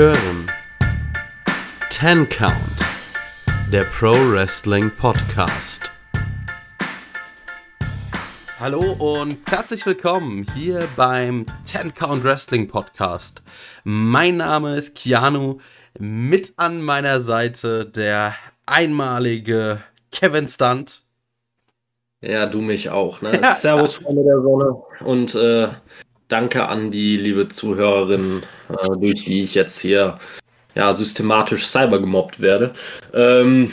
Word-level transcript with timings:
hören 0.00 0.46
Ten 1.90 2.26
Count, 2.30 2.54
der 3.70 3.82
Pro 3.82 4.12
Wrestling 4.32 4.90
Podcast. 4.98 5.90
Hallo 8.58 8.92
und 8.92 9.36
herzlich 9.50 9.84
willkommen 9.84 10.46
hier 10.54 10.88
beim 10.96 11.44
Ten 11.66 11.92
Count 11.94 12.24
Wrestling 12.24 12.66
Podcast. 12.66 13.42
Mein 13.84 14.38
Name 14.38 14.78
ist 14.78 14.96
Keanu, 14.96 15.58
mit 15.98 16.54
an 16.56 16.80
meiner 16.80 17.20
Seite 17.20 17.84
der 17.84 18.32
einmalige 18.64 19.82
Kevin 20.12 20.48
Stunt. 20.48 21.02
Ja, 22.22 22.46
du 22.46 22.62
mich 22.62 22.88
auch. 22.88 23.20
Ne? 23.20 23.38
Ja, 23.42 23.52
Servus, 23.52 23.96
Freunde 23.96 24.24
der 24.24 24.40
Sonne. 24.40 24.82
Und 25.00 25.34
äh, 25.34 25.68
danke 26.30 26.68
an 26.68 26.90
die 26.90 27.16
liebe 27.16 27.48
Zuhörerin, 27.48 28.42
äh, 28.68 28.96
durch 28.98 29.24
die 29.24 29.42
ich 29.42 29.54
jetzt 29.54 29.78
hier 29.78 30.18
ja, 30.74 30.92
systematisch 30.92 31.66
cyber 31.66 32.00
gemobbt 32.00 32.40
werde. 32.40 32.72
Ähm, 33.12 33.72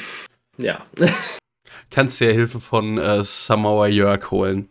ja. 0.57 0.85
Kannst 1.89 2.20
dir 2.20 2.34
Hilfe 2.34 2.59
von 2.59 2.98
äh, 2.98 3.23
Samoa 3.23 3.88
Jörg 3.88 4.29
holen. 4.31 4.70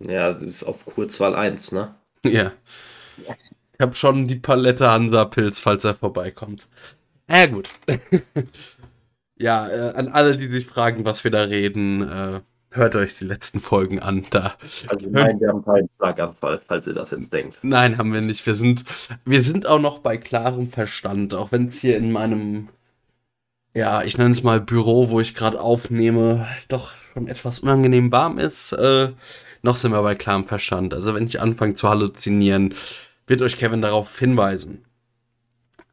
Ja, 0.00 0.32
das 0.32 0.42
ist 0.42 0.64
auf 0.64 0.84
Kurzwahl 0.84 1.34
1, 1.34 1.72
ne? 1.72 1.94
Ja. 2.24 2.52
Ich 3.26 3.80
habe 3.80 3.94
schon 3.94 4.26
die 4.26 4.36
Palette 4.36 4.90
Hansa-Pilz, 4.90 5.60
falls 5.60 5.84
er 5.84 5.94
vorbeikommt. 5.94 6.68
Ja, 7.30 7.46
gut. 7.46 7.68
ja, 9.36 9.68
äh, 9.68 9.94
an 9.94 10.08
alle, 10.08 10.36
die 10.36 10.48
sich 10.48 10.66
fragen, 10.66 11.04
was 11.04 11.24
wir 11.24 11.30
da 11.30 11.42
reden, 11.42 12.02
äh, 12.02 12.40
hört 12.70 12.96
euch 12.96 13.16
die 13.16 13.24
letzten 13.24 13.60
Folgen 13.60 14.00
an. 14.00 14.26
Da 14.30 14.56
also 14.88 15.08
nein, 15.08 15.40
wir 15.40 15.48
haben 15.48 15.64
keinen 15.64 15.88
Schlaganfall, 15.96 16.60
falls 16.66 16.86
ihr 16.86 16.94
das 16.94 17.10
jetzt 17.10 17.32
denkt. 17.32 17.58
Nein, 17.62 17.98
haben 17.98 18.12
wir 18.12 18.20
nicht. 18.20 18.44
Wir 18.46 18.54
sind, 18.54 18.84
wir 19.24 19.42
sind 19.42 19.66
auch 19.66 19.80
noch 19.80 19.98
bei 20.00 20.16
klarem 20.16 20.68
Verstand, 20.68 21.34
auch 21.34 21.52
wenn 21.52 21.68
es 21.68 21.80
hier 21.80 21.96
in 21.96 22.12
meinem, 22.12 22.68
ja, 23.74 24.02
ich 24.02 24.18
nenne 24.18 24.30
es 24.30 24.42
mal 24.42 24.60
Büro, 24.60 25.10
wo 25.10 25.20
ich 25.20 25.34
gerade 25.34 25.60
aufnehme, 25.60 26.46
doch 26.68 26.94
schon 27.12 27.28
etwas 27.28 27.60
unangenehm 27.60 28.12
warm 28.12 28.38
ist. 28.38 28.72
Äh, 28.72 29.10
noch 29.62 29.76
sind 29.76 29.92
wir 29.92 30.02
bei 30.02 30.14
klarem 30.14 30.44
Verstand. 30.44 30.94
Also 30.94 31.14
wenn 31.14 31.26
ich 31.26 31.40
anfange 31.40 31.74
zu 31.74 31.88
halluzinieren, 31.88 32.74
wird 33.26 33.42
euch 33.42 33.56
Kevin 33.56 33.82
darauf 33.82 34.18
hinweisen. 34.18 34.84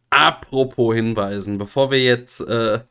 Apropos 0.10 0.94
hinweisen, 0.94 1.58
bevor 1.58 1.90
wir 1.90 2.00
jetzt 2.00 2.42
äh, 2.42 2.82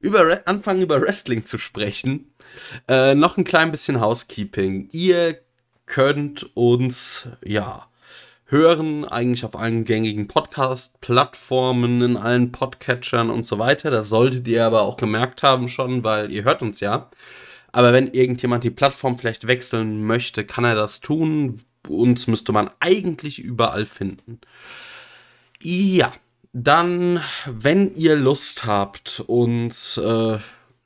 über 0.00 0.40
anfangen 0.46 0.82
über 0.82 1.00
Wrestling 1.00 1.44
zu 1.44 1.58
sprechen, 1.58 2.33
äh, 2.88 3.14
noch 3.14 3.36
ein 3.36 3.44
klein 3.44 3.70
bisschen 3.70 4.00
Housekeeping. 4.00 4.88
Ihr 4.92 5.38
könnt 5.86 6.56
uns, 6.56 7.28
ja, 7.44 7.86
hören, 8.46 9.04
eigentlich 9.04 9.44
auf 9.44 9.56
allen 9.56 9.84
gängigen 9.84 10.28
Podcast-Plattformen, 10.28 12.02
in 12.02 12.16
allen 12.16 12.52
Podcatchern 12.52 13.30
und 13.30 13.44
so 13.44 13.58
weiter. 13.58 13.90
Das 13.90 14.08
solltet 14.08 14.46
ihr 14.48 14.64
aber 14.64 14.82
auch 14.82 14.96
gemerkt 14.96 15.42
haben 15.42 15.68
schon, 15.68 16.04
weil 16.04 16.30
ihr 16.30 16.44
hört 16.44 16.62
uns 16.62 16.80
ja. 16.80 17.10
Aber 17.72 17.92
wenn 17.92 18.08
irgendjemand 18.08 18.62
die 18.62 18.70
Plattform 18.70 19.18
vielleicht 19.18 19.46
wechseln 19.46 20.06
möchte, 20.06 20.44
kann 20.44 20.64
er 20.64 20.76
das 20.76 21.00
tun. 21.00 21.56
Uns 21.88 22.26
müsste 22.26 22.52
man 22.52 22.70
eigentlich 22.80 23.40
überall 23.40 23.86
finden. 23.86 24.40
Ja, 25.60 26.12
dann, 26.52 27.20
wenn 27.46 27.94
ihr 27.96 28.14
Lust 28.14 28.64
habt, 28.64 29.24
uns 29.26 29.96
äh, 29.96 30.38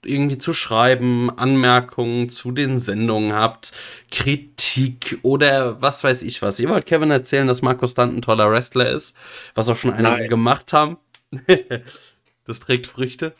irgendwie 0.05 0.39
zu 0.39 0.53
schreiben, 0.53 1.31
Anmerkungen 1.37 2.29
zu 2.29 2.53
den 2.53 2.79
Sendungen 2.79 3.33
habt, 3.33 3.73
Kritik 4.11 5.19
oder 5.23 5.83
was 5.83 6.05
weiß 6.05 6.23
ich 6.23 6.41
was. 6.42 6.61
Ihr 6.61 6.69
wollt 6.69 6.86
Kevin 6.86 7.11
erzählen, 7.11 7.47
dass 7.47 7.63
Markus 7.63 7.92
Stunt 7.92 8.17
ein 8.17 8.23
toller 8.23 8.51
Wrestler 8.51 8.91
ist, 8.91 9.17
was 9.55 9.69
auch 9.69 9.77
schon 9.77 9.92
einige 9.92 10.14
Nein. 10.14 10.29
gemacht 10.29 10.73
haben. 10.73 10.98
das 12.45 12.61
trägt 12.61 12.87
Früchte. 12.87 13.35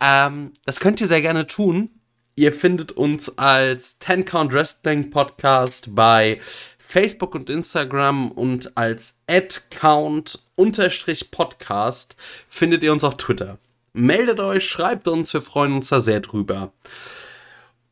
Ähm, 0.00 0.52
das 0.64 0.80
könnt 0.80 1.00
ihr 1.00 1.08
sehr 1.08 1.22
gerne 1.22 1.46
tun. 1.46 1.90
Ihr 2.36 2.52
findet 2.52 2.92
uns 2.92 3.38
als 3.38 3.98
Ten 3.98 4.24
Count 4.24 4.52
Wrestling 4.52 5.10
Podcast 5.10 5.94
bei 5.94 6.40
Facebook 6.78 7.34
und 7.34 7.50
Instagram 7.50 8.30
und 8.30 8.76
als 8.76 9.20
adcount-podcast 9.26 12.16
findet 12.48 12.82
ihr 12.82 12.92
uns 12.92 13.04
auf 13.04 13.16
Twitter. 13.16 13.58
Meldet 13.94 14.40
euch, 14.40 14.68
schreibt 14.68 15.06
uns, 15.06 15.32
wir 15.32 15.40
freuen 15.40 15.72
uns 15.72 15.88
da 15.88 16.00
sehr 16.00 16.18
drüber. 16.18 16.72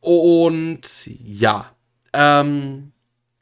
Und 0.01 1.07
ja, 1.07 1.71
ähm, 2.11 2.91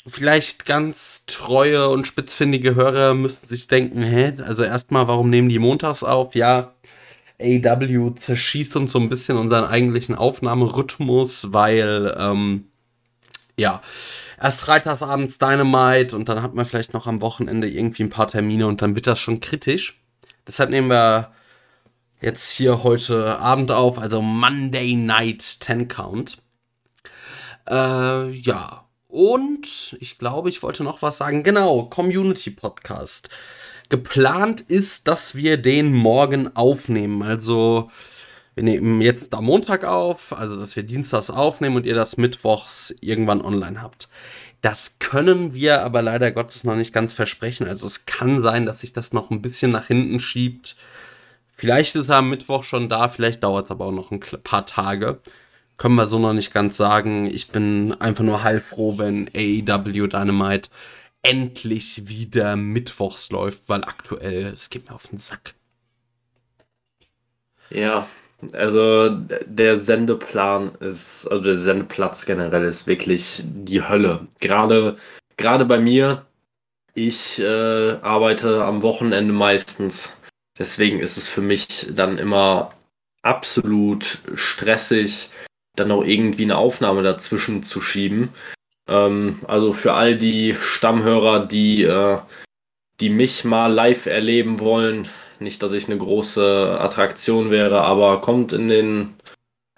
vielleicht 0.05 0.65
ganz 0.65 1.25
treue 1.25 1.89
und 1.89 2.05
spitzfindige 2.05 2.75
Hörer 2.75 3.15
müssten 3.15 3.47
sich 3.47 3.67
denken, 3.67 4.03
hä, 4.03 4.33
also 4.45 4.63
erstmal, 4.63 5.07
warum 5.07 5.31
nehmen 5.31 5.49
die 5.49 5.57
montags 5.57 6.03
auf? 6.03 6.35
Ja, 6.35 6.75
AW 7.39 8.13
zerschießt 8.13 8.75
uns 8.75 8.91
so 8.91 8.99
ein 8.99 9.09
bisschen 9.09 9.37
unseren 9.37 9.65
eigentlichen 9.65 10.13
Aufnahmerhythmus, 10.13 11.51
weil, 11.51 12.15
ähm, 12.15 12.65
ja, 13.57 13.81
erst 14.39 14.61
freitagsabends 14.61 15.39
Dynamite 15.39 16.15
und 16.15 16.29
dann 16.29 16.43
hat 16.43 16.53
man 16.53 16.65
vielleicht 16.65 16.93
noch 16.93 17.07
am 17.07 17.21
Wochenende 17.21 17.67
irgendwie 17.67 18.03
ein 18.03 18.11
paar 18.11 18.27
Termine 18.27 18.67
und 18.67 18.83
dann 18.83 18.93
wird 18.93 19.07
das 19.07 19.17
schon 19.17 19.39
kritisch. 19.39 19.99
Deshalb 20.45 20.69
nehmen 20.69 20.89
wir 20.89 21.31
jetzt 22.21 22.51
hier 22.51 22.83
heute 22.83 23.39
Abend 23.39 23.71
auf, 23.71 23.97
also 23.97 24.21
Monday 24.21 24.95
Night 24.95 25.41
10 25.41 25.87
Count. 25.87 26.37
Äh, 27.67 28.29
ja. 28.29 28.85
Und 29.07 29.97
ich 29.99 30.17
glaube, 30.17 30.49
ich 30.49 30.63
wollte 30.63 30.83
noch 30.83 31.01
was 31.01 31.17
sagen. 31.17 31.43
Genau, 31.43 31.83
Community 31.83 32.49
Podcast. 32.49 33.29
Geplant 33.89 34.61
ist, 34.61 35.09
dass 35.09 35.35
wir 35.35 35.57
den 35.57 35.91
morgen 35.91 36.55
aufnehmen. 36.55 37.21
Also, 37.21 37.91
wir 38.55 38.63
nehmen 38.63 39.01
jetzt 39.01 39.33
am 39.33 39.45
Montag 39.45 39.83
auf, 39.83 40.31
also 40.31 40.55
dass 40.57 40.77
wir 40.77 40.83
Dienstags 40.83 41.29
aufnehmen 41.29 41.75
und 41.75 41.85
ihr 41.85 41.95
das 41.95 42.15
Mittwochs 42.15 42.95
irgendwann 43.01 43.41
online 43.41 43.81
habt. 43.81 44.07
Das 44.61 44.97
können 44.99 45.53
wir 45.53 45.83
aber 45.83 46.01
leider 46.01 46.31
Gottes 46.31 46.63
noch 46.63 46.75
nicht 46.75 46.93
ganz 46.93 47.11
versprechen. 47.11 47.67
Also 47.67 47.87
es 47.87 48.05
kann 48.05 48.43
sein, 48.43 48.65
dass 48.65 48.81
sich 48.81 48.93
das 48.93 49.11
noch 49.11 49.31
ein 49.31 49.41
bisschen 49.41 49.71
nach 49.71 49.87
hinten 49.87 50.19
schiebt. 50.19 50.75
Vielleicht 51.61 51.95
ist 51.95 52.09
er 52.09 52.15
am 52.15 52.31
Mittwoch 52.31 52.63
schon 52.63 52.89
da, 52.89 53.07
vielleicht 53.07 53.43
dauert 53.43 53.65
es 53.65 53.71
aber 53.71 53.85
auch 53.85 53.91
noch 53.91 54.09
ein 54.09 54.19
paar 54.19 54.65
Tage. 54.65 55.19
Können 55.77 55.93
wir 55.93 56.07
so 56.07 56.17
noch 56.17 56.33
nicht 56.33 56.51
ganz 56.51 56.75
sagen. 56.75 57.27
Ich 57.27 57.49
bin 57.49 57.93
einfach 58.01 58.23
nur 58.23 58.41
heilfroh, 58.41 58.97
wenn 58.97 59.29
AEW 59.35 60.07
Dynamite 60.07 60.71
endlich 61.21 62.07
wieder 62.07 62.55
mittwochs 62.55 63.29
läuft, 63.29 63.69
weil 63.69 63.83
aktuell, 63.83 64.47
es 64.47 64.71
geht 64.71 64.89
mir 64.89 64.95
auf 64.95 65.05
den 65.05 65.19
Sack. 65.19 65.53
Ja, 67.69 68.07
also 68.53 69.09
der 69.45 69.83
Sendeplan 69.83 70.73
ist, 70.79 71.27
also 71.27 71.43
der 71.43 71.57
Sendeplatz 71.57 72.25
generell 72.25 72.65
ist 72.65 72.87
wirklich 72.87 73.43
die 73.45 73.87
Hölle. 73.87 74.27
Gerade, 74.39 74.97
gerade 75.37 75.65
bei 75.65 75.77
mir, 75.77 76.25
ich 76.95 77.37
äh, 77.39 77.91
arbeite 78.01 78.63
am 78.65 78.81
Wochenende 78.81 79.31
meistens. 79.31 80.17
Deswegen 80.61 80.99
ist 80.99 81.17
es 81.17 81.27
für 81.27 81.41
mich 81.41 81.87
dann 81.89 82.19
immer 82.19 82.75
absolut 83.23 84.19
stressig, 84.35 85.29
dann 85.75 85.89
auch 85.89 86.03
irgendwie 86.03 86.43
eine 86.43 86.57
Aufnahme 86.57 87.01
dazwischen 87.01 87.63
zu 87.63 87.81
schieben. 87.81 88.29
Ähm, 88.87 89.39
also 89.47 89.73
für 89.73 89.93
all 89.93 90.15
die 90.15 90.53
Stammhörer, 90.53 91.47
die, 91.47 91.81
äh, 91.81 92.19
die 92.99 93.09
mich 93.09 93.43
mal 93.43 93.73
live 93.73 94.05
erleben 94.05 94.59
wollen, 94.59 95.07
nicht, 95.39 95.63
dass 95.63 95.73
ich 95.73 95.87
eine 95.87 95.97
große 95.97 96.77
Attraktion 96.79 97.49
wäre, 97.49 97.81
aber 97.81 98.21
kommt 98.21 98.53
in 98.53 98.67
den 98.67 99.15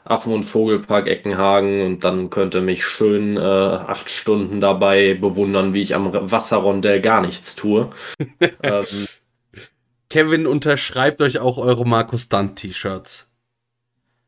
Affen- 0.04 0.34
und 0.34 0.44
Vogelpark 0.44 1.08
Eckenhagen 1.08 1.82
und 1.86 2.04
dann 2.04 2.30
könnt 2.30 2.56
ihr 2.56 2.62
mich 2.62 2.86
schön 2.86 3.38
äh, 3.38 3.40
acht 3.40 4.10
Stunden 4.10 4.60
dabei 4.60 5.14
bewundern, 5.14 5.74
wie 5.74 5.82
ich 5.82 5.96
am 5.96 6.12
Wasserrondell 6.30 7.00
gar 7.00 7.22
nichts 7.22 7.56
tue. 7.56 7.90
ähm, 8.64 8.86
Kevin 10.14 10.46
unterschreibt 10.46 11.24
euch 11.24 11.40
auch 11.40 11.58
eure 11.58 11.88
Markus 11.88 12.26
Stunt 12.26 12.58
T-Shirts. 12.58 13.32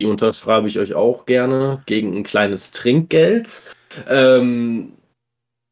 Die 0.01 0.07
unterschreibe 0.07 0.67
ich 0.67 0.79
euch 0.79 0.95
auch 0.95 1.27
gerne 1.27 1.83
gegen 1.85 2.17
ein 2.17 2.23
kleines 2.23 2.71
Trinkgeld 2.71 3.61
ähm, 4.07 4.93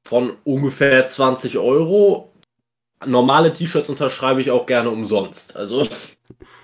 von 0.08 0.34
ungefähr 0.44 1.04
20 1.08 1.58
Euro. 1.58 2.32
Normale 3.04 3.54
T-Shirts 3.54 3.90
unterschreibe 3.90 4.40
ich 4.40 4.52
auch 4.52 4.68
gerne 4.68 4.92
umsonst. 4.92 5.58
Also. 5.58 5.88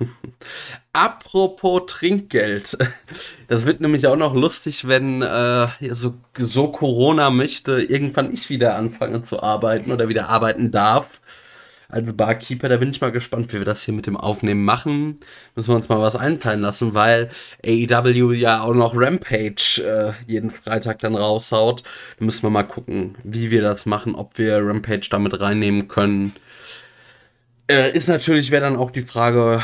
Apropos 0.94 1.88
Trinkgeld. 1.88 2.78
Das 3.48 3.66
wird 3.66 3.82
nämlich 3.82 4.06
auch 4.06 4.16
noch 4.16 4.36
lustig, 4.36 4.88
wenn 4.88 5.24
äh, 5.24 5.68
so, 5.90 6.14
so 6.38 6.68
Corona 6.68 7.32
möchte, 7.32 7.82
irgendwann 7.82 8.32
ich 8.32 8.52
wieder 8.52 8.76
anfange 8.76 9.24
zu 9.24 9.42
arbeiten 9.42 9.92
oder 9.92 10.08
wieder 10.08 10.30
arbeiten 10.30 10.70
darf 10.70 11.19
als 11.90 12.16
Barkeeper. 12.16 12.70
Da 12.70 12.78
bin 12.78 12.92
ich 12.92 13.02
mal 13.02 13.12
gespannt, 13.12 13.52
wie 13.52 13.58
wir 13.58 13.66
das 13.66 13.84
hier 13.84 13.94
mit 13.94 14.08
dem 14.08 14.16
Aufnehmen 14.16 14.64
machen. 14.64 15.20
Müssen 15.56 15.70
wir 15.70 15.76
uns 15.76 15.90
mal 15.90 16.00
was 16.00 16.16
einfallen 16.16 16.62
lassen, 16.62 16.94
weil 16.94 17.30
AEW 17.66 18.32
ja 18.34 18.62
auch 18.62 18.74
noch 18.74 18.94
Rampage 18.96 19.84
äh, 19.84 20.32
jeden 20.32 20.52
Freitag 20.52 21.00
dann 21.00 21.16
raushaut. 21.16 21.84
Da 22.20 22.26
müssen 22.26 22.44
wir 22.44 22.52
mal 22.52 22.64
gucken, 22.64 23.16
wie 23.24 23.52
wir 23.52 23.62
das 23.62 23.86
machen, 23.86 24.16
ob 24.16 24.38
wir 24.38 24.58
Rampage 24.58 25.10
damit 25.10 25.42
reinnehmen 25.42 25.88
können. 25.88 26.34
Äh, 27.70 27.92
ist 27.92 28.08
natürlich, 28.08 28.52
wäre 28.52 28.64
dann 28.64 28.78
auch 28.78 28.92
die 28.92 29.02
Frage, 29.02 29.64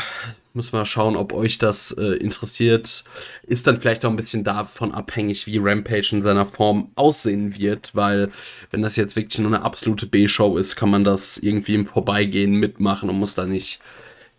müssen 0.56 0.72
wir 0.72 0.84
schauen, 0.86 1.16
ob 1.16 1.32
euch 1.32 1.58
das 1.58 1.92
äh, 1.92 2.16
interessiert. 2.16 3.04
Ist 3.46 3.66
dann 3.66 3.80
vielleicht 3.80 4.04
auch 4.04 4.10
ein 4.10 4.16
bisschen 4.16 4.42
davon 4.42 4.92
abhängig, 4.92 5.46
wie 5.46 5.58
Rampage 5.58 6.08
in 6.12 6.22
seiner 6.22 6.46
Form 6.46 6.90
aussehen 6.96 7.56
wird, 7.58 7.94
weil 7.94 8.30
wenn 8.70 8.82
das 8.82 8.96
jetzt 8.96 9.14
wirklich 9.14 9.38
nur 9.38 9.54
eine 9.54 9.62
absolute 9.62 10.06
B-Show 10.06 10.56
ist, 10.56 10.74
kann 10.74 10.90
man 10.90 11.04
das 11.04 11.38
irgendwie 11.38 11.74
im 11.74 11.86
Vorbeigehen 11.86 12.52
mitmachen 12.52 13.08
und 13.08 13.18
muss 13.18 13.34
da 13.34 13.46
nicht 13.46 13.80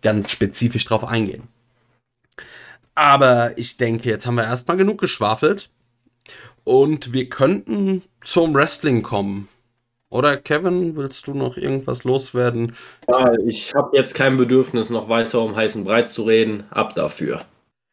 ganz 0.02 0.30
spezifisch 0.30 0.84
drauf 0.84 1.04
eingehen. 1.04 1.44
Aber 2.94 3.56
ich 3.56 3.76
denke, 3.76 4.08
jetzt 4.08 4.26
haben 4.26 4.34
wir 4.34 4.44
erstmal 4.44 4.76
genug 4.76 5.00
geschwafelt 5.00 5.70
und 6.64 7.12
wir 7.12 7.28
könnten 7.28 8.02
zum 8.22 8.54
Wrestling 8.54 9.02
kommen. 9.02 9.48
Oder 10.10 10.38
Kevin, 10.38 10.96
willst 10.96 11.26
du 11.26 11.34
noch 11.34 11.56
irgendwas 11.56 12.04
loswerden? 12.04 12.72
Ja, 13.08 13.32
ich 13.46 13.74
habe 13.74 13.96
jetzt 13.96 14.14
kein 14.14 14.36
Bedürfnis, 14.36 14.88
noch 14.88 15.08
weiter 15.08 15.40
um 15.40 15.54
heißen 15.54 15.84
Breit 15.84 16.08
zu 16.08 16.22
reden. 16.22 16.64
Ab 16.70 16.94
dafür. 16.94 17.40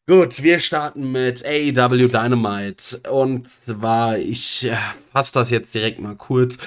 Gut, 0.08 0.44
wir 0.44 0.60
starten 0.60 1.12
mit 1.12 1.44
AEW 1.46 2.08
Dynamite. 2.08 3.02
Und 3.10 3.50
zwar, 3.50 4.18
ich 4.18 4.70
fasse 5.12 5.34
das 5.34 5.50
jetzt 5.50 5.74
direkt 5.74 6.00
mal 6.00 6.16
kurz. 6.16 6.58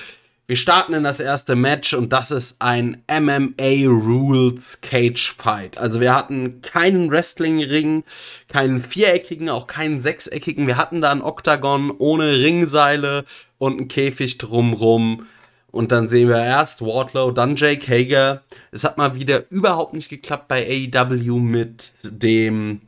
Wir 0.49 0.57
starten 0.57 0.95
in 0.95 1.05
das 1.05 1.21
erste 1.21 1.57
Match 1.57 1.93
und 1.93 2.13
das 2.13 2.31
ist 2.31 2.57
ein 2.59 3.03
MMA 3.07 3.87
Rules 3.87 4.81
Cage 4.81 5.35
Fight. 5.37 5.77
Also 5.77 6.01
wir 6.01 6.15
hatten 6.15 6.63
keinen 6.63 7.11
Wrestling-Ring, 7.11 8.03
keinen 8.49 8.81
viereckigen, 8.81 9.51
auch 9.51 9.67
keinen 9.67 10.01
sechseckigen. 10.01 10.67
Wir 10.67 10.79
hatten 10.79 11.01
da 11.03 11.11
ein 11.11 11.21
Oktagon 11.21 11.91
ohne 11.99 12.39
Ringseile 12.41 13.25
und 13.59 13.79
einen 13.79 13.89
Käfig 13.89 14.39
drumrum. 14.39 15.27
Und 15.71 15.93
dann 15.93 16.09
sehen 16.09 16.29
wir 16.29 16.43
erst 16.43 16.81
Wardlow, 16.81 17.31
dann 17.31 17.57
Jake 17.57 17.87
Hager. 17.87 18.43
Es 18.71 18.85
hat 18.85 18.97
mal 18.97 19.15
wieder 19.15 19.51
überhaupt 19.51 19.93
nicht 19.93 20.09
geklappt 20.09 20.49
bei 20.49 20.67
AEW 20.67 21.39
mit 21.39 21.93
dem, 22.05 22.81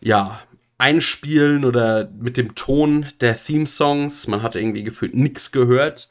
ja, 0.00 0.40
Einspielen 0.78 1.64
oder 1.64 2.08
mit 2.20 2.36
dem 2.36 2.54
Ton 2.54 3.06
der 3.20 3.36
Theme-Songs. 3.36 4.28
Man 4.28 4.42
hat 4.42 4.54
irgendwie 4.54 4.84
gefühlt 4.84 5.14
nichts 5.14 5.50
gehört 5.50 6.08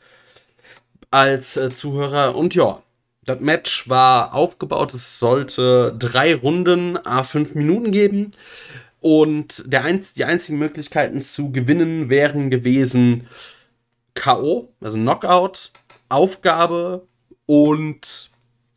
als 1.10 1.56
äh, 1.56 1.70
Zuhörer. 1.70 2.36
Und 2.36 2.54
ja, 2.54 2.82
das 3.26 3.40
Match 3.40 3.88
war 3.88 4.34
aufgebaut. 4.34 4.94
Es 4.94 5.20
sollte 5.20 5.96
drei 5.98 6.36
Runden, 6.36 6.98
a 7.06 7.24
fünf 7.24 7.56
Minuten 7.56 7.92
geben. 7.92 8.34
Und 9.00 9.72
der 9.72 9.84
einz 9.86 10.14
die 10.14 10.26
einzigen 10.26 10.58
Möglichkeiten 10.58 11.22
zu 11.22 11.52
gewinnen 11.52 12.10
wären 12.10 12.50
gewesen 12.50 13.28
K.O., 14.16 14.74
also 14.82 14.98
Knockout, 14.98 15.72
Aufgabe 16.10 17.08
und 17.46 18.30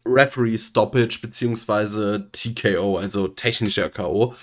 Referee 0.06 0.58
Stoppage 0.58 1.18
beziehungsweise 1.20 2.28
TKO, 2.32 2.98
also 2.98 3.28
technischer 3.28 3.90
K.O. 3.90 4.34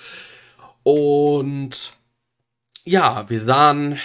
Und 0.84 1.92
ja, 2.86 3.30
wir 3.30 3.42
sahen 3.42 4.00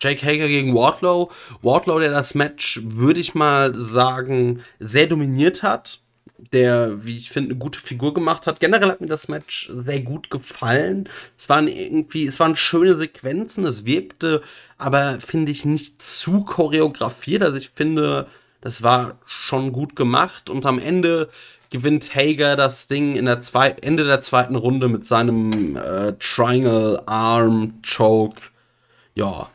Jake 0.00 0.24
Hager 0.24 0.48
gegen 0.48 0.74
Wardlow. 0.74 1.30
Wardlow, 1.62 1.98
der 1.98 2.10
das 2.10 2.34
Match, 2.34 2.80
würde 2.84 3.20
ich 3.20 3.34
mal 3.34 3.74
sagen, 3.74 4.62
sehr 4.78 5.06
dominiert 5.06 5.62
hat. 5.62 6.00
Der, 6.52 7.04
wie 7.04 7.16
ich 7.16 7.30
finde, 7.30 7.50
eine 7.50 7.58
gute 7.58 7.80
Figur 7.80 8.14
gemacht 8.14 8.46
hat. 8.46 8.60
Generell 8.60 8.88
hat 8.88 9.00
mir 9.00 9.06
das 9.06 9.28
Match 9.28 9.70
sehr 9.72 10.00
gut 10.00 10.30
gefallen. 10.30 11.08
Es 11.38 11.48
waren 11.48 11.68
irgendwie, 11.68 12.26
es 12.26 12.40
waren 12.40 12.56
schöne 12.56 12.96
Sequenzen, 12.96 13.64
es 13.64 13.84
wirkte 13.84 14.42
aber, 14.76 15.20
finde 15.20 15.52
ich, 15.52 15.64
nicht 15.64 16.02
zu 16.02 16.44
choreografiert. 16.44 17.42
Also 17.42 17.56
ich 17.56 17.70
finde, 17.70 18.26
das 18.60 18.82
war 18.82 19.18
schon 19.24 19.72
gut 19.72 19.96
gemacht. 19.96 20.50
Und 20.50 20.66
am 20.66 20.78
Ende 20.78 21.28
gewinnt 21.70 22.14
Hager 22.14 22.56
das 22.56 22.86
Ding 22.86 23.16
in 23.16 23.24
der 23.24 23.40
zweiten, 23.40 23.82
Ende 23.82 24.04
der 24.04 24.20
zweiten 24.20 24.56
Runde 24.56 24.88
mit 24.88 25.04
seinem 25.04 25.76
äh, 25.76 26.12
Triangle 26.18 27.02
Arm 27.06 27.80
Choke. 27.82 28.40
Ja, 29.14 29.50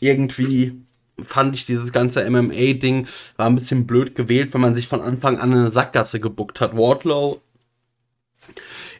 irgendwie 0.00 0.85
fand 1.24 1.56
ich 1.56 1.66
dieses 1.66 1.92
ganze 1.92 2.28
MMA-Ding 2.28 3.06
war 3.36 3.46
ein 3.46 3.54
bisschen 3.54 3.86
blöd 3.86 4.14
gewählt, 4.14 4.52
wenn 4.54 4.60
man 4.60 4.74
sich 4.74 4.88
von 4.88 5.00
Anfang 5.00 5.38
an 5.38 5.52
eine 5.52 5.70
Sackgasse 5.70 6.20
gebuckt 6.20 6.60
hat. 6.60 6.76
Wardlow 6.76 7.40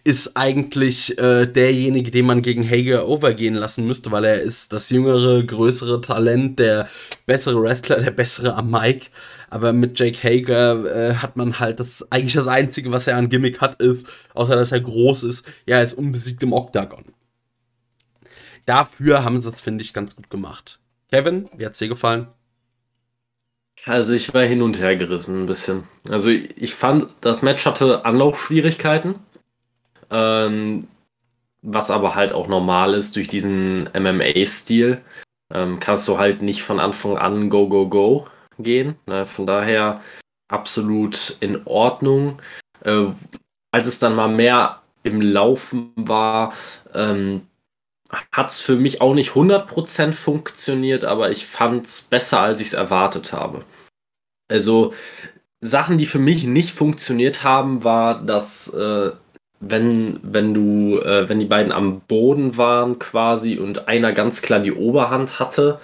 ist 0.06 0.36
eigentlich 0.36 1.18
äh, 1.18 1.46
derjenige, 1.46 2.12
den 2.12 2.26
man 2.26 2.40
gegen 2.40 2.68
Hager 2.68 3.08
overgehen 3.08 3.54
lassen 3.54 3.86
müsste, 3.86 4.12
weil 4.12 4.24
er 4.24 4.40
ist 4.40 4.72
das 4.72 4.88
jüngere, 4.90 5.42
größere 5.42 6.00
Talent, 6.00 6.60
der 6.60 6.88
bessere 7.26 7.60
Wrestler, 7.60 8.00
der 8.00 8.12
bessere 8.12 8.54
am 8.54 8.70
Mic. 8.70 9.10
Aber 9.50 9.72
mit 9.72 9.98
Jake 9.98 10.22
Hager 10.22 11.10
äh, 11.10 11.14
hat 11.16 11.36
man 11.36 11.58
halt 11.58 11.80
das 11.80 12.06
eigentlich 12.10 12.34
das 12.34 12.46
Einzige, 12.46 12.92
was 12.92 13.08
er 13.08 13.16
an 13.16 13.28
Gimmick 13.28 13.60
hat, 13.60 13.80
ist, 13.82 14.06
außer 14.34 14.54
dass 14.54 14.70
er 14.70 14.80
groß 14.80 15.24
ist, 15.24 15.44
ja, 15.66 15.78
er 15.78 15.82
ist 15.82 15.94
unbesiegt 15.94 16.42
im 16.44 16.52
Octagon. 16.52 17.04
Dafür 18.64 19.24
haben 19.24 19.42
sie 19.42 19.48
es, 19.50 19.60
finde 19.60 19.82
ich, 19.82 19.92
ganz 19.92 20.14
gut 20.14 20.30
gemacht. 20.30 20.78
Kevin, 21.11 21.49
wie 21.56 21.67
hat's 21.67 21.79
dir 21.79 21.88
gefallen? 21.88 22.29
Also 23.85 24.12
ich 24.12 24.35
war 24.35 24.43
hin 24.43 24.62
und 24.62 24.81
her 24.81 24.97
gerissen 24.97 25.43
ein 25.43 25.47
bisschen. 25.47 25.85
Also 26.08 26.29
ich 26.29 26.75
fand, 26.75 27.06
das 27.20 27.43
Match 27.43 27.64
hatte 27.67 28.05
Anlaufschwierigkeiten, 28.05 29.20
ähm, 30.11 30.88
was 31.62 31.93
aber 31.93 32.17
halt 32.17 32.32
auch 32.32 32.49
normal 32.49 32.94
ist 32.94 33.14
durch 33.14 33.29
diesen 33.29 33.88
MMA-Stil. 33.94 35.00
Ähm, 35.53 35.79
kannst 35.79 36.08
du 36.08 36.19
halt 36.19 36.43
nicht 36.43 36.64
von 36.64 36.81
Anfang 36.81 37.17
an 37.17 37.49
go, 37.49 37.69
go, 37.69 37.88
go 37.88 38.26
gehen. 38.58 38.97
Ne? 39.06 39.25
Von 39.25 39.47
daher 39.47 40.00
absolut 40.49 41.37
in 41.38 41.64
Ordnung. 41.67 42.43
Äh, 42.82 43.06
als 43.70 43.87
es 43.87 44.00
dann 44.00 44.17
mal 44.17 44.29
mehr 44.29 44.82
im 45.05 45.20
Laufen 45.20 45.93
war, 45.94 46.53
ähm, 46.93 47.43
hat 48.32 48.50
es 48.50 48.61
für 48.61 48.76
mich 48.76 49.00
auch 49.00 49.14
nicht 49.14 49.31
100% 49.31 50.12
funktioniert, 50.12 51.05
aber 51.05 51.31
ich 51.31 51.47
fand 51.47 51.87
es 51.87 52.03
besser, 52.03 52.41
als 52.41 52.61
ich 52.61 52.69
es 52.69 52.75
erwartet 52.75 53.32
habe. 53.32 53.64
Also 54.49 54.94
Sachen, 55.61 55.99
die 55.99 56.06
für 56.06 56.19
mich 56.19 56.44
nicht 56.44 56.73
funktioniert 56.73 57.43
haben, 57.43 57.82
war, 57.82 58.23
dass 58.23 58.73
äh, 58.73 59.11
wenn, 59.61 60.20
wenn 60.23 60.55
du, 60.55 60.99
äh, 61.00 61.29
wenn 61.29 61.41
die 61.41 61.47
beiden 61.47 61.73
am 61.73 62.00
Boden 62.00 62.56
waren 62.56 62.98
quasi 62.98 63.58
und 63.58 63.89
einer 63.89 64.13
ganz 64.13 64.43
klar 64.43 64.60
die 64.60 64.72
Oberhand 64.72 65.41
hatte, 65.41 65.81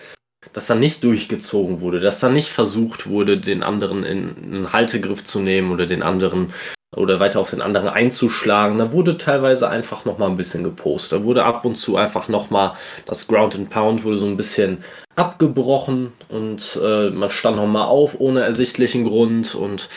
dass 0.53 0.67
dann 0.67 0.81
nicht 0.81 1.03
durchgezogen 1.05 1.81
wurde, 1.81 2.01
dass 2.01 2.21
dann 2.21 2.35
nicht 2.35 2.51
versucht 2.51 3.07
wurde, 3.07 3.39
den 3.39 3.63
anderen 3.63 4.05
in 4.05 4.37
einen 4.37 4.73
Haltegriff 4.73 5.25
zu 5.25 5.41
nehmen 5.41 5.73
oder 5.73 5.87
den 5.87 6.03
anderen 6.03 6.53
oder 6.97 7.21
weiter 7.21 7.41
auf 7.41 7.51
den 7.51 7.63
anderen 7.63 7.89
einzuschlagen. 7.89 8.79
Da 8.79 8.93
wurde 8.93 9.17
teilweise 9.17 9.69
einfach 9.69 10.05
nochmal 10.05 10.29
ein 10.31 10.37
bisschen 10.37 10.63
gepostet. 10.63 11.21
Da 11.21 11.25
wurde 11.25 11.45
ab 11.45 11.65
und 11.65 11.77
zu 11.77 11.97
einfach 11.97 12.29
nochmal 12.29 12.73
das 13.07 13.27
Ground 13.27 13.55
and 13.55 13.71
Pound 13.71 14.05
wurde 14.05 14.19
so 14.19 14.27
ein 14.27 14.37
bisschen 14.37 14.85
abgebrochen 15.17 16.13
und 16.29 16.79
äh, 16.83 17.11
man 17.11 17.31
stand 17.31 17.57
nochmal 17.57 17.87
auf 17.87 18.19
ohne 18.19 18.41
ersichtlichen 18.41 19.05
Grund 19.05 19.55
und 19.55 19.89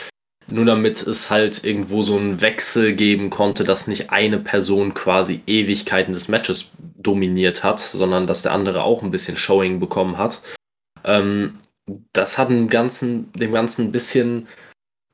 nur 0.47 0.65
damit 0.65 1.05
es 1.05 1.29
halt 1.29 1.63
irgendwo 1.63 2.03
so 2.03 2.17
einen 2.17 2.41
Wechsel 2.41 2.93
geben 2.93 3.29
konnte, 3.29 3.63
dass 3.63 3.87
nicht 3.87 4.11
eine 4.11 4.39
Person 4.39 4.93
quasi 4.93 5.41
Ewigkeiten 5.47 6.13
des 6.13 6.27
Matches 6.27 6.69
dominiert 6.97 7.63
hat, 7.63 7.79
sondern 7.79 8.27
dass 8.27 8.43
der 8.43 8.51
andere 8.51 8.83
auch 8.83 9.01
ein 9.01 9.11
bisschen 9.11 9.37
Showing 9.37 9.79
bekommen 9.79 10.17
hat. 10.17 10.41
Ähm, 11.03 11.59
das 12.13 12.37
hat 12.37 12.49
dem 12.49 12.69
Ganzen, 12.69 13.31
dem 13.33 13.53
Ganzen 13.53 13.85
ein 13.85 13.91
bisschen 13.91 14.47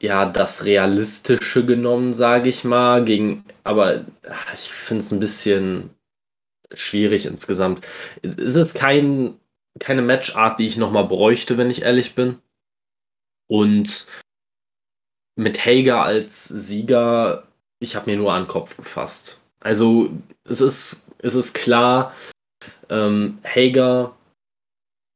ja, 0.01 0.25
das 0.25 0.65
Realistische 0.65 1.65
genommen, 1.65 2.13
sage 2.13 2.50
ich 2.50 2.63
mal. 2.63 3.05
Gegen, 3.05 3.46
aber 3.63 4.05
ich 4.53 4.72
finde 4.72 5.03
es 5.03 5.12
ein 5.12 5.20
bisschen 5.20 5.91
schwierig 6.74 7.25
insgesamt. 7.25 7.88
Es 8.22 8.55
ist 8.55 8.75
kein, 8.75 9.39
keine 9.79 10.01
Matchart, 10.01 10.60
die 10.60 10.67
ich 10.67 10.77
nochmal 10.77 11.05
bräuchte, 11.05 11.58
wenn 11.58 11.70
ich 11.70 11.84
ehrlich 11.84 12.15
bin. 12.15 12.39
Und 13.48 14.08
mit 15.36 15.65
Hager 15.65 16.03
als 16.03 16.48
Sieger, 16.48 17.48
ich 17.79 17.96
habe 17.96 18.10
mir 18.10 18.17
nur 18.17 18.34
an 18.34 18.43
den 18.43 18.50
Kopf 18.50 18.77
gefasst. 18.77 19.41
Also 19.60 20.10
es 20.46 20.62
ist, 20.62 21.05
es 21.20 21.36
ist 21.36 21.53
klar, 21.53 22.15
ähm, 22.89 23.39
Hager 23.43 24.15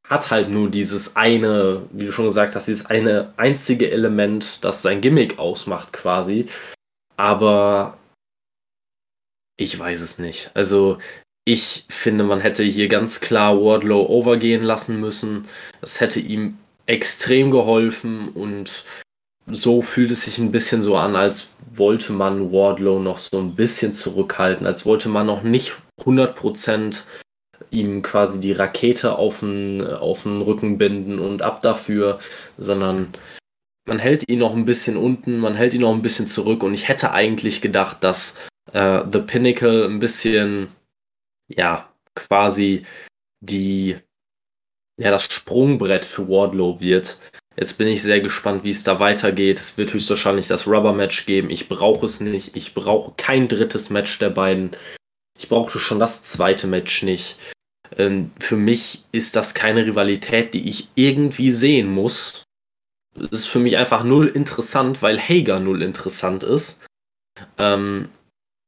hat 0.09 0.29
halt 0.31 0.49
nur 0.49 0.69
dieses 0.69 1.15
eine, 1.15 1.83
wie 1.91 2.05
du 2.05 2.11
schon 2.11 2.25
gesagt 2.25 2.55
hast, 2.55 2.67
dieses 2.67 2.85
eine 2.85 3.33
einzige 3.37 3.91
Element, 3.91 4.63
das 4.63 4.81
sein 4.81 5.01
Gimmick 5.01 5.39
ausmacht 5.39 5.93
quasi. 5.93 6.45
Aber 7.17 7.97
ich 9.57 9.77
weiß 9.77 10.01
es 10.01 10.19
nicht. 10.19 10.51
Also 10.53 10.99
ich 11.45 11.85
finde, 11.89 12.23
man 12.23 12.41
hätte 12.41 12.63
hier 12.63 12.87
ganz 12.87 13.19
klar 13.21 13.59
Wardlow 13.59 14.07
overgehen 14.07 14.63
lassen 14.63 14.99
müssen. 14.99 15.47
Das 15.81 16.01
hätte 16.01 16.19
ihm 16.19 16.57
extrem 16.87 17.51
geholfen 17.51 18.29
und 18.29 18.83
so 19.47 19.81
fühlt 19.81 20.11
es 20.11 20.23
sich 20.23 20.39
ein 20.39 20.51
bisschen 20.51 20.81
so 20.81 20.97
an, 20.97 21.15
als 21.15 21.55
wollte 21.73 22.13
man 22.13 22.51
Wardlow 22.51 22.99
noch 22.99 23.19
so 23.19 23.39
ein 23.39 23.55
bisschen 23.55 23.93
zurückhalten, 23.93 24.65
als 24.65 24.85
wollte 24.85 25.09
man 25.09 25.27
noch 25.27 25.43
nicht 25.43 25.73
100% 26.01 27.03
ihm 27.75 28.01
quasi 28.01 28.39
die 28.39 28.53
Rakete 28.53 29.17
auf 29.17 29.41
den, 29.41 29.85
auf 29.85 30.23
den 30.23 30.41
Rücken 30.41 30.77
binden 30.77 31.19
und 31.19 31.41
ab 31.41 31.61
dafür, 31.61 32.19
sondern 32.57 33.13
man 33.85 33.99
hält 33.99 34.27
ihn 34.29 34.39
noch 34.39 34.55
ein 34.55 34.65
bisschen 34.65 34.97
unten, 34.97 35.37
man 35.37 35.55
hält 35.55 35.73
ihn 35.73 35.81
noch 35.81 35.93
ein 35.93 36.01
bisschen 36.01 36.27
zurück 36.27 36.63
und 36.63 36.73
ich 36.73 36.87
hätte 36.87 37.11
eigentlich 37.11 37.61
gedacht, 37.61 38.03
dass 38.03 38.37
äh, 38.73 39.03
The 39.11 39.19
Pinnacle 39.19 39.85
ein 39.85 39.99
bisschen, 39.99 40.69
ja, 41.47 41.89
quasi 42.15 42.85
die, 43.41 43.97
ja, 44.97 45.11
das 45.11 45.25
Sprungbrett 45.25 46.05
für 46.05 46.27
Wardlow 46.27 46.79
wird. 46.79 47.19
Jetzt 47.57 47.77
bin 47.77 47.87
ich 47.87 48.01
sehr 48.01 48.19
gespannt, 48.19 48.63
wie 48.63 48.71
es 48.71 48.83
da 48.83 48.99
weitergeht. 48.99 49.57
Es 49.57 49.77
wird 49.77 49.93
höchstwahrscheinlich 49.93 50.47
das 50.47 50.67
Rubber-Match 50.67 51.25
geben. 51.25 51.49
Ich 51.49 51.69
brauche 51.69 52.05
es 52.05 52.19
nicht. 52.19 52.55
Ich 52.55 52.73
brauche 52.73 53.13
kein 53.15 53.47
drittes 53.47 53.89
Match 53.89 54.19
der 54.19 54.29
beiden. 54.29 54.71
Ich 55.37 55.47
brauchte 55.47 55.79
schon 55.79 55.99
das 55.99 56.23
zweite 56.23 56.67
Match 56.67 57.03
nicht. 57.03 57.37
Ähm, 57.97 58.31
für 58.39 58.57
mich 58.57 59.05
ist 59.11 59.35
das 59.35 59.53
keine 59.53 59.85
Rivalität, 59.85 60.53
die 60.53 60.69
ich 60.69 60.89
irgendwie 60.95 61.51
sehen 61.51 61.91
muss. 61.91 62.43
Es 63.15 63.31
ist 63.31 63.47
für 63.47 63.59
mich 63.59 63.77
einfach 63.77 64.03
null 64.03 64.27
interessant, 64.27 65.01
weil 65.01 65.19
Hager 65.19 65.59
null 65.59 65.81
interessant 65.81 66.43
ist. 66.43 66.85
Ähm, 67.57 68.09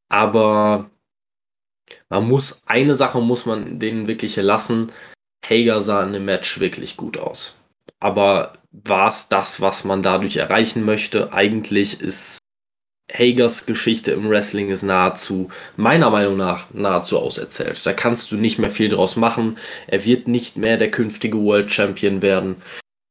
aber 0.09 0.89
man 2.09 2.27
muss, 2.27 2.61
eine 2.65 2.95
Sache 2.95 3.21
muss 3.21 3.45
man 3.45 3.79
denen 3.79 4.07
wirklich 4.07 4.35
lassen. 4.37 4.91
Hager 5.45 5.81
sah 5.81 6.03
in 6.03 6.13
dem 6.13 6.25
Match 6.25 6.59
wirklich 6.59 6.97
gut 6.97 7.17
aus. 7.17 7.57
Aber 7.99 8.53
war 8.71 9.09
es 9.09 9.29
das, 9.29 9.61
was 9.61 9.83
man 9.83 10.03
dadurch 10.03 10.37
erreichen 10.37 10.83
möchte? 10.83 11.33
Eigentlich 11.33 12.01
ist 12.01 12.39
Hagers 13.11 13.65
Geschichte 13.65 14.11
im 14.11 14.29
Wrestling 14.29 14.69
ist 14.69 14.83
nahezu, 14.83 15.49
meiner 15.77 16.09
Meinung 16.09 16.37
nach, 16.37 16.69
nahezu 16.73 17.17
auserzählt. 17.19 17.85
Da 17.85 17.93
kannst 17.93 18.31
du 18.31 18.35
nicht 18.35 18.59
mehr 18.59 18.71
viel 18.71 18.89
draus 18.89 19.15
machen. 19.15 19.57
Er 19.87 20.03
wird 20.03 20.27
nicht 20.27 20.57
mehr 20.57 20.77
der 20.77 20.91
künftige 20.91 21.37
World 21.37 21.71
Champion 21.71 22.21
werden. 22.21 22.61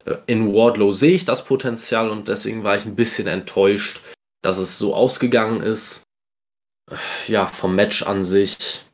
Äh, 0.04 0.16
in 0.26 0.52
Wardlow 0.52 0.92
sehe 0.92 1.14
ich 1.14 1.24
das 1.24 1.44
Potenzial 1.44 2.10
und 2.10 2.28
deswegen 2.28 2.62
war 2.62 2.76
ich 2.76 2.84
ein 2.84 2.96
bisschen 2.96 3.26
enttäuscht, 3.26 4.00
dass 4.42 4.58
es 4.58 4.78
so 4.78 4.94
ausgegangen 4.94 5.62
ist. 5.62 6.02
Ja, 7.26 7.46
vom 7.46 7.74
Match 7.74 8.02
an 8.02 8.24
sich. 8.24 8.84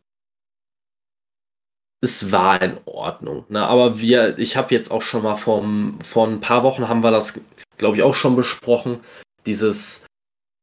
Es 2.00 2.32
war 2.32 2.62
in 2.62 2.78
Ordnung. 2.84 3.44
Ne? 3.48 3.64
Aber 3.66 4.00
wir, 4.00 4.38
ich 4.38 4.56
habe 4.56 4.74
jetzt 4.74 4.90
auch 4.90 5.02
schon 5.02 5.22
mal 5.22 5.36
vom, 5.36 5.98
vor 6.02 6.26
ein 6.26 6.40
paar 6.40 6.62
Wochen 6.62 6.88
haben 6.88 7.02
wir 7.02 7.10
das, 7.10 7.40
glaube 7.76 7.96
ich, 7.96 8.02
auch 8.02 8.14
schon 8.14 8.34
besprochen. 8.34 9.00
Dieses 9.46 10.06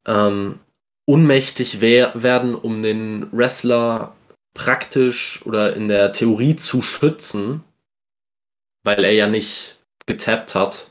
ähm, 0.06 0.60
unmächtig 1.06 1.82
werden, 1.82 2.56
um 2.56 2.84
den 2.84 3.28
Wrestler 3.32 4.16
praktisch 4.54 5.46
oder 5.46 5.76
in 5.76 5.88
der 5.88 6.12
Theorie 6.14 6.56
zu 6.56 6.82
schützen, 6.82 7.64
weil 8.84 9.04
er 9.04 9.14
ja 9.14 9.28
nicht 9.28 9.78
getappt 10.06 10.56
hat. 10.56 10.90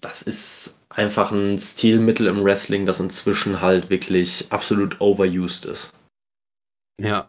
Das 0.00 0.22
ist 0.22 0.80
einfach 0.88 1.30
ein 1.32 1.58
Stilmittel 1.58 2.26
im 2.26 2.44
Wrestling, 2.44 2.86
das 2.86 3.00
inzwischen 3.00 3.60
halt 3.60 3.90
wirklich 3.90 4.50
absolut 4.50 5.00
overused 5.00 5.64
ist. 5.64 5.92
Ja. 7.00 7.28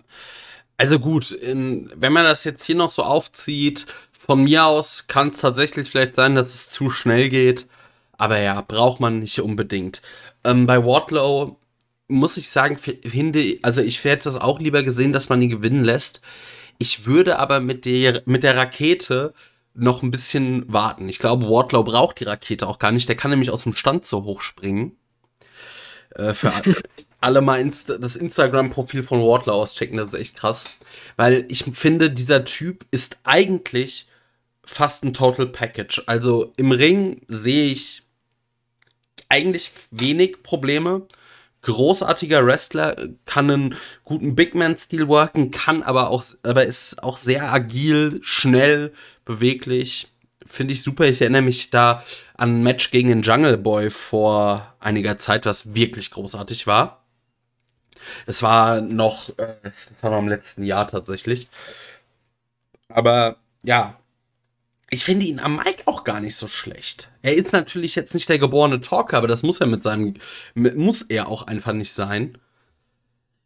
Also 0.77 0.99
gut, 0.99 1.31
in, 1.31 1.91
wenn 1.95 2.11
man 2.11 2.23
das 2.23 2.43
jetzt 2.43 2.65
hier 2.65 2.75
noch 2.75 2.89
so 2.89 3.03
aufzieht, 3.03 3.85
von 4.11 4.43
mir 4.43 4.65
aus 4.65 5.05
kann 5.07 5.29
es 5.29 5.37
tatsächlich 5.37 5.89
vielleicht 5.89 6.15
sein, 6.15 6.35
dass 6.35 6.53
es 6.53 6.69
zu 6.69 6.89
schnell 6.89 7.29
geht. 7.29 7.67
Aber 8.17 8.39
ja, 8.39 8.61
braucht 8.61 8.99
man 8.99 9.19
nicht 9.19 9.39
unbedingt. 9.39 10.01
Ähm, 10.43 10.65
bei 10.65 10.83
Wardlow 10.83 11.57
muss 12.07 12.37
ich 12.37 12.49
sagen, 12.49 12.77
finde, 12.77 13.57
also 13.61 13.81
ich 13.81 14.03
hätte 14.03 14.25
das 14.25 14.35
auch 14.35 14.59
lieber 14.59 14.83
gesehen, 14.83 15.13
dass 15.13 15.29
man 15.29 15.41
ihn 15.41 15.49
gewinnen 15.49 15.83
lässt. 15.83 16.21
Ich 16.77 17.05
würde 17.05 17.39
aber 17.39 17.59
mit 17.59 17.85
der, 17.85 18.21
mit 18.25 18.43
der 18.43 18.57
Rakete 18.57 19.33
noch 19.73 20.03
ein 20.03 20.11
bisschen 20.11 20.71
warten. 20.71 21.07
Ich 21.07 21.19
glaube, 21.19 21.47
Wardlow 21.47 21.83
braucht 21.83 22.19
die 22.19 22.25
Rakete 22.25 22.67
auch 22.67 22.79
gar 22.79 22.91
nicht. 22.91 23.07
Der 23.07 23.15
kann 23.15 23.31
nämlich 23.31 23.49
aus 23.51 23.63
dem 23.63 23.73
Stand 23.73 24.05
so 24.05 24.23
hoch 24.23 24.41
springen. 24.41 24.97
Äh, 26.15 26.33
für 26.33 26.51
alle 27.21 27.41
mal 27.41 27.59
Insta 27.59 27.97
das 27.97 28.15
Instagram-Profil 28.15 29.03
von 29.03 29.21
Wardlow 29.21 29.53
auschecken, 29.53 29.97
das 29.97 30.09
ist 30.09 30.19
echt 30.19 30.35
krass. 30.35 30.79
Weil 31.15 31.45
ich 31.47 31.63
finde, 31.73 32.11
dieser 32.11 32.43
Typ 32.43 32.85
ist 32.91 33.19
eigentlich 33.23 34.07
fast 34.63 35.03
ein 35.03 35.13
Total 35.13 35.47
Package. 35.47 36.03
Also 36.07 36.51
im 36.57 36.71
Ring 36.71 37.21
sehe 37.27 37.71
ich 37.71 38.00
eigentlich 39.31 39.71
wenig 39.91 40.43
Probleme. 40.43 41.07
Großartiger 41.61 42.45
Wrestler, 42.45 42.95
kann 43.25 43.51
einen 43.51 43.75
guten 44.03 44.35
Big 44.35 44.55
Man-Stil 44.55 45.07
worken, 45.07 45.51
kann 45.51 45.83
aber 45.83 46.09
auch, 46.09 46.23
aber 46.43 46.65
ist 46.65 47.03
auch 47.03 47.17
sehr 47.17 47.53
agil, 47.53 48.19
schnell, 48.23 48.93
beweglich. 49.25 50.07
Finde 50.43 50.73
ich 50.73 50.81
super. 50.83 51.05
Ich 51.05 51.21
erinnere 51.21 51.43
mich 51.43 51.69
da 51.69 52.03
an 52.35 52.49
ein 52.57 52.63
Match 52.63 52.89
gegen 52.89 53.09
den 53.09 53.21
Jungle 53.21 53.57
Boy 53.57 53.91
vor 53.91 54.73
einiger 54.79 55.17
Zeit, 55.17 55.45
was 55.45 55.75
wirklich 55.75 56.09
großartig 56.09 56.65
war. 56.65 57.05
Es 58.25 58.41
war 58.41 58.81
noch, 58.81 59.29
äh, 59.37 59.55
das 59.63 60.01
war 60.01 60.11
noch 60.11 60.19
im 60.19 60.27
letzten 60.29 60.63
Jahr 60.63 60.87
tatsächlich. 60.87 61.47
Aber 62.89 63.37
ja, 63.63 64.00
ich 64.93 65.05
finde 65.05 65.25
ihn 65.25 65.39
am 65.39 65.55
Mike 65.55 65.83
auch 65.85 66.03
gar 66.03 66.19
nicht 66.19 66.35
so 66.35 66.49
schlecht. 66.49 67.09
Er 67.21 67.33
ist 67.33 67.53
natürlich 67.53 67.95
jetzt 67.95 68.13
nicht 68.13 68.27
der 68.27 68.39
geborene 68.39 68.81
Talker, 68.81 69.17
aber 69.17 69.27
das 69.29 69.41
muss 69.41 69.61
er 69.61 69.67
mit 69.67 69.83
seinem, 69.83 70.15
muss 70.53 71.01
er 71.03 71.29
auch 71.29 71.43
einfach 71.47 71.71
nicht 71.71 71.93
sein. 71.93 72.37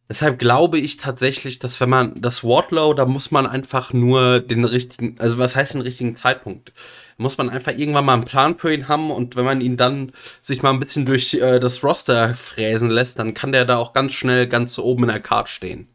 Deshalb 0.09 0.39
glaube 0.39 0.79
ich 0.79 0.97
tatsächlich, 0.97 1.59
dass 1.59 1.79
wenn 1.79 1.89
man 1.89 2.19
das 2.19 2.43
Wardlow, 2.43 2.95
da 2.95 3.05
muss 3.05 3.29
man 3.29 3.45
einfach 3.45 3.93
nur 3.93 4.39
den 4.39 4.65
richtigen, 4.65 5.15
also 5.19 5.37
was 5.37 5.55
heißt 5.55 5.75
den 5.75 5.81
richtigen 5.81 6.15
Zeitpunkt? 6.15 6.73
Muss 7.17 7.37
man 7.37 7.49
einfach 7.49 7.73
irgendwann 7.73 8.05
mal 8.05 8.13
einen 8.13 8.25
Plan 8.25 8.55
für 8.55 8.73
ihn 8.73 8.87
haben 8.87 9.11
und 9.11 9.35
wenn 9.35 9.45
man 9.45 9.61
ihn 9.61 9.77
dann 9.77 10.13
sich 10.41 10.63
mal 10.63 10.71
ein 10.71 10.79
bisschen 10.79 11.05
durch 11.05 11.35
äh, 11.35 11.59
das 11.59 11.83
Roster 11.83 12.35
fräsen 12.35 12.89
lässt, 12.89 13.19
dann 13.19 13.35
kann 13.35 13.51
der 13.51 13.65
da 13.65 13.77
auch 13.77 13.93
ganz 13.93 14.13
schnell 14.13 14.47
ganz 14.47 14.77
oben 14.79 15.03
in 15.03 15.09
der 15.09 15.19
Card 15.19 15.47
stehen. 15.49 15.87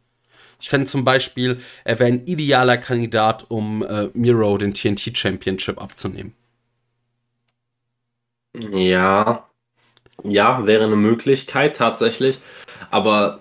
Ich 0.61 0.69
fände 0.69 0.87
zum 0.87 1.05
Beispiel, 1.05 1.61
er 1.85 1.99
wäre 1.99 2.09
ein 2.09 2.27
idealer 2.27 2.77
Kandidat, 2.77 3.47
um 3.49 3.83
äh, 3.83 4.09
Miro 4.15 4.59
den 4.59 4.75
TNT 4.75 5.17
Championship 5.17 5.81
abzunehmen. 5.81 6.35
Ja, 8.55 9.49
ja, 10.25 10.67
wäre 10.67 10.85
eine 10.85 10.97
Möglichkeit 10.97 11.77
tatsächlich. 11.77 12.39
Aber 12.91 13.41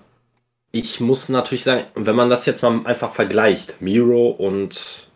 ich 0.72 1.00
muss 1.00 1.28
natürlich 1.28 1.64
sagen, 1.64 1.84
wenn 1.94 2.16
man 2.16 2.30
das 2.30 2.46
jetzt 2.46 2.62
mal 2.62 2.86
einfach 2.86 3.12
vergleicht, 3.12 3.80
Miro 3.82 4.30
und, 4.30 5.10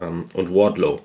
ähm, 0.00 0.26
und 0.34 0.54
Wardlow, 0.54 1.00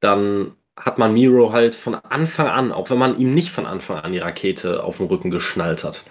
dann 0.00 0.54
hat 0.76 0.98
man 0.98 1.14
Miro 1.14 1.52
halt 1.52 1.74
von 1.74 1.94
Anfang 1.94 2.48
an, 2.48 2.72
auch 2.72 2.90
wenn 2.90 2.98
man 2.98 3.18
ihm 3.18 3.30
nicht 3.30 3.50
von 3.50 3.64
Anfang 3.66 3.98
an 3.98 4.12
die 4.12 4.18
Rakete 4.18 4.82
auf 4.82 4.98
den 4.98 5.06
Rücken 5.06 5.30
geschnallt 5.30 5.84
hat, 5.84 6.04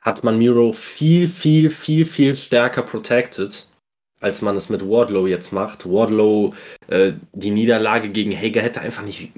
hat 0.00 0.24
man 0.24 0.38
Miro 0.38 0.72
viel, 0.72 1.28
viel, 1.28 1.70
viel, 1.70 2.04
viel 2.04 2.34
stärker 2.34 2.82
protected, 2.82 3.66
als 4.20 4.42
man 4.42 4.56
es 4.56 4.68
mit 4.68 4.86
Wardlow 4.86 5.26
jetzt 5.26 5.52
macht. 5.52 5.86
Wardlow, 5.86 6.54
äh, 6.88 7.12
die 7.32 7.50
Niederlage 7.50 8.08
gegen 8.10 8.36
Hager 8.36 8.62
hätte 8.62 8.80
einfach 8.80 9.02
nicht, 9.02 9.32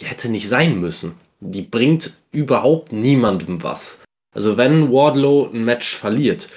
hätte 0.00 0.28
nicht 0.28 0.48
sein 0.48 0.78
müssen. 0.80 1.14
Die 1.40 1.62
bringt 1.62 2.16
überhaupt 2.30 2.92
niemandem 2.92 3.62
was. 3.62 4.02
Also 4.34 4.56
wenn 4.56 4.92
Wardlow 4.92 5.50
ein 5.52 5.64
Match 5.64 5.96
verliert, 5.96 6.48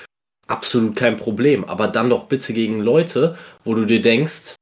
absolut 0.47 0.95
kein 0.95 1.17
Problem. 1.17 1.65
Aber 1.65 1.87
dann 1.87 2.09
doch 2.09 2.25
bitte 2.25 2.53
gegen 2.53 2.81
Leute, 2.81 3.37
wo 3.63 3.73
du 3.73 3.85
dir 3.85 4.01
denkst, 4.01 4.55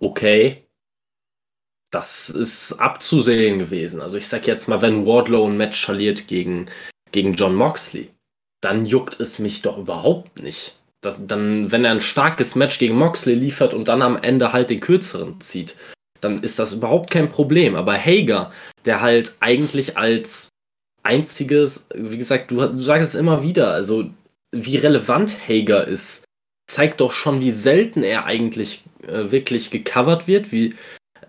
okay, 0.00 0.64
das 1.90 2.28
ist 2.28 2.74
abzusehen 2.74 3.58
gewesen. 3.58 4.00
Also 4.00 4.18
ich 4.18 4.28
sag 4.28 4.46
jetzt 4.46 4.68
mal, 4.68 4.82
wenn 4.82 5.06
Wardlow 5.06 5.46
ein 5.46 5.56
Match 5.56 5.84
verliert 5.84 6.28
gegen 6.28 6.66
gegen 7.12 7.34
John 7.34 7.54
Moxley, 7.54 8.10
dann 8.60 8.86
juckt 8.86 9.20
es 9.20 9.38
mich 9.38 9.62
doch 9.62 9.78
überhaupt 9.78 10.42
nicht. 10.42 10.76
Das, 11.00 11.24
dann, 11.26 11.70
wenn 11.70 11.84
er 11.84 11.92
ein 11.92 12.00
starkes 12.00 12.56
Match 12.56 12.78
gegen 12.78 12.96
Moxley 12.96 13.34
liefert 13.34 13.72
und 13.72 13.86
dann 13.86 14.02
am 14.02 14.16
Ende 14.16 14.52
halt 14.52 14.70
den 14.70 14.80
kürzeren 14.80 15.40
zieht, 15.40 15.76
dann 16.20 16.42
ist 16.42 16.58
das 16.58 16.72
überhaupt 16.72 17.10
kein 17.10 17.28
Problem. 17.28 17.76
Aber 17.76 17.96
Hager, 17.96 18.52
der 18.84 19.00
halt 19.00 19.36
eigentlich 19.40 19.96
als 19.96 20.48
einziges, 21.04 21.86
wie 21.94 22.18
gesagt, 22.18 22.50
du, 22.50 22.56
du 22.56 22.80
sagst 22.80 23.08
es 23.08 23.14
immer 23.14 23.42
wieder, 23.42 23.70
also 23.72 24.10
wie 24.50 24.76
relevant 24.76 25.36
Hager 25.48 25.86
ist, 25.86 26.24
zeigt 26.68 27.00
doch 27.00 27.12
schon, 27.12 27.40
wie 27.40 27.52
selten 27.52 28.02
er 28.02 28.24
eigentlich 28.24 28.84
äh, 29.06 29.30
wirklich 29.30 29.70
gecovert 29.70 30.26
wird, 30.26 30.52
wie 30.52 30.74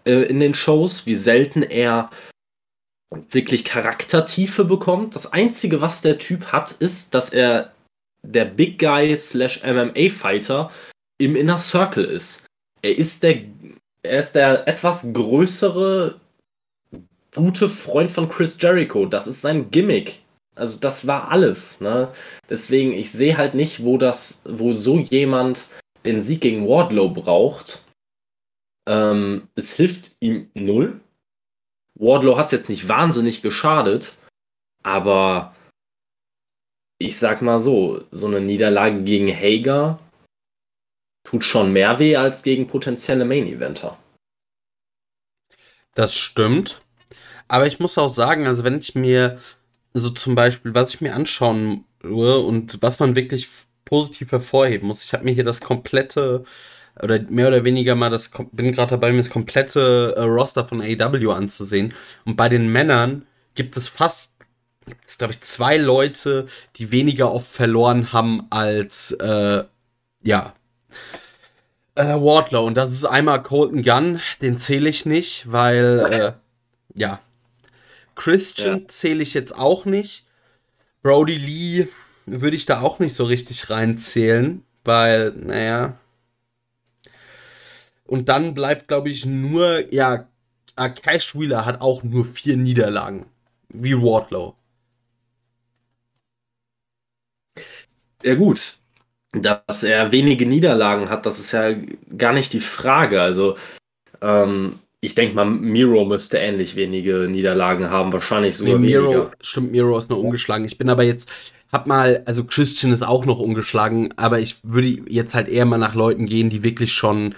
äh, 0.05 0.23
in 0.23 0.39
den 0.39 0.53
Shows, 0.53 1.05
wie 1.05 1.15
selten 1.15 1.61
er 1.61 2.09
wirklich 3.11 3.65
Charaktertiefe 3.65 4.65
bekommt. 4.65 5.15
Das 5.15 5.33
Einzige, 5.33 5.81
was 5.81 6.01
der 6.01 6.17
Typ 6.17 6.51
hat, 6.51 6.71
ist, 6.71 7.13
dass 7.13 7.31
er 7.31 7.71
der 8.23 8.45
Big 8.45 8.79
Guy 8.79 9.17
slash 9.17 9.61
MMA 9.63 10.09
Fighter 10.09 10.71
im 11.17 11.35
Inner 11.35 11.57
Circle 11.57 12.05
ist. 12.05 12.45
Er 12.81 12.97
ist 12.97 13.23
der, 13.23 13.41
er 14.03 14.19
ist 14.19 14.33
der 14.33 14.67
etwas 14.67 15.11
größere, 15.13 16.19
gute 17.35 17.69
Freund 17.69 18.11
von 18.11 18.29
Chris 18.29 18.57
Jericho. 18.59 19.05
Das 19.05 19.27
ist 19.27 19.41
sein 19.41 19.69
Gimmick. 19.71 20.21
Also 20.55 20.79
das 20.79 21.07
war 21.07 21.29
alles. 21.29 21.81
Ne? 21.81 22.11
Deswegen, 22.49 22.93
ich 22.93 23.11
sehe 23.11 23.37
halt 23.37 23.53
nicht, 23.53 23.83
wo 23.83 23.97
das, 23.97 24.41
wo 24.45 24.73
so 24.73 24.99
jemand 24.99 25.67
den 26.05 26.21
Sieg 26.21 26.41
gegen 26.41 26.67
Wardlow 26.67 27.09
braucht. 27.09 27.83
Ähm, 28.87 29.47
es 29.55 29.73
hilft 29.73 30.15
ihm 30.19 30.49
null 30.53 30.99
Wardlow 31.99 32.37
hat 32.37 32.47
es 32.47 32.53
jetzt 32.53 32.69
nicht 32.69 32.87
wahnsinnig 32.87 33.41
geschadet, 33.41 34.15
aber 34.83 35.55
ich 36.97 37.17
sag 37.17 37.41
mal 37.41 37.59
so, 37.59 38.03
so 38.11 38.27
eine 38.27 38.41
Niederlage 38.41 39.03
gegen 39.03 39.27
Hager 39.27 39.99
tut 41.23 41.45
schon 41.45 41.71
mehr 41.71 41.99
weh 41.99 42.15
als 42.15 42.41
gegen 42.41 42.67
potenzielle 42.67 43.25
Main-Eventer. 43.25 43.97
Das 45.93 46.15
stimmt. 46.15 46.81
Aber 47.47 47.67
ich 47.67 47.79
muss 47.79 47.97
auch 47.97 48.09
sagen, 48.09 48.47
also 48.47 48.63
wenn 48.63 48.77
ich 48.77 48.95
mir 48.95 49.39
so 49.93 50.09
zum 50.09 50.35
Beispiel, 50.35 50.73
was 50.73 50.93
ich 50.93 51.01
mir 51.01 51.15
anschauen 51.15 51.85
und 52.01 52.81
was 52.81 52.99
man 52.99 53.15
wirklich 53.15 53.49
positiv 53.85 54.31
hervorheben 54.31 54.87
muss, 54.87 55.03
ich 55.03 55.13
habe 55.13 55.25
mir 55.25 55.33
hier 55.33 55.43
das 55.43 55.61
komplette 55.61 56.45
oder 57.01 57.19
mehr 57.29 57.47
oder 57.47 57.63
weniger 57.63 57.95
mal 57.95 58.09
das 58.09 58.31
bin 58.51 58.71
gerade 58.71 58.91
dabei, 58.91 59.11
mir 59.11 59.19
das 59.19 59.29
komplette 59.29 60.13
äh, 60.17 60.21
Roster 60.21 60.65
von 60.65 60.81
AEW 60.81 61.31
anzusehen. 61.31 61.93
Und 62.25 62.35
bei 62.35 62.49
den 62.49 62.71
Männern 62.71 63.25
gibt 63.55 63.77
es 63.77 63.87
fast, 63.87 64.35
glaube 65.17 65.33
ich, 65.33 65.41
zwei 65.41 65.77
Leute, 65.77 66.45
die 66.75 66.91
weniger 66.91 67.31
oft 67.31 67.47
verloren 67.47 68.13
haben 68.13 68.47
als 68.49 69.11
äh, 69.11 69.63
ja 70.23 70.53
äh, 71.95 72.03
Wardlow. 72.03 72.65
Und 72.65 72.75
das 72.75 72.91
ist 72.91 73.05
einmal 73.05 73.43
Colton 73.43 73.83
Gunn, 73.83 74.19
den 74.41 74.57
zähle 74.57 74.89
ich 74.89 75.05
nicht, 75.05 75.51
weil 75.51 76.07
äh, 76.11 76.99
ja 76.99 77.19
Christian 78.19 78.81
ja. 78.81 78.87
zähle 78.87 79.23
ich 79.23 79.33
jetzt 79.33 79.57
auch 79.57 79.85
nicht. 79.85 80.25
Brody 81.01 81.37
Lee 81.37 81.87
würde 82.25 82.57
ich 82.57 82.65
da 82.65 82.81
auch 82.81 82.99
nicht 82.99 83.15
so 83.15 83.23
richtig 83.23 83.69
reinzählen, 83.69 84.63
weil, 84.83 85.31
naja. 85.31 85.97
Und 88.09 88.27
dann 88.27 88.55
bleibt, 88.55 88.87
glaube 88.87 89.09
ich, 89.09 89.27
nur, 89.27 89.93
ja, 89.93 90.27
Cash 90.75 91.35
Wheeler 91.35 91.65
hat 91.65 91.79
auch 91.79 92.01
nur 92.01 92.25
vier 92.25 92.57
Niederlagen. 92.57 93.27
Wie 93.69 93.95
Wardlow. 93.95 94.55
Ja, 98.23 98.33
gut. 98.33 98.77
Dass 99.31 99.83
er 99.83 100.11
wenige 100.11 100.47
Niederlagen 100.47 101.11
hat, 101.11 101.27
das 101.27 101.39
ist 101.39 101.51
ja 101.51 101.75
gar 102.17 102.33
nicht 102.33 102.51
die 102.53 102.61
Frage. 102.61 103.21
Also, 103.21 103.55
ähm, 104.21 104.79
ich 105.01 105.13
denke 105.13 105.35
mal, 105.35 105.45
Miro 105.45 106.03
müsste 106.03 106.39
ähnlich 106.39 106.75
wenige 106.75 107.27
Niederlagen 107.29 107.91
haben, 107.91 108.11
wahrscheinlich 108.11 108.57
sogar 108.57 108.79
nee, 108.79 108.87
Miro, 108.87 109.03
weniger. 109.03 109.31
Stimmt, 109.39 109.71
Miro 109.71 109.95
ist 109.99 110.09
nur 110.09 110.19
ungeschlagen. 110.19 110.65
Ich 110.65 110.79
bin 110.79 110.89
aber 110.89 111.03
jetzt, 111.03 111.31
hab 111.71 111.85
mal, 111.85 112.23
also 112.25 112.43
Christian 112.43 112.91
ist 112.91 113.03
auch 113.03 113.25
noch 113.25 113.37
ungeschlagen, 113.37 114.15
aber 114.17 114.39
ich 114.39 114.57
würde 114.63 114.87
jetzt 115.07 115.35
halt 115.35 115.47
eher 115.47 115.65
mal 115.65 115.77
nach 115.77 115.93
Leuten 115.93 116.25
gehen, 116.25 116.49
die 116.49 116.63
wirklich 116.63 116.91
schon 116.91 117.35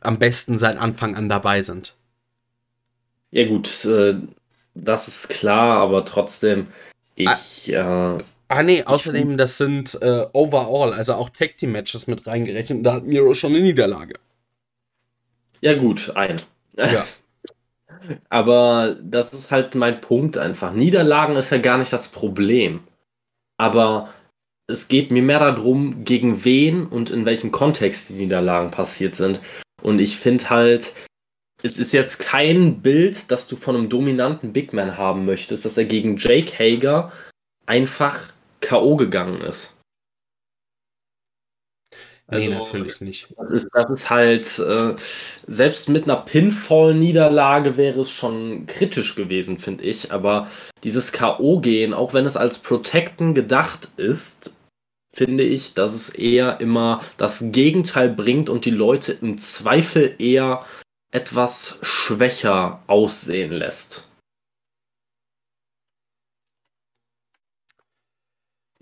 am 0.00 0.18
besten 0.18 0.58
seit 0.58 0.76
Anfang 0.76 1.16
an 1.16 1.28
dabei 1.28 1.62
sind. 1.62 1.96
Ja 3.30 3.46
gut, 3.46 3.84
äh, 3.84 4.14
das 4.74 5.08
ist 5.08 5.28
klar, 5.28 5.78
aber 5.80 6.04
trotzdem, 6.04 6.68
ich... 7.14 7.76
Ah. 7.76 8.16
Äh, 8.16 8.24
Ah 8.52 8.64
nee, 8.64 8.82
außerdem, 8.82 9.36
das 9.36 9.58
sind 9.58 9.96
äh, 10.02 10.26
overall, 10.32 10.92
also 10.92 11.14
auch 11.14 11.28
Tag 11.28 11.56
Team 11.56 11.70
Matches 11.70 12.08
mit 12.08 12.26
reingerechnet. 12.26 12.84
Da 12.84 12.94
hat 12.94 13.04
Miro 13.04 13.32
schon 13.32 13.52
eine 13.52 13.60
Niederlage. 13.60 14.14
Ja 15.60 15.74
gut, 15.74 16.10
ein. 16.16 16.42
Ja. 16.76 17.06
Aber 18.28 18.96
das 19.00 19.32
ist 19.32 19.52
halt 19.52 19.76
mein 19.76 20.00
Punkt 20.00 20.36
einfach. 20.36 20.72
Niederlagen 20.72 21.36
ist 21.36 21.50
ja 21.50 21.58
gar 21.58 21.78
nicht 21.78 21.92
das 21.92 22.08
Problem. 22.08 22.80
Aber 23.56 24.08
es 24.66 24.88
geht 24.88 25.12
mir 25.12 25.22
mehr 25.22 25.38
darum, 25.38 26.02
gegen 26.02 26.44
wen 26.44 26.86
und 26.86 27.10
in 27.10 27.26
welchem 27.26 27.52
Kontext 27.52 28.10
die 28.10 28.14
Niederlagen 28.14 28.72
passiert 28.72 29.14
sind. 29.14 29.40
Und 29.82 29.98
ich 29.98 30.16
finde 30.16 30.50
halt, 30.50 30.94
es 31.62 31.78
ist 31.78 31.92
jetzt 31.92 32.18
kein 32.18 32.80
Bild, 32.80 33.30
das 33.30 33.48
du 33.48 33.56
von 33.56 33.76
einem 33.76 33.88
dominanten 33.88 34.52
Big 34.52 34.72
Man 34.72 34.96
haben 34.96 35.26
möchtest, 35.26 35.64
dass 35.64 35.76
er 35.76 35.84
gegen 35.84 36.16
Jake 36.16 36.52
Hager 36.58 37.12
einfach 37.66 38.18
K.O. 38.60 38.96
gegangen 38.96 39.40
ist. 39.42 39.76
Also, 42.26 42.48
nee, 42.48 42.56
natürlich 42.56 43.00
nicht. 43.00 43.34
Das 43.36 43.50
ist, 43.50 43.68
das 43.72 43.90
ist 43.90 44.08
halt, 44.08 44.58
äh, 44.60 44.94
selbst 45.48 45.88
mit 45.88 46.04
einer 46.04 46.16
Pinfall-Niederlage 46.16 47.76
wäre 47.76 48.00
es 48.00 48.10
schon 48.10 48.66
kritisch 48.66 49.16
gewesen, 49.16 49.58
finde 49.58 49.82
ich. 49.84 50.12
Aber 50.12 50.46
dieses 50.84 51.10
K.O.-Gehen, 51.10 51.92
auch 51.92 52.14
wenn 52.14 52.26
es 52.26 52.36
als 52.36 52.58
Protecten 52.58 53.34
gedacht 53.34 53.88
ist, 53.96 54.56
finde 55.12 55.44
ich, 55.44 55.74
dass 55.74 55.94
es 55.94 56.10
eher 56.10 56.60
immer 56.60 57.02
das 57.16 57.52
Gegenteil 57.52 58.08
bringt 58.10 58.48
und 58.48 58.64
die 58.64 58.70
Leute 58.70 59.12
im 59.12 59.38
Zweifel 59.38 60.14
eher 60.18 60.64
etwas 61.10 61.78
schwächer 61.82 62.82
aussehen 62.86 63.52
lässt. 63.52 64.08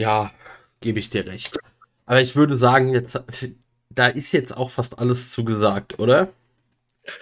Ja, 0.00 0.30
gebe 0.80 0.98
ich 0.98 1.10
dir 1.10 1.26
recht. 1.26 1.58
Aber 2.06 2.20
ich 2.20 2.36
würde 2.36 2.56
sagen, 2.56 2.90
jetzt, 2.92 3.20
da 3.90 4.06
ist 4.06 4.32
jetzt 4.32 4.56
auch 4.56 4.70
fast 4.70 4.98
alles 4.98 5.32
zugesagt, 5.32 5.98
oder? 5.98 6.28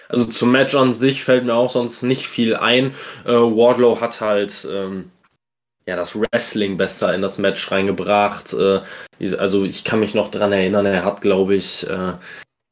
Also 0.09 0.25
zum 0.25 0.51
Match 0.51 0.75
an 0.75 0.93
sich 0.93 1.23
fällt 1.23 1.45
mir 1.45 1.55
auch 1.55 1.69
sonst 1.69 2.03
nicht 2.03 2.27
viel 2.27 2.55
ein. 2.55 2.93
Äh, 3.25 3.31
Wardlow 3.31 3.99
hat 3.99 4.21
halt 4.21 4.67
ähm, 4.69 5.11
ja 5.87 5.95
das 5.95 6.19
Wrestling 6.19 6.77
besser 6.77 7.15
in 7.15 7.21
das 7.21 7.37
Match 7.37 7.71
reingebracht. 7.71 8.53
Äh, 8.53 8.81
also 9.37 9.63
ich 9.63 9.83
kann 9.83 9.99
mich 9.99 10.13
noch 10.13 10.27
daran 10.27 10.51
erinnern, 10.51 10.85
er 10.85 11.03
hat, 11.03 11.21
glaube 11.21 11.55
ich, 11.55 11.89
äh, 11.89 12.13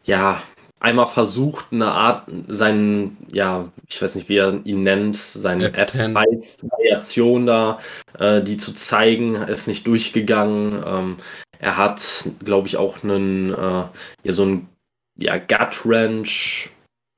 ja 0.03 0.43
einmal 0.79 1.07
versucht, 1.07 1.67
eine 1.71 1.91
Art, 1.91 2.29
seinen, 2.47 3.17
ja, 3.31 3.71
ich 3.89 3.99
weiß 3.99 4.15
nicht, 4.15 4.29
wie 4.29 4.37
er 4.37 4.59
ihn 4.65 4.83
nennt, 4.83 5.15
seine 5.15 5.69
F5-Variation 5.69 7.47
da, 7.47 7.79
äh, 8.19 8.43
die 8.43 8.57
zu 8.57 8.73
zeigen, 8.73 9.35
ist 9.35 9.67
nicht 9.67 9.87
durchgegangen. 9.87 10.83
Ähm, 10.85 11.17
er 11.57 11.77
hat, 11.77 12.29
glaube 12.43 12.67
ich, 12.67 12.77
auch 12.77 13.01
einen, 13.01 13.49
ja, 13.49 13.89
so 14.25 14.45
ein 14.45 14.69
ja, 15.17 15.37
Gut-Wrench 15.37 16.69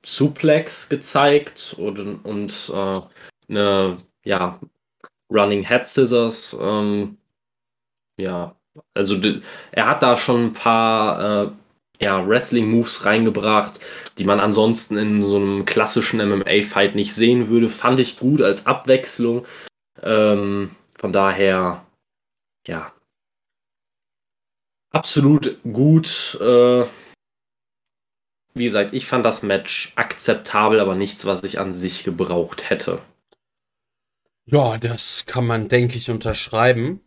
Suplex 0.06 0.88
gezeigt 0.88 1.74
und, 1.76 2.24
und 2.24 2.72
äh, 2.72 3.00
eine, 3.50 3.98
ja, 4.24 4.58
Running 5.30 5.64
Head 5.64 5.86
Scissors. 5.86 6.56
Ähm, 6.60 7.18
ja, 8.18 8.56
also 8.94 9.16
er 9.72 9.86
hat 9.86 10.02
da 10.02 10.16
schon 10.16 10.46
ein 10.46 10.52
paar 10.52 11.46
äh, 11.46 11.50
ja, 12.00 12.26
Wrestling-Moves 12.26 13.04
reingebracht, 13.04 13.80
die 14.18 14.24
man 14.24 14.40
ansonsten 14.40 14.96
in 14.96 15.22
so 15.22 15.36
einem 15.36 15.64
klassischen 15.64 16.20
MMA-Fight 16.20 16.94
nicht 16.94 17.14
sehen 17.14 17.48
würde. 17.48 17.68
Fand 17.68 18.00
ich 18.00 18.18
gut 18.18 18.42
als 18.42 18.66
Abwechslung. 18.66 19.46
Ähm, 20.02 20.70
von 20.96 21.12
daher, 21.12 21.84
ja, 22.66 22.92
absolut 24.90 25.58
gut. 25.64 26.38
Äh, 26.40 26.84
wie 28.54 28.64
gesagt, 28.64 28.92
ich 28.92 29.06
fand 29.06 29.24
das 29.24 29.42
Match 29.42 29.92
akzeptabel, 29.96 30.80
aber 30.80 30.94
nichts, 30.94 31.26
was 31.26 31.44
ich 31.44 31.58
an 31.58 31.74
sich 31.74 32.04
gebraucht 32.04 32.70
hätte. 32.70 33.00
Ja, 34.50 34.78
das 34.78 35.26
kann 35.26 35.46
man, 35.46 35.68
denke 35.68 35.98
ich, 35.98 36.08
unterschreiben. 36.08 37.02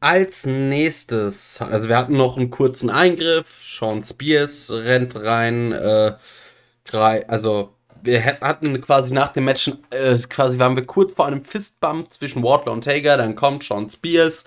Als 0.00 0.44
nächstes, 0.44 1.60
also 1.62 1.88
wir 1.88 1.96
hatten 1.96 2.16
noch 2.16 2.36
einen 2.36 2.50
kurzen 2.50 2.90
Eingriff. 2.90 3.62
Sean 3.64 4.02
Spears 4.02 4.72
rennt 4.72 5.14
rein. 5.14 5.70
Äh, 5.72 6.14
also 6.92 7.74
wir 8.02 8.24
hatten 8.40 8.80
quasi 8.80 9.14
nach 9.14 9.32
dem 9.32 9.44
Match, 9.44 9.68
äh, 9.90 10.18
quasi 10.28 10.58
waren 10.58 10.74
wir 10.76 10.84
kurz 10.84 11.12
vor 11.14 11.26
einem 11.26 11.44
Fistbump 11.44 12.12
zwischen 12.12 12.42
Wardlow 12.42 12.72
und 12.72 12.86
Hager. 12.88 13.16
Dann 13.16 13.36
kommt 13.36 13.62
Sean 13.62 13.88
Spears, 13.88 14.44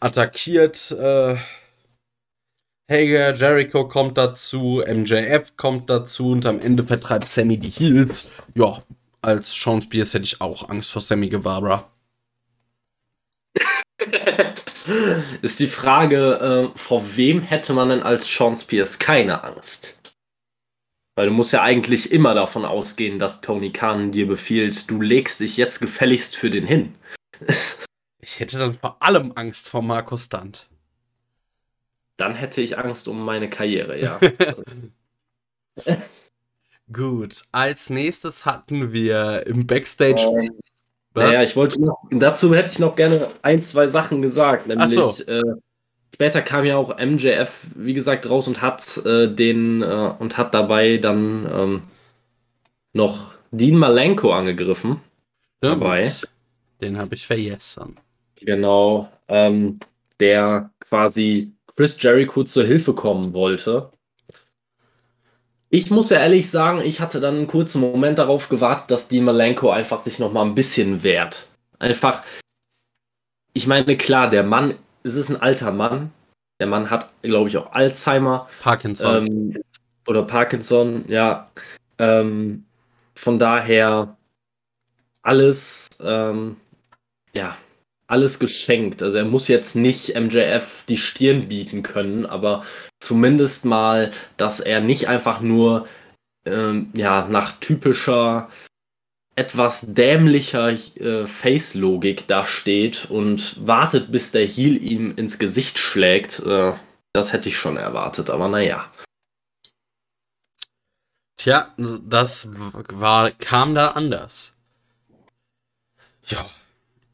attackiert 0.00 0.90
äh, 0.92 1.36
Hager, 2.90 3.34
Jericho 3.34 3.86
kommt 3.88 4.16
dazu, 4.16 4.82
MJF 4.86 5.54
kommt 5.58 5.90
dazu 5.90 6.30
und 6.30 6.46
am 6.46 6.58
Ende 6.60 6.82
vertreibt 6.82 7.28
Sammy 7.28 7.58
die 7.58 7.68
Heels. 7.68 8.30
Ja, 8.54 8.82
als 9.28 9.52
Sean 9.54 9.82
Spears 9.82 10.14
hätte 10.14 10.24
ich 10.24 10.40
auch 10.40 10.70
Angst 10.70 10.90
vor 10.90 11.02
Sammy 11.02 11.28
Guevara. 11.28 11.90
ist 15.42 15.60
die 15.60 15.66
Frage, 15.66 16.72
äh, 16.74 16.78
vor 16.78 17.16
wem 17.16 17.42
hätte 17.42 17.74
man 17.74 17.90
denn 17.90 18.02
als 18.02 18.26
Sean 18.26 18.56
Spears 18.56 18.98
keine 18.98 19.44
Angst? 19.44 20.00
Weil 21.14 21.26
du 21.26 21.32
musst 21.32 21.52
ja 21.52 21.62
eigentlich 21.62 22.10
immer 22.10 22.34
davon 22.34 22.64
ausgehen, 22.64 23.18
dass 23.18 23.42
Tony 23.42 23.70
Khan 23.70 24.12
dir 24.12 24.26
befiehlt, 24.26 24.90
du 24.90 25.00
legst 25.00 25.40
dich 25.40 25.58
jetzt 25.58 25.80
gefälligst 25.80 26.34
für 26.34 26.48
den 26.48 26.66
hin. 26.66 26.94
ich 28.20 28.40
hätte 28.40 28.58
dann 28.58 28.74
vor 28.74 29.02
allem 29.02 29.32
Angst 29.34 29.68
vor 29.68 29.82
Markus 29.82 30.24
Stunt. 30.24 30.68
Dann 32.16 32.34
hätte 32.34 32.62
ich 32.62 32.78
Angst 32.78 33.08
um 33.08 33.24
meine 33.24 33.50
Karriere, 33.50 34.00
ja. 34.00 34.18
Gut, 36.92 37.42
als 37.52 37.90
nächstes 37.90 38.46
hatten 38.46 38.92
wir 38.92 39.46
im 39.46 39.66
Backstage 39.66 40.22
ähm? 40.22 40.48
Naja, 41.14 41.42
ich 41.42 41.56
wollte 41.56 41.82
noch, 41.82 41.98
dazu 42.10 42.54
hätte 42.54 42.70
ich 42.70 42.78
noch 42.78 42.96
gerne 42.96 43.28
ein, 43.42 43.60
zwei 43.62 43.88
Sachen 43.88 44.22
gesagt. 44.22 44.66
Nämlich, 44.66 44.90
so. 44.90 45.12
äh, 45.24 45.42
später 46.14 46.42
kam 46.42 46.64
ja 46.64 46.76
auch 46.76 46.96
MJF, 46.98 47.66
wie 47.74 47.94
gesagt, 47.94 48.28
raus 48.28 48.48
und 48.48 48.62
hat 48.62 48.98
äh, 49.04 49.28
den 49.28 49.82
äh, 49.82 50.12
und 50.18 50.38
hat 50.38 50.54
dabei 50.54 50.96
dann 50.98 51.48
ähm, 51.52 51.82
noch 52.92 53.32
Dean 53.50 53.76
Malenko 53.76 54.32
angegriffen. 54.32 55.00
Stimmt. 55.58 55.82
Dabei. 55.82 56.10
Den 56.80 56.98
habe 56.98 57.14
ich 57.14 57.26
vergessen. 57.26 57.96
Genau. 58.36 59.10
Ähm, 59.26 59.80
der 60.20 60.70
quasi 60.80 61.52
Chris 61.76 62.00
Jericho 62.00 62.44
zur 62.44 62.64
Hilfe 62.64 62.94
kommen 62.94 63.32
wollte. 63.32 63.90
Ich 65.70 65.90
muss 65.90 66.08
ja 66.10 66.18
ehrlich 66.18 66.50
sagen, 66.50 66.80
ich 66.80 67.00
hatte 67.00 67.20
dann 67.20 67.36
einen 67.36 67.46
kurzen 67.46 67.80
Moment 67.80 68.18
darauf 68.18 68.48
gewartet, 68.48 68.90
dass 68.90 69.08
Dean 69.08 69.24
Malenko 69.24 69.70
einfach 69.70 70.00
sich 70.00 70.18
noch 70.18 70.32
mal 70.32 70.44
ein 70.44 70.54
bisschen 70.54 71.02
wehrt. 71.02 71.48
Einfach, 71.78 72.22
ich 73.52 73.66
meine, 73.66 73.96
klar, 73.96 74.30
der 74.30 74.44
Mann, 74.44 74.74
es 75.02 75.14
ist 75.14 75.28
ein 75.28 75.40
alter 75.40 75.70
Mann. 75.70 76.10
Der 76.60 76.66
Mann 76.66 76.90
hat, 76.90 77.10
glaube 77.22 77.48
ich, 77.48 77.56
auch 77.56 77.72
Alzheimer. 77.72 78.48
Parkinson. 78.62 79.26
Ähm, 79.26 79.62
oder 80.06 80.22
Parkinson, 80.22 81.04
ja. 81.06 81.50
Ähm, 81.98 82.64
von 83.14 83.38
daher 83.38 84.16
alles, 85.22 85.88
ähm, 86.00 86.56
ja, 87.34 87.58
alles 88.08 88.38
geschenkt. 88.38 89.02
Also 89.02 89.18
er 89.18 89.24
muss 89.24 89.46
jetzt 89.48 89.76
nicht 89.76 90.18
MJF 90.18 90.84
die 90.88 90.96
Stirn 90.96 91.48
bieten 91.48 91.82
können, 91.82 92.26
aber 92.26 92.64
zumindest 92.98 93.64
mal, 93.64 94.10
dass 94.36 94.60
er 94.60 94.80
nicht 94.80 95.08
einfach 95.08 95.40
nur 95.40 95.86
ähm, 96.44 96.90
ja, 96.94 97.28
nach 97.28 97.52
typischer 97.60 98.48
etwas 99.36 99.94
dämlicher 99.94 100.70
äh, 100.70 101.26
Face-Logik 101.26 102.26
da 102.26 102.44
steht 102.44 103.08
und 103.08 103.64
wartet, 103.64 104.10
bis 104.10 104.32
der 104.32 104.44
Heel 104.44 104.82
ihm 104.82 105.14
ins 105.16 105.38
Gesicht 105.38 105.78
schlägt. 105.78 106.40
Äh, 106.40 106.72
das 107.12 107.32
hätte 107.32 107.48
ich 107.48 107.56
schon 107.56 107.76
erwartet, 107.76 108.30
aber 108.30 108.48
naja. 108.48 108.90
Tja, 111.36 111.72
das 111.76 112.48
war, 112.56 113.30
kam 113.30 113.76
da 113.76 113.92
anders. 113.92 114.54
Ja. 116.26 116.44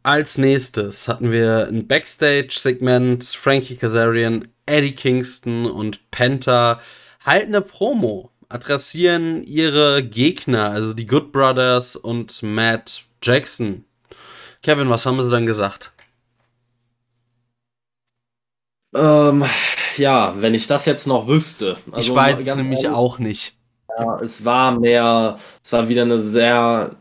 Als 0.04 0.36
nächstes 0.36 1.08
hatten 1.08 1.32
wir 1.32 1.66
ein 1.66 1.86
Backstage-Segment. 1.88 3.24
Frankie 3.24 3.76
Kazarian, 3.76 4.46
Eddie 4.66 4.94
Kingston 4.94 5.64
und 5.64 6.10
Penta 6.10 6.78
halten 7.24 7.54
eine 7.54 7.62
Promo, 7.62 8.30
adressieren 8.50 9.42
ihre 9.44 10.04
Gegner, 10.04 10.68
also 10.68 10.92
die 10.92 11.06
Good 11.06 11.32
Brothers 11.32 11.96
und 11.96 12.42
Matt 12.42 13.04
Jackson. 13.22 13.86
Kevin, 14.62 14.90
was 14.90 15.06
haben 15.06 15.18
sie 15.22 15.30
dann 15.30 15.46
gesagt? 15.46 15.92
Ähm, 18.94 19.46
ja, 19.96 20.34
wenn 20.36 20.52
ich 20.52 20.66
das 20.66 20.84
jetzt 20.84 21.06
noch 21.06 21.28
wüsste. 21.28 21.78
Also 21.90 22.10
ich 22.10 22.14
weiß 22.14 22.36
nämlich 22.56 22.82
ehrlich, 22.82 22.88
auch 22.90 23.18
nicht. 23.18 23.56
Ja, 23.98 24.20
es 24.20 24.44
war 24.44 24.78
mehr, 24.78 25.38
es 25.62 25.72
war 25.72 25.88
wieder 25.88 26.02
eine 26.02 26.18
sehr 26.18 26.96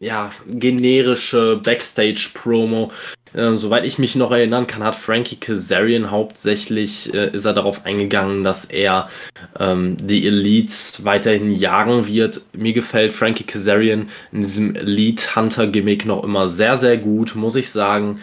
ja, 0.00 0.30
generische 0.46 1.60
Backstage-Promo. 1.62 2.92
Äh, 3.34 3.54
soweit 3.54 3.84
ich 3.84 3.98
mich 3.98 4.16
noch 4.16 4.30
erinnern 4.30 4.66
kann, 4.66 4.82
hat 4.82 4.96
Frankie 4.96 5.36
Kazarian 5.36 6.10
hauptsächlich 6.10 7.12
äh, 7.12 7.30
ist 7.30 7.44
er 7.44 7.52
darauf 7.52 7.84
eingegangen, 7.84 8.42
dass 8.42 8.64
er 8.64 9.10
ähm, 9.58 9.96
die 10.00 10.26
Elite 10.26 10.74
weiterhin 11.04 11.52
jagen 11.52 12.06
wird. 12.06 12.40
Mir 12.52 12.72
gefällt 12.72 13.12
Frankie 13.12 13.44
Kazarian 13.44 14.08
in 14.32 14.40
diesem 14.40 14.74
Elite 14.74 15.36
Hunter 15.36 15.66
Gimmick 15.66 16.06
noch 16.06 16.24
immer 16.24 16.48
sehr, 16.48 16.76
sehr 16.76 16.96
gut, 16.96 17.34
muss 17.34 17.56
ich 17.56 17.70
sagen. 17.70 18.20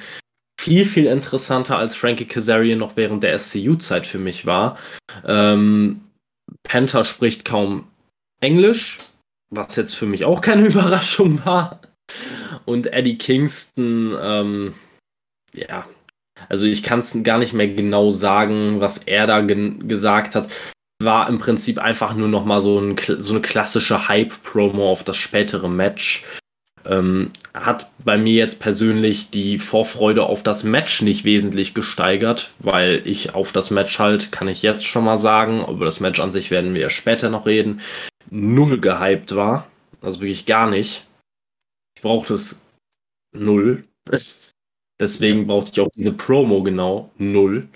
Viel, 0.60 0.86
viel 0.86 1.06
interessanter 1.06 1.78
als 1.78 1.96
Frankie 1.96 2.26
Kazarian 2.26 2.80
noch 2.80 2.96
während 2.96 3.22
der 3.22 3.38
SCU-Zeit 3.38 4.08
für 4.08 4.18
mich 4.18 4.46
war. 4.46 4.78
Ähm, 5.28 6.02
Panther 6.64 7.04
spricht 7.04 7.46
kaum 7.46 7.86
Englisch, 8.40 9.00
was 9.50 9.76
jetzt 9.76 9.96
für 9.96 10.06
mich 10.06 10.26
auch 10.26 10.42
keine 10.42 10.68
Überraschung 10.68 11.46
war. 11.46 11.82
Und 12.66 12.88
Eddie 12.94 13.18
Kingston, 13.18 14.16
ähm, 14.20 14.74
ja, 15.54 15.86
also 16.50 16.66
ich 16.66 16.84
kann 16.84 17.00
es 17.00 17.18
gar 17.24 17.38
nicht 17.38 17.54
mehr 17.54 17.68
genau 17.68 18.12
sagen, 18.12 18.80
was 18.80 19.00
er 19.00 19.28
da 19.28 19.42
gesagt 19.42 20.36
hat. 20.36 20.50
War 21.02 21.28
im 21.28 21.40
Prinzip 21.40 21.78
einfach 21.78 22.16
nur 22.16 22.28
noch 22.28 22.46
mal 22.46 22.62
so, 22.62 22.80
ein, 22.80 22.96
so 23.20 23.34
eine 23.34 23.42
klassische 23.42 24.08
Hype-Promo 24.08 24.90
auf 24.90 25.04
das 25.04 25.18
spätere 25.18 25.68
Match. 25.68 26.24
Ähm, 26.86 27.32
hat 27.54 27.90
bei 28.04 28.18
mir 28.18 28.34
jetzt 28.34 28.60
persönlich 28.60 29.32
die 29.32 29.58
Vorfreude 29.58 30.24
auf 30.24 30.44
das 30.44 30.64
Match 30.64 31.02
nicht 31.02 31.26
wesentlich 31.26 31.74
gesteigert, 31.74 32.52
weil 32.60 33.02
ich 33.06 33.34
auf 33.34 33.52
das 33.52 33.72
Match 33.72 33.98
halt, 33.98 34.32
kann 34.32 34.48
ich 34.48 34.62
jetzt 34.62 34.86
schon 34.86 35.04
mal 35.04 35.18
sagen, 35.18 35.66
über 35.68 35.86
das 35.86 36.00
Match 36.00 36.20
an 36.20 36.32
sich 36.32 36.52
werden 36.52 36.76
wir 36.76 36.82
ja 36.82 36.90
später 36.92 37.30
noch 37.30 37.48
reden, 37.48 37.82
null 38.30 38.80
gehypt 38.80 39.36
war. 39.36 39.68
Also 40.02 40.22
wirklich 40.22 40.46
gar 40.46 40.70
nicht. 40.70 41.08
Ich 41.96 42.02
brauchte 42.02 42.34
es 42.34 42.62
null. 43.32 43.86
Deswegen 45.00 45.48
brauchte 45.48 45.72
ich 45.72 45.80
auch 45.82 45.90
diese 45.96 46.14
Promo 46.14 46.64
genau 46.64 47.12
null. 47.18 47.68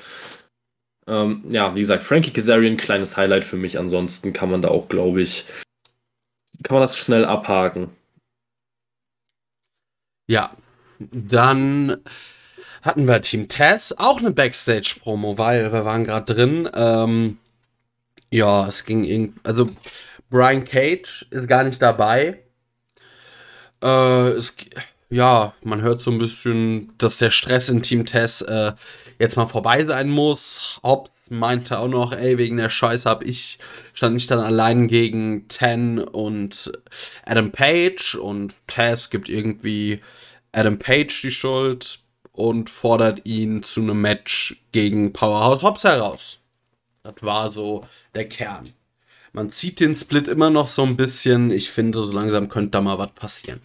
Ähm, 1.08 1.44
ja, 1.50 1.76
wie 1.76 1.82
gesagt, 1.82 2.04
Frankie 2.04 2.32
Kazarian, 2.32 2.78
kleines 2.78 3.18
Highlight 3.18 3.44
für 3.44 3.58
mich. 3.58 3.78
Ansonsten 3.78 4.32
kann 4.32 4.52
man 4.52 4.62
da 4.62 4.70
auch, 4.70 4.88
glaube 4.88 5.22
ich, 5.22 5.46
kann 6.64 6.76
man 6.76 6.82
das 6.82 6.98
schnell 6.98 7.26
abhaken. 7.26 7.90
Ja, 10.28 10.56
dann 11.00 11.98
hatten 12.82 13.08
wir 13.08 13.22
Team 13.22 13.48
Tess, 13.48 13.94
auch 13.98 14.20
eine 14.20 14.32
Backstage-Promo, 14.32 15.38
weil 15.38 15.74
wir 15.74 15.86
waren 15.86 16.04
gerade 16.04 16.34
drin. 16.34 16.70
Ähm, 16.74 17.38
ja, 18.32 18.68
es 18.68 18.86
ging 18.86 19.04
irgendwie, 19.04 19.40
also 19.44 19.70
Brian 20.30 20.64
Cage 20.64 21.26
ist 21.32 21.48
gar 21.48 21.64
nicht 21.64 21.82
dabei. 21.82 22.40
Äh, 23.84 24.30
es, 24.32 24.56
ja, 25.10 25.54
man 25.64 25.82
hört 25.82 26.02
so 26.02 26.12
ein 26.12 26.20
bisschen, 26.20 26.94
dass 26.98 27.18
der 27.18 27.32
Stress 27.32 27.70
in 27.70 27.82
Team 27.82 28.06
Tess 28.06 28.42
äh, 28.42 28.74
jetzt 29.18 29.38
mal 29.38 29.48
vorbei 29.48 29.84
sein 29.84 30.10
muss. 30.10 30.80
Hobbs 30.84 31.32
meinte 31.32 31.80
auch 31.80 31.88
noch, 31.88 32.12
ey, 32.12 32.38
wegen 32.38 32.58
der 32.58 32.70
Scheiße 32.70 33.10
hab 33.10 33.24
ich, 33.24 33.60
stand 33.94 34.18
ich 34.18 34.28
dann 34.28 34.40
allein 34.40 34.88
gegen 34.88 35.48
Ten 35.48 36.00
und 36.00 36.72
Adam 37.26 37.52
Page 37.52 38.16
und 38.16 38.56
Tess 38.68 39.10
gibt 39.10 39.30
irgendwie 39.30 40.02
Adam 40.52 40.78
Page 40.78 41.22
die 41.22 41.32
Schuld 41.32 42.00
und 42.32 42.70
fordert 42.70 43.26
ihn 43.26 43.64
zu 43.64 43.82
einem 43.82 44.02
Match 44.02 44.64
gegen 44.72 45.12
Powerhouse 45.12 45.64
Hobbs 45.64 45.84
heraus. 45.84 46.40
Das 47.04 47.16
war 47.22 47.52
so 47.52 47.86
der 48.14 48.30
Kern 48.30 48.74
man 49.40 49.50
zieht 49.50 49.80
den 49.80 49.96
Split 49.96 50.28
immer 50.28 50.50
noch 50.50 50.68
so 50.68 50.84
ein 50.84 50.98
bisschen. 50.98 51.50
Ich 51.50 51.72
finde, 51.72 52.00
so 52.00 52.12
langsam 52.12 52.50
könnte 52.50 52.72
da 52.72 52.82
mal 52.82 52.98
was 52.98 53.14
passieren. 53.14 53.62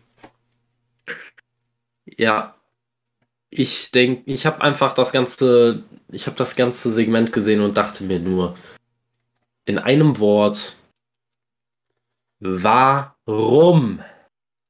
Ja, 2.16 2.54
ich 3.50 3.90
denke, 3.90 4.30
ich 4.30 4.46
habe 4.46 4.60
einfach 4.60 4.94
das 4.94 5.10
ganze, 5.10 5.82
ich 6.12 6.28
habe 6.28 6.36
das 6.36 6.54
ganze 6.54 6.92
Segment 6.92 7.32
gesehen 7.32 7.60
und 7.60 7.76
dachte 7.76 8.04
mir 8.04 8.20
nur, 8.20 8.56
in 9.64 9.78
einem 9.78 10.20
Wort, 10.20 10.76
warum? 12.38 14.00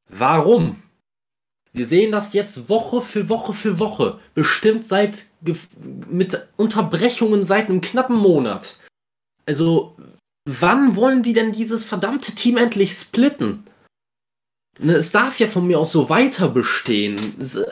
Warum? 0.09 0.83
Wir 1.75 1.85
sehen 1.85 2.13
das 2.13 2.33
jetzt 2.33 2.71
Woche 2.71 3.03
für 3.03 3.29
Woche 3.29 3.53
für 3.53 3.79
Woche, 3.79 4.21
bestimmt 4.33 4.87
seit 4.87 5.27
mit 6.09 6.49
Unterbrechungen 6.57 7.45
seit 7.45 7.69
einem 7.69 7.83
knappen 7.83 8.17
Monat. 8.17 8.79
Also, 9.45 9.95
wann 10.45 10.97
wollen 10.97 11.23
die 11.23 11.33
denn 11.33 11.53
dieses 11.53 11.85
verdammte 11.85 12.35
Team 12.35 12.57
endlich 12.57 12.93
splitten? 12.93 13.65
Ne, 14.81 14.95
es 14.95 15.13
darf 15.13 15.39
ja 15.39 15.47
von 15.47 15.67
mir 15.67 15.79
aus 15.79 15.93
so 15.93 16.09
weiter 16.09 16.49
bestehen. 16.49 17.17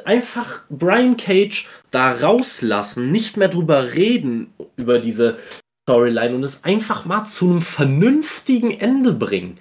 Einfach 0.05 0.61
Brian 0.71 1.17
Cage 1.17 1.67
da 1.91 2.13
rauslassen, 2.13 3.11
nicht 3.11 3.37
mehr 3.37 3.49
drüber 3.49 3.95
reden 3.95 4.53
über 4.77 5.01
diese 5.01 5.39
Storyline 5.83 6.37
und 6.37 6.45
es 6.45 6.63
einfach 6.63 7.05
mal 7.05 7.25
zu 7.25 7.47
einem 7.47 7.61
vernünftigen 7.61 8.71
Ende 8.71 9.13
bringen. 9.13 9.59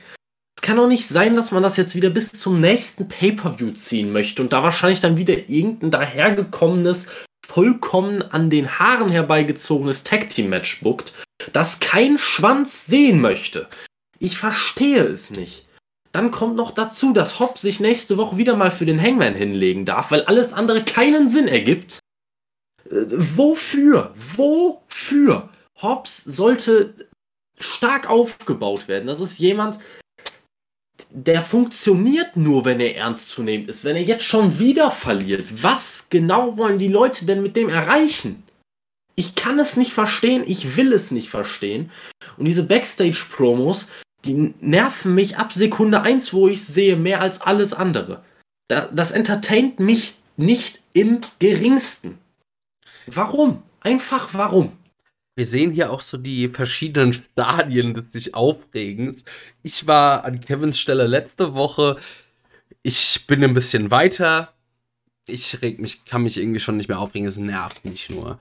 Es 0.56 0.62
kann 0.62 0.78
doch 0.78 0.88
nicht 0.88 1.08
sein, 1.08 1.36
dass 1.36 1.52
man 1.52 1.64
das 1.64 1.78
jetzt 1.78 1.96
wieder 1.96 2.12
bis 2.12 2.32
zum 2.32 2.62
nächsten 2.62 3.08
Pay-per-view 3.08 3.72
ziehen 3.72 4.12
möchte 4.12 4.44
und 4.44 4.54
da 4.54 4.62
wahrscheinlich 4.62 5.00
dann 5.00 5.18
wieder 5.18 5.50
irgendein 5.50 5.90
dahergekommenes, 5.90 7.08
vollkommen 7.44 8.22
an 8.22 8.52
den 8.52 8.78
Haaren 8.78 9.10
herbeigezogenes 9.10 10.04
Tag-Team-Match 10.04 10.82
buckt 10.82 11.14
das 11.54 11.80
kein 11.80 12.18
Schwanz 12.18 12.86
sehen 12.86 13.20
möchte. 13.22 13.68
Ich 14.20 14.38
verstehe 14.38 15.04
es 15.04 15.32
nicht. 15.32 15.66
Dann 16.12 16.32
kommt 16.32 16.56
noch 16.56 16.72
dazu, 16.72 17.14
dass 17.14 17.40
Hobbs 17.40 17.62
sich 17.62 17.80
nächste 17.80 18.18
Woche 18.18 18.38
wieder 18.38 18.56
mal 18.56 18.72
für 18.72 18.86
den 18.86 19.02
Hangman 19.02 19.34
hinlegen 19.34 19.86
darf, 19.86 20.12
weil 20.12 20.24
alles 20.24 20.54
andere 20.54 20.84
keinen 20.84 21.28
Sinn 21.28 21.48
ergibt. 21.48 22.00
Äh, 22.90 23.06
wofür? 23.10 24.14
Wofür? 24.36 25.50
Hobbs 25.82 26.24
sollte 26.24 26.94
stark 27.58 28.10
aufgebaut 28.10 28.88
werden. 28.88 29.08
Das 29.08 29.20
ist 29.20 29.40
jemand, 29.40 29.80
der 31.10 31.44
funktioniert 31.44 32.36
nur, 32.36 32.66
wenn 32.66 32.80
er 32.80 32.96
ernst 32.96 33.30
zu 33.30 33.44
nehmen 33.44 33.68
ist. 33.68 33.84
Wenn 33.84 33.96
er 33.96 34.04
jetzt 34.04 34.24
schon 34.24 34.60
wieder 34.60 34.92
verliert, 34.92 35.64
was 35.64 36.08
genau 36.10 36.58
wollen 36.58 36.80
die 36.80 36.88
Leute 36.88 37.26
denn 37.26 37.42
mit 37.42 37.56
dem 37.56 37.70
erreichen? 37.70 38.41
Ich 39.22 39.36
kann 39.36 39.60
es 39.60 39.78
nicht 39.78 39.94
verstehen, 39.94 40.44
ich 40.48 40.78
will 40.78 40.92
es 40.94 41.12
nicht 41.12 41.30
verstehen. 41.30 41.92
Und 42.38 42.46
diese 42.46 42.64
Backstage-Promos, 42.64 43.88
die 44.26 44.56
nerven 44.62 45.14
mich 45.14 45.38
ab 45.38 45.54
Sekunde 45.54 46.02
1, 46.02 46.34
wo 46.34 46.48
ich 46.48 46.66
sehe, 46.66 46.96
mehr 46.96 47.22
als 47.22 47.40
alles 47.40 47.72
andere. 47.72 48.24
Das 48.68 49.12
entertaint 49.12 49.80
mich 49.80 50.16
nicht 50.38 50.82
im 50.94 51.22
geringsten. 51.38 52.18
Warum? 53.06 53.62
Einfach 53.82 54.34
warum? 54.34 54.72
Wir 55.36 55.46
sehen 55.46 55.70
hier 55.70 55.92
auch 55.92 56.02
so 56.02 56.18
die 56.18 56.48
verschiedenen 56.48 57.14
Stadien 57.14 57.94
des 57.94 58.12
sich 58.12 58.34
Aufregens. 58.34 59.24
Ich 59.62 59.86
war 59.86 60.26
an 60.26 60.42
Kevins 60.42 60.80
Stelle 60.80 61.06
letzte 61.06 61.54
Woche. 61.54 61.98
Ich 62.82 63.28
bin 63.28 63.44
ein 63.44 63.54
bisschen 63.54 63.92
weiter. 63.92 64.52
Ich 65.28 65.62
reg 65.62 65.80
mich, 65.80 66.06
kann 66.06 66.24
mich 66.24 66.38
irgendwie 66.40 66.60
schon 66.60 66.78
nicht 66.78 66.90
mehr 66.90 67.00
aufregen. 67.00 67.28
Es 67.28 67.38
nervt 67.38 67.86
mich 67.86 68.10
nur. 68.10 68.40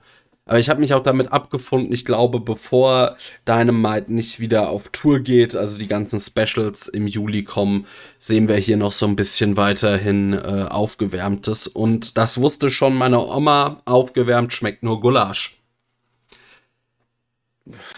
Aber 0.51 0.59
ich 0.59 0.67
habe 0.67 0.81
mich 0.81 0.93
auch 0.93 1.01
damit 1.01 1.31
abgefunden. 1.31 1.93
Ich 1.93 2.03
glaube, 2.03 2.41
bevor 2.41 3.15
Dynamite 3.47 4.11
nicht 4.11 4.41
wieder 4.41 4.69
auf 4.69 4.89
Tour 4.89 5.21
geht, 5.21 5.55
also 5.55 5.79
die 5.79 5.87
ganzen 5.87 6.19
Specials 6.19 6.89
im 6.89 7.07
Juli 7.07 7.45
kommen, 7.45 7.87
sehen 8.19 8.49
wir 8.49 8.57
hier 8.57 8.75
noch 8.75 8.91
so 8.91 9.05
ein 9.05 9.15
bisschen 9.15 9.55
weiterhin 9.55 10.33
äh, 10.33 10.67
aufgewärmtes. 10.69 11.67
Und 11.67 12.17
das 12.17 12.41
wusste 12.41 12.69
schon 12.69 12.95
meine 12.95 13.25
Oma. 13.25 13.77
Aufgewärmt 13.85 14.51
schmeckt 14.51 14.83
nur 14.83 14.99
Gulasch. 14.99 15.57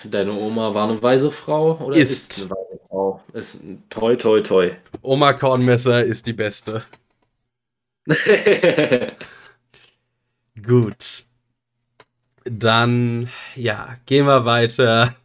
Deine 0.04 0.34
Oma 0.34 0.76
war 0.76 0.88
eine 0.88 1.02
weise 1.02 1.32
Frau 1.32 1.80
oder 1.80 1.98
ist, 1.98 2.38
ist 2.38 2.42
eine 2.42 2.52
weise 2.52 2.80
Frau? 2.88 3.24
Ist 3.34 3.62
toi 3.90 4.16
toi 4.16 4.42
toi. 4.42 4.72
Oma 5.02 5.34
Kornmesser 5.34 6.06
ist 6.06 6.28
die 6.28 6.34
beste. 6.34 6.84
Gut. 10.62 11.26
Dann, 12.46 13.30
ja, 13.56 13.96
gehen 14.06 14.26
wir 14.26 14.46
weiter. 14.46 15.16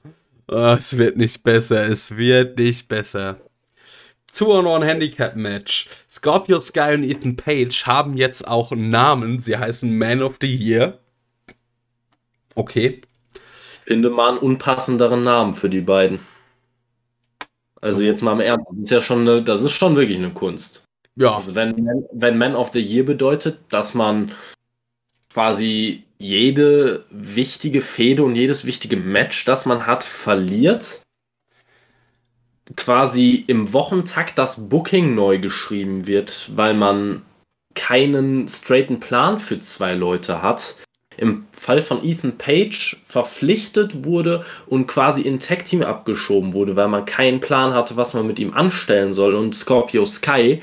Oh, 0.46 0.76
es 0.78 0.96
wird 0.96 1.16
nicht 1.16 1.42
besser, 1.42 1.86
es 1.86 2.16
wird 2.16 2.58
nicht 2.58 2.88
besser. 2.88 3.38
Two-on-One 4.32 4.86
Handicap 4.86 5.36
Match. 5.36 5.88
Scorpio 6.08 6.60
Sky 6.60 6.94
und 6.94 7.04
Ethan 7.04 7.36
Page 7.36 7.86
haben 7.86 8.16
jetzt 8.16 8.46
auch 8.46 8.72
einen 8.72 8.90
Namen. 8.90 9.40
Sie 9.40 9.56
heißen 9.56 9.96
Man 9.96 10.22
of 10.22 10.36
the 10.40 10.54
Year. 10.54 10.98
Okay. 12.54 13.00
Finde 13.84 14.10
mal 14.10 14.30
einen 14.30 14.38
unpassenderen 14.38 15.22
Namen 15.22 15.54
für 15.54 15.68
die 15.70 15.80
beiden. 15.80 16.20
Also 17.80 18.02
jetzt 18.02 18.22
mal 18.22 18.32
im 18.32 18.40
Ernst, 18.40 18.66
das 18.70 18.78
ist 18.78 18.90
ja 18.90 19.00
schon 19.00 19.20
eine, 19.20 19.42
das 19.42 19.62
ist 19.62 19.72
schon 19.72 19.96
wirklich 19.96 20.18
eine 20.18 20.30
Kunst. 20.30 20.84
Ja. 21.16 21.36
Also 21.36 21.54
wenn, 21.54 21.74
wenn 22.12 22.38
Man 22.38 22.54
of 22.54 22.72
the 22.72 22.80
Year 22.80 23.04
bedeutet, 23.04 23.60
dass 23.70 23.94
man 23.94 24.32
quasi 25.32 26.04
jede 26.18 27.04
wichtige 27.10 27.80
Fehde 27.80 28.24
und 28.24 28.34
jedes 28.34 28.64
wichtige 28.64 28.96
Match, 28.96 29.44
das 29.44 29.66
man 29.66 29.86
hat, 29.86 30.04
verliert. 30.04 31.02
Quasi 32.76 33.44
im 33.46 33.72
Wochentakt 33.72 34.36
das 34.36 34.68
Booking 34.68 35.14
neu 35.14 35.38
geschrieben 35.38 36.06
wird, 36.06 36.50
weil 36.54 36.74
man 36.74 37.24
keinen 37.74 38.48
straighten 38.48 39.00
Plan 39.00 39.38
für 39.38 39.60
zwei 39.60 39.94
Leute 39.94 40.42
hat. 40.42 40.74
Im 41.16 41.46
Fall 41.52 41.82
von 41.82 42.04
Ethan 42.04 42.36
Page 42.36 42.96
verpflichtet 43.06 44.04
wurde 44.04 44.44
und 44.66 44.86
quasi 44.86 45.22
in 45.22 45.40
Tag 45.40 45.64
Team 45.64 45.82
abgeschoben 45.82 46.52
wurde, 46.52 46.76
weil 46.76 46.88
man 46.88 47.06
keinen 47.06 47.40
Plan 47.40 47.72
hatte, 47.72 47.96
was 47.96 48.14
man 48.14 48.26
mit 48.26 48.38
ihm 48.38 48.52
anstellen 48.54 49.12
soll. 49.12 49.34
Und 49.34 49.54
Scorpio 49.54 50.04
Sky, 50.04 50.62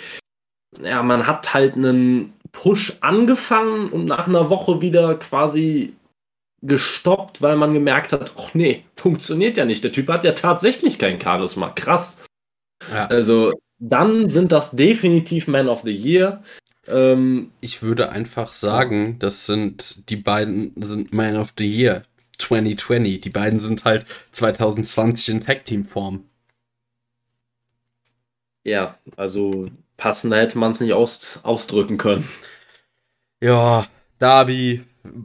ja, 0.81 1.01
man 1.03 1.27
hat 1.27 1.53
halt 1.53 1.75
einen 1.75 2.34
Push 2.55 2.97
angefangen 3.01 3.89
und 3.89 4.05
nach 4.05 4.27
einer 4.27 4.49
Woche 4.49 4.81
wieder 4.81 5.15
quasi 5.15 5.93
gestoppt, 6.61 7.41
weil 7.41 7.57
man 7.57 7.73
gemerkt 7.73 8.13
hat, 8.13 8.31
ach 8.37 8.53
nee, 8.53 8.85
funktioniert 8.95 9.57
ja 9.57 9.65
nicht. 9.65 9.83
Der 9.83 9.91
Typ 9.91 10.07
hat 10.07 10.23
ja 10.23 10.31
tatsächlich 10.31 10.97
kein 10.97 11.19
Charisma. 11.21 11.69
Krass. 11.69 12.21
Ja. 12.91 13.07
Also 13.07 13.51
dann 13.77 14.29
sind 14.29 14.53
das 14.53 14.71
definitiv 14.71 15.47
Man 15.47 15.67
of 15.67 15.81
the 15.83 15.91
Year. 15.91 16.41
Ähm, 16.87 17.51
ich 17.59 17.81
würde 17.81 18.09
einfach 18.09 18.53
sagen, 18.53 19.19
das 19.19 19.45
sind 19.45 20.09
die 20.09 20.15
beiden 20.15 20.71
sind 20.77 21.13
Man 21.13 21.35
of 21.35 21.53
the 21.57 21.67
Year 21.67 22.03
2020. 22.37 23.19
Die 23.19 23.29
beiden 23.29 23.59
sind 23.59 23.83
halt 23.83 24.05
2020 24.31 25.29
in 25.29 25.41
Tag 25.41 25.65
Team 25.65 25.83
Form. 25.83 26.23
Ja, 28.63 28.97
also 29.17 29.69
passender 29.97 30.37
hätte 30.37 30.57
man 30.57 30.71
es 30.71 30.81
nicht 30.81 30.93
aus, 30.93 31.39
ausdrücken 31.43 31.97
können. 31.97 32.27
Ja, 33.41 33.85
Darby 34.19 34.83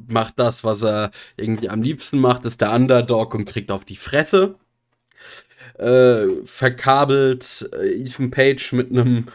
macht 0.09 0.39
das, 0.39 0.65
was 0.65 0.83
er 0.83 1.11
irgendwie 1.37 1.69
am 1.69 1.83
liebsten 1.83 2.19
macht, 2.19 2.45
ist 2.45 2.61
der 2.61 2.73
Underdog 2.73 3.35
und 3.35 3.47
kriegt 3.47 3.71
auf 3.71 3.85
die 3.85 3.97
Fresse. 3.97 4.57
Äh, 5.79 6.45
verkabelt 6.45 7.69
äh, 7.73 8.03
Ethan 8.03 8.31
Page 8.31 8.73
mit 8.73 8.91
einem 8.91 9.29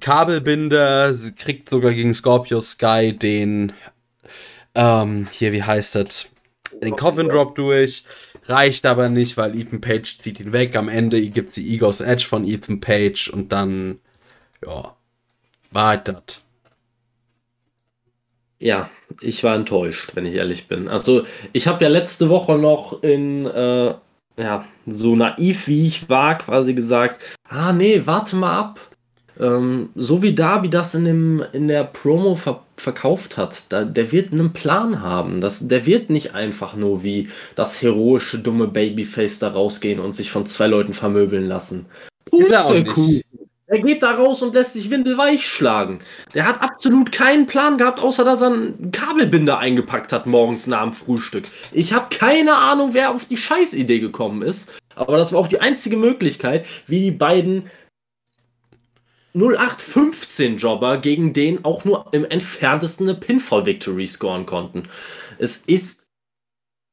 Kabelbinder, 0.00 1.14
sie 1.14 1.34
kriegt 1.34 1.70
sogar 1.70 1.94
gegen 1.94 2.12
Scorpio 2.12 2.60
Sky 2.60 3.16
den, 3.16 3.72
ähm, 4.74 5.26
hier, 5.32 5.52
wie 5.52 5.62
heißt 5.62 5.94
das? 5.94 6.28
Den 6.82 6.94
Coffin 6.96 7.28
Drop 7.28 7.54
durch. 7.54 8.04
Reicht 8.44 8.86
aber 8.86 9.08
nicht, 9.08 9.36
weil 9.36 9.58
Ethan 9.58 9.80
Page 9.80 10.18
zieht 10.18 10.40
ihn 10.40 10.52
weg. 10.52 10.76
Am 10.76 10.88
Ende 10.88 11.20
gibt 11.30 11.54
sie 11.54 11.74
Egos 11.74 12.00
Edge 12.00 12.24
von 12.26 12.46
Ethan 12.46 12.80
Page 12.80 13.30
und 13.30 13.52
dann 13.52 13.98
ja, 14.64 14.96
war 15.70 15.86
halt 15.86 16.08
das. 16.08 16.42
Ja, 18.60 18.90
ich 19.20 19.44
war 19.44 19.54
enttäuscht, 19.54 20.12
wenn 20.14 20.26
ich 20.26 20.34
ehrlich 20.34 20.66
bin. 20.66 20.88
Also, 20.88 21.24
ich 21.52 21.68
habe 21.68 21.84
ja 21.84 21.90
letzte 21.90 22.28
Woche 22.28 22.58
noch 22.58 23.02
in, 23.02 23.46
äh, 23.46 23.94
ja, 24.36 24.64
so 24.86 25.14
naiv 25.14 25.68
wie 25.68 25.86
ich 25.86 26.08
war, 26.08 26.38
quasi 26.38 26.74
gesagt, 26.74 27.20
ah 27.48 27.72
nee, 27.72 28.02
warte 28.04 28.36
mal 28.36 28.58
ab. 28.58 28.80
Ähm, 29.38 29.90
so 29.94 30.22
wie 30.22 30.34
Darby 30.34 30.68
das 30.68 30.94
in, 30.94 31.04
dem, 31.04 31.44
in 31.52 31.68
der 31.68 31.84
Promo 31.84 32.34
ver 32.34 32.62
verkauft 32.76 33.36
hat, 33.36 33.64
da, 33.70 33.84
der 33.84 34.12
wird 34.12 34.32
einen 34.32 34.52
Plan 34.52 35.02
haben. 35.02 35.40
Das, 35.40 35.66
der 35.66 35.84
wird 35.84 36.10
nicht 36.10 36.34
einfach 36.36 36.76
nur 36.76 37.02
wie 37.02 37.28
das 37.56 37.82
heroische, 37.82 38.38
dumme 38.38 38.68
Babyface 38.68 39.40
da 39.40 39.48
rausgehen 39.48 39.98
und 39.98 40.14
sich 40.14 40.30
von 40.30 40.46
zwei 40.46 40.68
Leuten 40.68 40.92
vermöbeln 40.92 41.46
lassen. 41.48 41.86
Ist 42.30 42.52
er 42.52 42.66
auch 42.66 42.72
nicht. 42.72 43.24
Er 43.70 43.80
geht 43.80 44.02
da 44.02 44.12
raus 44.12 44.42
und 44.42 44.54
lässt 44.54 44.72
sich 44.72 44.88
windelweich 44.88 45.46
schlagen. 45.46 45.98
Der 46.32 46.46
hat 46.46 46.62
absolut 46.62 47.12
keinen 47.12 47.44
Plan 47.44 47.76
gehabt, 47.76 48.00
außer 48.00 48.24
dass 48.24 48.40
er 48.40 48.46
einen 48.46 48.90
Kabelbinder 48.92 49.58
eingepackt 49.58 50.10
hat 50.10 50.24
morgens 50.24 50.66
nach 50.66 50.84
dem 50.84 50.94
Frühstück. 50.94 51.44
Ich 51.72 51.92
habe 51.92 52.06
keine 52.08 52.56
Ahnung, 52.56 52.94
wer 52.94 53.10
auf 53.10 53.26
die 53.26 53.36
Scheißidee 53.36 54.00
gekommen 54.00 54.40
ist. 54.40 54.72
Aber 54.94 55.18
das 55.18 55.34
war 55.34 55.40
auch 55.40 55.48
die 55.48 55.60
einzige 55.60 55.98
Möglichkeit, 55.98 56.64
wie 56.86 57.00
die 57.00 57.10
beiden 57.10 57.70
0815-Jobber 59.34 60.96
gegen 60.96 61.34
den 61.34 61.66
auch 61.66 61.84
nur 61.84 62.06
im 62.12 62.24
entferntesten 62.24 63.06
eine 63.06 63.18
Pinfall-Victory 63.18 64.06
scoren 64.06 64.46
konnten. 64.46 64.84
Es 65.36 65.58
ist 65.58 66.06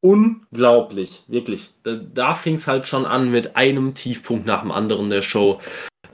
unglaublich, 0.01 1.23
wirklich. 1.27 1.69
Da, 1.83 1.95
da 1.95 2.33
fing 2.33 2.55
es 2.55 2.67
halt 2.67 2.85
schon 2.85 3.05
an 3.05 3.31
mit 3.31 3.55
einem 3.55 3.93
Tiefpunkt 3.93 4.45
nach 4.45 4.61
dem 4.61 4.71
anderen 4.71 5.09
der 5.09 5.21
Show. 5.21 5.61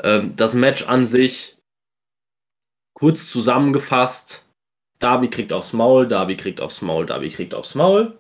Ähm, 0.04 0.36
das 0.36 0.54
Match 0.54 0.84
an 0.88 1.06
sich, 1.06 1.58
kurz 2.94 3.30
zusammengefasst, 3.30 4.46
Darby 5.00 5.30
kriegt 5.30 5.54
aufs 5.54 5.74
Maul, 5.74 6.08
Darby 6.08 6.36
kriegt 6.36 6.62
aufs 6.62 6.82
Maul, 6.82 7.06
Darby 7.06 7.30
kriegt 7.30 7.54
aufs 7.54 7.76
Maul. 7.76 8.18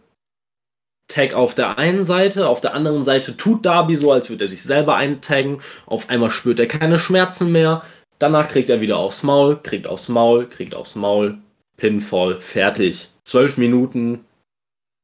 Tag 1.07 1.33
auf 1.33 1.55
der 1.55 1.77
einen 1.77 2.03
Seite, 2.03 2.47
auf 2.47 2.61
der 2.61 2.73
anderen 2.73 3.03
Seite 3.03 3.35
tut 3.35 3.65
Darby 3.65 3.95
so, 3.95 4.11
als 4.11 4.29
würde 4.29 4.45
er 4.45 4.47
sich 4.47 4.63
selber 4.63 4.95
eintaggen. 4.95 5.61
Auf 5.85 6.09
einmal 6.09 6.31
spürt 6.31 6.59
er 6.59 6.67
keine 6.67 6.97
Schmerzen 6.97 7.51
mehr. 7.51 7.83
Danach 8.17 8.47
kriegt 8.47 8.69
er 8.69 8.81
wieder 8.81 8.97
aufs 8.97 9.23
Maul, 9.23 9.59
kriegt 9.61 9.87
aufs 9.87 10.07
Maul, 10.07 10.47
kriegt 10.47 10.73
aufs 10.73 10.95
Maul. 10.95 11.37
Pinfall, 11.77 12.39
fertig. 12.39 13.09
Zwölf 13.23 13.57
Minuten 13.57 14.23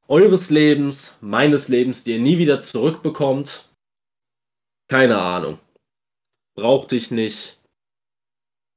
eures 0.08 0.50
Lebens, 0.50 1.18
meines 1.22 1.68
Lebens, 1.68 2.04
die 2.04 2.14
ihr 2.14 2.20
nie 2.20 2.38
wieder 2.38 2.62
zurückbekommt. 2.62 3.70
Keine 4.88 5.20
Ahnung 5.20 5.60
brauchte 6.58 6.96
ich 6.96 7.12
nicht. 7.12 7.58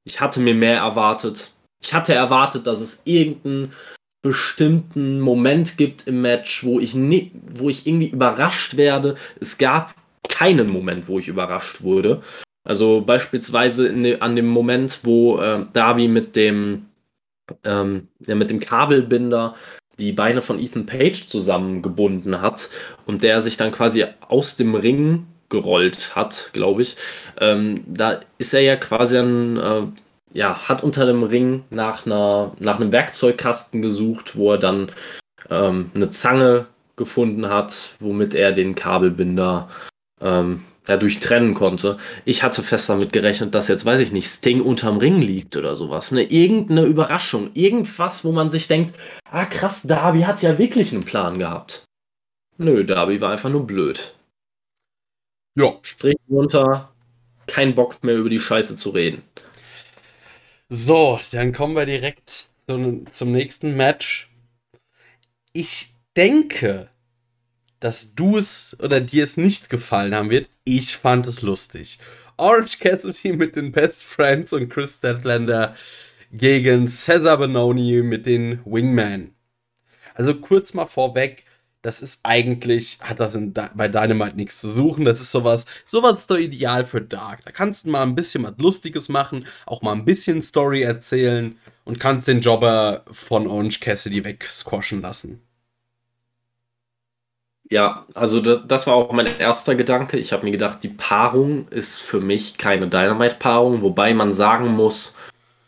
Ich 0.05 0.21
hatte 0.21 0.39
mir 0.39 0.55
mehr 0.55 0.77
erwartet. 0.77 1.51
Ich 1.83 1.93
hatte 1.93 2.13
erwartet, 2.13 2.67
dass 2.67 2.79
es 2.79 3.01
irgendeinen 3.03 3.73
bestimmten 4.21 5.19
Moment 5.19 5.77
gibt 5.77 6.07
im 6.07 6.21
Match, 6.21 6.63
wo 6.63 6.79
ich, 6.79 6.93
nie, 6.93 7.31
wo 7.55 7.69
ich 7.69 7.87
irgendwie 7.87 8.09
überrascht 8.09 8.77
werde. 8.77 9.15
Es 9.39 9.57
gab 9.57 9.95
keinen 10.29 10.71
Moment, 10.71 11.07
wo 11.07 11.19
ich 11.19 11.27
überrascht 11.27 11.81
wurde. 11.81 12.21
Also 12.63 13.01
beispielsweise 13.01 13.91
de, 13.91 14.19
an 14.19 14.35
dem 14.35 14.47
Moment, 14.47 14.99
wo 15.03 15.39
äh, 15.39 15.65
Darby 15.73 16.07
mit 16.07 16.35
dem, 16.35 16.85
ähm, 17.63 18.07
ja, 18.25 18.35
mit 18.35 18.51
dem 18.51 18.59
Kabelbinder 18.59 19.55
die 19.97 20.13
Beine 20.13 20.43
von 20.43 20.59
Ethan 20.59 20.85
Page 20.85 21.25
zusammengebunden 21.25 22.41
hat 22.41 22.69
und 23.07 23.23
der 23.23 23.41
sich 23.41 23.57
dann 23.57 23.71
quasi 23.71 24.05
aus 24.27 24.55
dem 24.55 24.75
Ring 24.75 25.25
gerollt 25.51 26.15
hat, 26.15 26.49
glaube 26.53 26.81
ich. 26.81 26.95
Ähm, 27.39 27.83
da 27.85 28.21
ist 28.39 28.55
er 28.55 28.61
ja 28.61 28.75
quasi 28.75 29.17
ein, 29.17 29.57
äh, 29.57 29.83
ja, 30.33 30.67
hat 30.67 30.83
unter 30.83 31.05
dem 31.05 31.21
Ring 31.21 31.63
nach, 31.69 32.07
einer, 32.07 32.53
nach 32.57 32.79
einem 32.79 32.91
Werkzeugkasten 32.91 33.83
gesucht, 33.83 34.35
wo 34.35 34.53
er 34.53 34.57
dann 34.57 34.91
ähm, 35.51 35.91
eine 35.93 36.09
Zange 36.09 36.65
gefunden 36.95 37.49
hat, 37.49 37.95
womit 37.99 38.33
er 38.33 38.51
den 38.51 38.73
Kabelbinder 38.73 39.69
ähm, 40.21 40.63
dadurch 40.85 41.19
trennen 41.19 41.53
konnte. 41.53 41.97
Ich 42.25 42.43
hatte 42.43 42.63
fest 42.63 42.89
damit 42.89 43.13
gerechnet, 43.13 43.53
dass 43.53 43.67
jetzt, 43.67 43.85
weiß 43.85 43.99
ich 43.99 44.11
nicht, 44.11 44.27
Sting 44.27 44.61
unterm 44.61 44.97
Ring 44.97 45.21
liegt 45.21 45.55
oder 45.57 45.75
sowas. 45.75 46.11
Ne? 46.11 46.23
Irgendeine 46.23 46.83
Überraschung, 46.83 47.51
irgendwas, 47.53 48.23
wo 48.25 48.31
man 48.31 48.49
sich 48.49 48.67
denkt, 48.67 48.95
ah 49.29 49.45
krass, 49.45 49.83
Darby 49.83 50.21
hat 50.21 50.41
ja 50.41 50.57
wirklich 50.57 50.93
einen 50.93 51.03
Plan 51.03 51.39
gehabt. 51.39 51.83
Nö, 52.57 52.83
Darby 52.83 53.21
war 53.21 53.31
einfach 53.31 53.49
nur 53.49 53.65
blöd. 53.65 54.13
Ja. 55.55 55.77
Strich 55.81 56.17
runter, 56.29 56.93
kein 57.47 57.75
Bock 57.75 58.03
mehr 58.03 58.15
über 58.15 58.29
die 58.29 58.39
Scheiße 58.39 58.75
zu 58.75 58.91
reden. 58.91 59.23
So, 60.69 61.19
dann 61.31 61.51
kommen 61.51 61.75
wir 61.75 61.85
direkt 61.85 62.29
zum, 62.65 63.05
zum 63.07 63.31
nächsten 63.31 63.75
Match. 63.75 64.29
Ich 65.51 65.93
denke, 66.15 66.89
dass 67.81 68.15
du 68.15 68.37
es 68.37 68.77
oder 68.79 69.01
dir 69.01 69.23
es 69.23 69.35
nicht 69.35 69.69
gefallen 69.69 70.15
haben 70.15 70.29
wird. 70.29 70.49
Ich 70.63 70.95
fand 70.95 71.27
es 71.27 71.41
lustig. 71.41 71.99
Orange 72.37 72.79
Cassidy 72.79 73.33
mit 73.37 73.55
den 73.57 73.71
Best 73.73 74.03
Friends 74.03 74.53
und 74.53 74.69
Chris 74.69 74.97
Statlander 74.97 75.75
gegen 76.31 76.87
Cesar 76.87 77.37
Benoni 77.37 78.01
mit 78.01 78.25
den 78.25 78.61
Wingman. 78.65 79.35
Also 80.13 80.35
kurz 80.35 80.73
mal 80.73 80.85
vorweg, 80.85 81.43
das 81.81 82.01
ist 82.01 82.19
eigentlich, 82.23 82.99
hat 83.01 83.19
das 83.19 83.35
in, 83.35 83.53
bei 83.53 83.87
Dynamite 83.87 84.35
nichts 84.35 84.61
zu 84.61 84.69
suchen. 84.69 85.05
Das 85.05 85.19
ist 85.19 85.31
sowas, 85.31 85.65
sowas 85.85 86.19
ist 86.19 86.31
doch 86.31 86.37
ideal 86.37 86.85
für 86.85 87.01
Dark. 87.01 87.43
Da 87.43 87.51
kannst 87.51 87.85
du 87.85 87.89
mal 87.89 88.03
ein 88.03 88.15
bisschen 88.15 88.43
was 88.43 88.53
Lustiges 88.57 89.09
machen, 89.09 89.45
auch 89.65 89.81
mal 89.81 89.93
ein 89.93 90.05
bisschen 90.05 90.41
Story 90.41 90.83
erzählen 90.83 91.57
und 91.83 91.99
kannst 91.99 92.27
den 92.27 92.41
Jobber 92.41 93.03
von 93.11 93.47
Orange 93.47 93.79
Cassidy 93.79 94.23
wegsquashen 94.23 95.01
lassen. 95.01 95.41
Ja, 97.71 98.05
also 98.13 98.41
das, 98.41 98.59
das, 98.67 98.85
war 98.85 98.95
auch 98.95 99.13
mein 99.13 99.39
erster 99.39 99.75
Gedanke. 99.75 100.17
Ich 100.17 100.33
habe 100.33 100.43
mir 100.43 100.51
gedacht, 100.51 100.83
die 100.83 100.89
Paarung 100.89 101.69
ist 101.69 101.99
für 101.99 102.19
mich 102.19 102.57
keine 102.57 102.89
Dynamite-Paarung, 102.89 103.81
wobei 103.81 104.13
man 104.13 104.33
sagen 104.33 104.71
muss, 104.71 105.15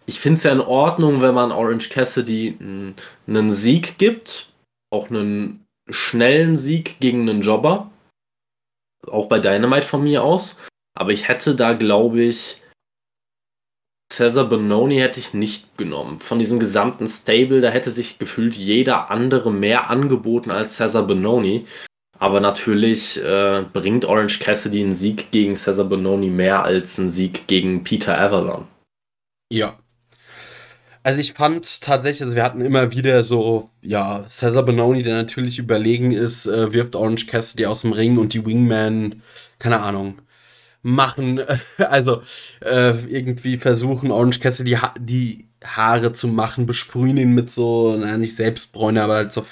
ich 0.06 0.20
finde 0.20 0.38
es 0.38 0.44
ja 0.44 0.52
in 0.52 0.60
Ordnung, 0.60 1.22
wenn 1.22 1.34
man 1.34 1.54
Orange 1.54 1.90
Cassidy 1.90 2.58
einen 3.26 3.54
Sieg 3.54 3.98
gibt, 3.98 4.50
auch 4.90 5.10
einen 5.10 5.63
schnellen 5.90 6.56
Sieg 6.56 7.00
gegen 7.00 7.30
einen 7.30 7.42
Jobber, 7.42 7.92
auch 9.08 9.28
bei 9.28 9.40
Dynamite 9.40 9.88
von 9.88 10.04
mir 10.04 10.24
aus. 10.24 10.58
Aber 10.96 11.12
ich 11.12 11.28
hätte 11.28 11.56
da, 11.56 11.74
glaube 11.74 12.22
ich, 12.22 12.62
Cesar 14.14 14.46
Bononi 14.46 15.00
hätte 15.00 15.20
ich 15.20 15.34
nicht 15.34 15.76
genommen. 15.76 16.20
Von 16.20 16.38
diesem 16.38 16.60
gesamten 16.60 17.08
Stable, 17.08 17.62
da 17.62 17.70
hätte 17.70 17.90
sich 17.90 18.20
gefühlt 18.20 18.56
jeder 18.56 19.10
andere 19.10 19.52
mehr 19.52 19.90
angeboten 19.90 20.52
als 20.52 20.76
Cesar 20.76 21.08
Bononi. 21.08 21.66
Aber 22.20 22.40
natürlich 22.40 23.22
äh, 23.24 23.66
bringt 23.74 24.06
Orange 24.06 24.40
Cassidy 24.40 24.82
einen 24.82 24.94
Sieg 24.94 25.32
gegen 25.32 25.58
Cesar 25.58 25.86
Bononi 25.86 26.30
mehr 26.30 26.64
als 26.64 27.00
einen 27.00 27.10
Sieg 27.10 27.48
gegen 27.48 27.84
Peter 27.84 28.18
Avalon. 28.20 28.68
Ja. 29.52 29.80
Also 31.04 31.20
ich 31.20 31.34
fand 31.34 31.82
tatsächlich, 31.82 32.24
also 32.24 32.36
wir 32.36 32.44
hatten 32.44 32.62
immer 32.62 32.92
wieder 32.92 33.24
so, 33.24 33.70
ja, 33.82 34.24
Cesar 34.26 34.64
Bononi, 34.64 35.04
der 35.04 35.16
natürlich 35.16 35.60
überlegen 35.60 36.14
ist, 36.14 36.46
äh, 36.46 36.72
wirft 36.72 36.96
Orange 36.96 37.28
Cassidy 37.28 37.66
aus 37.66 37.82
dem 37.82 37.92
Ring 37.92 38.18
und 38.18 38.34
die 38.34 38.46
Wingman, 38.46 39.22
keine 39.60 39.82
Ahnung, 39.82 40.20
machen, 40.82 41.42
also 41.78 42.22
äh, 42.62 42.92
irgendwie 43.08 43.58
versuchen 43.58 44.12
Orange 44.12 44.40
Cassidy 44.40 44.72
die, 44.72 44.78
ha 44.78 44.94
die 44.98 45.48
Haare 45.64 46.12
zu 46.12 46.28
machen, 46.28 46.66
besprühen 46.66 47.18
ihn 47.18 47.34
mit 47.34 47.50
so, 47.50 47.96
naja, 47.96 48.18
nicht 48.18 48.36
Selbstbräune, 48.36 49.04
aber 49.04 49.16
halt 49.16 49.34
so 49.34 49.46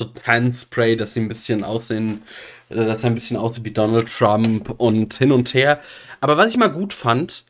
so 0.00 0.06
Tan-Spray, 0.06 0.96
dass 0.96 1.14
sie 1.14 1.20
ein 1.20 1.28
bisschen 1.28 1.62
aussehen, 1.62 2.22
äh, 2.68 2.74
dass 2.74 3.04
er 3.04 3.10
ein 3.10 3.14
bisschen 3.14 3.36
aussieht 3.36 3.64
wie 3.64 3.70
Donald 3.70 4.08
Trump 4.08 4.74
und 4.78 5.14
hin 5.14 5.32
und 5.32 5.54
her. 5.54 5.80
Aber 6.20 6.36
was 6.36 6.50
ich 6.50 6.56
mal 6.56 6.72
gut 6.72 6.92
fand, 6.92 7.44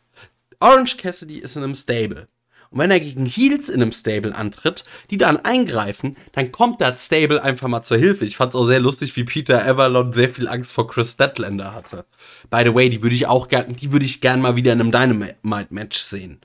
Orange 0.61 0.99
Cassidy 0.99 1.39
ist 1.39 1.57
in 1.57 1.65
einem 1.65 1.75
Stable. 1.75 2.29
Und 2.71 2.79
wenn 2.79 2.91
er 2.93 3.01
gegen 3.01 3.27
Heels 3.27 3.69
in 3.69 3.83
einem 3.83 3.91
Stable 3.91 4.35
antritt, 4.35 4.85
die 5.11 5.19
dann 5.19 5.39
eingreifen, 5.39 6.17
dann 6.33 6.53
kommt 6.53 6.81
das 6.81 7.05
Stable 7.07 7.43
einfach 7.43 7.67
mal 7.67 7.83
zur 7.83 7.99
Hilfe. 7.99 8.25
Ich 8.25 8.37
fand 8.37 8.51
es 8.51 8.57
auch 8.57 8.65
sehr 8.65 8.79
lustig, 8.79 9.17
wie 9.17 9.25
Peter 9.25 9.67
Avalon 9.67 10.13
sehr 10.13 10.29
viel 10.29 10.47
Angst 10.47 10.73
vor 10.73 10.87
Chris 10.87 11.13
Statlander 11.13 11.75
hatte. 11.75 12.05
By 12.49 12.63
the 12.65 12.75
way, 12.75 12.89
die 12.89 13.03
würde 13.03 13.17
ich 13.17 13.27
auch 13.27 13.49
gern, 13.49 13.75
die 13.75 13.91
würde 13.91 14.05
ich 14.05 14.21
gern 14.21 14.41
mal 14.41 14.55
wieder 14.55 14.73
in 14.73 14.81
einem 14.81 14.93
Dynamite-Match 14.93 15.99
sehen. 15.99 16.41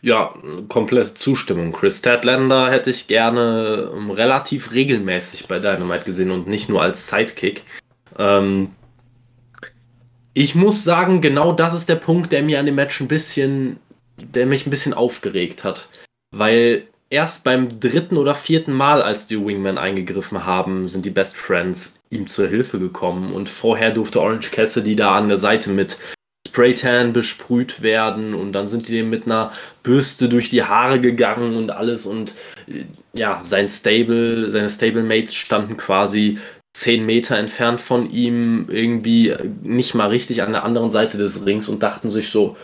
Ja, 0.00 0.34
komplette 0.68 1.14
Zustimmung. 1.14 1.72
Chris 1.72 1.98
Statlander 1.98 2.70
hätte 2.70 2.90
ich 2.90 3.08
gerne 3.08 3.90
ähm, 3.92 4.10
relativ 4.12 4.70
regelmäßig 4.70 5.48
bei 5.48 5.58
Dynamite 5.58 6.04
gesehen 6.04 6.30
und 6.30 6.46
nicht 6.46 6.68
nur 6.68 6.80
als 6.80 7.08
Sidekick. 7.08 7.64
Ähm, 8.16 8.70
ich 10.34 10.54
muss 10.54 10.84
sagen, 10.84 11.20
genau 11.20 11.52
das 11.52 11.74
ist 11.74 11.88
der 11.88 11.96
Punkt, 11.96 12.30
der 12.30 12.44
mir 12.44 12.60
an 12.60 12.66
dem 12.66 12.76
Match 12.76 13.00
ein 13.00 13.08
bisschen, 13.08 13.80
der 14.20 14.46
mich 14.46 14.66
ein 14.66 14.70
bisschen 14.70 14.94
aufgeregt 14.94 15.64
hat. 15.64 15.88
Weil 16.30 16.86
erst 17.10 17.44
beim 17.44 17.80
dritten 17.80 18.16
oder 18.16 18.34
vierten 18.34 18.72
Mal, 18.72 19.02
als 19.02 19.26
die 19.26 19.44
Wingmen 19.44 19.78
eingegriffen 19.78 20.44
haben, 20.44 20.88
sind 20.88 21.06
die 21.06 21.10
Best 21.10 21.36
Friends 21.36 21.94
ihm 22.10 22.26
zur 22.26 22.48
Hilfe 22.48 22.78
gekommen. 22.78 23.32
Und 23.32 23.48
vorher 23.48 23.90
durfte 23.90 24.20
Orange 24.20 24.50
Cassidy 24.50 24.96
da 24.96 25.16
an 25.16 25.28
der 25.28 25.36
Seite 25.36 25.70
mit 25.70 25.98
Spraytan 26.48 27.12
besprüht 27.12 27.82
werden 27.82 28.34
und 28.34 28.52
dann 28.52 28.66
sind 28.66 28.88
die 28.88 28.92
dem 28.92 29.10
mit 29.10 29.26
einer 29.26 29.52
Bürste 29.82 30.28
durch 30.28 30.50
die 30.50 30.64
Haare 30.64 31.00
gegangen 31.00 31.56
und 31.56 31.70
alles 31.70 32.06
und 32.06 32.34
äh, 32.66 32.84
ja, 33.12 33.40
sein 33.42 33.68
Stable, 33.68 34.50
seine 34.50 34.68
Stablemates 34.68 35.34
standen 35.34 35.76
quasi 35.76 36.38
zehn 36.74 37.04
Meter 37.06 37.36
entfernt 37.36 37.80
von 37.80 38.10
ihm, 38.10 38.66
irgendwie 38.70 39.34
nicht 39.62 39.94
mal 39.94 40.08
richtig 40.08 40.42
an 40.42 40.52
der 40.52 40.64
anderen 40.64 40.90
Seite 40.90 41.18
des 41.18 41.44
Rings 41.44 41.68
und 41.68 41.82
dachten 41.82 42.10
sich 42.10 42.30
so, 42.30 42.56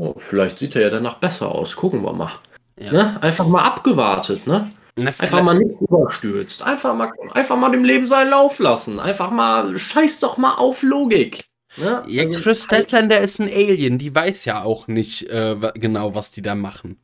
oh, 0.00 0.14
vielleicht 0.16 0.58
sieht 0.58 0.74
er 0.74 0.82
ja 0.82 0.90
danach 0.90 1.18
besser 1.18 1.52
aus, 1.52 1.76
gucken 1.76 2.02
wir 2.02 2.12
mal. 2.12 2.32
Ja. 2.78 2.92
Ne? 2.92 3.22
Einfach 3.22 3.46
mal 3.46 3.62
abgewartet, 3.62 4.46
ne? 4.46 4.70
Einfach 4.96 5.42
mal 5.42 5.54
nicht 5.54 5.80
überstürzt. 5.80 6.62
Einfach 6.62 6.94
mal, 6.94 7.10
einfach 7.32 7.56
mal 7.56 7.70
dem 7.70 7.84
Leben 7.84 8.06
seinen 8.06 8.30
Lauf 8.30 8.58
lassen. 8.58 8.98
Einfach 8.98 9.30
mal, 9.30 9.78
scheiß 9.78 10.20
doch 10.20 10.36
mal 10.36 10.54
auf 10.54 10.82
Logik. 10.82 11.44
Ja, 11.76 12.04
ja 12.06 12.22
also 12.24 12.40
Chris 12.40 12.64
Statlander 12.64 13.20
ist 13.20 13.40
ein 13.40 13.48
Alien, 13.48 13.98
die 13.98 14.14
weiß 14.14 14.44
ja 14.44 14.62
auch 14.62 14.88
nicht 14.88 15.28
äh, 15.30 15.56
genau, 15.74 16.14
was 16.14 16.30
die 16.30 16.42
da 16.42 16.54
machen. 16.54 16.98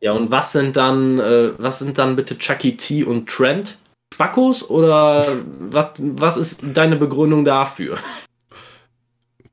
Ja, 0.00 0.12
und 0.12 0.30
was 0.30 0.52
sind 0.52 0.76
dann, 0.76 1.18
äh, 1.18 1.52
was 1.58 1.80
sind 1.80 1.98
dann 1.98 2.14
bitte 2.14 2.38
Chucky 2.38 2.76
T 2.76 3.04
und 3.04 3.28
Trent? 3.28 3.78
Spackos 4.12 4.68
oder 4.70 5.26
was, 5.58 5.90
was 5.98 6.36
ist 6.36 6.64
deine 6.72 6.96
Begründung 6.96 7.44
dafür? 7.44 7.98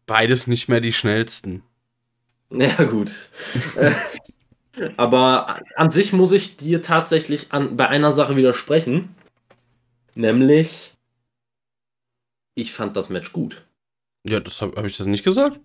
Beides 0.05 0.45
nicht 0.45 0.67
mehr 0.67 0.81
die 0.81 0.93
schnellsten. 0.93 1.63
Ja, 2.51 2.83
gut. 2.83 3.11
Aber 4.97 5.59
an 5.75 5.91
sich 5.91 6.13
muss 6.13 6.31
ich 6.31 6.57
dir 6.57 6.81
tatsächlich 6.81 7.51
an, 7.51 7.77
bei 7.77 7.87
einer 7.87 8.13
Sache 8.13 8.35
widersprechen. 8.35 9.15
Nämlich, 10.15 10.93
ich 12.55 12.73
fand 12.73 12.95
das 12.95 13.09
Match 13.09 13.31
gut. 13.31 13.63
Ja, 14.27 14.39
das 14.39 14.61
habe 14.61 14.75
hab 14.77 14.85
ich 14.85 14.97
das 14.97 15.07
nicht 15.07 15.23
gesagt? 15.23 15.59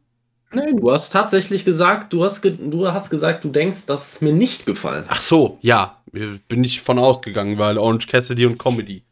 Nein, 0.52 0.76
du 0.76 0.92
hast 0.92 1.10
tatsächlich 1.10 1.64
gesagt, 1.64 2.12
du 2.12 2.24
hast, 2.24 2.40
ge 2.40 2.56
du 2.56 2.90
hast 2.90 3.10
gesagt, 3.10 3.44
du 3.44 3.48
denkst, 3.48 3.86
dass 3.86 4.12
es 4.12 4.20
mir 4.20 4.32
nicht 4.32 4.64
gefallen 4.64 5.04
hat. 5.04 5.10
Ach 5.10 5.20
so, 5.20 5.58
ja. 5.60 6.02
Bin 6.12 6.64
ich 6.64 6.80
von 6.80 6.98
ausgegangen, 6.98 7.58
weil 7.58 7.78
Orange 7.78 8.06
Cassidy 8.06 8.46
und 8.46 8.58
Comedy. 8.58 9.02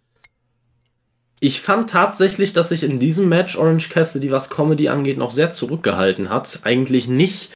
Ich 1.40 1.60
fand 1.60 1.90
tatsächlich, 1.90 2.52
dass 2.52 2.70
sich 2.70 2.84
in 2.84 3.00
diesem 3.00 3.28
Match 3.28 3.56
Orange 3.56 3.90
Cassidy, 3.90 4.30
was 4.30 4.48
Comedy 4.48 4.88
angeht, 4.88 5.18
noch 5.18 5.32
sehr 5.32 5.50
zurückgehalten 5.50 6.30
hat. 6.30 6.60
Eigentlich 6.62 7.08
nicht, 7.08 7.52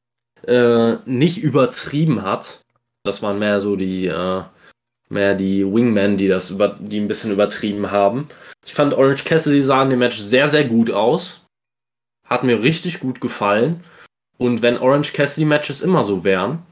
äh, 0.46 0.96
nicht 1.06 1.38
übertrieben 1.38 2.22
hat. 2.22 2.64
Das 3.04 3.22
waren 3.22 3.38
mehr 3.38 3.60
so 3.60 3.76
die, 3.76 4.06
äh, 4.06 4.42
mehr 5.08 5.34
die 5.34 5.64
Wingmen, 5.64 6.16
die 6.16 6.28
das 6.28 6.50
über, 6.50 6.76
die 6.78 7.00
ein 7.00 7.08
bisschen 7.08 7.32
übertrieben 7.32 7.90
haben. 7.90 8.26
Ich 8.64 8.74
fand 8.74 8.94
Orange 8.94 9.24
Cassidy 9.24 9.62
sah 9.62 9.82
in 9.82 9.90
dem 9.90 9.98
Match 9.98 10.18
sehr, 10.18 10.48
sehr 10.48 10.64
gut 10.64 10.90
aus. 10.90 11.46
Hat 12.24 12.44
mir 12.44 12.62
richtig 12.62 13.00
gut 13.00 13.20
gefallen. 13.20 13.82
Und 14.36 14.62
wenn 14.62 14.78
Orange 14.78 15.12
Cassidy 15.12 15.46
Matches 15.46 15.80
immer 15.80 16.04
so 16.04 16.24
wären, 16.24 16.62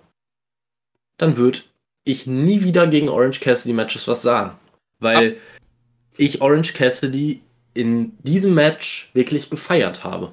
dann 1.17 1.37
würde 1.37 1.61
ich 2.05 2.27
nie 2.27 2.63
wieder 2.63 2.87
gegen 2.87 3.09
Orange 3.09 3.41
Cassidy 3.41 3.73
Matches 3.73 4.07
was 4.07 4.23
sagen. 4.23 4.57
Weil 5.01 5.33
ah. 5.33 5.61
ich 6.17 6.41
Orange 6.41 6.75
Cassidy 6.75 7.43
in 7.75 8.17
diesem 8.23 8.55
Match 8.55 9.11
wirklich 9.13 9.51
gefeiert 9.51 10.05
habe. 10.05 10.33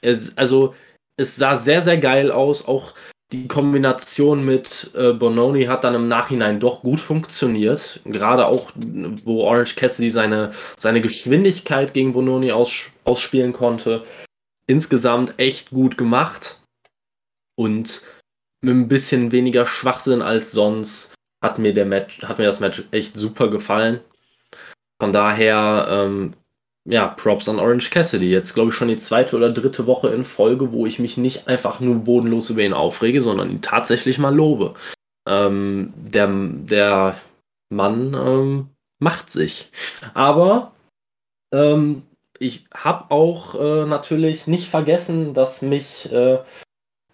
Es, 0.00 0.36
also, 0.36 0.74
es 1.18 1.36
sah 1.36 1.56
sehr, 1.56 1.82
sehr 1.82 1.98
geil 1.98 2.30
aus. 2.30 2.66
Auch 2.66 2.94
die 3.32 3.46
Kombination 3.46 4.44
mit 4.44 4.90
äh, 4.94 5.12
Bononi 5.12 5.64
hat 5.64 5.84
dann 5.84 5.94
im 5.94 6.08
Nachhinein 6.08 6.60
doch 6.60 6.80
gut 6.80 7.00
funktioniert. 7.00 8.00
Gerade 8.06 8.46
auch, 8.46 8.72
wo 8.74 9.42
Orange 9.42 9.76
Cassidy 9.76 10.08
seine, 10.08 10.52
seine 10.78 11.02
Geschwindigkeit 11.02 11.92
gegen 11.92 12.12
Bononi 12.12 12.52
aus, 12.52 12.90
ausspielen 13.04 13.52
konnte 13.52 14.04
insgesamt 14.68 15.34
echt 15.38 15.70
gut 15.70 15.98
gemacht 15.98 16.60
und 17.56 18.02
mit 18.60 18.74
ein 18.74 18.88
bisschen 18.88 19.32
weniger 19.32 19.66
Schwachsinn 19.66 20.22
als 20.22 20.52
sonst 20.52 21.14
hat 21.42 21.58
mir 21.58 21.72
der 21.72 21.86
Match, 21.86 22.20
hat 22.22 22.38
mir 22.38 22.44
das 22.44 22.60
Match 22.60 22.84
echt 22.90 23.16
super 23.16 23.48
gefallen. 23.48 24.00
Von 25.00 25.12
daher 25.12 25.86
ähm, 25.90 26.34
ja, 26.88 27.08
Props 27.08 27.48
an 27.48 27.58
Orange 27.58 27.90
Cassidy. 27.90 28.30
Jetzt 28.30 28.54
glaube 28.54 28.70
ich 28.70 28.74
schon 28.74 28.88
die 28.88 28.96
zweite 28.96 29.36
oder 29.36 29.52
dritte 29.52 29.86
Woche 29.86 30.08
in 30.08 30.24
Folge, 30.24 30.72
wo 30.72 30.86
ich 30.86 30.98
mich 30.98 31.18
nicht 31.18 31.46
einfach 31.46 31.80
nur 31.80 31.96
bodenlos 31.96 32.48
über 32.48 32.62
ihn 32.62 32.72
aufrege, 32.72 33.20
sondern 33.20 33.50
ihn 33.50 33.62
tatsächlich 33.62 34.18
mal 34.18 34.34
lobe. 34.34 34.74
Ähm, 35.28 35.92
der, 35.96 36.28
der 36.28 37.20
Mann 37.68 38.14
ähm, 38.14 38.68
macht 39.00 39.28
sich. 39.28 39.70
Aber 40.14 40.72
ähm, 41.52 42.02
ich 42.38 42.64
habe 42.72 43.10
auch 43.10 43.54
äh, 43.54 43.84
natürlich 43.84 44.46
nicht 44.46 44.70
vergessen, 44.70 45.34
dass 45.34 45.60
mich 45.60 46.10
äh, 46.10 46.38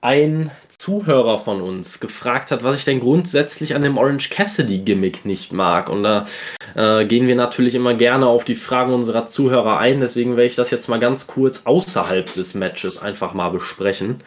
ein 0.00 0.52
Zuhörer 0.84 1.38
von 1.38 1.62
uns 1.62 1.98
gefragt 1.98 2.50
hat, 2.50 2.62
was 2.62 2.76
ich 2.76 2.84
denn 2.84 3.00
grundsätzlich 3.00 3.74
an 3.74 3.80
dem 3.80 3.96
Orange 3.96 4.28
Cassidy 4.28 4.80
Gimmick 4.80 5.24
nicht 5.24 5.50
mag. 5.50 5.88
Und 5.88 6.02
da 6.02 6.26
äh, 6.74 7.06
gehen 7.06 7.26
wir 7.26 7.36
natürlich 7.36 7.74
immer 7.74 7.94
gerne 7.94 8.26
auf 8.26 8.44
die 8.44 8.54
Fragen 8.54 8.92
unserer 8.92 9.24
Zuhörer 9.24 9.78
ein. 9.78 10.00
Deswegen 10.00 10.32
werde 10.32 10.44
ich 10.44 10.56
das 10.56 10.70
jetzt 10.70 10.88
mal 10.88 11.00
ganz 11.00 11.26
kurz 11.26 11.64
außerhalb 11.64 12.30
des 12.34 12.54
Matches 12.54 12.98
einfach 12.98 13.32
mal 13.32 13.48
besprechen. 13.48 14.22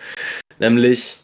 Nämlich, 0.58 1.20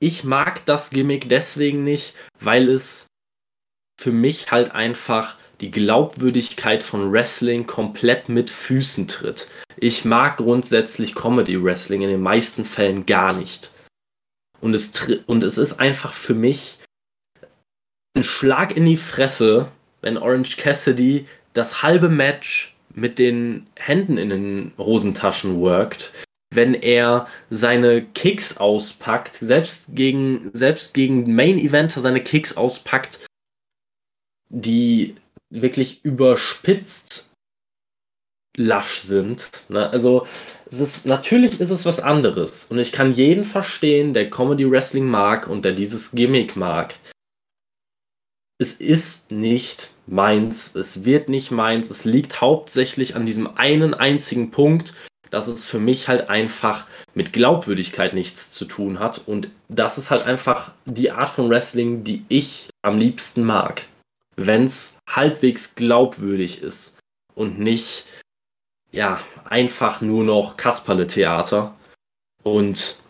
ich 0.00 0.24
mag 0.24 0.66
das 0.66 0.90
Gimmick 0.90 1.28
deswegen 1.28 1.84
nicht, 1.84 2.14
weil 2.40 2.68
es 2.68 3.06
für 4.00 4.10
mich 4.10 4.50
halt 4.50 4.72
einfach 4.72 5.36
die 5.60 5.70
Glaubwürdigkeit 5.70 6.82
von 6.82 7.12
Wrestling 7.12 7.66
komplett 7.66 8.28
mit 8.28 8.50
Füßen 8.50 9.08
tritt. 9.08 9.48
Ich 9.78 10.04
mag 10.04 10.38
grundsätzlich 10.38 11.14
Comedy 11.14 11.62
Wrestling 11.62 12.02
in 12.02 12.08
den 12.08 12.22
meisten 12.22 12.64
Fällen 12.64 13.06
gar 13.06 13.32
nicht. 13.32 13.72
Und 14.60 14.74
es, 14.74 15.06
und 15.26 15.44
es 15.44 15.58
ist 15.58 15.80
einfach 15.80 16.12
für 16.12 16.34
mich 16.34 16.78
ein 18.14 18.22
Schlag 18.22 18.76
in 18.76 18.86
die 18.86 18.96
Fresse, 18.96 19.68
wenn 20.00 20.18
Orange 20.18 20.56
Cassidy 20.56 21.26
das 21.52 21.82
halbe 21.82 22.08
Match 22.08 22.74
mit 22.94 23.18
den 23.18 23.66
Händen 23.76 24.16
in 24.18 24.30
den 24.30 24.72
Hosentaschen 24.78 25.60
workt, 25.60 26.12
wenn 26.54 26.74
er 26.74 27.26
seine 27.50 28.02
Kicks 28.02 28.56
auspackt, 28.56 29.34
selbst 29.34 29.94
gegen, 29.94 30.50
selbst 30.54 30.94
gegen 30.94 31.34
Main 31.34 31.58
Eventer 31.58 32.00
seine 32.00 32.22
Kicks 32.22 32.56
auspackt, 32.56 33.26
die 34.48 35.14
wirklich 35.62 36.04
überspitzt 36.04 37.30
lasch 38.56 39.00
sind. 39.00 39.50
Ne? 39.68 39.88
Also 39.90 40.26
es 40.70 40.80
ist 40.80 41.06
natürlich 41.06 41.60
ist 41.60 41.70
es 41.70 41.86
was 41.86 42.00
anderes 42.00 42.66
und 42.70 42.78
ich 42.78 42.90
kann 42.90 43.12
jeden 43.12 43.44
verstehen, 43.44 44.14
der 44.14 44.30
Comedy 44.30 44.68
Wrestling 44.68 45.06
mag 45.06 45.46
und 45.46 45.64
der 45.64 45.72
dieses 45.72 46.12
Gimmick 46.12 46.56
mag. 46.56 46.94
Es 48.58 48.72
ist 48.72 49.30
nicht 49.30 49.90
meins, 50.06 50.74
es 50.74 51.04
wird 51.04 51.28
nicht 51.28 51.50
meins, 51.50 51.90
es 51.90 52.06
liegt 52.06 52.40
hauptsächlich 52.40 53.14
an 53.14 53.26
diesem 53.26 53.56
einen 53.58 53.92
einzigen 53.92 54.50
Punkt, 54.50 54.94
dass 55.28 55.46
es 55.46 55.66
für 55.66 55.78
mich 55.78 56.08
halt 56.08 56.30
einfach 56.30 56.86
mit 57.14 57.34
Glaubwürdigkeit 57.34 58.14
nichts 58.14 58.50
zu 58.50 58.64
tun 58.64 58.98
hat 58.98 59.22
und 59.26 59.50
das 59.68 59.98
ist 59.98 60.10
halt 60.10 60.22
einfach 60.22 60.72
die 60.86 61.10
Art 61.10 61.28
von 61.28 61.50
Wrestling, 61.50 62.02
die 62.02 62.24
ich 62.28 62.68
am 62.82 62.98
liebsten 62.98 63.44
mag 63.44 63.84
wenn 64.36 64.64
es 64.64 64.98
halbwegs 65.08 65.74
glaubwürdig 65.74 66.62
ist 66.62 66.98
und 67.34 67.58
nicht 67.58 68.04
ja 68.92 69.20
einfach 69.44 70.00
nur 70.00 70.24
noch 70.24 70.56
Kasperle-Theater. 70.56 71.74
Und 72.42 73.00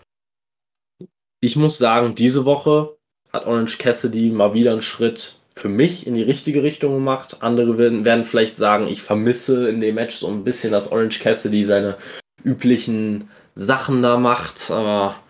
ich 1.41 1.57
muss 1.57 1.79
sagen, 1.79 2.14
diese 2.14 2.45
Woche 2.45 2.97
hat 3.33 3.47
Orange 3.47 3.79
Cassidy 3.79 4.31
mal 4.31 4.55
wieder 4.55 4.72
einen 4.72 4.83
Schritt 4.83 5.39
für 5.55 5.68
mich 5.68 6.07
in 6.07 6.14
die 6.14 6.22
richtige 6.22 6.62
Richtung 6.62 6.95
gemacht. 6.95 7.43
Andere 7.43 7.79
werden, 7.79 8.05
werden 8.05 8.24
vielleicht 8.24 8.57
sagen, 8.57 8.89
ich 8.89 9.03
vermisse 9.03 9.68
in 9.68 9.81
dem 9.81 9.95
Match 9.95 10.16
so 10.16 10.29
ein 10.29 10.45
bisschen, 10.45 10.72
dass 10.72 10.93
Orange 10.93 11.20
Cassidy 11.20 11.64
seine 11.64 11.97
üblichen 12.45 13.31
Sachen 13.55 14.03
da 14.03 14.16
macht. 14.18 14.70
Aber 14.70 15.20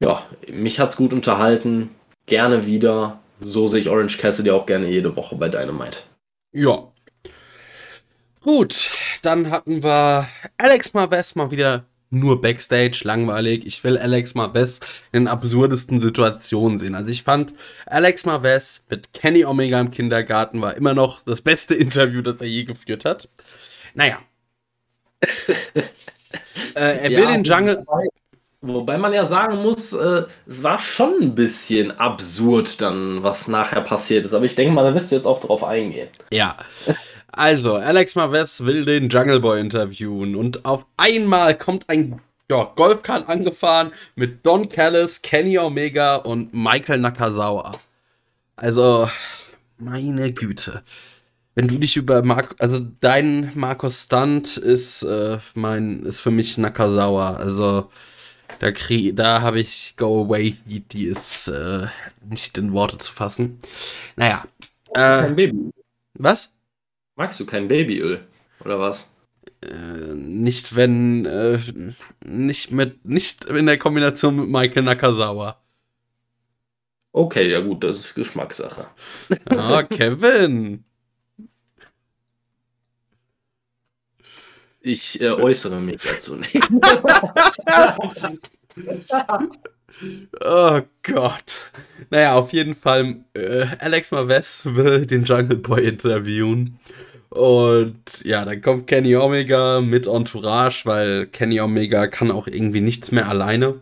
ja, 0.00 0.24
mich 0.48 0.78
hat 0.78 0.90
es 0.90 0.96
gut 0.96 1.12
unterhalten. 1.12 1.90
Gerne 2.26 2.66
wieder 2.66 3.20
so 3.40 3.68
sehe 3.68 3.80
ich 3.80 3.88
Orange 3.88 4.18
Cassidy 4.18 4.50
auch 4.50 4.66
gerne 4.66 4.88
jede 4.88 5.14
Woche 5.16 5.36
bei 5.36 5.48
Dynamite. 5.48 5.98
Ja. 6.52 6.92
Gut, 8.40 8.90
dann 9.22 9.50
hatten 9.50 9.82
wir 9.82 10.28
Alex 10.56 10.94
Marves 10.94 11.34
mal 11.34 11.50
wieder 11.50 11.84
nur 12.10 12.40
Backstage, 12.40 13.00
langweilig. 13.02 13.66
Ich 13.66 13.82
will 13.82 13.98
Alex 13.98 14.34
Marves 14.34 14.80
in 15.12 15.26
absurdesten 15.28 16.00
Situationen 16.00 16.78
sehen. 16.78 16.94
Also 16.94 17.10
ich 17.10 17.24
fand 17.24 17.54
Alex 17.86 18.24
Marves 18.24 18.86
mit 18.88 19.12
Kenny 19.12 19.44
Omega 19.44 19.80
im 19.80 19.90
Kindergarten 19.90 20.60
war 20.60 20.76
immer 20.76 20.94
noch 20.94 21.22
das 21.22 21.40
beste 21.40 21.74
Interview, 21.76 22.22
das 22.22 22.40
er 22.40 22.46
je 22.46 22.64
geführt 22.64 23.04
hat. 23.04 23.28
Naja. 23.94 24.18
äh, 25.76 25.84
er 26.74 27.10
will 27.10 27.18
ja, 27.18 27.32
den 27.32 27.44
Jungle. 27.44 27.84
Wobei 28.66 28.98
man 28.98 29.12
ja 29.12 29.26
sagen 29.26 29.62
muss, 29.62 29.92
äh, 29.92 30.24
es 30.46 30.62
war 30.62 30.78
schon 30.78 31.14
ein 31.20 31.34
bisschen 31.34 31.90
absurd 31.92 32.80
dann, 32.80 33.22
was 33.22 33.48
nachher 33.48 33.80
passiert 33.80 34.24
ist. 34.24 34.34
Aber 34.34 34.44
ich 34.44 34.54
denke 34.54 34.74
mal, 34.74 34.84
da 34.84 34.94
wirst 34.94 35.10
du 35.10 35.16
jetzt 35.16 35.26
auch 35.26 35.40
drauf 35.40 35.64
eingehen. 35.64 36.08
Ja. 36.32 36.56
Also, 37.28 37.74
Alex 37.74 38.14
Marves 38.14 38.64
will 38.64 38.84
den 38.84 39.10
Jungle 39.10 39.40
Boy 39.40 39.60
interviewen 39.60 40.36
und 40.36 40.64
auf 40.64 40.86
einmal 40.96 41.56
kommt 41.56 41.84
ein 41.88 42.20
ja, 42.50 42.72
Golfkart 42.74 43.28
angefahren 43.28 43.92
mit 44.14 44.46
Don 44.46 44.68
Callis, 44.68 45.20
Kenny 45.20 45.58
Omega 45.58 46.16
und 46.16 46.54
Michael 46.54 47.00
Nakazawa. 47.00 47.72
Also, 48.56 49.10
meine 49.78 50.32
Güte. 50.32 50.82
Wenn 51.54 51.68
du 51.68 51.78
dich 51.78 51.96
über 51.96 52.22
Mark, 52.22 52.54
also 52.58 52.80
dein 53.00 53.50
Markus 53.54 54.04
Stunt 54.04 54.56
ist 54.56 55.02
äh, 55.02 55.38
mein, 55.54 56.04
ist 56.04 56.20
für 56.20 56.30
mich 56.30 56.56
Nakazawa. 56.56 57.36
Also, 57.36 57.90
da, 58.58 58.70
da 59.12 59.42
habe 59.42 59.60
ich 59.60 59.94
Go 59.96 60.24
Away, 60.24 60.56
die 60.66 61.04
ist 61.04 61.48
äh, 61.48 61.86
nicht 62.28 62.56
in 62.58 62.72
Worte 62.72 62.98
zu 62.98 63.12
fassen. 63.12 63.58
Naja. 64.16 64.44
Äh, 64.90 65.00
kein 65.00 65.36
Baby. 65.36 65.70
Was? 66.14 66.54
Magst 67.16 67.40
du 67.40 67.46
kein 67.46 67.68
Babyöl? 67.68 68.26
Oder 68.60 68.78
was? 68.78 69.10
Äh, 69.62 70.14
nicht 70.14 70.76
wenn, 70.76 71.24
äh, 71.24 71.58
nicht 72.24 72.70
mit, 72.70 73.04
nicht 73.04 73.44
in 73.44 73.66
der 73.66 73.78
Kombination 73.78 74.36
mit 74.36 74.48
Michael 74.48 74.82
Nakazawa. 74.82 75.60
Okay, 77.12 77.50
ja 77.50 77.60
gut, 77.60 77.82
das 77.82 77.98
ist 77.98 78.14
Geschmackssache. 78.14 78.88
Ah, 79.46 79.82
Kevin. 79.90 80.84
Ich 84.86 85.20
äh, 85.20 85.30
äußere 85.30 85.80
mich 85.80 86.00
dazu 86.00 86.36
nicht. 86.36 86.54
oh 90.44 90.80
Gott. 91.02 91.72
Naja, 92.10 92.34
auf 92.36 92.52
jeden 92.52 92.74
Fall, 92.74 93.16
äh, 93.34 93.66
Alex 93.80 94.12
Maves 94.12 94.64
will 94.76 95.04
den 95.04 95.24
Jungle 95.24 95.56
Boy 95.56 95.88
interviewen. 95.88 96.78
Und 97.30 98.22
ja, 98.22 98.44
dann 98.44 98.62
kommt 98.62 98.86
Kenny 98.86 99.16
Omega 99.16 99.80
mit 99.80 100.06
Entourage, 100.06 100.82
weil 100.84 101.26
Kenny 101.26 101.60
Omega 101.60 102.06
kann 102.06 102.30
auch 102.30 102.46
irgendwie 102.46 102.80
nichts 102.80 103.10
mehr 103.10 103.28
alleine. 103.28 103.80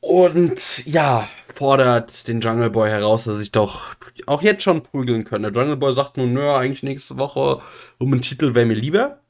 Und 0.00 0.86
ja, 0.86 1.28
fordert 1.54 2.26
den 2.26 2.40
Jungle 2.40 2.70
Boy 2.70 2.90
heraus, 2.90 3.22
dass 3.24 3.40
ich 3.40 3.52
doch 3.52 3.94
auch 4.26 4.42
jetzt 4.42 4.64
schon 4.64 4.82
prügeln 4.82 5.22
könne. 5.22 5.52
Der 5.52 5.62
Jungle 5.62 5.76
Boy 5.76 5.94
sagt 5.94 6.16
nun, 6.16 6.32
nö, 6.32 6.50
eigentlich 6.50 6.82
nächste 6.82 7.16
Woche 7.16 7.60
um 7.98 8.12
einen 8.12 8.22
Titel 8.22 8.56
wäre 8.56 8.66
mir 8.66 8.74
lieber. 8.74 9.20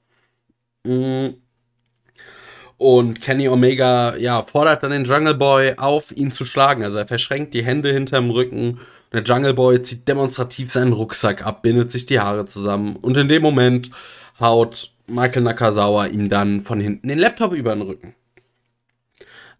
Und 2.76 3.20
Kenny 3.20 3.48
Omega, 3.48 4.16
ja, 4.16 4.42
fordert 4.42 4.82
dann 4.82 4.92
den 4.92 5.04
Jungle 5.04 5.34
Boy 5.34 5.74
auf, 5.76 6.12
ihn 6.12 6.30
zu 6.30 6.44
schlagen. 6.44 6.84
Also 6.84 6.98
er 6.98 7.06
verschränkt 7.06 7.54
die 7.54 7.64
Hände 7.64 7.92
hinterm 7.92 8.30
Rücken. 8.30 8.78
Der 9.12 9.22
Jungle 9.22 9.54
Boy 9.54 9.82
zieht 9.82 10.06
demonstrativ 10.06 10.70
seinen 10.70 10.92
Rucksack 10.92 11.44
ab, 11.44 11.62
bindet 11.62 11.90
sich 11.90 12.06
die 12.06 12.20
Haare 12.20 12.44
zusammen. 12.44 12.96
Und 12.96 13.16
in 13.16 13.28
dem 13.28 13.42
Moment 13.42 13.90
haut 14.38 14.92
Michael 15.06 15.42
Nakazawa 15.42 16.06
ihm 16.06 16.28
dann 16.28 16.62
von 16.62 16.80
hinten 16.80 17.08
den 17.08 17.18
Laptop 17.18 17.52
über 17.52 17.74
den 17.74 17.82
Rücken. 17.82 18.14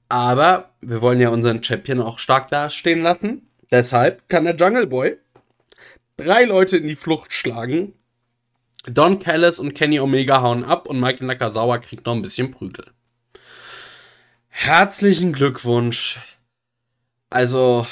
Aber 0.08 0.70
wir 0.80 1.02
wollen 1.02 1.20
ja 1.20 1.30
unseren 1.30 1.62
Champion 1.62 2.00
auch 2.00 2.18
stark 2.18 2.48
dastehen 2.48 3.02
lassen. 3.02 3.48
Deshalb 3.70 4.28
kann 4.28 4.44
der 4.44 4.56
Jungle 4.56 4.86
Boy 4.86 5.16
drei 6.16 6.44
Leute 6.44 6.76
in 6.76 6.86
die 6.86 6.96
Flucht 6.96 7.32
schlagen, 7.32 7.94
Don 8.90 9.18
Callis 9.18 9.58
und 9.58 9.74
Kenny 9.74 10.00
Omega 10.00 10.40
hauen 10.40 10.64
ab 10.64 10.88
und 10.88 11.00
Michael 11.00 11.26
Nakazawa 11.26 11.78
kriegt 11.78 12.06
noch 12.06 12.14
ein 12.14 12.22
bisschen 12.22 12.50
Prügel. 12.50 12.86
Herzlichen 14.48 15.32
Glückwunsch. 15.32 16.18
Also, 17.30 17.86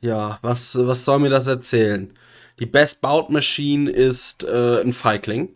ja, 0.00 0.38
was, 0.42 0.76
was 0.76 1.04
soll 1.04 1.20
mir 1.20 1.30
das 1.30 1.46
erzählen? 1.46 2.12
Die 2.58 2.66
Best 2.66 3.00
Bout 3.00 3.28
Machine 3.30 3.90
ist 3.90 4.44
äh, 4.44 4.80
ein 4.80 4.92
Feigling. 4.92 5.54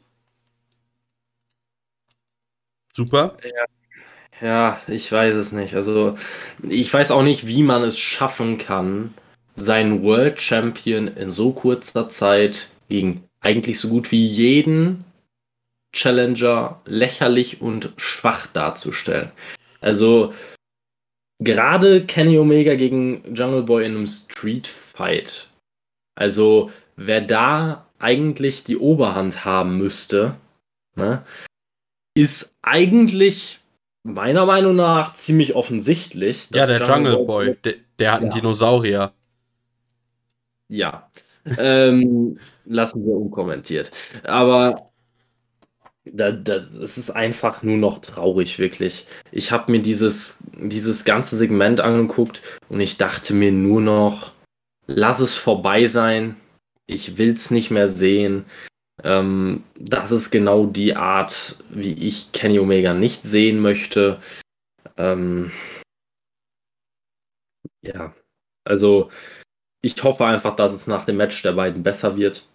Super. 2.91 3.37
Ja. 4.41 4.47
ja, 4.47 4.81
ich 4.87 5.11
weiß 5.11 5.35
es 5.37 5.53
nicht. 5.53 5.75
Also, 5.75 6.17
ich 6.63 6.93
weiß 6.95 7.11
auch 7.11 7.23
nicht, 7.23 7.47
wie 7.47 7.63
man 7.63 7.83
es 7.83 7.99
schaffen 7.99 8.57
kann, 8.57 9.13
seinen 9.57 10.03
World 10.03 10.41
Champion 10.41 11.09
in 11.09 11.31
so 11.31 11.53
kurzer 11.53 12.09
Zeit 12.09 12.71
gegen 12.89 13.29
eigentlich 13.45 13.79
so 13.79 13.89
gut 13.89 14.11
wie 14.11 14.27
jeden 14.27 15.05
Challenger 15.93 16.81
lächerlich 16.87 17.61
und 17.61 17.93
schwach 17.97 18.47
darzustellen. 18.49 19.31
Also 19.81 20.33
gerade 21.39 22.05
Kenny 22.07 22.39
Omega 22.39 22.75
gegen 22.75 23.35
Jungle 23.35 23.63
Boy 23.63 23.85
in 23.85 23.95
einem 23.95 24.07
Street 24.07 24.67
Fight. 24.67 25.51
Also 26.15 26.73
wer 26.97 27.21
da 27.21 27.87
eigentlich 27.99 28.65
die 28.65 28.79
Oberhand 28.79 29.45
haben 29.45 29.79
müsste, 29.79 30.37
ne, 30.97 31.25
ist 32.15 32.55
eigentlich 32.63 33.61
meiner 34.05 34.47
Meinung 34.47 34.77
nach 34.77 35.15
ziemlich 35.15 35.55
offensichtlich. 35.55 36.49
Ja, 36.53 36.67
der 36.67 36.79
Jungle, 36.79 37.13
Jungle 37.13 37.27
Boy, 37.27 37.57
der, 37.63 37.75
der 37.99 38.13
hat 38.13 38.21
einen 38.23 38.31
ja. 38.31 38.37
Dinosaurier. 38.37 39.13
Ja. 40.69 41.11
Ähm, 41.59 42.39
lassen 42.65 43.05
wir 43.05 43.15
unkommentiert. 43.15 43.91
Aber 44.25 44.91
da, 46.05 46.33
das 46.33 46.99
ist 46.99 47.11
einfach 47.11 47.63
nur 47.63 47.77
noch 47.77 48.01
traurig, 48.01 48.59
wirklich. 48.59 49.07
Ich 49.33 49.51
habe 49.53 49.73
mir 49.73 49.81
dieses, 49.81 50.39
dieses 50.57 51.05
ganze 51.05 51.37
Segment 51.37 51.81
angeguckt 51.81 52.59
und 52.69 52.81
ich 52.81 52.99
dachte 52.99 53.33
mir 53.35 53.53
nur 53.53 53.81
noch, 53.81 54.33
lass 54.87 55.21
es 55.21 55.35
vorbei 55.35 55.87
sein. 55.87 56.37
Ich 56.87 57.17
will 57.17 57.33
es 57.33 57.51
nicht 57.51 57.71
mehr 57.71 57.89
sehen. 57.89 58.45
Ähm, 59.03 59.65
das 59.79 60.13
ist 60.13 60.31
genau 60.31 60.67
die 60.67 60.95
Art, 60.95 61.57
wie 61.71 61.95
ich 61.95 62.33
Kenny 62.33 62.59
Omega 62.59 62.95
nicht 62.95 63.25
sehen 63.25 63.61
möchte. 63.61 64.21
Ähm, 64.97 65.51
ja, 67.83 68.15
also 68.65 69.11
ich 69.85 70.03
hoffe 70.03 70.25
einfach, 70.25 70.57
dass 70.57 70.73
es 70.73 70.87
nach 70.87 71.05
dem 71.05 71.17
Match 71.17 71.43
der 71.43 71.53
beiden 71.53 71.83
besser 71.83 72.17
wird. 72.17 72.47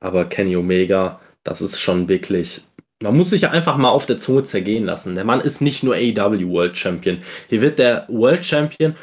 Aber 0.00 0.24
Kenny 0.26 0.56
Omega, 0.56 1.20
das 1.44 1.62
ist 1.62 1.80
schon 1.80 2.08
wirklich 2.08 2.62
man 3.04 3.16
muss 3.16 3.30
sich 3.30 3.42
ja 3.42 3.50
einfach 3.50 3.76
mal 3.76 3.90
auf 3.90 4.06
der 4.06 4.18
Zunge 4.18 4.44
zergehen 4.44 4.84
lassen. 4.84 5.14
Der 5.14 5.24
Mann 5.24 5.40
ist 5.40 5.60
nicht 5.60 5.82
nur 5.82 5.94
AEW 5.94 6.48
World 6.48 6.76
Champion. 6.76 7.22
Hier 7.48 7.60
wird 7.60 7.78
der 7.78 8.06
World 8.08 8.44
Champion 8.44 8.96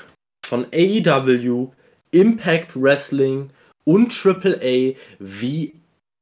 von 0.44 0.66
AEW, 0.74 1.68
Impact 2.12 2.82
Wrestling 2.82 3.52
und 3.86 4.14
AAA 4.26 4.94
wie 5.20 5.74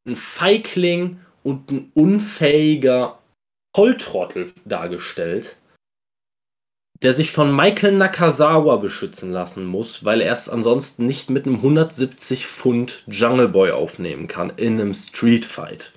ein 0.05 0.15
Feigling 0.15 1.19
und 1.43 1.71
ein 1.71 1.91
unfähiger 1.93 3.19
Volltrottel 3.75 4.51
dargestellt, 4.65 5.57
der 7.02 7.14
sich 7.14 7.32
von 7.32 7.56
Michael 7.56 7.93
Nakazawa 7.93 8.76
beschützen 8.78 9.32
lassen 9.32 9.66
muss, 9.66 10.04
weil 10.04 10.22
er 10.22 10.34
es 10.34 10.50
ansonsten 10.50 11.06
nicht 11.06 11.30
mit 11.30 11.45
einem 11.45 11.56
170 11.56 12.45
Pfund 12.45 13.04
Jungle 13.08 13.47
Boy 13.47 13.72
aufnehmen 13.72 14.28
kann 14.28 14.52
in 14.58 14.80
einem 14.80 14.93
Street 14.93 15.45
Fight 15.45 15.93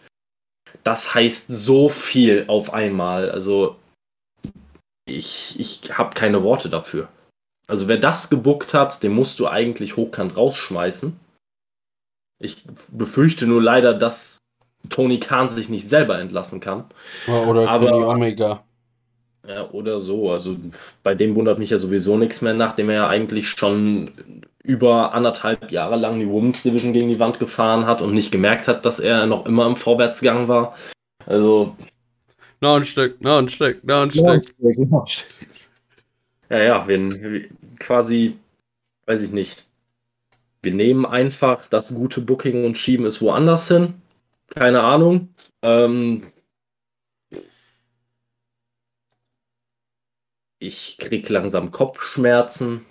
das 0.84 1.14
heißt 1.14 1.46
so 1.48 1.88
viel 1.88 2.44
auf 2.48 2.72
einmal. 2.72 3.30
Also 3.30 3.76
ich, 5.06 5.58
ich 5.58 5.96
habe 5.96 6.14
keine 6.14 6.42
Worte 6.42 6.68
dafür. 6.68 7.08
Also 7.66 7.88
wer 7.88 7.98
das 7.98 8.28
gebuckt 8.28 8.74
hat, 8.74 9.02
den 9.02 9.12
musst 9.12 9.38
du 9.38 9.48
eigentlich 9.48 9.96
hochkant 9.96 10.36
rausschmeißen. 10.36 11.18
Ich 12.40 12.64
befürchte 12.90 13.46
nur 13.46 13.62
leider, 13.62 13.94
dass 13.94 14.38
Tony 14.90 15.20
Khan 15.20 15.48
sich 15.48 15.68
nicht 15.68 15.88
selber 15.88 16.18
entlassen 16.18 16.60
kann. 16.60 16.84
Oder 17.46 17.68
Aber, 17.68 17.86
Kenny 17.86 18.02
Omega. 18.02 18.64
Ja, 19.46 19.68
oder 19.70 20.00
so. 20.00 20.30
Also 20.30 20.56
bei 21.02 21.14
dem 21.14 21.34
wundert 21.34 21.58
mich 21.58 21.70
ja 21.70 21.78
sowieso 21.78 22.16
nichts 22.16 22.42
mehr, 22.42 22.54
nachdem 22.54 22.90
er 22.90 22.96
ja 22.96 23.08
eigentlich 23.08 23.48
schon 23.48 24.12
über 24.62 25.12
anderthalb 25.14 25.72
Jahre 25.72 25.96
lang 25.96 26.20
die 26.20 26.28
Women's 26.28 26.62
Division 26.62 26.92
gegen 26.92 27.08
die 27.08 27.18
Wand 27.18 27.40
gefahren 27.40 27.86
hat 27.86 28.00
und 28.00 28.14
nicht 28.14 28.30
gemerkt 28.30 28.68
hat, 28.68 28.84
dass 28.84 29.00
er 29.00 29.26
noch 29.26 29.46
immer 29.46 29.66
im 29.66 29.76
Vorwärtsgang 29.76 30.46
war. 30.46 30.76
Also. 31.26 31.76
Noch 32.60 32.76
ein 32.76 32.84
Stück, 32.84 33.20
noch 33.20 33.38
ein 33.38 33.48
Stück, 33.48 33.82
noch 33.82 34.02
ein 34.02 34.10
Stück. 34.12 34.24
Noch 34.24 35.02
ein 35.02 35.06
Stück. 35.06 35.28
Ja, 36.48 36.58
ja, 36.58 36.86
wir, 36.86 37.48
quasi, 37.80 38.36
weiß 39.06 39.22
ich 39.22 39.32
nicht. 39.32 39.64
Wir 40.60 40.72
nehmen 40.72 41.04
einfach 41.04 41.66
das 41.66 41.92
gute 41.94 42.20
Booking 42.20 42.64
und 42.64 42.78
schieben 42.78 43.06
es 43.06 43.20
woanders 43.20 43.66
hin. 43.66 43.94
Keine 44.48 44.82
Ahnung. 44.82 45.30
Ähm, 45.62 46.24
ich 50.62 50.96
krieg 50.98 51.28
langsam 51.28 51.70
Kopfschmerzen. 51.72 52.86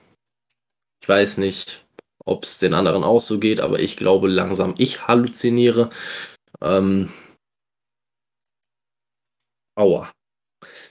Ich 1.02 1.08
weiß 1.10 1.38
nicht, 1.38 1.86
ob 2.26 2.44
es 2.44 2.60
den 2.60 2.74
anderen 2.74 3.04
auch 3.04 3.22
so 3.22 3.40
geht, 3.40 3.62
aber 3.62 3.80
ich 3.80 3.98
glaube 3.98 4.28
langsam, 4.28 4.76
ich 4.78 5.08
halluziniere. 5.08 5.90
Ähm, 6.62 7.12
aua. 9.76 10.12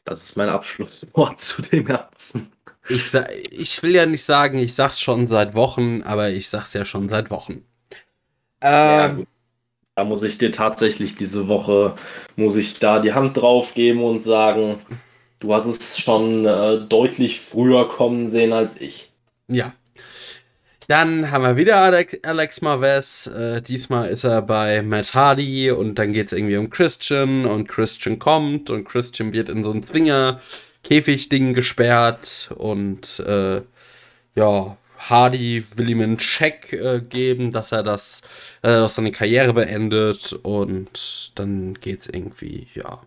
Das 0.05 0.23
ist 0.23 0.37
mein 0.37 0.49
Abschlusswort 0.49 1.39
zu 1.39 1.63
dem 1.63 1.85
Ganzen. 1.85 2.51
Ich, 2.89 3.15
ich 3.51 3.83
will 3.83 3.95
ja 3.95 4.07
nicht 4.07 4.25
sagen, 4.25 4.59
ich 4.59 4.75
sag's 4.75 5.01
schon 5.01 5.27
seit 5.27 5.55
Wochen, 5.55 6.03
aber 6.03 6.31
ich 6.31 6.49
sag's 6.49 6.73
ja 6.73 6.85
schon 6.85 7.09
seit 7.09 7.31
Wochen. 7.31 7.65
Ähm, 8.63 9.21
ja, 9.21 9.27
da 9.95 10.05
muss 10.05 10.23
ich 10.23 10.39
dir 10.39 10.51
tatsächlich 10.51 11.15
diese 11.15 11.47
Woche, 11.47 11.95
muss 12.37 12.57
ich 12.57 12.79
da 12.79 12.99
die 12.99 13.13
Hand 13.13 13.37
drauf 13.37 13.75
geben 13.75 14.03
und 14.03 14.23
sagen, 14.23 14.81
du 15.41 15.53
hast 15.53 15.67
es 15.67 15.99
schon 15.99 16.47
äh, 16.47 16.81
deutlich 16.87 17.41
früher 17.41 17.89
kommen 17.89 18.29
sehen 18.29 18.53
als 18.53 18.81
ich. 18.81 19.13
Ja. 19.49 19.75
Dann 20.87 21.31
haben 21.31 21.45
wir 21.45 21.57
wieder 21.57 21.79
Alex, 21.79 22.19
Alex 22.25 22.63
Marvez. 22.63 23.27
Äh, 23.29 23.63
diesmal 23.63 24.09
ist 24.09 24.25
er 24.25 24.43
bei 24.43 24.83
Matt 24.83 25.15
Hardy 25.15 25.71
und 25.71 25.97
dann 25.99 26.13
geht 26.13 26.29
es 26.29 26.33
irgendwie 26.33 26.57
um 26.57 26.69
Christian 26.69 27.47
und 27.47 27.69
Christian 27.69 28.19
kommt 28.19 28.71
und 28.71 28.85
Christian 28.85 29.33
wird 29.33 29.49
in 29.49 29.63
so 29.63 29.71
ein 29.71 29.83
Zwinger-Käfig-Ding 29.83 31.55
gesperrt 31.55 32.51
und 32.57 33.21
äh, 33.21 33.63
ja, 34.35 34.77
Hardy 34.99 35.65
will 35.77 35.91
ihm 35.91 36.01
einen 36.01 36.19
Check 36.19 36.73
äh, 36.73 37.01
geben, 37.01 37.53
dass 37.53 37.73
er 37.73 37.83
das, 37.83 38.23
äh, 38.63 38.69
dass 38.69 38.97
seine 38.97 39.13
Karriere 39.13 39.55
beendet 39.55 40.33
und 40.43 41.39
dann 41.39 41.75
geht's 41.75 42.09
irgendwie, 42.09 42.69
ja. 42.75 43.01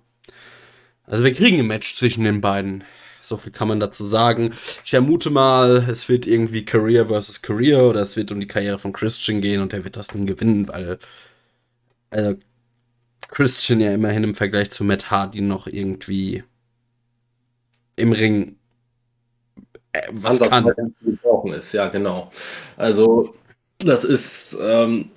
Also 1.06 1.24
wir 1.24 1.34
kriegen 1.34 1.60
ein 1.60 1.68
Match 1.68 1.96
zwischen 1.96 2.24
den 2.24 2.42
beiden. 2.42 2.84
So 3.22 3.38
viel 3.38 3.52
kann 3.52 3.70
man 3.70 3.80
dazu 3.80 4.04
sagen. 4.04 4.54
Ich 4.84 4.90
vermute 4.92 5.30
mal, 5.30 5.88
es 5.90 6.10
wird 6.10 6.28
irgendwie 6.28 6.66
Career 6.66 7.08
versus 7.08 7.42
Career 7.42 7.84
oder 7.84 8.02
es 8.02 8.18
wird 8.18 8.32
um 8.32 8.40
die 8.40 8.48
Karriere 8.48 8.80
von 8.80 8.92
Christian 8.92 9.40
gehen 9.40 9.62
und 9.62 9.74
er 9.74 9.84
wird 9.84 9.96
das 9.96 10.10
Ding 10.10 10.26
gewinnen, 10.26 10.68
weil 10.68 11.00
also 12.10 12.36
Christian 13.30 13.80
ja 13.80 13.94
immerhin 13.94 14.24
im 14.24 14.36
Vergleich 14.36 14.72
zu 14.72 14.84
Matt 14.84 15.10
Hardy 15.10 15.42
noch 15.42 15.68
irgendwie 15.68 16.44
im 17.96 18.12
Ring 18.12 18.58
äh, 19.94 20.02
was 20.12 20.40
kann. 20.40 20.72
Ist, 21.56 21.74
ja, 21.74 21.90
genau. 21.90 22.32
Also, 22.78 23.34
das 23.80 24.04
ist, 24.04 24.58
ähm, 24.62 25.10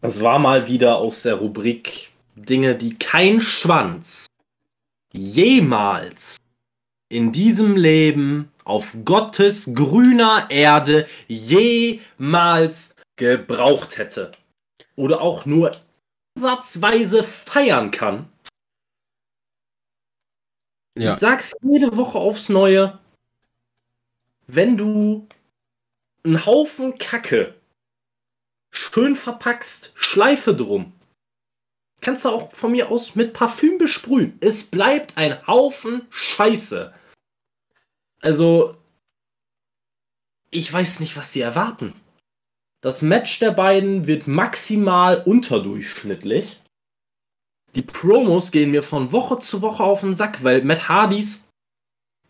das 0.00 0.20
war 0.20 0.38
mal 0.38 0.68
wieder 0.68 0.96
aus 0.96 1.22
der 1.22 1.34
Rubrik 1.34 2.12
Dinge, 2.34 2.74
die 2.74 2.98
kein 2.98 3.40
Schwanz 3.40 4.29
jemals 5.12 6.36
in 7.08 7.32
diesem 7.32 7.76
Leben 7.76 8.50
auf 8.64 8.94
Gottes 9.04 9.74
grüner 9.74 10.48
Erde 10.50 11.08
jemals 11.26 12.94
gebraucht 13.16 13.98
hätte. 13.98 14.32
Oder 14.96 15.20
auch 15.20 15.44
nur 15.44 15.76
ansatzweise 16.36 17.22
feiern 17.22 17.90
kann. 17.90 18.28
Ja. 20.96 21.12
Ich 21.12 21.18
sag's 21.18 21.54
jede 21.62 21.96
Woche 21.96 22.18
aufs 22.18 22.48
Neue. 22.48 22.98
Wenn 24.46 24.76
du 24.76 25.28
einen 26.24 26.44
Haufen 26.44 26.98
Kacke 26.98 27.54
schön 28.70 29.16
verpackst, 29.16 29.92
Schleife 29.94 30.54
drum, 30.54 30.92
kannst 32.00 32.24
du 32.24 32.30
auch 32.30 32.52
von 32.52 32.72
mir 32.72 32.90
aus 32.90 33.14
mit 33.14 33.32
Parfüm 33.32 33.78
besprühen. 33.78 34.36
Es 34.40 34.64
bleibt 34.64 35.16
ein 35.16 35.46
Haufen 35.46 36.06
Scheiße. 36.10 36.92
Also, 38.20 38.76
ich 40.50 40.72
weiß 40.72 41.00
nicht, 41.00 41.16
was 41.16 41.32
sie 41.32 41.40
erwarten. 41.40 41.94
Das 42.82 43.02
Match 43.02 43.38
der 43.38 43.50
beiden 43.50 44.06
wird 44.06 44.26
maximal 44.26 45.22
unterdurchschnittlich. 45.22 46.60
Die 47.74 47.82
Promos 47.82 48.50
gehen 48.50 48.70
mir 48.70 48.82
von 48.82 49.12
Woche 49.12 49.38
zu 49.38 49.62
Woche 49.62 49.84
auf 49.84 50.00
den 50.00 50.14
Sack, 50.14 50.42
weil 50.42 50.64
Matt 50.64 50.88
Hardys 50.88 51.48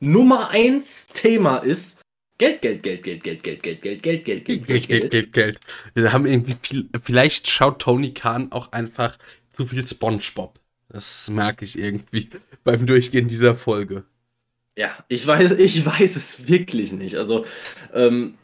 Nummer 0.00 0.50
1 0.50 1.08
Thema 1.08 1.58
ist 1.58 2.02
Geld, 2.38 2.62
Geld, 2.62 2.82
Geld, 2.82 3.02
Geld, 3.02 3.22
Geld, 3.22 3.42
Geld, 3.42 3.62
Geld, 3.62 3.82
Geld, 3.82 4.02
Geld, 4.02 4.24
Geld, 4.24 4.44
Geld, 4.44 4.66
Geld, 4.66 4.88
Geld, 4.88 5.10
Geld, 5.10 5.32
Geld. 5.32 5.60
Wir 5.94 6.12
haben 6.12 6.26
irgendwie, 6.26 6.88
vielleicht 7.02 7.48
schaut 7.48 7.80
Tony 7.80 8.14
Khan 8.14 8.50
auch 8.50 8.72
einfach 8.72 9.18
zu 9.56 9.66
viel 9.66 9.86
SpongeBob. 9.86 10.58
Das 10.88 11.28
merke 11.28 11.64
ich 11.64 11.78
irgendwie 11.78 12.30
beim 12.64 12.86
Durchgehen 12.86 13.28
dieser 13.28 13.54
Folge. 13.54 14.04
Ja, 14.76 14.90
ich 15.08 15.26
weiß, 15.26 15.52
ich 15.52 15.84
weiß 15.84 16.16
es 16.16 16.48
wirklich 16.48 16.92
nicht. 16.92 17.16
Also, 17.16 17.44
ähm, 17.92 18.38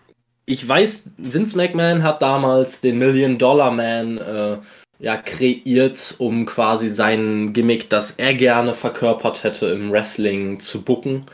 ich 0.44 0.66
weiß, 0.66 1.10
Vince 1.16 1.56
McMahon 1.56 2.02
hat 2.02 2.22
damals 2.22 2.80
den 2.80 2.98
Million 2.98 3.38
Dollar 3.38 3.70
Man 3.70 4.18
äh, 4.18 4.58
ja, 4.98 5.16
kreiert, 5.16 6.14
um 6.18 6.46
quasi 6.46 6.88
sein 6.88 7.52
Gimmick, 7.52 7.90
das 7.90 8.12
er 8.12 8.34
gerne 8.34 8.74
verkörpert 8.74 9.44
hätte 9.44 9.66
im 9.66 9.90
Wrestling, 9.90 10.60
zu 10.60 10.82
bucken. 10.82 11.26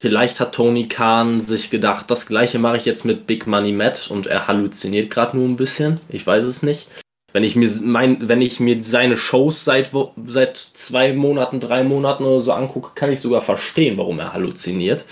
Vielleicht 0.00 0.40
hat 0.40 0.54
Tony 0.54 0.88
Khan 0.88 1.40
sich 1.40 1.68
gedacht, 1.68 2.10
das 2.10 2.26
gleiche 2.26 2.58
mache 2.58 2.78
ich 2.78 2.86
jetzt 2.86 3.04
mit 3.04 3.26
Big 3.26 3.46
Money 3.46 3.72
Matt 3.72 4.10
und 4.10 4.26
er 4.26 4.46
halluziniert 4.46 5.10
gerade 5.10 5.36
nur 5.36 5.46
ein 5.46 5.56
bisschen. 5.56 6.00
Ich 6.08 6.26
weiß 6.26 6.46
es 6.46 6.62
nicht. 6.62 6.88
Wenn 7.32 7.44
ich 7.44 7.56
mir 7.56 7.70
mein, 7.82 8.28
wenn 8.28 8.40
ich 8.40 8.60
mir 8.60 8.82
seine 8.82 9.16
Shows 9.16 9.64
seit, 9.64 9.90
seit 10.26 10.56
zwei 10.56 11.12
Monaten, 11.12 11.60
drei 11.60 11.84
Monaten 11.84 12.24
oder 12.24 12.40
so 12.40 12.52
angucke, 12.52 12.92
kann 12.94 13.12
ich 13.12 13.20
sogar 13.20 13.42
verstehen, 13.42 13.96
warum 13.98 14.18
er 14.18 14.32
halluziniert. 14.32 15.04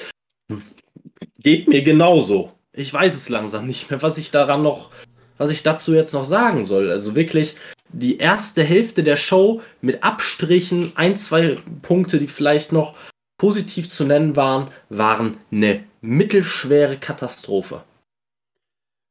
Geht 1.38 1.68
mir 1.68 1.82
genauso. 1.82 2.52
Ich 2.72 2.92
weiß 2.92 3.14
es 3.14 3.28
langsam 3.28 3.66
nicht 3.66 3.90
mehr, 3.90 4.02
was 4.02 4.18
ich 4.18 4.30
daran 4.30 4.62
noch, 4.62 4.90
was 5.36 5.50
ich 5.50 5.62
dazu 5.62 5.94
jetzt 5.94 6.12
noch 6.12 6.24
sagen 6.24 6.64
soll. 6.64 6.90
Also 6.90 7.14
wirklich, 7.14 7.56
die 7.90 8.18
erste 8.18 8.62
Hälfte 8.64 9.02
der 9.02 9.16
Show 9.16 9.62
mit 9.80 10.02
Abstrichen, 10.02 10.92
ein, 10.96 11.16
zwei 11.16 11.56
Punkte, 11.82 12.18
die 12.18 12.28
vielleicht 12.28 12.72
noch 12.72 12.94
positiv 13.38 13.88
zu 13.88 14.04
nennen 14.04 14.36
waren, 14.36 14.68
waren 14.88 15.38
eine 15.52 15.84
mittelschwere 16.00 16.98
Katastrophe. 16.98 17.82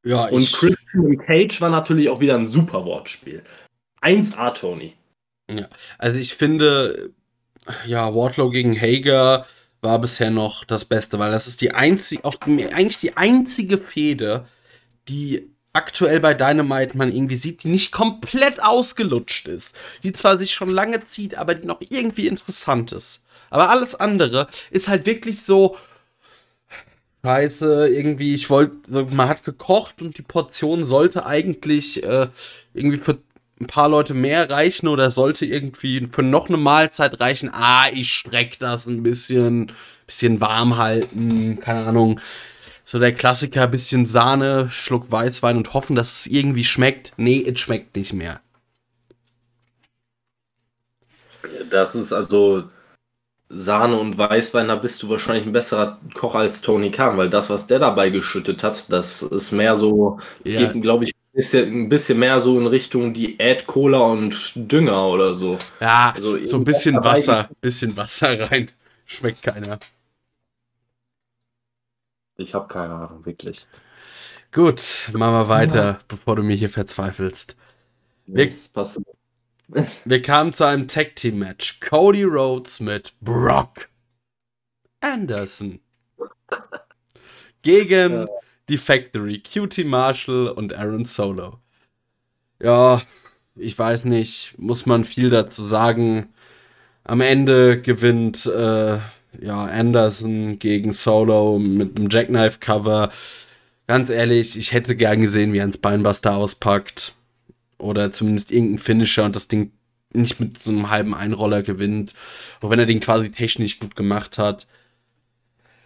Ja, 0.07 0.25
Und 0.27 0.51
Christian 0.51 1.17
Cage 1.17 1.59
war 1.59 1.69
natürlich 1.69 2.09
auch 2.09 2.19
wieder 2.19 2.35
ein 2.35 2.45
super 2.45 2.85
Wortspiel. 2.85 3.43
1A, 4.01 4.53
Tony. 4.53 4.93
Ja, 5.51 5.67
also 5.97 6.17
ich 6.17 6.35
finde, 6.35 7.11
ja, 7.85 8.13
Wardlow 8.15 8.49
gegen 8.49 8.79
Hager 8.79 9.45
war 9.81 9.99
bisher 9.99 10.31
noch 10.31 10.63
das 10.63 10.85
Beste, 10.85 11.19
weil 11.19 11.31
das 11.31 11.47
ist 11.47 11.61
die 11.61 11.73
einzige, 11.73 12.23
auch 12.23 12.35
eigentlich 12.41 12.99
die 12.99 13.17
einzige 13.17 13.77
Fehde, 13.77 14.45
die 15.09 15.49
aktuell 15.73 16.19
bei 16.19 16.33
Dynamite 16.33 16.97
man 16.97 17.13
irgendwie 17.13 17.35
sieht, 17.35 17.63
die 17.63 17.69
nicht 17.69 17.91
komplett 17.91 18.61
ausgelutscht 18.63 19.47
ist. 19.47 19.75
Die 20.03 20.13
zwar 20.13 20.39
sich 20.39 20.53
schon 20.53 20.69
lange 20.69 21.03
zieht, 21.03 21.35
aber 21.35 21.53
die 21.53 21.67
noch 21.67 21.81
irgendwie 21.81 22.27
interessant 22.27 22.91
ist. 22.91 23.21
Aber 23.49 23.69
alles 23.69 23.93
andere 23.93 24.47
ist 24.71 24.87
halt 24.87 25.05
wirklich 25.05 25.43
so. 25.43 25.77
Scheiße, 27.27 27.89
irgendwie, 27.89 28.33
ich 28.33 28.49
wollte, 28.49 29.03
man 29.11 29.27
hat 29.27 29.43
gekocht 29.43 30.01
und 30.01 30.17
die 30.17 30.21
Portion 30.21 30.85
sollte 30.85 31.25
eigentlich 31.25 32.01
äh, 32.01 32.29
irgendwie 32.73 32.99
für 32.99 33.17
ein 33.59 33.67
paar 33.67 33.89
Leute 33.89 34.13
mehr 34.13 34.49
reichen 34.49 34.87
oder 34.87 35.09
sollte 35.09 35.45
irgendwie 35.45 36.07
für 36.09 36.23
noch 36.23 36.47
eine 36.47 36.55
Mahlzeit 36.55 37.19
reichen. 37.19 37.49
Ah, 37.51 37.87
ich 37.91 38.13
streck 38.13 38.59
das 38.59 38.87
ein 38.87 39.03
bisschen, 39.03 39.73
bisschen 40.05 40.39
warm 40.39 40.77
halten, 40.77 41.59
keine 41.59 41.85
Ahnung. 41.85 42.21
So 42.85 42.97
der 42.97 43.11
Klassiker, 43.11 43.67
bisschen 43.67 44.05
Sahne, 44.05 44.69
Schluck 44.71 45.11
Weißwein 45.11 45.57
und 45.57 45.73
hoffen, 45.73 45.97
dass 45.97 46.21
es 46.21 46.27
irgendwie 46.27 46.63
schmeckt. 46.63 47.11
Nee, 47.17 47.45
es 47.45 47.59
schmeckt 47.59 47.97
nicht 47.97 48.13
mehr. 48.13 48.39
Das 51.69 51.93
ist 51.93 52.13
also 52.13 52.69
Sahne 53.49 53.97
und 53.97 54.17
Weißwein, 54.17 54.67
da 54.67 54.75
bist 54.75 55.01
du 55.01 55.09
wahrscheinlich 55.09 55.45
ein 55.45 55.53
besserer 55.53 55.99
Koch 56.13 56.35
als 56.35 56.61
Tony 56.61 56.91
Khan, 56.91 57.17
weil 57.17 57.29
das, 57.29 57.49
was 57.49 57.65
der 57.65 57.79
dabei 57.79 58.09
geschüttet 58.09 58.61
hat, 58.63 58.91
das 58.91 59.21
ist 59.21 59.51
mehr 59.53 59.75
so, 59.75 60.19
ja. 60.43 60.71
geht, 60.71 60.81
glaube 60.81 61.05
ich, 61.05 61.11
ein 61.11 61.35
bisschen, 61.35 61.81
ein 61.83 61.89
bisschen 61.89 62.19
mehr 62.19 62.41
so 62.41 62.59
in 62.59 62.67
Richtung 62.67 63.13
Diät, 63.13 63.65
Cola 63.65 63.99
und 63.99 64.51
Dünger 64.55 65.07
oder 65.07 65.33
so. 65.33 65.57
Ja, 65.79 66.13
also 66.13 66.43
so 66.43 66.57
ein 66.57 66.65
bisschen 66.65 67.01
Wasser, 67.03 67.49
bisschen 67.61 67.95
Wasser 67.95 68.51
rein. 68.51 68.69
Schmeckt 69.05 69.43
keiner. 69.43 69.79
Ich 72.35 72.53
habe 72.53 72.67
keine 72.67 72.93
Ahnung, 72.93 73.25
wirklich. 73.25 73.65
Gut, 74.51 75.09
machen 75.13 75.33
wir 75.33 75.49
weiter, 75.49 75.83
ja. 75.83 75.99
bevor 76.07 76.35
du 76.35 76.43
mir 76.43 76.55
hier 76.55 76.69
verzweifelst. 76.69 77.55
Wir, 78.25 78.51
passt 78.73 78.99
wir 80.05 80.21
kamen 80.21 80.53
zu 80.53 80.65
einem 80.65 80.87
Tag 80.87 81.15
Team 81.15 81.39
Match. 81.39 81.79
Cody 81.79 82.23
Rhodes 82.23 82.79
mit 82.79 83.13
Brock 83.21 83.89
Anderson. 85.01 85.79
Gegen 87.61 88.13
ja. 88.13 88.27
die 88.69 88.77
Factory, 88.77 89.39
QT 89.39 89.85
Marshall 89.85 90.49
und 90.49 90.73
Aaron 90.73 91.05
Solo. 91.05 91.59
Ja, 92.61 93.01
ich 93.55 93.77
weiß 93.77 94.05
nicht, 94.05 94.55
muss 94.57 94.85
man 94.85 95.03
viel 95.03 95.29
dazu 95.29 95.63
sagen. 95.63 96.29
Am 97.03 97.21
Ende 97.21 97.81
gewinnt 97.81 98.45
äh, 98.45 98.99
ja, 99.41 99.65
Anderson 99.65 100.59
gegen 100.59 100.93
Solo 100.93 101.59
mit 101.59 101.97
einem 101.97 102.09
Jackknife-Cover. 102.09 103.11
Ganz 103.87 104.09
ehrlich, 104.09 104.57
ich 104.57 104.71
hätte 104.71 104.95
gern 104.95 105.21
gesehen, 105.21 105.53
wie 105.53 105.59
er 105.59 105.65
ein 105.65 105.73
Spinebuster 105.73 106.35
auspackt. 106.35 107.16
Oder 107.77 108.11
zumindest 108.11 108.51
irgendein 108.51 108.79
Finisher 108.79 109.25
und 109.25 109.35
das 109.35 109.47
Ding 109.47 109.71
nicht 110.13 110.39
mit 110.39 110.57
so 110.57 110.71
einem 110.71 110.89
halben 110.89 111.13
Einroller 111.13 111.61
gewinnt. 111.61 112.13
Auch 112.61 112.69
wenn 112.69 112.79
er 112.79 112.85
den 112.85 112.99
quasi 112.99 113.31
technisch 113.31 113.79
gut 113.79 113.95
gemacht 113.95 114.37
hat. 114.37 114.67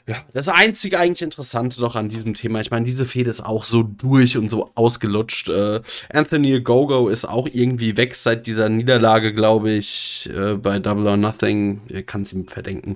Ja, 0.07 0.15
das 0.33 0.47
einzige 0.47 0.99
eigentlich 0.99 1.21
Interessante 1.21 1.79
noch 1.79 1.95
an 1.95 2.09
diesem 2.09 2.33
Thema, 2.33 2.59
ich 2.59 2.71
meine, 2.71 2.85
diese 2.85 3.05
Fehde 3.05 3.29
ist 3.29 3.41
auch 3.41 3.63
so 3.63 3.83
durch 3.83 4.35
und 4.35 4.49
so 4.49 4.71
ausgelutscht. 4.73 5.47
Äh, 5.49 5.81
Anthony 6.11 6.59
Gogo 6.61 7.07
ist 7.07 7.25
auch 7.25 7.47
irgendwie 7.51 7.97
weg 7.97 8.15
seit 8.15 8.47
dieser 8.47 8.67
Niederlage, 8.67 9.33
glaube 9.33 9.71
ich, 9.71 10.29
äh, 10.35 10.55
bei 10.55 10.79
Double 10.79 11.07
or 11.07 11.17
Nothing. 11.17 11.81
Ihr 11.87 12.03
kann 12.03 12.21
es 12.21 12.33
ihm 12.33 12.47
verdenken. 12.47 12.95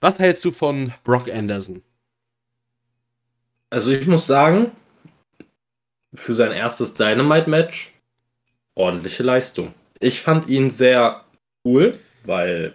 Was 0.00 0.18
hältst 0.20 0.44
du 0.44 0.52
von 0.52 0.92
Brock 1.02 1.28
Anderson? 1.28 1.82
Also 3.70 3.90
ich 3.90 4.06
muss 4.06 4.26
sagen, 4.26 4.70
für 6.14 6.36
sein 6.36 6.52
erstes 6.52 6.94
Dynamite-Match 6.94 7.93
ordentliche 8.74 9.22
Leistung. 9.22 9.74
Ich 10.00 10.20
fand 10.20 10.48
ihn 10.48 10.70
sehr 10.70 11.24
cool, 11.64 11.92
weil 12.24 12.74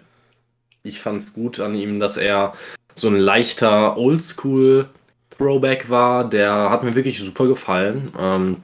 ich 0.82 1.00
fand 1.00 1.18
es 1.18 1.34
gut 1.34 1.60
an 1.60 1.74
ihm, 1.74 2.00
dass 2.00 2.16
er 2.16 2.54
so 2.94 3.08
ein 3.08 3.18
leichter 3.18 3.96
Oldschool 3.96 4.88
Throwback 5.36 5.88
war. 5.90 6.28
Der 6.28 6.70
hat 6.70 6.82
mir 6.82 6.94
wirklich 6.94 7.18
super 7.18 7.46
gefallen. 7.46 8.12
Ähm, 8.18 8.62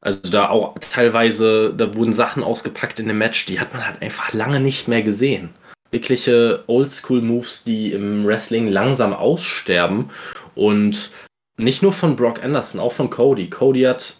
also 0.00 0.30
da 0.30 0.50
auch 0.50 0.76
teilweise, 0.78 1.72
da 1.74 1.94
wurden 1.94 2.12
Sachen 2.12 2.42
ausgepackt 2.42 3.00
in 3.00 3.08
dem 3.08 3.18
Match, 3.18 3.46
die 3.46 3.58
hat 3.58 3.72
man 3.72 3.86
halt 3.86 4.02
einfach 4.02 4.34
lange 4.34 4.60
nicht 4.60 4.86
mehr 4.86 5.02
gesehen. 5.02 5.50
Wirkliche 5.90 6.62
Oldschool-Moves, 6.66 7.64
die 7.64 7.92
im 7.92 8.26
Wrestling 8.26 8.68
langsam 8.68 9.14
aussterben. 9.14 10.10
Und 10.54 11.10
nicht 11.56 11.82
nur 11.82 11.92
von 11.92 12.16
Brock 12.16 12.42
Anderson, 12.42 12.80
auch 12.80 12.92
von 12.92 13.08
Cody. 13.08 13.48
Cody 13.48 13.82
hat 13.82 14.16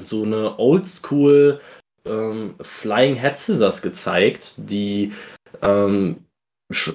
so 0.00 0.24
eine 0.24 0.58
Oldschool 0.58 1.60
ähm, 2.04 2.54
Flying 2.60 3.16
Head 3.16 3.36
Scissors 3.36 3.82
gezeigt, 3.82 4.54
die 4.70 5.12
ähm, 5.60 6.24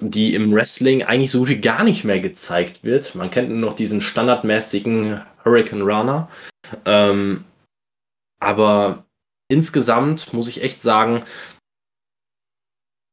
die 0.02 0.34
im 0.34 0.52
Wrestling 0.52 1.04
eigentlich 1.04 1.32
so 1.32 1.46
gut 1.46 1.62
gar 1.62 1.84
nicht 1.84 2.04
mehr 2.04 2.20
gezeigt 2.20 2.84
wird. 2.84 3.16
Man 3.16 3.30
kennt 3.30 3.50
nur 3.50 3.60
noch 3.60 3.76
diesen 3.76 4.02
standardmäßigen 4.02 5.22
Hurricane 5.44 5.84
Runner. 5.84 6.30
Ähm, 6.86 7.46
aber 8.40 9.06
insgesamt 9.48 10.34
muss 10.34 10.48
ich 10.48 10.64
echt 10.64 10.82
sagen, 10.82 11.24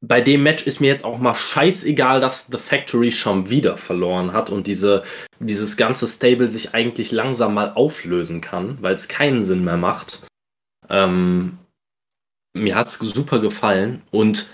bei 0.06 0.20
dem 0.20 0.42
Match 0.42 0.66
ist 0.66 0.80
mir 0.80 0.88
jetzt 0.88 1.04
auch 1.04 1.18
mal 1.18 1.34
scheißegal, 1.34 2.20
dass 2.20 2.46
The 2.46 2.58
Factory 2.58 3.10
schon 3.10 3.48
wieder 3.48 3.76
verloren 3.76 4.32
hat 4.32 4.50
und 4.50 4.66
diese, 4.66 5.02
dieses 5.38 5.76
ganze 5.76 6.06
Stable 6.06 6.48
sich 6.48 6.74
eigentlich 6.74 7.10
langsam 7.10 7.54
mal 7.54 7.72
auflösen 7.74 8.40
kann, 8.40 8.78
weil 8.82 8.94
es 8.94 9.08
keinen 9.08 9.44
Sinn 9.44 9.64
mehr 9.64 9.76
macht. 9.76 10.26
Ähm, 10.88 11.58
mir 12.54 12.76
hat 12.76 12.86
es 12.86 12.94
super 12.94 13.40
gefallen 13.40 14.02
und 14.10 14.46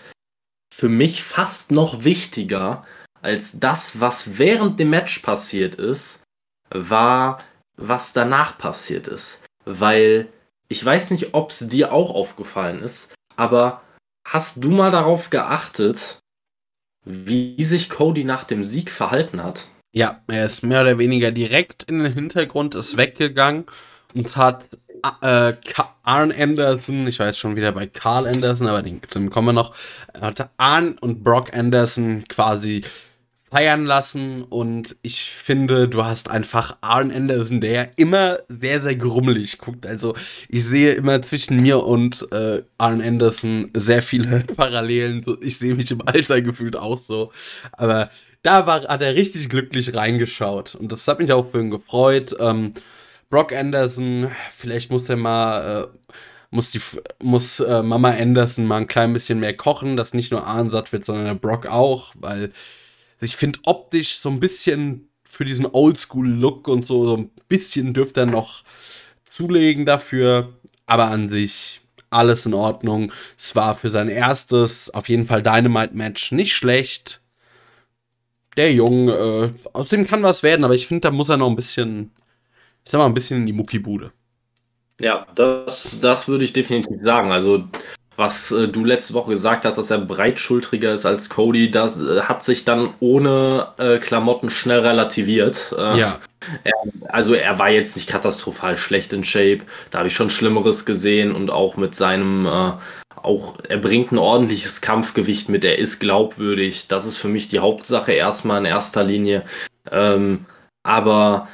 für 0.72 0.88
mich 0.88 1.22
fast 1.22 1.72
noch 1.72 2.04
wichtiger 2.04 2.86
als 3.20 3.58
das, 3.58 4.00
was 4.00 4.38
während 4.38 4.78
dem 4.78 4.90
Match 4.90 5.18
passiert 5.18 5.74
ist, 5.74 6.24
war, 6.70 7.42
was 7.76 8.12
danach 8.12 8.56
passiert 8.56 9.08
ist. 9.08 9.44
Weil 9.64 10.28
ich 10.68 10.82
weiß 10.82 11.10
nicht, 11.10 11.34
ob 11.34 11.50
es 11.50 11.58
dir 11.68 11.92
auch 11.92 12.14
aufgefallen 12.14 12.80
ist, 12.82 13.14
aber 13.36 13.82
hast 14.30 14.62
du 14.62 14.70
mal 14.70 14.92
darauf 14.92 15.30
geachtet, 15.30 16.20
wie 17.04 17.62
sich 17.64 17.90
Cody 17.90 18.24
nach 18.24 18.44
dem 18.44 18.62
Sieg 18.62 18.90
verhalten 18.90 19.42
hat? 19.42 19.66
Ja, 19.92 20.22
er 20.28 20.46
ist 20.46 20.62
mehr 20.62 20.82
oder 20.82 20.98
weniger 20.98 21.32
direkt 21.32 21.82
in 21.82 21.98
den 21.98 22.12
Hintergrund, 22.12 22.76
ist 22.76 22.96
weggegangen 22.96 23.66
und 24.14 24.36
hat 24.36 24.68
äh, 25.20 25.54
Arn 26.04 26.30
Anderson, 26.30 27.08
ich 27.08 27.18
war 27.18 27.26
jetzt 27.26 27.40
schon 27.40 27.56
wieder 27.56 27.72
bei 27.72 27.86
Carl 27.86 28.28
Anderson, 28.28 28.68
aber 28.68 28.82
den, 28.82 29.00
den 29.12 29.30
kommen 29.30 29.48
wir 29.48 29.52
noch, 29.52 29.74
hat 30.20 30.50
Arn 30.58 30.96
und 31.00 31.24
Brock 31.24 31.52
Anderson 31.52 32.24
quasi 32.28 32.84
feiern 33.50 33.84
lassen 33.84 34.44
und 34.44 34.96
ich 35.02 35.22
finde, 35.24 35.88
du 35.88 36.04
hast 36.04 36.30
einfach 36.30 36.76
Arn 36.82 37.10
Anderson, 37.10 37.60
der 37.60 37.98
immer 37.98 38.38
sehr, 38.48 38.80
sehr 38.80 38.94
grummelig 38.94 39.58
guckt. 39.58 39.86
Also 39.86 40.14
ich 40.48 40.64
sehe 40.64 40.92
immer 40.92 41.20
zwischen 41.20 41.56
mir 41.56 41.82
und 41.84 42.30
äh, 42.32 42.62
Arn 42.78 43.00
Anderson 43.00 43.70
sehr 43.74 44.02
viele 44.02 44.40
Parallelen. 44.56 45.24
Ich 45.40 45.58
sehe 45.58 45.74
mich 45.74 45.90
im 45.90 46.06
Alter 46.06 46.42
gefühlt 46.42 46.76
auch 46.76 46.98
so. 46.98 47.32
Aber 47.72 48.10
da 48.42 48.66
war, 48.66 48.82
hat 48.82 49.02
er 49.02 49.16
richtig 49.16 49.48
glücklich 49.48 49.94
reingeschaut 49.94 50.76
und 50.76 50.92
das 50.92 51.06
hat 51.08 51.18
mich 51.18 51.32
auch 51.32 51.50
für 51.50 51.60
ihn 51.60 51.70
gefreut. 51.70 52.36
Ähm, 52.38 52.74
Brock 53.30 53.52
Anderson, 53.52 54.30
vielleicht 54.56 54.90
muss 54.90 55.08
er 55.08 55.16
mal 55.16 55.88
äh, 55.88 56.16
muss, 56.50 56.70
die, 56.70 56.80
muss 57.20 57.60
äh, 57.60 57.82
Mama 57.82 58.10
Anderson 58.10 58.66
mal 58.66 58.78
ein 58.78 58.86
klein 58.86 59.12
bisschen 59.12 59.40
mehr 59.40 59.56
kochen, 59.56 59.96
dass 59.96 60.14
nicht 60.14 60.32
nur 60.32 60.46
Ahn 60.46 60.68
satt 60.68 60.92
wird, 60.92 61.04
sondern 61.04 61.26
der 61.26 61.34
Brock 61.34 61.66
auch, 61.66 62.12
weil 62.18 62.50
ich 63.20 63.36
finde 63.36 63.60
optisch 63.64 64.18
so 64.18 64.30
ein 64.30 64.40
bisschen 64.40 65.08
für 65.24 65.44
diesen 65.44 65.66
Oldschool-Look 65.66 66.66
und 66.68 66.86
so, 66.86 67.06
so 67.06 67.16
ein 67.16 67.30
bisschen 67.48 67.94
dürfte 67.94 68.20
er 68.20 68.26
noch 68.26 68.64
zulegen 69.24 69.86
dafür, 69.86 70.52
aber 70.86 71.06
an 71.06 71.28
sich 71.28 71.80
alles 72.10 72.46
in 72.46 72.54
Ordnung. 72.54 73.12
Es 73.38 73.54
war 73.54 73.76
für 73.76 73.90
sein 73.90 74.08
erstes 74.08 74.90
auf 74.92 75.08
jeden 75.08 75.26
Fall 75.26 75.42
Dynamite-Match 75.42 76.32
nicht 76.32 76.52
schlecht. 76.52 77.20
Der 78.56 78.72
Junge, 78.72 79.12
äh, 79.12 79.68
aus 79.72 79.88
dem 79.88 80.06
kann 80.06 80.24
was 80.24 80.42
werden, 80.42 80.64
aber 80.64 80.74
ich 80.74 80.88
finde, 80.88 81.02
da 81.02 81.10
muss 81.12 81.28
er 81.28 81.36
noch 81.36 81.48
ein 81.48 81.56
bisschen, 81.56 82.10
ich 82.84 82.90
sag 82.90 82.98
mal, 82.98 83.06
ein 83.06 83.14
bisschen 83.14 83.38
in 83.38 83.46
die 83.46 83.52
Muckibude. 83.52 84.12
Ja, 85.00 85.26
das, 85.36 85.96
das 86.02 86.26
würde 86.26 86.44
ich 86.44 86.52
definitiv 86.52 87.00
sagen. 87.00 87.30
Also, 87.30 87.68
was 88.20 88.52
äh, 88.52 88.68
du 88.68 88.84
letzte 88.84 89.14
Woche 89.14 89.32
gesagt 89.32 89.64
hast, 89.64 89.78
dass 89.78 89.90
er 89.90 89.98
breitschultriger 89.98 90.92
ist 90.92 91.06
als 91.06 91.30
Cody, 91.30 91.70
das 91.70 92.00
äh, 92.00 92.20
hat 92.20 92.44
sich 92.44 92.66
dann 92.66 92.92
ohne 93.00 93.68
äh, 93.78 93.98
Klamotten 93.98 94.50
schnell 94.50 94.80
relativiert. 94.80 95.74
Äh, 95.76 95.98
ja. 95.98 96.20
Er, 96.64 96.74
also, 97.08 97.34
er 97.34 97.58
war 97.58 97.70
jetzt 97.70 97.96
nicht 97.96 98.08
katastrophal 98.08 98.76
schlecht 98.76 99.12
in 99.12 99.24
Shape. 99.24 99.60
Da 99.90 99.98
habe 99.98 100.08
ich 100.08 100.14
schon 100.14 100.30
Schlimmeres 100.30 100.84
gesehen 100.84 101.34
und 101.34 101.50
auch 101.50 101.76
mit 101.76 101.94
seinem. 101.94 102.46
Äh, 102.46 102.72
auch 103.16 103.54
er 103.68 103.78
bringt 103.78 104.12
ein 104.12 104.18
ordentliches 104.18 104.80
Kampfgewicht 104.80 105.50
mit, 105.50 105.62
er 105.64 105.78
ist 105.78 105.98
glaubwürdig. 105.98 106.88
Das 106.88 107.04
ist 107.04 107.16
für 107.16 107.28
mich 107.28 107.48
die 107.48 107.58
Hauptsache 107.58 108.12
erstmal 108.12 108.60
in 108.60 108.64
erster 108.64 109.04
Linie. 109.04 109.44
Ähm, 109.90 110.46
aber 110.82 111.48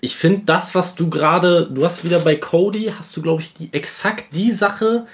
ich 0.00 0.16
finde 0.16 0.42
das, 0.46 0.74
was 0.74 0.94
du 0.94 1.10
gerade, 1.10 1.68
du 1.70 1.84
hast 1.84 2.02
wieder 2.04 2.20
bei 2.20 2.36
Cody, 2.36 2.92
hast 2.98 3.14
du, 3.14 3.20
glaube 3.20 3.42
ich, 3.42 3.52
die, 3.52 3.72
exakt 3.74 4.34
die 4.34 4.50
Sache 4.50 5.06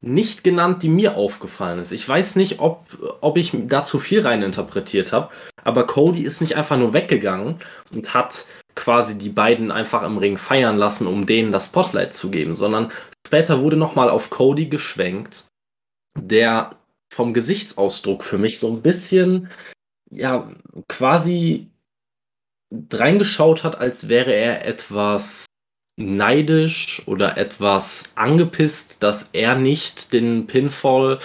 nicht 0.00 0.44
genannt, 0.44 0.82
die 0.82 0.88
mir 0.88 1.16
aufgefallen 1.16 1.80
ist. 1.80 1.92
Ich 1.92 2.08
weiß 2.08 2.36
nicht, 2.36 2.60
ob, 2.60 2.86
ob 3.20 3.36
ich 3.36 3.52
da 3.66 3.82
zu 3.82 3.98
viel 3.98 4.20
rein 4.20 4.42
interpretiert 4.42 5.12
habe, 5.12 5.30
aber 5.64 5.86
Cody 5.86 6.22
ist 6.22 6.40
nicht 6.40 6.56
einfach 6.56 6.78
nur 6.78 6.92
weggegangen 6.92 7.56
und 7.92 8.14
hat 8.14 8.46
quasi 8.76 9.18
die 9.18 9.30
beiden 9.30 9.72
einfach 9.72 10.04
im 10.04 10.18
Ring 10.18 10.36
feiern 10.36 10.76
lassen, 10.76 11.08
um 11.08 11.26
denen 11.26 11.50
das 11.50 11.66
Spotlight 11.66 12.14
zu 12.14 12.30
geben, 12.30 12.54
sondern 12.54 12.92
später 13.26 13.60
wurde 13.60 13.76
nochmal 13.76 14.08
auf 14.08 14.30
Cody 14.30 14.66
geschwenkt, 14.66 15.48
der 16.16 16.76
vom 17.12 17.34
Gesichtsausdruck 17.34 18.22
für 18.22 18.38
mich 18.38 18.60
so 18.60 18.70
ein 18.70 18.82
bisschen, 18.82 19.50
ja, 20.10 20.48
quasi 20.86 21.68
reingeschaut 22.92 23.64
hat, 23.64 23.78
als 23.78 24.08
wäre 24.08 24.32
er 24.32 24.64
etwas 24.64 25.46
neidisch 25.98 27.02
oder 27.06 27.36
etwas 27.36 28.12
angepisst, 28.14 29.02
dass 29.02 29.30
er 29.32 29.56
nicht 29.56 30.12
den 30.12 30.46
Pinfall 30.46 31.18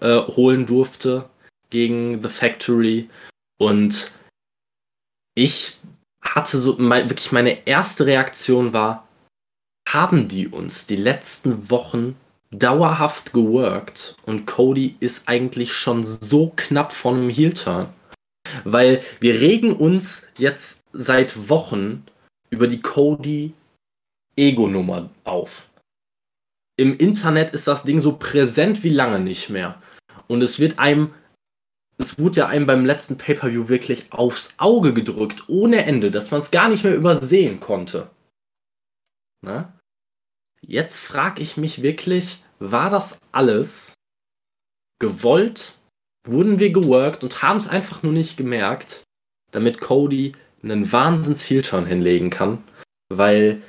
äh, 0.00 0.18
holen 0.20 0.66
durfte 0.66 1.28
gegen 1.70 2.22
The 2.22 2.28
Factory. 2.28 3.08
Und 3.58 4.12
ich 5.34 5.78
hatte 6.22 6.58
so, 6.58 6.76
mein, 6.78 7.08
wirklich 7.08 7.32
meine 7.32 7.66
erste 7.66 8.06
Reaktion 8.06 8.72
war, 8.72 9.06
haben 9.88 10.28
die 10.28 10.48
uns 10.48 10.86
die 10.86 10.96
letzten 10.96 11.70
Wochen 11.70 12.16
dauerhaft 12.50 13.32
geworkt 13.32 14.16
und 14.24 14.46
Cody 14.46 14.96
ist 15.00 15.28
eigentlich 15.28 15.72
schon 15.72 16.04
so 16.04 16.52
knapp 16.56 16.92
von 16.92 17.16
einem 17.16 17.30
Heel-Turn. 17.30 17.88
Weil 18.64 19.02
wir 19.20 19.40
regen 19.40 19.74
uns 19.74 20.26
jetzt 20.38 20.82
seit 20.92 21.48
Wochen 21.48 22.04
über 22.50 22.68
die 22.68 22.80
Cody 22.80 23.52
Ego-Nummer 24.36 25.10
auf. 25.24 25.68
Im 26.78 26.96
Internet 26.96 27.50
ist 27.50 27.66
das 27.66 27.84
Ding 27.84 28.00
so 28.00 28.16
präsent 28.16 28.84
wie 28.84 28.90
lange 28.90 29.18
nicht 29.18 29.48
mehr. 29.48 29.80
Und 30.28 30.42
es 30.42 30.60
wird 30.60 30.78
einem, 30.78 31.14
es 31.96 32.18
wurde 32.18 32.40
ja 32.40 32.46
einem 32.48 32.66
beim 32.66 32.84
letzten 32.84 33.16
Pay-Per-View 33.16 33.68
wirklich 33.68 34.12
aufs 34.12 34.54
Auge 34.58 34.92
gedrückt, 34.92 35.48
ohne 35.48 35.84
Ende, 35.84 36.10
dass 36.10 36.30
man 36.30 36.42
es 36.42 36.50
gar 36.50 36.68
nicht 36.68 36.84
mehr 36.84 36.94
übersehen 36.94 37.60
konnte. 37.60 38.10
Na? 39.42 39.72
Jetzt 40.60 41.00
frage 41.00 41.42
ich 41.42 41.56
mich 41.56 41.82
wirklich, 41.82 42.42
war 42.58 42.90
das 42.90 43.20
alles 43.32 43.94
gewollt 44.98 45.76
wurden 46.26 46.58
wir 46.58 46.70
geworkt 46.70 47.22
und 47.24 47.42
haben 47.42 47.58
es 47.58 47.68
einfach 47.68 48.02
nur 48.02 48.12
nicht 48.12 48.36
gemerkt, 48.36 49.04
damit 49.52 49.80
Cody 49.80 50.32
einen 50.62 50.90
wahnsinns 50.90 51.48
Heel-Turn 51.48 51.86
hinlegen 51.86 52.30
kann, 52.30 52.62
weil 53.08 53.62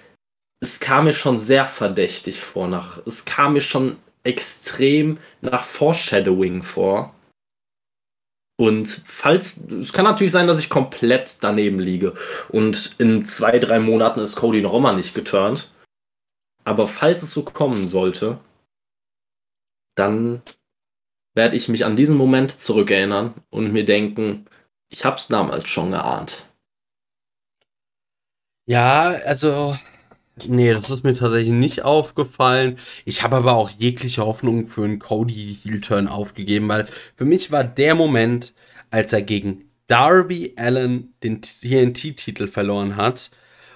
es 0.59 0.79
kam 0.79 1.05
mir 1.05 1.13
schon 1.13 1.37
sehr 1.37 1.65
verdächtig 1.65 2.41
vor, 2.41 2.67
nach, 2.67 3.05
es 3.05 3.25
kam 3.25 3.53
mir 3.53 3.61
schon 3.61 3.97
extrem 4.23 5.19
nach 5.41 5.63
Foreshadowing 5.63 6.63
vor. 6.63 7.13
Und 8.59 8.87
falls, 9.05 9.57
es 9.57 9.93
kann 9.93 10.05
natürlich 10.05 10.31
sein, 10.31 10.47
dass 10.47 10.59
ich 10.59 10.69
komplett 10.69 11.43
daneben 11.43 11.79
liege 11.79 12.15
und 12.49 12.95
in 12.97 13.23
zwei, 13.23 13.59
drei 13.59 13.79
Monaten 13.79 14.19
ist 14.19 14.35
Cody 14.35 14.61
noch 14.61 14.73
immer 14.73 14.93
nicht 14.93 15.13
geturnt. 15.13 15.71
Aber 16.63 16.87
falls 16.87 17.21
es 17.21 17.31
so 17.31 17.43
kommen 17.43 17.87
sollte, 17.87 18.39
dann 19.95 20.41
werde 21.35 21.55
ich 21.55 21.69
mich 21.69 21.85
an 21.85 21.95
diesen 21.95 22.17
Moment 22.17 22.51
zurückerinnern 22.51 23.35
und 23.51 23.71
mir 23.71 23.85
denken, 23.85 24.47
ich 24.89 25.05
habe 25.05 25.17
es 25.17 25.27
damals 25.27 25.67
schon 25.67 25.91
geahnt. 25.91 26.47
Ja, 28.65 29.11
also, 29.23 29.77
nee, 30.47 30.73
das 30.73 30.89
ist 30.89 31.03
mir 31.03 31.13
tatsächlich 31.13 31.53
nicht 31.53 31.83
aufgefallen. 31.83 32.77
Ich 33.05 33.23
habe 33.23 33.37
aber 33.37 33.53
auch 33.53 33.69
jegliche 33.69 34.25
Hoffnung 34.25 34.67
für 34.67 34.83
einen 34.83 34.99
Cody 34.99 35.59
Heel-Turn 35.63 36.07
aufgegeben, 36.07 36.67
weil 36.67 36.85
für 37.15 37.25
mich 37.25 37.51
war 37.51 37.63
der 37.63 37.95
Moment, 37.95 38.53
als 38.91 39.13
er 39.13 39.21
gegen 39.21 39.65
Darby 39.87 40.53
Allen 40.57 41.13
den 41.23 41.41
TNT-Titel 41.41 42.47
verloren 42.47 42.95
hat 42.95 43.31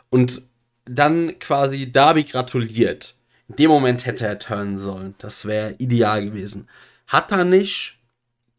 und 0.09 0.41
dann 0.85 1.39
quasi 1.39 1.91
Darby 1.91 2.23
gratuliert. 2.23 3.15
In 3.47 3.55
dem 3.55 3.69
Moment 3.69 4.05
hätte 4.05 4.25
er 4.25 4.39
turnen 4.39 4.77
sollen. 4.77 5.15
Das 5.17 5.45
wäre 5.45 5.75
ideal 5.77 6.23
gewesen. 6.23 6.69
Hat 7.07 7.31
er 7.31 7.43
nicht. 7.43 7.97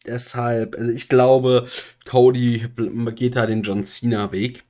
Deshalb, 0.06 0.76
also 0.76 0.90
ich 0.90 1.08
glaube, 1.08 1.68
Cody 2.04 2.66
geht 3.14 3.36
da 3.36 3.46
den 3.46 3.62
John 3.62 3.84
Cena-Weg. 3.84 4.64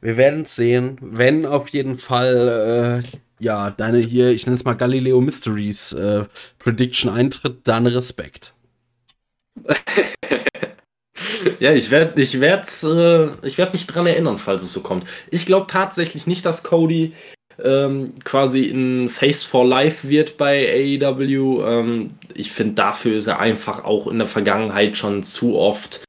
Wir 0.00 0.16
werden 0.16 0.42
es 0.42 0.56
sehen. 0.56 0.98
Wenn 1.00 1.46
auf 1.46 1.68
jeden 1.70 1.98
Fall, 1.98 3.02
äh, 3.02 3.44
ja, 3.44 3.70
deine 3.70 3.98
hier, 3.98 4.30
ich 4.30 4.46
nenne 4.46 4.56
es 4.56 4.64
mal 4.64 4.74
Galileo 4.74 5.20
Mysteries 5.20 5.92
äh, 5.92 6.24
Prediction 6.58 7.10
eintritt, 7.10 7.60
dann 7.64 7.86
Respekt. 7.86 8.54
ja, 11.60 11.72
ich 11.72 11.90
werde 11.90 12.20
ich 12.20 12.40
werd, 12.40 12.66
äh, 12.84 13.56
werd 13.56 13.72
mich 13.72 13.86
dran 13.86 14.06
erinnern, 14.06 14.38
falls 14.38 14.62
es 14.62 14.72
so 14.72 14.80
kommt. 14.80 15.04
Ich 15.30 15.46
glaube 15.46 15.66
tatsächlich 15.68 16.26
nicht, 16.26 16.44
dass 16.44 16.62
Cody 16.62 17.12
ähm, 17.62 18.14
quasi 18.24 18.70
ein 18.70 19.08
Face 19.08 19.44
for 19.44 19.66
Life 19.66 20.08
wird 20.08 20.36
bei 20.36 20.98
AEW. 21.00 21.64
Ähm, 21.64 22.08
ich 22.34 22.52
finde, 22.52 22.74
dafür 22.74 23.16
ist 23.16 23.26
er 23.26 23.40
einfach 23.40 23.84
auch 23.84 24.06
in 24.08 24.18
der 24.18 24.26
Vergangenheit 24.26 24.96
schon 24.96 25.22
zu 25.22 25.56
oft 25.56 26.04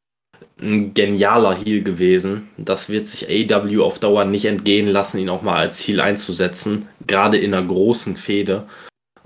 ein 0.59 0.93
genialer 0.93 1.55
Heal 1.55 1.83
gewesen. 1.83 2.49
Das 2.57 2.89
wird 2.89 3.07
sich 3.07 3.29
AEW 3.29 3.83
auf 3.83 3.99
Dauer 3.99 4.25
nicht 4.25 4.45
entgehen 4.45 4.87
lassen, 4.87 5.19
ihn 5.19 5.29
auch 5.29 5.41
mal 5.41 5.57
als 5.57 5.79
Heal 5.87 5.99
einzusetzen, 5.99 6.87
gerade 7.05 7.37
in 7.37 7.53
einer 7.53 7.65
großen 7.65 8.17
Fehde. 8.17 8.67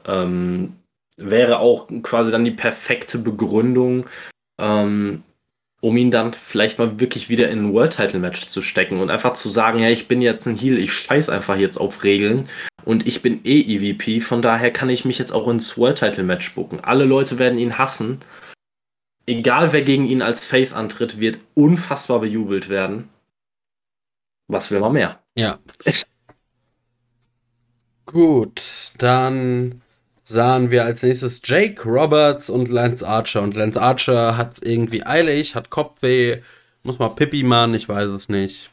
Ähm, 0.06 0.74
wäre 1.18 1.60
auch 1.60 1.88
quasi 2.04 2.32
dann 2.32 2.46
die 2.46 2.52
perfekte 2.52 3.18
Begründung, 3.18 4.08
ähm, 4.60 5.24
um 5.80 5.98
ihn 5.98 6.12
dann 6.12 6.34
vielleicht 6.34 6.80
mal 6.80 7.00
wirklich 7.00 7.30
wieder 7.30 7.50
in 7.50 7.68
ein 7.68 7.74
World 7.74 7.96
Title 7.96 8.20
Match 8.20 8.48
zu 8.48 8.62
stecken 8.62 9.00
und 9.00 9.10
einfach 9.10 9.34
zu 9.34 9.50
sagen, 9.50 9.80
ja, 9.80 9.90
ich 9.90 10.08
bin 10.08 10.22
jetzt 10.22 10.48
ein 10.48 10.56
Heal, 10.56 10.78
ich 10.78 10.94
scheiß 10.94 11.30
einfach 11.30 11.58
jetzt 11.58 11.78
auf 11.78 12.04
Regeln 12.04 12.48
und 12.86 13.08
ich 13.08 13.22
bin 13.22 13.42
eh 13.46 13.62
EVP, 13.62 14.22
von 14.22 14.42
daher 14.42 14.72
kann 14.72 14.90
ich 14.90 15.06
mich 15.06 15.18
jetzt 15.18 15.32
auch 15.32 15.48
ins 15.48 15.78
World 15.78 16.00
Title 16.00 16.24
Match 16.24 16.54
bucken. 16.54 16.80
Alle 16.82 17.06
Leute 17.06 17.40
werden 17.40 17.58
ihn 17.58 17.78
hassen. 17.78 18.20
Egal 19.26 19.72
wer 19.72 19.84
gegen 19.84 20.06
ihn 20.06 20.22
als 20.22 20.46
Face 20.46 20.74
antritt, 20.74 21.20
wird 21.20 21.40
unfassbar 21.54 22.20
bejubelt 22.20 22.70
werden. 22.70 23.10
Was 24.48 24.72
will 24.72 24.80
man 24.80 24.94
mehr? 24.94 25.20
Ja. 25.36 25.60
Gut, 28.06 28.92
dann 28.98 29.82
sahen 30.24 30.72
wir 30.72 30.84
als 30.84 31.04
nächstes 31.04 31.42
Jake 31.46 31.84
Roberts 31.84 32.50
und 32.50 32.68
Lance 32.68 33.08
Archer. 33.08 33.42
Und 33.42 33.56
Lance 33.56 33.82
Archer 33.82 34.38
hat 34.38 34.60
irgendwie 34.62 35.06
eilig, 35.06 35.56
hat 35.56 35.70
Kopfweh, 35.70 36.42
muss 36.84 37.00
mal 37.00 37.10
Pippi 37.10 37.44
machen, 37.44 37.74
ich 37.74 37.88
weiß 37.88 38.10
es 38.10 38.28
nicht. 38.28 38.70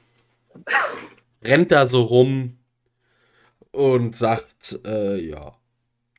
Rennt 1.43 1.71
da 1.71 1.87
so 1.87 2.03
rum 2.03 2.59
und 3.71 4.17
sagt, 4.17 4.81
äh, 4.85 5.21
ja, 5.21 5.55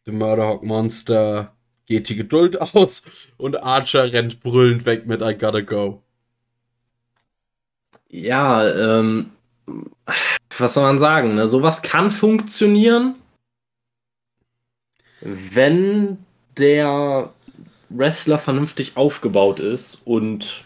The 0.05 0.11
Murderhawk 0.11 0.63
Monster 0.63 1.53
geht 1.89 2.07
die 2.07 2.15
Geduld 2.15 2.61
aus 2.75 3.03
und 3.37 3.61
Archer 3.61 4.13
rennt 4.13 4.41
brüllend 4.41 4.85
weg 4.85 5.05
mit 5.05 5.21
I 5.21 5.37
gotta 5.37 5.59
go. 5.61 6.01
Ja, 8.07 8.67
ähm, 8.67 9.31
was 10.57 10.73
soll 10.73 10.83
man 10.83 10.97
sagen? 10.97 11.35
Ne? 11.35 11.47
Sowas 11.47 11.81
kann 11.81 12.09
funktionieren 12.09 13.15
wenn 15.21 16.17
der 16.57 17.33
Wrestler 17.89 18.37
vernünftig 18.37 18.97
aufgebaut 18.97 19.59
ist 19.59 20.01
und 20.05 20.63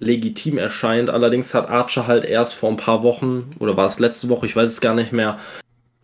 legitim 0.00 0.58
erscheint. 0.58 1.10
Allerdings 1.10 1.54
hat 1.54 1.68
Archer 1.68 2.06
halt 2.06 2.24
erst 2.24 2.54
vor 2.54 2.70
ein 2.70 2.76
paar 2.76 3.02
Wochen, 3.02 3.54
oder 3.58 3.76
war 3.76 3.86
es 3.86 3.98
letzte 3.98 4.28
Woche, 4.28 4.46
ich 4.46 4.56
weiß 4.56 4.70
es 4.70 4.80
gar 4.80 4.94
nicht 4.94 5.12
mehr, 5.12 5.38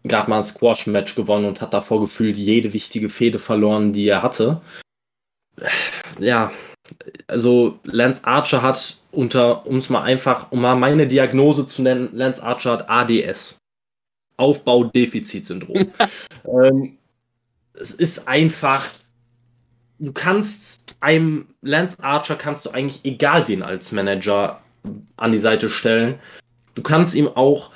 gerade 0.05 0.31
mal 0.31 0.39
ein 0.39 0.45
Squash-Match 0.45 1.15
gewonnen 1.15 1.47
und 1.47 1.61
hat 1.61 1.75
davor 1.75 2.01
gefühlt 2.01 2.37
jede 2.37 2.73
wichtige 2.73 3.11
Fehde 3.11 3.39
verloren, 3.39 3.93
die 3.93 4.09
er 4.09 4.23
hatte. 4.23 4.61
Ja, 6.19 6.53
also 7.27 7.79
Lance 7.85 8.25
Archer 8.25 8.63
hat 8.63 8.97
unter, 9.13 9.67
um 9.67 9.77
es 9.77 9.91
mal 9.91 10.03
einfach, 10.03 10.51
um 10.53 10.61
mal 10.61 10.77
meine 10.77 11.07
Diagnose 11.07 11.67
zu 11.67 11.83
nennen, 11.83 12.11
Lance 12.13 12.43
Archer 12.43 12.73
hat 12.73 12.89
ADS. 12.89 13.59
Aufbaudefizitsyndrom. 14.37 15.93
ähm, 16.45 16.97
es 17.75 17.91
ist 17.91 18.27
einfach, 18.27 18.87
du 19.99 20.13
kannst 20.13 20.97
einem 21.01 21.49
Lance 21.61 22.03
Archer 22.03 22.37
kannst 22.37 22.65
du 22.67 22.71
eigentlich 22.71 23.05
egal 23.05 23.49
wen 23.49 23.63
als 23.63 23.93
Manager 23.93 24.63
an 25.17 25.33
die 25.33 25.39
Seite 25.39 25.69
stellen. 25.69 26.19
Du 26.75 26.83
kannst 26.83 27.15
ihm 27.15 27.29
auch 27.29 27.71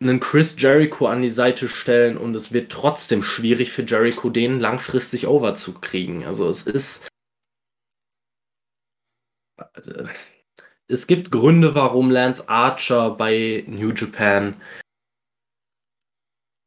einen 0.00 0.20
Chris 0.20 0.54
Jericho 0.58 1.06
an 1.06 1.22
die 1.22 1.30
Seite 1.30 1.68
stellen 1.68 2.16
und 2.16 2.34
es 2.34 2.52
wird 2.52 2.70
trotzdem 2.70 3.22
schwierig 3.22 3.72
für 3.72 3.82
Jericho, 3.82 4.30
den 4.30 4.60
langfristig 4.60 5.26
over 5.26 5.54
zu 5.54 5.74
kriegen. 5.74 6.24
Also 6.24 6.48
es 6.48 6.66
ist. 6.66 7.08
Es 10.86 11.06
gibt 11.06 11.30
Gründe, 11.30 11.74
warum 11.74 12.10
Lance 12.10 12.48
Archer 12.48 13.10
bei 13.10 13.64
New 13.66 13.92
Japan 13.92 14.60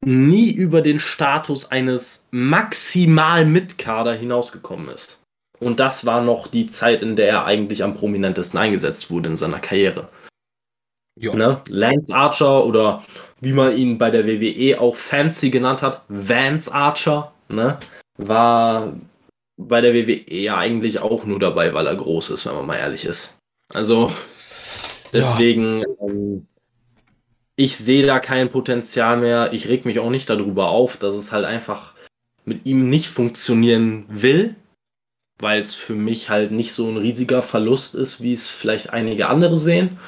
nie 0.03 0.51
über 0.51 0.81
den 0.81 0.99
Status 0.99 1.71
eines 1.71 2.27
maximal 2.31 3.45
Mitkader 3.45 4.13
hinausgekommen 4.13 4.89
ist. 4.89 5.23
Und 5.59 5.79
das 5.79 6.05
war 6.05 6.21
noch 6.21 6.47
die 6.47 6.67
Zeit, 6.67 7.03
in 7.03 7.15
der 7.15 7.29
er 7.29 7.45
eigentlich 7.45 7.83
am 7.83 7.93
prominentesten 7.93 8.59
eingesetzt 8.59 9.11
wurde 9.11 9.29
in 9.29 9.37
seiner 9.37 9.59
Karriere. 9.59 10.09
Ne? 11.19 11.61
Lance 11.67 12.13
Archer 12.13 12.65
oder 12.65 13.03
wie 13.41 13.53
man 13.53 13.75
ihn 13.75 13.97
bei 13.97 14.11
der 14.11 14.25
WWE 14.25 14.79
auch 14.79 14.95
fancy 14.95 15.49
genannt 15.49 15.81
hat, 15.81 16.03
Vance 16.07 16.73
Archer, 16.73 17.33
ne? 17.49 17.77
war 18.17 18.93
bei 19.57 19.81
der 19.81 19.93
WWE 19.93 20.35
ja 20.35 20.57
eigentlich 20.57 20.99
auch 20.99 21.25
nur 21.25 21.39
dabei, 21.39 21.73
weil 21.73 21.87
er 21.87 21.95
groß 21.95 22.31
ist, 22.31 22.45
wenn 22.45 22.55
man 22.55 22.65
mal 22.65 22.77
ehrlich 22.77 23.05
ist. 23.05 23.37
Also 23.69 24.11
deswegen, 25.13 25.79
ja. 25.79 25.87
ähm, 26.01 26.47
ich 27.55 27.77
sehe 27.77 28.05
da 28.05 28.19
kein 28.19 28.49
Potenzial 28.49 29.17
mehr. 29.17 29.53
Ich 29.53 29.67
reg 29.67 29.85
mich 29.85 29.99
auch 29.99 30.09
nicht 30.09 30.29
darüber 30.29 30.69
auf, 30.69 30.97
dass 30.97 31.15
es 31.15 31.31
halt 31.31 31.45
einfach 31.45 31.93
mit 32.43 32.65
ihm 32.65 32.89
nicht 32.89 33.09
funktionieren 33.09 34.05
will, 34.09 34.55
weil 35.39 35.61
es 35.61 35.75
für 35.75 35.93
mich 35.93 36.29
halt 36.29 36.51
nicht 36.51 36.73
so 36.73 36.87
ein 36.89 36.97
riesiger 36.97 37.41
Verlust 37.41 37.93
ist, 37.93 38.21
wie 38.21 38.33
es 38.33 38.47
vielleicht 38.47 38.93
einige 38.93 39.27
andere 39.27 39.55
sehen. 39.55 39.99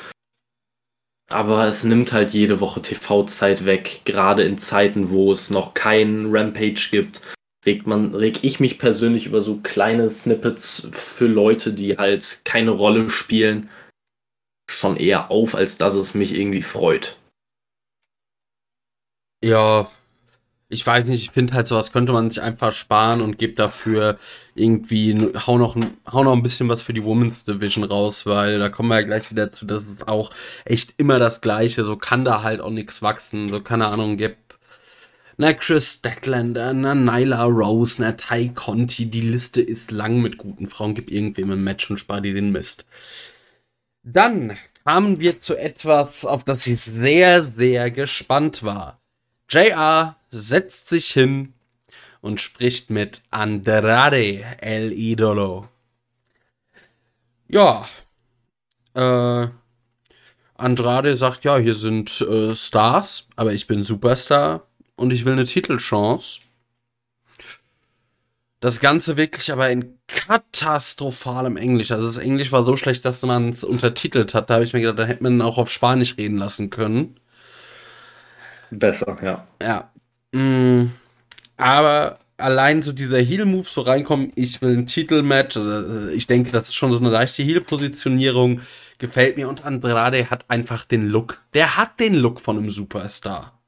Aber 1.33 1.65
es 1.67 1.83
nimmt 1.83 2.13
halt 2.13 2.29
jede 2.29 2.59
Woche 2.59 2.79
TV-Zeit 2.83 3.65
weg, 3.65 4.01
gerade 4.05 4.43
in 4.43 4.59
Zeiten, 4.59 5.09
wo 5.09 5.31
es 5.31 5.49
noch 5.49 5.73
keinen 5.73 6.27
Rampage 6.33 6.89
gibt. 6.91 7.23
Regt 7.65 7.87
man, 7.87 8.13
reg 8.13 8.43
ich 8.43 8.59
mich 8.59 8.77
persönlich 8.77 9.25
über 9.25 9.41
so 9.41 9.57
kleine 9.61 10.11
Snippets 10.11 10.87
für 10.91 11.25
Leute, 11.25 11.73
die 11.73 11.97
halt 11.97 12.41
keine 12.45 12.69
Rolle 12.69 13.09
spielen, 13.09 13.67
schon 14.69 14.95
eher 14.95 15.31
auf, 15.31 15.55
als 15.55 15.79
dass 15.79 15.95
es 15.95 16.13
mich 16.13 16.35
irgendwie 16.35 16.61
freut. 16.61 17.17
Ja, 19.43 19.89
ich 20.73 20.85
weiß 20.85 21.05
nicht, 21.05 21.23
ich 21.23 21.31
finde 21.31 21.53
halt 21.53 21.67
sowas 21.67 21.91
könnte 21.91 22.11
man 22.11 22.31
sich 22.31 22.41
einfach 22.41 22.73
sparen 22.73 23.21
und 23.21 23.37
gibt 23.37 23.59
dafür 23.59 24.17
irgendwie, 24.55 25.31
hau 25.47 25.57
noch, 25.57 25.77
hau 26.11 26.23
noch 26.23 26.33
ein 26.33 26.43
bisschen 26.43 26.67
was 26.69 26.81
für 26.81 26.93
die 26.93 27.03
Women's 27.03 27.45
Division 27.45 27.83
raus, 27.83 28.25
weil 28.25 28.59
da 28.59 28.69
kommen 28.69 28.89
wir 28.89 28.95
ja 28.95 29.05
gleich 29.05 29.29
wieder 29.31 29.51
zu, 29.51 29.65
dass 29.65 29.85
es 29.85 30.07
auch 30.07 30.31
echt 30.65 30.95
immer 30.97 31.19
das 31.19 31.41
Gleiche, 31.41 31.83
so 31.83 31.95
kann 31.95 32.25
da 32.25 32.41
halt 32.43 32.59
auch 32.59 32.71
nichts 32.71 33.01
wachsen, 33.01 33.49
so 33.49 33.61
keine 33.61 33.87
Ahnung, 33.87 34.17
gibt 34.17 34.37
na 35.37 35.53
Chris 35.53 35.93
Statlander, 35.93 36.73
na 36.73 36.93
Nyla 36.93 37.43
Rose, 37.45 38.01
na 38.01 38.11
Ty 38.11 38.49
Conti, 38.53 39.07
die 39.07 39.21
Liste 39.21 39.61
ist 39.61 39.91
lang 39.91 40.21
mit 40.21 40.37
guten 40.37 40.67
Frauen, 40.67 40.93
gib 40.95 41.09
irgendwem 41.09 41.51
ein 41.51 41.63
Match 41.63 41.89
und 41.89 41.97
spar 41.97 42.21
dir 42.21 42.33
den 42.33 42.51
Mist. 42.51 42.85
Dann 44.03 44.57
kamen 44.85 45.19
wir 45.19 45.39
zu 45.39 45.55
etwas, 45.55 46.25
auf 46.25 46.43
das 46.43 46.67
ich 46.67 46.79
sehr, 46.79 47.43
sehr 47.43 47.89
gespannt 47.89 48.63
war. 48.63 48.99
JR 49.49 50.15
setzt 50.33 50.89
sich 50.89 51.11
hin 51.11 51.53
und 52.21 52.41
spricht 52.41 52.89
mit 52.89 53.21
Andrade 53.29 54.43
El 54.59 54.91
Idolo. 54.91 55.69
Ja, 57.47 57.83
äh, 58.95 59.47
Andrade 60.55 61.17
sagt, 61.17 61.43
ja, 61.43 61.57
hier 61.57 61.75
sind 61.75 62.21
äh, 62.21 62.55
Stars, 62.55 63.27
aber 63.35 63.53
ich 63.53 63.67
bin 63.67 63.83
Superstar 63.83 64.67
und 64.95 65.13
ich 65.13 65.25
will 65.25 65.33
eine 65.33 65.45
Titelchance. 65.45 66.41
Das 68.59 68.79
Ganze 68.79 69.17
wirklich 69.17 69.51
aber 69.51 69.69
in 69.69 69.99
katastrophalem 70.07 71.57
Englisch. 71.57 71.91
Also 71.91 72.07
das 72.07 72.17
Englisch 72.17 72.51
war 72.51 72.65
so 72.65 72.77
schlecht, 72.77 73.03
dass 73.03 73.21
man 73.23 73.49
es 73.49 73.63
untertitelt 73.63 74.33
hat. 74.33 74.49
Da 74.49 74.55
habe 74.55 74.63
ich 74.63 74.73
mir 74.73 74.79
gedacht, 74.79 74.99
da 74.99 75.05
hätte 75.05 75.23
man 75.23 75.41
auch 75.41 75.57
auf 75.57 75.69
Spanisch 75.69 76.17
reden 76.17 76.37
lassen 76.37 76.69
können. 76.69 77.19
Besser, 78.71 79.17
ja. 79.21 79.47
Ja. 79.61 79.92
Mm, 80.33 80.91
aber 81.57 82.19
allein 82.37 82.81
so 82.81 82.91
dieser 82.91 83.19
Heal-Move 83.19 83.63
so 83.63 83.81
reinkommen, 83.81 84.31
ich 84.35 84.61
will 84.61 84.77
ein 84.77 84.87
Titelmatch, 84.87 85.57
also 85.57 86.09
ich 86.09 86.27
denke, 86.27 86.51
das 86.51 86.69
ist 86.69 86.75
schon 86.75 86.91
so 86.91 86.97
eine 86.97 87.09
leichte 87.09 87.43
Heal-Positionierung, 87.43 88.61
gefällt 88.97 89.37
mir. 89.37 89.47
Und 89.47 89.65
Andrade 89.65 90.29
hat 90.29 90.49
einfach 90.49 90.85
den 90.85 91.07
Look. 91.07 91.41
Der 91.53 91.77
hat 91.77 91.99
den 91.99 92.15
Look 92.15 92.41
von 92.41 92.57
einem 92.57 92.69
Superstar. 92.69 93.59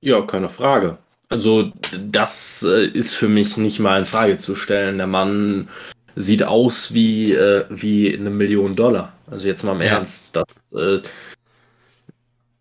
Ja, 0.00 0.22
keine 0.22 0.48
Frage. 0.48 0.98
Also, 1.28 1.72
das 1.98 2.64
äh, 2.64 2.86
ist 2.86 3.14
für 3.14 3.28
mich 3.28 3.56
nicht 3.56 3.78
mal 3.78 4.00
in 4.00 4.06
Frage 4.06 4.38
zu 4.38 4.56
stellen. 4.56 4.98
Der 4.98 5.06
Mann 5.06 5.68
sieht 6.16 6.42
aus 6.42 6.92
wie, 6.92 7.32
äh, 7.32 7.64
wie 7.70 8.16
eine 8.16 8.30
Million 8.30 8.74
Dollar. 8.74 9.12
Also, 9.30 9.46
jetzt 9.46 9.62
mal 9.62 9.72
im 9.72 9.82
ja. 9.82 9.98
Ernst. 9.98 10.34
Das, 10.34 10.46
äh, 10.74 11.00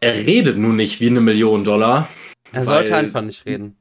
er 0.01 0.13
redet 0.13 0.57
nun 0.57 0.75
nicht 0.75 0.99
wie 0.99 1.07
eine 1.07 1.21
Million 1.21 1.63
Dollar. 1.63 2.07
Er 2.51 2.65
sollte 2.65 2.95
einfach 2.95 3.21
nicht 3.21 3.45
reden. 3.45 3.77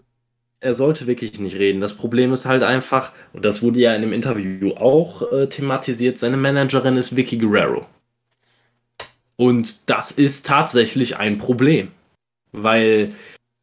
Er 0.61 0.75
sollte 0.75 1.07
wirklich 1.07 1.39
nicht 1.39 1.57
reden. 1.57 1.81
Das 1.81 1.97
Problem 1.97 2.33
ist 2.33 2.47
halt 2.47 2.63
einfach, 2.63 3.13
und 3.33 3.45
das 3.45 3.63
wurde 3.63 3.79
ja 3.79 3.95
in 3.95 4.03
dem 4.03 4.13
Interview 4.13 4.73
auch 4.73 5.33
äh, 5.33 5.49
thematisiert, 5.49 6.19
seine 6.19 6.37
Managerin 6.37 6.97
ist 6.97 7.15
Vicky 7.15 7.39
Guerrero. 7.39 7.87
Und 9.37 9.89
das 9.89 10.11
ist 10.11 10.47
tatsächlich 10.47 11.17
ein 11.17 11.39
Problem. 11.39 11.93
Weil 12.51 13.15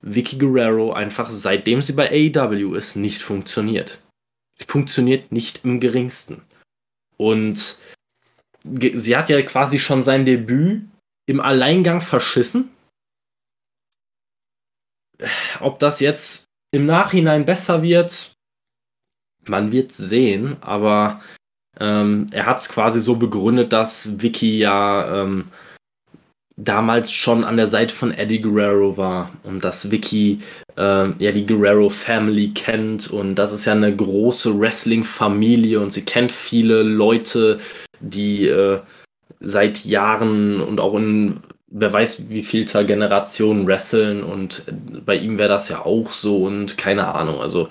Vicky 0.01 0.37
Guerrero 0.37 0.93
einfach, 0.93 1.29
seitdem 1.31 1.81
sie 1.81 1.93
bei 1.93 2.09
AEW 2.09 2.75
ist, 2.75 2.95
nicht 2.95 3.21
funktioniert. 3.21 4.01
Funktioniert 4.67 5.31
nicht 5.31 5.65
im 5.65 5.81
geringsten. 5.81 6.43
Und 7.17 7.77
sie 8.63 9.17
hat 9.17 9.29
ja 9.29 9.41
quasi 9.41 9.79
schon 9.79 10.03
sein 10.03 10.25
Debüt 10.25 10.83
im 11.25 11.41
Alleingang 11.41 12.01
verschissen. 12.01 12.69
Ob 15.59 15.79
das 15.79 15.99
jetzt 15.99 16.45
im 16.71 16.85
Nachhinein 16.85 17.45
besser 17.45 17.81
wird, 17.81 18.33
man 19.47 19.71
wird 19.71 19.91
sehen, 19.93 20.57
aber 20.61 21.21
ähm, 21.79 22.27
er 22.31 22.45
hat 22.45 22.57
es 22.57 22.69
quasi 22.69 23.01
so 23.01 23.15
begründet, 23.15 23.73
dass 23.73 24.21
Vicky 24.21 24.57
ja 24.59 25.23
ähm, 25.23 25.45
damals 26.57 27.11
schon 27.11 27.43
an 27.43 27.57
der 27.57 27.67
Seite 27.67 27.93
von 27.93 28.13
Eddie 28.13 28.41
Guerrero 28.41 28.95
war 28.95 29.31
und 29.43 29.63
dass 29.63 29.91
Vicky 29.91 30.39
äh, 30.77 31.09
ja 31.19 31.31
die 31.31 31.45
Guerrero 31.45 31.89
Family 31.89 32.49
kennt 32.53 33.11
und 33.11 33.35
das 33.35 33.51
ist 33.51 33.65
ja 33.65 33.73
eine 33.73 33.93
große 33.93 34.57
Wrestling-Familie 34.57 35.79
und 35.79 35.91
sie 35.91 36.05
kennt 36.05 36.31
viele 36.31 36.83
Leute, 36.83 37.59
die 37.99 38.47
äh, 38.47 38.79
seit 39.41 39.83
Jahren 39.83 40.61
und 40.61 40.79
auch 40.79 40.95
in 40.95 41.41
wer 41.67 41.91
weiß 41.91 42.29
wie 42.29 42.43
vielter 42.43 42.83
Generationen 42.83 43.67
wresteln 43.67 44.23
und 44.23 44.63
bei 45.05 45.15
ihm 45.15 45.37
wäre 45.37 45.49
das 45.49 45.69
ja 45.69 45.85
auch 45.85 46.11
so 46.11 46.45
und 46.45 46.77
keine 46.77 47.13
Ahnung. 47.13 47.41
Also 47.41 47.69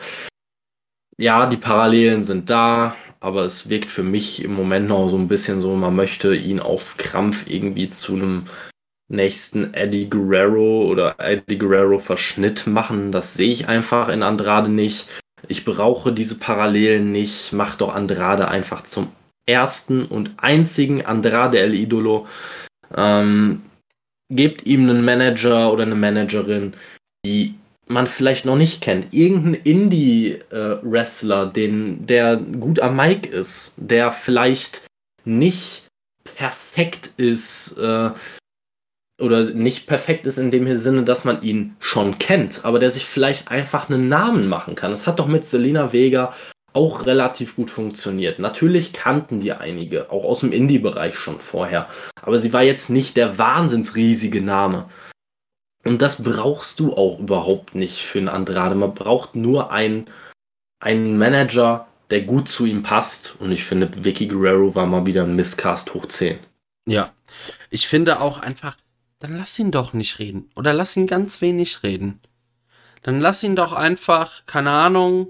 ja, 1.18 1.46
die 1.46 1.56
Parallelen 1.56 2.22
sind 2.22 2.50
da, 2.50 2.96
aber 3.20 3.44
es 3.44 3.68
wirkt 3.68 3.90
für 3.90 4.02
mich 4.02 4.42
im 4.42 4.54
Moment 4.54 4.88
noch 4.88 5.08
so 5.08 5.16
ein 5.16 5.28
bisschen 5.28 5.60
so, 5.60 5.74
man 5.76 5.94
möchte 5.94 6.34
ihn 6.34 6.60
auf 6.60 6.96
Krampf 6.96 7.46
irgendwie 7.48 7.88
zu 7.88 8.14
einem 8.14 8.44
nächsten 9.08 9.74
Eddie 9.74 10.10
Guerrero 10.10 10.86
oder 10.86 11.14
Eddie 11.18 11.58
Guerrero 11.58 11.98
Verschnitt 11.98 12.66
machen. 12.66 13.12
Das 13.12 13.34
sehe 13.34 13.50
ich 13.50 13.68
einfach 13.68 14.08
in 14.08 14.22
Andrade 14.22 14.70
nicht. 14.70 15.08
Ich 15.46 15.64
brauche 15.64 16.12
diese 16.12 16.38
Parallelen 16.38 17.12
nicht. 17.12 17.52
Mach 17.52 17.76
doch 17.76 17.94
Andrade 17.94 18.48
einfach 18.48 18.82
zum 18.82 19.08
ersten 19.46 20.04
und 20.06 20.32
einzigen 20.38 21.04
Andrade 21.04 21.58
El 21.60 21.74
Idolo. 21.74 22.26
Ähm, 22.96 23.62
gebt 24.34 24.66
ihm 24.66 24.88
einen 24.88 25.04
Manager 25.04 25.72
oder 25.72 25.84
eine 25.84 25.94
Managerin, 25.94 26.74
die 27.24 27.54
man 27.86 28.06
vielleicht 28.06 28.44
noch 28.44 28.56
nicht 28.56 28.80
kennt. 28.80 29.12
Irgendein 29.12 29.60
Indie-Wrestler, 29.62 31.46
den, 31.46 32.06
der 32.06 32.36
gut 32.36 32.80
am 32.80 32.96
Mic 32.96 33.28
ist, 33.28 33.74
der 33.76 34.10
vielleicht 34.10 34.82
nicht 35.24 35.86
perfekt 36.36 37.12
ist, 37.16 37.78
äh, 37.78 38.10
oder 39.20 39.44
nicht 39.44 39.86
perfekt 39.86 40.26
ist 40.26 40.38
in 40.38 40.50
dem 40.50 40.78
Sinne, 40.78 41.04
dass 41.04 41.24
man 41.24 41.42
ihn 41.42 41.76
schon 41.78 42.18
kennt, 42.18 42.64
aber 42.64 42.78
der 42.78 42.90
sich 42.90 43.04
vielleicht 43.04 43.48
einfach 43.48 43.88
einen 43.88 44.08
Namen 44.08 44.48
machen 44.48 44.74
kann. 44.74 44.90
Das 44.90 45.06
hat 45.06 45.18
doch 45.18 45.28
mit 45.28 45.46
Selena 45.46 45.92
Vega 45.92 46.34
auch 46.74 47.06
relativ 47.06 47.56
gut 47.56 47.70
funktioniert. 47.70 48.38
Natürlich 48.38 48.92
kannten 48.92 49.40
die 49.40 49.52
einige, 49.52 50.10
auch 50.10 50.24
aus 50.24 50.40
dem 50.40 50.52
Indie-Bereich 50.52 51.16
schon 51.16 51.40
vorher, 51.40 51.88
aber 52.20 52.38
sie 52.40 52.52
war 52.52 52.62
jetzt 52.62 52.90
nicht 52.90 53.16
der 53.16 53.38
wahnsinnsriesige 53.38 54.42
Name. 54.42 54.88
Und 55.84 56.02
das 56.02 56.22
brauchst 56.22 56.80
du 56.80 56.94
auch 56.94 57.18
überhaupt 57.18 57.74
nicht 57.74 58.02
für 58.02 58.18
einen 58.18 58.28
Andrade. 58.28 58.74
Man 58.74 58.94
braucht 58.94 59.36
nur 59.36 59.70
einen, 59.70 60.10
einen 60.80 61.18
Manager, 61.18 61.86
der 62.10 62.22
gut 62.22 62.48
zu 62.48 62.64
ihm 62.64 62.82
passt. 62.82 63.36
Und 63.38 63.52
ich 63.52 63.64
finde, 63.64 64.04
Vicky 64.04 64.26
Guerrero 64.26 64.74
war 64.74 64.86
mal 64.86 65.06
wieder 65.06 65.24
ein 65.24 65.36
Misscast 65.36 65.94
hoch 65.94 66.06
10. 66.06 66.38
Ja, 66.86 67.12
ich 67.70 67.86
finde 67.86 68.20
auch 68.20 68.40
einfach, 68.40 68.76
dann 69.18 69.36
lass 69.36 69.58
ihn 69.58 69.70
doch 69.70 69.92
nicht 69.92 70.18
reden. 70.18 70.50
Oder 70.56 70.72
lass 70.72 70.96
ihn 70.96 71.06
ganz 71.06 71.40
wenig 71.40 71.82
reden. 71.82 72.20
Dann 73.02 73.20
lass 73.20 73.42
ihn 73.42 73.54
doch 73.54 73.74
einfach, 73.74 74.46
keine 74.46 74.70
Ahnung, 74.70 75.28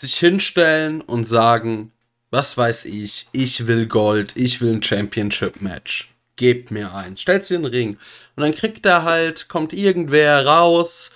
sich 0.00 0.16
hinstellen 0.16 1.00
und 1.00 1.28
sagen, 1.28 1.92
was 2.30 2.56
weiß 2.56 2.86
ich, 2.86 3.26
ich 3.32 3.66
will 3.66 3.86
Gold, 3.86 4.36
ich 4.36 4.60
will 4.60 4.74
ein 4.74 4.82
Championship-Match. 4.82 6.12
Gebt 6.36 6.70
mir 6.70 6.94
eins. 6.94 7.20
Stellt 7.20 7.44
sie 7.44 7.54
in 7.54 7.62
den 7.62 7.70
Ring. 7.70 7.98
Und 8.36 8.42
dann 8.42 8.54
kriegt 8.54 8.86
er 8.86 9.02
halt, 9.02 9.48
kommt 9.48 9.72
irgendwer 9.72 10.46
raus, 10.46 11.10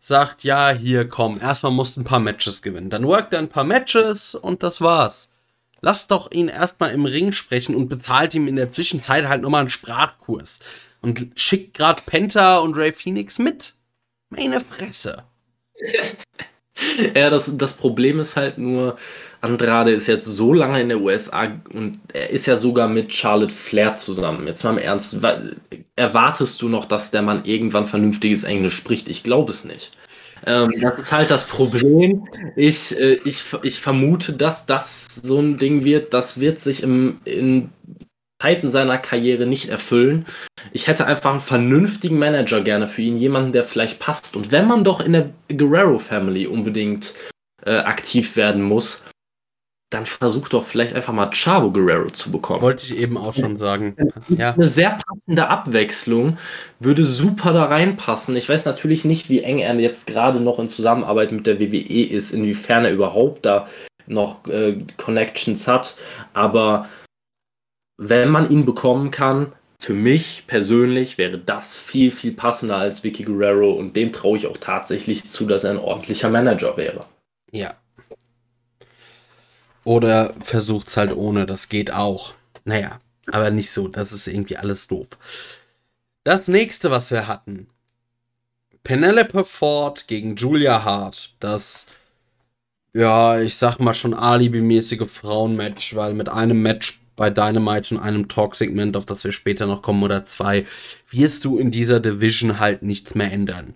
sagt, 0.00 0.44
ja, 0.44 0.70
hier 0.70 1.08
komm, 1.08 1.40
erstmal 1.40 1.72
musst 1.72 1.96
du 1.96 2.02
ein 2.02 2.04
paar 2.04 2.20
Matches 2.20 2.62
gewinnen. 2.62 2.90
Dann 2.90 3.06
workt 3.06 3.32
er 3.32 3.38
ein 3.38 3.48
paar 3.48 3.64
Matches 3.64 4.34
und 4.34 4.62
das 4.62 4.80
war's. 4.80 5.30
Lass 5.80 6.08
doch 6.08 6.30
ihn 6.30 6.48
erstmal 6.48 6.90
im 6.90 7.06
Ring 7.06 7.32
sprechen 7.32 7.74
und 7.74 7.88
bezahlt 7.88 8.34
ihm 8.34 8.48
in 8.48 8.56
der 8.56 8.70
Zwischenzeit 8.70 9.28
halt 9.28 9.42
nochmal 9.42 9.60
einen 9.60 9.68
Sprachkurs 9.68 10.58
und 11.00 11.30
schickt 11.36 11.74
gerade 11.74 12.02
Penta 12.04 12.58
und 12.58 12.76
Ray 12.76 12.92
Phoenix 12.92 13.38
mit. 13.38 13.74
Meine 14.30 14.60
Fresse. 14.60 15.24
ja, 17.14 17.30
das, 17.30 17.56
das 17.56 17.72
Problem 17.74 18.20
ist 18.20 18.36
halt 18.36 18.58
nur, 18.58 18.96
Andrade 19.40 19.92
ist 19.92 20.06
jetzt 20.06 20.26
so 20.26 20.52
lange 20.52 20.80
in 20.80 20.88
der 20.88 21.00
USA 21.00 21.52
und 21.72 22.00
er 22.12 22.30
ist 22.30 22.46
ja 22.46 22.56
sogar 22.56 22.88
mit 22.88 23.14
Charlotte 23.14 23.54
Flair 23.54 23.94
zusammen. 23.96 24.46
Jetzt 24.46 24.64
mal 24.64 24.70
im 24.70 24.78
Ernst, 24.78 25.18
erwartest 25.94 26.60
du 26.62 26.68
noch, 26.68 26.84
dass 26.84 27.10
der 27.10 27.22
Mann 27.22 27.44
irgendwann 27.44 27.86
vernünftiges 27.86 28.44
Englisch 28.44 28.76
spricht? 28.76 29.08
Ich 29.08 29.22
glaube 29.22 29.52
es 29.52 29.64
nicht. 29.64 29.92
Ähm, 30.44 30.70
das 30.80 31.02
ist 31.02 31.12
halt 31.12 31.30
das 31.30 31.44
Problem. 31.44 32.28
Ich, 32.56 32.98
äh, 32.98 33.18
ich, 33.24 33.42
ich 33.62 33.80
vermute, 33.80 34.32
dass 34.32 34.66
das 34.66 35.06
so 35.22 35.40
ein 35.40 35.58
Ding 35.58 35.84
wird. 35.84 36.12
Das 36.12 36.40
wird 36.40 36.60
sich 36.60 36.82
im, 36.82 37.20
in 37.24 37.70
Zeiten 38.40 38.68
seiner 38.68 38.98
Karriere 38.98 39.46
nicht 39.46 39.68
erfüllen. 39.68 40.26
Ich 40.72 40.88
hätte 40.88 41.06
einfach 41.06 41.30
einen 41.30 41.40
vernünftigen 41.40 42.18
Manager 42.18 42.60
gerne 42.60 42.86
für 42.86 43.02
ihn, 43.02 43.16
jemanden, 43.16 43.52
der 43.52 43.64
vielleicht 43.64 43.98
passt. 43.98 44.36
Und 44.36 44.52
wenn 44.52 44.66
man 44.66 44.84
doch 44.84 45.00
in 45.00 45.12
der 45.12 45.30
Guerrero 45.48 45.98
Family 45.98 46.46
unbedingt 46.46 47.14
äh, 47.64 47.78
aktiv 47.78 48.36
werden 48.36 48.62
muss, 48.62 49.04
dann 49.90 50.04
versuch 50.04 50.48
doch 50.48 50.64
vielleicht 50.64 50.94
einfach 50.94 51.12
mal 51.12 51.30
Chavo 51.30 51.70
Guerrero 51.70 52.10
zu 52.10 52.32
bekommen. 52.32 52.60
Wollte 52.60 52.86
ich 52.86 53.00
eben 53.00 53.16
auch 53.16 53.32
schon 53.32 53.56
sagen. 53.56 53.96
Ja. 54.28 54.52
Eine 54.52 54.66
sehr 54.66 54.98
passende 55.06 55.48
Abwechslung 55.48 56.38
würde 56.80 57.04
super 57.04 57.52
da 57.52 57.66
reinpassen. 57.66 58.36
Ich 58.36 58.48
weiß 58.48 58.66
natürlich 58.66 59.04
nicht, 59.04 59.30
wie 59.30 59.42
eng 59.42 59.60
er 59.60 59.78
jetzt 59.78 60.08
gerade 60.08 60.40
noch 60.40 60.58
in 60.58 60.68
Zusammenarbeit 60.68 61.30
mit 61.30 61.46
der 61.46 61.60
WWE 61.60 62.04
ist, 62.04 62.32
inwiefern 62.32 62.84
er 62.84 62.92
überhaupt 62.92 63.46
da 63.46 63.68
noch 64.08 64.46
äh, 64.48 64.76
Connections 64.96 65.68
hat, 65.68 65.96
aber 66.32 66.88
wenn 67.96 68.28
man 68.28 68.50
ihn 68.50 68.64
bekommen 68.64 69.10
kann, 69.10 69.52
für 69.78 69.94
mich 69.94 70.44
persönlich 70.46 71.18
wäre 71.18 71.38
das 71.38 71.76
viel, 71.76 72.10
viel 72.10 72.32
passender 72.32 72.76
als 72.76 73.04
Vicky 73.04 73.24
Guerrero 73.24 73.72
und 73.72 73.94
dem 73.94 74.12
traue 74.12 74.38
ich 74.38 74.46
auch 74.46 74.56
tatsächlich 74.56 75.28
zu, 75.30 75.46
dass 75.46 75.64
er 75.64 75.72
ein 75.72 75.78
ordentlicher 75.78 76.30
Manager 76.30 76.76
wäre. 76.76 77.06
Ja. 77.50 77.74
Oder 79.84 80.34
versucht's 80.40 80.96
halt 80.96 81.14
ohne, 81.14 81.46
das 81.46 81.68
geht 81.68 81.92
auch. 81.92 82.34
Naja, 82.64 83.00
aber 83.30 83.50
nicht 83.50 83.70
so, 83.70 83.86
das 83.86 84.12
ist 84.12 84.26
irgendwie 84.26 84.56
alles 84.56 84.88
doof. 84.88 85.08
Das 86.24 86.48
nächste, 86.48 86.90
was 86.90 87.12
wir 87.12 87.28
hatten. 87.28 87.68
Penelope 88.82 89.44
Ford 89.44 90.08
gegen 90.08 90.36
Julia 90.36 90.82
Hart. 90.82 91.34
Das, 91.38 91.86
ja, 92.94 93.40
ich 93.40 93.56
sag 93.56 93.78
mal 93.78 93.94
schon 93.94 94.14
alibimäßige 94.14 95.08
Frauenmatch, 95.08 95.94
weil 95.94 96.14
mit 96.14 96.28
einem 96.28 96.62
Match 96.62 97.00
bei 97.16 97.30
Dynamite 97.30 97.94
und 97.94 98.00
einem 98.00 98.28
Talk-Segment, 98.28 98.96
auf 98.96 99.06
das 99.06 99.24
wir 99.24 99.32
später 99.32 99.66
noch 99.66 99.82
kommen, 99.82 100.02
oder 100.02 100.24
zwei, 100.24 100.66
wirst 101.10 101.44
du 101.44 101.58
in 101.58 101.70
dieser 101.70 101.98
Division 101.98 102.60
halt 102.60 102.82
nichts 102.82 103.14
mehr 103.14 103.32
ändern. 103.32 103.74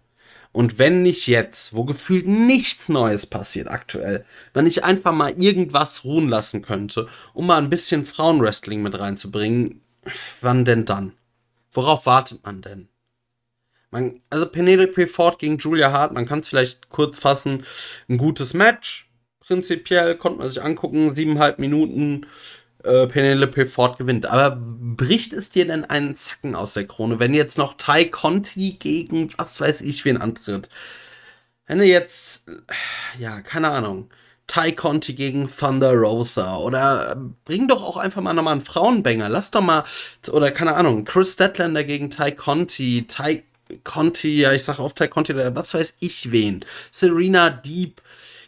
Und 0.52 0.78
wenn 0.78 1.02
nicht 1.02 1.26
jetzt, 1.28 1.74
wo 1.74 1.84
gefühlt 1.84 2.26
nichts 2.26 2.88
Neues 2.88 3.26
passiert 3.26 3.68
aktuell, 3.68 4.24
wenn 4.52 4.66
ich 4.66 4.84
einfach 4.84 5.12
mal 5.12 5.32
irgendwas 5.40 6.04
ruhen 6.04 6.28
lassen 6.28 6.60
könnte, 6.60 7.08
um 7.34 7.46
mal 7.46 7.58
ein 7.58 7.70
bisschen 7.70 8.04
Frauenwrestling 8.04 8.82
mit 8.82 8.98
reinzubringen, 8.98 9.80
wann 10.40 10.64
denn 10.64 10.84
dann? 10.84 11.12
Worauf 11.70 12.06
wartet 12.06 12.44
man 12.44 12.62
denn? 12.62 12.88
Man, 13.92 14.20
also 14.28 14.46
Penelope 14.46 15.06
Ford 15.06 15.38
gegen 15.38 15.58
Julia 15.58 15.92
Hart, 15.92 16.12
man 16.12 16.26
kann 16.26 16.40
es 16.40 16.48
vielleicht 16.48 16.88
kurz 16.88 17.18
fassen, 17.18 17.64
ein 18.08 18.18
gutes 18.18 18.54
Match. 18.54 19.08
Prinzipiell 19.40 20.16
konnte 20.16 20.38
man 20.38 20.48
sich 20.48 20.62
angucken, 20.62 21.14
siebeneinhalb 21.14 21.58
Minuten, 21.58 22.26
äh, 22.84 23.06
Penelope 23.06 23.66
Ford 23.66 23.98
gewinnt. 23.98 24.26
Aber 24.26 24.58
bricht 24.60 25.32
es 25.32 25.50
dir 25.50 25.66
denn 25.66 25.84
einen 25.84 26.16
Zacken 26.16 26.54
aus 26.54 26.74
der 26.74 26.86
Krone, 26.86 27.18
wenn 27.18 27.34
jetzt 27.34 27.58
noch 27.58 27.74
Ty 27.74 28.10
Conti 28.10 28.72
gegen 28.78 29.30
was 29.38 29.60
weiß 29.60 29.80
ich 29.82 30.04
wen 30.04 30.18
antritt? 30.18 30.68
Wenn 31.66 31.78
du 31.78 31.84
jetzt, 31.84 32.46
ja, 33.18 33.40
keine 33.42 33.70
Ahnung, 33.70 34.10
Ty 34.48 34.72
Conti 34.72 35.14
gegen 35.14 35.48
Thunder 35.48 35.92
Rosa 35.94 36.56
oder 36.56 37.16
bring 37.44 37.68
doch 37.68 37.84
auch 37.84 37.96
einfach 37.96 38.20
mal 38.20 38.34
nochmal 38.34 38.54
einen 38.54 38.60
Frauenbanger. 38.60 39.28
Lass 39.28 39.52
doch 39.52 39.60
mal, 39.60 39.84
oder 40.32 40.50
keine 40.50 40.74
Ahnung, 40.74 41.04
Chris 41.04 41.34
Statlander 41.34 41.84
gegen 41.84 42.10
Ty 42.10 42.32
Conti, 42.32 43.06
Ty 43.06 43.44
Conti, 43.84 44.40
ja, 44.40 44.52
ich 44.52 44.64
sag 44.64 44.80
auf 44.80 44.94
Ty 44.94 45.08
Conti 45.08 45.34
oder 45.34 45.54
was 45.54 45.74
weiß 45.74 45.98
ich 46.00 46.32
wen. 46.32 46.64
Serena 46.90 47.50
Deep 47.50 48.02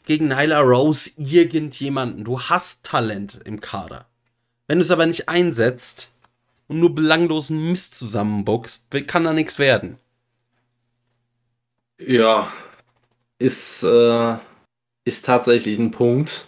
gegen 0.04 0.28
Nyla 0.28 0.60
Rose, 0.60 1.10
irgendjemanden. 1.16 2.24
Du 2.24 2.40
hast 2.40 2.84
Talent 2.84 3.40
im 3.44 3.60
Kader. 3.60 4.06
Wenn 4.72 4.78
du 4.78 4.84
es 4.84 4.90
aber 4.90 5.04
nicht 5.04 5.28
einsetzt 5.28 6.14
und 6.66 6.80
nur 6.80 6.94
belanglosen 6.94 7.70
Mist 7.70 7.94
zusammenbockst, 7.94 8.88
kann 9.06 9.24
da 9.24 9.34
nichts 9.34 9.58
werden. 9.58 9.98
Ja, 12.00 12.50
ist, 13.38 13.82
äh, 13.82 14.36
ist 15.04 15.26
tatsächlich 15.26 15.78
ein 15.78 15.90
Punkt. 15.90 16.46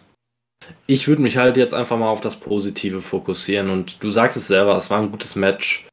Ich 0.87 1.07
würde 1.07 1.21
mich 1.21 1.37
halt 1.37 1.59
jetzt 1.59 1.75
einfach 1.75 1.99
mal 1.99 2.09
auf 2.09 2.23
das 2.23 2.41
Positive 2.41 3.03
fokussieren 3.03 3.69
und 3.69 4.03
du 4.03 4.09
sagtest 4.09 4.47
selber, 4.47 4.75
es 4.79 4.89
war 4.89 5.03
ein 5.03 5.11
gutes 5.11 5.37
Match. 5.37 5.87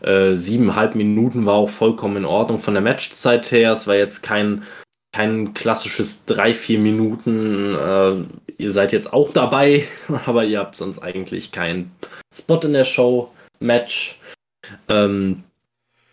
Äh, 0.00 0.34
siebeneinhalb 0.34 0.96
Minuten 0.96 1.46
war 1.46 1.54
auch 1.54 1.70
vollkommen 1.70 2.16
in 2.16 2.24
Ordnung 2.24 2.58
von 2.58 2.74
der 2.74 2.82
Matchzeit 2.82 3.52
her. 3.52 3.70
Es 3.70 3.86
war 3.86 3.94
jetzt 3.94 4.24
kein 4.24 4.64
kein 5.16 5.54
klassisches 5.54 6.28
3-4 6.28 6.78
Minuten, 6.78 7.74
äh, 7.74 8.45
ihr 8.58 8.70
seid 8.70 8.92
jetzt 8.92 9.12
auch 9.12 9.32
dabei, 9.32 9.86
aber 10.26 10.44
ihr 10.44 10.58
habt 10.58 10.76
sonst 10.76 10.98
eigentlich 11.00 11.52
keinen 11.52 11.90
Spot 12.34 12.60
in 12.60 12.72
der 12.72 12.84
Show, 12.84 13.30
Match. 13.60 14.18
Ähm, 14.88 15.44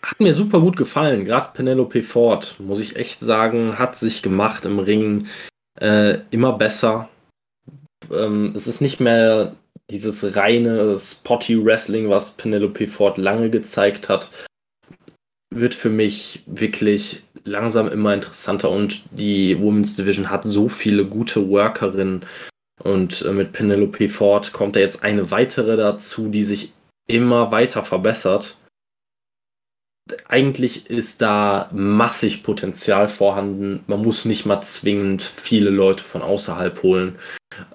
hat 0.02 0.20
mir 0.20 0.34
super 0.34 0.60
gut 0.60 0.76
gefallen, 0.76 1.26
gerade 1.26 1.52
Penelope 1.54 2.04
Ford, 2.04 2.56
muss 2.60 2.80
ich 2.80 2.98
echt 2.98 3.22
sagen, 3.22 3.80
hat 3.80 3.96
sich 3.96 4.22
gemacht 4.22 4.66
im 4.66 4.80
Ring 4.80 5.28
äh, 5.80 6.20
immer 6.30 6.54
besser. 6.54 7.10
Ähm, 8.12 8.54
es 8.56 8.68
ist 8.68 8.82
nicht 8.82 9.00
mehr 9.00 9.56
dieses 9.90 10.36
reine 10.36 10.98
Spotty 10.98 11.64
Wrestling, 11.64 12.10
was 12.10 12.36
Penelope 12.36 12.88
Ford 12.88 13.18
lange 13.18 13.50
gezeigt 13.50 14.10
hat. 14.10 14.30
Wird 15.50 15.74
für 15.74 15.90
mich 15.90 16.44
wirklich 16.48 17.23
langsam 17.46 17.88
immer 17.88 18.14
interessanter 18.14 18.70
und 18.70 19.02
die 19.12 19.60
Women's 19.60 19.96
Division 19.96 20.30
hat 20.30 20.44
so 20.44 20.70
viele 20.70 21.06
gute 21.06 21.50
Workerinnen 21.50 22.26
und 22.84 23.22
äh, 23.24 23.32
mit 23.32 23.54
Penelope 23.54 24.10
Ford 24.10 24.54
kommt 24.54 24.76
da 24.76 24.80
jetzt 24.80 25.04
eine 25.04 25.32
weitere 25.32 25.78
dazu, 25.78 26.30
die 26.30 26.44
sich 26.44 26.74
immer 27.08 27.52
weiter 27.52 27.84
verbessert. 27.84 28.58
Eigentlich 30.28 30.90
ist 30.90 31.22
da 31.22 31.70
massig 31.72 32.44
Potenzial 32.44 33.08
vorhanden. 33.08 33.84
Man 33.88 34.02
muss 34.02 34.26
nicht 34.26 34.46
mal 34.46 34.62
zwingend 34.62 35.22
viele 35.22 35.70
Leute 35.70 36.04
von 36.04 36.22
außerhalb 36.22 36.84
holen. 36.84 37.18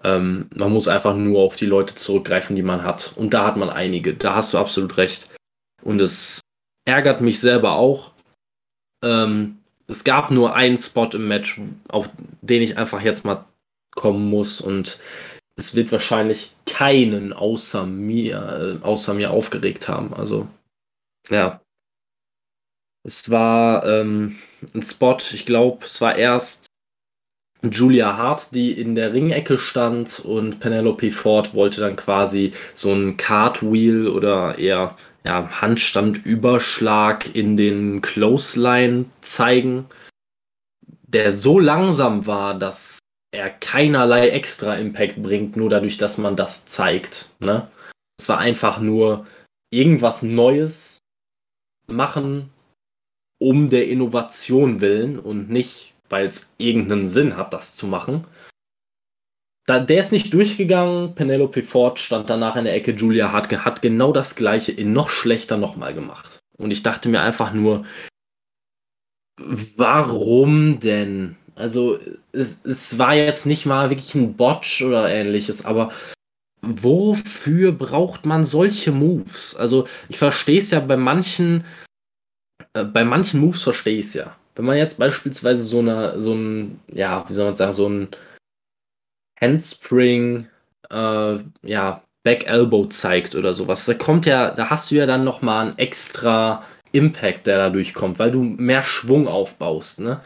Ähm, 0.05 0.51
man 0.55 0.73
muss 0.73 0.89
einfach 0.89 1.16
nur 1.16 1.41
auf 1.41 1.57
die 1.57 1.66
Leute 1.66 1.95
zurückgreifen, 1.95 2.55
die 2.55 2.62
man 2.62 2.83
hat. 2.83 3.14
Und 3.16 3.33
da 3.33 3.47
hat 3.47 3.57
man 3.57 3.71
einige. 3.71 4.12
Da 4.12 4.35
hast 4.35 4.53
du 4.53 4.59
absolut 4.59 4.99
recht. 4.99 5.29
Und 5.83 6.01
es 6.03 6.41
ärgert 6.85 7.23
mich 7.23 7.41
selber 7.41 7.77
auch, 7.77 8.12
ähm, 9.03 9.58
es 9.89 10.05
gab 10.05 10.30
nur 10.30 10.55
einen 10.55 10.78
Spot 10.78 11.09
im 11.12 11.26
Match, 11.26 11.61
auf 11.89 12.09
den 12.43 12.62
ich 12.62 12.76
einfach 12.78 13.01
jetzt 13.01 13.24
mal 13.24 13.45
kommen 13.91 14.28
muss 14.28 14.61
und 14.61 14.99
es 15.57 15.74
wird 15.74 15.91
wahrscheinlich 15.91 16.53
keinen 16.66 17.32
außer 17.32 17.84
mir, 17.84 18.78
äh, 18.80 18.84
außer 18.84 19.14
mir 19.14 19.30
aufgeregt 19.30 19.89
haben. 19.89 20.14
Also, 20.14 20.47
ja. 21.30 21.61
Es 23.05 23.30
war 23.30 23.84
ähm, 23.86 24.39
ein 24.74 24.82
Spot, 24.82 25.16
ich 25.32 25.47
glaube, 25.47 25.86
es 25.86 26.01
war 26.01 26.16
erst 26.16 26.66
Julia 27.62 28.16
Hart, 28.16 28.55
die 28.55 28.72
in 28.72 28.95
der 28.95 29.12
Ringecke 29.12 29.59
stand 29.59 30.20
und 30.20 30.61
Penelope 30.61 31.11
Ford 31.11 31.55
wollte 31.55 31.80
dann 31.80 31.97
quasi 31.97 32.53
so 32.74 32.93
ein 32.93 33.16
Cartwheel 33.16 34.07
oder 34.07 34.59
eher 34.59 34.97
ja, 35.29 35.61
Handstandüberschlag 35.61 37.35
in 37.35 37.59
den 37.59 38.01
Clothesline 38.01 39.05
zeigen, 39.20 39.85
der 41.03 41.35
so 41.35 41.59
langsam 41.59 42.26
war, 42.26 42.59
dass 42.59 42.99
er 43.31 43.51
keinerlei 43.51 44.31
extra 44.31 44.76
Impact 44.76 45.22
bringt, 45.22 45.55
nur 45.55 45.68
dadurch, 45.68 45.99
dass 45.99 46.16
man 46.16 46.35
das 46.35 46.64
zeigt. 46.64 47.29
Ne? 47.41 47.70
Es 48.18 48.26
war 48.31 48.39
einfach 48.39 48.81
nur 48.81 49.26
irgendwas 49.70 50.22
Neues 50.22 51.01
machen, 51.87 52.49
um 53.39 53.68
der 53.68 53.87
Innovation 53.87 54.81
willen 54.81 55.18
und 55.18 55.51
nicht, 55.51 55.93
weil 56.09 56.26
es 56.26 56.55
irgendeinen 56.57 57.07
Sinn 57.07 57.37
hat, 57.37 57.53
das 57.53 57.76
zu 57.76 57.87
machen. 57.87 58.24
Da, 59.69 59.81
der 59.81 60.01
ist 60.01 60.12
nicht 60.12 60.33
durchgegangen. 60.33 61.14
Penelope 61.14 61.62
Ford 61.62 61.99
stand 61.99 62.31
danach 62.31 62.57
in 62.57 62.64
der 62.64 62.73
Ecke. 62.73 62.93
Julia 62.93 63.33
Hart 63.33 63.53
hat 63.53 63.83
genau 63.83 64.12
das 64.12 64.35
gleiche 64.35 64.73
in 64.73 64.95
noch 64.95 65.11
schlechter 65.11 65.59
nochmal 65.59 65.93
gemacht. 65.93 66.39
Und 66.57 66.71
ich 66.71 66.83
dachte 66.83 67.11
mir 67.11 67.21
einfach 67.21 67.53
nur, 67.53 67.85
warum 69.77 70.81
denn? 70.81 71.37
Also, 71.55 71.99
es, 72.33 72.64
es 72.64 72.99
war 72.99 73.14
jetzt 73.14 73.45
nicht 73.45 73.66
mal 73.66 73.91
wirklich 73.91 74.14
ein 74.14 74.39
Botch 74.39 74.81
oder 74.81 75.11
ähnliches, 75.11 75.66
aber 75.66 75.93
wofür 76.62 77.73
braucht 77.73 78.25
man 78.25 78.47
solche 78.47 78.91
Moves? 78.91 79.55
Also, 79.55 79.87
ich 80.09 80.16
verstehe 80.16 80.61
es 80.61 80.71
ja 80.71 80.81
bei 80.81 80.97
manchen, 80.97 81.66
äh, 82.73 82.85
bei 82.85 83.05
manchen 83.05 83.41
Moves 83.41 83.64
verstehe 83.64 83.99
ich 83.99 84.07
es 84.07 84.14
ja. 84.14 84.35
Wenn 84.55 84.64
man 84.64 84.79
jetzt 84.79 84.99
beispielsweise 84.99 85.62
so 85.62 85.81
eine, 85.81 86.19
so 86.19 86.33
ein, 86.33 86.81
ja, 86.91 87.27
wie 87.29 87.35
soll 87.35 87.45
man 87.45 87.57
sagen, 87.57 87.75
so 87.75 87.87
ein 87.87 88.09
Handspring, 89.41 90.47
äh, 90.91 91.39
ja, 91.62 92.03
Back 92.24 92.47
Elbow 92.47 92.86
zeigt 92.86 93.34
oder 93.34 93.55
sowas, 93.55 93.86
da 93.86 93.95
kommt 93.95 94.26
ja, 94.26 94.51
da 94.51 94.70
hast 94.70 94.91
du 94.91 94.97
ja 94.97 95.07
dann 95.07 95.24
nochmal 95.24 95.68
einen 95.68 95.78
extra 95.78 96.64
Impact, 96.93 97.47
der 97.47 97.59
dadurch 97.59 97.95
kommt, 97.95 98.18
weil 98.18 98.30
du 98.30 98.43
mehr 98.43 98.82
Schwung 98.82 99.28
aufbaust, 99.28 100.01
ne? 100.01 100.20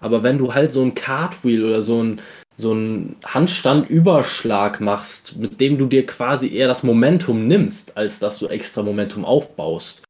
Aber 0.00 0.22
wenn 0.22 0.38
du 0.38 0.54
halt 0.54 0.72
so 0.72 0.82
ein 0.82 0.94
Cartwheel 0.94 1.64
oder 1.64 1.82
so 1.82 2.02
ein, 2.02 2.20
so 2.56 2.74
ein 2.74 3.16
Handstandüberschlag 3.24 4.80
machst, 4.80 5.36
mit 5.36 5.60
dem 5.60 5.78
du 5.78 5.86
dir 5.86 6.06
quasi 6.06 6.54
eher 6.54 6.68
das 6.68 6.82
Momentum 6.82 7.46
nimmst, 7.46 7.96
als 7.96 8.18
dass 8.18 8.38
du 8.38 8.48
extra 8.48 8.82
Momentum 8.82 9.24
aufbaust. 9.24 10.04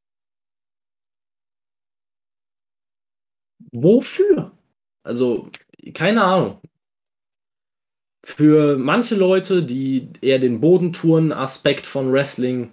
Wofür? 3.72 4.52
Also, 5.04 5.50
keine 5.94 6.22
Ahnung 6.24 6.60
für 8.24 8.78
manche 8.78 9.14
Leute, 9.14 9.62
die 9.62 10.08
eher 10.20 10.38
den 10.38 10.60
Bodentouren-Aspekt 10.60 11.86
von 11.86 12.12
Wrestling 12.12 12.70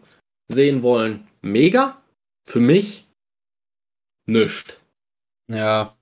sehen 0.47 0.83
wollen, 0.83 1.27
mega. 1.41 1.97
Für 2.45 2.59
mich 2.59 3.07
nischt. 4.25 4.77
Ja, 5.51 5.95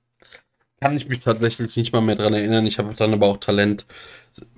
kann 0.81 0.95
ich 0.95 1.07
mich 1.07 1.21
tatsächlich 1.21 1.75
nicht 1.75 1.91
mal 1.91 2.01
mehr 2.01 2.15
dran 2.15 2.33
erinnern. 2.33 2.65
Ich 2.65 2.77
habe 2.77 2.93
dann 2.93 3.13
aber 3.13 3.27
auch 3.27 3.37
Talent, 3.37 3.85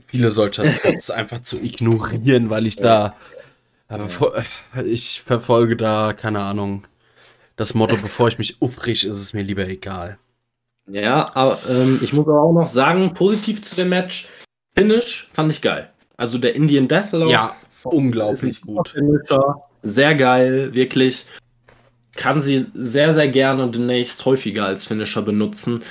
viele 0.06 0.32
solcher 0.32 0.66
Spots 0.66 1.10
einfach 1.12 1.42
zu 1.42 1.62
ignorieren, 1.62 2.50
weil 2.50 2.68
ich 2.68 2.76
da. 2.76 3.16
Aber 3.88 4.44
ich 4.86 5.22
verfolge 5.22 5.76
da, 5.76 6.14
keine 6.14 6.42
Ahnung, 6.44 6.86
das 7.56 7.74
Motto, 7.74 7.98
bevor 7.98 8.28
ich 8.28 8.38
mich 8.38 8.62
aufrichte, 8.62 9.08
ist 9.08 9.20
es 9.20 9.34
mir 9.34 9.42
lieber 9.42 9.68
egal. 9.68 10.20
Ja, 10.88 11.26
aber 11.36 11.60
ähm, 11.70 12.00
ich 12.02 12.14
muss 12.14 12.28
aber 12.28 12.42
auch 12.42 12.54
noch 12.54 12.68
sagen, 12.68 13.14
positiv 13.14 13.62
zu 13.62 13.76
dem 13.76 13.90
Match, 13.90 14.28
Finish 14.80 15.28
fand 15.34 15.52
ich 15.52 15.62
geil. 15.62 15.90
Also 16.18 16.38
der 16.38 16.56
Indian 16.56 16.88
Deathlock. 16.88 17.30
Ja, 17.30 17.56
unglaublich 17.84 18.62
gut. 18.62 18.90
Finisher, 18.90 19.64
sehr 19.84 20.16
geil, 20.16 20.74
wirklich. 20.74 21.26
Kann 22.16 22.42
sie 22.42 22.66
sehr, 22.74 23.14
sehr 23.14 23.30
gerne 23.30 23.64
und 23.64 23.76
demnächst 23.76 24.26
häufiger 24.26 24.66
als 24.66 24.86
Finisher 24.86 25.22
benutzen. 25.22 25.82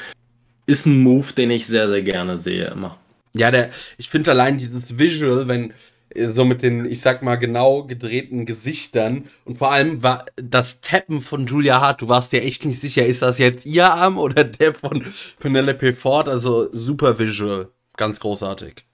Ist 0.67 0.85
ein 0.85 1.03
Move, 1.03 1.33
den 1.33 1.51
ich 1.51 1.67
sehr, 1.67 1.89
sehr 1.89 2.03
gerne 2.03 2.37
sehe 2.37 2.67
immer. 2.67 2.99
Ja, 3.35 3.51
der, 3.51 3.71
ich 3.97 4.11
finde 4.11 4.33
allein 4.33 4.59
dieses 4.59 4.99
Visual, 4.99 5.49
wenn 5.49 5.73
äh, 6.11 6.29
so 6.29 6.45
mit 6.45 6.63
den, 6.63 6.85
ich 6.85 7.01
sag 7.01 7.23
mal, 7.23 7.37
genau 7.37 7.85
gedrehten 7.85 8.47
Gesichtern 8.47 9.25
und 9.45 9.59
vor 9.59 9.73
allem 9.73 10.03
war 10.03 10.27
das 10.37 10.81
Tappen 10.81 11.21
von 11.21 11.47
Julia 11.47 11.81
Hart, 11.81 12.03
du 12.03 12.09
warst 12.09 12.33
dir 12.33 12.43
echt 12.43 12.65
nicht 12.65 12.81
sicher, 12.81 13.07
ist 13.07 13.23
das 13.23 13.39
jetzt 13.39 13.67
ihr 13.67 13.87
Arm 13.87 14.19
oder 14.19 14.45
der 14.45 14.75
von 14.75 15.05
Penelope 15.39 15.95
Ford, 15.95 16.29
also 16.29 16.69
super 16.73 17.19
Visual. 17.19 17.69
Ganz 17.99 18.21
großartig. 18.21 18.87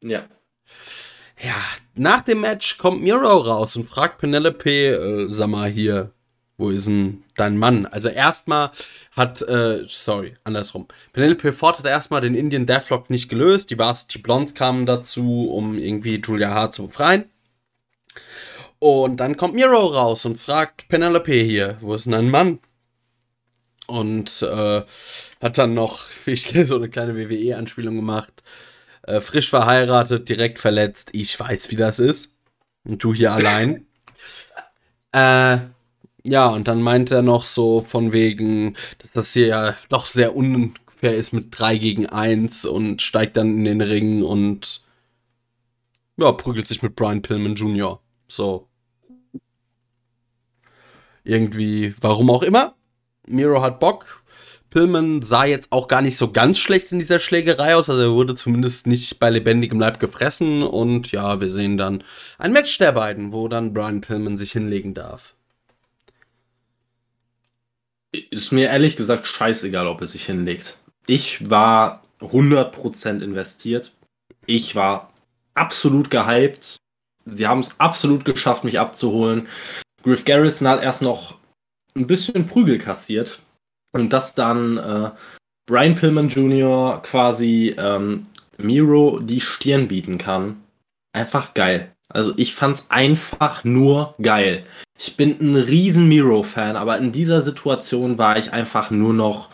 Ja. 0.00 0.24
Ja, 1.42 1.56
nach 1.94 2.22
dem 2.22 2.40
Match 2.40 2.78
kommt 2.78 3.02
Miro 3.02 3.38
raus 3.38 3.76
und 3.76 3.90
fragt 3.90 4.18
Penelope, 4.18 4.70
äh, 4.70 5.26
sag 5.32 5.48
mal 5.48 5.68
hier, 5.68 6.12
wo 6.56 6.70
ist 6.70 6.86
denn 6.86 7.24
dein 7.36 7.58
Mann? 7.58 7.86
Also 7.86 8.08
erstmal 8.08 8.70
hat, 9.10 9.42
äh, 9.42 9.82
sorry, 9.88 10.36
andersrum. 10.44 10.86
Penelope 11.12 11.52
Ford 11.52 11.80
hat 11.80 11.86
erstmal 11.86 12.20
den 12.20 12.36
Indian 12.36 12.66
Deathlock 12.66 13.10
nicht 13.10 13.28
gelöst. 13.28 13.70
Die 13.70 13.78
Varsity 13.78 14.18
Blondes 14.18 14.54
kamen 14.54 14.86
dazu, 14.86 15.50
um 15.50 15.76
irgendwie 15.76 16.22
Julia 16.24 16.50
Hart 16.50 16.72
zu 16.72 16.86
befreien. 16.86 17.24
Und 18.78 19.18
dann 19.18 19.36
kommt 19.36 19.54
Miro 19.54 19.86
raus 19.86 20.24
und 20.24 20.38
fragt 20.38 20.88
Penelope 20.88 21.32
hier, 21.32 21.78
wo 21.80 21.94
ist 21.94 22.04
denn 22.04 22.12
dein 22.12 22.30
Mann? 22.30 22.60
Und 23.86 24.42
äh, 24.42 24.82
hat 25.42 25.58
dann 25.58 25.74
noch, 25.74 26.08
ich 26.26 26.54
so 26.64 26.76
eine 26.76 26.88
kleine 26.88 27.16
WWE-Anspielung 27.16 27.96
gemacht. 27.96 28.42
Äh, 29.02 29.20
frisch 29.20 29.50
verheiratet, 29.50 30.28
direkt 30.28 30.58
verletzt. 30.58 31.10
Ich 31.12 31.38
weiß, 31.38 31.70
wie 31.70 31.76
das 31.76 31.98
ist. 31.98 32.36
Und 32.84 33.02
du 33.02 33.14
hier 33.14 33.32
allein. 33.32 33.86
Äh, 35.16 35.58
ja, 36.26 36.48
und 36.48 36.66
dann 36.66 36.82
meint 36.82 37.12
er 37.12 37.22
noch 37.22 37.44
so 37.44 37.82
von 37.82 38.10
wegen, 38.10 38.74
dass 38.98 39.12
das 39.12 39.32
hier 39.32 39.46
ja 39.46 39.76
doch 39.90 40.06
sehr 40.06 40.34
unfair 40.34 41.16
ist 41.16 41.32
mit 41.32 41.48
3 41.50 41.78
gegen 41.78 42.06
1 42.06 42.64
und 42.64 43.00
steigt 43.00 43.36
dann 43.36 43.58
in 43.58 43.64
den 43.64 43.80
Ring 43.80 44.24
und 44.24 44.82
ja, 46.16 46.32
prügelt 46.32 46.66
sich 46.66 46.82
mit 46.82 46.96
Brian 46.96 47.22
Pillman 47.22 47.54
Jr. 47.54 48.00
So. 48.28 48.68
Irgendwie, 51.24 51.94
warum 52.00 52.30
auch 52.30 52.42
immer. 52.42 52.74
Miro 53.26 53.62
hat 53.62 53.80
Bock. 53.80 54.22
Pillman 54.70 55.22
sah 55.22 55.44
jetzt 55.44 55.70
auch 55.70 55.86
gar 55.86 56.02
nicht 56.02 56.18
so 56.18 56.32
ganz 56.32 56.58
schlecht 56.58 56.90
in 56.90 56.98
dieser 56.98 57.20
Schlägerei 57.20 57.76
aus. 57.76 57.88
Also 57.88 58.02
er 58.02 58.10
wurde 58.10 58.34
zumindest 58.34 58.88
nicht 58.88 59.20
bei 59.20 59.30
lebendigem 59.30 59.78
Leib 59.78 60.00
gefressen. 60.00 60.64
Und 60.64 61.12
ja, 61.12 61.40
wir 61.40 61.50
sehen 61.50 61.78
dann 61.78 62.02
ein 62.38 62.52
Match 62.52 62.76
der 62.78 62.90
beiden, 62.92 63.32
wo 63.32 63.46
dann 63.46 63.72
Brian 63.72 64.00
Pillman 64.00 64.36
sich 64.36 64.50
hinlegen 64.50 64.92
darf. 64.92 65.34
Ist 68.30 68.52
mir 68.52 68.68
ehrlich 68.68 68.96
gesagt 68.96 69.28
scheißegal, 69.28 69.86
ob 69.86 70.00
er 70.00 70.06
sich 70.08 70.26
hinlegt. 70.26 70.76
Ich 71.06 71.48
war 71.50 72.02
100% 72.20 73.22
investiert. 73.22 73.92
Ich 74.46 74.74
war 74.74 75.12
absolut 75.54 76.10
gehypt. 76.10 76.78
Sie 77.26 77.46
haben 77.46 77.60
es 77.60 77.78
absolut 77.78 78.24
geschafft, 78.24 78.64
mich 78.64 78.80
abzuholen. 78.80 79.48
Griff 80.02 80.24
Garrison 80.24 80.68
hat 80.68 80.82
erst 80.82 81.00
noch 81.00 81.38
ein 81.94 82.06
bisschen 82.06 82.46
Prügel 82.46 82.78
kassiert. 82.78 83.40
Und 83.92 84.12
dass 84.12 84.34
dann 84.34 84.76
äh, 84.78 85.10
Brian 85.66 85.94
Pillman 85.94 86.28
Jr. 86.28 87.00
quasi 87.02 87.74
ähm, 87.78 88.26
Miro 88.58 89.20
die 89.20 89.40
Stirn 89.40 89.88
bieten 89.88 90.18
kann. 90.18 90.62
Einfach 91.12 91.54
geil. 91.54 91.92
Also 92.08 92.34
ich 92.36 92.54
fand's 92.54 92.90
einfach 92.90 93.64
nur 93.64 94.14
geil. 94.20 94.64
Ich 94.98 95.16
bin 95.16 95.38
ein 95.40 95.56
riesen 95.56 96.08
Miro-Fan, 96.08 96.76
aber 96.76 96.98
in 96.98 97.12
dieser 97.12 97.40
Situation 97.40 98.18
war 98.18 98.36
ich 98.36 98.52
einfach 98.52 98.90
nur 98.90 99.14
noch 99.14 99.48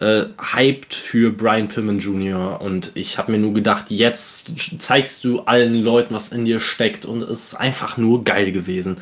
äh, 0.00 0.26
hyped 0.38 0.94
für 0.94 1.32
Brian 1.32 1.68
Pillman 1.68 1.98
Jr. 1.98 2.60
Und 2.60 2.92
ich 2.94 3.18
habe 3.18 3.32
mir 3.32 3.38
nur 3.38 3.52
gedacht, 3.52 3.86
jetzt 3.88 4.52
zeigst 4.80 5.24
du 5.24 5.40
allen 5.40 5.82
Leuten, 5.82 6.14
was 6.14 6.32
in 6.32 6.44
dir 6.44 6.60
steckt. 6.60 7.04
Und 7.04 7.22
es 7.22 7.52
ist 7.52 7.54
einfach 7.54 7.96
nur 7.96 8.24
geil 8.24 8.52
gewesen. 8.52 8.98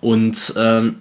Und 0.00 0.52
ähm, 0.56 1.00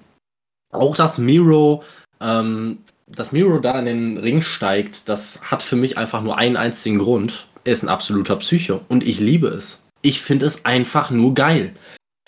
auch 0.73 0.95
dass 0.95 1.17
Miro, 1.17 1.83
ähm, 2.21 2.79
dass 3.07 3.31
Miro 3.31 3.59
da 3.59 3.79
in 3.79 3.85
den 3.85 4.17
Ring 4.17 4.41
steigt, 4.41 5.07
das 5.09 5.43
hat 5.49 5.63
für 5.63 5.75
mich 5.75 5.97
einfach 5.97 6.21
nur 6.21 6.37
einen 6.37 6.57
einzigen 6.57 6.99
Grund. 6.99 7.47
Er 7.63 7.73
ist 7.73 7.83
ein 7.83 7.89
absoluter 7.89 8.35
Psycho 8.37 8.81
und 8.89 9.05
ich 9.05 9.19
liebe 9.19 9.47
es. 9.47 9.87
Ich 10.01 10.21
finde 10.21 10.45
es 10.45 10.65
einfach 10.65 11.11
nur 11.11 11.33
geil. 11.33 11.73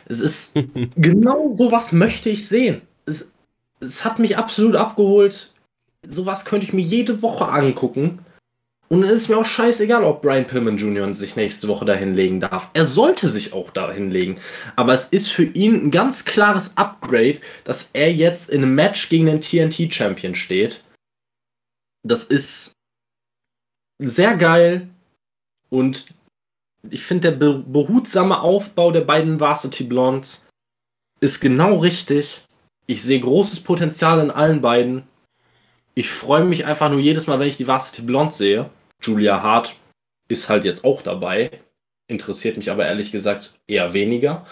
Es 0.06 0.22
ist 0.22 0.56
genau 0.96 1.56
sowas 1.58 1.92
möchte 1.92 2.30
ich 2.30 2.48
sehen. 2.48 2.82
Es, 3.06 3.32
es 3.80 4.06
hat 4.06 4.20
mich 4.20 4.38
absolut 4.38 4.76
abgeholt. 4.76 5.54
sowas 6.08 6.46
könnte 6.46 6.66
ich 6.66 6.74
mir 6.74 6.82
jede 6.82 7.22
Woche 7.22 7.48
angucken. 7.48 8.20
Und 8.88 9.03
es 9.03 9.12
ist 9.12 9.30
mir 9.30 9.38
auch 9.38 9.45
scheißegal, 9.45 10.03
ob 10.03 10.22
Brian 10.22 10.45
Pillman 10.45 10.78
Jr. 10.78 11.12
sich 11.14 11.36
nächste 11.36 11.68
Woche 11.68 11.86
dahin 11.86 12.14
legen 12.14 12.40
darf. 12.40 12.70
Er 12.74 12.86
sollte 12.86 13.30
sich 13.30 13.52
auch 13.52 13.72
dahin 13.72 14.12
legen. 14.12 14.40
Aber 14.76 14.94
es 14.94 15.07
ist 15.07 15.32
für 15.32 15.44
ihn 15.44 15.86
ein 15.86 15.91
ganz 15.91 16.24
klares 16.24 16.78
Upgrade, 16.78 17.40
dass 17.64 17.90
er 17.94 18.14
jetzt 18.14 18.49
in 18.49 18.62
einem 18.64 18.76
Match 18.76 19.10
gegen 19.10 19.26
den 19.26 19.41
TNT-Champion 19.41 20.36
steht. 20.36 20.84
Das 22.03 22.26
ist 22.26 22.74
sehr 23.98 24.36
geil. 24.36 24.88
Und 25.70 26.14
ich 26.91 27.03
finde, 27.03 27.36
der 27.36 27.64
behutsame 27.66 28.40
Aufbau 28.40 28.91
der 28.91 29.02
beiden 29.02 29.40
Varsity 29.40 29.86
Blondes 29.86 30.48
ist 31.22 31.40
genau 31.40 31.78
richtig. 31.78 32.45
Ich 32.86 33.02
sehe 33.02 33.20
großes 33.20 33.62
Potenzial 33.62 34.20
in 34.20 34.30
allen 34.30 34.62
beiden. 34.62 35.07
Ich 35.98 36.10
freue 36.10 36.44
mich 36.44 36.66
einfach 36.66 36.90
nur 36.90 37.00
jedes 37.00 37.26
Mal, 37.26 37.40
wenn 37.40 37.48
ich 37.48 37.58
die 37.58 37.68
Varsity 37.68 38.02
Blonde 38.02 38.34
sehe. 38.34 38.70
Julia 39.02 39.42
Hart 39.42 39.76
ist 40.28 40.50
halt 40.50 40.66
jetzt 40.66 40.84
auch 40.84 41.02
dabei. 41.02 41.52
Interessiert 42.08 42.58
mich 42.58 42.70
aber 42.70 42.86
ehrlich 42.86 43.14
gesagt 43.14 43.58
eher 43.66 43.94
weniger. 43.94 44.46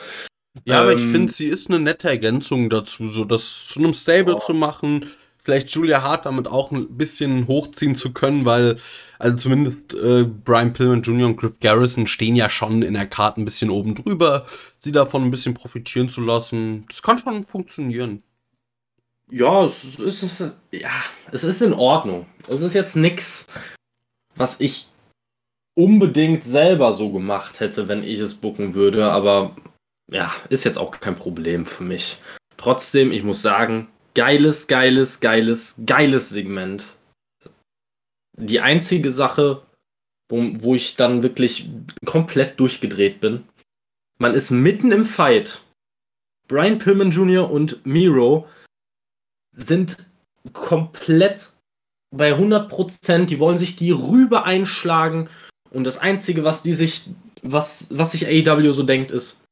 Ja, 0.65 0.77
ähm, 0.77 0.81
aber 0.83 0.93
ich 0.93 1.03
ähm, 1.03 1.11
finde, 1.11 1.33
sie 1.33 1.47
ist 1.47 1.69
eine 1.69 1.79
nette 1.79 2.07
Ergänzung 2.07 2.69
dazu, 2.69 3.07
so 3.07 3.25
das 3.25 3.67
zu 3.67 3.79
einem 3.79 3.93
Stable 3.93 4.35
oh. 4.35 4.39
zu 4.39 4.53
machen. 4.53 5.05
Vielleicht 5.37 5.71
Julia 5.71 6.01
Hart 6.01 6.25
damit 6.25 6.47
auch 6.47 6.71
ein 6.71 6.97
bisschen 6.97 7.47
hochziehen 7.47 7.95
zu 7.95 8.13
können, 8.13 8.45
weil, 8.45 8.77
also 9.19 9.35
zumindest 9.35 9.93
äh, 9.93 10.23
Brian 10.23 10.71
Pillman 10.71 11.01
Jr. 11.01 11.27
und 11.27 11.35
Griff 11.35 11.59
Garrison 11.59 12.07
stehen 12.07 12.37
ja 12.37 12.49
schon 12.49 12.81
in 12.81 12.93
der 12.93 13.07
Karte 13.07 13.41
ein 13.41 13.45
bisschen 13.45 13.69
oben 13.69 13.93
drüber. 13.95 14.45
Sie 14.77 14.93
davon 14.93 15.23
ein 15.23 15.31
bisschen 15.31 15.53
profitieren 15.53 16.07
zu 16.07 16.21
lassen, 16.21 16.85
das 16.87 17.03
kann 17.03 17.19
schon 17.19 17.45
funktionieren. 17.45 18.23
Ja, 19.33 19.65
es 19.65 19.83
ist, 19.83 19.99
es 19.99 20.41
ist, 20.41 20.59
ja, 20.71 20.91
es 21.31 21.43
ist 21.43 21.63
in 21.63 21.73
Ordnung. 21.73 22.27
Es 22.47 22.61
ist 22.61 22.75
jetzt 22.75 22.95
nichts, 22.95 23.47
was 24.35 24.59
ich 24.59 24.89
unbedingt 25.73 26.43
selber 26.43 26.93
so 26.93 27.11
gemacht 27.11 27.59
hätte, 27.59 27.87
wenn 27.87 28.03
ich 28.03 28.19
es 28.19 28.35
bucken 28.35 28.75
würde, 28.75 29.11
aber 29.11 29.55
ja, 30.11 30.31
ist 30.49 30.65
jetzt 30.65 30.77
auch 30.77 30.91
kein 30.99 31.15
Problem 31.15 31.65
für 31.65 31.83
mich. 31.83 32.19
Trotzdem, 32.57 33.11
ich 33.11 33.23
muss 33.23 33.41
sagen, 33.41 33.87
geiles, 34.13 34.67
geiles, 34.67 35.19
geiles, 35.19 35.81
geiles 35.83 36.29
Segment. 36.29 36.97
Die 38.37 38.59
einzige 38.59 39.09
Sache, 39.09 39.63
wo, 40.29 40.43
wo 40.59 40.75
ich 40.75 40.95
dann 40.95 41.23
wirklich 41.23 41.71
komplett 42.05 42.59
durchgedreht 42.59 43.19
bin, 43.19 43.45
man 44.19 44.35
ist 44.35 44.51
mitten 44.51 44.91
im 44.91 45.05
Fight. 45.05 45.63
Brian 46.47 46.77
Pillman 46.77 47.09
Jr. 47.09 47.49
und 47.49 47.83
Miro 47.83 48.47
sind 49.55 49.97
komplett 50.51 51.53
bei 52.11 52.33
100 52.33 52.69
Prozent. 52.69 53.29
Die 53.29 53.39
wollen 53.39 53.57
sich 53.57 53.75
die 53.75 53.91
rüber 53.91 54.45
einschlagen. 54.45 55.29
Und 55.71 55.83
das 55.85 55.97
Einzige, 55.97 56.43
was 56.43 56.61
die 56.61 56.73
sich, 56.73 57.09
was, 57.41 57.87
was 57.89 58.11
sich 58.11 58.27
AEW 58.27 58.71
so 58.73 58.83
denkt, 58.83 59.11
ist, 59.11 59.43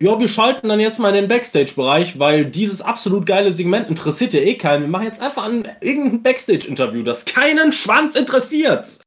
ja, 0.00 0.18
wir 0.18 0.28
schalten 0.28 0.68
dann 0.68 0.80
jetzt 0.80 0.98
mal 0.98 1.08
in 1.08 1.14
den 1.14 1.28
Backstage-Bereich, 1.28 2.18
weil 2.18 2.46
dieses 2.46 2.82
absolut 2.82 3.24
geile 3.24 3.50
Segment 3.50 3.88
interessiert 3.88 4.34
ja 4.34 4.40
eh 4.40 4.56
keinen. 4.56 4.82
Wir 4.82 4.88
machen 4.88 5.06
jetzt 5.06 5.22
einfach 5.22 5.44
ein 5.44 5.66
irgendein 5.80 6.22
Backstage-Interview, 6.22 7.02
das 7.02 7.24
keinen 7.24 7.72
Schwanz 7.72 8.14
interessiert. 8.14 9.00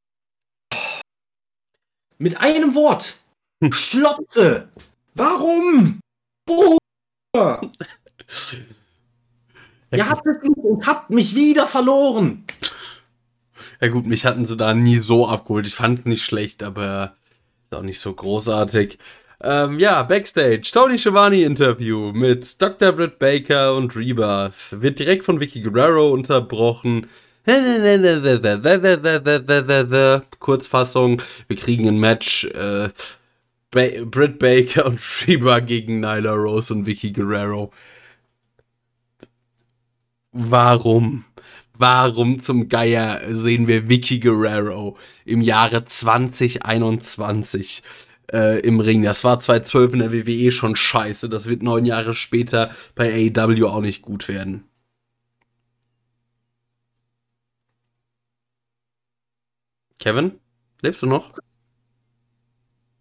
Mit 2.17 2.37
einem 2.37 2.73
Wort. 2.73 3.17
Schlotze. 3.71 4.69
Warum? 5.13 5.99
Boah. 6.45 6.77
Ihr 9.91 10.09
habt 10.09 10.25
es 10.27 10.41
nicht 10.43 10.57
und 10.57 10.85
habt 10.85 11.09
mich 11.09 11.35
wieder 11.35 11.67
verloren. 11.67 12.43
Ja 13.81 13.87
gut, 13.87 14.05
mich 14.05 14.25
hatten 14.25 14.45
sie 14.45 14.57
da 14.57 14.73
nie 14.73 14.97
so 14.97 15.27
abgeholt. 15.27 15.67
Ich 15.67 15.75
fand 15.75 15.99
es 15.99 16.05
nicht 16.05 16.23
schlecht, 16.23 16.63
aber 16.63 17.15
ist 17.65 17.77
auch 17.77 17.83
nicht 17.83 18.01
so 18.01 18.13
großartig. 18.13 18.97
Ähm, 19.41 19.79
ja, 19.79 20.03
Backstage, 20.03 20.69
Tony 20.71 20.97
Schiavone 20.97 21.43
Interview 21.43 22.11
mit 22.11 22.61
Dr. 22.61 22.91
Britt 22.91 23.19
Baker 23.19 23.75
und 23.75 23.95
Reba. 23.95 24.51
Wird 24.71 24.99
direkt 24.99 25.23
von 25.23 25.39
Vicky 25.39 25.61
Guerrero 25.61 26.11
unterbrochen. 26.11 27.07
Kurzfassung, 30.39 31.21
wir 31.47 31.55
kriegen 31.55 31.87
ein 31.87 31.99
Match. 31.99 32.45
Äh, 32.45 32.89
ba 33.71 33.85
Britt 34.03 34.39
Baker 34.39 34.85
und 34.85 34.99
Reba 35.25 35.59
gegen 35.59 36.01
Nyla 36.01 36.33
Rose 36.33 36.73
und 36.73 36.85
Vicky 36.85 37.11
Guerrero. 37.11 37.71
Warum? 40.31 41.25
Warum 41.73 42.39
zum 42.39 42.67
Geier 42.69 43.21
sehen 43.33 43.67
wir 43.67 43.89
Vicky 43.89 44.19
Guerrero 44.19 44.97
im 45.25 45.41
Jahre 45.41 45.85
2021 45.85 47.81
äh, 48.31 48.59
im 48.59 48.79
Ring? 48.79 49.01
Das 49.01 49.23
war 49.23 49.39
2012 49.39 49.93
in 49.93 49.99
der 49.99 50.11
WWE 50.11 50.51
schon 50.51 50.75
scheiße. 50.75 51.29
Das 51.29 51.47
wird 51.47 51.63
neun 51.63 51.85
Jahre 51.85 52.13
später 52.13 52.71
bei 52.95 53.31
AEW 53.35 53.67
auch 53.67 53.81
nicht 53.81 54.01
gut 54.01 54.27
werden. 54.27 54.65
Kevin, 59.99 60.39
lebst 60.81 61.01
du 61.01 61.07
noch? 61.07 61.33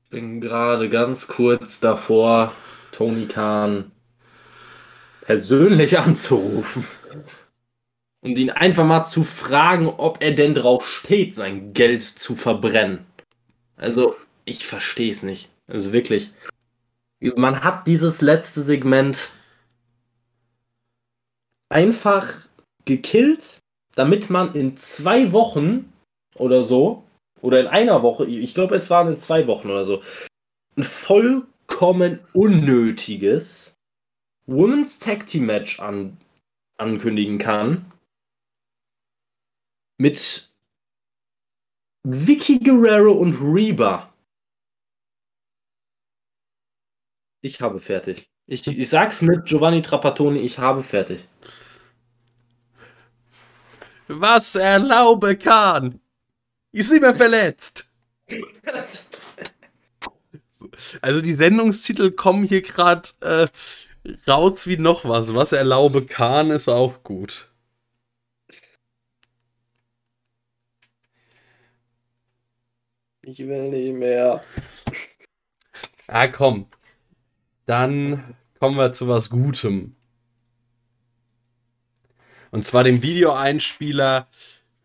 Ich 0.04 0.10
bin 0.10 0.40
gerade 0.40 0.88
ganz 0.88 1.26
kurz 1.26 1.80
davor, 1.80 2.54
Tony 2.92 3.26
Khan 3.26 3.92
persönlich 5.20 5.98
anzurufen 5.98 6.84
und 8.20 8.38
ihn 8.38 8.50
einfach 8.50 8.84
mal 8.84 9.04
zu 9.04 9.24
fragen, 9.24 9.86
ob 9.86 10.22
er 10.22 10.32
denn 10.32 10.54
drauf 10.54 10.86
steht, 10.86 11.34
sein 11.34 11.72
Geld 11.72 12.02
zu 12.02 12.34
verbrennen. 12.34 13.06
Also, 13.76 14.16
ich 14.44 14.66
verstehe 14.66 15.10
es 15.10 15.22
nicht. 15.22 15.50
Also 15.66 15.92
wirklich. 15.92 16.30
Man 17.20 17.62
hat 17.62 17.86
dieses 17.86 18.20
letzte 18.20 18.62
Segment 18.62 19.30
einfach 21.68 22.32
gekillt, 22.84 23.58
damit 23.94 24.30
man 24.30 24.54
in 24.54 24.76
zwei 24.76 25.32
Wochen 25.32 25.92
oder 26.36 26.64
so, 26.64 27.04
oder 27.40 27.60
in 27.60 27.66
einer 27.66 28.02
Woche, 28.02 28.24
ich 28.26 28.54
glaube, 28.54 28.76
es 28.76 28.90
waren 28.90 29.08
in 29.08 29.18
zwei 29.18 29.46
Wochen 29.46 29.70
oder 29.70 29.84
so, 29.84 30.02
ein 30.76 30.84
vollkommen 30.84 32.20
unnötiges 32.32 33.74
Women's 34.46 34.98
Tag 34.98 35.26
Team 35.26 35.46
Match 35.46 35.78
an, 35.78 36.16
ankündigen 36.78 37.38
kann, 37.38 37.92
mit 39.98 40.50
Vicky 42.04 42.58
Guerrero 42.58 43.12
und 43.12 43.34
Reba. 43.34 44.12
Ich 47.40 47.60
habe 47.60 47.78
fertig. 47.78 48.30
Ich, 48.46 48.66
ich 48.78 48.88
sag's 48.88 49.22
mit 49.22 49.44
Giovanni 49.44 49.82
Trapattoni, 49.82 50.40
ich 50.40 50.58
habe 50.58 50.82
fertig. 50.82 51.20
Was 54.06 54.54
erlaube 54.54 55.36
kann. 55.36 56.00
Ist 56.72 56.92
immer 56.92 57.14
verletzt. 57.14 57.88
Also 61.00 61.20
die 61.20 61.34
Sendungstitel 61.34 62.12
kommen 62.12 62.44
hier 62.44 62.62
gerade 62.62 63.08
äh, 63.20 63.48
raus 64.26 64.66
wie 64.66 64.76
noch 64.76 65.04
was. 65.04 65.34
Was 65.34 65.52
erlaube 65.52 66.06
kann, 66.06 66.50
ist 66.50 66.68
auch 66.68 67.02
gut. 67.02 67.48
Ich 73.22 73.46
will 73.46 73.68
nicht 73.68 73.92
mehr. 73.92 74.42
Ah, 76.06 76.28
komm. 76.28 76.66
Dann 77.66 78.34
kommen 78.58 78.78
wir 78.78 78.92
zu 78.92 79.08
was 79.08 79.28
Gutem. 79.28 79.94
Und 82.50 82.64
zwar 82.64 82.84
dem 82.84 83.02
Videoeinspieler 83.02 84.28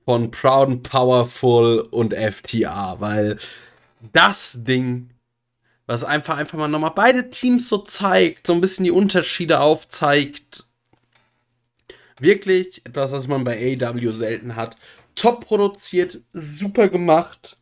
von 0.03 0.31
Proud 0.31 0.67
and 0.67 0.83
Powerful 0.83 1.79
und 1.79 2.13
FTA, 2.13 2.99
weil 2.99 3.37
das 4.11 4.59
Ding, 4.63 5.12
was 5.85 6.03
einfach 6.03 6.37
einfach 6.37 6.57
mal 6.57 6.67
nochmal 6.67 6.93
beide 6.95 7.29
Teams 7.29 7.69
so 7.69 7.77
zeigt, 7.79 8.47
so 8.47 8.53
ein 8.53 8.61
bisschen 8.61 8.85
die 8.85 8.91
Unterschiede 8.91 9.59
aufzeigt. 9.59 10.65
Wirklich 12.19 12.85
etwas, 12.85 13.11
was 13.11 13.27
man 13.27 13.43
bei 13.43 13.77
AW 13.81 14.11
selten 14.11 14.55
hat. 14.55 14.77
Top 15.15 15.45
produziert, 15.45 16.21
super 16.31 16.87
gemacht. 16.87 17.57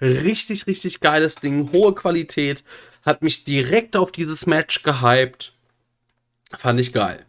Richtig, 0.00 0.66
richtig 0.66 1.00
geiles 1.00 1.36
Ding, 1.36 1.72
hohe 1.72 1.94
Qualität. 1.94 2.64
Hat 3.04 3.22
mich 3.22 3.44
direkt 3.44 3.96
auf 3.96 4.12
dieses 4.12 4.46
Match 4.46 4.82
gehypt. 4.82 5.52
Fand 6.56 6.80
ich 6.80 6.92
geil. 6.92 7.26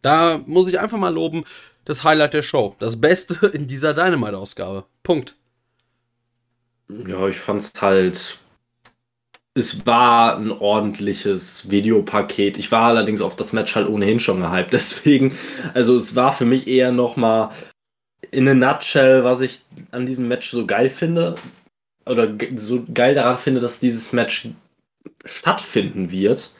Da 0.00 0.42
muss 0.46 0.68
ich 0.68 0.80
einfach 0.80 0.98
mal 0.98 1.14
loben, 1.14 1.44
das 1.84 2.04
Highlight 2.04 2.34
der 2.34 2.42
Show. 2.42 2.74
Das 2.78 3.00
Beste 3.00 3.46
in 3.46 3.66
dieser 3.66 3.94
Dynamite-Ausgabe. 3.94 4.86
Punkt. 5.02 5.36
Ja, 6.88 7.28
ich 7.28 7.38
fand's 7.38 7.72
halt 7.80 8.38
es 9.54 9.86
war 9.86 10.36
ein 10.36 10.50
ordentliches 10.50 11.70
Videopaket. 11.70 12.58
Ich 12.58 12.72
war 12.72 12.88
allerdings 12.88 13.20
auf 13.20 13.36
das 13.36 13.52
Match 13.52 13.74
halt 13.76 13.88
ohnehin 13.88 14.18
schon 14.18 14.40
gehypt. 14.40 14.72
Deswegen, 14.72 15.36
also 15.74 15.96
es 15.96 16.16
war 16.16 16.32
für 16.32 16.44
mich 16.44 16.66
eher 16.66 16.90
nochmal 16.90 17.50
in 18.32 18.48
a 18.48 18.54
nutshell, 18.54 19.22
was 19.22 19.40
ich 19.40 19.60
an 19.92 20.06
diesem 20.06 20.26
Match 20.26 20.50
so 20.50 20.66
geil 20.66 20.88
finde. 20.88 21.36
Oder 22.04 22.34
so 22.56 22.84
geil 22.92 23.14
daran 23.14 23.38
finde, 23.38 23.60
dass 23.60 23.80
dieses 23.80 24.12
Match 24.12 24.48
stattfinden 25.24 26.10
wird. 26.10 26.50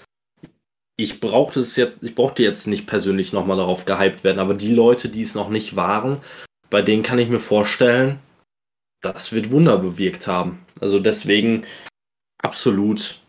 Ich 0.96 1.20
brauchte 1.20 1.60
es 1.60 1.74
jetzt, 1.76 1.98
ich 2.02 2.14
brauchte 2.14 2.42
jetzt 2.44 2.66
nicht 2.66 2.86
persönlich 2.86 3.32
nochmal 3.32 3.56
darauf 3.56 3.84
gehypt 3.84 4.22
werden, 4.22 4.38
aber 4.38 4.54
die 4.54 4.72
Leute, 4.72 5.08
die 5.08 5.22
es 5.22 5.34
noch 5.34 5.48
nicht 5.50 5.74
waren, 5.74 6.20
bei 6.70 6.80
denen 6.80 7.02
kann 7.02 7.18
ich 7.18 7.28
mir 7.28 7.40
vorstellen, 7.40 8.20
das 9.02 9.32
wird 9.32 9.50
Wunder 9.50 9.76
bewirkt 9.76 10.28
haben. 10.28 10.64
Also 10.80 11.00
deswegen 11.00 11.64
absolut 12.44 13.20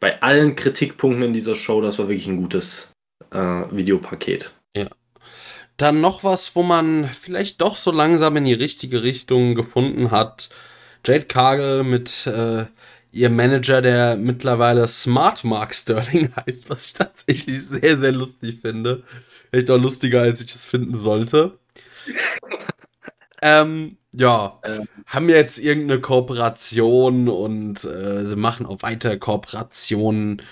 bei 0.00 0.20
allen 0.20 0.56
Kritikpunkten 0.56 1.22
in 1.22 1.32
dieser 1.32 1.54
Show, 1.54 1.80
das 1.80 1.98
war 1.98 2.08
wirklich 2.08 2.26
ein 2.26 2.38
gutes 2.38 2.92
äh, 3.30 3.38
Videopaket. 3.70 4.52
Ja. 4.76 4.88
Dann 5.76 6.00
noch 6.00 6.24
was, 6.24 6.56
wo 6.56 6.64
man 6.64 7.08
vielleicht 7.08 7.60
doch 7.60 7.76
so 7.76 7.92
langsam 7.92 8.36
in 8.36 8.44
die 8.44 8.52
richtige 8.52 9.04
Richtung 9.04 9.54
gefunden 9.54 10.10
hat. 10.10 10.50
Jade 11.06 11.26
Cargill 11.26 11.84
mit 11.84 12.26
äh, 12.26 12.66
ihr 13.12 13.30
Manager, 13.30 13.80
der 13.80 14.16
mittlerweile 14.16 14.88
Smart 14.88 15.44
Mark 15.44 15.72
Sterling 15.72 16.32
heißt, 16.46 16.68
was 16.68 16.86
ich 16.86 16.94
tatsächlich 16.94 17.64
sehr, 17.64 17.96
sehr 17.96 18.12
lustig 18.12 18.60
finde. 18.62 19.04
Echt 19.52 19.70
auch 19.70 19.78
lustiger, 19.78 20.22
als 20.22 20.40
ich 20.40 20.52
es 20.52 20.64
finden 20.64 20.94
sollte. 20.94 21.58
Ähm, 23.42 23.96
ja, 24.12 24.58
ähm. 24.64 24.88
haben 25.06 25.28
jetzt 25.28 25.58
irgendeine 25.58 26.00
Kooperation 26.00 27.28
und 27.28 27.84
äh, 27.84 28.24
sie 28.24 28.36
machen 28.36 28.66
auch 28.66 28.82
weiter 28.82 29.16
Kooperationen, 29.16 30.42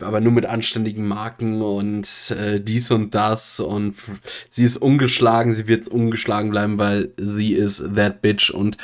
aber 0.00 0.20
nur 0.20 0.32
mit 0.32 0.46
anständigen 0.46 1.06
Marken 1.06 1.60
und 1.62 2.30
äh, 2.30 2.60
dies 2.60 2.90
und 2.90 3.14
das 3.14 3.60
und 3.60 3.96
sie 4.48 4.64
ist 4.64 4.76
ungeschlagen, 4.76 5.54
sie 5.54 5.68
wird 5.68 5.88
ungeschlagen 5.88 6.50
bleiben, 6.50 6.78
weil 6.78 7.10
sie 7.16 7.54
ist 7.54 7.84
that 7.94 8.22
bitch 8.22 8.50
und 8.50 8.76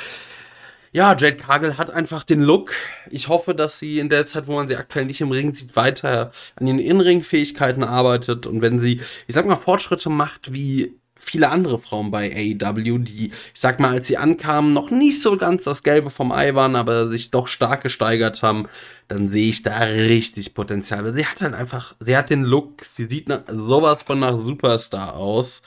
ja, 0.91 1.15
Jade 1.15 1.37
Kagel 1.37 1.77
hat 1.77 1.91
einfach 1.91 2.23
den 2.23 2.41
Look. 2.41 2.73
Ich 3.11 3.27
hoffe, 3.27 3.53
dass 3.53 3.77
sie 3.77 3.99
in 3.99 4.09
der 4.09 4.25
Zeit, 4.25 4.47
wo 4.47 4.55
man 4.55 4.67
sie 4.67 4.75
aktuell 4.75 5.05
nicht 5.05 5.21
im 5.21 5.29
Ring 5.29 5.53
sieht, 5.53 5.75
weiter 5.75 6.31
an 6.55 6.65
ihren 6.65 6.79
Innenring-Fähigkeiten 6.79 7.83
arbeitet 7.83 8.47
und 8.47 8.61
wenn 8.63 8.79
sie, 8.79 9.01
ich 9.27 9.35
sag 9.35 9.45
mal, 9.45 9.55
Fortschritte 9.55 10.09
macht 10.09 10.51
wie 10.51 10.98
viele 11.19 11.49
andere 11.49 11.79
Frauen 11.79 12.09
bei 12.11 12.31
AEW, 12.33 12.97
die, 12.99 13.27
ich 13.27 13.59
sag 13.59 13.79
mal, 13.79 13.91
als 13.91 14.07
sie 14.07 14.17
ankamen, 14.17 14.73
noch 14.73 14.89
nicht 14.89 15.21
so 15.21 15.37
ganz 15.37 15.65
das 15.65 15.83
Gelbe 15.83 16.09
vom 16.09 16.31
Ei 16.31 16.55
waren, 16.55 16.75
aber 16.75 17.07
sich 17.09 17.29
doch 17.29 17.47
stark 17.47 17.83
gesteigert 17.83 18.41
haben, 18.41 18.67
dann 19.07 19.29
sehe 19.29 19.49
ich 19.49 19.61
da 19.61 19.77
richtig 19.77 20.53
Potenzial. 20.53 21.03
Weil 21.03 21.13
sie 21.13 21.25
hat 21.25 21.41
halt 21.41 21.53
einfach, 21.53 21.95
sie 21.99 22.17
hat 22.17 22.29
den 22.29 22.43
Look, 22.43 22.83
sie 22.85 23.05
sieht 23.05 23.27
nach, 23.29 23.41
sowas 23.51 24.03
von 24.03 24.19
nach 24.19 24.39
Superstar 24.41 25.15
aus. 25.15 25.61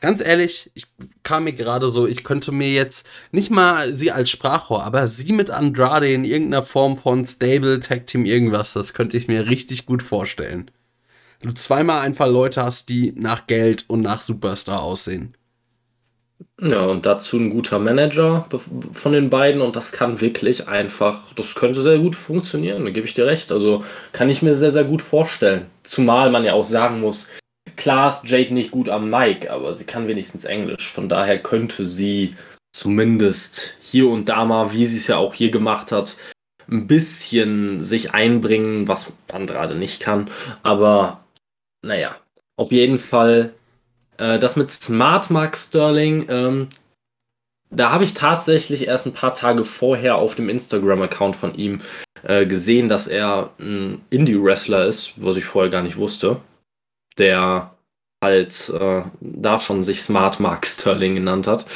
Ganz 0.00 0.20
ehrlich, 0.20 0.70
ich 0.74 0.86
kam 1.22 1.44
mir 1.44 1.52
gerade 1.52 1.90
so, 1.92 2.08
ich 2.08 2.24
könnte 2.24 2.50
mir 2.50 2.72
jetzt 2.72 3.06
nicht 3.30 3.50
mal 3.50 3.94
sie 3.94 4.10
als 4.10 4.30
Sprachrohr, 4.30 4.82
aber 4.84 5.06
sie 5.06 5.32
mit 5.32 5.50
Andrade 5.50 6.12
in 6.12 6.24
irgendeiner 6.24 6.64
Form 6.64 6.96
von 6.96 7.24
Stable, 7.24 7.78
Tag 7.78 8.08
Team, 8.08 8.24
irgendwas, 8.24 8.72
das 8.72 8.94
könnte 8.94 9.16
ich 9.16 9.28
mir 9.28 9.46
richtig 9.46 9.86
gut 9.86 10.02
vorstellen 10.02 10.70
du 11.42 11.52
zweimal 11.54 12.00
einfach 12.00 12.28
Leute 12.28 12.62
hast, 12.62 12.88
die 12.88 13.12
nach 13.16 13.46
Geld 13.46 13.84
und 13.88 14.00
nach 14.00 14.20
Superstar 14.20 14.82
aussehen. 14.82 15.36
Ja, 16.60 16.82
und 16.86 17.06
dazu 17.06 17.38
ein 17.38 17.50
guter 17.50 17.78
Manager 17.78 18.46
von 18.92 19.12
den 19.12 19.30
beiden 19.30 19.60
und 19.60 19.74
das 19.74 19.90
kann 19.90 20.20
wirklich 20.20 20.68
einfach, 20.68 21.32
das 21.34 21.54
könnte 21.54 21.82
sehr 21.82 21.98
gut 21.98 22.14
funktionieren, 22.14 22.84
da 22.84 22.90
gebe 22.90 23.06
ich 23.06 23.14
dir 23.14 23.26
recht. 23.26 23.50
Also 23.50 23.84
kann 24.12 24.28
ich 24.28 24.42
mir 24.42 24.54
sehr, 24.54 24.70
sehr 24.70 24.84
gut 24.84 25.02
vorstellen. 25.02 25.66
Zumal 25.82 26.30
man 26.30 26.44
ja 26.44 26.52
auch 26.52 26.64
sagen 26.64 27.00
muss, 27.00 27.28
klar 27.76 28.10
ist 28.10 28.30
Jade 28.30 28.54
nicht 28.54 28.70
gut 28.70 28.88
am 28.88 29.10
Mic, 29.10 29.50
aber 29.50 29.74
sie 29.74 29.84
kann 29.84 30.06
wenigstens 30.06 30.44
Englisch. 30.44 30.92
Von 30.92 31.08
daher 31.08 31.38
könnte 31.40 31.84
sie 31.84 32.36
zumindest 32.72 33.74
hier 33.80 34.08
und 34.08 34.28
da 34.28 34.44
mal, 34.44 34.72
wie 34.72 34.86
sie 34.86 34.98
es 34.98 35.08
ja 35.08 35.16
auch 35.16 35.34
hier 35.34 35.50
gemacht 35.50 35.90
hat, 35.90 36.16
ein 36.70 36.86
bisschen 36.86 37.82
sich 37.82 38.14
einbringen, 38.14 38.88
was 38.88 39.12
Andrade 39.32 39.74
nicht 39.74 40.00
kann. 40.00 40.30
Aber 40.62 41.21
naja, 41.82 42.16
auf 42.56 42.72
jeden 42.72 42.98
Fall 42.98 43.54
äh, 44.18 44.38
das 44.38 44.56
mit 44.56 44.70
Smart 44.70 45.30
Mark 45.30 45.56
Sterling, 45.56 46.26
ähm, 46.28 46.68
da 47.70 47.90
habe 47.90 48.04
ich 48.04 48.14
tatsächlich 48.14 48.86
erst 48.86 49.06
ein 49.06 49.14
paar 49.14 49.34
Tage 49.34 49.64
vorher 49.64 50.16
auf 50.16 50.34
dem 50.34 50.48
Instagram-Account 50.48 51.34
von 51.34 51.54
ihm 51.54 51.80
äh, 52.22 52.46
gesehen, 52.46 52.88
dass 52.88 53.08
er 53.08 53.50
ein 53.58 54.02
Indie-Wrestler 54.10 54.86
ist, 54.86 55.14
was 55.16 55.36
ich 55.36 55.44
vorher 55.44 55.70
gar 55.70 55.82
nicht 55.82 55.96
wusste. 55.96 56.40
Der 57.18 57.74
halt 58.22 58.70
äh, 58.78 59.02
da 59.20 59.58
schon 59.58 59.82
sich 59.82 60.02
Smart 60.02 60.38
Mark 60.38 60.66
Sterling 60.66 61.16
genannt 61.16 61.46
hat. 61.46 61.66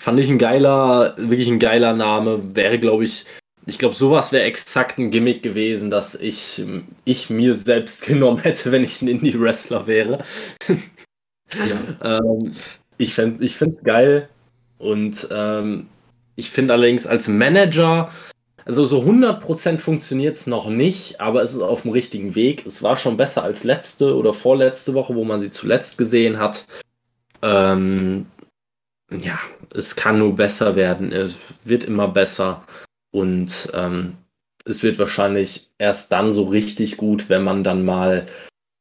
Fand 0.00 0.20
ich 0.20 0.28
ein 0.28 0.38
geiler, 0.38 1.14
wirklich 1.16 1.48
ein 1.48 1.58
geiler 1.58 1.94
Name. 1.94 2.54
Wäre, 2.54 2.78
glaube 2.78 3.04
ich, 3.04 3.24
ich 3.66 3.78
glaube, 3.78 3.94
sowas 3.94 4.30
wäre 4.32 4.44
exakt 4.44 4.96
ein 4.98 5.10
Gimmick 5.10 5.42
gewesen, 5.42 5.90
das 5.90 6.14
ich, 6.14 6.64
ich 7.04 7.30
mir 7.30 7.56
selbst 7.56 8.02
genommen 8.06 8.38
hätte, 8.38 8.70
wenn 8.72 8.84
ich 8.84 9.02
ein 9.02 9.08
Indie-Wrestler 9.08 9.86
wäre. 9.86 10.22
Ja. 12.00 12.20
ähm, 12.20 12.54
ich 12.98 13.14
finde 13.14 13.44
es 13.44 13.60
ich 13.60 13.82
geil. 13.82 14.28
Und 14.78 15.28
ähm, 15.30 15.88
ich 16.36 16.50
finde 16.50 16.74
allerdings 16.74 17.06
als 17.06 17.28
Manager, 17.28 18.10
also 18.64 18.84
so 18.84 19.00
100% 19.00 19.78
funktioniert 19.78 20.36
es 20.36 20.46
noch 20.46 20.68
nicht, 20.68 21.20
aber 21.20 21.42
es 21.42 21.54
ist 21.54 21.60
auf 21.60 21.82
dem 21.82 21.92
richtigen 21.92 22.34
Weg. 22.34 22.66
Es 22.66 22.82
war 22.82 22.96
schon 22.96 23.16
besser 23.16 23.42
als 23.42 23.64
letzte 23.64 24.14
oder 24.16 24.34
vorletzte 24.34 24.94
Woche, 24.94 25.14
wo 25.14 25.24
man 25.24 25.40
sie 25.40 25.50
zuletzt 25.50 25.98
gesehen 25.98 26.38
hat. 26.38 26.66
Ähm, 27.42 28.26
ja, 29.10 29.38
es 29.74 29.96
kann 29.96 30.18
nur 30.18 30.34
besser 30.34 30.76
werden. 30.76 31.12
Es 31.12 31.34
wird 31.64 31.84
immer 31.84 32.08
besser. 32.08 32.64
Und 33.16 33.70
ähm, 33.72 34.18
es 34.66 34.82
wird 34.82 34.98
wahrscheinlich 34.98 35.70
erst 35.78 36.12
dann 36.12 36.34
so 36.34 36.44
richtig 36.44 36.98
gut, 36.98 37.30
wenn 37.30 37.44
man 37.44 37.64
dann 37.64 37.82
mal 37.82 38.26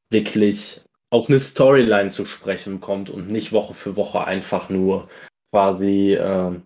wirklich 0.09 0.81
auf 1.09 1.29
eine 1.29 1.39
Storyline 1.39 2.09
zu 2.09 2.25
sprechen 2.25 2.81
kommt 2.81 3.09
und 3.09 3.29
nicht 3.29 3.53
Woche 3.53 3.73
für 3.73 3.95
Woche 3.95 4.25
einfach 4.25 4.67
nur 4.67 5.07
quasi 5.53 6.17
ähm, 6.19 6.63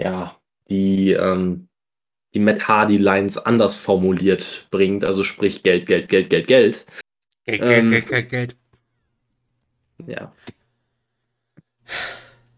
ja 0.00 0.40
die 0.70 1.10
ähm, 1.10 1.68
die 2.32 2.40
Matt 2.40 2.66
Hardy 2.66 2.96
Lines 2.96 3.36
anders 3.36 3.76
formuliert 3.76 4.66
bringt, 4.70 5.04
also 5.04 5.24
sprich 5.24 5.62
Geld, 5.62 5.86
Geld, 5.86 6.08
Geld, 6.08 6.30
Geld, 6.30 6.46
Geld. 6.46 6.86
Geld, 7.44 7.60
ähm, 7.64 7.90
Geld, 7.90 8.08
Geld, 8.08 8.28
Geld, 8.30 8.56
Geld. 9.98 10.16
Ja. 10.18 10.32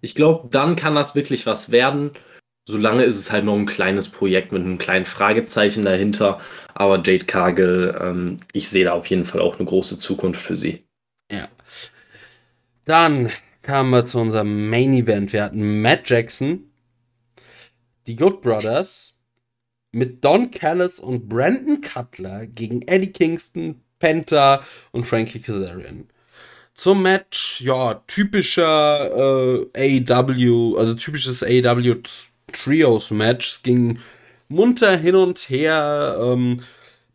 Ich 0.01 0.15
glaube, 0.15 0.49
dann 0.51 0.77
kann 0.77 0.95
das 0.95 1.17
wirklich 1.17 1.47
was 1.47 1.73
werden 1.73 2.13
solange 2.69 3.03
ist 3.03 3.17
es 3.17 3.33
halt 3.33 3.47
noch 3.47 3.57
ein 3.57 3.65
kleines 3.65 4.11
Projekt 4.11 4.53
mit 4.53 4.63
einem 4.63 4.77
kleinen 4.77 5.07
Fragezeichen 5.07 5.87
dahinter. 5.87 6.39
Aber 6.75 6.97
Jade 6.97 7.25
Cargill, 7.25 7.99
ähm, 7.99 8.37
ich 8.53 8.69
sehe 8.69 8.85
da 8.85 8.93
auf 8.93 9.07
jeden 9.07 9.25
Fall 9.25 9.41
auch 9.41 9.57
eine 9.57 9.65
große 9.65 9.97
Zukunft 9.97 10.43
für 10.43 10.57
sie. 10.57 10.85
Ja. 11.33 11.49
Dann 12.85 13.31
kamen 13.63 13.91
wir 13.91 14.05
zu 14.05 14.19
unserem 14.19 14.69
Main 14.69 14.93
Event. 14.93 15.33
Wir 15.33 15.45
hatten 15.45 15.81
Matt 15.81 16.11
Jackson, 16.11 16.71
die 18.07 18.17
Good 18.17 18.43
Brothers 18.43 19.17
mit 19.91 20.23
Don 20.23 20.51
Callis 20.51 21.01
und 21.01 21.27
Brandon 21.27 21.81
Cutler 21.81 22.47
gegen 22.47 22.83
Eddie 22.83 23.13
Kingston, 23.13 23.81
Penta 23.99 24.63
und 24.93 25.07
Frankie 25.07 25.41
Kazarian. 25.41 26.07
Zum 26.75 27.03
Match, 27.03 27.63
ja, 27.63 27.95
typischer 28.07 29.65
äh, 29.75 30.03
AEW, 30.07 30.77
also 30.77 30.95
typisches 30.95 31.43
AEW 31.43 32.03
Trios-Match. 32.53 33.49
Es 33.49 33.63
ging 33.63 33.99
munter 34.49 34.97
hin 34.97 35.15
und 35.15 35.39
her. 35.51 36.19
Ähm, 36.21 36.63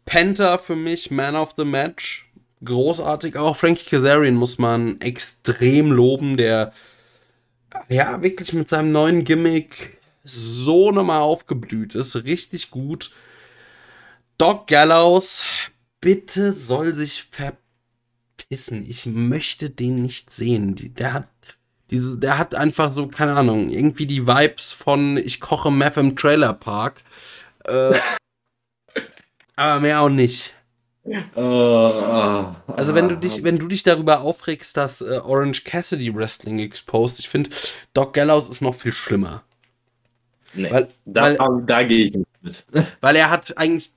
Penta 0.05 0.57
für 0.57 0.75
mich 0.75 1.11
Man 1.11 1.35
of 1.35 1.53
the 1.57 1.65
Match. 1.65 2.29
Großartig. 2.63 3.37
Auch 3.37 3.55
Frankie 3.55 3.89
Kazarian 3.89 4.35
muss 4.35 4.57
man 4.57 4.99
extrem 5.01 5.91
loben, 5.91 6.37
der 6.37 6.73
ja 7.89 8.21
wirklich 8.21 8.53
mit 8.53 8.69
seinem 8.69 8.91
neuen 8.91 9.23
Gimmick 9.23 9.97
so 10.23 10.91
nochmal 10.91 11.21
aufgeblüht 11.21 11.95
ist. 11.95 12.15
Richtig 12.15 12.71
gut. 12.71 13.11
Doc 14.37 14.67
Gallows, 14.67 15.43
bitte 15.99 16.53
soll 16.53 16.95
sich 16.95 17.23
verpissen. 17.23 18.85
Ich 18.87 19.05
möchte 19.05 19.69
den 19.69 20.01
nicht 20.01 20.31
sehen. 20.31 20.93
Der 20.95 21.13
hat 21.13 21.27
diese, 21.91 22.17
der 22.17 22.37
hat 22.37 22.55
einfach 22.55 22.91
so, 22.91 23.07
keine 23.07 23.35
Ahnung, 23.35 23.69
irgendwie 23.69 24.05
die 24.05 24.27
Vibes 24.27 24.71
von 24.71 25.17
ich 25.17 25.39
koche 25.39 25.71
Meth 25.71 25.97
im 25.97 26.15
Trailer 26.15 26.53
Park. 26.53 27.01
Äh, 27.65 27.93
aber 29.55 29.79
mehr 29.79 30.01
auch 30.01 30.09
nicht. 30.09 30.53
also 31.05 32.95
wenn 32.95 33.09
du 33.09 33.17
dich, 33.17 33.43
wenn 33.43 33.59
du 33.59 33.67
dich 33.67 33.83
darüber 33.83 34.21
aufregst, 34.21 34.77
dass 34.77 35.01
äh, 35.01 35.19
Orange 35.23 35.63
Cassidy 35.65 36.15
Wrestling 36.15 36.59
exposed, 36.59 37.19
ich 37.19 37.29
finde, 37.29 37.49
Doc 37.93 38.13
Gallows 38.13 38.49
ist 38.49 38.61
noch 38.61 38.75
viel 38.75 38.93
schlimmer. 38.93 39.43
Nee, 40.53 40.71
weil, 40.71 40.87
da, 41.05 41.37
weil, 41.37 41.63
da 41.65 41.83
gehe 41.83 42.05
ich 42.05 42.13
nicht 42.13 42.27
mit. 42.41 42.65
Weil 43.01 43.15
er 43.15 43.31
hat 43.31 43.57
eigentlich 43.57 43.91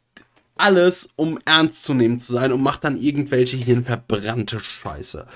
alles, 0.56 1.12
um 1.16 1.38
ernst 1.44 1.82
zu 1.82 1.94
nehmen 1.94 2.18
zu 2.18 2.32
sein 2.32 2.50
und 2.50 2.62
macht 2.62 2.84
dann 2.84 3.00
irgendwelche 3.00 3.56
hirnverbrannte 3.56 4.60
Scheiße. 4.60 5.26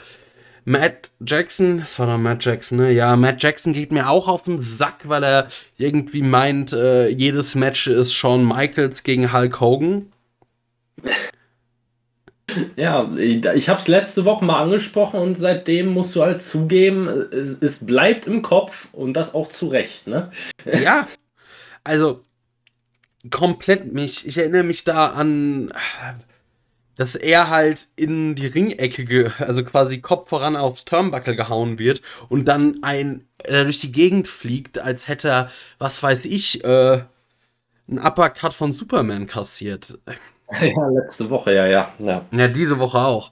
Matt 0.64 1.10
Jackson, 1.24 1.78
das 1.78 1.98
war 1.98 2.06
doch 2.06 2.18
Matt 2.18 2.44
Jackson, 2.44 2.78
ne? 2.78 2.92
Ja, 2.92 3.16
Matt 3.16 3.42
Jackson 3.42 3.72
geht 3.72 3.92
mir 3.92 4.08
auch 4.08 4.28
auf 4.28 4.44
den 4.44 4.58
Sack, 4.58 5.08
weil 5.08 5.24
er 5.24 5.48
irgendwie 5.78 6.22
meint, 6.22 6.72
äh, 6.72 7.08
jedes 7.08 7.54
Match 7.54 7.86
ist 7.86 8.14
Shawn 8.14 8.46
Michaels 8.46 9.02
gegen 9.02 9.32
Hulk 9.32 9.60
Hogan. 9.60 10.12
Ja, 12.74 13.08
ich, 13.16 13.44
ich 13.44 13.68
habe 13.68 13.78
es 13.78 13.86
letzte 13.86 14.24
Woche 14.24 14.44
mal 14.44 14.60
angesprochen 14.60 15.20
und 15.20 15.36
seitdem 15.36 15.86
musst 15.86 16.16
du 16.16 16.22
halt 16.22 16.42
zugeben, 16.42 17.06
es, 17.06 17.62
es 17.62 17.86
bleibt 17.86 18.26
im 18.26 18.42
Kopf 18.42 18.88
und 18.90 19.14
das 19.14 19.34
auch 19.34 19.48
zu 19.48 19.68
Recht, 19.68 20.08
ne? 20.08 20.30
Ja, 20.82 21.06
also 21.84 22.22
komplett 23.30 23.92
mich. 23.92 24.26
Ich 24.26 24.38
erinnere 24.38 24.62
mich 24.62 24.84
da 24.84 25.08
an, 25.08 25.72
dass 27.00 27.14
er 27.14 27.48
halt 27.48 27.86
in 27.96 28.34
die 28.34 28.46
Ringecke, 28.46 29.32
also 29.38 29.64
quasi 29.64 30.02
Kopf 30.02 30.28
voran 30.28 30.54
aufs 30.54 30.84
Turnbuckle 30.84 31.34
gehauen 31.34 31.78
wird 31.78 32.02
und 32.28 32.46
dann 32.46 32.80
ein 32.82 33.24
er 33.38 33.64
durch 33.64 33.80
die 33.80 33.90
Gegend 33.90 34.28
fliegt, 34.28 34.78
als 34.78 35.08
hätte 35.08 35.28
er, 35.28 35.50
was 35.78 36.02
weiß 36.02 36.26
ich, 36.26 36.62
äh, 36.62 37.00
einen 37.88 37.98
Uppercut 38.04 38.52
von 38.52 38.72
Superman 38.72 39.26
kassiert. 39.26 39.98
Ja, 40.60 40.88
letzte 40.88 41.30
Woche, 41.30 41.54
ja, 41.54 41.66
ja. 41.66 41.94
Ja, 42.00 42.26
ja 42.32 42.48
diese 42.48 42.78
Woche 42.78 42.98
auch. 42.98 43.30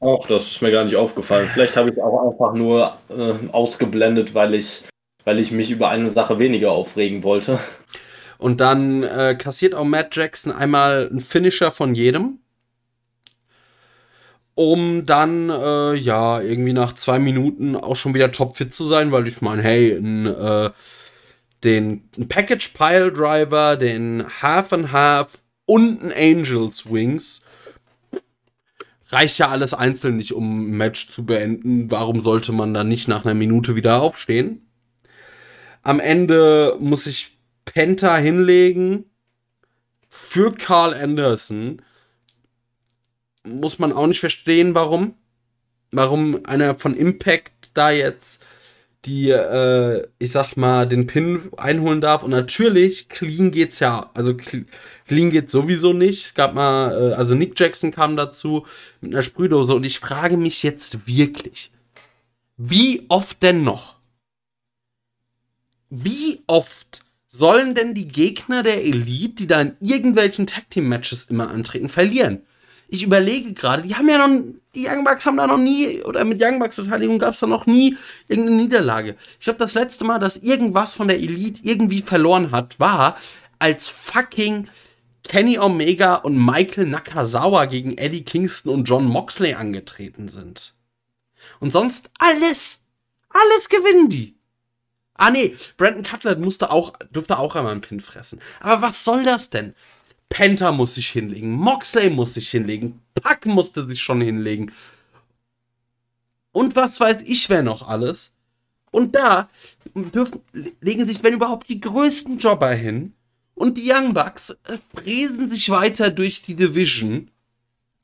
Auch, 0.00 0.26
das 0.26 0.52
ist 0.52 0.62
mir 0.62 0.70
gar 0.70 0.84
nicht 0.84 0.96
aufgefallen. 0.96 1.48
Vielleicht 1.48 1.76
habe 1.76 1.90
ich 1.90 2.00
auch 2.00 2.30
einfach 2.30 2.54
nur 2.54 2.96
äh, 3.10 3.34
ausgeblendet, 3.52 4.34
weil 4.34 4.54
ich, 4.54 4.82
weil 5.24 5.40
ich 5.40 5.50
mich 5.50 5.70
über 5.70 5.90
eine 5.90 6.08
Sache 6.08 6.38
weniger 6.38 6.70
aufregen 6.70 7.22
wollte. 7.22 7.58
Und 8.38 8.60
dann 8.60 9.02
äh, 9.02 9.34
kassiert 9.34 9.74
auch 9.74 9.84
Matt 9.84 10.16
Jackson 10.16 10.52
einmal 10.52 11.08
einen 11.10 11.20
Finisher 11.20 11.70
von 11.70 11.94
jedem. 11.96 12.38
Um 14.54 15.04
dann, 15.04 15.50
äh, 15.50 15.94
ja, 15.94 16.40
irgendwie 16.40 16.72
nach 16.72 16.94
zwei 16.94 17.18
Minuten 17.18 17.74
auch 17.74 17.96
schon 17.96 18.14
wieder 18.14 18.30
topfit 18.30 18.72
zu 18.72 18.88
sein, 18.88 19.10
weil 19.10 19.26
ich 19.26 19.40
meine, 19.40 19.62
hey, 19.62 19.96
ein, 19.96 20.26
äh, 20.26 20.70
den 21.64 22.08
Package 22.28 22.68
Pile 22.68 23.10
Driver, 23.10 23.76
den 23.76 24.24
Half 24.42 24.72
and 24.72 24.92
Half 24.92 25.28
und 25.66 26.04
ein 26.04 26.12
Angels 26.12 26.90
Wings 26.90 27.42
reicht 29.08 29.38
ja 29.38 29.48
alles 29.48 29.74
einzeln 29.74 30.16
nicht, 30.16 30.32
um 30.32 30.70
ein 30.70 30.76
Match 30.76 31.08
zu 31.08 31.24
beenden. 31.24 31.90
Warum 31.90 32.22
sollte 32.22 32.52
man 32.52 32.74
dann 32.74 32.88
nicht 32.88 33.08
nach 33.08 33.24
einer 33.24 33.34
Minute 33.34 33.76
wieder 33.76 34.02
aufstehen? 34.02 34.68
Am 35.82 36.00
Ende 36.00 36.76
muss 36.80 37.06
ich 37.06 37.38
Penta 37.64 38.16
hinlegen 38.16 39.04
für 40.08 40.52
Carl 40.52 40.94
Anderson. 40.94 41.82
Muss 43.46 43.78
man 43.78 43.92
auch 43.92 44.06
nicht 44.06 44.20
verstehen, 44.20 44.74
warum. 44.74 45.14
Warum 45.92 46.44
einer 46.44 46.74
von 46.74 46.96
Impact 46.96 47.70
da 47.74 47.90
jetzt 47.90 48.44
die, 49.04 49.30
äh, 49.30 50.06
ich 50.18 50.32
sag 50.32 50.56
mal, 50.56 50.88
den 50.88 51.06
Pin 51.06 51.50
einholen 51.56 52.00
darf. 52.00 52.22
Und 52.22 52.30
natürlich, 52.30 53.08
clean 53.08 53.50
geht's 53.50 53.80
ja. 53.80 54.10
Also 54.14 54.34
clean 54.34 55.30
geht 55.30 55.50
sowieso 55.50 55.92
nicht. 55.92 56.24
Es 56.24 56.34
gab 56.34 56.54
mal, 56.54 57.12
äh, 57.12 57.14
also 57.14 57.34
Nick 57.34 57.58
Jackson 57.58 57.90
kam 57.90 58.16
dazu 58.16 58.66
mit 59.00 59.12
einer 59.12 59.22
Sprühdose. 59.22 59.74
Und 59.74 59.84
ich 59.84 59.98
frage 59.98 60.36
mich 60.36 60.62
jetzt 60.62 61.06
wirklich, 61.06 61.70
wie 62.56 63.04
oft 63.08 63.42
denn 63.42 63.62
noch? 63.62 63.98
Wie 65.90 66.42
oft 66.46 67.04
sollen 67.28 67.74
denn 67.74 67.94
die 67.94 68.08
Gegner 68.08 68.62
der 68.62 68.84
Elite, 68.84 69.34
die 69.34 69.46
da 69.46 69.60
in 69.60 69.76
irgendwelchen 69.80 70.46
Tag 70.46 70.70
Team 70.70 70.88
Matches 70.88 71.24
immer 71.24 71.50
antreten, 71.50 71.88
verlieren? 71.88 72.42
Ich 72.88 73.02
überlege 73.02 73.52
gerade, 73.52 73.82
die 73.82 73.94
haben 73.94 74.08
ja 74.08 74.26
noch, 74.26 74.42
die 74.74 74.86
Young 74.86 75.04
Bucks 75.04 75.24
haben 75.26 75.36
da 75.36 75.46
noch 75.46 75.58
nie, 75.58 76.02
oder 76.02 76.24
mit 76.24 76.42
Young 76.42 76.58
Bucks 76.58 76.76
Beteiligung 76.76 77.18
gab 77.18 77.34
es 77.34 77.40
da 77.40 77.46
noch 77.46 77.66
nie 77.66 77.96
irgendeine 78.28 78.56
Niederlage. 78.56 79.16
Ich 79.38 79.44
glaube, 79.44 79.58
das 79.58 79.74
letzte 79.74 80.04
Mal, 80.04 80.18
dass 80.18 80.36
irgendwas 80.36 80.92
von 80.92 81.08
der 81.08 81.18
Elite 81.18 81.60
irgendwie 81.64 82.02
verloren 82.02 82.50
hat, 82.52 82.78
war, 82.78 83.16
als 83.58 83.88
fucking 83.88 84.68
Kenny 85.22 85.58
Omega 85.58 86.16
und 86.16 86.36
Michael 86.36 86.86
Nakazawa 86.86 87.64
gegen 87.64 87.96
Eddie 87.96 88.24
Kingston 88.24 88.72
und 88.72 88.84
John 88.84 89.06
Moxley 89.06 89.54
angetreten 89.54 90.28
sind. 90.28 90.74
Und 91.60 91.70
sonst 91.70 92.10
alles, 92.18 92.82
alles 93.30 93.68
gewinnen 93.68 94.08
die. 94.10 94.36
Ah 95.14 95.30
nee, 95.30 95.56
Brandon 95.76 96.02
Cutler 96.02 96.36
musste 96.36 96.70
auch, 96.70 96.92
dürfte 97.10 97.38
auch 97.38 97.54
einmal 97.54 97.72
einen 97.72 97.80
Pin 97.80 98.00
fressen. 98.00 98.40
Aber 98.60 98.82
was 98.82 99.04
soll 99.04 99.22
das 99.22 99.48
denn? 99.48 99.74
Penta 100.34 100.72
muss 100.72 100.96
sich 100.96 101.10
hinlegen, 101.10 101.52
Moxley 101.52 102.10
muss 102.10 102.34
sich 102.34 102.50
hinlegen, 102.50 103.00
Pack 103.14 103.46
musste 103.46 103.88
sich 103.88 104.02
schon 104.02 104.20
hinlegen. 104.20 104.72
Und 106.50 106.74
was 106.74 106.98
weiß 106.98 107.22
ich, 107.24 107.48
wer 107.50 107.62
noch 107.62 107.86
alles. 107.86 108.34
Und 108.90 109.14
da 109.14 109.48
dürfen, 109.94 110.40
legen 110.80 111.06
sich, 111.06 111.22
wenn 111.22 111.34
überhaupt, 111.34 111.68
die 111.68 111.78
größten 111.78 112.38
Jobber 112.38 112.72
hin. 112.72 113.12
Und 113.54 113.78
die 113.78 113.88
Young 113.88 114.12
Bucks 114.12 114.56
fräsen 114.92 115.50
sich 115.50 115.70
weiter 115.70 116.10
durch 116.10 116.42
die 116.42 116.56
Division. 116.56 117.30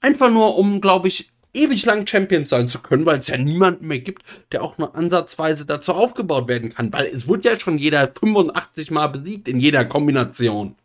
Einfach 0.01 0.31
nur, 0.31 0.57
um, 0.57 0.81
glaube 0.81 1.09
ich, 1.09 1.32
ewig 1.52 1.85
lang 1.85 2.07
Champion 2.07 2.47
sein 2.47 2.69
zu 2.69 2.78
können, 2.78 3.07
weil 3.07 3.19
es 3.19 3.27
ja 3.27 3.39
niemanden 3.39 3.89
mehr 3.89 3.98
gibt, 3.98 4.23
der 4.52 4.62
auch 4.62 4.78
nur 4.78 4.94
ansatzweise 4.94 5.66
dazu 5.66 5.94
aufgebaut 5.94 6.47
werden 6.47 6.73
kann. 6.73 6.93
Weil 6.93 7.07
es 7.07 7.27
wird 7.27 7.44
ja 7.44 7.59
schon 7.59 7.77
jeder 7.77 8.07
85 8.07 8.93
Mal 8.93 9.09
besiegt 9.09 9.48
in 9.48 9.59
jeder 9.59 9.85
Kombination. 9.85 10.77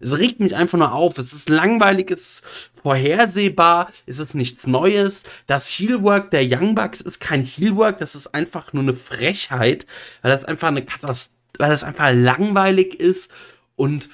Es 0.00 0.16
regt 0.16 0.40
mich 0.40 0.56
einfach 0.56 0.78
nur 0.78 0.92
auf. 0.92 1.18
Es 1.18 1.32
ist 1.32 1.48
langweilig, 1.48 2.10
es 2.10 2.20
ist 2.20 2.70
vorhersehbar, 2.82 3.92
es 4.06 4.18
ist 4.18 4.34
nichts 4.34 4.66
Neues. 4.66 5.22
Das 5.46 5.68
Healwork 5.68 6.30
der 6.30 6.42
Young 6.44 6.74
Bucks 6.74 7.00
ist 7.00 7.20
kein 7.20 7.42
Healwork, 7.42 7.98
das 7.98 8.14
ist 8.14 8.34
einfach 8.34 8.72
nur 8.72 8.82
eine 8.82 8.96
Frechheit, 8.96 9.86
weil 10.22 10.32
das 10.32 10.44
einfach 10.46 10.68
eine 10.68 10.84
Katastrophe, 10.84 11.36
weil 11.58 11.70
das 11.70 11.84
einfach 11.84 12.10
langweilig 12.12 12.98
ist 12.98 13.30
und 13.76 14.08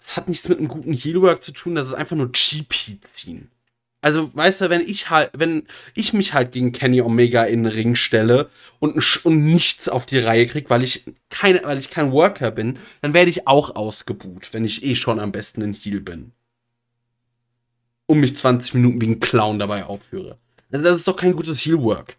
das 0.00 0.16
hat 0.16 0.28
nichts 0.28 0.48
mit 0.48 0.58
einem 0.58 0.68
guten 0.68 0.92
Healwork 0.92 1.42
zu 1.42 1.52
tun, 1.52 1.76
das 1.76 1.88
ist 1.88 1.94
einfach 1.94 2.16
nur 2.16 2.32
GP 2.32 3.00
ziehen 3.02 3.50
also 4.00 4.30
weißt 4.34 4.60
du, 4.60 4.70
wenn 4.70 4.82
ich 4.82 5.10
halt, 5.10 5.30
wenn 5.36 5.66
ich 5.94 6.12
mich 6.12 6.34
halt 6.34 6.52
gegen 6.52 6.72
Kenny 6.72 7.00
Omega 7.00 7.44
in 7.44 7.64
den 7.64 7.72
Ring 7.72 7.94
stelle 7.94 8.50
und, 8.78 9.24
und 9.24 9.44
nichts 9.44 9.88
auf 9.88 10.06
die 10.06 10.18
Reihe 10.18 10.46
krieg, 10.46 10.70
weil 10.70 10.84
ich 10.84 11.04
keine, 11.28 11.62
weil 11.64 11.78
ich 11.78 11.90
kein 11.90 12.12
Worker 12.12 12.50
bin, 12.50 12.78
dann 13.02 13.14
werde 13.14 13.30
ich 13.30 13.48
auch 13.48 13.74
ausgebuht, 13.74 14.52
wenn 14.52 14.64
ich 14.64 14.84
eh 14.84 14.96
schon 14.96 15.18
am 15.18 15.32
besten 15.32 15.62
in 15.62 15.72
Heal 15.72 16.00
bin. 16.00 16.32
Und 18.06 18.20
mich 18.20 18.36
20 18.36 18.74
Minuten 18.74 19.00
wie 19.00 19.08
ein 19.08 19.20
Clown 19.20 19.58
dabei 19.58 19.84
aufführe. 19.84 20.38
Also 20.70 20.84
das 20.84 20.94
ist 20.96 21.08
doch 21.08 21.16
kein 21.16 21.34
gutes 21.34 21.64
Heal-Work. 21.64 22.16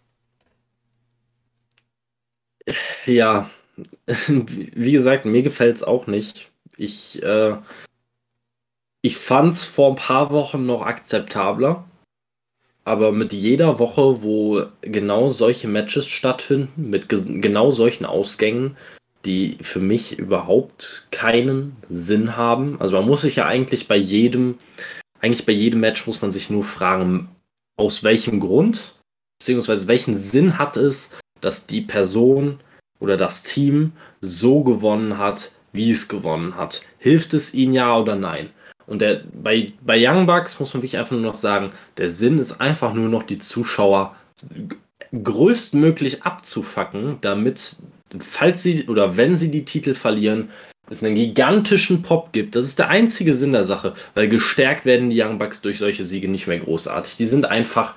Ja, 3.05 3.49
wie 4.27 4.91
gesagt, 4.91 5.25
mir 5.25 5.41
gefällt 5.41 5.77
es 5.77 5.83
auch 5.83 6.07
nicht. 6.07 6.51
Ich, 6.75 7.21
äh, 7.23 7.55
ich 9.01 9.17
fand 9.17 9.53
es 9.53 9.63
vor 9.63 9.89
ein 9.89 9.95
paar 9.95 10.31
Wochen 10.31 10.65
noch 10.65 10.81
akzeptabler. 10.81 11.85
Aber 12.83 13.11
mit 13.11 13.33
jeder 13.33 13.79
Woche, 13.79 14.23
wo 14.23 14.63
genau 14.81 15.29
solche 15.29 15.67
Matches 15.67 16.07
stattfinden, 16.07 16.89
mit 16.89 17.09
genau 17.09 17.69
solchen 17.71 18.05
Ausgängen, 18.05 18.77
die 19.25 19.57
für 19.61 19.79
mich 19.79 20.17
überhaupt 20.17 21.05
keinen 21.11 21.75
Sinn 21.89 22.37
haben. 22.37 22.79
Also 22.79 22.95
man 22.95 23.05
muss 23.05 23.21
sich 23.21 23.35
ja 23.35 23.45
eigentlich 23.45 23.89
bei 23.89 23.97
jedem, 23.97 24.57
eigentlich 25.19 25.45
bei 25.45 25.51
jedem 25.51 25.81
Match 25.81 26.07
muss 26.07 26.21
man 26.21 26.31
sich 26.31 26.49
nur 26.49 26.63
fragen, 26.63 27.29
aus 27.75 28.03
welchem 28.03 28.39
Grund, 28.39 28.95
beziehungsweise 29.37 29.87
welchen 29.87 30.17
Sinn 30.17 30.57
hat 30.57 30.77
es, 30.77 31.11
dass 31.41 31.67
die 31.67 31.81
Person 31.81 32.59
oder 32.99 33.17
das 33.17 33.43
Team 33.43 33.91
so 34.21 34.63
gewonnen 34.63 35.17
hat, 35.17 35.51
wie 35.73 35.91
es 35.91 36.07
gewonnen 36.07 36.55
hat. 36.55 36.81
Hilft 36.97 37.33
es 37.33 37.53
ihnen 37.53 37.73
ja 37.73 37.97
oder 37.97 38.15
nein? 38.15 38.49
Und 38.87 39.01
der, 39.01 39.21
bei, 39.33 39.73
bei 39.81 39.97
Young 39.99 40.25
Bucks 40.25 40.59
muss 40.59 40.73
man 40.73 40.81
wirklich 40.81 40.97
einfach 40.97 41.11
nur 41.11 41.21
noch 41.21 41.33
sagen, 41.33 41.71
der 41.97 42.09
Sinn 42.09 42.39
ist 42.39 42.59
einfach 42.59 42.93
nur 42.93 43.09
noch 43.09 43.23
die 43.23 43.37
Zuschauer 43.37 44.15
größtmöglich 45.23 46.23
abzufacken, 46.23 47.17
damit, 47.21 47.77
falls 48.19 48.63
sie 48.63 48.87
oder 48.87 49.17
wenn 49.17 49.35
sie 49.35 49.51
die 49.51 49.65
Titel 49.65 49.93
verlieren, 49.93 50.49
es 50.89 51.03
einen 51.03 51.15
gigantischen 51.15 52.01
Pop 52.01 52.31
gibt. 52.31 52.55
Das 52.55 52.65
ist 52.65 52.79
der 52.79 52.87
einzige 52.89 53.33
Sinn 53.33 53.51
der 53.51 53.65
Sache, 53.65 53.93
weil 54.13 54.29
gestärkt 54.29 54.85
werden 54.85 55.09
die 55.09 55.21
Young 55.21 55.37
Bucks 55.37 55.61
durch 55.61 55.77
solche 55.77 56.05
Siege 56.05 56.29
nicht 56.29 56.47
mehr 56.47 56.59
großartig. 56.59 57.17
Die 57.17 57.25
sind 57.25 57.45
einfach 57.45 57.95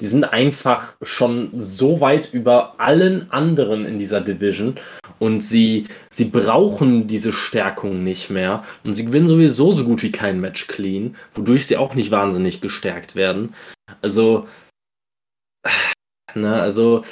die 0.00 0.08
sind 0.08 0.24
einfach 0.24 0.94
schon 1.02 1.50
so 1.60 2.00
weit 2.00 2.32
über 2.32 2.80
allen 2.80 3.30
anderen 3.30 3.84
in 3.84 3.98
dieser 3.98 4.20
Division 4.20 4.80
und 5.18 5.42
sie, 5.42 5.86
sie 6.10 6.24
brauchen 6.24 7.06
diese 7.06 7.32
Stärkung 7.32 8.02
nicht 8.02 8.30
mehr 8.30 8.64
und 8.84 8.94
sie 8.94 9.04
gewinnen 9.04 9.26
sowieso 9.26 9.72
so 9.72 9.84
gut 9.84 10.02
wie 10.02 10.12
kein 10.12 10.40
Match 10.40 10.66
clean, 10.66 11.16
wodurch 11.34 11.66
sie 11.66 11.76
auch 11.76 11.94
nicht 11.94 12.10
wahnsinnig 12.10 12.60
gestärkt 12.60 13.14
werden. 13.14 13.54
Also, 14.00 14.48
ne, 16.34 16.60
also 16.60 17.04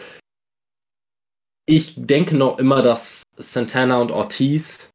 ich 1.67 1.95
denke 1.97 2.37
noch 2.37 2.59
immer, 2.59 2.83
dass 2.83 3.23
Santana 3.37 4.01
und 4.01 4.11
Ortiz 4.11 4.91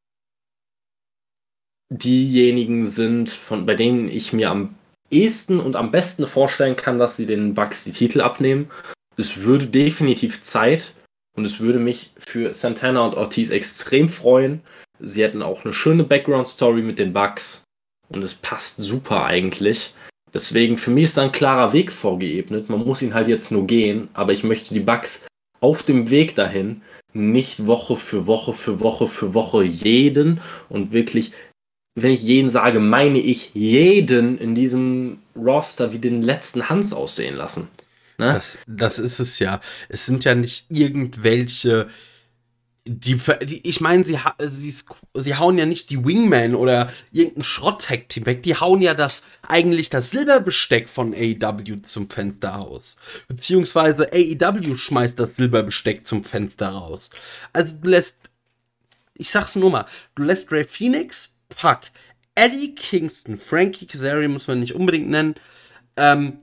diejenigen 1.89 2.85
sind, 2.85 3.29
von, 3.29 3.65
bei 3.65 3.75
denen 3.75 4.09
ich 4.09 4.33
mir 4.33 4.49
am 4.49 4.75
ehesten 5.11 5.59
und 5.59 5.75
am 5.75 5.91
besten 5.91 6.27
vorstellen 6.27 6.75
kann, 6.75 6.97
dass 6.97 7.15
sie 7.15 7.25
den 7.25 7.53
Bucks 7.53 7.83
die 7.83 7.91
Titel 7.91 8.21
abnehmen. 8.21 8.69
Es 9.17 9.37
würde 9.37 9.67
definitiv 9.67 10.41
Zeit 10.43 10.93
und 11.37 11.45
es 11.45 11.59
würde 11.59 11.79
mich 11.79 12.11
für 12.17 12.53
Santana 12.53 13.05
und 13.05 13.15
Ortiz 13.15 13.49
extrem 13.49 14.07
freuen. 14.07 14.61
Sie 14.99 15.23
hätten 15.23 15.41
auch 15.41 15.63
eine 15.63 15.73
schöne 15.73 16.03
Background-Story 16.03 16.81
mit 16.81 16.99
den 16.99 17.13
Bucks 17.13 17.63
und 18.09 18.23
es 18.23 18.33
passt 18.33 18.77
super 18.77 19.25
eigentlich. 19.25 19.93
Deswegen, 20.33 20.77
für 20.77 20.91
mich 20.91 21.05
ist 21.05 21.17
da 21.17 21.23
ein 21.23 21.31
klarer 21.31 21.71
Weg 21.71 21.91
vorgeebnet. 21.91 22.69
Man 22.69 22.85
muss 22.85 23.01
ihn 23.01 23.13
halt 23.13 23.27
jetzt 23.27 23.51
nur 23.51 23.67
gehen, 23.67 24.09
aber 24.13 24.33
ich 24.33 24.43
möchte 24.43 24.73
die 24.73 24.81
Bugs 24.81 25.25
auf 25.61 25.83
dem 25.83 26.09
Weg 26.09 26.35
dahin 26.35 26.81
nicht 27.13 27.65
Woche 27.65 27.95
für 27.95 28.27
Woche 28.27 28.53
für 28.53 28.81
Woche 28.81 29.07
für 29.07 29.33
Woche 29.33 29.63
jeden 29.63 30.41
und 30.67 30.91
wirklich, 30.91 31.31
wenn 31.95 32.11
ich 32.11 32.21
jeden 32.21 32.49
sage, 32.49 32.79
meine 32.79 33.19
ich 33.19 33.51
jeden 33.53 34.37
in 34.37 34.53
diesem 34.53 35.19
Roster 35.35 35.93
wie 35.93 35.99
den 35.99 36.21
letzten 36.21 36.69
Hans 36.69 36.93
aussehen 36.93 37.35
lassen. 37.35 37.69
Ne? 38.17 38.33
Das, 38.33 38.59
das 38.67 38.99
ist 38.99 39.19
es 39.19 39.39
ja. 39.39 39.61
Es 39.89 40.05
sind 40.05 40.25
ja 40.25 40.35
nicht 40.35 40.65
irgendwelche 40.69 41.87
die, 42.87 43.19
die, 43.41 43.67
ich 43.67 43.81
meine, 43.81 44.03
sie, 44.03 44.19
sie, 44.39 44.75
sie 45.15 45.35
hauen 45.35 45.57
ja 45.57 45.65
nicht 45.65 45.89
die 45.89 46.05
Wingman 46.05 46.53
oder 46.53 46.91
irgendein 47.11 47.43
Schrott-Tag-Team 47.43 48.27
weg, 48.27 48.43
die 48.43 48.55
hauen 48.55 48.81
ja 48.81 48.93
das, 48.93 49.23
eigentlich 49.47 49.89
das 49.89 50.11
Silberbesteck 50.11 50.87
von 50.87 51.13
AEW 51.15 51.81
zum 51.81 52.09
Fenster 52.09 52.49
raus. 52.49 52.97
Beziehungsweise 53.27 54.13
AEW 54.13 54.77
schmeißt 54.77 55.19
das 55.19 55.35
Silberbesteck 55.35 56.05
zum 56.05 56.23
Fenster 56.23 56.69
raus. 56.69 57.09
Also 57.53 57.73
du 57.73 57.89
lässt, 57.89 58.17
ich 59.15 59.31
sag's 59.31 59.55
nur 59.55 59.71
mal, 59.71 59.87
du 60.13 60.21
lässt 60.21 60.51
Ray 60.51 60.63
Phoenix, 60.63 61.29
Puck, 61.49 61.81
Eddie 62.35 62.75
Kingston, 62.75 63.37
Frankie 63.37 63.87
Kazarian 63.87 64.31
muss 64.31 64.47
man 64.47 64.59
nicht 64.59 64.75
unbedingt 64.75 65.09
nennen, 65.09 65.35
ähm, 65.97 66.39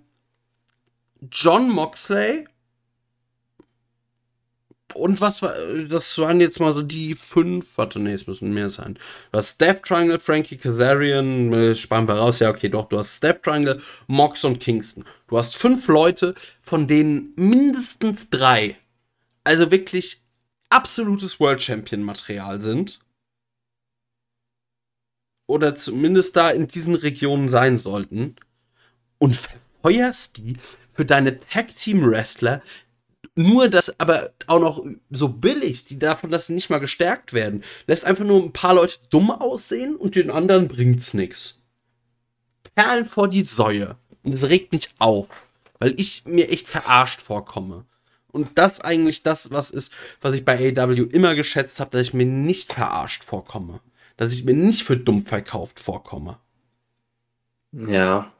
John 1.31 1.70
Moxley, 1.70 2.47
und 4.95 5.20
was 5.20 5.43
war, 5.43 5.55
das 5.89 6.19
waren 6.19 6.41
jetzt 6.41 6.61
mal 6.61 6.73
so 6.73 6.83
die 6.83 7.15
fünf, 7.15 7.66
warte, 7.77 7.99
nee, 7.99 8.12
es 8.12 8.27
müssen 8.27 8.53
mehr 8.53 8.69
sein. 8.69 8.99
Du 9.31 9.39
hast 9.39 9.61
Death 9.61 9.83
Triangle, 9.83 10.19
Frankie 10.19 10.57
Kazarian, 10.57 11.53
äh, 11.53 11.74
sparen 11.74 12.07
wir 12.07 12.15
raus, 12.15 12.39
ja, 12.41 12.51
okay, 12.51 12.69
doch, 12.69 12.89
du 12.89 12.99
hast 12.99 13.23
Death 13.23 13.43
Triangle, 13.43 13.81
Mox 14.07 14.45
und 14.45 14.61
Kingston. 14.61 15.05
Du 15.29 15.39
hast 15.39 15.57
fünf 15.57 15.89
Leute, 15.89 16.35
von 16.61 16.87
denen 16.87 17.33
mindestens 17.37 18.31
drei, 18.31 18.77
also 19.45 19.70
wirklich 19.70 20.23
absolutes 20.69 21.41
World 21.41 21.61
Champion 21.61 22.03
Material 22.03 22.61
sind. 22.61 23.01
Oder 25.53 25.77
zumindest 25.77 26.35
da 26.35 26.49
in 26.49 26.66
diesen 26.66 26.95
Regionen 26.95 27.51
sein 27.51 27.77
sollten. 27.77 28.37
Und 29.19 29.37
verfeuerst 29.37 30.39
die 30.39 30.57
für 30.95 31.05
deine 31.05 31.41
Tag 31.41 31.77
Team 31.77 32.11
Wrestler, 32.11 32.62
nur 33.35 33.69
das 33.69 34.01
aber 34.01 34.31
auch 34.47 34.61
noch 34.61 34.83
so 35.11 35.29
billig, 35.29 35.85
die 35.85 35.99
davon, 35.99 36.31
dass 36.31 36.47
sie 36.47 36.55
nicht 36.55 36.70
mal 36.70 36.79
gestärkt 36.79 37.35
werden, 37.35 37.65
lässt 37.87 38.07
einfach 38.07 38.24
nur 38.24 38.43
ein 38.43 38.55
paar 38.55 38.74
Leute 38.74 38.97
dumm 39.11 39.31
aussehen 39.31 39.95
und 39.97 40.16
den 40.16 40.31
anderen 40.31 40.69
bringt's 40.69 41.12
nix. 41.12 41.61
Perlen 42.74 43.05
vor 43.05 43.29
die 43.29 43.43
Säue. 43.43 43.97
Und 44.23 44.33
es 44.33 44.49
regt 44.49 44.73
mich 44.73 44.89
auf, 44.99 45.27
weil 45.81 45.93
ich 46.01 46.24
mir 46.24 46.49
echt 46.49 46.66
verarscht 46.66 47.20
vorkomme. 47.20 47.85
Und 48.29 48.53
das 48.55 48.81
eigentlich 48.81 49.23
das, 49.23 49.51
was 49.51 49.70
ist, 49.70 49.93
was 50.23 50.35
ich 50.35 50.47
bei 50.47 50.74
AW 50.74 51.03
immer 51.11 51.35
geschätzt 51.35 51.79
habe, 51.79 51.91
dass 51.91 52.09
ich 52.09 52.15
mir 52.15 52.24
nicht 52.24 52.73
verarscht 52.73 53.23
vorkomme. 53.23 53.81
Dass 54.16 54.32
ich 54.32 54.44
mir 54.44 54.55
nicht 54.55 54.82
für 54.82 54.97
dumm 54.97 55.24
verkauft 55.24 55.80
vorkomme. 55.80 56.39
Ja, 57.72 58.32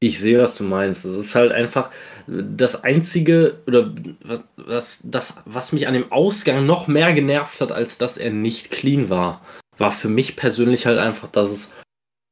ich 0.00 0.20
sehe, 0.20 0.38
was 0.40 0.56
du 0.56 0.64
meinst. 0.64 1.04
Das 1.04 1.14
ist 1.14 1.34
halt 1.34 1.52
einfach 1.52 1.90
das 2.26 2.84
einzige 2.84 3.62
oder 3.66 3.94
was, 4.22 4.46
was, 4.56 5.00
das, 5.04 5.34
was 5.44 5.72
mich 5.72 5.86
an 5.86 5.94
dem 5.94 6.12
Ausgang 6.12 6.66
noch 6.66 6.86
mehr 6.86 7.12
genervt 7.12 7.60
hat, 7.60 7.72
als 7.72 7.98
dass 7.98 8.18
er 8.18 8.30
nicht 8.30 8.70
clean 8.70 9.08
war, 9.08 9.44
war 9.78 9.92
für 9.92 10.08
mich 10.08 10.36
persönlich 10.36 10.86
halt 10.86 10.98
einfach, 10.98 11.28
dass 11.28 11.50
es 11.50 11.72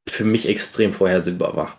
für 0.07 0.23
mich 0.23 0.47
extrem 0.47 0.93
vorhersehbar 0.93 1.55
war. 1.55 1.77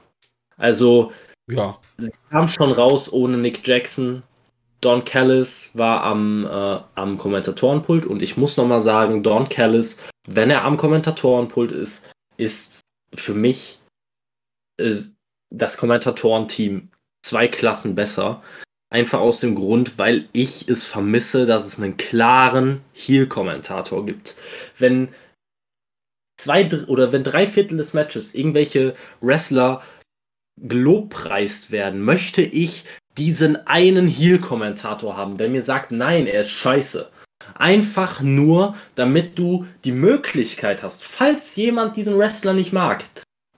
Also, 0.56 1.12
ja. 1.48 1.74
sie 1.98 2.10
kam 2.30 2.48
schon 2.48 2.72
raus 2.72 3.12
ohne 3.12 3.36
Nick 3.36 3.66
Jackson. 3.66 4.22
Don 4.80 5.04
Callis 5.04 5.70
war 5.74 6.02
am, 6.02 6.44
äh, 6.44 6.80
am 6.94 7.18
Kommentatorenpult 7.18 8.04
und 8.06 8.22
ich 8.22 8.36
muss 8.36 8.56
nochmal 8.56 8.82
sagen, 8.82 9.22
Don 9.22 9.48
Callis, 9.48 9.98
wenn 10.28 10.50
er 10.50 10.64
am 10.64 10.76
Kommentatorenpult 10.76 11.72
ist, 11.72 12.10
ist 12.36 12.80
für 13.14 13.34
mich 13.34 13.80
äh, 14.78 14.94
das 15.50 15.76
Kommentatorenteam 15.76 16.90
zwei 17.24 17.48
Klassen 17.48 17.94
besser. 17.94 18.42
Einfach 18.90 19.20
aus 19.20 19.40
dem 19.40 19.54
Grund, 19.54 19.98
weil 19.98 20.28
ich 20.32 20.68
es 20.68 20.84
vermisse, 20.84 21.46
dass 21.46 21.66
es 21.66 21.80
einen 21.80 21.96
klaren 21.96 22.80
Heel-Kommentator 22.92 24.06
gibt. 24.06 24.36
Wenn 24.78 25.08
zwei 26.40 26.68
oder 26.86 27.10
wenn 27.10 27.24
drei 27.24 27.46
Viertel 27.46 27.78
des 27.78 27.92
Matches 27.92 28.34
irgendwelche 28.34 28.94
Wrestler 29.20 29.82
gelobpreist 30.60 31.70
werden, 31.70 32.02
möchte 32.02 32.42
ich 32.42 32.84
diesen 33.18 33.66
einen 33.66 34.08
Heel-Kommentator 34.08 35.16
haben, 35.16 35.36
der 35.36 35.48
mir 35.48 35.62
sagt, 35.62 35.92
nein, 35.92 36.26
er 36.26 36.42
ist 36.42 36.50
scheiße. 36.50 37.08
Einfach 37.54 38.20
nur, 38.20 38.74
damit 38.94 39.38
du 39.38 39.66
die 39.84 39.92
Möglichkeit 39.92 40.82
hast, 40.82 41.04
falls 41.04 41.56
jemand 41.56 41.96
diesen 41.96 42.18
Wrestler 42.18 42.52
nicht 42.54 42.72
mag, 42.72 43.04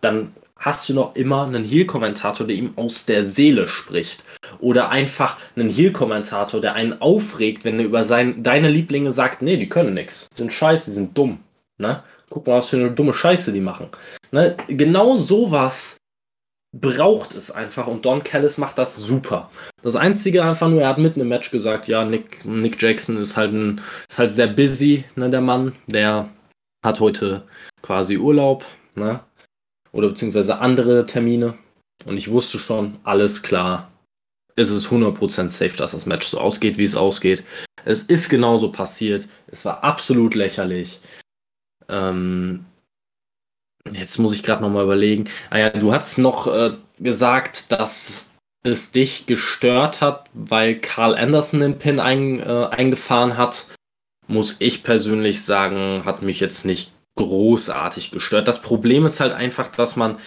dann 0.01 0.33
hast 0.59 0.89
du 0.89 0.95
noch 0.95 1.15
immer 1.15 1.47
einen 1.47 1.65
Heel-Kommentator, 1.65 2.47
der 2.47 2.57
ihm 2.57 2.73
aus 2.77 3.07
der 3.07 3.25
Seele 3.25 3.69
spricht. 3.69 4.25
Oder 4.59 4.91
einfach 4.91 5.39
einen 5.55 5.69
Heel-Kommentator, 5.69 6.61
der 6.61 6.75
einen 6.75 7.01
aufregt, 7.01 7.65
wenn 7.65 7.79
er 7.79 7.85
über 7.85 8.05
sein, 8.05 8.43
deine 8.43 8.69
Lieblinge 8.69 9.13
sagt, 9.13 9.43
nee, 9.43 9.57
die 9.57 9.69
können 9.69 9.95
nichts, 9.95 10.29
die 10.33 10.39
sind 10.39 10.53
scheiße, 10.53 10.91
die 10.91 10.97
sind 10.97 11.17
dumm. 11.17 11.41
Ne? 11.79 12.03
Guck 12.31 12.47
mal, 12.47 12.59
was 12.59 12.71
für 12.71 12.77
eine 12.77 12.91
dumme 12.91 13.15
Scheiße 13.15 13.53
die 13.53 13.61
machen. 13.61 13.89
Ne? 14.33 14.57
Genau 14.69 15.15
sowas 15.15 15.99
braucht 16.81 17.35
es 17.35 17.51
einfach 17.51 17.87
und 17.87 18.05
Don 18.05 18.23
Callis 18.23 18.59
macht 18.59 18.79
das 18.79 18.97
super. 18.97 19.51
Das 19.83 19.97
Einzige 19.97 20.45
einfach 20.45 20.69
nur, 20.69 20.83
er 20.83 20.89
hat 20.89 20.99
mitten 20.99 21.21
im 21.21 21.29
Match 21.29 21.51
gesagt, 21.51 21.89
ja, 21.89 22.05
Nick, 22.05 22.45
Nick 22.45 22.81
Jackson 22.81 23.17
ist 23.17 23.37
halt, 23.37 23.53
ein, 23.53 23.81
ist 24.09 24.19
halt 24.19 24.33
sehr 24.33 24.49
busy, 24.49 25.05
ne, 25.15 25.31
der 25.31 25.41
Mann. 25.41 25.75
Der 25.87 26.29
hat 26.85 27.01
heute 27.01 27.45
quasi 27.83 28.17
Urlaub, 28.17 28.65
ne? 28.95 29.21
oder 29.97 30.09
beziehungsweise 30.09 30.59
andere 30.59 31.07
Termine. 31.07 31.57
Und 32.05 32.19
ich 32.19 32.31
wusste 32.31 32.59
schon, 32.59 32.99
alles 33.05 33.43
klar, 33.43 33.91
es 34.55 34.71
ist 34.71 34.89
100% 34.89 35.49
safe, 35.49 35.77
dass 35.77 35.93
das 35.93 36.07
Match 36.07 36.27
so 36.27 36.39
ausgeht, 36.39 36.79
wie 36.79 36.85
es 36.85 36.95
ausgeht. 36.95 37.43
Es 37.85 38.03
ist 38.03 38.29
genauso 38.29 38.71
passiert. 38.71 39.27
Es 39.47 39.65
war 39.65 39.83
absolut 39.83 40.35
lächerlich. 40.35 41.01
Ähm, 41.89 42.65
jetzt 43.93 44.19
muss 44.19 44.35
ich 44.35 44.43
gerade 44.43 44.63
nochmal 44.63 44.85
überlegen. 44.85 45.29
Ah 45.51 45.59
ja, 45.59 45.71
du 45.71 45.93
hast 45.93 46.19
noch 46.19 46.47
äh, 46.47 46.73
gesagt, 46.99 47.73
dass 47.73 48.29
es 48.63 48.93
dich 48.93 49.27
gestört 49.27 50.01
hat, 50.01 50.29
weil 50.35 50.77
Carl 50.81 51.15
Anderson 51.15 51.61
den 51.61 51.79
Pin 51.79 52.01
ein, 52.01 52.41
äh, 52.41 52.69
eingefahren 52.71 53.37
hat. 53.37 53.69
Muss 54.29 54.57
ich 54.59 54.83
persönlich 54.83 55.45
sagen, 55.45 56.05
hat 56.05 56.23
mich 56.23 56.41
jetzt 56.41 56.65
nicht 56.65 56.93
großartig 57.17 58.11
gestört. 58.11 58.49
Das 58.49 58.63
Problem 58.63 59.07
ist 59.07 59.21
halt 59.21 59.33
einfach, 59.33 59.69
dass 59.69 59.97
man 59.97 60.19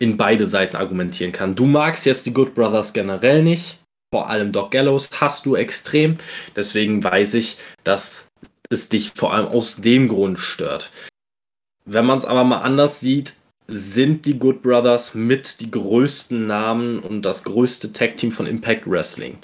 in 0.00 0.16
beide 0.16 0.46
Seiten 0.46 0.76
argumentieren 0.76 1.32
kann. 1.32 1.56
Du 1.56 1.66
magst 1.66 2.06
jetzt 2.06 2.24
die 2.24 2.32
Good 2.32 2.54
Brothers 2.54 2.92
generell 2.92 3.42
nicht, 3.42 3.80
vor 4.12 4.30
allem 4.30 4.52
Doc 4.52 4.70
Gallows 4.70 5.10
hast 5.20 5.44
du 5.44 5.56
extrem. 5.56 6.18
Deswegen 6.56 7.02
weiß 7.02 7.34
ich, 7.34 7.58
dass 7.84 8.28
es 8.70 8.88
dich 8.88 9.12
vor 9.14 9.34
allem 9.34 9.48
aus 9.48 9.76
dem 9.76 10.08
Grund 10.08 10.38
stört. 10.38 10.90
Wenn 11.90 12.06
man 12.06 12.18
es 12.18 12.24
aber 12.24 12.44
mal 12.44 12.58
anders 12.58 13.00
sieht, 13.00 13.34
sind 13.66 14.26
die 14.26 14.38
Good 14.38 14.62
Brothers 14.62 15.14
mit 15.14 15.60
die 15.60 15.70
größten 15.70 16.46
Namen 16.46 17.00
und 17.00 17.22
das 17.22 17.44
größte 17.44 17.92
Tag-Team 17.92 18.32
von 18.32 18.46
Impact 18.46 18.86
Wrestling 18.86 19.38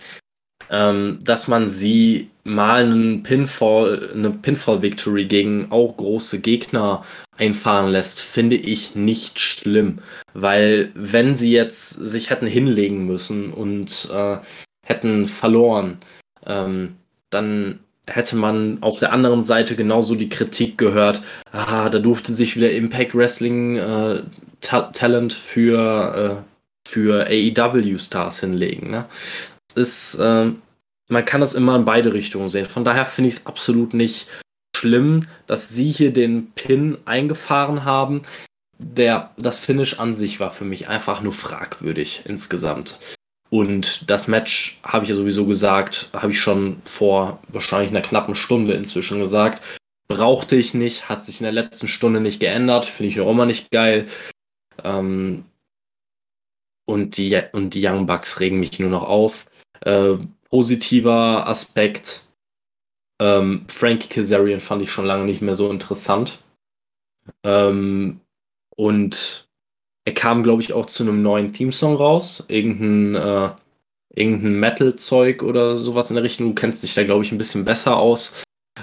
ähm, 0.71 1.19
dass 1.23 1.49
man 1.49 1.69
sie 1.69 2.31
mal 2.45 2.85
einen 2.85 3.23
Pinfall, 3.23 4.11
eine 4.13 4.31
Pinfall-Victory 4.31 5.27
gegen 5.27 5.71
auch 5.71 5.97
große 5.97 6.41
Gegner 6.41 7.05
einfahren 7.37 7.91
lässt, 7.91 8.21
finde 8.21 8.57
ich 8.57 8.95
nicht 8.95 9.39
schlimm. 9.39 10.01
Weil 10.35 10.91
wenn 10.95 11.35
sie 11.35 11.53
jetzt 11.53 11.91
sich 11.91 12.31
hätten 12.31 12.47
hinlegen 12.47 13.07
müssen 13.07 13.53
und 13.53 14.09
äh, 14.13 14.39
hätten 14.87 15.29
verloren, 15.29 15.99
ähm, 16.47 16.97
dann 17.31 17.81
hätte 18.07 18.37
man 18.37 18.79
auf 18.83 18.99
der 18.99 19.13
anderen 19.13 19.43
Seite 19.43 19.77
genauso 19.77 20.15
die 20.15 20.29
Kritik 20.29 20.79
gehört, 20.79 21.23
ah, 21.53 21.89
da 21.89 21.99
durfte 21.99 22.33
sich 22.33 22.57
wieder 22.57 22.71
Impact 22.71 23.15
Wrestling 23.15 23.77
äh, 23.77 24.23
Ta 24.61 24.83
Talent 24.93 25.33
für, 25.33 26.45
äh, 26.87 26.89
für 26.89 27.27
AEW 27.27 27.99
Stars 27.99 28.41
hinlegen. 28.41 28.91
Ne? 28.91 29.07
ist, 29.77 30.17
äh, 30.17 30.51
man 31.09 31.25
kann 31.25 31.41
das 31.41 31.55
immer 31.55 31.77
in 31.77 31.85
beide 31.85 32.13
Richtungen 32.13 32.49
sehen. 32.49 32.67
Von 32.67 32.85
daher 32.85 33.07
finde 33.07 33.29
ich 33.29 33.35
es 33.35 33.47
absolut 33.47 33.95
nicht 33.95 34.29
schlimm, 34.77 35.27
dass 35.47 35.69
sie 35.69 35.91
hier 35.91 36.13
den 36.13 36.51
Pin 36.53 36.99
eingefahren 37.05 37.85
haben. 37.85 38.23
Der, 38.79 39.31
das 39.37 39.59
Finish 39.59 39.99
an 39.99 40.15
sich 40.15 40.41
war 40.41 40.51
für 40.51 40.65
mich 40.65 40.89
einfach 40.89 41.21
nur 41.21 41.33
fragwürdig 41.33 42.23
insgesamt. 42.27 42.99
Und 43.55 44.11
das 44.11 44.27
Match, 44.27 44.81
habe 44.83 45.05
ich 45.05 45.11
ja 45.11 45.15
sowieso 45.15 45.47
gesagt, 45.47 46.09
habe 46.13 46.33
ich 46.33 46.41
schon 46.41 46.83
vor 46.85 47.39
wahrscheinlich 47.47 47.93
einer 47.93 48.01
knappen 48.01 48.35
Stunde 48.35 48.73
inzwischen 48.73 49.21
gesagt. 49.21 49.63
Brauchte 50.09 50.57
ich 50.57 50.75
nicht, 50.75 51.09
hat 51.09 51.25
sich 51.25 51.39
in 51.39 51.45
der 51.45 51.53
letzten 51.53 51.87
Stunde 51.87 52.21
nicht 52.21 52.41
geändert, 52.41 52.85
finde 52.85 53.11
ich 53.11 53.21
auch 53.21 53.31
immer 53.31 53.47
nicht 53.47 53.71
geil. 53.71 54.07
Ähm, 54.83 55.45
und, 56.85 57.17
die, 57.17 57.41
und 57.53 57.75
die 57.75 57.87
Young 57.87 58.07
Bucks 58.07 58.41
regen 58.41 58.59
mich 58.59 58.81
nur 58.81 58.91
noch 58.91 59.05
auf. 59.05 59.47
Äh, 59.83 60.15
positiver 60.51 61.47
Aspekt, 61.47 62.27
ähm, 63.21 63.67
Frankie 63.69 64.09
Kazarian 64.09 64.59
fand 64.59 64.83
ich 64.83 64.91
schon 64.91 65.07
lange 65.07 65.27
nicht 65.27 65.43
mehr 65.43 65.55
so 65.55 65.71
interessant. 65.71 66.39
Ähm, 67.45 68.19
und 68.75 69.47
er 70.05 70.15
kam, 70.15 70.43
glaube 70.43 70.63
ich, 70.63 70.73
auch 70.73 70.87
zu 70.87 71.03
einem 71.03 71.23
neuen 71.23 71.53
Theme-Song 71.53 71.97
raus. 71.97 72.45
Irgendein, 72.49 73.15
äh, 73.15 73.51
irgendein 74.15 74.61
Metal-Zeug 74.61 75.43
oder 75.43 75.77
sowas 75.77 76.11
in 76.11 76.17
der 76.17 76.25
Richtung. 76.25 76.49
Du 76.49 76.55
kennst 76.55 76.83
dich 76.83 76.95
da, 76.95 77.05
glaube 77.05 77.25
ich, 77.25 77.33
ein 77.33 77.39
bisschen 77.39 77.65
besser 77.65 77.97
aus. 77.97 78.43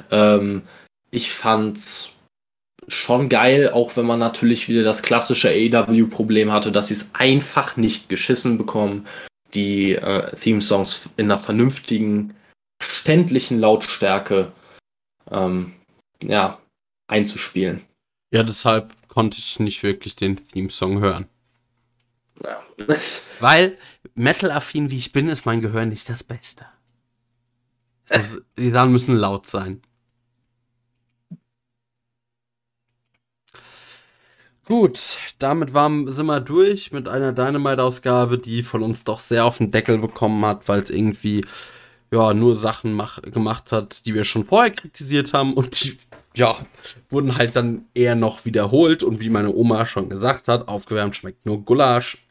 Ähm, 0.10 0.64
ich 1.12 1.32
fand's 1.32 2.14
schon 2.88 3.30
geil, 3.30 3.72
auch 3.72 3.96
wenn 3.96 4.06
man 4.06 4.20
natürlich 4.20 4.68
wieder 4.68 4.84
das 4.84 5.04
klassische 5.04 5.50
AEW-Problem 5.50 6.52
hatte, 6.52 6.72
dass 6.72 6.88
sie 6.88 6.96
es 6.96 7.12
einfach 7.14 7.78
nicht 7.78 8.10
geschissen 8.10 8.58
bekommen, 8.58 9.08
die 9.54 9.94
äh, 9.94 10.36
Theme-Songs 10.38 11.10
in 11.18 11.26
einer 11.26 11.38
vernünftigen, 11.38 12.34
ständlichen 12.82 13.60
Lautstärke 13.60 14.52
ähm, 15.30 15.74
ja, 16.24 16.60
einzuspielen. 17.08 17.82
Ja, 18.34 18.44
deshalb 18.44 18.92
konnte 19.12 19.38
ich 19.40 19.60
nicht 19.60 19.84
wirklich 19.84 20.16
den 20.16 20.38
Theme-Song 20.38 21.02
hören. 21.02 21.28
Ja. 22.42 22.64
Weil 23.42 23.78
Metal-affin 24.16 24.90
wie 24.90 24.98
ich 24.98 25.12
bin, 25.12 25.28
ist 25.28 25.46
mein 25.46 25.62
Gehör 25.62 25.86
nicht 25.86 26.08
das 26.08 26.24
Beste. 26.24 26.66
Muss, 28.10 28.42
die 28.58 28.70
Sachen 28.70 28.94
müssen 28.94 29.18
laut 29.18 29.48
sein. 29.48 29.82
Gut, 34.66 35.18
damit 35.40 35.74
waren, 35.74 36.10
sind 36.10 36.28
wir 36.28 36.40
durch 36.40 36.94
mit 36.94 37.10
einer 37.10 37.34
Dynamite-Ausgabe, 37.34 38.38
die 38.38 38.64
von 38.64 38.82
uns 38.82 39.04
doch 39.04 39.20
sehr 39.20 39.44
auf 39.44 39.58
den 39.58 39.72
Deckel 39.72 39.98
bekommen 39.98 40.46
hat, 40.46 40.70
weil 40.70 40.82
es 40.82 40.90
irgendwie 40.90 41.44
ja 42.12 42.34
nur 42.34 42.56
Sachen 42.56 42.94
mach, 42.94 43.22
gemacht 43.22 43.74
hat, 43.74 44.06
die 44.06 44.14
wir 44.14 44.24
schon 44.24 44.46
vorher 44.46 44.72
kritisiert 44.72 45.34
haben 45.34 45.56
und 45.56 45.84
die 45.84 45.98
ja, 46.36 46.56
wurden 47.10 47.38
halt 47.38 47.56
dann 47.56 47.86
eher 47.94 48.16
noch 48.16 48.46
wiederholt 48.46 49.04
und 49.04 49.20
wie 49.20 49.30
meine 49.30 49.54
Oma 49.54 49.86
schon 49.86 50.10
gesagt 50.10 50.48
hat, 50.48 50.68
aufgewärmt 50.68 51.16
schmeckt 51.16 51.46
nur 51.46 51.64
Gulasch. 51.64 52.26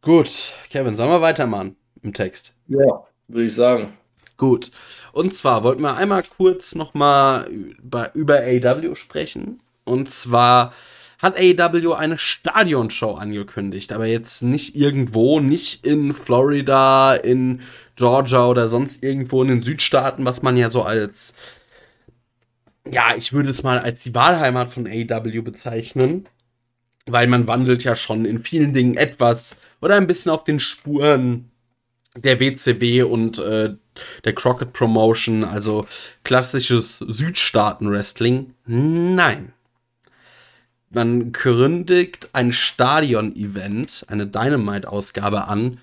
Gut, 0.00 0.54
Kevin, 0.70 0.96
sollen 0.96 1.10
wir 1.10 1.20
weitermachen 1.20 1.76
im 2.02 2.14
Text? 2.14 2.54
Ja, 2.68 3.06
würde 3.26 3.46
ich 3.46 3.54
sagen. 3.54 3.92
Gut. 4.36 4.70
Und 5.12 5.34
zwar 5.34 5.64
wollten 5.64 5.82
wir 5.82 5.96
einmal 5.96 6.22
kurz 6.22 6.74
nochmal 6.76 7.48
über, 7.48 8.14
über 8.14 8.38
AEW 8.38 8.94
sprechen. 8.94 9.60
Und 9.84 10.08
zwar 10.08 10.72
hat 11.18 11.36
AEW 11.36 11.94
eine 11.94 12.16
Stadionshow 12.16 13.14
angekündigt, 13.14 13.92
aber 13.92 14.06
jetzt 14.06 14.42
nicht 14.42 14.76
irgendwo, 14.76 15.40
nicht 15.40 15.84
in 15.84 16.14
Florida, 16.14 17.14
in 17.14 17.60
Georgia 17.96 18.46
oder 18.46 18.68
sonst 18.68 19.02
irgendwo 19.02 19.42
in 19.42 19.48
den 19.48 19.62
Südstaaten, 19.62 20.24
was 20.24 20.42
man 20.42 20.56
ja 20.56 20.70
so 20.70 20.82
als, 20.82 21.34
ja, 22.88 23.16
ich 23.16 23.32
würde 23.32 23.50
es 23.50 23.64
mal 23.64 23.80
als 23.80 24.04
die 24.04 24.14
Wahlheimat 24.14 24.70
von 24.70 24.86
AEW 24.86 25.42
bezeichnen, 25.42 26.26
weil 27.06 27.26
man 27.26 27.48
wandelt 27.48 27.82
ja 27.82 27.96
schon 27.96 28.24
in 28.24 28.38
vielen 28.38 28.72
Dingen 28.72 28.96
etwas 28.96 29.56
oder 29.82 29.96
ein 29.96 30.06
bisschen 30.06 30.30
auf 30.30 30.44
den 30.44 30.60
Spuren 30.60 31.50
der 32.14 32.38
WCW 32.38 33.02
und 33.02 33.38
äh, 33.40 33.74
der 34.24 34.32
Crockett 34.34 34.72
Promotion, 34.72 35.42
also 35.42 35.84
klassisches 36.22 36.98
Südstaaten-Wrestling. 36.98 38.54
Nein 38.66 39.52
man 40.90 41.32
kündigt 41.32 42.30
ein 42.32 42.52
Stadion-Event, 42.52 44.04
eine 44.08 44.26
Dynamite-Ausgabe 44.26 45.46
an 45.46 45.80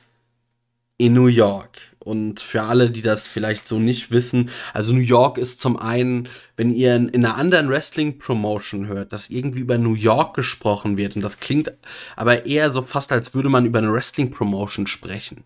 in 0.98 1.14
New 1.14 1.28
York. 1.28 1.78
Und 2.00 2.40
für 2.40 2.64
alle, 2.64 2.92
die 2.92 3.02
das 3.02 3.28
vielleicht 3.28 3.66
so 3.66 3.80
nicht 3.80 4.12
wissen, 4.12 4.52
also 4.74 4.94
New 4.94 5.00
York 5.00 5.40
ist 5.40 5.60
zum 5.60 5.78
einen, 5.78 6.30
wenn 6.56 6.72
ihr 6.72 6.96
in, 6.96 7.14
einer 7.16 7.36
anderen 7.36 7.70
Wrestling-Promotion 7.70 8.88
hört, 8.88 9.12
dass 9.12 9.32
irgendwie 9.32 9.62
über 9.62 9.80
New 9.80 9.96
York 9.96 10.36
gesprochen 10.36 10.98
wird, 10.98 11.16
und 11.16 11.24
das 11.24 11.40
klingt 11.40 11.72
aber 12.16 12.46
eher 12.46 12.72
so 12.72 12.84
fast, 12.84 13.12
als 13.12 13.34
würde 13.34 13.50
man 13.50 13.66
über 13.66 13.80
eine 13.80 13.92
Wrestling-Promotion 13.92 14.86
sprechen, 14.86 15.44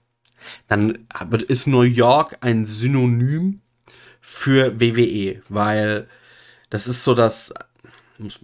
dann 0.68 1.08
ist 1.48 1.68
New 1.68 1.84
York 1.84 2.38
ein 2.42 2.66
Synonym 2.66 3.62
für 4.20 4.80
WWE, 4.82 5.42
weil 5.48 6.08
das 6.70 6.88
ist 6.88 7.06
so 7.06 7.16
das 7.16 7.54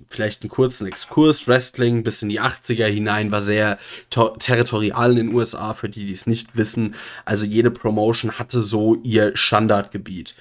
vielleicht 0.10 0.42
einen 0.42 0.50
kurzen 0.50 0.88
Exkurs. 0.88 1.48
Wrestling 1.48 2.04
bis 2.04 2.22
in 2.22 2.30
die 2.30 2.42
80er 2.42 2.86
hinein 2.86 3.32
war 3.32 3.42
sehr 3.42 3.78
territorial 4.10 5.12
in 5.12 5.28
den 5.28 5.36
USA, 5.36 5.74
für 5.74 5.90
die, 5.90 6.06
die 6.06 6.14
es 6.14 6.28
nicht 6.28 6.56
wissen. 6.56 6.96
Also 7.26 7.46
jede 7.46 7.72
Promotion 7.72 8.40
hatte 8.40 8.62
so 8.62 8.96
ihr 9.04 9.36
Standardgebiet. 9.36 10.36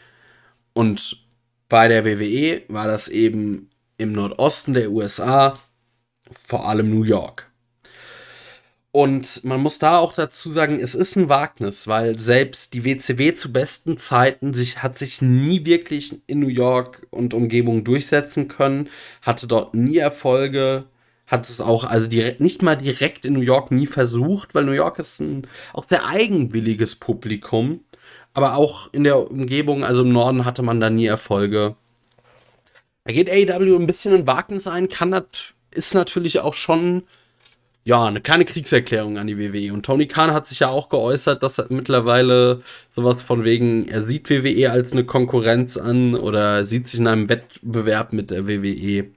Und 0.73 1.19
bei 1.69 1.89
der 1.89 2.05
WWE 2.05 2.63
war 2.69 2.87
das 2.87 3.09
eben 3.09 3.71
im 3.97 4.13
Nordosten 4.13 4.75
der 4.75 4.91
USA, 4.91 5.59
vor 6.31 6.69
allem 6.69 6.91
New 6.91 7.05
York. 7.05 7.51
Und 8.95 9.43
man 9.43 9.61
muss 9.61 9.81
da 9.81 9.99
auch 9.99 10.13
dazu 10.13 10.49
sagen, 10.49 10.79
es 10.79 10.95
ist 10.95 11.17
ein 11.17 11.29
Wagnis, 11.29 11.89
weil 11.89 12.17
selbst 12.17 12.75
die 12.75 12.85
WCW 12.85 13.35
zu 13.35 13.53
besten 13.53 13.99
Zeiten 13.99 14.55
sich, 14.55 14.85
hat 14.85 14.97
sich 14.97 15.21
nie 15.21 15.65
wirklich 15.65 16.23
in 16.29 16.39
New 16.39 16.47
York 16.47 17.05
und 17.11 17.35
Umgebung 17.35 17.83
durchsetzen 17.83 18.47
können, 18.47 18.89
hatte 19.21 19.49
dort 19.49 19.75
nie 19.75 19.97
Erfolge, 19.97 20.85
hat 21.27 21.49
es 21.49 21.61
auch 21.61 21.83
also 21.83 22.07
direkt, 22.07 22.39
nicht 22.39 22.63
mal 22.63 22.77
direkt 22.77 23.27
in 23.27 23.33
New 23.33 23.41
York 23.41 23.73
nie 23.73 23.89
versucht, 23.89 24.55
weil 24.55 24.63
New 24.63 24.71
York 24.71 25.01
ist 25.01 25.19
ein 25.19 25.49
auch 25.73 25.89
sehr 25.89 26.07
eigenwilliges 26.07 26.95
Publikum, 26.95 27.81
aber 28.33 28.55
auch 28.55 28.93
in 28.93 29.03
der 29.03 29.29
Umgebung, 29.29 29.83
also 29.83 30.03
im 30.03 30.13
Norden 30.13 30.45
hatte 30.45 30.63
man 30.63 30.79
da 30.79 30.89
nie 30.89 31.07
Erfolge. 31.07 31.75
Da 33.03 33.13
geht 33.13 33.29
AEW 33.29 33.75
ein 33.75 33.89
bisschen 33.89 34.15
ein 34.15 34.29
Wagnis 34.29 34.69
ein, 34.69 34.89
kann 34.89 35.11
das, 35.11 35.55
ist 35.73 35.95
natürlich 35.95 36.39
auch 36.39 36.55
schon 36.55 37.03
ja, 37.85 38.03
eine 38.05 38.23
kleine 38.23 38.47
Kriegserklärung 38.47 39.19
an 39.19 39.27
die 39.27 39.39
WWE. 39.39 39.73
Und 39.73 39.85
Tony 39.85 40.07
Khan 40.07 40.33
hat 40.33 40.49
sich 40.49 40.61
ja 40.61 40.69
auch 40.69 40.89
geäußert, 40.89 41.43
dass 41.43 41.59
er 41.59 41.67
mittlerweile 41.69 42.63
sowas 42.89 43.21
von 43.23 43.45
wegen, 43.45 43.87
er 43.89 44.07
sieht 44.09 44.31
WWE 44.31 44.71
als 44.71 44.93
eine 44.93 45.05
Konkurrenz 45.05 45.77
an 45.77 46.15
oder 46.15 46.65
sieht 46.65 46.89
sich 46.89 47.01
in 47.01 47.07
einem 47.07 47.29
Wettbewerb 47.29 48.15
mit 48.15 48.31
der 48.31 48.49
WWE. 48.49 49.11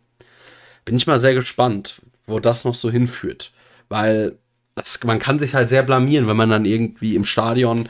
Bin 0.83 0.95
ich 0.97 1.07
mal 1.07 1.19
sehr 1.19 1.33
gespannt, 1.33 2.01
wo 2.25 2.39
das 2.39 2.65
noch 2.65 2.75
so 2.75 2.91
hinführt. 2.91 3.53
Weil 3.87 4.37
das, 4.75 5.01
man 5.05 5.19
kann 5.19 5.39
sich 5.39 5.55
halt 5.55 5.69
sehr 5.69 5.83
blamieren, 5.83 6.27
wenn 6.27 6.37
man 6.37 6.49
dann 6.49 6.65
irgendwie 6.65 7.15
im 7.15 7.23
Stadion 7.23 7.87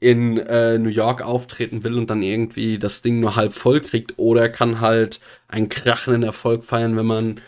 in 0.00 0.38
äh, 0.38 0.78
New 0.78 0.88
York 0.88 1.20
auftreten 1.20 1.84
will 1.84 1.94
und 1.94 2.08
dann 2.08 2.22
irgendwie 2.22 2.78
das 2.78 3.02
Ding 3.02 3.20
nur 3.20 3.36
halb 3.36 3.52
voll 3.52 3.80
kriegt. 3.80 4.14
Oder 4.18 4.48
kann 4.48 4.80
halt 4.80 5.20
einen 5.48 5.68
krachenden 5.68 6.22
Erfolg 6.22 6.64
feiern, 6.64 6.96
wenn 6.96 7.06
man 7.06 7.40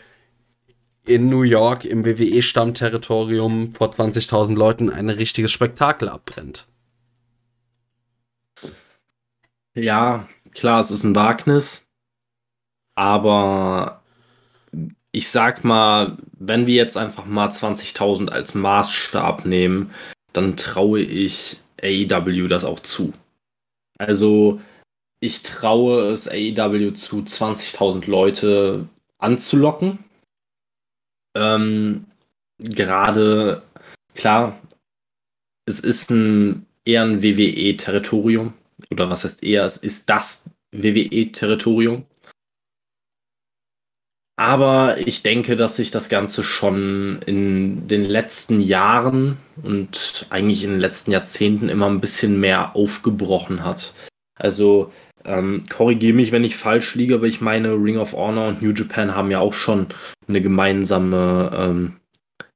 in 1.09 1.27
New 1.27 1.41
York 1.41 1.85
im 1.85 2.05
WWE-Stammterritorium 2.05 3.73
vor 3.73 3.89
20.000 3.89 4.55
Leuten 4.55 4.91
ein 4.91 5.09
richtiges 5.09 5.51
Spektakel 5.51 6.07
abbrennt. 6.07 6.67
Ja, 9.73 10.27
klar, 10.53 10.81
es 10.81 10.91
ist 10.91 11.03
ein 11.03 11.15
Wagnis, 11.15 11.87
aber 12.93 14.03
ich 15.11 15.29
sag 15.29 15.63
mal, 15.63 16.17
wenn 16.33 16.67
wir 16.67 16.75
jetzt 16.75 16.95
einfach 16.95 17.25
mal 17.25 17.49
20.000 17.49 18.29
als 18.29 18.53
Maßstab 18.53 19.45
nehmen, 19.45 19.91
dann 20.33 20.57
traue 20.57 21.01
ich 21.01 21.59
AEW 21.81 22.47
das 22.47 22.63
auch 22.63 22.81
zu. 22.81 23.13
Also, 23.97 24.61
ich 25.21 25.41
traue 25.41 26.03
es 26.11 26.27
AEW 26.27 26.91
zu, 26.91 27.21
20.000 27.21 28.07
Leute 28.07 28.87
anzulocken 29.17 29.99
ähm, 31.35 32.05
gerade, 32.59 33.61
klar, 34.15 34.59
es 35.65 35.79
ist 35.79 36.11
ein, 36.11 36.65
eher 36.85 37.03
ein 37.03 37.21
WWE-Territorium. 37.21 38.53
Oder 38.91 39.09
was 39.09 39.23
heißt 39.23 39.43
eher, 39.43 39.65
es 39.65 39.77
ist 39.77 40.09
das 40.09 40.49
WWE-Territorium. 40.71 42.05
Aber 44.39 44.97
ich 45.05 45.21
denke, 45.21 45.57
dass 45.57 45.75
sich 45.75 45.91
das 45.91 46.07
Ganze 46.07 46.45
schon 46.45 47.21
in 47.25 47.89
den 47.89 48.05
letzten 48.05 48.61
Jahren 48.61 49.37
und 49.63 50.27
eigentlich 50.29 50.63
in 50.63 50.71
den 50.71 50.79
letzten 50.79 51.11
Jahrzehnten 51.11 51.67
immer 51.67 51.89
ein 51.89 51.99
bisschen 51.99 52.39
mehr 52.39 52.73
aufgebrochen 52.73 53.65
hat. 53.65 53.93
Also 54.35 54.93
ähm, 55.25 55.63
korrigiere 55.69 56.15
mich, 56.15 56.31
wenn 56.31 56.43
ich 56.43 56.55
falsch 56.55 56.95
liege, 56.95 57.15
aber 57.15 57.27
ich 57.27 57.41
meine, 57.41 57.73
Ring 57.73 57.97
of 57.97 58.13
Honor 58.13 58.47
und 58.47 58.61
New 58.61 58.71
Japan 58.71 59.15
haben 59.15 59.31
ja 59.31 59.39
auch 59.39 59.53
schon 59.53 59.87
eine 60.27 60.41
gemeinsame 60.41 61.51
ähm, 61.53 61.95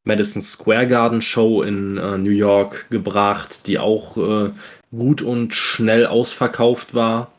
Madison 0.05 0.41
Square 0.41 0.87
Garden 0.87 1.21
Show 1.21 1.61
in 1.61 1.97
äh, 1.97 2.17
New 2.17 2.31
York 2.31 2.89
gebracht, 2.89 3.67
die 3.67 3.79
auch 3.79 4.17
äh, 4.17 4.51
gut 4.91 5.21
und 5.21 5.53
schnell 5.53 6.05
ausverkauft 6.05 6.93
war. 6.93 7.31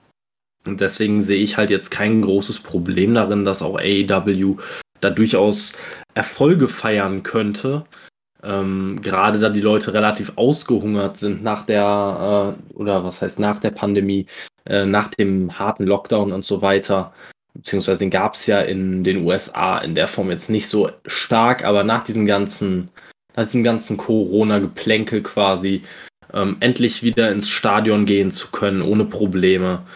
Und 0.66 0.80
deswegen 0.80 1.20
sehe 1.20 1.42
ich 1.42 1.56
halt 1.56 1.70
jetzt 1.70 1.90
kein 1.90 2.22
großes 2.22 2.60
Problem 2.60 3.14
darin, 3.14 3.44
dass 3.44 3.62
auch 3.62 3.78
AEW 3.78 4.56
da 5.00 5.10
durchaus 5.10 5.74
Erfolge 6.14 6.68
feiern 6.68 7.22
könnte. 7.22 7.84
Ähm, 8.42 9.00
gerade 9.02 9.38
da 9.38 9.50
die 9.50 9.60
Leute 9.60 9.92
relativ 9.92 10.32
ausgehungert 10.36 11.18
sind 11.18 11.42
nach 11.42 11.66
der, 11.66 12.56
äh, 12.72 12.74
oder 12.74 13.04
was 13.04 13.20
heißt 13.20 13.40
nach 13.40 13.58
der 13.58 13.70
Pandemie, 13.70 14.26
äh, 14.66 14.86
nach 14.86 15.08
dem 15.08 15.58
harten 15.58 15.84
Lockdown 15.84 16.32
und 16.32 16.44
so 16.44 16.62
weiter. 16.62 17.12
Beziehungsweise 17.54 18.00
den 18.00 18.10
gab 18.10 18.34
es 18.34 18.46
ja 18.46 18.60
in 18.60 19.04
den 19.04 19.24
USA 19.24 19.78
in 19.78 19.94
der 19.94 20.08
Form 20.08 20.30
jetzt 20.30 20.50
nicht 20.50 20.68
so 20.68 20.90
stark, 21.06 21.64
aber 21.64 21.84
nach 21.84 22.02
diesem 22.02 22.26
ganzen, 22.26 22.88
nach 23.36 23.44
diesem 23.44 23.62
ganzen 23.62 23.96
Corona-Geplänkel 23.96 25.22
quasi, 25.22 25.82
ähm, 26.32 26.56
endlich 26.60 27.02
wieder 27.02 27.30
ins 27.30 27.48
Stadion 27.48 28.06
gehen 28.06 28.32
zu 28.32 28.50
können, 28.50 28.82
ohne 28.82 29.04
Probleme 29.04 29.86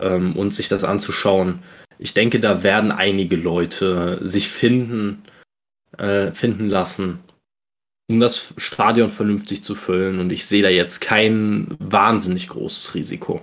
ähm, 0.00 0.36
und 0.36 0.54
sich 0.54 0.68
das 0.68 0.82
anzuschauen. 0.82 1.60
Ich 1.98 2.14
denke, 2.14 2.40
da 2.40 2.62
werden 2.64 2.90
einige 2.90 3.36
Leute 3.36 4.18
sich 4.22 4.48
finden, 4.48 5.22
äh, 5.98 6.32
finden 6.32 6.68
lassen, 6.68 7.20
um 8.08 8.18
das 8.18 8.54
Stadion 8.56 9.08
vernünftig 9.08 9.62
zu 9.62 9.76
füllen. 9.76 10.18
Und 10.18 10.32
ich 10.32 10.46
sehe 10.46 10.62
da 10.62 10.68
jetzt 10.68 11.00
kein 11.00 11.76
wahnsinnig 11.78 12.48
großes 12.48 12.94
Risiko. 12.96 13.40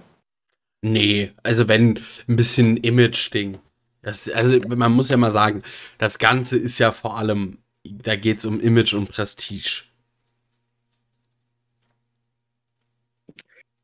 Nee, 0.82 1.32
also 1.44 1.68
wenn 1.68 1.99
ein 2.28 2.36
bisschen 2.36 2.78
Image-Ding. 2.78 3.60
also 4.03 4.60
man 4.68 4.91
muss 4.91 5.10
ja 5.10 5.18
mal 5.18 5.32
sagen, 5.32 5.62
das 5.99 6.18
Ganze 6.18 6.58
ist 6.58 6.80
ja 6.80 6.91
vor 6.91 7.18
allem, 7.18 7.60
da 7.84 8.16
geht 8.16 8.40
es 8.40 8.45
um 8.45 8.60
Image 8.60 8.94
und 8.94 9.10
Prestige. 9.10 9.84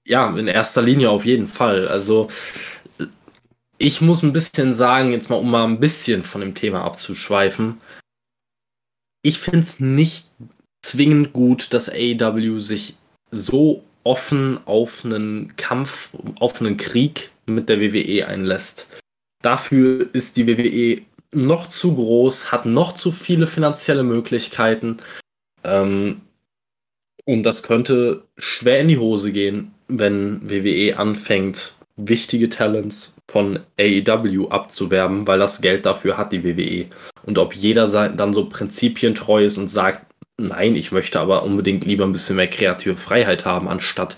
Ja, 0.06 0.36
in 0.36 0.48
erster 0.48 0.82
Linie 0.82 1.10
auf 1.12 1.26
jeden 1.26 1.48
Fall. 1.48 1.88
Also 1.88 2.30
ich 3.78 4.02
muss 4.02 4.24
ein 4.24 4.34
bisschen 4.34 4.74
sagen, 4.74 5.12
jetzt 5.12 5.30
mal 5.30 5.36
um 5.36 5.52
mal 5.52 5.66
ein 5.66 5.80
bisschen 5.80 6.24
von 6.24 6.42
dem 6.42 6.56
Thema 6.56 6.84
abzuschweifen. 6.84 7.80
Ich 9.22 9.40
finde 9.40 9.60
es 9.60 9.80
nicht 9.80 10.30
zwingend 10.82 11.34
gut, 11.34 11.74
dass 11.74 11.90
AEW 11.90 12.60
sich 12.60 12.96
so 13.30 13.84
offen 14.08 14.60
auf 14.66 15.04
einen 15.04 15.56
Kampf, 15.58 16.10
auf 16.40 16.62
einen 16.62 16.78
Krieg 16.78 17.30
mit 17.46 17.70
der 17.70 17.82
WWE 17.82 18.26
einlässt. 18.26 18.90
Dafür 19.44 20.10
ist 20.14 20.38
die 20.38 20.48
WWE 20.48 21.02
noch 21.34 21.68
zu 21.68 21.94
groß, 21.94 22.52
hat 22.52 22.66
noch 22.66 22.94
zu 22.94 23.12
viele 23.12 23.48
finanzielle 23.48 24.04
Möglichkeiten. 24.04 24.98
Ähm, 25.64 26.22
und 27.26 27.44
das 27.44 27.64
könnte 27.64 28.24
schwer 28.38 28.80
in 28.80 28.88
die 28.88 28.98
Hose 28.98 29.34
gehen, 29.34 29.74
wenn 29.90 30.50
WWE 30.50 30.98
anfängt, 30.98 31.74
wichtige 31.98 32.48
Talents 32.48 33.16
von 33.30 33.60
AEW 33.78 34.48
abzuwerben, 34.50 35.28
weil 35.28 35.40
das 35.40 35.62
Geld 35.62 35.86
dafür 35.86 36.18
hat 36.18 36.32
die 36.32 36.46
WWE. 36.46 36.86
Und 37.24 37.38
ob 37.38 37.54
jeder 37.54 37.88
dann 38.10 38.34
so 38.34 38.48
prinzipientreu 38.48 39.44
ist 39.44 39.58
und 39.58 39.68
sagt, 39.68 40.07
nein, 40.38 40.76
ich 40.76 40.92
möchte 40.92 41.20
aber 41.20 41.44
unbedingt 41.44 41.86
lieber 41.86 42.06
ein 42.06 42.12
bisschen 42.12 42.36
mehr 42.36 42.50
kreative 42.50 42.96
Freiheit 42.96 43.46
haben, 43.46 43.68
anstatt 43.68 44.18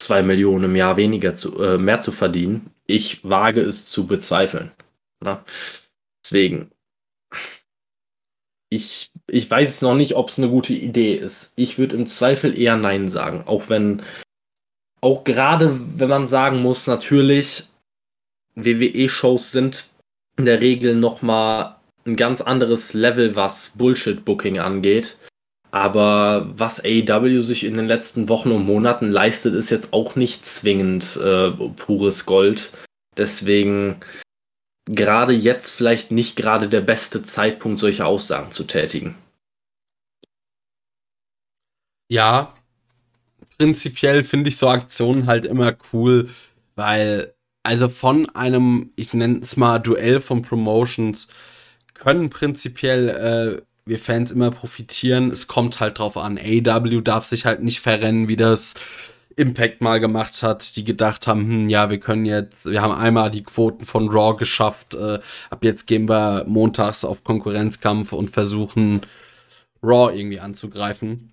zwei 0.00 0.22
Millionen 0.22 0.64
im 0.64 0.76
Jahr 0.76 0.96
weniger 0.96 1.34
zu, 1.34 1.62
äh, 1.62 1.78
mehr 1.78 2.00
zu 2.00 2.12
verdienen. 2.12 2.70
Ich 2.86 3.22
wage 3.22 3.60
es 3.60 3.86
zu 3.86 4.06
bezweifeln. 4.06 4.72
Na? 5.20 5.44
Deswegen, 6.24 6.70
ich, 8.70 9.10
ich 9.26 9.50
weiß 9.50 9.82
noch 9.82 9.94
nicht, 9.94 10.14
ob 10.16 10.30
es 10.30 10.38
eine 10.38 10.48
gute 10.48 10.72
Idee 10.72 11.14
ist. 11.14 11.52
Ich 11.56 11.78
würde 11.78 11.96
im 11.96 12.06
Zweifel 12.06 12.58
eher 12.58 12.76
Nein 12.76 13.08
sagen, 13.08 13.44
auch 13.46 13.68
wenn 13.68 14.02
auch 15.00 15.24
gerade 15.24 15.80
wenn 15.96 16.08
man 16.08 16.26
sagen 16.26 16.60
muss, 16.60 16.86
natürlich, 16.86 17.64
WWE-Shows 18.54 19.50
sind 19.50 19.86
in 20.36 20.44
der 20.44 20.60
Regel 20.60 20.94
nochmal 20.94 21.76
ein 22.04 22.16
ganz 22.16 22.40
anderes 22.40 22.94
Level, 22.94 23.34
was 23.36 23.70
Bullshit-Booking 23.76 24.58
angeht. 24.58 25.16
Aber 25.70 26.50
was 26.56 26.84
AEW 26.84 27.40
sich 27.42 27.64
in 27.64 27.74
den 27.74 27.86
letzten 27.86 28.28
Wochen 28.28 28.50
und 28.50 28.64
Monaten 28.64 29.10
leistet, 29.10 29.54
ist 29.54 29.70
jetzt 29.70 29.92
auch 29.92 30.16
nicht 30.16 30.44
zwingend 30.44 31.16
äh, 31.16 31.50
pures 31.50 32.26
Gold. 32.26 32.72
Deswegen 33.16 34.00
gerade 34.86 35.32
jetzt 35.32 35.70
vielleicht 35.70 36.10
nicht 36.10 36.36
gerade 36.36 36.68
der 36.68 36.80
beste 36.80 37.22
Zeitpunkt, 37.22 37.78
solche 37.78 38.04
Aussagen 38.04 38.50
zu 38.50 38.64
tätigen. 38.64 39.16
Ja, 42.08 42.54
prinzipiell 43.58 44.24
finde 44.24 44.48
ich 44.48 44.56
so 44.56 44.68
Aktionen 44.68 45.26
halt 45.26 45.46
immer 45.46 45.76
cool, 45.92 46.30
weil 46.74 47.32
also 47.62 47.88
von 47.88 48.28
einem, 48.30 48.92
ich 48.96 49.14
nenne 49.14 49.40
es 49.40 49.56
mal 49.56 49.78
Duell 49.78 50.20
von 50.20 50.42
Promotions, 50.42 51.28
können 51.94 52.30
prinzipiell 52.30 53.08
äh, 53.08 53.62
wir 53.86 53.98
Fans 53.98 54.30
immer 54.30 54.50
profitieren. 54.50 55.30
Es 55.30 55.46
kommt 55.46 55.80
halt 55.80 55.98
drauf 55.98 56.16
an. 56.16 56.38
AW 56.38 57.00
darf 57.02 57.26
sich 57.26 57.46
halt 57.46 57.62
nicht 57.62 57.80
verrennen, 57.80 58.28
wie 58.28 58.36
das 58.36 58.74
Impact 59.36 59.80
mal 59.80 60.00
gemacht 60.00 60.42
hat, 60.42 60.76
die 60.76 60.84
gedacht 60.84 61.26
haben, 61.26 61.42
hm, 61.42 61.68
ja, 61.68 61.88
wir 61.88 62.00
können 62.00 62.26
jetzt, 62.26 62.66
wir 62.66 62.82
haben 62.82 62.92
einmal 62.92 63.30
die 63.30 63.42
Quoten 63.42 63.84
von 63.84 64.08
Raw 64.10 64.36
geschafft, 64.36 64.94
äh, 64.94 65.18
ab 65.48 65.64
jetzt 65.64 65.86
gehen 65.86 66.08
wir 66.08 66.44
montags 66.46 67.04
auf 67.04 67.24
Konkurrenzkampf 67.24 68.12
und 68.12 68.30
versuchen 68.30 69.02
Raw 69.82 70.14
irgendwie 70.14 70.40
anzugreifen. 70.40 71.32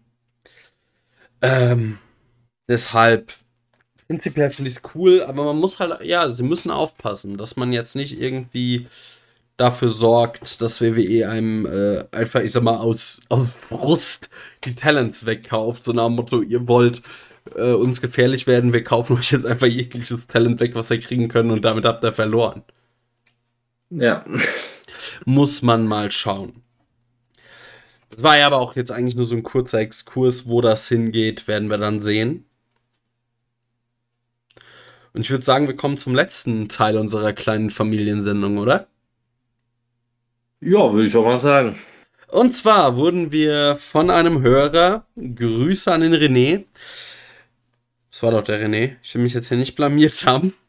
Ähm, 1.42 1.98
Deshalb, 2.70 3.34
prinzipiell 4.08 4.52
finde 4.52 4.70
ich 4.70 4.78
es 4.78 4.84
cool, 4.94 5.24
aber 5.24 5.46
man 5.46 5.58
muss 5.58 5.80
halt, 5.80 6.02
ja, 6.04 6.30
sie 6.32 6.44
müssen 6.44 6.70
aufpassen, 6.70 7.38
dass 7.38 7.56
man 7.56 7.72
jetzt 7.72 7.96
nicht 7.96 8.20
irgendwie 8.20 8.88
dafür 9.58 9.90
sorgt, 9.90 10.62
dass 10.62 10.82
WWE 10.82 11.28
einem 11.28 11.66
äh, 11.66 12.06
einfach, 12.12 12.42
ich 12.42 12.52
sag 12.52 12.64
mal, 12.64 12.78
aus, 12.78 13.20
aus 13.28 13.50
Frust 13.50 14.30
die 14.64 14.76
Talents 14.76 15.26
wegkauft. 15.26 15.84
So 15.84 15.94
nach 15.94 16.06
dem 16.06 16.16
Motto, 16.16 16.42
ihr 16.42 16.68
wollt 16.68 17.02
äh, 17.56 17.74
uns 17.74 18.00
gefährlich 18.02 18.48
werden, 18.48 18.72
wir 18.72 18.84
kaufen 18.84 19.18
euch 19.18 19.32
jetzt 19.32 19.46
einfach 19.46 19.68
jegliches 19.68 20.28
Talent 20.28 20.60
weg, 20.60 20.76
was 20.76 20.90
wir 20.90 21.00
kriegen 21.00 21.28
können 21.28 21.52
und 21.52 21.66
damit 21.66 21.86
habt 21.86 22.04
ihr 22.04 22.14
verloren. 22.14 22.64
Ja. 23.90 24.26
Muss 25.26 25.62
man 25.62 25.88
mal 25.88 26.12
schauen. 26.12 26.62
Das 28.10 28.24
war 28.24 28.38
ja 28.38 28.48
aber 28.48 28.58
auch 28.58 28.76
jetzt 28.76 28.92
eigentlich 28.92 29.16
nur 29.16 29.26
so 29.26 29.36
ein 29.36 29.44
kurzer 29.44 29.80
Exkurs, 29.80 30.48
wo 30.48 30.62
das 30.62 30.88
hingeht, 30.88 31.48
werden 31.48 31.70
wir 31.70 31.78
dann 31.78 32.00
sehen. 32.00 32.46
Und 35.14 35.22
ich 35.22 35.32
würde 35.32 35.44
sagen, 35.44 35.68
wir 35.68 35.76
kommen 35.76 35.98
zum 35.98 36.14
letzten 36.14 36.70
Teil 36.70 36.98
unserer 36.98 37.34
kleinen 37.34 37.70
Familiensendung, 37.70 38.58
oder? 38.58 38.88
Ja, 40.60 40.92
würde 40.92 41.08
ich 41.08 41.16
auch 41.16 41.26
mal 41.26 41.38
sagen. 41.38 41.76
Und 42.30 42.52
zwar 42.52 42.96
wurden 42.96 43.32
wir 43.32 43.78
von 43.80 44.10
einem 44.10 44.42
Hörer, 44.42 45.06
Grüße 45.16 45.92
an 45.92 46.02
den 46.02 46.14
René. 46.14 46.66
Das 48.12 48.24
war 48.24 48.32
doch 48.32 48.44
der 48.44 48.60
René. 48.60 48.96
Ich 49.04 49.14
will 49.14 49.22
mich 49.22 49.34
jetzt 49.34 49.50
hier 49.50 49.58
nicht 49.58 49.76
blamiert 49.76 50.26
haben. 50.26 50.54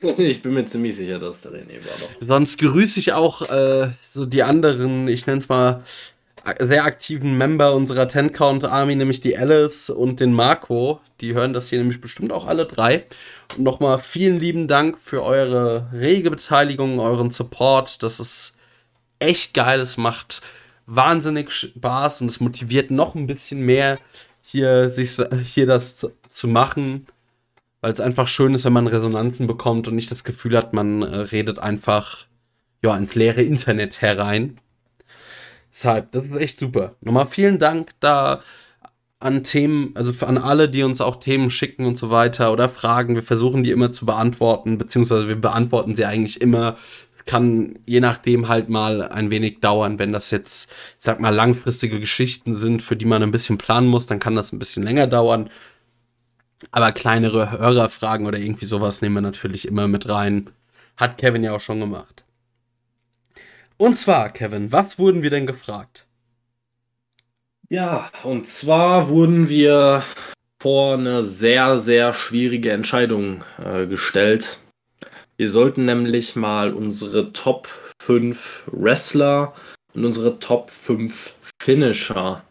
Ich 0.00 0.42
bin 0.42 0.54
mir 0.54 0.64
ziemlich 0.64 0.94
sicher, 0.94 1.18
dass 1.18 1.42
der 1.42 1.50
René 1.50 1.84
war 1.84 1.96
doch. 2.00 2.10
Sonst 2.20 2.60
grüße 2.60 3.00
ich 3.00 3.14
auch 3.14 3.50
äh, 3.50 3.90
so 4.00 4.26
die 4.26 4.44
anderen, 4.44 5.08
ich 5.08 5.26
nenne 5.26 5.38
es 5.38 5.48
mal, 5.48 5.82
sehr 6.60 6.84
aktiven 6.84 7.36
Member 7.36 7.74
unserer 7.74 8.08
Ten 8.08 8.32
Count 8.32 8.64
Army, 8.64 8.94
nämlich 8.94 9.20
die 9.20 9.36
Alice 9.36 9.90
und 9.90 10.20
den 10.20 10.32
Marco. 10.32 11.00
Die 11.20 11.34
hören 11.34 11.52
das 11.52 11.68
hier 11.68 11.78
nämlich 11.78 12.00
bestimmt 12.00 12.32
auch 12.32 12.46
alle 12.46 12.64
drei. 12.64 13.06
Und 13.56 13.64
nochmal 13.64 13.98
vielen 13.98 14.38
lieben 14.38 14.68
Dank 14.68 14.98
für 14.98 15.22
eure 15.22 15.88
rege 15.92 16.30
Beteiligung, 16.30 17.00
euren 17.00 17.30
Support. 17.30 18.02
Das 18.02 18.20
ist 18.20 18.54
echt 19.18 19.54
geil. 19.54 19.80
Es 19.80 19.96
macht 19.96 20.42
wahnsinnig 20.86 21.52
Spaß 21.52 22.22
und 22.22 22.28
es 22.28 22.40
motiviert 22.40 22.90
noch 22.90 23.14
ein 23.14 23.26
bisschen 23.26 23.60
mehr, 23.60 23.98
hier, 24.42 24.88
sich, 24.88 25.18
hier 25.44 25.66
das 25.66 26.08
zu 26.30 26.48
machen, 26.48 27.06
weil 27.80 27.92
es 27.92 28.00
einfach 28.00 28.26
schön 28.26 28.54
ist, 28.54 28.64
wenn 28.64 28.72
man 28.72 28.86
Resonanzen 28.86 29.46
bekommt 29.46 29.86
und 29.88 29.94
nicht 29.94 30.10
das 30.10 30.24
Gefühl 30.24 30.56
hat, 30.56 30.72
man 30.72 31.02
äh, 31.02 31.16
redet 31.16 31.58
einfach 31.58 32.26
ja, 32.82 32.96
ins 32.96 33.14
leere 33.14 33.42
Internet 33.42 34.00
herein. 34.00 34.58
Deshalb, 35.70 36.12
das 36.12 36.24
ist 36.24 36.36
echt 36.36 36.58
super. 36.58 36.94
Nochmal 37.00 37.26
vielen 37.26 37.58
Dank 37.58 37.90
da 38.00 38.40
an 39.20 39.42
Themen, 39.42 39.92
also 39.94 40.12
an 40.24 40.38
alle, 40.38 40.68
die 40.68 40.84
uns 40.84 41.00
auch 41.00 41.16
Themen 41.16 41.50
schicken 41.50 41.84
und 41.84 41.96
so 41.96 42.10
weiter 42.10 42.52
oder 42.52 42.68
Fragen. 42.68 43.16
Wir 43.16 43.22
versuchen 43.22 43.64
die 43.64 43.72
immer 43.72 43.90
zu 43.90 44.06
beantworten, 44.06 44.78
beziehungsweise 44.78 45.28
wir 45.28 45.36
beantworten 45.40 45.96
sie 45.96 46.04
eigentlich 46.04 46.40
immer. 46.40 46.76
Kann 47.28 47.78
je 47.84 48.00
nachdem 48.00 48.48
halt 48.48 48.70
mal 48.70 49.02
ein 49.02 49.30
wenig 49.30 49.60
dauern. 49.60 49.98
Wenn 49.98 50.12
das 50.12 50.30
jetzt, 50.30 50.70
ich 50.70 51.04
sag 51.04 51.20
mal, 51.20 51.34
langfristige 51.34 52.00
Geschichten 52.00 52.56
sind, 52.56 52.82
für 52.82 52.96
die 52.96 53.04
man 53.04 53.22
ein 53.22 53.30
bisschen 53.30 53.58
planen 53.58 53.86
muss, 53.86 54.06
dann 54.06 54.18
kann 54.18 54.34
das 54.34 54.50
ein 54.50 54.58
bisschen 54.58 54.82
länger 54.82 55.06
dauern. 55.06 55.50
Aber 56.70 56.90
kleinere 56.92 57.50
Hörerfragen 57.50 58.26
oder 58.26 58.38
irgendwie 58.38 58.64
sowas 58.64 59.02
nehmen 59.02 59.16
wir 59.16 59.20
natürlich 59.20 59.68
immer 59.68 59.88
mit 59.88 60.08
rein. 60.08 60.48
Hat 60.96 61.18
Kevin 61.18 61.44
ja 61.44 61.54
auch 61.54 61.60
schon 61.60 61.80
gemacht. 61.80 62.24
Und 63.76 63.96
zwar, 63.96 64.30
Kevin, 64.30 64.72
was 64.72 64.98
wurden 64.98 65.22
wir 65.22 65.28
denn 65.28 65.46
gefragt? 65.46 66.06
Ja, 67.68 68.10
und 68.24 68.46
zwar 68.46 69.10
wurden 69.10 69.50
wir 69.50 70.02
vor 70.58 70.94
eine 70.94 71.24
sehr, 71.24 71.76
sehr 71.76 72.14
schwierige 72.14 72.72
Entscheidung 72.72 73.44
äh, 73.62 73.86
gestellt. 73.86 74.60
Wir 75.38 75.48
sollten 75.48 75.84
nämlich 75.84 76.34
mal 76.34 76.72
unsere 76.74 77.32
Top 77.32 77.68
5 78.02 78.64
Wrestler 78.72 79.54
und 79.94 80.04
unsere 80.04 80.40
Top 80.40 80.70
5 80.70 81.32
Finisher 81.62 82.42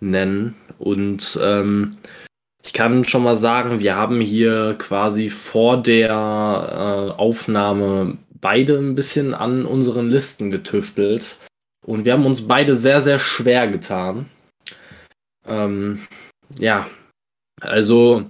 nennen. 0.00 0.56
Und 0.78 1.38
ähm, 1.42 1.90
ich 2.64 2.72
kann 2.72 3.04
schon 3.04 3.22
mal 3.22 3.36
sagen, 3.36 3.80
wir 3.80 3.96
haben 3.96 4.22
hier 4.22 4.76
quasi 4.78 5.28
vor 5.28 5.82
der 5.82 6.08
äh, 6.10 7.20
Aufnahme 7.20 8.16
beide 8.40 8.78
ein 8.78 8.94
bisschen 8.94 9.34
an 9.34 9.66
unseren 9.66 10.08
Listen 10.08 10.50
getüftelt. 10.50 11.36
Und 11.84 12.06
wir 12.06 12.14
haben 12.14 12.24
uns 12.24 12.48
beide 12.48 12.74
sehr, 12.74 13.02
sehr 13.02 13.18
schwer 13.18 13.68
getan. 13.68 14.30
Ähm, 15.46 16.06
ja, 16.58 16.88
also 17.60 18.24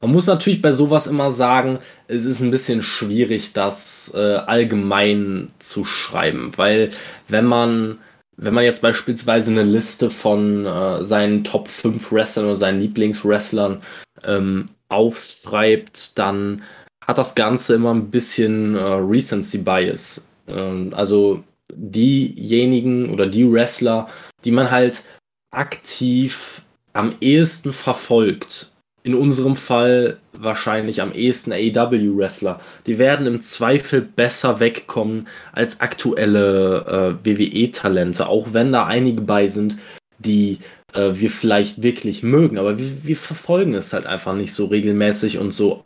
man 0.00 0.12
muss 0.12 0.26
natürlich 0.26 0.62
bei 0.62 0.72
sowas 0.72 1.06
immer 1.06 1.32
sagen, 1.32 1.80
es 2.06 2.24
ist 2.24 2.40
ein 2.40 2.50
bisschen 2.50 2.82
schwierig, 2.82 3.52
das 3.52 4.12
äh, 4.14 4.36
allgemein 4.36 5.50
zu 5.58 5.84
schreiben, 5.84 6.52
weil 6.56 6.90
wenn 7.28 7.44
man 7.44 7.98
wenn 8.40 8.54
man 8.54 8.62
jetzt 8.62 8.82
beispielsweise 8.82 9.50
eine 9.50 9.64
Liste 9.64 10.10
von 10.10 10.64
äh, 10.64 11.04
seinen 11.04 11.42
Top 11.42 11.66
5 11.66 12.12
Wrestlern 12.12 12.46
oder 12.46 12.56
seinen 12.56 12.80
Lieblingswrestlern 12.80 13.82
ähm, 14.22 14.66
aufschreibt, 14.88 16.16
dann 16.16 16.62
hat 17.04 17.18
das 17.18 17.34
Ganze 17.34 17.74
immer 17.74 17.92
ein 17.92 18.10
bisschen 18.12 18.76
äh, 18.76 18.80
Recency 18.80 19.58
Bias. 19.58 20.28
Ähm, 20.46 20.92
also 20.94 21.42
diejenigen 21.74 23.10
oder 23.10 23.26
die 23.26 23.50
Wrestler, 23.50 24.08
die 24.44 24.52
man 24.52 24.70
halt 24.70 25.02
aktiv 25.50 26.62
am 26.92 27.16
ehesten 27.20 27.72
verfolgt, 27.72 28.70
in 29.02 29.14
unserem 29.14 29.56
Fall 29.56 30.18
wahrscheinlich 30.32 31.00
am 31.00 31.12
ehesten 31.12 31.52
AEW-Wrestler, 31.52 32.60
die 32.86 32.98
werden 32.98 33.26
im 33.26 33.40
Zweifel 33.40 34.02
besser 34.02 34.60
wegkommen 34.60 35.28
als 35.52 35.80
aktuelle 35.80 37.18
äh, 37.24 37.26
WWE-Talente, 37.26 38.28
auch 38.28 38.48
wenn 38.52 38.72
da 38.72 38.86
einige 38.86 39.22
bei 39.22 39.48
sind, 39.48 39.78
die 40.18 40.58
äh, 40.94 41.10
wir 41.14 41.30
vielleicht 41.30 41.82
wirklich 41.82 42.22
mögen, 42.22 42.58
aber 42.58 42.78
wir, 42.78 43.04
wir, 43.04 43.16
verfolgen 43.16 43.74
es 43.74 43.92
halt 43.92 44.06
einfach 44.06 44.34
nicht 44.34 44.52
so 44.52 44.66
regelmäßig 44.66 45.38
und 45.38 45.52
so 45.52 45.84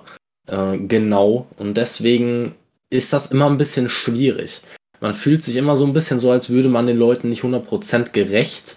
äh, 0.48 0.78
genau 0.78 1.46
und 1.58 1.76
deswegen 1.76 2.54
ist 2.90 3.12
das 3.12 3.30
immer 3.30 3.48
ein 3.48 3.58
bisschen 3.58 3.88
schwierig. 3.88 4.60
Man 5.00 5.14
fühlt 5.14 5.42
sich 5.42 5.56
immer 5.56 5.76
so 5.76 5.84
ein 5.84 5.94
bisschen 5.94 6.20
so, 6.20 6.30
als 6.30 6.50
würde 6.50 6.68
man 6.68 6.86
den 6.86 6.98
Leuten 6.98 7.28
nicht 7.28 7.42
100% 7.42 8.10
gerecht. 8.10 8.76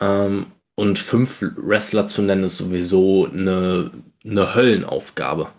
Ähm, 0.00 0.46
und 0.80 0.98
fünf 0.98 1.42
Wrestler 1.56 2.06
zu 2.06 2.22
nennen, 2.22 2.44
ist 2.44 2.56
sowieso 2.56 3.26
eine, 3.30 3.90
eine 4.24 4.54
Höllenaufgabe. 4.54 5.50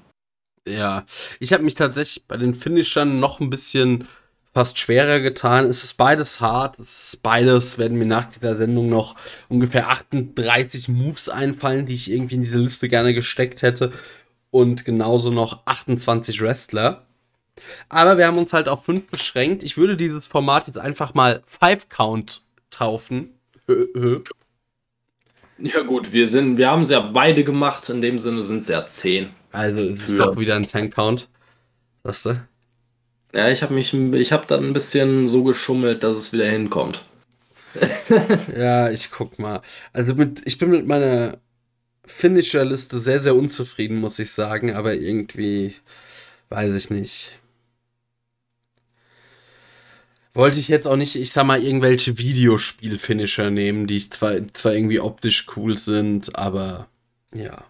Ja, 0.68 1.06
ich 1.39 1.53
habe 1.53 1.61
mich 1.61 1.76
tatsächlich 1.76 2.26
bei 2.27 2.38
den 2.38 2.56
Finishern 2.56 3.19
noch 3.19 3.39
ein 3.39 3.52
bisschen 3.52 4.07
fast 4.52 4.80
schwerer 4.80 5.19
getan. 5.19 5.65
Es 5.65 5.84
ist 5.84 5.93
beides 5.93 6.41
hart. 6.41 6.80
Es 6.80 7.14
ist 7.14 7.22
beides, 7.22 7.77
werden 7.77 7.99
mir 7.99 8.07
nach 8.07 8.26
dieser 8.26 8.56
Sendung 8.56 8.89
noch 8.89 9.15
ungefähr 9.48 9.89
38 9.89 10.88
Moves 10.88 11.30
einfallen, 11.30 11.85
die 11.85 11.93
ich 11.93 12.10
irgendwie 12.10 12.35
in 12.35 12.43
diese 12.43 12.57
Liste 12.57 12.89
gerne 12.89 13.14
gesteckt 13.14 13.61
hätte. 13.61 13.93
Und 14.49 14.85
genauso 14.85 15.30
noch 15.30 15.68
28 15.68 16.41
Wrestler. 16.41 17.06
Aber 17.89 18.18
wir 18.18 18.26
haben 18.26 18.39
uns 18.39 18.53
halt 18.53 18.68
auf 18.68 18.85
fünf 18.85 19.07
beschränkt. 19.11 19.61
Ich 19.61 19.77
würde 19.77 19.98
dieses 19.98 20.26
Format 20.26 20.65
jetzt 20.65 20.80
einfach 20.80 21.14
mal 21.14 21.43
Five 21.45 21.89
Count 21.89 22.41
taufen. 22.72 23.35
Ja 25.64 25.82
gut, 25.82 26.12
wir 26.12 26.28
sind, 26.28 26.58
wir 26.58 26.70
haben 26.70 26.82
es 26.82 26.90
ja 26.90 27.00
beide 27.00 27.44
gemacht, 27.44 27.90
in 27.90 28.02
dem 28.02 28.20
Sinne 28.20 28.44
sind 28.44 28.64
es 28.64 28.68
ja 28.68 28.86
10. 28.86 29.30
Also 29.52 29.82
es 29.82 30.10
ist 30.10 30.20
doch 30.20 30.38
wieder 30.38 30.56
ein 30.56 30.66
10-Count. 30.66 31.28
Weißt 32.04 32.26
du? 32.26 32.42
Ja, 33.34 33.50
ich 33.50 33.62
habe 33.64 33.74
mich, 33.74 33.94
ich 33.94 34.32
habe 34.32 34.48
dann 34.48 34.66
ein 34.66 34.74
bisschen 34.74 35.28
so 35.28 35.44
geschummelt, 35.44 36.04
dass 36.04 36.18
es 36.18 36.34
wieder 36.34 36.50
hinkommt. 36.50 37.04
ja, 38.58 38.90
ich 38.90 39.12
guck 39.12 39.40
mal. 39.40 39.62
Also 39.94 40.16
mit, 40.16 40.42
ich 40.46 40.58
bin 40.58 40.72
mit 40.72 40.88
meiner 40.88 41.38
Finisher-Liste 42.06 42.98
sehr, 42.98 43.20
sehr 43.20 43.36
unzufrieden, 43.36 43.98
muss 43.98 44.20
ich 44.20 44.32
sagen, 44.32 44.74
aber 44.74 44.96
irgendwie 44.96 45.76
weiß 46.50 46.74
ich 46.74 46.90
nicht 46.90 47.41
wollte 50.34 50.60
ich 50.60 50.68
jetzt 50.68 50.88
auch 50.88 50.95
nicht, 50.95 51.16
ich 51.16 51.32
sag 51.32 51.45
mal, 51.45 51.62
irgendwelche 51.62 52.18
Videospiel-Finisher 52.18 53.49
nehmen, 53.49 53.88
die 53.88 53.99
zwar, 54.10 54.36
zwar 54.53 54.74
irgendwie 54.74 54.99
optisch 54.99 55.45
cool 55.56 55.78
sind, 55.78 56.36
aber 56.36 56.88
ja. 57.34 57.66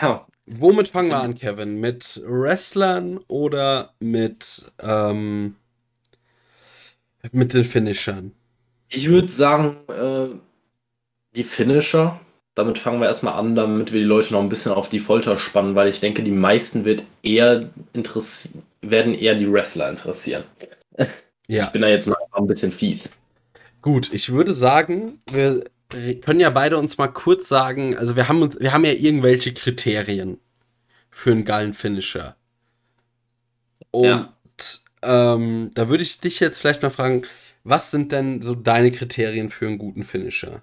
Ja. 0.00 0.26
Womit 0.46 0.88
fangen 0.88 1.10
wir 1.10 1.20
an, 1.20 1.34
Kevin? 1.34 1.78
Mit 1.78 2.22
Wrestlern 2.24 3.18
oder 3.28 3.94
mit, 4.00 4.72
ähm, 4.80 5.56
mit 7.32 7.52
den 7.52 7.64
Finishern? 7.64 8.32
Ich 8.88 9.08
würde 9.08 9.28
sagen, 9.28 9.76
äh, 9.88 10.28
die 11.36 11.44
Finisher 11.44 12.18
damit 12.58 12.76
fangen 12.76 13.00
wir 13.00 13.06
erstmal 13.06 13.34
an, 13.34 13.54
damit 13.54 13.92
wir 13.92 14.00
die 14.00 14.06
Leute 14.06 14.32
noch 14.32 14.42
ein 14.42 14.48
bisschen 14.48 14.72
auf 14.72 14.88
die 14.88 14.98
Folter 14.98 15.38
spannen, 15.38 15.76
weil 15.76 15.88
ich 15.88 16.00
denke, 16.00 16.24
die 16.24 16.32
meisten 16.32 16.84
wird 16.84 17.04
eher 17.22 17.70
werden 18.82 19.14
eher 19.14 19.36
die 19.36 19.50
Wrestler 19.50 19.88
interessieren. 19.88 20.44
Ja. 21.50 21.64
Ich 21.64 21.70
bin 21.70 21.80
da 21.80 21.88
jetzt 21.88 22.06
mal 22.06 22.14
ein 22.32 22.46
bisschen 22.46 22.70
fies. 22.70 23.16
Gut, 23.80 24.12
ich 24.12 24.30
würde 24.32 24.52
sagen, 24.52 25.18
wir 25.30 25.64
können 26.20 26.40
ja 26.40 26.50
beide 26.50 26.76
uns 26.76 26.98
mal 26.98 27.08
kurz 27.08 27.48
sagen, 27.48 27.96
also 27.96 28.16
wir 28.16 28.28
haben, 28.28 28.60
wir 28.60 28.74
haben 28.74 28.84
ja 28.84 28.92
irgendwelche 28.92 29.54
Kriterien 29.54 30.38
für 31.08 31.30
einen 31.30 31.46
geilen 31.46 31.72
Finisher. 31.72 32.36
Und 33.92 34.04
ja. 34.04 34.34
ähm, 35.32 35.70
da 35.72 35.88
würde 35.88 36.02
ich 36.02 36.20
dich 36.20 36.38
jetzt 36.38 36.60
vielleicht 36.60 36.82
mal 36.82 36.90
fragen, 36.90 37.22
was 37.64 37.90
sind 37.90 38.12
denn 38.12 38.42
so 38.42 38.54
deine 38.54 38.90
Kriterien 38.90 39.48
für 39.48 39.68
einen 39.68 39.78
guten 39.78 40.02
Finisher? 40.02 40.62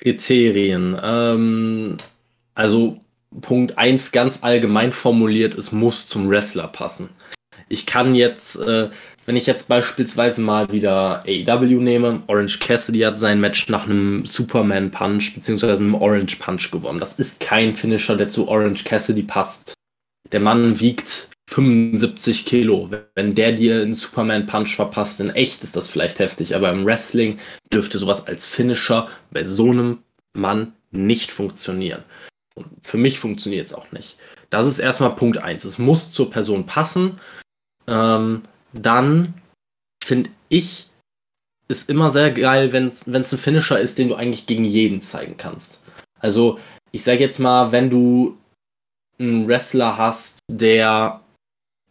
Kriterien. 0.00 0.98
Ähm, 1.02 1.96
also 2.54 3.00
Punkt 3.40 3.76
1 3.78 4.12
ganz 4.12 4.42
allgemein 4.42 4.92
formuliert, 4.92 5.54
es 5.54 5.72
muss 5.72 6.08
zum 6.08 6.28
Wrestler 6.28 6.68
passen. 6.68 7.10
Ich 7.68 7.84
kann 7.86 8.14
jetzt, 8.14 8.56
äh, 8.60 8.88
wenn 9.26 9.36
ich 9.36 9.46
jetzt 9.46 9.68
beispielsweise 9.68 10.40
mal 10.40 10.72
wieder 10.72 11.22
AEW 11.26 11.80
nehme, 11.80 12.22
Orange 12.28 12.58
Cassidy 12.58 13.00
hat 13.00 13.18
sein 13.18 13.40
Match 13.40 13.68
nach 13.68 13.84
einem 13.84 14.24
Superman 14.24 14.90
Punch 14.90 15.34
bzw. 15.34 15.72
einem 15.72 15.94
Orange 15.94 16.36
Punch 16.36 16.70
gewonnen. 16.70 16.98
Das 16.98 17.18
ist 17.18 17.40
kein 17.40 17.74
Finisher, 17.74 18.16
der 18.16 18.28
zu 18.28 18.48
Orange 18.48 18.84
Cassidy 18.84 19.22
passt. 19.22 19.74
Der 20.32 20.40
Mann 20.40 20.80
wiegt 20.80 21.28
75 21.48 22.44
Kilo. 22.44 22.90
Wenn 23.14 23.34
der 23.34 23.52
dir 23.52 23.80
einen 23.80 23.94
Superman 23.94 24.46
Punch 24.46 24.76
verpasst, 24.76 25.18
in 25.20 25.30
echt 25.30 25.64
ist 25.64 25.76
das 25.76 25.88
vielleicht 25.88 26.18
heftig, 26.18 26.54
aber 26.54 26.70
im 26.70 26.84
Wrestling 26.84 27.38
dürfte 27.72 27.98
sowas 27.98 28.26
als 28.26 28.46
Finisher 28.46 29.08
bei 29.30 29.44
so 29.44 29.70
einem 29.70 30.02
Mann 30.34 30.74
nicht 30.90 31.30
funktionieren. 31.30 32.04
Und 32.54 32.66
für 32.82 32.98
mich 32.98 33.18
funktioniert 33.18 33.66
es 33.66 33.72
auch 33.72 33.90
nicht. 33.92 34.18
Das 34.50 34.66
ist 34.66 34.78
erstmal 34.78 35.16
Punkt 35.16 35.38
1. 35.38 35.64
Es 35.64 35.78
muss 35.78 36.10
zur 36.10 36.30
Person 36.30 36.66
passen. 36.66 37.18
Ähm, 37.86 38.42
dann 38.74 39.32
finde 40.04 40.28
ich, 40.50 40.90
ist 41.68 41.88
immer 41.88 42.10
sehr 42.10 42.30
geil, 42.30 42.72
wenn 42.72 42.88
es 42.88 43.06
ein 43.06 43.24
Finisher 43.24 43.80
ist, 43.80 43.96
den 43.96 44.08
du 44.08 44.16
eigentlich 44.16 44.46
gegen 44.46 44.64
jeden 44.66 45.00
zeigen 45.00 45.38
kannst. 45.38 45.82
Also, 46.20 46.58
ich 46.92 47.04
sage 47.04 47.20
jetzt 47.20 47.38
mal, 47.38 47.72
wenn 47.72 47.88
du 47.88 48.36
einen 49.18 49.48
Wrestler 49.48 49.96
hast, 49.96 50.40
der 50.50 51.22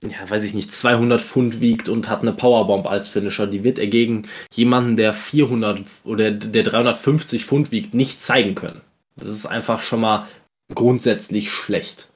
ja, 0.04 0.30
weiß 0.30 0.44
ich 0.44 0.54
nicht, 0.54 0.72
200 0.72 1.20
Pfund 1.20 1.60
wiegt 1.60 1.90
und 1.90 2.08
hat 2.08 2.22
eine 2.22 2.34
Powerbomb 2.34 2.86
als 2.86 3.08
Finisher, 3.08 3.48
die 3.48 3.64
wird 3.64 3.80
er 3.80 3.88
gegen 3.88 4.28
jemanden, 4.54 4.96
der 4.96 5.14
400 5.14 5.82
oder 6.04 6.32
der 6.32 6.64
350 6.64 7.46
Pfund 7.46 7.72
wiegt, 7.72 7.94
nicht 7.94 8.22
zeigen 8.22 8.56
können. 8.56 8.82
Das 9.16 9.30
ist 9.30 9.48
einfach 9.48 9.82
schon 9.82 10.02
mal 10.02 10.28
grundsätzlich 10.74 11.52
schlecht. 11.52 12.12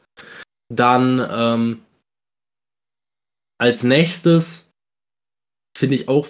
Dann 0.70 1.26
ähm, 1.30 1.82
als 3.58 3.84
nächstes 3.84 4.72
finde 5.76 5.96
ich 5.96 6.08
auch 6.08 6.28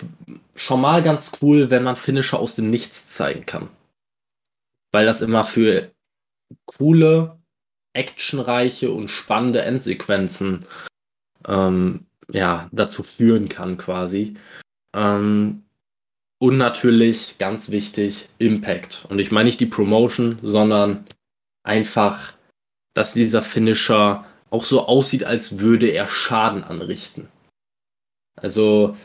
schon 0.55 0.81
mal 0.81 1.03
ganz 1.03 1.39
cool, 1.41 1.69
wenn 1.69 1.83
man 1.83 1.95
Finisher 1.95 2.39
aus 2.39 2.55
dem 2.55 2.67
Nichts 2.67 3.09
zeigen 3.09 3.45
kann. 3.45 3.69
Weil 4.93 5.05
das 5.05 5.21
immer 5.21 5.43
für 5.43 5.91
coole 6.65 7.37
actionreiche 7.93 8.91
und 8.91 9.09
spannende 9.09 9.61
Endsequenzen 9.63 10.65
ähm, 11.47 12.05
ja, 12.31 12.69
dazu 12.71 13.03
führen 13.03 13.49
kann, 13.49 13.77
quasi. 13.77 14.35
Ähm, 14.95 15.63
und 16.39 16.57
natürlich, 16.57 17.37
ganz 17.37 17.69
wichtig, 17.69 18.29
Impact. 18.39 19.05
Und 19.09 19.19
ich 19.19 19.31
meine 19.31 19.45
nicht 19.45 19.59
die 19.59 19.67
Promotion, 19.67 20.39
sondern 20.41 21.05
einfach, 21.63 22.33
dass 22.95 23.13
dieser 23.13 23.41
Finisher 23.41 24.25
auch 24.49 24.65
so 24.65 24.87
aussieht, 24.87 25.23
als 25.23 25.59
würde 25.59 25.89
er 25.89 26.07
Schaden 26.07 26.63
anrichten. 26.63 27.27
Also 28.35 28.97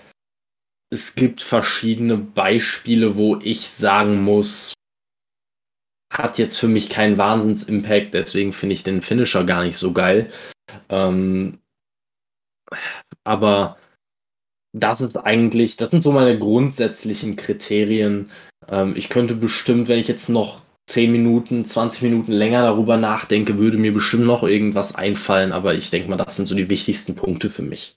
es 0.90 1.14
gibt 1.14 1.42
verschiedene 1.42 2.16
Beispiele, 2.16 3.16
wo 3.16 3.36
ich 3.36 3.68
sagen 3.68 4.22
muss, 4.22 4.72
hat 6.12 6.38
jetzt 6.38 6.58
für 6.58 6.68
mich 6.68 6.88
keinen 6.88 7.18
Wahnsinns-Impact, 7.18 8.14
deswegen 8.14 8.52
finde 8.52 8.74
ich 8.74 8.82
den 8.82 9.02
Finisher 9.02 9.44
gar 9.44 9.62
nicht 9.62 9.76
so 9.76 9.92
geil. 9.92 10.30
Ähm, 10.88 11.58
aber 13.24 13.78
das 14.72 15.00
ist 15.00 15.16
eigentlich, 15.16 15.76
das 15.76 15.90
sind 15.90 16.02
so 16.02 16.12
meine 16.12 16.38
grundsätzlichen 16.38 17.36
Kriterien. 17.36 18.30
Ähm, 18.68 18.94
ich 18.96 19.08
könnte 19.08 19.34
bestimmt, 19.34 19.88
wenn 19.88 19.98
ich 19.98 20.08
jetzt 20.08 20.28
noch 20.28 20.62
10 20.86 21.10
Minuten, 21.10 21.64
20 21.64 22.02
Minuten 22.02 22.32
länger 22.32 22.62
darüber 22.62 22.96
nachdenke, 22.96 23.58
würde 23.58 23.78
mir 23.78 23.92
bestimmt 23.92 24.24
noch 24.24 24.42
irgendwas 24.42 24.94
einfallen, 24.94 25.52
aber 25.52 25.74
ich 25.74 25.90
denke 25.90 26.08
mal, 26.08 26.16
das 26.16 26.36
sind 26.36 26.46
so 26.46 26.54
die 26.54 26.68
wichtigsten 26.68 27.14
Punkte 27.14 27.50
für 27.50 27.62
mich. 27.62 27.96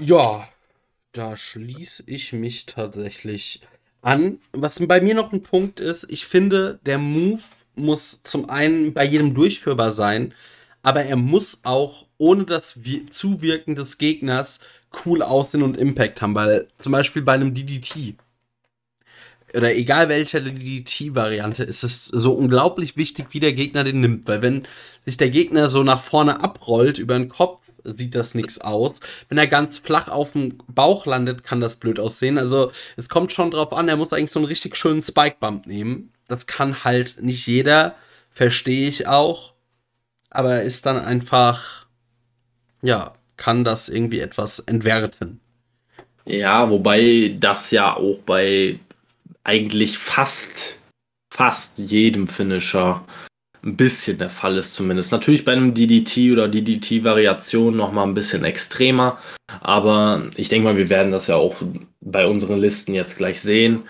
Ja, 0.00 0.48
da 1.12 1.36
schließe 1.36 2.02
ich 2.06 2.32
mich 2.32 2.66
tatsächlich 2.66 3.60
an. 4.02 4.40
Was 4.52 4.84
bei 4.86 5.00
mir 5.00 5.14
noch 5.14 5.32
ein 5.32 5.42
Punkt 5.42 5.80
ist, 5.80 6.06
ich 6.10 6.26
finde, 6.26 6.80
der 6.84 6.98
Move 6.98 7.40
muss 7.76 8.22
zum 8.22 8.50
einen 8.50 8.92
bei 8.92 9.04
jedem 9.04 9.34
durchführbar 9.34 9.90
sein, 9.90 10.34
aber 10.84 11.04
er 11.04 11.16
muss 11.16 11.60
auch 11.64 12.06
ohne 12.18 12.44
das 12.44 12.78
Zuwirken 13.10 13.74
des 13.74 13.98
Gegners 13.98 14.60
cool 15.04 15.22
aussehen 15.22 15.64
und 15.64 15.76
Impact 15.76 16.22
haben, 16.22 16.36
weil 16.36 16.68
zum 16.78 16.92
Beispiel 16.92 17.22
bei 17.22 17.32
einem 17.32 17.52
DDT 17.54 18.14
oder 19.56 19.74
egal 19.74 20.08
welcher 20.08 20.40
DDT-Variante 20.40 21.62
ist 21.62 21.84
es 21.84 22.06
so 22.06 22.32
unglaublich 22.32 22.96
wichtig, 22.96 23.26
wie 23.30 23.40
der 23.40 23.52
Gegner 23.52 23.84
den 23.84 24.00
nimmt, 24.00 24.26
weil 24.26 24.42
wenn 24.42 24.64
sich 25.04 25.16
der 25.16 25.30
Gegner 25.30 25.68
so 25.68 25.82
nach 25.84 26.00
vorne 26.00 26.42
abrollt 26.42 26.98
über 26.98 27.14
den 27.14 27.28
Kopf, 27.28 27.60
sieht 27.84 28.14
das 28.14 28.34
nichts 28.34 28.60
aus. 28.60 28.94
Wenn 29.28 29.38
er 29.38 29.46
ganz 29.46 29.78
flach 29.78 30.08
auf 30.08 30.32
dem 30.32 30.58
Bauch 30.66 31.06
landet, 31.06 31.44
kann 31.44 31.60
das 31.60 31.76
blöd 31.76 32.00
aussehen. 32.00 32.38
Also 32.38 32.72
es 32.96 33.08
kommt 33.08 33.30
schon 33.30 33.50
drauf 33.50 33.72
an, 33.72 33.88
er 33.88 33.96
muss 33.96 34.12
eigentlich 34.12 34.32
so 34.32 34.40
einen 34.40 34.48
richtig 34.48 34.76
schönen 34.76 35.02
Spike-Bump 35.02 35.66
nehmen. 35.66 36.10
Das 36.26 36.46
kann 36.46 36.82
halt 36.84 37.18
nicht 37.20 37.46
jeder, 37.46 37.94
verstehe 38.30 38.88
ich 38.88 39.06
auch. 39.06 39.53
Aber 40.34 40.62
ist 40.62 40.84
dann 40.84 40.98
einfach, 40.98 41.86
ja, 42.82 43.14
kann 43.36 43.64
das 43.64 43.88
irgendwie 43.88 44.20
etwas 44.20 44.58
entwerten. 44.58 45.40
Ja, 46.26 46.70
wobei 46.70 47.36
das 47.38 47.70
ja 47.70 47.96
auch 47.96 48.18
bei 48.26 48.80
eigentlich 49.44 49.96
fast, 49.96 50.80
fast 51.32 51.78
jedem 51.78 52.26
Finisher 52.26 53.04
ein 53.62 53.76
bisschen 53.76 54.18
der 54.18 54.28
Fall 54.28 54.58
ist 54.58 54.74
zumindest. 54.74 55.12
Natürlich 55.12 55.44
bei 55.44 55.52
einem 55.52 55.72
DDT 55.72 56.32
oder 56.32 56.48
DDT-Variation 56.48 57.76
noch 57.76 57.92
mal 57.92 58.02
ein 58.02 58.14
bisschen 58.14 58.44
extremer, 58.44 59.18
aber 59.60 60.30
ich 60.36 60.48
denke 60.48 60.64
mal, 60.64 60.76
wir 60.76 60.88
werden 60.88 61.12
das 61.12 61.28
ja 61.28 61.36
auch 61.36 61.56
bei 62.00 62.26
unseren 62.26 62.58
Listen 62.58 62.92
jetzt 62.92 63.16
gleich 63.16 63.40
sehen. 63.40 63.84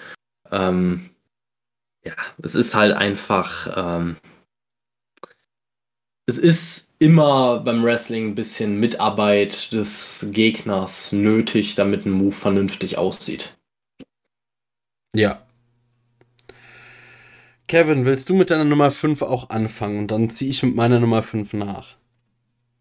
Ähm, 0.53 1.11
ja, 2.05 2.13
es 2.43 2.55
ist 2.55 2.75
halt 2.75 2.95
einfach, 2.95 3.69
ähm, 3.75 4.17
es 6.27 6.39
ist 6.39 6.91
immer 6.99 7.61
beim 7.61 7.83
Wrestling 7.85 8.29
ein 8.29 8.35
bisschen 8.35 8.81
Mitarbeit 8.81 9.73
des 9.73 10.29
Gegners 10.31 11.13
nötig, 11.13 11.75
damit 11.75 12.07
ein 12.07 12.13
Move 12.13 12.33
vernünftig 12.33 12.99
aussieht. 12.99 13.57
Ja, 15.15 15.45
Kevin, 17.67 18.05
willst 18.05 18.29
du 18.29 18.35
mit 18.35 18.51
deiner 18.51 18.65
Nummer 18.65 18.91
5 18.91 19.23
auch 19.23 19.49
anfangen 19.49 19.99
und 20.01 20.11
dann 20.11 20.29
ziehe 20.29 20.51
ich 20.51 20.63
mit 20.63 20.77
meiner 20.77 21.01
Nummer 21.01 21.23
5 21.23 21.55
nach? 21.55 21.97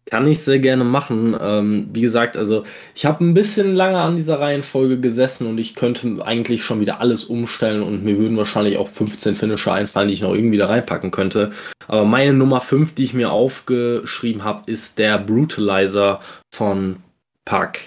Kann 0.06 0.26
ich 0.28 0.40
sehr 0.40 0.58
gerne 0.58 0.84
machen. 0.84 1.34
Ähm, 1.40 1.88
wie 1.92 2.02
gesagt, 2.02 2.36
also 2.36 2.64
ich 2.94 3.06
habe 3.06 3.24
ein 3.24 3.32
bisschen 3.32 3.74
lange 3.74 4.00
an 4.00 4.16
dieser 4.16 4.38
Reihenfolge 4.38 5.00
gesessen 5.00 5.46
und 5.46 5.58
ich 5.58 5.74
könnte 5.74 6.24
eigentlich 6.24 6.62
schon 6.62 6.80
wieder 6.80 7.00
alles 7.00 7.24
umstellen 7.24 7.82
und 7.82 8.04
mir 8.04 8.18
würden 8.18 8.36
wahrscheinlich 8.36 8.76
auch 8.76 8.88
15 8.88 9.34
Finisher 9.34 9.72
einfallen, 9.72 10.08
die 10.08 10.14
ich 10.14 10.20
noch 10.20 10.34
irgendwie 10.34 10.58
da 10.58 10.66
reinpacken 10.66 11.10
könnte. 11.10 11.50
Aber 11.88 12.04
meine 12.04 12.34
Nummer 12.34 12.60
5, 12.60 12.94
die 12.94 13.04
ich 13.04 13.14
mir 13.14 13.30
aufgeschrieben 13.30 14.44
habe, 14.44 14.70
ist 14.70 14.98
der 14.98 15.18
Brutalizer 15.18 16.20
von 16.54 16.96
Pack. 17.46 17.80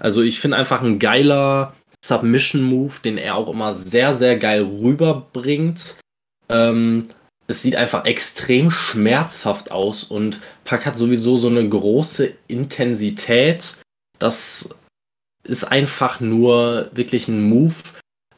Also 0.00 0.22
ich 0.22 0.40
finde 0.40 0.56
einfach 0.58 0.82
ein 0.82 0.98
geiler 0.98 1.74
Submission-Move, 2.04 2.94
den 3.04 3.18
er 3.18 3.36
auch 3.36 3.48
immer 3.48 3.74
sehr, 3.74 4.14
sehr 4.14 4.36
geil 4.36 4.62
rüberbringt. 4.62 5.96
Ähm, 6.48 7.08
es 7.48 7.62
sieht 7.62 7.76
einfach 7.76 8.04
extrem 8.04 8.70
schmerzhaft 8.70 9.70
aus 9.70 10.04
und 10.04 10.40
Pack 10.64 10.84
hat 10.84 10.98
sowieso 10.98 11.38
so 11.38 11.48
eine 11.48 11.66
große 11.66 12.34
Intensität. 12.46 13.74
Das 14.18 14.78
ist 15.44 15.64
einfach 15.64 16.20
nur 16.20 16.90
wirklich 16.92 17.26
ein 17.26 17.42
Move, 17.42 17.74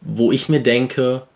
wo 0.01 0.31
ich 0.31 0.49
mir 0.49 0.61
denke, 0.61 1.27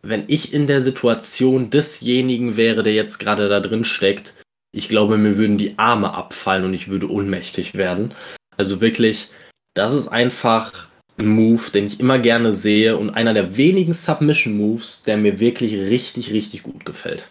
wenn 0.00 0.24
ich 0.28 0.54
in 0.54 0.68
der 0.68 0.80
Situation 0.80 1.70
desjenigen 1.70 2.56
wäre, 2.56 2.84
der 2.84 2.94
jetzt 2.94 3.18
gerade 3.18 3.48
da 3.48 3.58
drin 3.58 3.84
steckt, 3.84 4.34
ich 4.72 4.88
glaube, 4.88 5.18
mir 5.18 5.36
würden 5.36 5.58
die 5.58 5.76
Arme 5.76 6.14
abfallen 6.14 6.64
und 6.64 6.74
ich 6.74 6.88
würde 6.88 7.10
ohnmächtig 7.10 7.74
werden. 7.74 8.14
Also 8.56 8.80
wirklich, 8.80 9.30
das 9.74 9.92
ist 9.92 10.08
einfach 10.08 10.88
ein 11.16 11.28
Move, 11.28 11.70
den 11.70 11.86
ich 11.86 12.00
immer 12.00 12.18
gerne 12.18 12.52
sehe 12.52 12.96
und 12.96 13.10
einer 13.10 13.34
der 13.34 13.56
wenigen 13.56 13.92
Submission 13.92 14.56
Moves, 14.56 15.02
der 15.02 15.16
mir 15.16 15.38
wirklich 15.40 15.74
richtig, 15.74 16.32
richtig 16.32 16.62
gut 16.62 16.84
gefällt. 16.84 17.30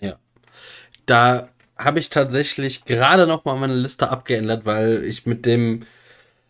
Ja. 0.00 0.18
Da 1.06 1.48
habe 1.76 1.98
ich 1.98 2.10
tatsächlich 2.10 2.84
gerade 2.84 3.26
noch 3.26 3.44
mal 3.44 3.56
meine 3.56 3.74
Liste 3.74 4.10
abgeändert, 4.10 4.64
weil 4.64 5.04
ich 5.04 5.26
mit 5.26 5.44
dem, 5.46 5.84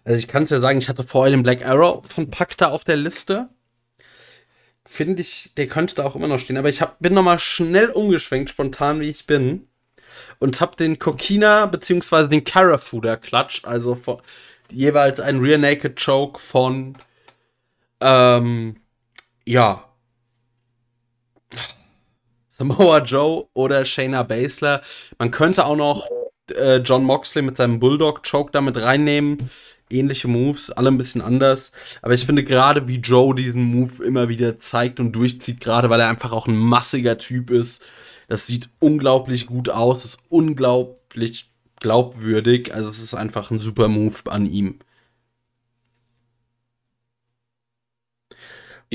also 0.04 0.18
ich 0.18 0.28
kann 0.28 0.44
es 0.44 0.50
ja 0.50 0.60
sagen, 0.60 0.78
ich 0.78 0.88
hatte 0.88 1.04
vorher 1.04 1.30
den 1.30 1.42
Black 1.42 1.66
Arrow 1.66 2.04
von 2.06 2.30
Pakta 2.30 2.68
auf 2.68 2.84
der 2.84 2.96
Liste. 2.96 3.48
Finde 4.84 5.22
ich, 5.22 5.52
der 5.56 5.68
könnte 5.68 5.94
da 5.94 6.04
auch 6.04 6.16
immer 6.16 6.28
noch 6.28 6.38
stehen, 6.38 6.56
aber 6.56 6.68
ich 6.68 6.80
hab, 6.80 6.98
bin 6.98 7.14
noch 7.14 7.22
mal 7.22 7.38
schnell 7.38 7.90
umgeschwenkt, 7.90 8.50
spontan 8.50 9.00
wie 9.00 9.10
ich 9.10 9.26
bin, 9.26 9.68
und 10.38 10.60
habe 10.60 10.76
den 10.76 10.98
Kokina 10.98 11.66
beziehungsweise 11.66 12.28
den 12.28 12.44
Carafuda 12.44 13.16
Clutch, 13.16 13.64
also 13.64 13.94
vor, 13.94 14.22
jeweils 14.72 15.20
ein 15.20 15.40
Rear 15.40 15.58
Naked 15.58 16.02
Choke 16.02 16.40
von, 16.40 16.96
ähm, 18.00 18.76
ja, 19.44 19.84
Samoa 22.50 22.98
Joe 22.98 23.48
oder 23.54 23.84
Shayna 23.84 24.22
Baszler. 24.22 24.82
Man 25.18 25.30
könnte 25.30 25.64
auch 25.66 25.76
noch 25.76 26.06
äh, 26.54 26.76
John 26.76 27.02
Moxley 27.02 27.42
mit 27.42 27.56
seinem 27.56 27.80
Bulldog 27.80 28.22
Choke 28.28 28.52
damit 28.52 28.76
reinnehmen. 28.76 29.50
Ähnliche 29.90 30.28
Moves, 30.28 30.70
alle 30.70 30.88
ein 30.88 30.98
bisschen 30.98 31.22
anders. 31.22 31.72
Aber 32.02 32.14
ich 32.14 32.24
finde 32.24 32.44
gerade, 32.44 32.88
wie 32.88 32.98
Joe 32.98 33.34
diesen 33.34 33.64
Move 33.64 34.04
immer 34.04 34.28
wieder 34.28 34.58
zeigt 34.58 35.00
und 35.00 35.12
durchzieht, 35.12 35.60
gerade 35.60 35.90
weil 35.90 36.00
er 36.00 36.08
einfach 36.08 36.32
auch 36.32 36.46
ein 36.46 36.56
massiger 36.56 37.18
Typ 37.18 37.50
ist. 37.50 37.84
Das 38.28 38.46
sieht 38.46 38.70
unglaublich 38.78 39.46
gut 39.46 39.68
aus, 39.68 40.04
ist 40.04 40.18
unglaublich 40.28 41.51
glaubwürdig. 41.82 42.74
Also 42.74 42.88
es 42.88 43.02
ist 43.02 43.14
einfach 43.14 43.50
ein 43.50 43.60
super 43.60 43.88
Move 43.88 44.30
an 44.30 44.46
ihm. 44.46 44.78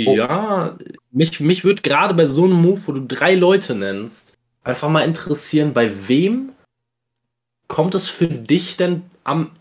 Oh. 0.05 0.15
Ja, 0.15 0.77
mich, 1.11 1.39
mich 1.39 1.63
würde 1.63 1.81
gerade 1.81 2.13
bei 2.13 2.27
so 2.27 2.45
einem 2.45 2.61
Move, 2.61 2.81
wo 2.85 2.91
du 2.91 3.01
drei 3.01 3.33
Leute 3.33 3.73
nennst, 3.73 4.37
einfach 4.63 4.89
mal 4.89 5.01
interessieren, 5.01 5.73
bei 5.73 6.07
wem 6.07 6.53
kommt 7.67 7.95
es 7.95 8.07
für 8.07 8.27
dich 8.27 8.77
denn 8.77 9.03
am 9.23 9.51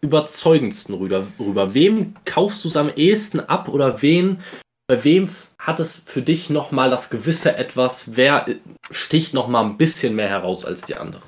überzeugendsten 0.00 0.96
rüber? 0.96 1.28
rüber? 1.38 1.74
Wem 1.74 2.14
kaufst 2.24 2.64
du 2.64 2.68
es 2.68 2.76
am 2.76 2.90
ehesten 2.96 3.38
ab 3.38 3.68
oder 3.68 4.02
wen, 4.02 4.40
bei 4.88 5.04
wem 5.04 5.28
hat 5.58 5.78
es 5.78 6.02
für 6.06 6.22
dich 6.22 6.50
nochmal 6.50 6.90
das 6.90 7.08
gewisse 7.08 7.56
Etwas, 7.56 8.16
wer 8.16 8.46
sticht 8.90 9.32
nochmal 9.32 9.64
ein 9.64 9.76
bisschen 9.76 10.16
mehr 10.16 10.28
heraus 10.28 10.64
als 10.64 10.82
die 10.82 10.96
anderen? 10.96 11.22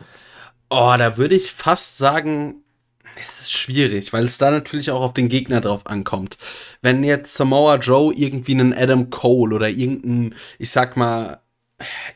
Oh, 0.76 0.96
da 0.98 1.16
würde 1.16 1.36
ich 1.36 1.52
fast 1.52 1.98
sagen, 1.98 2.56
es 3.24 3.42
ist 3.42 3.52
schwierig, 3.52 4.12
weil 4.12 4.24
es 4.24 4.38
da 4.38 4.50
natürlich 4.50 4.90
auch 4.90 5.02
auf 5.02 5.14
den 5.14 5.28
Gegner 5.28 5.60
drauf 5.60 5.86
ankommt. 5.86 6.36
Wenn 6.82 7.04
jetzt 7.04 7.36
Samoa 7.36 7.76
Joe 7.76 8.12
irgendwie 8.12 8.54
einen 8.54 8.74
Adam 8.74 9.08
Cole 9.08 9.54
oder 9.54 9.68
irgendeinen, 9.68 10.34
ich 10.58 10.70
sag 10.70 10.96
mal, 10.96 11.40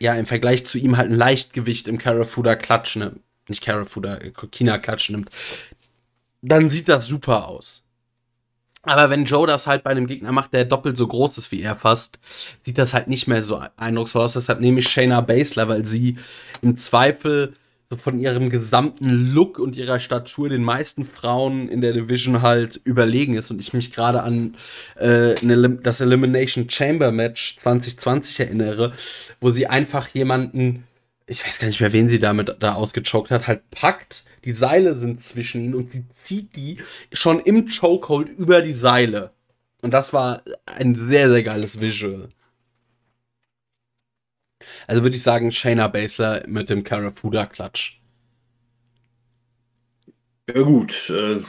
ja, 0.01 0.15
im 0.15 0.27
Vergleich 0.27 0.67
zu 0.67 0.77
ihm 0.77 0.97
halt 0.97 1.09
ein 1.09 1.17
Leichtgewicht 1.17 1.87
im 1.87 1.99
Carafuda 1.99 2.57
Klatsch 2.57 2.97
nimmt, 2.97 3.21
nicht 3.47 3.63
Carafuda, 3.63 4.19
Kokina 4.31 4.79
Klatsch 4.79 5.11
nimmt, 5.11 5.31
dann 6.43 6.69
sieht 6.69 6.89
das 6.89 7.07
super 7.07 7.47
aus. 7.47 7.85
Aber 8.83 9.09
wenn 9.09 9.25
Joe 9.25 9.47
das 9.47 9.69
halt 9.69 9.85
bei 9.85 9.91
einem 9.91 10.09
Gegner 10.09 10.33
macht, 10.33 10.53
der 10.53 10.65
doppelt 10.65 10.97
so 10.97 11.07
groß 11.07 11.39
ist 11.39 11.53
wie 11.53 11.63
er 11.63 11.77
fast, 11.77 12.19
sieht 12.63 12.79
das 12.79 12.93
halt 12.93 13.07
nicht 13.07 13.29
mehr 13.29 13.43
so 13.45 13.63
eindrucksvoll 13.77 14.23
aus. 14.23 14.33
Deshalb 14.33 14.59
nehme 14.59 14.81
ich 14.81 14.89
Shayna 14.89 15.21
Baszler, 15.21 15.69
weil 15.69 15.85
sie 15.85 16.17
im 16.61 16.77
Zweifel 16.77 17.55
so 17.91 17.97
von 17.97 18.21
ihrem 18.21 18.51
gesamten 18.51 19.33
Look 19.33 19.59
und 19.59 19.75
ihrer 19.77 19.99
Statur 19.99 20.51
den 20.51 20.63
meisten 20.63 21.07
Frauen 21.07 21.71
in 21.71 21.81
der 21.81 21.95
Division 21.95 22.43
halt 22.43 22.79
überlegen 22.85 23.35
ist 23.35 23.51
und 23.51 23.61
ich 23.61 23.73
mich 23.73 23.93
gerade 23.93 24.23
an 24.23 24.57
äh, 24.97 25.35
das 25.83 26.03
Elimination 26.03 26.69
Chamber 26.69 27.13
Match 27.13 27.57
2020 27.57 28.41
erinnere, 28.41 28.93
wo 29.41 29.53
sie 29.53 29.69
einfach 29.69 30.07
jemanden, 30.09 30.85
ich 31.27 31.47
weiß 31.47 31.61
gar 31.61 31.67
nicht 31.67 31.81
mehr, 31.81 31.95
wen 31.95 32.11
sie 32.11 32.21
damit 32.21 32.57
da 32.61 32.75
ausgechoked 32.75 33.31
hat, 33.31 33.47
halt 33.47 33.71
packt, 33.71 34.25
die 34.45 34.53
Seile 34.53 34.95
sind 34.95 35.23
zwischen 35.23 35.65
ihnen 35.65 35.75
und 35.75 35.91
sie 35.91 36.05
zieht 36.15 36.57
die 36.57 36.77
schon 37.15 37.41
im 37.41 37.69
Chokehold 37.69 38.29
über 38.29 38.61
die 38.61 38.73
Seile. 38.73 39.33
Und 39.81 39.95
das 39.95 40.13
war 40.13 40.43
ein 40.67 40.95
sehr, 40.95 41.31
sehr 41.31 41.43
geiles 41.43 41.81
Visual. 41.81 42.29
Also 44.87 45.03
würde 45.03 45.17
ich 45.17 45.23
sagen, 45.23 45.53
Shayna 45.53 45.89
Baszler 45.89 46.43
mit 46.47 46.71
dem 46.71 46.85
Karafuda-Klatsch. 46.85 47.99
Ja 50.55 50.63
gut, 50.63 51.11
äh, 51.11 51.43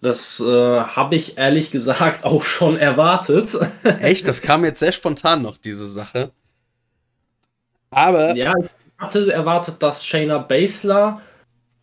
das 0.00 0.40
äh, 0.40 0.80
habe 0.80 1.14
ich 1.14 1.36
ehrlich 1.36 1.70
gesagt 1.70 2.24
auch 2.24 2.42
schon 2.42 2.76
erwartet. 2.76 3.54
Echt? 4.00 4.26
Das 4.26 4.40
kam 4.40 4.64
jetzt 4.64 4.80
sehr 4.80 4.92
spontan 4.92 5.42
noch, 5.42 5.58
diese 5.58 5.86
Sache. 5.86 6.30
Aber. 7.90 8.34
Ja, 8.34 8.54
ich 8.58 8.70
hatte 8.98 9.32
erwartet, 9.32 9.82
dass 9.82 10.04
Shayna 10.04 10.38
Baszler, 10.38 11.20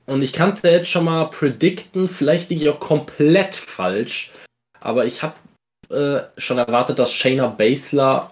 und 0.07 0.21
ich 0.21 0.33
kann 0.33 0.51
es 0.51 0.61
ja 0.61 0.71
jetzt 0.71 0.89
schon 0.89 1.05
mal 1.05 1.25
predikten, 1.25 2.07
vielleicht 2.07 2.49
liege 2.49 2.63
ich 2.63 2.69
auch 2.69 2.79
komplett 2.79 3.53
falsch, 3.53 4.31
aber 4.79 5.05
ich 5.05 5.21
habe 5.21 5.35
äh, 5.89 6.39
schon 6.39 6.57
erwartet, 6.57 6.97
dass 6.97 7.13
Shayna 7.13 7.47
Baszler 7.47 8.31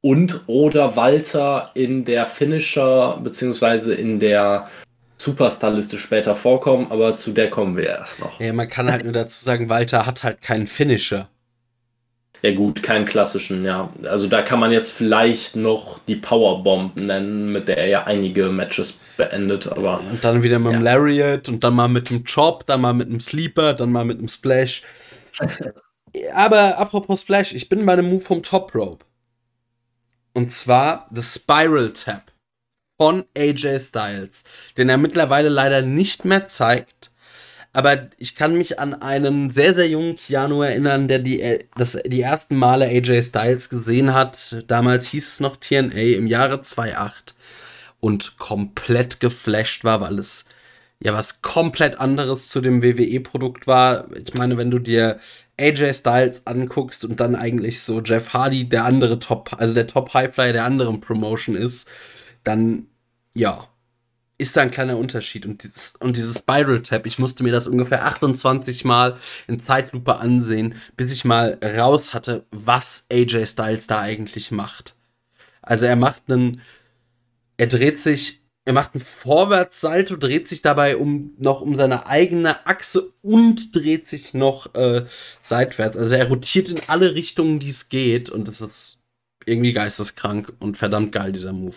und 0.00 0.42
oder 0.46 0.96
Walter 0.96 1.70
in 1.74 2.04
der 2.04 2.26
Finisher 2.26 3.18
beziehungsweise 3.22 3.94
in 3.94 4.20
der 4.20 4.68
Superstar-Liste 5.16 5.98
später 5.98 6.36
vorkommen, 6.36 6.90
aber 6.90 7.14
zu 7.14 7.32
der 7.32 7.50
kommen 7.50 7.76
wir 7.76 7.86
erst 7.86 8.20
noch. 8.20 8.38
Ja, 8.38 8.52
man 8.52 8.68
kann 8.68 8.90
halt 8.90 9.04
nur 9.04 9.12
dazu 9.12 9.42
sagen, 9.42 9.68
Walter 9.68 10.06
hat 10.06 10.22
halt 10.22 10.42
keinen 10.42 10.66
Finisher. 10.66 11.28
Ja 12.42 12.54
gut, 12.54 12.82
keinen 12.82 13.06
klassischen, 13.06 13.64
ja. 13.64 13.88
Also 14.04 14.28
da 14.28 14.42
kann 14.42 14.60
man 14.60 14.70
jetzt 14.70 14.92
vielleicht 14.92 15.56
noch 15.56 15.98
die 16.06 16.16
Powerbomb 16.16 16.96
nennen, 16.96 17.50
mit 17.50 17.66
der 17.66 17.78
er 17.78 17.86
ja 17.86 18.04
einige 18.04 18.50
Matches 18.50 19.00
beendet, 19.16 19.66
aber... 19.66 20.00
Und 20.00 20.22
dann 20.22 20.42
wieder 20.42 20.58
mit 20.58 20.72
ja. 20.72 20.78
dem 20.78 20.84
Lariat 20.84 21.48
und 21.48 21.64
dann 21.64 21.74
mal 21.74 21.88
mit 21.88 22.10
dem 22.10 22.24
Chop, 22.24 22.66
dann 22.66 22.82
mal 22.82 22.92
mit 22.92 23.08
dem 23.08 23.20
Sleeper, 23.20 23.72
dann 23.72 23.90
mal 23.90 24.04
mit 24.04 24.20
dem 24.20 24.28
Splash. 24.28 24.82
aber 26.34 26.78
apropos 26.78 27.22
Splash, 27.22 27.54
ich 27.54 27.70
bin 27.70 27.86
bei 27.86 27.94
einem 27.94 28.10
Move 28.10 28.20
vom 28.20 28.42
Top 28.42 28.74
Rope. 28.74 29.04
Und 30.36 30.52
zwar 30.52 31.08
The 31.14 31.22
Spiral 31.22 31.92
Tap 31.94 32.30
von 33.00 33.24
AJ 33.34 33.80
Styles, 33.80 34.44
den 34.76 34.90
er 34.90 34.98
mittlerweile 34.98 35.48
leider 35.48 35.80
nicht 35.80 36.26
mehr 36.26 36.46
zeigt. 36.46 37.10
Aber 37.72 38.10
ich 38.18 38.36
kann 38.36 38.54
mich 38.54 38.78
an 38.78 38.92
einen 38.92 39.48
sehr, 39.48 39.74
sehr 39.74 39.88
jungen 39.88 40.16
Keanu 40.16 40.60
erinnern, 40.60 41.08
der 41.08 41.20
die, 41.20 41.60
das, 41.74 41.98
die 42.04 42.20
ersten 42.20 42.54
Male 42.54 42.84
AJ 42.84 43.22
Styles 43.22 43.70
gesehen 43.70 44.12
hat. 44.12 44.62
Damals 44.66 45.08
hieß 45.08 45.26
es 45.26 45.40
noch 45.40 45.56
TNA 45.56 46.16
im 46.16 46.26
Jahre 46.26 46.60
2008 46.60 47.34
und 48.00 48.36
komplett 48.36 49.20
geflasht 49.20 49.84
war, 49.84 50.02
weil 50.02 50.18
es 50.18 50.44
ja 51.00 51.14
was 51.14 51.40
komplett 51.40 51.98
anderes 51.98 52.50
zu 52.50 52.60
dem 52.60 52.82
WWE-Produkt 52.82 53.66
war. 53.66 54.06
Ich 54.14 54.34
meine, 54.34 54.58
wenn 54.58 54.70
du 54.70 54.80
dir 54.80 55.18
AJ 55.58 55.94
Styles 55.94 56.46
anguckst 56.46 57.04
und 57.04 57.20
dann 57.20 57.34
eigentlich 57.34 57.80
so 57.80 58.00
Jeff 58.00 58.34
Hardy 58.34 58.68
der 58.68 58.84
andere 58.84 59.18
Top, 59.18 59.56
also 59.58 59.74
der 59.74 59.86
Top 59.86 60.12
Highflyer 60.12 60.52
der 60.52 60.64
anderen 60.64 61.00
Promotion 61.00 61.54
ist, 61.54 61.88
dann 62.44 62.86
ja, 63.34 63.68
ist 64.38 64.56
da 64.56 64.62
ein 64.62 64.70
kleiner 64.70 64.98
Unterschied. 64.98 65.46
Und 65.46 65.62
dieses, 65.62 65.94
und 65.96 66.16
dieses 66.16 66.38
Spiral 66.38 66.82
Tap, 66.82 67.06
ich 67.06 67.18
musste 67.18 67.42
mir 67.42 67.52
das 67.52 67.68
ungefähr 67.68 68.04
28 68.04 68.84
Mal 68.84 69.16
in 69.46 69.58
Zeitlupe 69.58 70.16
ansehen, 70.16 70.74
bis 70.96 71.12
ich 71.12 71.24
mal 71.24 71.58
raus 71.62 72.12
hatte, 72.12 72.44
was 72.50 73.06
AJ 73.10 73.46
Styles 73.46 73.86
da 73.86 74.00
eigentlich 74.00 74.50
macht. 74.50 74.94
Also 75.62 75.86
er 75.86 75.96
macht 75.96 76.22
einen, 76.28 76.60
er 77.56 77.66
dreht 77.66 77.98
sich 77.98 78.42
er 78.66 78.72
macht 78.72 78.94
einen 78.94 79.04
Vorwärtssalto, 79.04 80.16
dreht 80.16 80.48
sich 80.48 80.60
dabei 80.60 80.96
um 80.96 81.34
noch 81.38 81.60
um 81.60 81.76
seine 81.76 82.06
eigene 82.06 82.66
Achse 82.66 83.12
und 83.22 83.74
dreht 83.76 84.08
sich 84.08 84.34
noch 84.34 84.74
äh, 84.74 85.04
seitwärts. 85.40 85.96
Also 85.96 86.12
er 86.12 86.26
rotiert 86.26 86.68
in 86.68 86.80
alle 86.88 87.14
Richtungen, 87.14 87.60
die 87.60 87.68
es 87.68 87.88
geht. 87.88 88.28
Und 88.28 88.48
das 88.48 88.60
ist 88.60 88.98
irgendwie 89.44 89.72
geisteskrank 89.72 90.52
und 90.58 90.76
verdammt 90.76 91.12
geil, 91.12 91.30
dieser 91.30 91.52
Move. 91.52 91.76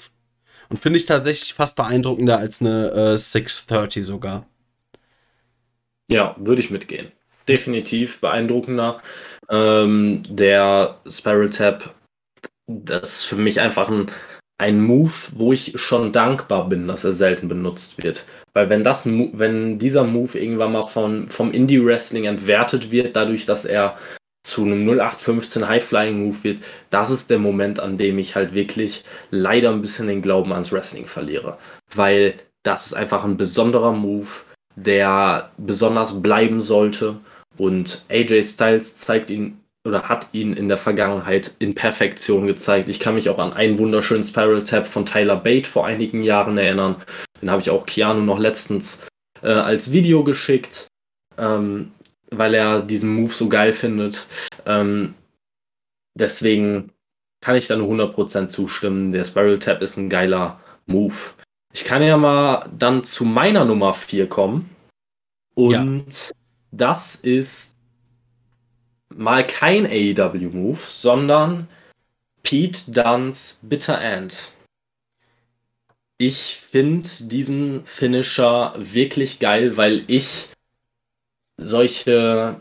Und 0.69 0.77
finde 0.77 0.97
ich 0.97 1.05
tatsächlich 1.05 1.53
fast 1.53 1.75
beeindruckender 1.75 2.39
als 2.39 2.59
eine 2.59 2.89
äh, 2.91 3.17
630 3.17 4.03
sogar. 4.03 4.47
Ja, 6.09 6.35
würde 6.39 6.61
ich 6.61 6.71
mitgehen. 6.71 7.11
Definitiv 7.47 8.19
beeindruckender. 8.19 8.99
Ähm, 9.47 10.23
der 10.27 10.99
Spiral 11.07 11.51
Tap, 11.51 11.93
das 12.65 13.13
ist 13.13 13.23
für 13.25 13.35
mich 13.35 13.61
einfach 13.61 13.89
ein 13.89 14.11
ein 14.59 14.81
Move, 14.81 15.13
wo 15.31 15.53
ich 15.53 15.79
schon 15.79 16.11
dankbar 16.11 16.67
bin, 16.67 16.87
dass 16.87 17.05
er 17.05 17.13
selten 17.13 17.47
benutzt 17.47 18.03
wird. 18.03 18.25
Weil 18.53 18.69
wenn 18.69 18.83
das, 18.83 19.07
wenn 19.07 19.79
dieser 19.79 20.03
Move 20.03 20.37
irgendwann 20.37 20.73
mal 20.73 20.83
von, 20.83 21.29
vom 21.29 21.51
Indie-Wrestling 21.51 22.25
entwertet 22.25 22.91
wird, 22.91 23.15
dadurch, 23.15 23.45
dass 23.45 23.65
er 23.65 23.97
zu 24.43 24.63
einem 24.63 24.87
0815 24.87 25.67
High-Flying-Move 25.67 26.43
wird, 26.43 26.59
das 26.89 27.09
ist 27.09 27.29
der 27.29 27.39
Moment, 27.39 27.79
an 27.79 27.97
dem 27.97 28.19
ich 28.19 28.35
halt 28.35 28.53
wirklich 28.53 29.05
leider 29.31 29.71
ein 29.71 29.81
bisschen 29.81 30.07
den 30.07 30.21
Glauben 30.21 30.51
ans 30.51 30.73
Wrestling 30.73 31.05
verliere. 31.05 31.57
Weil 31.95 32.35
das 32.63 32.87
ist 32.87 32.93
einfach 32.93 33.23
ein 33.23 33.37
besonderer 33.37 33.93
Move, 33.93 34.27
der 34.75 35.51
besonders 35.57 36.21
bleiben 36.21 36.59
sollte. 36.59 37.17
Und 37.57 38.03
AJ 38.09 38.43
Styles 38.43 38.97
zeigt 38.97 39.29
ihn 39.29 39.58
oder 39.85 40.09
hat 40.09 40.27
ihn 40.33 40.53
in 40.53 40.67
der 40.67 40.77
Vergangenheit 40.77 41.55
in 41.59 41.75
Perfektion 41.75 42.47
gezeigt. 42.47 42.89
Ich 42.89 42.99
kann 42.99 43.15
mich 43.15 43.29
auch 43.29 43.39
an 43.39 43.53
einen 43.53 43.77
wunderschönen 43.77 44.23
Spiral 44.23 44.63
Tap 44.63 44.87
von 44.87 45.05
Tyler 45.05 45.37
Bate 45.37 45.67
vor 45.67 45.85
einigen 45.85 46.23
Jahren 46.23 46.57
erinnern. 46.57 46.97
Den 47.41 47.49
habe 47.49 47.61
ich 47.61 47.69
auch 47.69 47.85
Keanu 47.85 48.21
noch 48.21 48.39
letztens 48.39 49.01
äh, 49.41 49.47
als 49.47 49.91
Video 49.91 50.23
geschickt, 50.23 50.87
ähm, 51.37 51.91
weil 52.29 52.53
er 52.53 52.81
diesen 52.81 53.13
Move 53.13 53.33
so 53.33 53.47
geil 53.47 53.71
findet. 53.71 54.27
Ähm, 54.65 55.13
deswegen 56.13 56.91
kann 57.41 57.55
ich 57.55 57.67
da 57.67 57.77
nur 57.77 57.89
100% 57.89 58.47
zustimmen. 58.47 59.13
Der 59.13 59.23
Spiral 59.23 59.59
Tap 59.59 59.81
ist 59.81 59.95
ein 59.97 60.09
geiler 60.09 60.59
Move. 60.85 61.15
Ich 61.73 61.85
kann 61.85 62.03
ja 62.03 62.17
mal 62.17 62.69
dann 62.77 63.03
zu 63.03 63.23
meiner 63.23 63.63
Nummer 63.63 63.93
4 63.93 64.27
kommen. 64.27 64.69
Und 65.55 66.29
ja. 66.29 66.35
das 66.71 67.15
ist 67.15 67.78
mal 69.15 69.45
kein 69.45 69.85
AEW-Move, 69.85 70.79
sondern 70.81 71.67
Pete 72.43 72.91
Dunns 72.91 73.59
Bitter 73.61 73.99
End. 73.99 74.51
Ich 76.17 76.57
finde 76.57 77.09
diesen 77.21 77.85
Finisher 77.85 78.73
wirklich 78.77 79.39
geil, 79.39 79.77
weil 79.77 80.03
ich 80.07 80.49
solche 81.57 82.59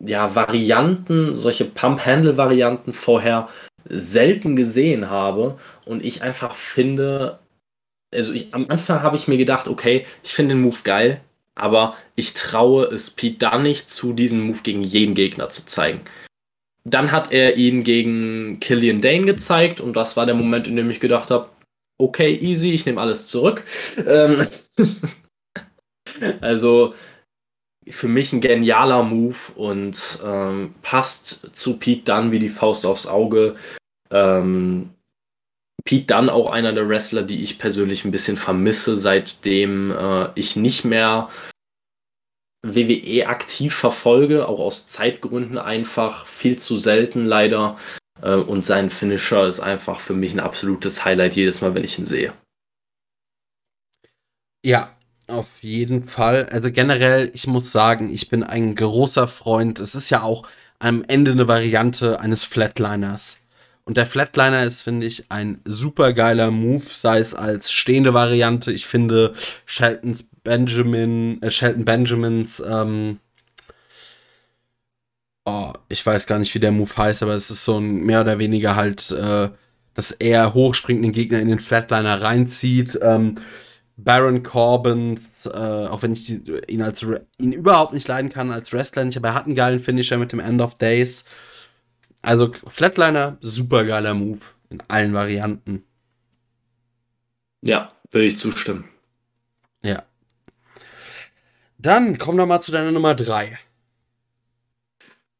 ja, 0.00 0.34
Varianten, 0.34 1.32
solche 1.32 1.64
Pump-Handle-Varianten 1.64 2.92
vorher 2.92 3.48
selten 3.88 4.56
gesehen 4.56 5.10
habe 5.10 5.58
und 5.84 6.04
ich 6.04 6.22
einfach 6.22 6.54
finde, 6.54 7.38
also 8.12 8.32
ich, 8.32 8.52
am 8.54 8.68
Anfang 8.68 9.02
habe 9.02 9.16
ich 9.16 9.28
mir 9.28 9.38
gedacht, 9.38 9.68
okay, 9.68 10.06
ich 10.22 10.34
finde 10.34 10.54
den 10.54 10.62
Move 10.62 10.78
geil, 10.84 11.20
aber 11.54 11.96
ich 12.16 12.34
traue 12.34 12.86
es 12.86 13.10
Pete 13.10 13.38
da 13.38 13.58
nicht 13.58 13.90
zu, 13.90 14.12
diesen 14.12 14.40
Move 14.40 14.60
gegen 14.62 14.82
jeden 14.82 15.14
Gegner 15.14 15.48
zu 15.48 15.66
zeigen. 15.66 16.00
Dann 16.84 17.12
hat 17.12 17.30
er 17.30 17.56
ihn 17.56 17.84
gegen 17.84 18.58
Killian 18.60 19.00
Dane 19.00 19.24
gezeigt 19.24 19.80
und 19.80 19.94
das 19.94 20.16
war 20.16 20.26
der 20.26 20.34
Moment, 20.34 20.66
in 20.66 20.76
dem 20.76 20.90
ich 20.90 21.00
gedacht 21.00 21.30
habe, 21.30 21.48
okay, 21.98 22.32
easy, 22.34 22.72
ich 22.72 22.86
nehme 22.86 23.00
alles 23.00 23.28
zurück. 23.28 23.64
Ähm 24.06 24.46
also 26.40 26.94
für 27.88 28.08
mich 28.08 28.32
ein 28.32 28.40
genialer 28.40 29.02
Move 29.02 29.52
und 29.56 30.20
ähm, 30.24 30.74
passt 30.82 31.50
zu 31.52 31.78
Pete 31.78 32.04
Dunn 32.04 32.32
wie 32.32 32.38
die 32.38 32.48
Faust 32.48 32.86
aufs 32.86 33.06
Auge. 33.06 33.56
Ähm, 34.10 34.90
Pete 35.84 36.14
Dunn 36.14 36.28
auch 36.28 36.50
einer 36.50 36.72
der 36.72 36.88
Wrestler, 36.88 37.22
die 37.22 37.42
ich 37.42 37.58
persönlich 37.58 38.04
ein 38.04 38.10
bisschen 38.12 38.36
vermisse, 38.36 38.96
seitdem 38.96 39.90
äh, 39.90 40.28
ich 40.36 40.56
nicht 40.56 40.84
mehr 40.84 41.28
WWE 42.64 43.26
aktiv 43.26 43.74
verfolge, 43.74 44.48
auch 44.48 44.60
aus 44.60 44.88
Zeitgründen 44.88 45.58
einfach 45.58 46.26
viel 46.26 46.58
zu 46.58 46.78
selten 46.78 47.26
leider. 47.26 47.76
Äh, 48.22 48.36
und 48.36 48.64
sein 48.64 48.90
Finisher 48.90 49.48
ist 49.48 49.60
einfach 49.60 49.98
für 50.00 50.14
mich 50.14 50.32
ein 50.34 50.40
absolutes 50.40 51.04
Highlight 51.04 51.34
jedes 51.34 51.60
Mal, 51.60 51.74
wenn 51.74 51.84
ich 51.84 51.98
ihn 51.98 52.06
sehe. 52.06 52.32
Ja, 54.64 54.96
Auf 55.28 55.62
jeden 55.62 56.04
Fall. 56.08 56.48
Also 56.50 56.70
generell, 56.70 57.30
ich 57.32 57.46
muss 57.46 57.72
sagen, 57.72 58.10
ich 58.12 58.28
bin 58.28 58.42
ein 58.42 58.74
großer 58.74 59.28
Freund. 59.28 59.80
Es 59.80 59.94
ist 59.94 60.10
ja 60.10 60.22
auch 60.22 60.46
am 60.78 61.04
Ende 61.04 61.30
eine 61.30 61.48
Variante 61.48 62.20
eines 62.20 62.44
Flatliners. 62.44 63.38
Und 63.84 63.96
der 63.96 64.06
Flatliner 64.06 64.62
ist, 64.62 64.82
finde 64.82 65.06
ich, 65.06 65.30
ein 65.30 65.60
super 65.64 66.12
geiler 66.12 66.50
Move, 66.50 66.84
sei 66.84 67.18
es 67.18 67.34
als 67.34 67.72
stehende 67.72 68.14
Variante. 68.14 68.72
Ich 68.72 68.86
finde 68.86 69.34
Sheltons 69.66 70.30
Benjamin, 70.44 71.42
äh, 71.42 71.50
Shelton 71.50 71.84
Benjamins, 71.84 72.62
ähm, 72.64 73.18
oh, 75.44 75.72
ich 75.88 76.04
weiß 76.04 76.26
gar 76.26 76.38
nicht, 76.38 76.54
wie 76.54 76.60
der 76.60 76.72
Move 76.72 76.96
heißt, 76.96 77.22
aber 77.22 77.34
es 77.34 77.50
ist 77.50 77.64
so 77.64 77.78
ein 77.78 78.04
mehr 78.04 78.20
oder 78.20 78.38
weniger 78.38 78.76
halt, 78.76 79.10
äh, 79.10 79.50
dass 79.94 80.12
er 80.12 80.54
hochspringt, 80.54 81.04
den 81.04 81.12
Gegner 81.12 81.40
in 81.40 81.48
den 81.48 81.58
Flatliner 81.58 82.22
reinzieht. 82.22 82.98
Ähm, 83.02 83.36
Baron 83.96 84.42
Corbin, 84.42 85.20
äh, 85.44 85.48
auch 85.48 86.02
wenn 86.02 86.12
ich 86.12 86.30
ihn 86.68 86.82
als 86.82 87.06
ihn 87.38 87.52
überhaupt 87.52 87.92
nicht 87.92 88.08
leiden 88.08 88.30
kann 88.30 88.50
als 88.50 88.72
Wrestler 88.72 89.04
nicht, 89.04 89.16
aber 89.16 89.28
er 89.28 89.34
hat 89.34 89.46
einen 89.46 89.54
geilen 89.54 89.80
Finisher 89.80 90.18
mit 90.18 90.32
dem 90.32 90.40
End 90.40 90.60
of 90.60 90.74
Days. 90.74 91.24
Also 92.22 92.52
Flatliner, 92.68 93.36
super 93.40 93.84
geiler 93.84 94.14
Move 94.14 94.40
in 94.70 94.82
allen 94.88 95.12
Varianten. 95.12 95.84
Ja, 97.64 97.88
würde 98.10 98.26
ich 98.26 98.38
zustimmen. 98.38 98.88
Ja. 99.82 100.04
Dann 101.78 102.18
komm 102.18 102.36
doch 102.36 102.46
mal 102.46 102.60
zu 102.60 102.70
deiner 102.72 102.92
Nummer 102.92 103.14
3. 103.14 103.58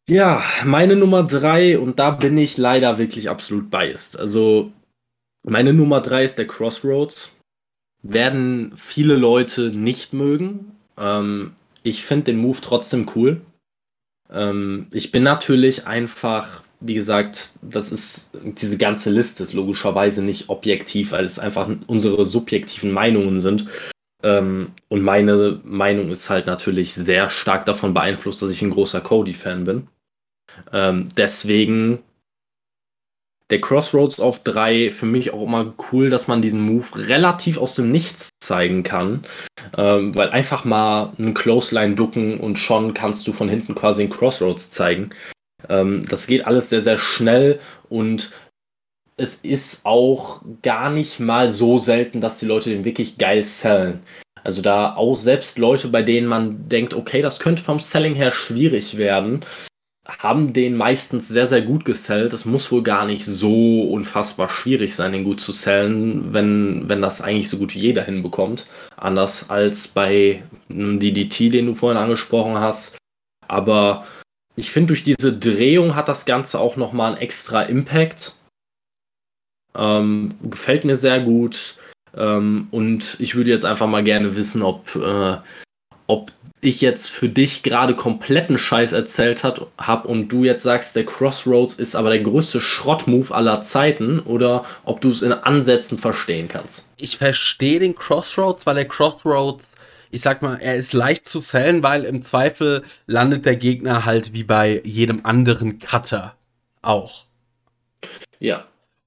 Ja, 0.09 0.43
meine 0.65 0.97
Nummer 0.97 1.23
3 1.23 1.79
und 1.79 2.01
da 2.01 2.11
bin 2.11 2.37
ich 2.37 2.59
leider 2.59 2.99
wirklich 2.99 3.31
absolut 3.31 3.71
biased. 3.71 4.19
Also 4.19 4.73
meine 5.45 5.73
Nummer 5.73 6.01
3 6.01 6.25
ist 6.25 6.39
der 6.39 6.49
Crossroads. 6.49 7.31
Werden 8.03 8.73
viele 8.77 9.15
Leute 9.15 9.71
nicht 9.71 10.13
mögen. 10.13 10.77
Ähm, 10.99 11.55
ich 11.85 12.05
finde 12.05 12.25
den 12.25 12.39
Move 12.39 12.59
trotzdem 12.61 13.09
cool. 13.15 13.41
Ähm, 14.29 14.89
ich 14.93 15.13
bin 15.13 15.23
natürlich 15.23 15.87
einfach 15.87 16.63
wie 16.85 16.95
gesagt, 16.95 17.55
das 17.63 17.93
ist, 17.93 18.31
diese 18.43 18.77
ganze 18.77 19.11
Liste 19.11 19.43
ist 19.43 19.53
logischerweise 19.53 20.25
nicht 20.25 20.49
objektiv, 20.49 21.13
weil 21.13 21.25
es 21.25 21.39
einfach 21.39 21.71
unsere 21.87 22.27
subjektiven 22.27 22.91
Meinungen 22.91 23.41
sind. 23.41 23.67
Ähm, 24.23 24.73
und 24.89 25.03
meine 25.03 25.61
Meinung 25.65 26.11
ist 26.11 26.31
halt 26.31 26.47
natürlich 26.47 26.95
sehr 26.95 27.29
stark 27.29 27.67
davon 27.67 27.95
beeinflusst, 27.95 28.43
dass 28.43 28.51
ich 28.51 28.63
ein 28.63 28.71
großer 28.71 29.01
Cody-Fan 29.01 29.65
bin. 29.65 29.89
Ähm, 30.73 31.09
deswegen 31.17 32.01
der 33.51 33.61
Crossroads 33.61 34.19
auf 34.19 34.43
3 34.43 34.91
für 34.91 35.05
mich 35.07 35.35
auch 35.35 35.43
immer 35.43 35.75
cool, 35.93 36.09
dass 36.09 36.27
man 36.27 36.41
diesen 36.41 36.63
Move 36.63 36.87
relativ 37.09 37.59
aus 37.59 37.75
dem 37.75 37.91
Nichts 37.91 38.31
zeigen 38.41 38.83
kann. 38.83 39.27
Ähm, 39.77 40.15
weil 40.15 40.31
einfach 40.31 40.65
mal 40.65 41.13
einen 41.19 41.35
Clothesline 41.35 41.95
ducken 41.95 42.41
und 42.41 42.59
schon 42.59 42.95
kannst 42.95 43.27
du 43.27 43.33
von 43.33 43.49
hinten 43.49 43.75
quasi 43.75 44.03
einen 44.03 44.13
Crossroads 44.13 44.71
zeigen. 44.71 45.11
Ähm, 45.69 46.07
das 46.09 46.27
geht 46.27 46.47
alles 46.47 46.71
sehr, 46.71 46.83
sehr 46.83 46.99
schnell 46.99 47.61
und 47.89 48.31
es 49.17 49.37
ist 49.37 49.85
auch 49.85 50.43
gar 50.63 50.91
nicht 50.91 51.21
mal 51.21 51.53
so 51.53 51.79
selten, 51.79 52.21
dass 52.21 52.39
die 52.39 52.47
Leute 52.47 52.71
den 52.71 52.85
wirklich 52.85 53.19
geil 53.19 53.45
sellen. 53.45 54.01
Also 54.45 54.63
da 54.63 54.97
auch 54.97 55.17
selbst 55.17 55.59
Leute, 55.59 55.89
bei 55.89 56.03
denen 56.03 56.27
man 56.27 56.69
denkt, 56.69 56.95
okay, 56.95 57.23
das 57.23 57.39
könnte 57.39 57.63
vom 57.63 57.79
Selling 57.79 58.15
her 58.15 58.33
schwierig 58.33 58.97
werden, 58.97 59.45
haben 60.09 60.53
den 60.53 60.77
meistens 60.77 61.29
sehr, 61.29 61.47
sehr 61.47 61.63
gut 61.63 61.85
gesellt. 61.85 62.33
Es 62.33 62.45
muss 62.45 62.73
wohl 62.73 62.83
gar 62.83 63.07
nicht 63.07 63.25
so 63.25 63.83
unfassbar 63.83 64.49
schwierig 64.49 64.97
sein, 64.97 65.13
den 65.13 65.25
gut 65.25 65.41
zu 65.41 65.53
sellen, 65.53 66.33
wenn, 66.33 66.89
wenn 66.89 67.01
das 67.03 67.21
eigentlich 67.21 67.49
so 67.49 67.59
gut 67.59 67.75
wie 67.75 67.81
jeder 67.81 68.03
hinbekommt. 68.03 68.67
Anders 68.97 69.49
als 69.49 69.87
bei 69.89 70.43
einem 70.69 70.99
DDT, 70.99 71.53
den 71.53 71.67
du 71.67 71.75
vorhin 71.75 72.03
angesprochen 72.03 72.59
hast. 72.59 72.97
Aber 73.47 74.05
ich 74.57 74.71
finde, 74.71 74.89
durch 74.89 75.03
diese 75.03 75.33
Drehung 75.33 75.95
hat 75.95 76.09
das 76.09 76.25
Ganze 76.25 76.61
auch 76.61 76.77
nochmal 76.77 77.13
einen 77.13 77.23
extra 77.23 77.63
Impact. 77.63 78.37
Ähm, 79.75 80.35
gefällt 80.43 80.85
mir 80.85 80.97
sehr 80.97 81.21
gut. 81.21 81.77
Ähm, 82.15 82.69
und 82.71 83.17
ich 83.21 83.35
würde 83.35 83.51
jetzt 83.51 83.65
einfach 83.65 83.87
mal 83.87 84.05
gerne 84.05 84.37
wissen, 84.37 84.63
ob, 84.63 84.95
äh, 84.97 85.37
ob 86.07 86.33
ich 86.61 86.81
jetzt 86.81 87.09
für 87.09 87.29
dich 87.29 87.65
gerade 87.65 87.97
kompletten 87.97 88.57
Scheiß 88.57 88.93
erzählt 88.93 89.43
habe 89.43 90.07
und 90.09 90.29
du 90.29 90.45
jetzt 90.45 90.63
sagst, 90.63 90.95
der 90.95 91.05
Crossroads 91.05 91.75
ist 91.75 91.97
aber 91.97 92.11
der 92.11 92.21
größte 92.21 92.61
Schrottmove 92.61 93.33
aller 93.33 93.63
Zeiten 93.63 94.21
oder 94.21 94.65
ob 94.85 95.01
du 95.01 95.11
es 95.11 95.23
in 95.23 95.33
Ansätzen 95.33 95.99
verstehen 95.99 96.47
kannst. 96.47 96.93
Ich 96.99 97.17
verstehe 97.17 97.81
den 97.81 97.97
Crossroads, 97.97 98.65
weil 98.65 98.77
der 98.77 98.87
Crossroads 98.87 99.73
ich 100.13 100.21
sag 100.21 100.43
mal, 100.43 100.57
er 100.61 100.77
ist 100.77 100.93
leicht 100.93 101.25
zu 101.25 101.41
sellen, 101.41 101.83
weil 101.83 102.05
im 102.05 102.23
Zweifel 102.23 102.85
landet 103.07 103.47
der 103.47 103.57
Gegner 103.57 104.05
halt 104.05 104.35
wie 104.35 104.45
bei 104.45 104.83
jedem 104.85 105.25
anderen 105.25 105.79
Cutter 105.79 106.37
auch. 106.83 107.25
Ja. 108.39 108.67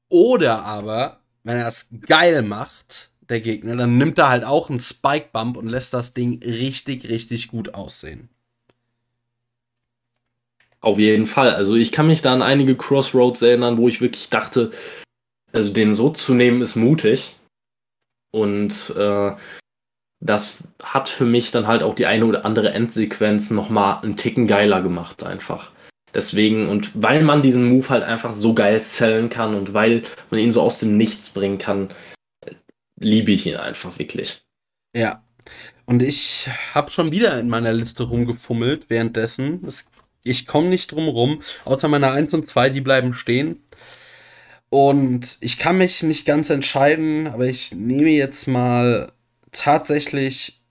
Oder 0.09 0.63
aber, 0.63 1.19
wenn 1.43 1.57
er 1.57 1.67
es 1.67 1.89
geil 2.07 2.41
macht, 2.41 3.11
der 3.29 3.39
Gegner, 3.39 3.75
dann 3.75 3.99
nimmt 3.99 4.17
er 4.17 4.29
halt 4.29 4.43
auch 4.43 4.71
einen 4.71 4.79
Spike 4.79 5.29
Bump 5.31 5.57
und 5.57 5.67
lässt 5.67 5.93
das 5.93 6.15
Ding 6.15 6.41
richtig, 6.43 7.07
richtig 7.07 7.49
gut 7.49 7.75
aussehen. 7.75 8.29
Auf 10.81 10.97
jeden 10.97 11.27
Fall. 11.27 11.53
Also 11.53 11.75
ich 11.75 11.91
kann 11.91 12.07
mich 12.07 12.23
da 12.23 12.33
an 12.33 12.41
einige 12.41 12.75
Crossroads 12.75 13.43
erinnern, 13.43 13.77
wo 13.77 13.87
ich 13.87 14.01
wirklich 14.01 14.29
dachte, 14.29 14.71
also 15.51 15.71
den 15.71 15.93
so 15.93 16.09
zu 16.09 16.33
nehmen 16.33 16.63
ist 16.63 16.75
mutig. 16.75 17.35
Und 18.31 18.91
äh, 18.97 19.35
das 20.25 20.57
hat 20.81 21.07
für 21.07 21.25
mich 21.25 21.51
dann 21.51 21.67
halt 21.67 21.83
auch 21.83 21.93
die 21.93 22.07
eine 22.07 22.25
oder 22.25 22.45
andere 22.45 22.71
Endsequenz 22.71 23.51
nochmal 23.51 24.01
einen 24.01 24.17
Ticken 24.17 24.47
geiler 24.47 24.81
gemacht, 24.81 25.23
einfach. 25.23 25.71
Deswegen, 26.13 26.69
und 26.69 26.91
weil 27.01 27.21
man 27.21 27.41
diesen 27.41 27.67
Move 27.67 27.89
halt 27.89 28.03
einfach 28.03 28.33
so 28.33 28.53
geil 28.53 28.79
sellen 28.81 29.29
kann 29.29 29.53
und 29.53 29.73
weil 29.73 30.01
man 30.31 30.39
ihn 30.39 30.51
so 30.51 30.61
aus 30.61 30.79
dem 30.79 30.97
Nichts 30.97 31.29
bringen 31.29 31.57
kann, 31.57 31.89
liebe 32.99 33.31
ich 33.31 33.45
ihn 33.45 33.57
einfach 33.57 33.99
wirklich. 33.99 34.43
Ja. 34.95 35.23
Und 35.85 36.01
ich 36.01 36.49
habe 36.73 36.89
schon 36.89 37.11
wieder 37.11 37.39
in 37.39 37.49
meiner 37.49 37.73
Liste 37.73 38.03
rumgefummelt 38.03 38.89
währenddessen. 38.89 39.63
Es, 39.67 39.91
ich 40.23 40.47
komme 40.47 40.69
nicht 40.69 40.91
drum 40.91 41.07
rum, 41.07 41.41
außer 41.65 41.87
meine 41.87 42.11
1 42.11 42.33
und 42.33 42.47
2, 42.47 42.69
die 42.69 42.81
bleiben 42.81 43.13
stehen. 43.13 43.61
Und 44.69 45.37
ich 45.41 45.59
kann 45.59 45.77
mich 45.77 46.01
nicht 46.01 46.25
ganz 46.25 46.49
entscheiden, 46.49 47.27
aber 47.27 47.45
ich 47.45 47.75
nehme 47.75 48.09
jetzt 48.09 48.47
mal 48.47 49.11
tatsächlich, 49.55 50.61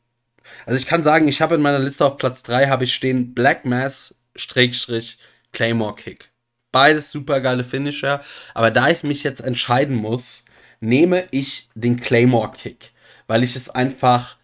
also 0.66 0.78
ich 0.78 0.86
kann 0.86 1.02
sagen, 1.02 1.28
ich 1.28 1.40
habe 1.40 1.54
in 1.56 1.62
meiner 1.62 1.78
Liste 1.78 2.04
auf 2.04 2.16
Platz 2.16 2.42
3 2.42 2.68
habe 2.68 2.84
ich 2.84 2.94
stehen 2.94 3.34
Black 3.34 3.64
Mass 3.64 4.16
Schrägstrich 4.36 5.18
Claymore 5.52 5.96
Kick. 5.96 6.30
Beides 6.72 7.10
super 7.10 7.40
geile 7.40 7.64
Finisher, 7.64 8.22
aber 8.52 8.70
da 8.70 8.88
ich 8.88 9.02
mich 9.02 9.22
jetzt 9.22 9.40
entscheiden 9.40 9.94
muss, 9.96 10.44
nehme 10.80 11.26
ich 11.30 11.68
den 11.74 11.98
Claymore 11.98 12.52
Kick, 12.52 12.92
weil 13.26 13.42
ich 13.42 13.56
es 13.56 13.70
einfach 13.70 14.36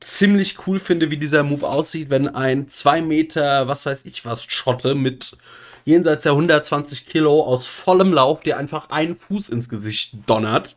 ziemlich 0.00 0.66
cool 0.66 0.78
finde, 0.78 1.10
wie 1.10 1.16
dieser 1.16 1.42
Move 1.42 1.66
aussieht, 1.66 2.10
wenn 2.10 2.28
ein 2.28 2.68
2 2.68 3.02
Meter, 3.02 3.68
was 3.68 3.86
weiß 3.86 4.02
ich 4.04 4.24
was, 4.24 4.44
Schotte 4.44 4.94
mit 4.94 5.36
jenseits 5.84 6.24
der 6.24 6.32
120 6.32 7.06
Kilo 7.06 7.42
aus 7.42 7.66
vollem 7.66 8.12
Lauf, 8.12 8.40
dir 8.40 8.58
einfach 8.58 8.90
einen 8.90 9.16
Fuß 9.16 9.48
ins 9.48 9.68
Gesicht 9.68 10.14
donnert. 10.26 10.76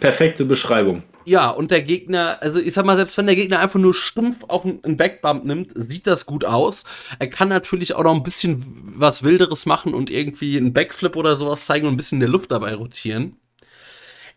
Perfekte 0.00 0.44
Beschreibung. 0.44 1.02
Ja, 1.24 1.50
und 1.50 1.70
der 1.70 1.82
Gegner, 1.82 2.38
also 2.40 2.58
ich 2.58 2.72
sag 2.72 2.84
mal, 2.84 2.96
selbst 2.96 3.16
wenn 3.18 3.26
der 3.26 3.36
Gegner 3.36 3.60
einfach 3.60 3.78
nur 3.78 3.94
stumpf 3.94 4.44
auf 4.48 4.64
einen 4.64 4.96
Backbump 4.96 5.44
nimmt, 5.44 5.72
sieht 5.74 6.06
das 6.06 6.26
gut 6.26 6.44
aus. 6.44 6.84
Er 7.18 7.28
kann 7.28 7.48
natürlich 7.48 7.94
auch 7.94 8.02
noch 8.02 8.14
ein 8.14 8.22
bisschen 8.22 8.64
was 8.96 9.22
Wilderes 9.22 9.66
machen 9.66 9.94
und 9.94 10.10
irgendwie 10.10 10.56
einen 10.56 10.72
Backflip 10.72 11.16
oder 11.16 11.36
sowas 11.36 11.66
zeigen 11.66 11.86
und 11.86 11.94
ein 11.94 11.96
bisschen 11.96 12.16
in 12.16 12.20
der 12.20 12.30
Luft 12.30 12.50
dabei 12.50 12.74
rotieren. 12.74 13.36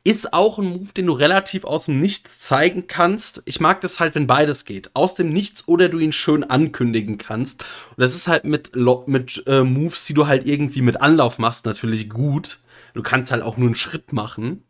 Ist 0.05 0.34
auch 0.34 0.60
ein 0.60 0.65
Move, 0.65 0.91
den 0.95 1.05
du 1.05 1.14
relativ 1.14 1.64
aus 1.64 1.85
dem 1.85 2.01
Nichts 2.01 2.39
zeigen 2.39 2.88
kannst. 2.88 3.41
Ich 3.45 3.61
mag 3.61 3.80
das 3.80 4.01
halt, 4.01 4.15
wenn 4.15 4.27
beides 4.27 4.65
geht. 4.65 4.91
Aus 4.93 5.15
dem 5.15 5.30
Nichts 5.30 5.65
oder 5.65 5.88
du 5.88 5.97
ihn 5.97 6.11
schön 6.11 6.43
ankündigen 6.43 7.18
kannst. 7.18 7.64
Und 7.91 8.01
das 8.01 8.14
ist 8.14 8.27
halt 8.27 8.43
mit, 8.43 8.73
mit 9.07 9.43
äh, 9.47 9.64
Moves, 9.64 10.05
die 10.05 10.14
du 10.14 10.27
halt 10.27 10.45
irgendwie 10.45 10.81
mit 10.81 10.99
Anlauf 10.99 11.39
machst, 11.39 11.65
natürlich 11.65 12.10
gut. 12.10 12.60
Du 12.93 13.01
kannst 13.01 13.31
halt 13.31 13.41
auch 13.41 13.55
nur 13.55 13.68
einen 13.68 13.76
Schritt 13.76 14.11
machen. 14.11 14.65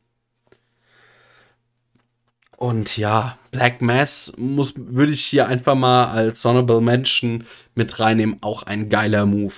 Und 2.63 2.95
ja, 2.95 3.37
Black 3.51 3.81
Mass 3.81 4.31
muss, 4.37 4.75
würde 4.77 5.11
ich 5.11 5.25
hier 5.25 5.47
einfach 5.49 5.75
mal 5.75 6.05
als 6.05 6.45
Honorable 6.45 6.79
Mention 6.79 7.43
mit 7.75 7.99
reinnehmen. 7.99 8.37
Auch 8.39 8.63
ein 8.63 8.87
geiler 8.87 9.25
Move. 9.25 9.51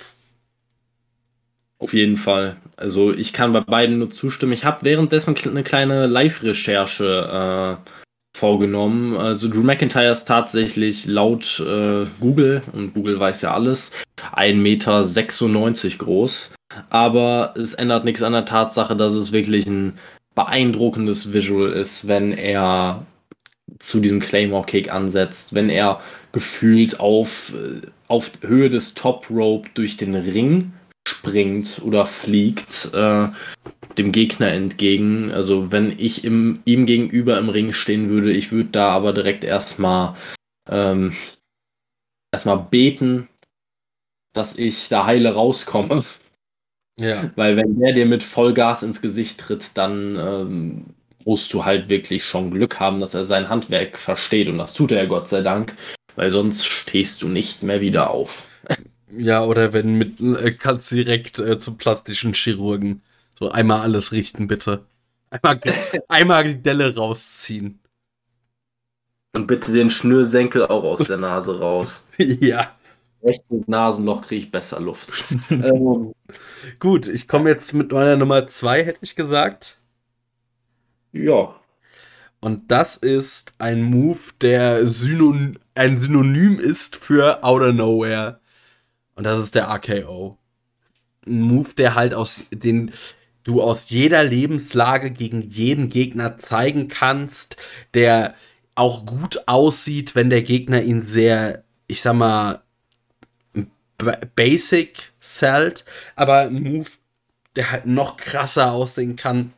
Auf 1.78 1.94
jeden 1.94 2.16
Fall. 2.16 2.56
Also 2.76 3.14
ich 3.14 3.32
kann 3.32 3.52
bei 3.52 3.60
beiden 3.60 4.00
nur 4.00 4.10
zustimmen. 4.10 4.50
Ich 4.50 4.64
habe 4.64 4.82
währenddessen 4.82 5.36
eine 5.44 5.62
kleine 5.62 6.06
Live-Recherche 6.08 7.78
äh, 7.86 7.90
vorgenommen. 8.36 9.16
Also 9.16 9.48
Drew 9.48 9.62
McIntyre 9.62 10.10
ist 10.10 10.24
tatsächlich 10.24 11.06
laut 11.06 11.60
äh, 11.60 12.06
Google, 12.18 12.62
und 12.72 12.92
Google 12.92 13.20
weiß 13.20 13.40
ja 13.42 13.54
alles, 13.54 13.92
1,96 14.34 14.56
Meter 14.56 15.96
groß. 15.98 16.50
Aber 16.90 17.54
es 17.56 17.72
ändert 17.72 18.04
nichts 18.04 18.24
an 18.24 18.32
der 18.32 18.46
Tatsache, 18.46 18.96
dass 18.96 19.12
es 19.12 19.30
wirklich 19.30 19.64
ein 19.68 19.96
beeindruckendes 20.36 21.32
Visual 21.32 21.72
ist, 21.72 22.06
wenn 22.06 22.30
er 22.32 23.04
zu 23.80 23.98
diesem 23.98 24.20
Claymore 24.20 24.66
Kick 24.66 24.92
ansetzt, 24.92 25.54
wenn 25.54 25.68
er 25.68 26.00
gefühlt 26.30 27.00
auf, 27.00 27.52
äh, 27.54 27.80
auf 28.06 28.30
Höhe 28.42 28.70
des 28.70 28.94
Top 28.94 29.28
Rope 29.30 29.68
durch 29.74 29.96
den 29.96 30.14
Ring 30.14 30.72
springt 31.08 31.80
oder 31.84 32.06
fliegt 32.06 32.90
äh, 32.94 33.28
dem 33.98 34.12
Gegner 34.12 34.52
entgegen. 34.52 35.32
Also 35.32 35.72
wenn 35.72 35.98
ich 35.98 36.24
im, 36.24 36.60
ihm 36.64 36.86
gegenüber 36.86 37.38
im 37.38 37.48
Ring 37.48 37.72
stehen 37.72 38.08
würde, 38.08 38.32
ich 38.32 38.52
würde 38.52 38.70
da 38.70 38.90
aber 38.90 39.12
direkt 39.12 39.42
erstmal 39.42 40.14
ähm, 40.68 41.14
erstmal 42.32 42.58
beten, 42.58 43.28
dass 44.34 44.58
ich 44.58 44.88
da 44.88 45.06
heile 45.06 45.32
rauskomme. 45.34 46.04
Ja. 46.98 47.30
Weil 47.36 47.56
wenn 47.56 47.78
der 47.78 47.92
dir 47.92 48.06
mit 48.06 48.22
Vollgas 48.22 48.82
ins 48.82 49.02
Gesicht 49.02 49.38
tritt, 49.38 49.76
dann 49.76 50.16
ähm, 50.18 50.84
musst 51.24 51.52
du 51.52 51.64
halt 51.64 51.88
wirklich 51.88 52.24
schon 52.24 52.50
Glück 52.50 52.80
haben, 52.80 53.00
dass 53.00 53.14
er 53.14 53.26
sein 53.26 53.48
Handwerk 53.48 53.98
versteht. 53.98 54.48
Und 54.48 54.58
das 54.58 54.72
tut 54.72 54.92
er 54.92 55.06
Gott 55.06 55.28
sei 55.28 55.42
Dank, 55.42 55.76
weil 56.14 56.30
sonst 56.30 56.64
stehst 56.64 57.22
du 57.22 57.28
nicht 57.28 57.62
mehr 57.62 57.80
wieder 57.80 58.10
auf. 58.10 58.46
Ja, 59.10 59.44
oder 59.44 59.72
wenn 59.72 59.96
mit 59.98 60.20
äh, 60.20 60.52
kannst 60.52 60.90
direkt 60.90 61.38
äh, 61.38 61.58
zum 61.58 61.78
plastischen 61.78 62.32
Chirurgen. 62.32 63.02
So 63.38 63.50
einmal 63.50 63.80
alles 63.82 64.12
richten, 64.12 64.48
bitte. 64.48 64.86
Einmal, 65.30 65.60
einmal 66.08 66.44
die 66.44 66.62
Delle 66.62 66.94
rausziehen. 66.94 67.78
Und 69.32 69.46
bitte 69.46 69.72
den 69.72 69.90
Schnürsenkel 69.90 70.66
auch 70.66 70.84
aus 70.84 71.00
der 71.06 71.18
Nase 71.18 71.58
raus. 71.58 72.04
ja. 72.18 72.74
Rechtes 73.22 73.66
Nasenloch 73.66 74.22
kriege 74.22 74.46
ich 74.46 74.50
besser 74.50 74.80
Luft. 74.80 75.12
ähm, 75.50 76.14
Gut, 76.78 77.06
ich 77.06 77.28
komme 77.28 77.50
jetzt 77.50 77.72
mit 77.72 77.92
meiner 77.92 78.16
Nummer 78.16 78.46
zwei, 78.46 78.84
hätte 78.84 79.00
ich 79.02 79.16
gesagt. 79.16 79.78
Ja. 81.12 81.54
Und 82.40 82.70
das 82.70 82.96
ist 82.96 83.54
ein 83.58 83.82
Move, 83.82 84.18
der 84.40 84.86
Synon 84.86 85.58
ein 85.74 85.98
Synonym 85.98 86.58
ist 86.58 86.96
für 86.96 87.44
Outer 87.44 87.72
Nowhere. 87.72 88.40
Und 89.14 89.24
das 89.24 89.40
ist 89.40 89.54
der 89.54 89.68
RKO. 89.68 90.38
Ein 91.26 91.42
Move, 91.42 91.74
der 91.76 91.94
halt 91.94 92.14
aus 92.14 92.44
den 92.50 92.92
du 93.44 93.62
aus 93.62 93.90
jeder 93.90 94.24
Lebenslage 94.24 95.12
gegen 95.12 95.40
jeden 95.40 95.88
Gegner 95.88 96.36
zeigen 96.36 96.88
kannst, 96.88 97.56
der 97.94 98.34
auch 98.74 99.06
gut 99.06 99.44
aussieht, 99.46 100.16
wenn 100.16 100.30
der 100.30 100.42
Gegner 100.42 100.82
ihn 100.82 101.06
sehr, 101.06 101.62
ich 101.86 102.02
sag 102.02 102.14
mal, 102.14 102.62
basic 104.34 105.12
sellt, 105.20 105.84
aber 106.14 106.40
ein 106.40 106.62
Move, 106.62 106.90
der 107.54 107.70
halt 107.70 107.86
noch 107.86 108.16
krasser 108.16 108.72
aussehen 108.72 109.16
kann, 109.16 109.52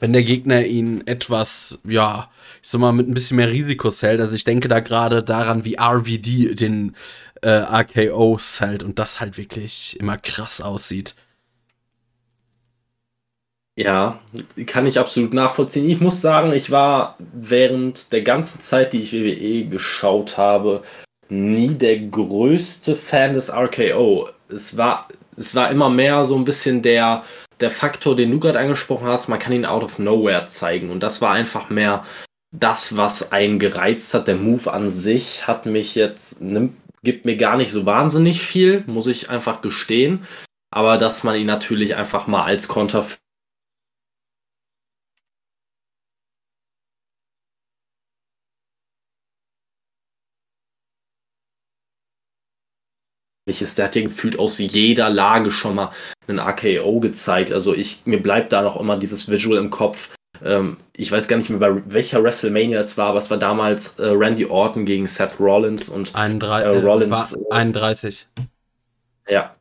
wenn 0.00 0.12
der 0.12 0.22
Gegner 0.22 0.64
ihn 0.64 1.06
etwas, 1.06 1.78
ja, 1.84 2.30
ich 2.62 2.68
sag 2.68 2.80
mal, 2.80 2.92
mit 2.92 3.08
ein 3.08 3.14
bisschen 3.14 3.36
mehr 3.36 3.50
Risiko 3.50 3.90
sellt. 3.90 4.20
Also 4.20 4.34
ich 4.34 4.44
denke 4.44 4.68
da 4.68 4.80
gerade 4.80 5.22
daran, 5.22 5.64
wie 5.64 5.78
RVD 5.78 6.54
den 6.54 6.94
äh, 7.42 7.48
RKO 7.48 8.38
sellt 8.38 8.82
und 8.82 8.98
das 8.98 9.20
halt 9.20 9.38
wirklich 9.38 9.98
immer 9.98 10.18
krass 10.18 10.60
aussieht. 10.60 11.14
Ja, 13.76 14.20
kann 14.66 14.86
ich 14.86 14.98
absolut 14.98 15.32
nachvollziehen. 15.32 15.88
Ich 15.88 16.00
muss 16.00 16.20
sagen, 16.20 16.52
ich 16.52 16.70
war 16.70 17.16
während 17.32 18.12
der 18.12 18.20
ganzen 18.22 18.60
Zeit, 18.60 18.92
die 18.92 19.00
ich 19.00 19.14
WWE 19.14 19.70
geschaut 19.70 20.36
habe, 20.36 20.82
nie 21.30 21.74
der 21.74 21.98
größte 21.98 22.96
Fan 22.96 23.34
des 23.34 23.52
RKO. 23.52 24.28
Es 24.48 24.76
war, 24.76 25.08
es 25.36 25.54
war 25.54 25.70
immer 25.70 25.88
mehr 25.88 26.24
so 26.24 26.36
ein 26.36 26.44
bisschen 26.44 26.82
der, 26.82 27.24
der 27.60 27.70
Faktor, 27.70 28.16
den 28.16 28.30
du 28.30 28.40
gerade 28.40 28.58
angesprochen 28.58 29.06
hast, 29.06 29.28
man 29.28 29.38
kann 29.38 29.52
ihn 29.52 29.66
out 29.66 29.82
of 29.82 29.98
nowhere 29.98 30.46
zeigen. 30.46 30.90
Und 30.90 31.02
das 31.02 31.20
war 31.20 31.32
einfach 31.32 31.70
mehr 31.70 32.04
das, 32.52 32.96
was 32.96 33.32
einen 33.32 33.58
gereizt 33.58 34.12
hat. 34.14 34.26
Der 34.26 34.36
Move 34.36 34.72
an 34.72 34.90
sich 34.90 35.46
hat 35.46 35.66
mich 35.66 35.94
jetzt, 35.94 36.40
nimmt, 36.40 36.76
gibt 37.02 37.24
mir 37.24 37.36
gar 37.36 37.56
nicht 37.56 37.72
so 37.72 37.86
wahnsinnig 37.86 38.42
viel, 38.42 38.84
muss 38.86 39.06
ich 39.06 39.30
einfach 39.30 39.62
gestehen. 39.62 40.26
Aber 40.72 40.98
dass 40.98 41.24
man 41.24 41.36
ihn 41.36 41.46
natürlich 41.46 41.96
einfach 41.96 42.26
mal 42.26 42.44
als 42.44 42.68
Konter 42.68 43.06
ist. 53.62 53.78
Der 53.78 53.86
hat 53.86 53.96
ja 53.96 54.02
gefühlt 54.02 54.38
aus 54.38 54.58
jeder 54.58 55.10
Lage 55.10 55.50
schon 55.50 55.74
mal 55.74 55.90
einen 56.26 56.38
AKO 56.38 57.00
gezeigt. 57.00 57.52
Also 57.52 57.74
ich, 57.74 58.02
mir 58.04 58.22
bleibt 58.22 58.52
da 58.52 58.62
noch 58.62 58.80
immer 58.80 58.96
dieses 58.96 59.28
Visual 59.28 59.58
im 59.58 59.70
Kopf. 59.70 60.10
Ähm, 60.42 60.76
ich 60.94 61.12
weiß 61.12 61.28
gar 61.28 61.36
nicht 61.36 61.50
mehr, 61.50 61.58
bei 61.58 61.82
welcher 61.86 62.22
WrestleMania 62.22 62.80
es 62.80 62.96
war, 62.96 63.08
aber 63.08 63.18
es 63.18 63.30
war 63.30 63.38
damals 63.38 63.98
äh, 63.98 64.06
Randy 64.06 64.46
Orton 64.46 64.84
gegen 64.84 65.06
Seth 65.06 65.38
Rollins 65.38 65.88
und 65.88 66.14
31, 66.14 66.66
äh, 66.66 66.86
Rollins. 66.86 67.36
Äh, 67.36 67.52
31. 67.54 68.26
Ja, 69.28 69.54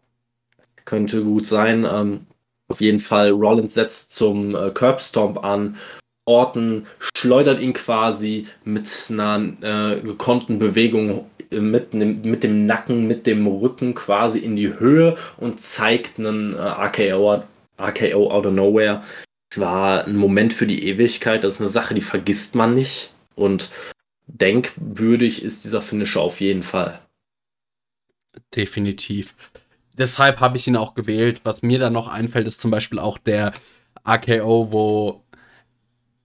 könnte 0.86 1.22
gut 1.24 1.46
sein. 1.46 1.86
Ähm, 1.92 2.28
auf 2.70 2.82
jeden 2.82 3.00
Fall, 3.00 3.32
Rollins 3.32 3.74
setzt 3.74 4.16
zum 4.16 4.56
äh, 4.56 4.72
Curbstomp 4.72 5.44
an. 5.44 5.78
Orton 6.26 6.86
schleudert 7.18 7.60
ihn 7.60 7.74
quasi 7.74 8.46
mit 8.64 8.88
einer 9.10 9.54
äh, 9.62 10.00
gekonnten 10.02 10.60
Bewegung 10.60 11.29
mit, 11.50 11.94
mit 11.94 12.44
dem 12.44 12.66
Nacken, 12.66 13.08
mit 13.08 13.26
dem 13.26 13.48
Rücken 13.48 13.96
quasi 13.96 14.40
in 14.40 14.56
die 14.56 14.80
Höhe 14.80 15.18
und 15.38 15.62
zeigt 15.62 16.20
einen 16.20 16.54
äh, 16.54 16.60
RKO, 16.60 17.44
RKO 17.80 18.32
out 18.32 18.46
of 18.46 18.54
nowhere. 18.54 19.04
Es 19.52 19.60
war 19.60 20.06
ein 20.06 20.16
Moment 20.16 20.54
für 20.54 20.68
die 20.68 20.84
Ewigkeit. 20.88 21.44
Das 21.44 21.56
ist 21.56 21.62
eine 21.62 21.70
Sache, 21.70 21.96
die 21.96 22.02
vergisst 22.02 22.56
man 22.56 22.74
nicht. 22.74 23.12
Und 23.36 23.70
denkwürdig 24.28 25.44
ist 25.44 25.66
dieser 25.66 25.82
Finisher 25.82 26.22
auf 26.22 26.40
jeden 26.40 26.64
Fall. 26.64 27.00
Definitiv. 28.56 29.36
Deshalb 29.94 30.40
habe 30.40 30.58
ich 30.58 30.68
ihn 30.68 30.76
auch 30.76 30.94
gewählt. 30.94 31.42
Was 31.44 31.62
mir 31.62 31.80
dann 31.80 31.94
noch 31.94 32.08
einfällt, 32.08 32.48
ist 32.48 32.60
zum 32.60 32.70
Beispiel 32.70 33.00
auch 33.00 33.18
der 33.18 33.54
AKO, 34.04 34.72
wo 34.72 35.24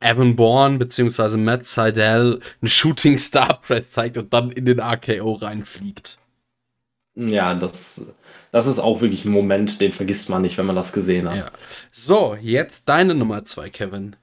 Evan 0.05 0.37
Bourne 0.37 0.79
bzw. 0.79 1.37
Matt 1.39 1.65
Seidel 1.65 2.41
einen 2.61 2.69
Shooting 2.69 3.19
Star 3.19 3.61
Press 3.61 3.91
zeigt 3.91 4.17
und 4.19 4.33
dann 4.33 4.51
in 4.51 4.67
den 4.67 4.81
RKO 4.81 5.33
reinfliegt. 5.33 6.19
Ja, 7.17 7.55
das, 7.55 8.13
das 8.53 8.67
ist 8.67 8.79
auch 8.79 9.01
wirklich 9.01 9.25
ein 9.25 9.31
Moment, 9.31 9.81
den 9.81 9.93
vergisst 9.93 10.29
man 10.29 10.43
nicht, 10.43 10.59
wenn 10.59 10.67
man 10.67 10.77
das 10.77 10.93
gesehen 10.93 11.29
hat. 11.29 11.39
Ja. 11.39 11.51
So, 11.93 12.37
jetzt 12.41 12.89
deine 12.89 13.15
Nummer 13.15 13.45
zwei, 13.45 13.71
Kevin. 13.71 14.17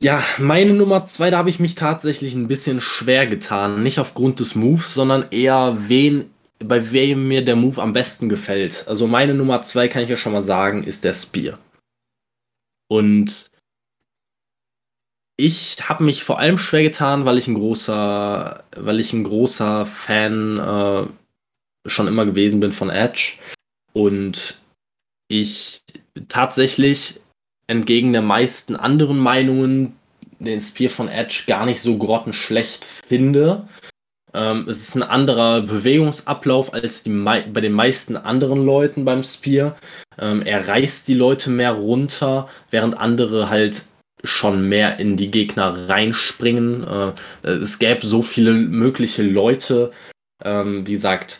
Ja, 0.00 0.22
meine 0.38 0.74
Nummer 0.74 1.06
zwei, 1.06 1.30
da 1.30 1.38
habe 1.38 1.50
ich 1.50 1.60
mich 1.60 1.74
tatsächlich 1.74 2.34
ein 2.34 2.48
bisschen 2.48 2.80
schwer 2.80 3.26
getan. 3.26 3.82
Nicht 3.82 3.98
aufgrund 3.98 4.40
des 4.40 4.54
Moves, 4.54 4.94
sondern 4.94 5.26
eher 5.30 5.76
wen, 5.88 6.30
bei 6.58 6.92
wem 6.92 7.28
mir 7.28 7.44
der 7.44 7.56
Move 7.56 7.80
am 7.82 7.92
besten 7.92 8.28
gefällt. 8.28 8.84
Also 8.86 9.06
meine 9.06 9.34
Nummer 9.34 9.62
zwei, 9.62 9.88
kann 9.88 10.02
ich 10.02 10.10
ja 10.10 10.16
schon 10.16 10.32
mal 10.32 10.44
sagen, 10.44 10.84
ist 10.84 11.04
der 11.04 11.14
Spear. 11.14 11.58
Und 12.88 13.50
ich 15.36 15.76
habe 15.88 16.04
mich 16.04 16.22
vor 16.22 16.38
allem 16.38 16.58
schwer 16.58 16.82
getan, 16.82 17.24
weil 17.24 17.38
ich 17.38 17.48
ein 17.48 17.54
großer, 17.54 18.64
weil 18.76 19.00
ich 19.00 19.12
ein 19.12 19.24
großer 19.24 19.86
Fan 19.86 20.58
äh, 20.58 21.88
schon 21.88 22.06
immer 22.06 22.24
gewesen 22.24 22.60
bin 22.60 22.72
von 22.72 22.90
Edge 22.90 23.34
und 23.92 24.58
ich 25.28 25.82
tatsächlich 26.28 27.20
entgegen 27.66 28.12
der 28.12 28.22
meisten 28.22 28.76
anderen 28.76 29.18
Meinungen 29.18 29.96
den 30.38 30.60
Spear 30.60 30.90
von 30.90 31.08
Edge 31.08 31.44
gar 31.46 31.66
nicht 31.66 31.80
so 31.80 31.96
grottenschlecht 31.96 32.84
finde. 32.84 33.66
Ähm, 34.34 34.66
es 34.68 34.78
ist 34.78 34.94
ein 34.96 35.02
anderer 35.02 35.62
Bewegungsablauf 35.62 36.74
als 36.74 37.04
bei 37.04 37.60
den 37.60 37.72
meisten 37.72 38.16
anderen 38.16 38.64
Leuten 38.64 39.04
beim 39.04 39.22
Spear. 39.22 39.76
Ähm, 40.18 40.42
er 40.42 40.68
reißt 40.68 41.08
die 41.08 41.14
Leute 41.14 41.50
mehr 41.50 41.72
runter, 41.72 42.48
während 42.70 42.96
andere 42.98 43.48
halt 43.48 43.84
schon 44.24 44.68
mehr 44.68 44.98
in 44.98 45.16
die 45.16 45.30
Gegner 45.30 45.88
reinspringen. 45.88 46.84
Äh, 46.84 47.48
es 47.48 47.78
gäbe 47.78 48.06
so 48.06 48.22
viele 48.22 48.52
mögliche 48.52 49.22
Leute, 49.22 49.92
ähm, 50.44 50.86
wie 50.86 50.92
gesagt, 50.92 51.38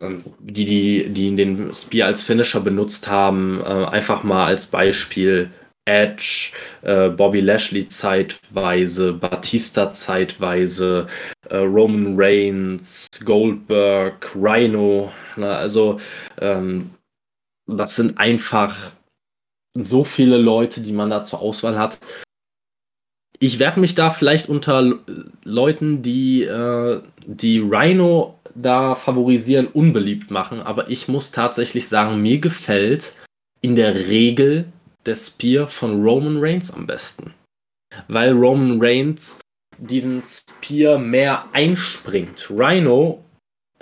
ähm, 0.00 0.18
die, 0.40 0.64
die, 0.64 1.08
die 1.08 1.36
den 1.36 1.74
Spear 1.74 2.08
als 2.08 2.22
Finisher 2.22 2.60
benutzt 2.60 3.08
haben. 3.08 3.60
Äh, 3.60 3.64
einfach 3.64 4.24
mal 4.24 4.46
als 4.46 4.66
Beispiel 4.66 5.50
Edge, 5.84 6.52
äh, 6.82 7.08
Bobby 7.08 7.40
Lashley 7.40 7.88
zeitweise, 7.88 9.12
Batista 9.14 9.92
zeitweise, 9.92 11.06
äh, 11.48 11.56
Roman 11.56 12.14
Reigns, 12.16 13.08
Goldberg, 13.24 14.30
Rhino. 14.36 15.12
Na, 15.36 15.56
also 15.56 15.98
ähm, 16.40 16.90
das 17.66 17.96
sind 17.96 18.18
einfach 18.18 18.92
so 19.78 20.04
viele 20.04 20.38
Leute, 20.38 20.80
die 20.80 20.92
man 20.92 21.10
da 21.10 21.24
zur 21.24 21.40
Auswahl 21.40 21.78
hat. 21.78 21.98
Ich 23.38 23.58
werde 23.58 23.80
mich 23.80 23.94
da 23.94 24.10
vielleicht 24.10 24.48
unter 24.48 25.00
Leuten, 25.44 26.02
die 26.02 26.44
äh, 26.44 27.02
die 27.26 27.58
Rhino 27.58 28.38
da 28.54 28.94
favorisieren, 28.94 29.66
unbeliebt 29.66 30.30
machen, 30.30 30.60
aber 30.60 30.90
ich 30.90 31.08
muss 31.08 31.30
tatsächlich 31.32 31.88
sagen, 31.88 32.22
mir 32.22 32.38
gefällt 32.38 33.16
in 33.60 33.76
der 33.76 33.94
Regel 33.94 34.66
der 35.06 35.16
Spear 35.16 35.68
von 35.68 36.02
Roman 36.02 36.38
Reigns 36.38 36.72
am 36.72 36.86
besten. 36.86 37.34
Weil 38.08 38.32
Roman 38.32 38.78
Reigns 38.80 39.40
diesen 39.78 40.22
Spear 40.22 40.98
mehr 40.98 41.46
einspringt. 41.52 42.48
Rhino 42.50 43.24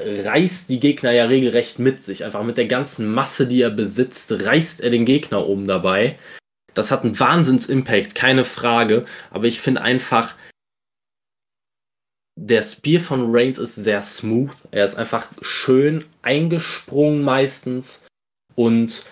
reißt 0.02 0.68
die 0.68 0.80
Gegner 0.80 1.12
ja 1.12 1.26
regelrecht 1.26 1.78
mit 1.78 2.02
sich. 2.02 2.24
Einfach 2.24 2.42
mit 2.42 2.56
der 2.56 2.66
ganzen 2.66 3.12
Masse, 3.12 3.46
die 3.46 3.62
er 3.62 3.70
besitzt, 3.70 4.32
reißt 4.32 4.80
er 4.80 4.90
den 4.90 5.04
Gegner 5.04 5.46
um 5.46 5.66
dabei. 5.66 6.18
Das 6.74 6.90
hat 6.90 7.04
einen 7.04 7.18
Wahnsinns-Impact, 7.18 8.14
keine 8.14 8.44
Frage. 8.44 9.04
Aber 9.30 9.44
ich 9.44 9.60
finde 9.60 9.82
einfach, 9.82 10.34
der 12.38 12.62
Spear 12.62 13.00
von 13.00 13.34
Reigns 13.34 13.58
ist 13.58 13.74
sehr 13.74 14.02
smooth. 14.02 14.50
Er 14.70 14.84
ist 14.84 14.96
einfach 14.96 15.28
schön 15.42 16.04
eingesprungen 16.22 17.22
meistens. 17.22 18.06
Und 18.54 19.04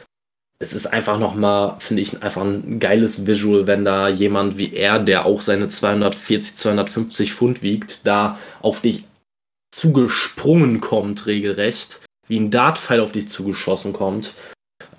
es 0.61 0.73
ist 0.73 0.87
einfach 0.87 1.19
nochmal, 1.19 1.77
finde 1.79 2.03
ich, 2.03 2.23
einfach 2.23 2.43
ein 2.43 2.81
geiles 2.81 3.27
Visual, 3.27 3.67
wenn 3.67 3.85
da 3.85 4.09
jemand 4.09 4.59
wie 4.59 4.75
er, 4.75 4.99
der 4.99 5.25
auch 5.25 5.41
seine 5.41 5.69
240, 5.69 6.57
250 6.57 7.33
Pfund 7.33 7.63
wiegt, 7.63 8.07
da 8.07 8.39
auf 8.61 8.81
dich 8.81 9.05
zugesprungen 9.79 10.81
kommt, 10.81 11.27
regelrecht. 11.27 12.01
Wie 12.27 12.39
ein 12.39 12.51
Dartpfeil 12.51 13.01
auf 13.01 13.13
dich 13.13 13.29
zugeschossen 13.29 13.93
kommt. 13.93 14.35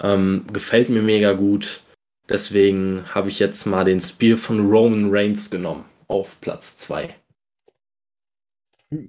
Ähm, 0.02 0.46
gefällt 0.52 0.90
mir 0.90 1.02
mega 1.02 1.34
gut. 1.34 1.82
Deswegen 2.28 3.04
habe 3.14 3.30
ich 3.30 3.40
jetzt 3.40 3.66
mal 3.66 3.84
den 3.84 4.00
Spear 4.00 4.38
von 4.38 4.70
Roman 4.70 5.10
Reigns 5.10 5.50
genommen 5.50 5.86
auf 6.08 6.40
Platz 6.42 6.78
2. 6.78 7.16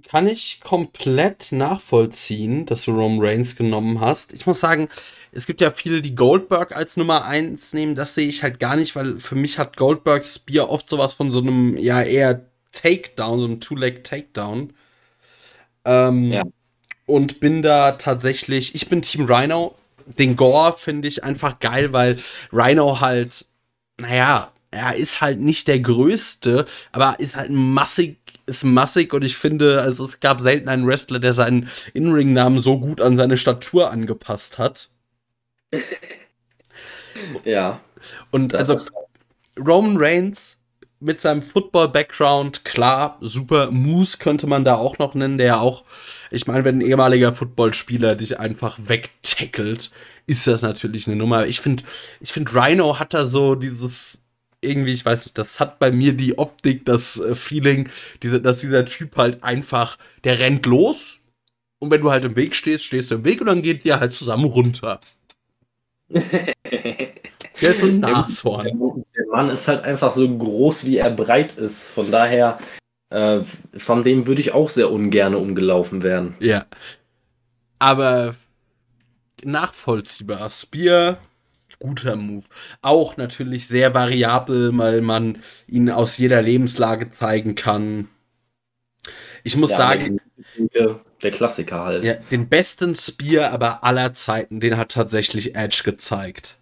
Kann 0.06 0.26
ich 0.26 0.60
komplett 0.62 1.52
nachvollziehen, 1.52 2.66
dass 2.66 2.84
du 2.84 2.90
Roman 2.90 3.24
Reigns 3.24 3.56
genommen 3.56 4.00
hast. 4.00 4.34
Ich 4.34 4.46
muss 4.46 4.60
sagen, 4.60 4.88
es 5.32 5.46
gibt 5.46 5.60
ja 5.60 5.70
viele, 5.70 6.02
die 6.02 6.14
Goldberg 6.14 6.76
als 6.76 6.96
Nummer 6.96 7.24
1 7.24 7.72
nehmen. 7.72 7.94
Das 7.94 8.14
sehe 8.14 8.28
ich 8.28 8.42
halt 8.42 8.58
gar 8.58 8.76
nicht, 8.76 8.96
weil 8.96 9.18
für 9.18 9.36
mich 9.36 9.58
hat 9.58 9.76
Goldbergs 9.76 10.34
Spear 10.34 10.68
oft 10.68 10.90
sowas 10.90 11.14
von 11.14 11.30
so 11.30 11.38
einem, 11.38 11.78
ja, 11.78 12.02
eher 12.02 12.46
Takedown, 12.72 13.38
so 13.38 13.44
einem 13.46 13.60
Two-Leg-Takedown. 13.60 14.74
Ähm, 15.84 16.32
ja. 16.32 16.42
Und 17.06 17.40
bin 17.40 17.62
da 17.62 17.92
tatsächlich, 17.92 18.74
ich 18.74 18.88
bin 18.88 19.02
Team 19.02 19.26
Rhino. 19.26 19.74
Den 20.18 20.36
Gore 20.36 20.76
finde 20.76 21.08
ich 21.08 21.24
einfach 21.24 21.58
geil, 21.60 21.92
weil 21.92 22.18
Rhino 22.52 23.00
halt, 23.00 23.46
naja, 23.98 24.52
er 24.70 24.96
ist 24.96 25.20
halt 25.20 25.40
nicht 25.40 25.68
der 25.68 25.80
Größte, 25.80 26.66
aber 26.92 27.18
ist 27.18 27.36
halt 27.36 27.50
massig, 27.50 28.18
ist 28.46 28.64
massig 28.64 29.12
und 29.12 29.22
ich 29.22 29.36
finde, 29.36 29.82
also 29.82 30.04
es 30.04 30.20
gab 30.20 30.40
selten 30.40 30.68
einen 30.68 30.86
Wrestler, 30.86 31.18
der 31.18 31.32
seinen 31.32 31.68
In-Ring-Namen 31.92 32.60
so 32.60 32.78
gut 32.78 33.00
an 33.00 33.16
seine 33.16 33.36
Statur 33.36 33.90
angepasst 33.90 34.58
hat. 34.58 34.90
ja. 37.44 37.80
Und 38.30 38.54
also 38.54 38.76
Roman 39.58 39.96
Reigns 39.96 40.59
mit 41.00 41.20
seinem 41.20 41.42
Football-Background, 41.42 42.64
klar, 42.64 43.16
super. 43.20 43.70
Moose 43.70 44.18
könnte 44.18 44.46
man 44.46 44.64
da 44.64 44.74
auch 44.76 44.98
noch 44.98 45.14
nennen, 45.14 45.38
der 45.38 45.60
auch, 45.60 45.84
ich 46.30 46.46
meine, 46.46 46.64
wenn 46.64 46.78
ein 46.78 46.82
ehemaliger 46.82 47.32
Footballspieler 47.32 48.16
dich 48.16 48.38
einfach 48.38 48.78
wegtackelt, 48.86 49.90
ist 50.26 50.46
das 50.46 50.62
natürlich 50.62 51.06
eine 51.06 51.16
Nummer. 51.16 51.46
Ich 51.46 51.60
finde, 51.60 51.82
ich 52.20 52.32
finde, 52.32 52.54
Rhino 52.54 52.98
hat 52.98 53.14
da 53.14 53.26
so 53.26 53.54
dieses, 53.54 54.20
irgendwie, 54.60 54.92
ich 54.92 55.04
weiß 55.04 55.26
nicht, 55.26 55.38
das 55.38 55.58
hat 55.58 55.78
bei 55.78 55.90
mir 55.90 56.12
die 56.12 56.38
Optik, 56.38 56.84
das 56.84 57.18
äh, 57.18 57.34
Feeling, 57.34 57.88
diese, 58.22 58.40
dass 58.40 58.60
dieser 58.60 58.84
Typ 58.84 59.16
halt 59.16 59.42
einfach, 59.42 59.96
der 60.24 60.38
rennt 60.38 60.66
los 60.66 61.20
und 61.78 61.90
wenn 61.90 62.02
du 62.02 62.10
halt 62.10 62.24
im 62.24 62.36
Weg 62.36 62.54
stehst, 62.54 62.84
stehst 62.84 63.10
du 63.10 63.16
im 63.16 63.24
Weg 63.24 63.40
und 63.40 63.46
dann 63.46 63.62
geht 63.62 63.84
ihr 63.86 63.98
halt 64.00 64.12
zusammen 64.12 64.44
runter. 64.44 65.00
Der 67.60 67.74
so 67.74 67.86
ein 67.86 68.00
Nashorn. 68.00 68.64
Der 69.16 69.26
Mann 69.30 69.48
ist 69.50 69.68
halt 69.68 69.84
einfach 69.84 70.12
so 70.12 70.28
groß, 70.28 70.84
wie 70.84 70.98
er 70.98 71.10
breit 71.10 71.52
ist. 71.52 71.88
Von 71.88 72.10
daher, 72.10 72.58
äh, 73.10 73.40
von 73.76 74.02
dem 74.02 74.26
würde 74.26 74.40
ich 74.40 74.52
auch 74.52 74.70
sehr 74.70 74.90
ungern 74.90 75.34
umgelaufen 75.34 76.02
werden. 76.02 76.34
Ja. 76.40 76.66
Aber 77.78 78.34
nachvollziehbar. 79.44 80.50
Spear, 80.50 81.18
guter 81.78 82.16
Move. 82.16 82.44
Auch 82.82 83.16
natürlich 83.16 83.66
sehr 83.68 83.94
variabel, 83.94 84.76
weil 84.76 85.00
man 85.00 85.38
ihn 85.66 85.90
aus 85.90 86.18
jeder 86.18 86.42
Lebenslage 86.42 87.10
zeigen 87.10 87.54
kann. 87.54 88.08
Ich 89.42 89.56
muss 89.56 89.70
ja, 89.70 89.76
sagen. 89.76 90.20
Der 91.22 91.30
Klassiker 91.30 91.84
halt. 91.84 92.04
Ja, 92.04 92.14
den 92.14 92.48
besten 92.48 92.94
Spear 92.94 93.52
aber 93.52 93.84
aller 93.84 94.12
Zeiten, 94.12 94.60
den 94.60 94.76
hat 94.76 94.92
tatsächlich 94.92 95.54
Edge 95.54 95.82
gezeigt. 95.84 96.56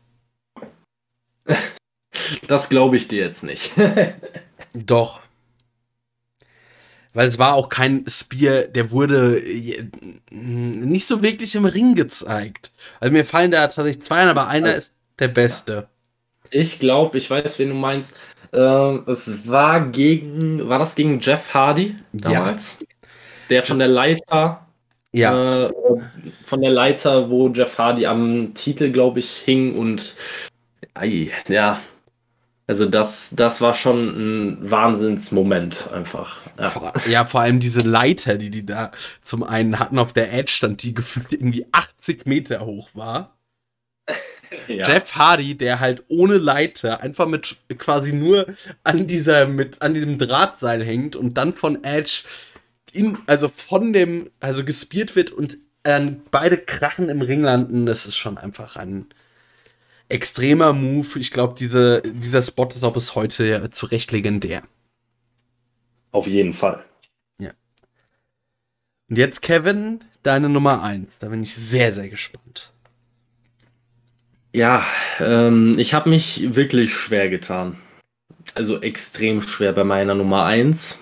Das 2.46 2.68
glaube 2.68 2.96
ich 2.96 3.08
dir 3.08 3.24
jetzt 3.24 3.44
nicht. 3.44 3.72
Doch. 4.74 5.20
Weil 7.14 7.26
es 7.26 7.38
war 7.38 7.54
auch 7.54 7.68
kein 7.68 8.04
Spear, 8.06 8.62
der 8.62 8.90
wurde 8.90 9.38
äh, 9.38 9.88
nicht 10.30 11.06
so 11.06 11.22
wirklich 11.22 11.54
im 11.54 11.64
Ring 11.64 11.94
gezeigt. 11.94 12.72
Also 13.00 13.12
mir 13.12 13.24
fallen 13.24 13.50
da 13.50 13.66
tatsächlich 13.66 14.02
zwei 14.02 14.22
an, 14.22 14.28
aber 14.28 14.48
einer 14.48 14.74
ist 14.74 14.96
der 15.18 15.28
beste. 15.28 15.88
Ich 16.50 16.78
glaube, 16.78 17.18
ich 17.18 17.30
weiß, 17.30 17.58
wen 17.58 17.70
du 17.70 17.74
meinst. 17.74 18.16
Äh, 18.52 18.58
es 19.10 19.48
war 19.48 19.88
gegen, 19.88 20.68
war 20.68 20.78
das 20.78 20.94
gegen 20.94 21.20
Jeff 21.20 21.52
Hardy 21.52 21.96
damals? 22.12 22.76
Ja. 22.80 22.86
Der 23.50 23.62
von 23.62 23.78
der 23.78 23.88
Leiter, 23.88 24.66
ja. 25.12 25.66
Äh, 25.66 25.72
von 26.44 26.60
der 26.60 26.70
Leiter, 26.70 27.30
wo 27.30 27.48
Jeff 27.48 27.78
Hardy 27.78 28.06
am 28.06 28.52
Titel, 28.54 28.90
glaube 28.90 29.18
ich, 29.20 29.30
hing 29.30 29.74
und 29.76 30.14
Ei, 30.98 31.30
ja. 31.48 31.80
Also 32.66 32.84
das, 32.84 33.32
das 33.34 33.62
war 33.62 33.72
schon 33.72 34.58
ein 34.58 34.70
Wahnsinnsmoment 34.70 35.90
einfach. 35.90 36.36
Ja. 36.58 36.68
Vor, 36.68 36.92
ja, 37.08 37.24
vor 37.24 37.40
allem 37.40 37.60
diese 37.60 37.80
Leiter, 37.80 38.36
die 38.36 38.50
die 38.50 38.66
da 38.66 38.90
zum 39.22 39.42
einen 39.42 39.78
hatten 39.78 39.98
auf 39.98 40.12
der 40.12 40.32
Edge 40.32 40.52
stand, 40.52 40.82
die 40.82 40.92
gefühlt 40.92 41.32
irgendwie 41.32 41.66
80 41.72 42.26
Meter 42.26 42.60
hoch 42.66 42.90
war. 42.94 43.38
Ja. 44.66 44.86
Jeff 44.86 45.14
Hardy, 45.14 45.56
der 45.56 45.80
halt 45.80 46.04
ohne 46.08 46.38
Leiter 46.38 47.00
einfach 47.00 47.26
mit 47.26 47.56
quasi 47.78 48.12
nur 48.12 48.46
an 48.82 49.06
dieser 49.06 49.46
mit 49.46 49.82
an 49.82 49.94
diesem 49.94 50.18
Drahtseil 50.18 50.82
hängt 50.84 51.16
und 51.16 51.36
dann 51.36 51.52
von 51.52 51.84
Edge 51.84 52.22
in 52.92 53.18
also 53.26 53.48
von 53.48 53.92
dem 53.92 54.30
also 54.40 54.64
gespielt 54.64 55.16
wird 55.16 55.30
und 55.30 55.58
dann 55.82 56.22
beide 56.30 56.58
krachen 56.58 57.08
im 57.08 57.22
Ring 57.22 57.40
landen, 57.42 57.86
das 57.86 58.06
ist 58.06 58.16
schon 58.16 58.36
einfach 58.36 58.76
ein 58.76 59.06
extremer 60.08 60.72
Move. 60.72 61.18
Ich 61.18 61.30
glaube, 61.30 61.54
diese, 61.58 62.02
dieser 62.02 62.42
Spot 62.42 62.68
ist 62.68 62.84
auch 62.84 62.92
bis 62.92 63.14
heute 63.14 63.68
zu 63.70 63.86
Recht 63.86 64.12
legendär. 64.12 64.62
Auf 66.12 66.26
jeden 66.26 66.52
Fall. 66.52 66.84
Ja. 67.38 67.50
Und 69.08 69.18
jetzt, 69.18 69.42
Kevin, 69.42 70.00
deine 70.22 70.48
Nummer 70.48 70.82
1. 70.82 71.18
Da 71.18 71.28
bin 71.28 71.42
ich 71.42 71.54
sehr, 71.54 71.92
sehr 71.92 72.08
gespannt. 72.08 72.72
Ja, 74.52 74.84
ähm, 75.20 75.78
ich 75.78 75.92
habe 75.92 76.08
mich 76.08 76.54
wirklich 76.54 76.94
schwer 76.94 77.28
getan. 77.28 77.78
Also 78.54 78.80
extrem 78.80 79.42
schwer 79.42 79.72
bei 79.72 79.84
meiner 79.84 80.14
Nummer 80.14 80.44
1. 80.44 80.98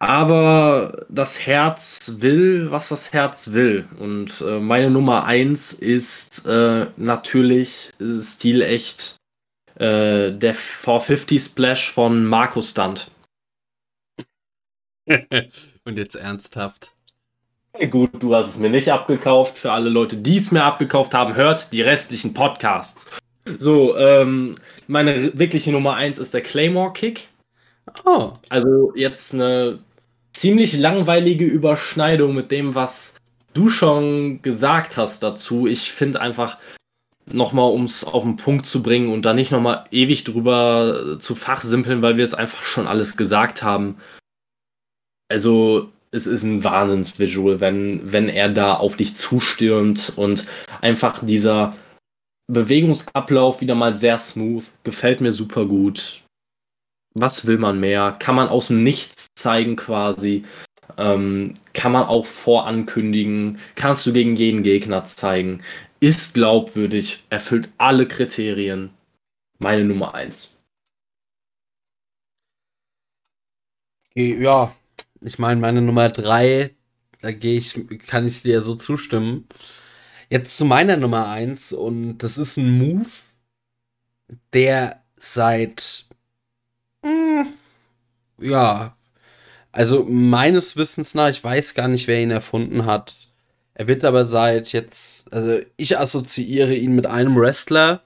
Aber 0.00 1.04
das 1.10 1.46
Herz 1.46 2.16
will, 2.20 2.70
was 2.70 2.88
das 2.88 3.12
Herz 3.12 3.52
will. 3.52 3.86
Und 3.98 4.40
äh, 4.40 4.58
meine 4.58 4.90
Nummer 4.90 5.24
1 5.24 5.74
ist 5.74 6.46
äh, 6.46 6.86
natürlich 6.96 7.92
stilecht 8.00 9.16
äh, 9.74 10.32
der 10.32 10.54
450 10.54 11.42
Splash 11.42 11.92
von 11.92 12.24
Markus 12.24 12.70
Stunt. 12.70 13.10
Und 15.84 15.98
jetzt 15.98 16.14
ernsthaft. 16.14 16.92
Gut, 17.90 18.22
du 18.22 18.34
hast 18.34 18.48
es 18.48 18.56
mir 18.56 18.70
nicht 18.70 18.90
abgekauft. 18.90 19.58
Für 19.58 19.72
alle 19.72 19.90
Leute, 19.90 20.16
die 20.16 20.38
es 20.38 20.50
mir 20.50 20.64
abgekauft 20.64 21.12
haben, 21.12 21.34
hört 21.34 21.74
die 21.74 21.82
restlichen 21.82 22.32
Podcasts. 22.32 23.06
So, 23.58 23.98
ähm, 23.98 24.54
meine 24.86 25.38
wirkliche 25.38 25.72
Nummer 25.72 25.94
1 25.96 26.18
ist 26.18 26.32
der 26.32 26.40
Claymore 26.40 26.94
Kick. 26.94 27.28
Oh. 28.04 28.32
Also 28.48 28.94
jetzt 28.94 29.34
eine 29.34 29.78
ziemlich 30.40 30.72
langweilige 30.72 31.44
Überschneidung 31.44 32.34
mit 32.34 32.50
dem, 32.50 32.74
was 32.74 33.16
du 33.52 33.68
schon 33.68 34.40
gesagt 34.40 34.96
hast 34.96 35.22
dazu. 35.22 35.66
Ich 35.66 35.92
finde 35.92 36.22
einfach, 36.22 36.56
nochmal, 37.30 37.70
um 37.70 37.84
es 37.84 38.04
auf 38.04 38.22
den 38.22 38.36
Punkt 38.36 38.64
zu 38.64 38.82
bringen 38.82 39.12
und 39.12 39.26
da 39.26 39.34
nicht 39.34 39.52
nochmal 39.52 39.84
ewig 39.90 40.24
drüber 40.24 41.18
zu 41.18 41.34
fachsimpeln, 41.34 42.00
weil 42.00 42.16
wir 42.16 42.24
es 42.24 42.32
einfach 42.32 42.62
schon 42.62 42.86
alles 42.86 43.18
gesagt 43.18 43.62
haben. 43.62 43.98
Also, 45.28 45.92
es 46.10 46.26
ist 46.26 46.42
ein 46.42 46.64
Wahnsinnsvisual, 46.64 47.60
wenn, 47.60 48.10
wenn 48.10 48.30
er 48.30 48.48
da 48.48 48.76
auf 48.76 48.96
dich 48.96 49.16
zustürmt 49.16 50.14
und 50.16 50.46
einfach 50.80 51.22
dieser 51.22 51.76
Bewegungsablauf 52.50 53.60
wieder 53.60 53.74
mal 53.74 53.94
sehr 53.94 54.16
smooth, 54.16 54.64
gefällt 54.84 55.20
mir 55.20 55.32
super 55.32 55.66
gut 55.66 56.22
was 57.14 57.46
will 57.46 57.58
man 57.58 57.80
mehr? 57.80 58.16
Kann 58.18 58.34
man 58.36 58.48
aus 58.48 58.68
dem 58.68 58.82
Nichts 58.82 59.26
zeigen 59.34 59.76
quasi. 59.76 60.44
Ähm, 60.98 61.54
kann 61.72 61.92
man 61.92 62.04
auch 62.04 62.26
vorankündigen, 62.26 63.58
kannst 63.74 64.06
du 64.06 64.12
gegen 64.12 64.36
jeden 64.36 64.62
Gegner 64.62 65.04
zeigen, 65.04 65.62
ist 66.00 66.34
glaubwürdig, 66.34 67.24
erfüllt 67.30 67.68
alle 67.78 68.06
Kriterien. 68.08 68.90
Meine 69.58 69.84
Nummer 69.84 70.14
1. 70.14 70.58
Ja, 74.14 74.74
ich 75.20 75.38
meine, 75.38 75.60
meine 75.60 75.80
Nummer 75.82 76.08
3, 76.08 76.74
da 77.20 77.32
gehe 77.32 77.58
ich, 77.58 77.78
kann 78.06 78.26
ich 78.26 78.42
dir 78.42 78.60
so 78.62 78.74
zustimmen. 78.74 79.46
Jetzt 80.28 80.56
zu 80.56 80.64
meiner 80.64 80.96
Nummer 80.96 81.28
1 81.28 81.72
und 81.72 82.18
das 82.18 82.38
ist 82.38 82.56
ein 82.56 82.78
Move, 82.78 83.08
der 84.52 85.02
seit 85.16 86.09
hm, 87.04 87.48
ja, 88.40 88.96
also 89.72 90.04
meines 90.04 90.76
Wissens 90.76 91.14
nach, 91.14 91.28
ich 91.28 91.42
weiß 91.42 91.74
gar 91.74 91.88
nicht, 91.88 92.06
wer 92.06 92.20
ihn 92.20 92.30
erfunden 92.30 92.86
hat. 92.86 93.16
Er 93.74 93.86
wird 93.86 94.04
aber 94.04 94.24
seit 94.24 94.72
jetzt, 94.72 95.32
also 95.32 95.60
ich 95.76 95.98
assoziiere 95.98 96.74
ihn 96.74 96.94
mit 96.94 97.06
einem 97.06 97.36
Wrestler. 97.36 98.02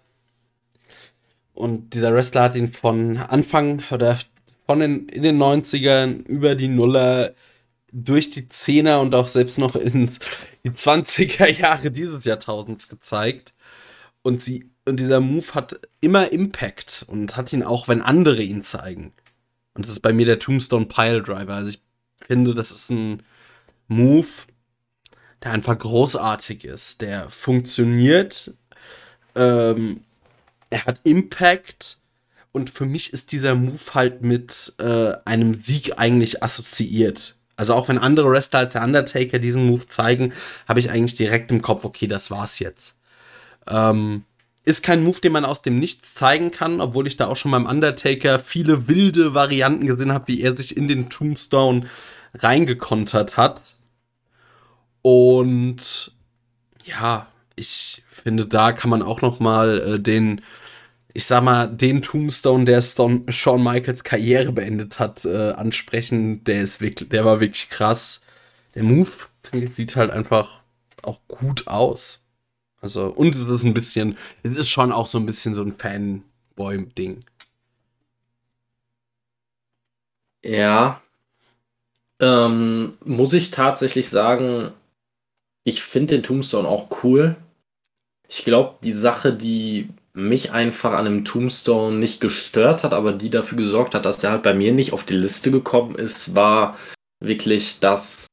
Und 1.54 1.94
dieser 1.94 2.12
Wrestler 2.14 2.42
hat 2.42 2.56
ihn 2.56 2.72
von 2.72 3.16
Anfang 3.16 3.82
oder 3.90 4.18
von 4.66 4.80
den, 4.80 5.08
in 5.08 5.22
den 5.22 5.38
90ern 5.38 6.24
über 6.26 6.54
die 6.54 6.68
Nuller 6.68 7.34
durch 7.92 8.30
die 8.30 8.48
Zehner 8.48 9.00
und 9.00 9.14
auch 9.14 9.28
selbst 9.28 9.58
noch 9.58 9.76
in 9.76 10.10
die 10.64 10.70
20er 10.70 11.50
Jahre 11.50 11.90
dieses 11.90 12.24
Jahrtausends 12.24 12.88
gezeigt. 12.88 13.54
Und 14.22 14.40
sie, 14.40 14.70
und 14.84 15.00
dieser 15.00 15.20
Move 15.20 15.54
hat 15.54 15.80
immer 16.00 16.32
Impact 16.32 17.04
und 17.08 17.36
hat 17.36 17.52
ihn 17.52 17.62
auch, 17.62 17.88
wenn 17.88 18.02
andere 18.02 18.42
ihn 18.42 18.62
zeigen. 18.62 19.12
Und 19.74 19.84
das 19.84 19.92
ist 19.92 20.00
bei 20.00 20.12
mir 20.12 20.26
der 20.26 20.38
Tombstone 20.38 20.86
Pile 20.86 21.22
Driver. 21.22 21.54
Also 21.54 21.70
ich 21.70 21.82
finde, 22.18 22.54
das 22.54 22.70
ist 22.70 22.90
ein 22.90 23.22
Move, 23.88 24.28
der 25.42 25.52
einfach 25.52 25.78
großartig 25.78 26.64
ist, 26.64 27.00
der 27.00 27.28
funktioniert, 27.28 28.54
ähm, 29.34 30.00
er 30.70 30.86
hat 30.86 31.00
Impact 31.04 31.98
und 32.52 32.70
für 32.70 32.86
mich 32.86 33.12
ist 33.12 33.32
dieser 33.32 33.54
Move 33.54 33.94
halt 33.94 34.22
mit 34.22 34.74
äh, 34.78 35.12
einem 35.24 35.54
Sieg 35.54 35.98
eigentlich 35.98 36.42
assoziiert. 36.42 37.36
Also 37.56 37.74
auch 37.74 37.88
wenn 37.88 37.98
andere 37.98 38.30
Wrestler 38.30 38.60
als 38.60 38.72
der 38.72 38.82
Undertaker 38.82 39.38
diesen 39.38 39.66
Move 39.66 39.86
zeigen, 39.86 40.32
habe 40.66 40.80
ich 40.80 40.90
eigentlich 40.90 41.14
direkt 41.14 41.50
im 41.50 41.62
Kopf, 41.62 41.84
okay, 41.84 42.06
das 42.06 42.30
war's 42.30 42.58
jetzt. 42.58 42.98
Ähm, 43.68 44.24
ist 44.64 44.82
kein 44.82 45.02
Move, 45.02 45.20
den 45.20 45.32
man 45.32 45.44
aus 45.44 45.62
dem 45.62 45.78
Nichts 45.78 46.14
zeigen 46.14 46.50
kann, 46.50 46.80
obwohl 46.80 47.06
ich 47.06 47.16
da 47.16 47.26
auch 47.26 47.36
schon 47.36 47.50
beim 47.50 47.66
Undertaker 47.66 48.38
viele 48.38 48.88
wilde 48.88 49.34
Varianten 49.34 49.86
gesehen 49.86 50.12
habe, 50.12 50.28
wie 50.28 50.40
er 50.40 50.56
sich 50.56 50.76
in 50.76 50.88
den 50.88 51.10
Tombstone 51.10 51.86
reingekontert 52.34 53.36
hat. 53.36 53.74
Und 55.02 56.12
ja, 56.82 57.26
ich 57.56 58.02
finde, 58.08 58.46
da 58.46 58.72
kann 58.72 58.90
man 58.90 59.02
auch 59.02 59.20
noch 59.20 59.38
mal 59.38 59.80
äh, 59.80 60.00
den, 60.00 60.40
ich 61.12 61.26
sag 61.26 61.42
mal, 61.42 61.66
den 61.68 62.00
Tombstone, 62.00 62.64
der 62.64 62.80
Stone, 62.80 63.30
Shawn 63.30 63.62
Michaels 63.62 64.02
Karriere 64.02 64.52
beendet 64.52 64.98
hat, 64.98 65.26
äh, 65.26 65.52
ansprechen. 65.52 66.42
Der 66.44 66.62
ist 66.62 66.80
wirklich, 66.80 67.10
der 67.10 67.26
war 67.26 67.40
wirklich 67.40 67.68
krass. 67.68 68.22
Der 68.74 68.82
Move 68.82 69.10
sieht 69.52 69.94
halt 69.96 70.10
einfach 70.10 70.60
auch 71.02 71.20
gut 71.28 71.66
aus. 71.66 72.23
Also, 72.84 73.06
und 73.06 73.34
es 73.34 73.46
ist 73.46 73.64
ein 73.64 73.72
bisschen, 73.72 74.18
es 74.42 74.58
ist 74.58 74.68
schon 74.68 74.92
auch 74.92 75.06
so 75.06 75.16
ein 75.16 75.24
bisschen 75.24 75.54
so 75.54 75.62
ein 75.62 75.72
Fanboy-Ding. 75.72 77.20
Ja. 80.44 81.00
Ähm, 82.20 82.98
muss 83.02 83.32
ich 83.32 83.50
tatsächlich 83.50 84.10
sagen, 84.10 84.74
ich 85.64 85.82
finde 85.82 86.16
den 86.16 86.24
Tombstone 86.24 86.68
auch 86.68 87.02
cool. 87.02 87.36
Ich 88.28 88.44
glaube, 88.44 88.74
die 88.82 88.92
Sache, 88.92 89.32
die 89.32 89.88
mich 90.12 90.52
einfach 90.52 90.92
an 90.92 91.06
dem 91.06 91.24
Tombstone 91.24 91.96
nicht 91.96 92.20
gestört 92.20 92.84
hat, 92.84 92.92
aber 92.92 93.12
die 93.12 93.30
dafür 93.30 93.56
gesorgt 93.56 93.94
hat, 93.94 94.04
dass 94.04 94.22
er 94.22 94.32
halt 94.32 94.42
bei 94.42 94.52
mir 94.52 94.74
nicht 94.74 94.92
auf 94.92 95.04
die 95.04 95.14
Liste 95.14 95.50
gekommen 95.50 95.94
ist, 95.94 96.34
war 96.34 96.76
wirklich, 97.18 97.80
dass 97.80 98.26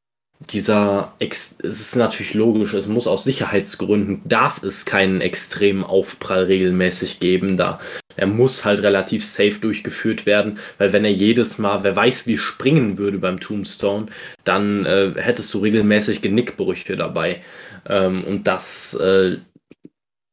dieser, 0.49 1.13
Ex 1.19 1.57
es 1.61 1.79
ist 1.79 1.95
natürlich 1.95 2.33
logisch, 2.33 2.73
es 2.73 2.87
muss 2.87 3.07
aus 3.07 3.23
Sicherheitsgründen, 3.23 4.21
darf 4.25 4.63
es 4.63 4.85
keinen 4.85 5.21
extremen 5.21 5.83
Aufprall 5.83 6.45
regelmäßig 6.45 7.19
geben, 7.19 7.57
da 7.57 7.79
er 8.17 8.27
muss 8.27 8.65
halt 8.65 8.81
relativ 8.81 9.25
safe 9.25 9.59
durchgeführt 9.59 10.25
werden, 10.25 10.59
weil 10.77 10.93
wenn 10.93 11.05
er 11.05 11.11
jedes 11.11 11.57
Mal, 11.57 11.83
wer 11.83 11.95
weiß 11.95 12.27
wie 12.27 12.37
springen 12.37 12.97
würde 12.97 13.17
beim 13.17 13.39
Tombstone, 13.39 14.07
dann 14.43 14.85
äh, 14.85 15.13
hättest 15.15 15.53
du 15.53 15.59
regelmäßig 15.59 16.21
Genickbrüche 16.21 16.97
dabei. 16.97 17.41
Ähm, 17.87 18.23
und 18.23 18.47
das 18.47 18.95
äh, 18.95 19.37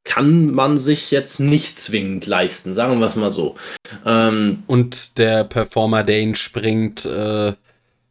kann 0.05 0.53
man 0.53 0.79
sich 0.79 1.11
jetzt 1.11 1.39
nicht 1.39 1.79
zwingend 1.79 2.27
leisten, 2.27 2.73
sagen 2.73 2.99
wir 2.99 3.07
es 3.07 3.17
mal 3.17 3.31
so. 3.31 3.55
Ähm, 4.07 4.63
und 4.67 5.19
der 5.19 5.45
Performer, 5.45 6.03
der 6.03 6.21
ihn 6.21 6.35
springt, 6.35 7.05
äh, 7.05 7.53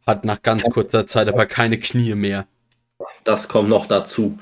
hat 0.08 0.24
nach 0.24 0.42
ganz 0.42 0.62
kurzer 0.64 1.06
Zeit 1.06 1.28
aber 1.28 1.46
keine 1.46 1.78
Knie 1.78 2.14
mehr. 2.14 2.48
Das 3.22 3.46
kommt 3.46 3.68
noch 3.68 3.86
dazu. 3.86 4.38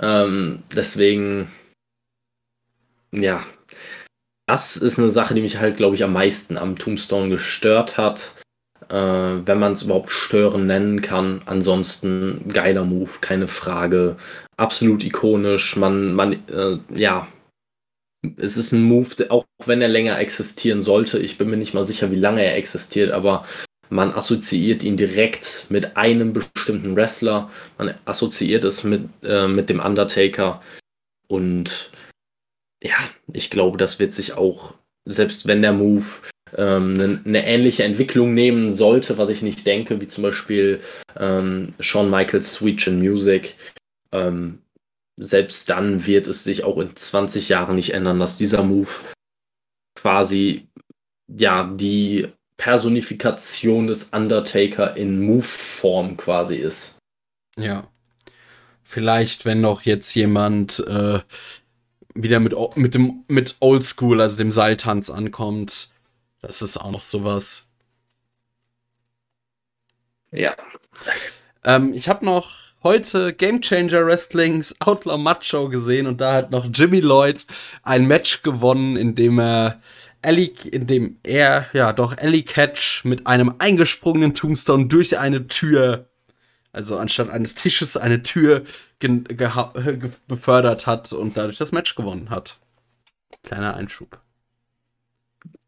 Ähm, 0.00 0.62
deswegen, 0.74 1.50
ja, 3.12 3.44
das 4.46 4.76
ist 4.76 4.98
eine 4.98 5.10
Sache, 5.10 5.34
die 5.34 5.42
mich 5.42 5.58
halt, 5.58 5.76
glaube 5.76 5.96
ich, 5.96 6.04
am 6.04 6.12
meisten 6.12 6.56
am 6.56 6.76
Tombstone 6.76 7.28
gestört 7.28 7.98
hat. 7.98 8.34
Äh, 8.88 8.94
wenn 9.46 9.58
man 9.58 9.72
es 9.72 9.82
überhaupt 9.82 10.10
stören 10.10 10.66
nennen 10.66 11.00
kann. 11.00 11.42
Ansonsten 11.46 12.48
geiler 12.48 12.84
Move, 12.84 13.10
keine 13.20 13.46
Frage. 13.46 14.16
Absolut 14.56 15.04
ikonisch. 15.04 15.76
Man, 15.76 16.14
man, 16.14 16.32
äh, 16.48 16.78
ja, 16.92 17.28
es 18.36 18.56
ist 18.56 18.72
ein 18.72 18.82
Move, 18.82 19.30
auch 19.30 19.44
wenn 19.64 19.80
er 19.80 19.88
länger 19.88 20.18
existieren 20.18 20.82
sollte. 20.82 21.18
Ich 21.18 21.38
bin 21.38 21.50
mir 21.50 21.56
nicht 21.56 21.74
mal 21.74 21.84
sicher, 21.84 22.10
wie 22.10 22.16
lange 22.16 22.44
er 22.44 22.56
existiert, 22.56 23.12
aber 23.12 23.46
man 23.90 24.12
assoziiert 24.12 24.82
ihn 24.82 24.96
direkt 24.96 25.66
mit 25.68 25.96
einem 25.96 26.32
bestimmten 26.32 26.96
Wrestler. 26.96 27.50
Man 27.76 27.94
assoziiert 28.04 28.64
es 28.64 28.84
mit, 28.84 29.08
äh, 29.22 29.48
mit 29.48 29.68
dem 29.68 29.80
Undertaker. 29.80 30.62
Und 31.28 31.90
ja, 32.82 32.96
ich 33.32 33.50
glaube, 33.50 33.78
das 33.78 33.98
wird 33.98 34.14
sich 34.14 34.34
auch, 34.34 34.74
selbst 35.04 35.46
wenn 35.46 35.62
der 35.62 35.72
Move 35.72 36.04
ähm, 36.56 36.94
eine, 36.94 37.22
eine, 37.24 37.46
ähnliche 37.46 37.84
Entwicklung 37.84 38.32
nehmen 38.32 38.72
sollte, 38.72 39.18
was 39.18 39.28
ich 39.28 39.42
nicht 39.42 39.66
denke, 39.66 40.00
wie 40.00 40.08
zum 40.08 40.22
Beispiel 40.22 40.80
ähm, 41.18 41.74
Shawn 41.80 42.10
Michaels 42.10 42.52
Sweet 42.52 42.78
Chin 42.78 43.00
Music, 43.00 43.56
ähm, 44.12 44.60
selbst 45.16 45.68
dann 45.68 46.06
wird 46.06 46.26
es 46.26 46.44
sich 46.44 46.64
auch 46.64 46.78
in 46.78 46.96
20 46.96 47.48
Jahren 47.48 47.76
nicht 47.76 47.92
ändern, 47.92 48.18
dass 48.20 48.38
dieser 48.38 48.62
Move 48.62 48.88
quasi 49.94 50.68
ja 51.28 51.64
die 51.64 52.28
Personifikation 52.60 53.86
des 53.86 54.10
Undertaker 54.10 54.94
in 54.94 55.18
Move-Form 55.18 56.18
quasi 56.18 56.56
ist. 56.56 56.98
Ja. 57.56 57.88
Vielleicht, 58.84 59.46
wenn 59.46 59.62
noch 59.62 59.80
jetzt 59.82 60.14
jemand 60.14 60.78
äh, 60.80 61.20
wieder 62.12 62.38
mit, 62.38 62.54
mit 62.76 62.94
dem 62.94 63.24
mit 63.28 63.56
Oldschool, 63.60 64.20
also 64.20 64.36
dem 64.36 64.52
Seiltanz 64.52 65.08
ankommt, 65.08 65.88
das 66.42 66.60
ist 66.60 66.76
auch 66.76 66.90
noch 66.90 67.02
sowas. 67.02 67.66
Ja. 70.30 70.54
Ähm, 71.64 71.94
ich 71.94 72.10
habe 72.10 72.26
noch 72.26 72.74
heute 72.82 73.32
Game 73.32 73.62
Changer 73.62 74.04
Wrestlings 74.04 74.74
Outlaw 74.80 75.16
Macho 75.16 75.70
gesehen 75.70 76.06
und 76.06 76.20
da 76.20 76.34
hat 76.34 76.50
noch 76.50 76.66
Jimmy 76.70 77.00
Lloyd 77.00 77.46
ein 77.84 78.06
Match 78.06 78.42
gewonnen, 78.42 78.98
in 78.98 79.14
dem 79.14 79.40
er 79.40 79.80
Ellie, 80.22 80.52
in 80.70 80.86
dem 80.86 81.18
er, 81.22 81.66
ja, 81.72 81.92
doch 81.92 82.16
Ellie 82.16 82.42
Catch 82.42 83.04
mit 83.04 83.26
einem 83.26 83.54
eingesprungenen 83.58 84.34
Tombstone 84.34 84.86
durch 84.86 85.18
eine 85.18 85.46
Tür, 85.46 86.08
also 86.72 86.98
anstatt 86.98 87.30
eines 87.30 87.54
Tisches 87.54 87.96
eine 87.96 88.22
Tür 88.22 88.62
befördert 90.28 90.86
hat 90.86 91.12
und 91.12 91.36
dadurch 91.36 91.56
das 91.56 91.72
Match 91.72 91.94
gewonnen 91.94 92.30
hat. 92.30 92.58
Kleiner 93.42 93.74
Einschub. 93.74 94.20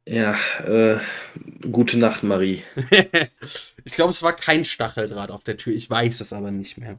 Ja, 0.05 0.37
äh, 0.65 0.99
gute 1.70 1.99
Nacht, 1.99 2.23
Marie. 2.23 2.65
ich 3.85 3.95
glaube, 3.95 4.11
es 4.11 4.23
war 4.23 4.35
kein 4.35 4.65
Stacheldraht 4.65 5.31
auf 5.31 5.45
der 5.45 5.57
Tür. 5.57 5.74
Ich 5.74 5.89
weiß 5.89 6.20
es 6.20 6.33
aber 6.33 6.51
nicht 6.51 6.77
mehr. 6.77 6.99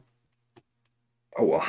Aua. 1.32 1.62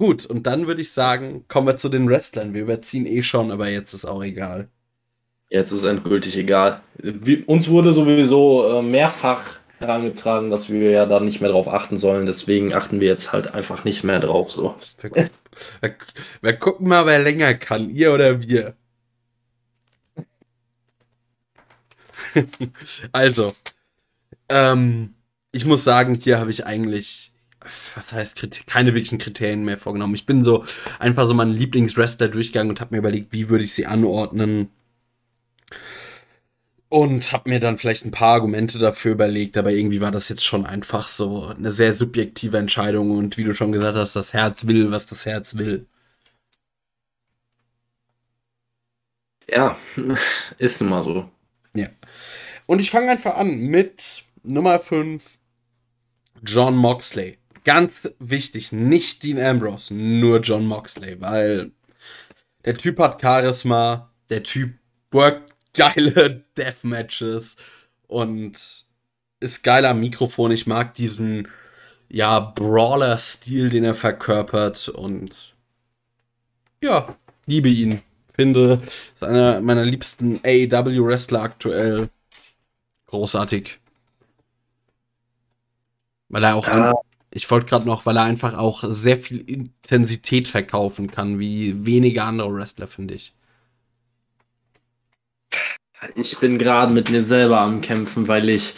Gut, 0.00 0.24
und 0.24 0.46
dann 0.46 0.66
würde 0.66 0.80
ich 0.80 0.92
sagen, 0.92 1.44
kommen 1.46 1.66
wir 1.66 1.76
zu 1.76 1.90
den 1.90 2.08
Wrestlern. 2.08 2.54
Wir 2.54 2.62
überziehen 2.62 3.04
eh 3.04 3.22
schon, 3.22 3.50
aber 3.50 3.68
jetzt 3.68 3.92
ist 3.92 4.06
auch 4.06 4.24
egal. 4.24 4.70
Jetzt 5.50 5.72
ist 5.72 5.82
endgültig 5.82 6.38
egal. 6.38 6.80
Wir, 6.96 7.46
uns 7.46 7.68
wurde 7.68 7.92
sowieso 7.92 8.78
äh, 8.78 8.82
mehrfach 8.82 9.58
herangetragen, 9.78 10.48
dass 10.48 10.70
wir 10.70 10.90
ja 10.90 11.04
da 11.04 11.20
nicht 11.20 11.42
mehr 11.42 11.50
drauf 11.50 11.68
achten 11.68 11.98
sollen. 11.98 12.24
Deswegen 12.24 12.72
achten 12.72 13.00
wir 13.00 13.08
jetzt 13.08 13.34
halt 13.34 13.52
einfach 13.52 13.84
nicht 13.84 14.02
mehr 14.02 14.20
drauf. 14.20 14.50
So. 14.50 14.74
Wir, 15.02 15.10
gucken, 15.10 15.30
wir, 15.82 15.94
wir 16.40 16.52
gucken 16.54 16.88
mal, 16.88 17.04
wer 17.04 17.18
länger 17.18 17.52
kann, 17.52 17.90
ihr 17.90 18.14
oder 18.14 18.42
wir. 18.42 18.72
also, 23.12 23.52
ähm, 24.48 25.12
ich 25.52 25.66
muss 25.66 25.84
sagen, 25.84 26.14
hier 26.14 26.40
habe 26.40 26.50
ich 26.50 26.64
eigentlich, 26.64 27.29
was 27.94 28.12
heißt, 28.12 28.66
keine 28.66 28.94
wirklichen 28.94 29.18
Kriterien 29.18 29.64
mehr 29.64 29.78
vorgenommen. 29.78 30.14
Ich 30.14 30.26
bin 30.26 30.44
so 30.44 30.64
einfach 30.98 31.26
so 31.26 31.34
meinen 31.34 31.54
Lieblingswrestler 31.54 32.28
durchgegangen 32.28 32.70
und 32.70 32.80
habe 32.80 32.94
mir 32.94 32.98
überlegt, 32.98 33.32
wie 33.32 33.48
würde 33.48 33.64
ich 33.64 33.74
sie 33.74 33.86
anordnen. 33.86 34.70
Und 36.88 37.32
habe 37.32 37.48
mir 37.48 37.60
dann 37.60 37.78
vielleicht 37.78 38.04
ein 38.04 38.10
paar 38.10 38.34
Argumente 38.34 38.78
dafür 38.80 39.12
überlegt, 39.12 39.56
aber 39.56 39.70
irgendwie 39.70 40.00
war 40.00 40.10
das 40.10 40.28
jetzt 40.28 40.44
schon 40.44 40.66
einfach 40.66 41.06
so 41.06 41.46
eine 41.46 41.70
sehr 41.70 41.92
subjektive 41.94 42.58
Entscheidung 42.58 43.12
und 43.12 43.36
wie 43.36 43.44
du 43.44 43.54
schon 43.54 43.70
gesagt 43.70 43.96
hast, 43.96 44.16
das 44.16 44.32
Herz 44.32 44.66
will, 44.66 44.90
was 44.90 45.06
das 45.06 45.24
Herz 45.24 45.56
will. 45.56 45.86
Ja, 49.48 49.76
ist 50.58 50.80
nun 50.80 50.90
mal 50.90 51.02
so. 51.02 51.30
Ja. 51.74 51.88
Und 52.66 52.80
ich 52.80 52.90
fange 52.90 53.10
einfach 53.10 53.36
an 53.36 53.58
mit 53.58 54.24
Nummer 54.42 54.78
5, 54.78 55.38
John 56.44 56.76
Moxley. 56.76 57.39
Ganz 57.64 58.08
wichtig, 58.18 58.72
nicht 58.72 59.22
Dean 59.22 59.38
Ambrose, 59.38 59.94
nur 59.94 60.40
John 60.40 60.66
Moxley, 60.66 61.20
weil 61.20 61.72
der 62.64 62.76
Typ 62.76 62.98
hat 62.98 63.20
Charisma, 63.20 64.10
der 64.30 64.42
Typ 64.42 64.74
workt 65.10 65.52
geile 65.74 66.42
Deathmatches 66.56 67.56
und 68.06 68.86
ist 69.40 69.62
geil 69.62 69.84
am 69.86 70.00
Mikrofon. 70.00 70.50
Ich 70.50 70.66
mag 70.66 70.94
diesen, 70.94 71.48
ja, 72.08 72.40
Brawler-Stil, 72.40 73.70
den 73.70 73.84
er 73.84 73.94
verkörpert 73.94 74.88
und 74.88 75.54
ja, 76.82 77.16
liebe 77.46 77.68
ihn. 77.68 78.02
Finde, 78.34 78.78
ist 79.14 79.22
einer 79.22 79.60
meiner 79.60 79.84
liebsten 79.84 80.40
AEW-Wrestler 80.44 81.42
aktuell. 81.42 82.08
Großartig. 83.06 83.78
Weil 86.28 86.44
er 86.44 86.54
auch, 86.54 86.66
ja. 86.66 86.92
Ich 87.30 87.50
wollte 87.50 87.66
gerade 87.66 87.86
noch, 87.86 88.06
weil 88.06 88.16
er 88.16 88.24
einfach 88.24 88.54
auch 88.54 88.82
sehr 88.86 89.16
viel 89.16 89.38
Intensität 89.38 90.48
verkaufen 90.48 91.10
kann, 91.10 91.38
wie 91.38 91.84
wenige 91.84 92.24
andere 92.24 92.52
Wrestler, 92.52 92.88
finde 92.88 93.14
ich. 93.14 93.34
Ich 96.14 96.38
bin 96.38 96.58
gerade 96.58 96.92
mit 96.92 97.10
mir 97.10 97.22
selber 97.22 97.60
am 97.60 97.82
Kämpfen, 97.82 98.26
weil 98.26 98.48
ich, 98.48 98.74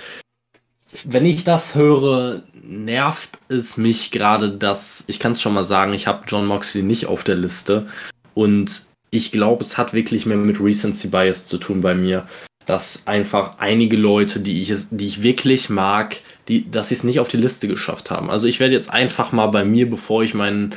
wenn 1.04 1.24
ich 1.24 1.44
das 1.44 1.74
höre, 1.74 2.42
nervt 2.62 3.38
es 3.48 3.76
mich 3.76 4.10
gerade, 4.10 4.50
dass, 4.50 5.04
ich 5.06 5.18
kann 5.18 5.32
es 5.32 5.40
schon 5.40 5.54
mal 5.54 5.64
sagen, 5.64 5.94
ich 5.94 6.06
habe 6.06 6.24
John 6.26 6.46
Moxley 6.46 6.82
nicht 6.82 7.06
auf 7.06 7.24
der 7.24 7.36
Liste 7.36 7.88
und 8.34 8.84
ich 9.10 9.30
glaube, 9.30 9.62
es 9.62 9.78
hat 9.78 9.92
wirklich 9.92 10.26
mehr 10.26 10.36
mit 10.36 10.60
Recency 10.60 11.08
Bias 11.08 11.46
zu 11.46 11.58
tun 11.58 11.80
bei 11.80 11.94
mir, 11.94 12.26
dass 12.66 13.06
einfach 13.06 13.58
einige 13.58 13.96
Leute, 13.96 14.40
die 14.40 14.60
ich, 14.60 14.72
die 14.90 15.06
ich 15.06 15.22
wirklich 15.22 15.70
mag, 15.70 16.20
die, 16.48 16.70
dass 16.70 16.88
sie 16.88 16.94
es 16.94 17.04
nicht 17.04 17.20
auf 17.20 17.28
die 17.28 17.36
Liste 17.36 17.68
geschafft 17.68 18.10
haben. 18.10 18.30
Also 18.30 18.46
ich 18.46 18.60
werde 18.60 18.74
jetzt 18.74 18.90
einfach 18.90 19.32
mal 19.32 19.46
bei 19.48 19.64
mir, 19.64 19.88
bevor 19.88 20.22
ich 20.22 20.34
meinen 20.34 20.74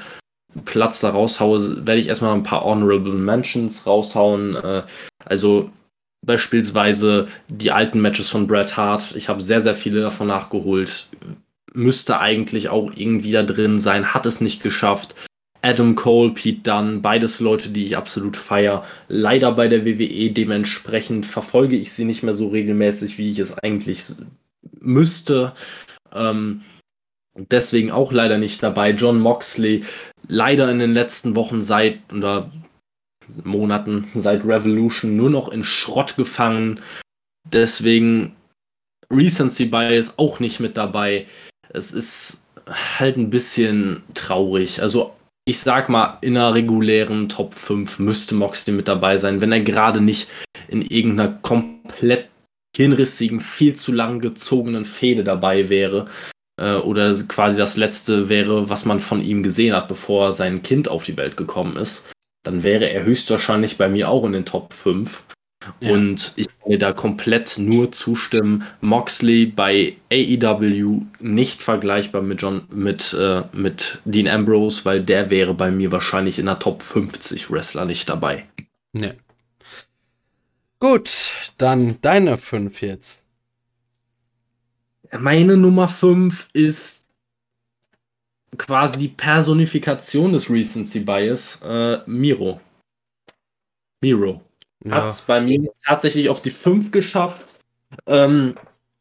Platz 0.64 1.02
da 1.02 1.10
raushaue, 1.10 1.86
werde 1.86 2.00
ich 2.00 2.08
erstmal 2.08 2.34
ein 2.34 2.44
paar 2.44 2.64
Honorable 2.64 3.14
Mentions 3.14 3.86
raushauen. 3.86 4.56
Äh, 4.56 4.84
also 5.26 5.70
beispielsweise 6.26 7.28
die 7.50 7.72
alten 7.72 8.02
Matches 8.02 8.30
von 8.30 8.48
Bret 8.48 8.78
Hart. 8.78 9.16
Ich 9.16 9.30
habe 9.30 9.42
sehr, 9.42 9.62
sehr 9.62 9.76
viele 9.76 10.02
davon 10.02 10.28
nachgeholt. 10.28 11.08
Müsste 11.74 12.20
eigentlich 12.20 12.70
auch 12.70 12.92
irgendwie 12.96 13.32
da 13.32 13.44
drin 13.44 13.80
sein, 13.80 14.14
hat 14.14 14.26
es 14.26 14.42
nicht 14.42 14.64
geschafft. 14.64 15.16
Adam 15.62 15.96
Cole, 15.96 16.32
Pete 16.32 16.62
Dunne, 16.62 17.00
beides 17.00 17.40
Leute, 17.40 17.70
die 17.70 17.86
ich 17.86 17.98
absolut 17.98 18.38
feier. 18.38 18.86
Leider 19.08 19.52
bei 19.52 19.68
der 19.68 19.84
WWE, 19.84 20.30
dementsprechend 20.32 21.26
verfolge 21.26 21.76
ich 21.76 21.92
sie 21.92 22.06
nicht 22.06 22.22
mehr 22.22 22.36
so 22.36 22.50
regelmäßig, 22.50 23.18
wie 23.18 23.32
ich 23.32 23.40
es 23.40 23.58
eigentlich 23.58 24.04
müsste. 24.86 25.54
Ähm, 26.14 26.62
deswegen 27.36 27.92
auch 27.92 28.12
leider 28.12 28.38
nicht 28.38 28.64
dabei. 28.64 28.92
John 28.92 29.20
Moxley, 29.20 29.84
leider 30.28 30.70
in 30.70 30.80
den 30.80 30.94
letzten 30.94 31.36
Wochen 31.36 31.62
seit 31.62 32.00
oder 32.14 32.52
Monaten 33.44 34.04
seit 34.14 34.46
Revolution 34.46 35.16
nur 35.16 35.30
noch 35.30 35.50
in 35.50 35.64
Schrott 35.64 36.16
gefangen. 36.16 36.80
Deswegen 37.52 38.36
Recency 39.12 39.66
Bias 39.66 40.18
auch 40.18 40.40
nicht 40.40 40.60
mit 40.60 40.78
dabei. 40.78 41.28
Es 41.70 41.94
ist 41.94 42.44
halt 42.98 43.18
ein 43.18 43.30
bisschen 43.30 44.04
traurig. 44.14 44.82
Also 44.82 45.14
ich 45.48 45.60
sag 45.60 45.90
mal, 45.90 46.18
in 46.22 46.36
einer 46.36 46.56
regulären 46.56 47.30
Top 47.30 47.54
5 47.54 48.00
müsste 48.00 48.34
Moxley 48.34 48.74
mit 48.74 48.88
dabei 48.88 49.18
sein, 49.18 49.42
wenn 49.42 49.52
er 49.52 49.60
gerade 49.60 50.02
nicht 50.02 50.28
in 50.68 50.82
irgendeiner 50.82 51.38
komplett 51.44 52.30
hinrissigen, 52.76 53.40
viel 53.40 53.76
zu 53.76 53.92
lang 53.92 54.20
gezogenen 54.20 54.86
Fehde 54.86 55.24
dabei 55.24 55.70
wäre. 55.70 56.08
Äh, 56.60 56.76
oder 56.76 57.14
quasi 57.28 57.58
das 57.58 57.78
letzte 57.78 58.30
wäre, 58.30 58.70
was 58.70 58.86
man 58.86 59.00
von 59.00 59.22
ihm 59.22 59.44
gesehen 59.44 59.76
hat, 59.76 59.88
bevor 59.88 60.34
sein 60.34 60.64
Kind 60.64 60.88
auf 60.88 61.04
die 61.04 61.18
Welt 61.18 61.38
gekommen 61.38 61.78
ist. 61.78 62.12
Dann 62.44 62.64
wäre 62.64 62.90
er 62.90 63.04
höchstwahrscheinlich 63.04 63.78
bei 63.78 63.90
mir 63.90 64.10
auch 64.10 64.24
in 64.24 64.34
den 64.34 64.46
Top 64.46 64.74
5. 64.74 65.24
Ja. 65.80 65.92
Und 65.94 66.34
ich 66.36 66.46
kann 66.46 66.70
mir 66.70 66.78
da 66.78 66.94
komplett 66.94 67.58
nur 67.58 67.92
zustimmen. 67.92 68.64
Moxley 68.82 69.48
bei 69.48 69.96
AEW 70.12 71.02
nicht 71.20 71.62
vergleichbar 71.62 72.22
mit 72.22 72.42
John, 72.42 72.64
mit, 72.72 73.14
äh, 73.14 73.42
mit 73.52 74.02
Dean 74.06 74.28
Ambrose, 74.28 74.86
weil 74.86 75.02
der 75.02 75.30
wäre 75.30 75.54
bei 75.54 75.72
mir 75.72 75.92
wahrscheinlich 75.92 76.38
in 76.38 76.46
der 76.46 76.60
Top 76.60 76.84
50 76.84 77.50
Wrestler 77.50 77.86
nicht 77.86 78.08
dabei. 78.08 78.46
Ne. 78.94 79.16
Gut, 80.88 81.32
dann 81.58 82.00
deine 82.02 82.38
5 82.38 82.84
jetzt. 82.84 83.24
Meine 85.18 85.58
Nummer 85.58 85.88
5 85.88 86.48
ist 86.54 87.08
quasi 88.56 89.00
die 89.00 89.08
Personifikation 89.08 90.32
des 90.32 90.48
Recency 90.48 91.00
Bias, 91.00 91.60
äh, 91.66 92.02
Miro. 92.06 92.62
Miro. 94.04 94.42
Ja. 94.84 94.92
Hat 94.92 95.10
es 95.10 95.24
bei 95.24 95.42
mir 95.42 95.72
tatsächlich 95.84 96.30
auf 96.30 96.44
die 96.44 96.52
5 96.52 96.92
geschafft. 96.92 97.60
Ähm, 98.06 98.54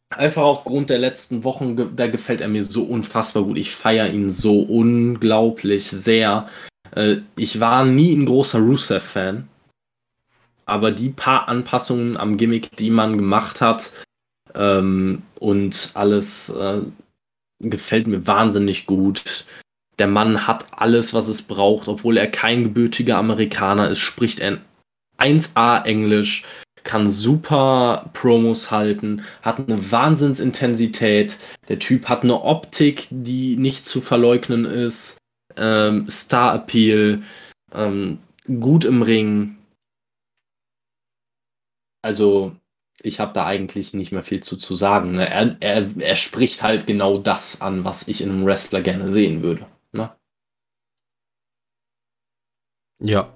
einfach 0.08 0.44
aufgrund 0.44 0.88
der 0.88 0.98
letzten 0.98 1.44
Wochen, 1.44 1.94
da 1.94 2.06
gefällt 2.06 2.40
er 2.40 2.48
mir 2.48 2.64
so 2.64 2.84
unfassbar 2.84 3.42
gut. 3.42 3.58
Ich 3.58 3.74
feiere 3.74 4.08
ihn 4.08 4.30
so 4.30 4.58
unglaublich 4.62 5.90
sehr. 5.90 6.48
Äh, 6.92 7.16
ich 7.36 7.60
war 7.60 7.84
nie 7.84 8.14
ein 8.14 8.24
großer 8.24 8.60
Rusev-Fan. 8.60 9.50
Aber 10.66 10.92
die 10.92 11.10
paar 11.10 11.48
Anpassungen 11.48 12.16
am 12.16 12.36
Gimmick, 12.36 12.76
die 12.76 12.90
man 12.90 13.18
gemacht 13.18 13.60
hat, 13.60 13.92
ähm, 14.54 15.22
und 15.38 15.90
alles 15.94 16.48
äh, 16.50 16.80
gefällt 17.60 18.06
mir 18.06 18.26
wahnsinnig 18.26 18.86
gut. 18.86 19.44
Der 19.98 20.06
Mann 20.06 20.46
hat 20.46 20.66
alles, 20.72 21.14
was 21.14 21.28
es 21.28 21.42
braucht, 21.42 21.88
obwohl 21.88 22.16
er 22.16 22.26
kein 22.26 22.64
gebürtiger 22.64 23.16
Amerikaner 23.16 23.88
ist, 23.90 23.98
spricht 23.98 24.40
er 24.40 24.58
1A 25.18 25.84
Englisch, 25.84 26.44
kann 26.82 27.08
super 27.08 28.10
Promos 28.12 28.70
halten, 28.70 29.22
hat 29.42 29.58
eine 29.58 29.90
Wahnsinnsintensität. 29.90 31.38
Der 31.68 31.78
Typ 31.78 32.08
hat 32.08 32.22
eine 32.22 32.42
Optik, 32.42 33.06
die 33.10 33.56
nicht 33.56 33.86
zu 33.86 34.00
verleugnen 34.00 34.64
ist. 34.64 35.18
Ähm, 35.56 36.08
Star 36.10 36.56
Appeal, 36.56 37.22
ähm, 37.72 38.18
gut 38.60 38.84
im 38.84 39.02
Ring. 39.02 39.53
Also, 42.04 42.54
ich 43.02 43.18
habe 43.18 43.32
da 43.32 43.46
eigentlich 43.46 43.94
nicht 43.94 44.12
mehr 44.12 44.22
viel 44.22 44.42
zu, 44.42 44.58
zu 44.58 44.76
sagen. 44.76 45.12
Ne? 45.12 45.26
Er, 45.26 45.56
er, 45.60 45.90
er 45.98 46.16
spricht 46.16 46.62
halt 46.62 46.86
genau 46.86 47.16
das 47.16 47.62
an, 47.62 47.84
was 47.84 48.08
ich 48.08 48.20
in 48.20 48.28
einem 48.30 48.44
Wrestler 48.44 48.82
gerne 48.82 49.10
sehen 49.10 49.42
würde. 49.42 49.66
Ne? 49.92 50.12
Ja. 53.00 53.32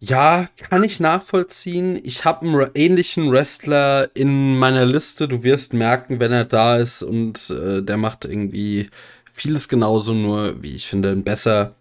Ja, 0.00 0.48
kann 0.56 0.82
ich 0.82 0.98
nachvollziehen. 0.98 2.00
Ich 2.04 2.24
habe 2.24 2.46
einen 2.46 2.70
ähnlichen 2.74 3.30
Wrestler 3.30 4.10
in 4.14 4.58
meiner 4.58 4.86
Liste. 4.86 5.28
Du 5.28 5.42
wirst 5.42 5.74
merken, 5.74 6.20
wenn 6.20 6.32
er 6.32 6.46
da 6.46 6.78
ist 6.78 7.02
und 7.02 7.50
äh, 7.50 7.82
der 7.82 7.98
macht 7.98 8.24
irgendwie 8.24 8.88
vieles 9.30 9.68
genauso, 9.68 10.14
nur 10.14 10.62
wie 10.62 10.74
ich 10.74 10.86
finde, 10.86 11.14
besser. 11.16 11.74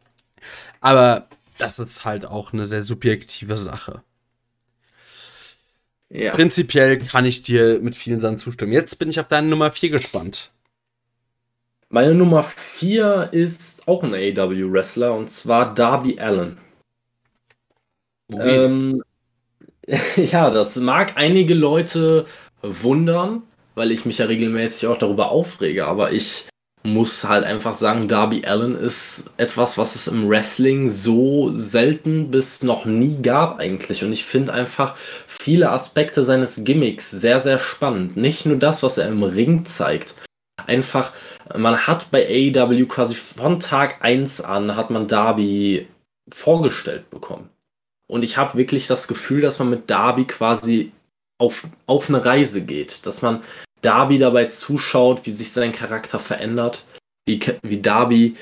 Aber 0.81 1.27
das 1.57 1.79
ist 1.79 2.03
halt 2.03 2.25
auch 2.25 2.51
eine 2.51 2.65
sehr 2.65 2.81
subjektive 2.81 3.57
Sache. 3.57 4.03
Ja. 6.09 6.33
Prinzipiell 6.33 6.99
kann 6.99 7.25
ich 7.25 7.43
dir 7.43 7.79
mit 7.81 7.95
vielen 7.95 8.19
Sachen 8.19 8.37
zustimmen. 8.37 8.71
Jetzt 8.71 8.97
bin 8.97 9.09
ich 9.09 9.19
auf 9.19 9.27
deine 9.27 9.47
Nummer 9.47 9.71
4 9.71 9.89
gespannt. 9.89 10.51
Meine 11.89 12.13
Nummer 12.13 12.43
4 12.43 13.29
ist 13.31 13.87
auch 13.87 14.03
ein 14.03 14.13
AEW-Wrestler 14.13 15.13
und 15.13 15.29
zwar 15.29 15.73
Darby 15.73 16.19
Allen. 16.19 16.57
Ähm, 18.31 19.03
ja, 20.15 20.49
das 20.49 20.75
mag 20.75 21.13
einige 21.15 21.53
Leute 21.53 22.25
wundern, 22.61 23.43
weil 23.75 23.91
ich 23.91 24.05
mich 24.05 24.17
ja 24.17 24.25
regelmäßig 24.25 24.87
auch 24.87 24.97
darüber 24.97 25.31
aufrege, 25.31 25.85
aber 25.85 26.11
ich 26.11 26.47
muss 26.87 27.25
halt 27.25 27.43
einfach 27.43 27.75
sagen, 27.75 28.07
Darby 28.07 28.45
Allen 28.45 28.75
ist 28.75 29.31
etwas, 29.37 29.77
was 29.77 29.95
es 29.95 30.07
im 30.07 30.29
Wrestling 30.29 30.89
so 30.89 31.51
selten 31.53 32.31
bis 32.31 32.63
noch 32.63 32.85
nie 32.85 33.21
gab 33.21 33.59
eigentlich. 33.59 34.03
Und 34.03 34.13
ich 34.13 34.25
finde 34.25 34.53
einfach 34.53 34.95
viele 35.27 35.69
Aspekte 35.69 36.23
seines 36.23 36.63
Gimmicks 36.63 37.11
sehr, 37.11 37.41
sehr 37.41 37.59
spannend. 37.59 38.15
Nicht 38.15 38.45
nur 38.45 38.57
das, 38.57 38.83
was 38.83 38.97
er 38.97 39.09
im 39.09 39.23
Ring 39.23 39.65
zeigt, 39.65 40.15
einfach, 40.65 41.11
man 41.55 41.87
hat 41.87 42.09
bei 42.09 42.25
AEW 42.25 42.85
quasi 42.85 43.15
von 43.15 43.59
Tag 43.59 43.97
1 44.01 44.41
an 44.41 44.75
hat 44.75 44.89
man 44.89 45.07
Darby 45.07 45.87
vorgestellt 46.31 47.09
bekommen. 47.09 47.49
Und 48.09 48.23
ich 48.23 48.37
habe 48.37 48.57
wirklich 48.57 48.87
das 48.87 49.07
Gefühl, 49.07 49.41
dass 49.41 49.59
man 49.59 49.69
mit 49.69 49.89
Darby 49.89 50.25
quasi 50.25 50.91
auf, 51.37 51.67
auf 51.85 52.09
eine 52.09 52.25
Reise 52.25 52.65
geht, 52.65 53.05
dass 53.05 53.21
man 53.21 53.43
Darby 53.81 54.17
dabei 54.17 54.45
zuschaut, 54.45 55.25
wie 55.25 55.31
sich 55.31 55.51
sein 55.51 55.71
Charakter 55.71 56.19
verändert, 56.19 56.85
wie, 57.25 57.39
wie 57.61 57.81
Darby 57.81 58.35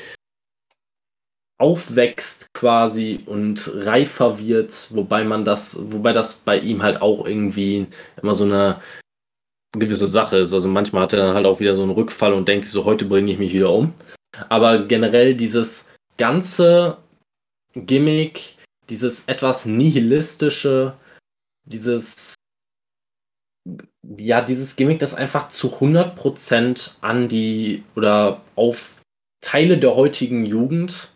aufwächst 1.57 2.47
quasi 2.53 3.22
und 3.25 3.72
reifer 3.73 4.39
wird, 4.39 4.89
wobei 4.93 5.23
man 5.23 5.45
das, 5.45 5.80
wobei 5.91 6.11
das 6.11 6.35
bei 6.35 6.59
ihm 6.59 6.83
halt 6.83 7.01
auch 7.01 7.25
irgendwie 7.25 7.88
immer 8.22 8.35
so 8.35 8.43
eine 8.43 8.81
gewisse 9.80 10.07
Sache 10.07 10.38
ist. 10.38 10.53
Also 10.53 10.67
manchmal 10.67 11.03
hat 11.03 11.14
er 11.14 11.19
dann 11.19 11.35
halt 11.35 11.45
auch 11.45 11.59
wieder 11.59 11.75
so 11.75 11.83
einen 11.83 11.91
Rückfall 11.91 12.33
und 12.33 12.47
denkt 12.47 12.65
sich 12.65 12.73
so, 12.73 12.85
heute 12.85 13.05
bringe 13.05 13.31
ich 13.31 13.39
mich 13.39 13.53
wieder 13.53 13.72
um. 13.72 13.93
Aber 14.49 14.80
generell 14.80 15.33
dieses 15.33 15.93
ganze 16.17 16.97
Gimmick, 17.73 18.55
dieses 18.89 19.25
etwas 19.25 19.65
nihilistische, 19.65 20.93
dieses 21.65 22.34
ja, 24.17 24.42
dieses 24.42 24.75
Gimmick, 24.75 25.00
das 25.00 25.16
einfach 25.16 25.50
zu 25.50 25.75
100% 25.75 26.95
an 27.01 27.30
die 27.30 27.84
oder 27.95 28.42
auf 28.56 29.01
Teile 29.42 29.77
der 29.77 29.95
heutigen 29.95 30.45
Jugend 30.45 31.11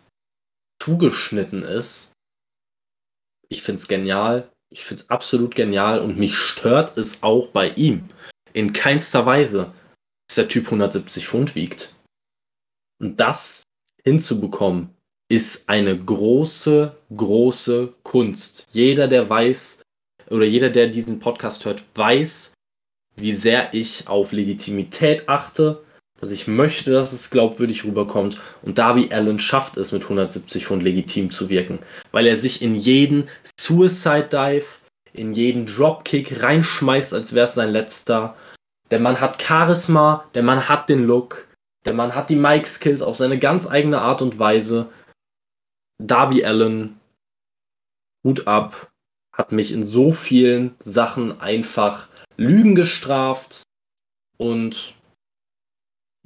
zugeschnitten 0.80 1.62
ist. 1.62 2.12
Ich 3.48 3.62
finde 3.62 3.80
es 3.80 3.88
genial. 3.88 4.50
Ich 4.72 4.84
finde 4.84 5.02
es 5.02 5.10
absolut 5.10 5.54
genial 5.54 6.00
und 6.00 6.16
mich 6.16 6.36
stört 6.36 6.96
es 6.96 7.22
auch 7.22 7.48
bei 7.48 7.70
ihm. 7.70 8.08
In 8.52 8.72
keinster 8.72 9.26
Weise, 9.26 9.72
dass 10.28 10.36
der 10.36 10.48
Typ 10.48 10.66
170 10.66 11.26
Pfund 11.26 11.54
wiegt. 11.54 11.94
Und 13.00 13.18
das 13.18 13.62
hinzubekommen, 14.04 14.94
ist 15.28 15.68
eine 15.68 15.98
große, 15.98 16.96
große 17.16 17.94
Kunst. 18.02 18.66
Jeder, 18.72 19.08
der 19.08 19.28
weiß, 19.28 19.82
oder 20.28 20.44
jeder, 20.44 20.70
der 20.70 20.88
diesen 20.88 21.18
Podcast 21.18 21.64
hört, 21.64 21.84
weiß, 21.94 22.54
wie 23.16 23.32
sehr 23.32 23.74
ich 23.74 24.08
auf 24.08 24.32
Legitimität 24.32 25.28
achte, 25.28 25.82
dass 26.20 26.30
ich 26.30 26.46
möchte, 26.46 26.92
dass 26.92 27.12
es 27.12 27.30
glaubwürdig 27.30 27.84
rüberkommt. 27.84 28.40
Und 28.62 28.78
Darby 28.78 29.08
Allen 29.10 29.40
schafft 29.40 29.76
es, 29.76 29.92
mit 29.92 30.02
170 30.02 30.66
Pfund 30.66 30.82
legitim 30.82 31.30
zu 31.30 31.48
wirken, 31.48 31.78
weil 32.12 32.26
er 32.26 32.36
sich 32.36 32.62
in 32.62 32.74
jeden 32.74 33.28
Suicide 33.58 34.28
Dive, 34.30 34.66
in 35.12 35.32
jeden 35.32 35.66
Dropkick 35.66 36.42
reinschmeißt, 36.42 37.14
als 37.14 37.34
wäre 37.34 37.46
es 37.46 37.54
sein 37.54 37.70
letzter. 37.70 38.36
Der 38.90 39.00
Mann 39.00 39.20
hat 39.20 39.42
Charisma, 39.42 40.24
der 40.34 40.42
Mann 40.42 40.68
hat 40.68 40.88
den 40.88 41.04
Look, 41.04 41.48
der 41.84 41.94
Mann 41.94 42.14
hat 42.14 42.28
die 42.28 42.36
Mic-Skills 42.36 43.02
auf 43.02 43.16
seine 43.16 43.38
ganz 43.38 43.68
eigene 43.68 44.00
Art 44.00 44.20
und 44.20 44.38
Weise. 44.38 44.90
Darby 45.98 46.44
Allen, 46.44 47.00
Hut 48.24 48.46
ab, 48.46 48.90
hat 49.32 49.52
mich 49.52 49.72
in 49.72 49.84
so 49.84 50.12
vielen 50.12 50.74
Sachen 50.80 51.40
einfach 51.40 52.08
Lügen 52.40 52.74
gestraft 52.74 53.62
und 54.38 54.94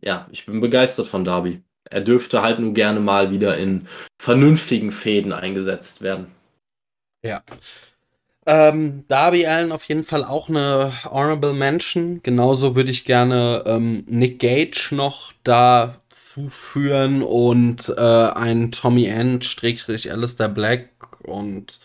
ja, 0.00 0.28
ich 0.30 0.46
bin 0.46 0.60
begeistert 0.60 1.08
von 1.08 1.24
Darby. 1.24 1.62
Er 1.90 2.02
dürfte 2.02 2.40
halt 2.40 2.60
nur 2.60 2.72
gerne 2.72 3.00
mal 3.00 3.32
wieder 3.32 3.58
in 3.58 3.88
vernünftigen 4.22 4.92
Fäden 4.92 5.32
eingesetzt 5.32 6.02
werden. 6.02 6.28
Ja. 7.24 7.42
Ähm, 8.46 9.04
Darby 9.08 9.46
Allen 9.46 9.72
auf 9.72 9.84
jeden 9.84 10.04
Fall 10.04 10.22
auch 10.22 10.48
eine 10.48 10.92
Honorable 11.04 11.52
Mention. 11.52 12.22
Genauso 12.22 12.76
würde 12.76 12.90
ich 12.90 13.04
gerne 13.04 13.64
ähm, 13.66 14.04
Nick 14.06 14.38
Gage 14.38 14.88
noch 14.92 15.32
da 15.42 15.96
zuführen 16.10 17.22
und 17.22 17.88
äh, 17.88 18.00
ein 18.00 18.70
Tommy 18.70 19.10
Strickstrich 19.42 20.12
Alistair 20.12 20.48
Black 20.48 20.90
und 21.22 21.80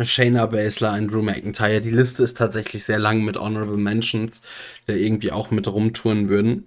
Shayna 0.00 0.46
Baszler, 0.46 0.92
ein 0.92 1.08
Drew 1.08 1.22
McIntyre. 1.22 1.80
Die 1.80 1.90
Liste 1.90 2.22
ist 2.22 2.38
tatsächlich 2.38 2.84
sehr 2.84 2.98
lang 2.98 3.22
mit 3.24 3.36
Honorable 3.36 3.76
Mentions, 3.76 4.42
die 4.88 4.92
irgendwie 4.92 5.32
auch 5.32 5.50
mit 5.50 5.68
rumtouren 5.68 6.28
würden. 6.28 6.66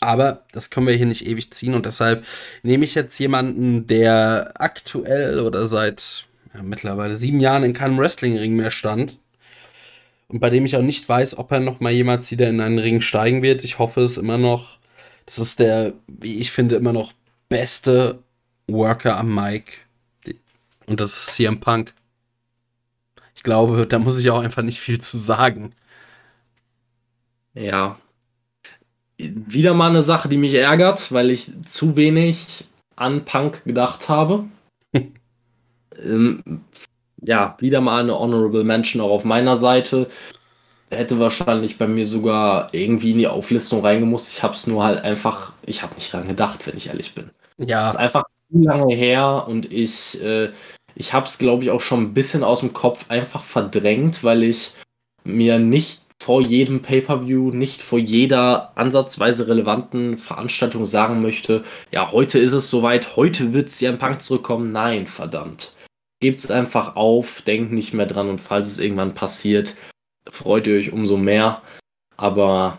Aber 0.00 0.44
das 0.52 0.70
können 0.70 0.86
wir 0.86 0.94
hier 0.94 1.06
nicht 1.06 1.26
ewig 1.26 1.50
ziehen 1.52 1.74
und 1.74 1.86
deshalb 1.86 2.24
nehme 2.62 2.84
ich 2.84 2.94
jetzt 2.94 3.18
jemanden, 3.18 3.86
der 3.86 4.52
aktuell 4.56 5.40
oder 5.40 5.66
seit 5.66 6.26
ja, 6.54 6.62
mittlerweile 6.62 7.14
sieben 7.14 7.40
Jahren 7.40 7.64
in 7.64 7.72
keinem 7.72 7.98
Wrestlingring 7.98 8.54
mehr 8.54 8.70
stand 8.70 9.18
und 10.28 10.40
bei 10.40 10.50
dem 10.50 10.66
ich 10.66 10.76
auch 10.76 10.82
nicht 10.82 11.08
weiß, 11.08 11.38
ob 11.38 11.52
er 11.52 11.60
noch 11.60 11.80
mal 11.80 11.92
jemals 11.92 12.30
wieder 12.30 12.48
in 12.48 12.60
einen 12.60 12.78
Ring 12.78 13.00
steigen 13.00 13.42
wird. 13.42 13.62
Ich 13.64 13.78
hoffe 13.78 14.00
es 14.00 14.16
immer 14.16 14.38
noch. 14.38 14.78
Das 15.24 15.38
ist 15.38 15.60
der, 15.60 15.92
wie 16.06 16.38
ich 16.38 16.50
finde, 16.50 16.76
immer 16.76 16.92
noch 16.92 17.12
beste 17.48 18.22
Worker 18.66 19.16
am 19.16 19.34
Mic. 19.34 19.84
Und 20.86 21.00
das 21.00 21.16
ist 21.16 21.34
CM 21.34 21.60
Punk. 21.60 21.94
Ich 23.46 23.48
glaube, 23.48 23.86
da 23.86 24.00
muss 24.00 24.18
ich 24.18 24.28
auch 24.28 24.42
einfach 24.42 24.62
nicht 24.62 24.80
viel 24.80 25.00
zu 25.00 25.16
sagen. 25.18 25.72
Ja, 27.54 27.96
wieder 29.18 29.72
mal 29.72 29.88
eine 29.88 30.02
Sache, 30.02 30.28
die 30.28 30.36
mich 30.36 30.52
ärgert, 30.54 31.12
weil 31.12 31.30
ich 31.30 31.46
zu 31.62 31.94
wenig 31.94 32.64
an 32.96 33.24
Punk 33.24 33.62
gedacht 33.62 34.08
habe. 34.08 34.46
ähm, 36.02 36.42
ja, 37.22 37.56
wieder 37.60 37.80
mal 37.80 38.02
eine 38.02 38.18
Honorable 38.18 38.64
Mention 38.64 39.00
auch 39.00 39.12
auf 39.12 39.24
meiner 39.24 39.56
Seite. 39.56 40.08
Hätte 40.90 41.20
wahrscheinlich 41.20 41.78
bei 41.78 41.86
mir 41.86 42.04
sogar 42.04 42.70
irgendwie 42.72 43.12
in 43.12 43.18
die 43.18 43.28
Auflistung 43.28 43.82
reingemusst. 43.82 44.28
Ich 44.28 44.42
habe 44.42 44.54
es 44.54 44.66
nur 44.66 44.82
halt 44.82 45.04
einfach, 45.04 45.52
ich 45.64 45.84
habe 45.84 45.94
nicht 45.94 46.12
dran 46.12 46.26
gedacht, 46.26 46.66
wenn 46.66 46.76
ich 46.76 46.88
ehrlich 46.88 47.14
bin. 47.14 47.30
Ja. 47.58 47.82
Es 47.82 47.90
ist 47.90 47.96
einfach 47.96 48.24
zu 48.50 48.60
lange 48.60 48.92
her 48.92 49.44
und 49.46 49.72
ich, 49.72 50.20
äh, 50.20 50.50
ich 50.96 51.12
habe 51.12 51.26
es, 51.26 51.38
glaube 51.38 51.62
ich, 51.62 51.70
auch 51.70 51.82
schon 51.82 52.02
ein 52.02 52.14
bisschen 52.14 52.42
aus 52.42 52.60
dem 52.60 52.72
Kopf 52.72 53.10
einfach 53.10 53.42
verdrängt, 53.42 54.24
weil 54.24 54.42
ich 54.42 54.72
mir 55.24 55.58
nicht 55.58 56.00
vor 56.18 56.40
jedem 56.40 56.80
Pay-per-View, 56.80 57.50
nicht 57.50 57.82
vor 57.82 57.98
jeder 57.98 58.72
ansatzweise 58.76 59.46
relevanten 59.46 60.16
Veranstaltung 60.16 60.86
sagen 60.86 61.20
möchte, 61.20 61.62
ja, 61.92 62.10
heute 62.10 62.38
ist 62.38 62.52
es 62.52 62.70
soweit, 62.70 63.16
heute 63.16 63.52
wird 63.52 63.70
CM 63.70 63.98
Punk 63.98 64.22
zurückkommen. 64.22 64.72
Nein, 64.72 65.06
verdammt. 65.06 65.74
Gebt 66.20 66.40
es 66.40 66.50
einfach 66.50 66.96
auf, 66.96 67.42
denkt 67.42 67.72
nicht 67.72 67.92
mehr 67.92 68.06
dran 68.06 68.30
und 68.30 68.40
falls 68.40 68.68
es 68.68 68.78
irgendwann 68.78 69.12
passiert, 69.12 69.76
freut 70.30 70.66
ihr 70.66 70.78
euch 70.78 70.92
umso 70.92 71.18
mehr. 71.18 71.60
Aber 72.16 72.78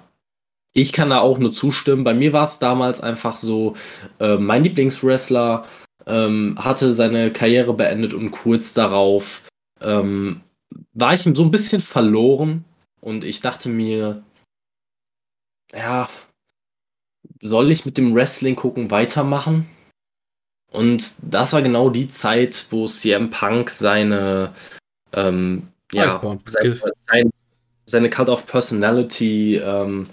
ich 0.74 0.92
kann 0.92 1.12
da 1.12 1.20
auch 1.20 1.38
nur 1.38 1.52
zustimmen. 1.52 2.04
Bei 2.04 2.16
mir 2.16 2.34
war 2.34 2.46
es 2.46 2.58
damals 2.58 3.02
einfach 3.02 3.38
so, 3.38 3.76
äh, 4.20 4.38
mein 4.38 4.64
Lieblingswrestler 4.64 5.66
ähm, 6.08 6.56
hatte 6.58 6.94
seine 6.94 7.32
Karriere 7.32 7.74
beendet 7.74 8.14
und 8.14 8.32
kurz 8.32 8.74
darauf 8.74 9.44
ähm, 9.82 10.42
war 10.94 11.14
ich 11.14 11.22
so 11.22 11.44
ein 11.44 11.52
bisschen 11.52 11.82
verloren 11.82 12.66
und 13.02 13.24
ich 13.24 13.42
dachte 13.42 13.70
mir, 13.70 14.24
ja, 15.74 16.10
soll 17.42 17.72
ich 17.72 17.86
mit 17.86 17.98
dem 17.98 18.16
Wrestling 18.16 18.56
gucken 18.56 18.90
weitermachen? 18.90 19.68
Und 20.72 21.16
das 21.22 21.54
war 21.54 21.62
genau 21.62 21.90
die 21.90 22.08
Zeit, 22.08 22.66
wo 22.70 22.88
CM 22.88 23.30
Punk 23.30 23.70
seine, 23.70 24.54
ähm, 25.14 25.68
ja, 25.94 26.22
sein, 26.46 26.80
sein, 27.00 27.30
seine 27.86 28.10
Cult 28.10 28.30
of 28.30 28.46
Personality, 28.46 29.56
ähm, 29.56 30.08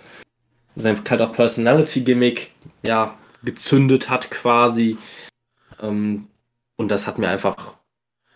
sein 0.77 1.03
Cult 1.03 1.21
of 1.21 1.33
Personality 1.33 2.03
Gimmick, 2.03 2.53
ja, 2.83 3.19
gezündet 3.43 4.09
hat 4.09 4.31
quasi. 4.31 4.97
Ähm, 5.81 6.29
und 6.77 6.89
das 6.91 7.07
hat 7.07 7.19
mir 7.19 7.29
einfach 7.29 7.75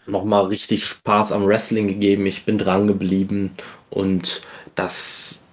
nochmal 0.07 0.47
richtig 0.47 0.86
Spaß 0.86 1.33
am 1.33 1.47
Wrestling 1.47 1.89
gegeben. 1.89 2.26
Ich 2.26 2.44
bin 2.44 2.58
dran 2.58 2.86
geblieben 2.86 3.55
und 3.91 4.42
das 4.75 5.47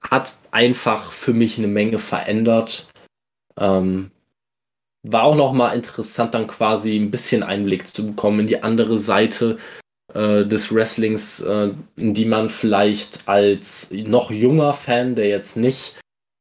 hat 0.00 0.34
einfach 0.50 1.12
für 1.12 1.34
mich 1.34 1.58
eine 1.58 1.66
Menge 1.66 1.98
verändert. 1.98 2.88
Ähm, 3.58 4.10
war 5.02 5.24
auch 5.24 5.36
nochmal 5.36 5.76
interessant, 5.76 6.34
dann 6.34 6.46
quasi 6.46 6.96
ein 6.96 7.10
bisschen 7.10 7.42
Einblick 7.42 7.86
zu 7.86 8.06
bekommen 8.06 8.40
in 8.40 8.46
die 8.46 8.62
andere 8.62 8.98
Seite 8.98 9.58
äh, 10.14 10.44
des 10.44 10.74
Wrestlings, 10.74 11.40
äh, 11.42 11.72
in 11.96 12.14
die 12.14 12.24
man 12.24 12.48
vielleicht 12.48 13.28
als 13.28 13.92
noch 13.92 14.30
junger 14.30 14.72
Fan, 14.72 15.14
der 15.14 15.28
jetzt 15.28 15.56
nicht 15.56 16.00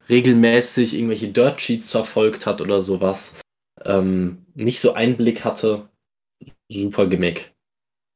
regelmäßig 0.10 0.94
irgendwelche 0.94 1.30
Dirt 1.30 1.62
Sheets 1.62 1.92
verfolgt 1.92 2.46
hat 2.46 2.62
oder 2.62 2.82
sowas, 2.82 3.38
ähm, 3.84 4.45
nicht 4.56 4.80
so 4.80 4.94
Einblick 4.94 5.44
hatte 5.44 5.88
super 6.70 7.08
Gimmick. 7.08 7.54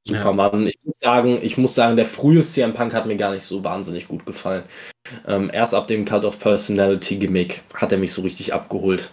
Super 0.07 0.19
ja. 0.19 0.31
Mann. 0.31 0.67
Ich 0.67 0.79
muss 0.83 0.99
sagen, 0.99 1.39
ich 1.41 1.57
muss 1.57 1.75
sagen, 1.75 1.95
der 1.95 2.05
frühe 2.05 2.41
CM 2.41 2.73
Punk 2.73 2.93
hat 2.93 3.05
mir 3.05 3.17
gar 3.17 3.33
nicht 3.33 3.43
so 3.43 3.63
wahnsinnig 3.63 4.07
gut 4.07 4.25
gefallen. 4.25 4.63
Ähm, 5.27 5.51
erst 5.53 5.73
ab 5.73 5.87
dem 5.87 6.05
Cult 6.05 6.25
of 6.25 6.39
Personality 6.39 7.17
Gimmick 7.17 7.61
hat 7.73 7.91
er 7.91 7.97
mich 7.97 8.13
so 8.13 8.21
richtig 8.21 8.53
abgeholt. 8.53 9.11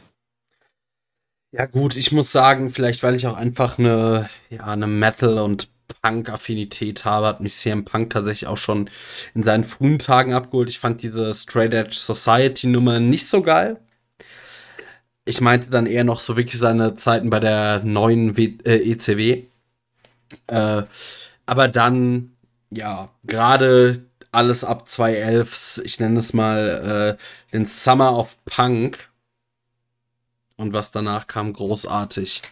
Ja, 1.53 1.67
gut, 1.67 1.97
ich 1.97 2.13
muss 2.13 2.33
sagen, 2.33 2.71
vielleicht 2.71 3.03
weil 3.03 3.15
ich 3.15 3.27
auch 3.27 3.37
einfach 3.37 3.79
eine, 3.79 4.29
ja, 4.51 4.65
eine 4.65 4.87
Metal- 4.87 5.39
und 5.39 5.69
Punk-Affinität 6.03 7.05
habe, 7.05 7.27
hat 7.27 7.41
mich 7.41 7.57
CM 7.57 7.85
Punk 7.85 8.11
tatsächlich 8.11 8.49
auch 8.49 8.57
schon 8.57 8.91
in 9.35 9.43
seinen 9.43 9.65
frühen 9.65 9.99
Tagen 9.99 10.35
abgeholt. 10.35 10.69
Ich 10.69 10.79
fand 10.79 11.03
diese 11.03 11.33
Straight 11.35 11.73
Edge 11.73 11.95
Society-Nummer 11.95 13.01
nicht 13.01 13.27
so 13.27 13.43
geil. 13.43 13.81
Ich 15.27 15.41
meinte 15.41 15.69
dann 15.71 15.87
eher 15.87 16.05
noch 16.05 16.21
so 16.21 16.37
wirklich 16.37 16.59
seine 16.61 16.95
Zeiten 16.95 17.31
bei 17.31 17.41
der 17.41 17.83
neuen 17.83 18.37
w 18.37 18.57
äh, 18.65 18.93
ECW. 18.93 19.43
Äh, 20.47 20.83
aber 21.47 21.69
dann, 21.69 22.37
ja, 22.71 23.11
gerade 23.25 24.05
alles 24.33 24.65
ab 24.65 24.89
2011, 24.89 25.83
ich 25.85 26.01
nenne 26.01 26.21
es 26.21 26.33
mal 26.33 27.17
äh, 27.19 27.53
den 27.53 27.67
Summer 27.67 28.17
of 28.17 28.37
Punk. 28.45 29.11
Und 30.57 30.73
was 30.73 30.93
danach 30.93 31.27
kam, 31.27 31.53
großartig. 31.53 32.43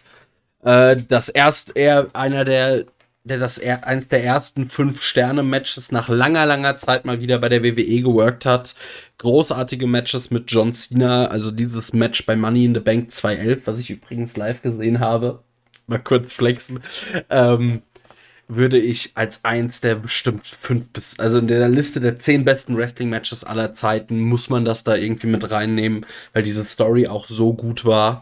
Äh, 0.63 0.97
das 1.07 1.29
erst 1.29 1.75
eher 1.75 2.09
einer 2.13 2.43
der, 2.43 2.85
der 3.25 3.39
das 3.39 3.57
er, 3.57 3.85
eins 3.85 4.07
der 4.07 4.23
ersten 4.23 4.69
fünf 4.69 5.01
Sterne-Matches 5.01 5.91
nach 5.91 6.07
langer, 6.07 6.45
langer 6.45 6.75
Zeit 6.75 7.05
mal 7.05 7.19
wieder 7.19 7.39
bei 7.39 7.49
der 7.49 7.63
WWE 7.63 8.01
geworkt 8.01 8.45
hat. 8.45 8.75
Großartige 9.17 9.87
Matches 9.87 10.29
mit 10.29 10.51
John 10.51 10.71
Cena, 10.71 11.25
also 11.27 11.51
dieses 11.51 11.91
Match 11.93 12.25
bei 12.25 12.35
Money 12.35 12.65
in 12.65 12.75
the 12.75 12.79
Bank 12.79 13.11
2011, 13.11 13.61
was 13.65 13.79
ich 13.79 13.89
übrigens 13.89 14.37
live 14.37 14.61
gesehen 14.61 14.99
habe. 14.99 15.43
Mal 15.87 15.99
kurz 15.99 16.33
flexen. 16.33 16.79
Ähm, 17.29 17.81
würde 18.47 18.77
ich 18.77 19.11
als 19.15 19.43
eins 19.43 19.81
der 19.81 19.95
bestimmt 19.95 20.45
fünf 20.45 20.89
bis, 20.89 21.19
also 21.19 21.39
in 21.39 21.47
der 21.47 21.67
Liste 21.67 21.99
der 21.99 22.17
zehn 22.17 22.45
besten 22.45 22.77
Wrestling-Matches 22.77 23.43
aller 23.43 23.73
Zeiten 23.73 24.19
muss 24.19 24.49
man 24.49 24.65
das 24.65 24.83
da 24.83 24.95
irgendwie 24.95 25.27
mit 25.27 25.49
reinnehmen, 25.49 26.05
weil 26.33 26.43
diese 26.43 26.63
Story 26.65 27.07
auch 27.07 27.25
so 27.27 27.53
gut 27.53 27.85
war. 27.85 28.21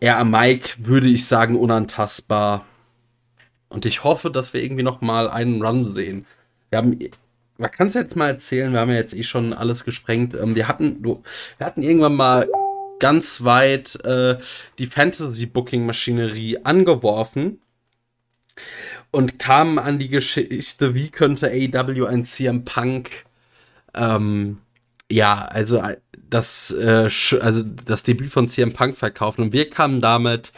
Er 0.00 0.18
am 0.18 0.32
Mike 0.32 0.70
würde 0.78 1.06
ich 1.06 1.26
sagen 1.26 1.56
unantastbar. 1.56 2.66
Und 3.70 3.86
ich 3.86 4.04
hoffe, 4.04 4.30
dass 4.30 4.52
wir 4.52 4.62
irgendwie 4.62 4.82
noch 4.82 5.00
mal 5.00 5.30
einen 5.30 5.64
Run 5.64 5.90
sehen. 5.90 6.26
Wir 6.68 6.78
haben, 6.78 6.98
man 7.56 7.70
kann 7.70 7.86
es 7.86 7.94
jetzt 7.94 8.16
mal 8.16 8.28
erzählen, 8.28 8.72
wir 8.72 8.80
haben 8.80 8.90
ja 8.90 8.96
jetzt 8.96 9.14
eh 9.14 9.22
schon 9.22 9.54
alles 9.54 9.84
gesprengt. 9.84 10.34
Ähm, 10.34 10.54
wir 10.54 10.68
hatten, 10.68 11.02
wir 11.02 11.66
hatten 11.66 11.82
irgendwann 11.82 12.16
mal 12.16 12.48
ganz 12.98 13.44
weit 13.44 14.04
äh, 14.04 14.36
die 14.78 14.86
Fantasy-Booking-Maschinerie 14.86 16.58
angeworfen 16.64 17.62
und 19.10 19.38
kamen 19.38 19.78
an 19.78 19.98
die 19.98 20.10
Geschichte, 20.10 20.94
wie 20.94 21.08
könnte 21.08 21.48
AEW 21.48 22.04
ein 22.04 22.24
CM 22.24 22.64
Punk 22.66 23.24
ähm, 23.94 24.58
ja, 25.10 25.44
also 25.44 25.78
äh, 25.78 25.96
das, 26.28 26.70
äh, 26.70 27.08
also 27.40 27.62
das 27.62 28.02
Debüt 28.04 28.30
von 28.30 28.48
CM 28.48 28.72
Punk 28.72 28.96
verkaufen. 28.96 29.42
Und 29.42 29.52
wir 29.52 29.68
kamen 29.68 30.00
damit, 30.00 30.52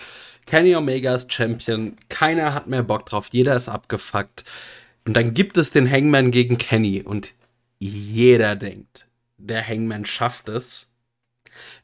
Kenny 0.47 0.75
Omega 0.75 1.15
ist 1.15 1.33
Champion, 1.33 1.97
keiner 2.09 2.55
hat 2.55 2.67
mehr 2.67 2.83
Bock 2.83 3.07
drauf, 3.07 3.29
jeder 3.33 3.55
ist 3.57 3.69
abgefuckt. 3.69 4.45
Und 5.05 5.15
dann 5.15 5.35
gibt 5.35 5.57
es 5.57 5.71
den 5.71 5.91
Hangman 5.91 6.31
gegen 6.31 6.59
Kenny 6.59 7.03
und 7.03 7.33
jeder 7.79 8.57
denkt, 8.57 9.09
der 9.39 9.67
Hangman 9.67 10.05
schafft 10.05 10.49
es. 10.49 10.87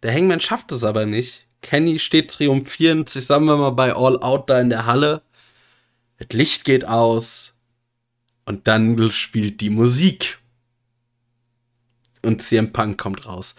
Der 0.03 0.15
Hangman 0.15 0.41
schafft 0.41 0.73
es 0.73 0.85
aber 0.85 1.07
nicht. 1.07 1.47
Kenny 1.61 1.99
steht 1.99 2.31
triumphierend, 2.31 3.09
sagen 3.09 3.47
wir 3.47 3.57
mal, 3.57 3.71
bei 3.71 3.93
All 3.95 4.21
Out 4.23 4.49
da 4.49 4.61
in 4.61 4.71
der 4.71 4.87
Halle 4.87 5.23
das 6.19 6.37
Licht 6.37 6.65
geht 6.65 6.85
aus 6.85 7.55
und 8.45 8.67
dann 8.67 9.11
spielt 9.11 9.61
die 9.61 9.71
Musik. 9.71 10.39
Und 12.23 12.43
CM 12.43 12.73
Punk 12.73 12.99
kommt 12.99 13.27
raus. 13.27 13.55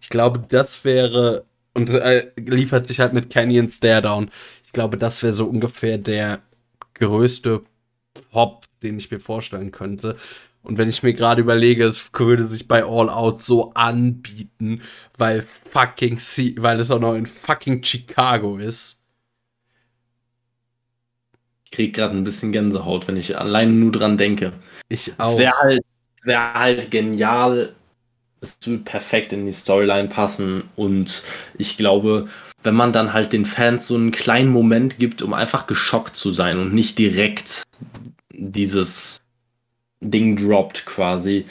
Ich 0.00 0.08
glaube, 0.08 0.42
das 0.48 0.84
wäre 0.84 1.44
und 1.78 1.90
äh, 1.90 2.30
liefert 2.36 2.88
sich 2.88 2.98
halt 2.98 3.12
mit 3.12 3.30
Canyon 3.30 3.70
Staredown. 3.70 4.30
Ich 4.66 4.72
glaube, 4.72 4.96
das 4.96 5.22
wäre 5.22 5.32
so 5.32 5.46
ungefähr 5.46 5.96
der 5.96 6.42
größte 6.94 7.62
Pop, 8.32 8.66
den 8.82 8.98
ich 8.98 9.10
mir 9.10 9.20
vorstellen 9.20 9.70
könnte. 9.70 10.16
Und 10.62 10.76
wenn 10.76 10.88
ich 10.88 11.04
mir 11.04 11.14
gerade 11.14 11.40
überlege, 11.40 11.84
es 11.84 12.10
würde 12.12 12.44
sich 12.44 12.66
bei 12.66 12.84
All 12.84 13.08
Out 13.08 13.40
so 13.40 13.72
anbieten, 13.74 14.82
weil 15.16 15.42
fucking 15.42 16.18
C 16.18 16.56
weil 16.58 16.80
es 16.80 16.90
auch 16.90 16.98
noch 16.98 17.14
in 17.14 17.26
fucking 17.26 17.82
Chicago 17.82 18.58
ist. 18.58 19.04
Ich 21.64 21.70
krieg 21.70 21.94
gerade 21.94 22.16
ein 22.16 22.24
bisschen 22.24 22.50
Gänsehaut, 22.50 23.06
wenn 23.06 23.16
ich 23.16 23.38
allein 23.38 23.78
nur 23.78 23.92
dran 23.92 24.16
denke. 24.16 24.52
Ich 24.88 25.12
auch. 25.18 25.30
Es 25.30 25.38
wäre 25.38 25.58
halt, 25.60 25.82
wär 26.24 26.54
halt 26.54 26.90
genial. 26.90 27.74
Es 28.40 28.58
würde 28.64 28.84
perfekt 28.84 29.32
in 29.32 29.46
die 29.46 29.52
Storyline 29.52 30.08
passen. 30.08 30.64
Und 30.76 31.22
ich 31.56 31.76
glaube, 31.76 32.28
wenn 32.62 32.74
man 32.74 32.92
dann 32.92 33.12
halt 33.12 33.32
den 33.32 33.44
Fans 33.44 33.86
so 33.86 33.94
einen 33.94 34.10
kleinen 34.10 34.50
Moment 34.50 34.98
gibt, 34.98 35.22
um 35.22 35.32
einfach 35.32 35.66
geschockt 35.66 36.16
zu 36.16 36.30
sein 36.30 36.58
und 36.58 36.74
nicht 36.74 36.98
direkt 36.98 37.62
dieses 38.32 39.20
Ding 40.00 40.36
droppt 40.36 40.86
quasi. 40.86 41.46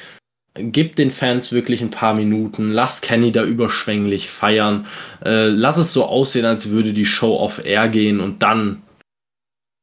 Gib 0.55 0.95
den 0.95 1.11
Fans 1.11 1.51
wirklich 1.51 1.81
ein 1.81 1.91
paar 1.91 2.15
Minuten, 2.15 2.71
lass 2.71 3.01
Kenny 3.01 3.31
da 3.31 3.43
überschwänglich 3.43 4.29
feiern, 4.29 4.87
äh, 5.23 5.47
lass 5.49 5.77
es 5.77 5.93
so 5.93 6.05
aussehen, 6.05 6.45
als 6.45 6.69
würde 6.69 6.93
die 6.93 7.05
Show 7.05 7.37
off 7.37 7.63
Air 7.63 7.89
gehen 7.89 8.19
und 8.19 8.41
dann 8.41 8.81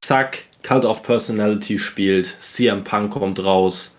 zack, 0.04 0.46
Cult 0.64 0.84
of 0.84 1.02
Personality 1.02 1.78
spielt, 1.78 2.26
CM 2.40 2.82
Punk 2.82 3.12
kommt 3.12 3.38
raus, 3.38 3.96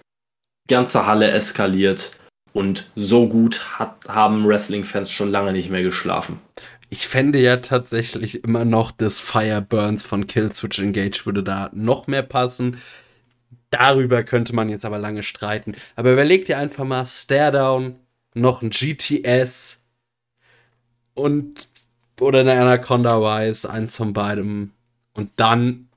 ganze 0.67 1.05
Halle 1.05 1.31
eskaliert 1.31 2.11
und 2.55 2.89
so 2.95 3.27
gut 3.27 3.79
hat, 3.79 4.07
haben 4.07 4.47
Wrestling-Fans 4.47 5.11
schon 5.11 5.29
lange 5.29 5.51
nicht 5.51 5.69
mehr 5.69 5.83
geschlafen. 5.83 6.39
Ich 6.89 7.05
fände 7.05 7.37
ja 7.37 7.57
tatsächlich 7.57 8.45
immer 8.45 8.63
noch 8.63 8.93
das 8.93 9.19
Fire 9.19 9.61
Burns 9.61 10.03
von 10.03 10.25
Killswitch 10.25 10.79
Engage 10.79 11.25
würde 11.25 11.43
da 11.43 11.69
noch 11.73 12.07
mehr 12.07 12.21
passen. 12.21 12.77
Darüber 13.71 14.23
könnte 14.23 14.55
man 14.55 14.69
jetzt 14.69 14.85
aber 14.85 14.97
lange 14.97 15.23
streiten. 15.23 15.75
Aber 15.97 16.13
überleg 16.13 16.45
dir 16.45 16.57
einfach 16.57 16.85
mal 16.85 17.05
Stare 17.05 17.51
Down, 17.51 17.95
noch 18.33 18.61
ein 18.61 18.69
GTS 18.69 19.83
und 21.13 21.67
oder 22.21 22.39
eine 22.39 22.53
Anaconda 22.53 23.19
Wise, 23.19 23.69
eins 23.69 23.97
von 23.97 24.13
beidem. 24.13 24.71
Und 25.13 25.29
dann 25.35 25.89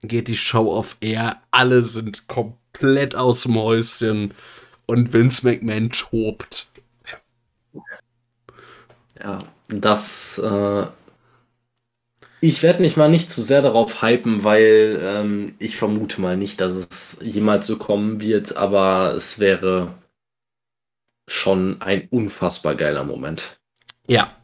geht 0.00 0.28
die 0.28 0.38
Show 0.38 0.72
auf 0.72 0.96
Air. 1.02 1.42
Alle 1.50 1.82
sind 1.82 2.26
komplett 2.26 3.14
aus 3.14 3.42
dem 3.42 3.56
Häuschen 3.56 4.32
und 4.86 5.12
Vince 5.12 5.46
McMahon 5.46 5.90
tobt. 5.90 6.68
Ja, 9.20 9.38
das. 9.68 10.38
Äh, 10.38 10.86
ich 12.40 12.62
werde 12.62 12.82
mich 12.82 12.96
mal 12.96 13.08
nicht 13.08 13.30
zu 13.30 13.42
sehr 13.42 13.62
darauf 13.62 14.02
hypen, 14.02 14.44
weil 14.44 14.98
ähm, 15.00 15.54
ich 15.58 15.76
vermute 15.76 16.20
mal 16.20 16.36
nicht, 16.36 16.60
dass 16.60 16.74
es 16.74 17.18
jemals 17.22 17.66
so 17.66 17.78
kommen 17.78 18.20
wird, 18.20 18.56
aber 18.56 19.14
es 19.16 19.38
wäre 19.38 19.94
schon 21.26 21.80
ein 21.80 22.08
unfassbar 22.10 22.74
geiler 22.74 23.04
Moment. 23.04 23.58
Ja. 24.06 24.36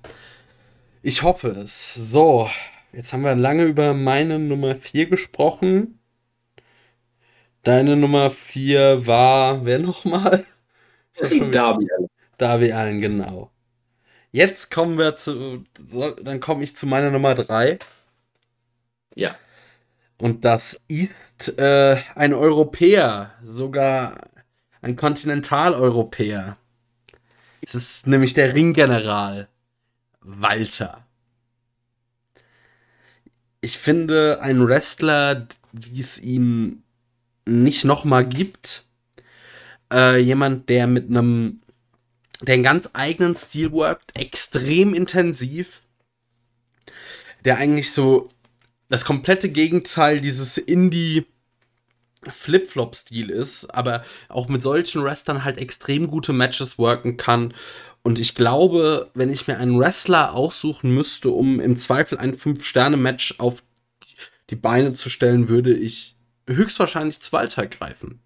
Ich 1.03 1.23
hoffe 1.23 1.49
es. 1.49 1.95
So, 1.95 2.49
Jetzt 2.93 3.15
haben 3.15 3.25
wir 3.25 3.35
lange 3.35 3.65
über 3.65 3.95
meine 3.95 4.39
Nummer 4.39 4.75
4 4.75 5.07
gesprochen. 5.07 5.99
Deine 7.63 7.97
Nummer 7.97 8.31
4 8.31 9.07
war, 9.07 9.65
wer 9.65 9.79
nochmal? 9.79 10.45
Darby 11.51 11.89
Allen. 11.93 12.09
Darby 12.39 12.73
Allen, 12.73 13.01
genau. 13.01 13.51
Jetzt 14.31 14.71
kommen 14.71 14.99
wir 14.99 15.15
zu, 15.15 15.65
dann 16.23 16.41
komme 16.41 16.65
ich 16.65 16.77
zu 16.77 16.87
meiner 16.87 17.11
Nummer 17.11 17.35
3. 17.35 17.79
Ja. 19.15 19.37
Und 20.19 20.45
das 20.45 20.81
ist 20.89 21.59
äh, 21.59 21.99
ein 22.15 22.33
Europäer, 22.33 23.33
sogar 23.43 24.17
ein 24.81 24.97
Kontinentaleuropäer. 24.97 26.57
Es 27.61 27.75
ist 27.75 28.07
nämlich 28.07 28.35
der 28.35 28.55
Ringgeneral 28.55 29.49
Walter 30.21 31.05
ich 33.63 33.79
finde, 33.79 34.41
ein 34.43 34.67
Wrestler, 34.67 35.47
wie 35.73 36.01
es 36.01 36.21
ihn 36.21 36.82
nicht 37.45 37.85
nochmal 37.85 38.27
gibt, 38.27 38.85
äh, 39.93 40.19
jemand, 40.19 40.69
der 40.69 40.87
mit 40.87 41.09
einem, 41.09 41.61
der 42.41 42.55
einen 42.55 42.63
ganz 42.63 42.91
eigenen 42.93 43.35
Stil 43.35 43.73
workt, 43.73 44.17
extrem 44.17 44.95
intensiv, 44.95 45.83
der 47.45 47.59
eigentlich 47.59 47.93
so 47.93 48.31
das 48.89 49.05
komplette 49.05 49.51
Gegenteil 49.51 50.21
dieses 50.21 50.59
Indie 50.59 51.27
Flip-Flop-Stil 52.29 53.31
ist, 53.31 53.67
aber 53.75 54.05
auch 54.29 54.49
mit 54.49 54.63
solchen 54.63 55.03
Wrestlern 55.03 55.45
halt 55.45 55.59
extrem 55.59 56.09
gute 56.09 56.33
Matches 56.33 56.79
worken 56.79 57.17
kann. 57.17 57.53
Und 58.03 58.19
ich 58.19 58.35
glaube, 58.35 59.11
wenn 59.15 59.31
ich 59.31 59.49
mir 59.49 59.59
einen 59.59 59.79
Wrestler 59.79 60.35
aussuchen 60.35 60.95
müsste, 60.95 61.31
um 61.31 61.61
im 61.61 61.77
Zweifel 61.77 62.19
ein 62.19 62.35
Fünf-Sterne-Match 62.35 63.37
auf 63.39 63.63
die 64.51 64.57
Beine 64.57 64.93
zu 64.93 65.09
stellen, 65.09 65.49
würde 65.49 65.75
ich 65.75 66.17
höchstwahrscheinlich 66.47 67.21
zu 67.21 67.33
Walter 67.33 67.67
greifen. 67.67 68.21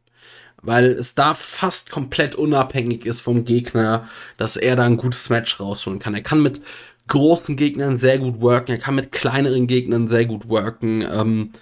Weil 0.63 0.87
es 0.87 1.15
da 1.15 1.35
fast 1.35 1.91
komplett 1.91 2.35
unabhängig 2.35 3.07
ist 3.07 3.21
vom 3.21 3.45
Gegner, 3.45 4.09
dass 4.37 4.57
er 4.57 4.77
da 4.77 4.85
ein 4.85 4.97
gutes 4.97 5.29
Match 5.29 5.61
rausholen 5.61 5.99
kann. 5.99 6.15
Er 6.15 6.23
kann 6.23 6.43
mit 6.43 6.61
großen 7.09 7.57
Gegnern 7.57 7.97
sehr 7.97 8.19
gut 8.19 8.41
worken, 8.41 8.73
er 8.73 8.79
kann 8.79 8.95
mit 8.95 9.13
kleineren 9.13 9.67
Gegnern 9.67 10.09
sehr 10.09 10.27
gut 10.27 10.49
worken. 10.49 11.03
Ähm, 11.03 11.53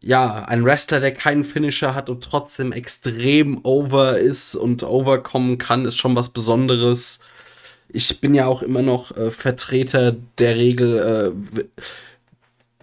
ja, 0.00 0.44
ein 0.44 0.64
Wrestler, 0.64 1.00
der 1.00 1.12
keinen 1.12 1.44
Finisher 1.44 1.94
hat 1.94 2.08
und 2.08 2.22
trotzdem 2.22 2.72
extrem 2.72 3.64
over 3.64 4.18
ist 4.18 4.54
und 4.54 4.82
overkommen 4.82 5.58
kann, 5.58 5.84
ist 5.84 5.96
schon 5.96 6.16
was 6.16 6.30
Besonderes. 6.30 7.20
Ich 7.88 8.20
bin 8.20 8.34
ja 8.34 8.46
auch 8.46 8.62
immer 8.62 8.82
noch 8.82 9.16
äh, 9.16 9.30
Vertreter 9.30 10.14
der 10.38 10.56
Regel, 10.56 11.34
äh, 11.56 11.64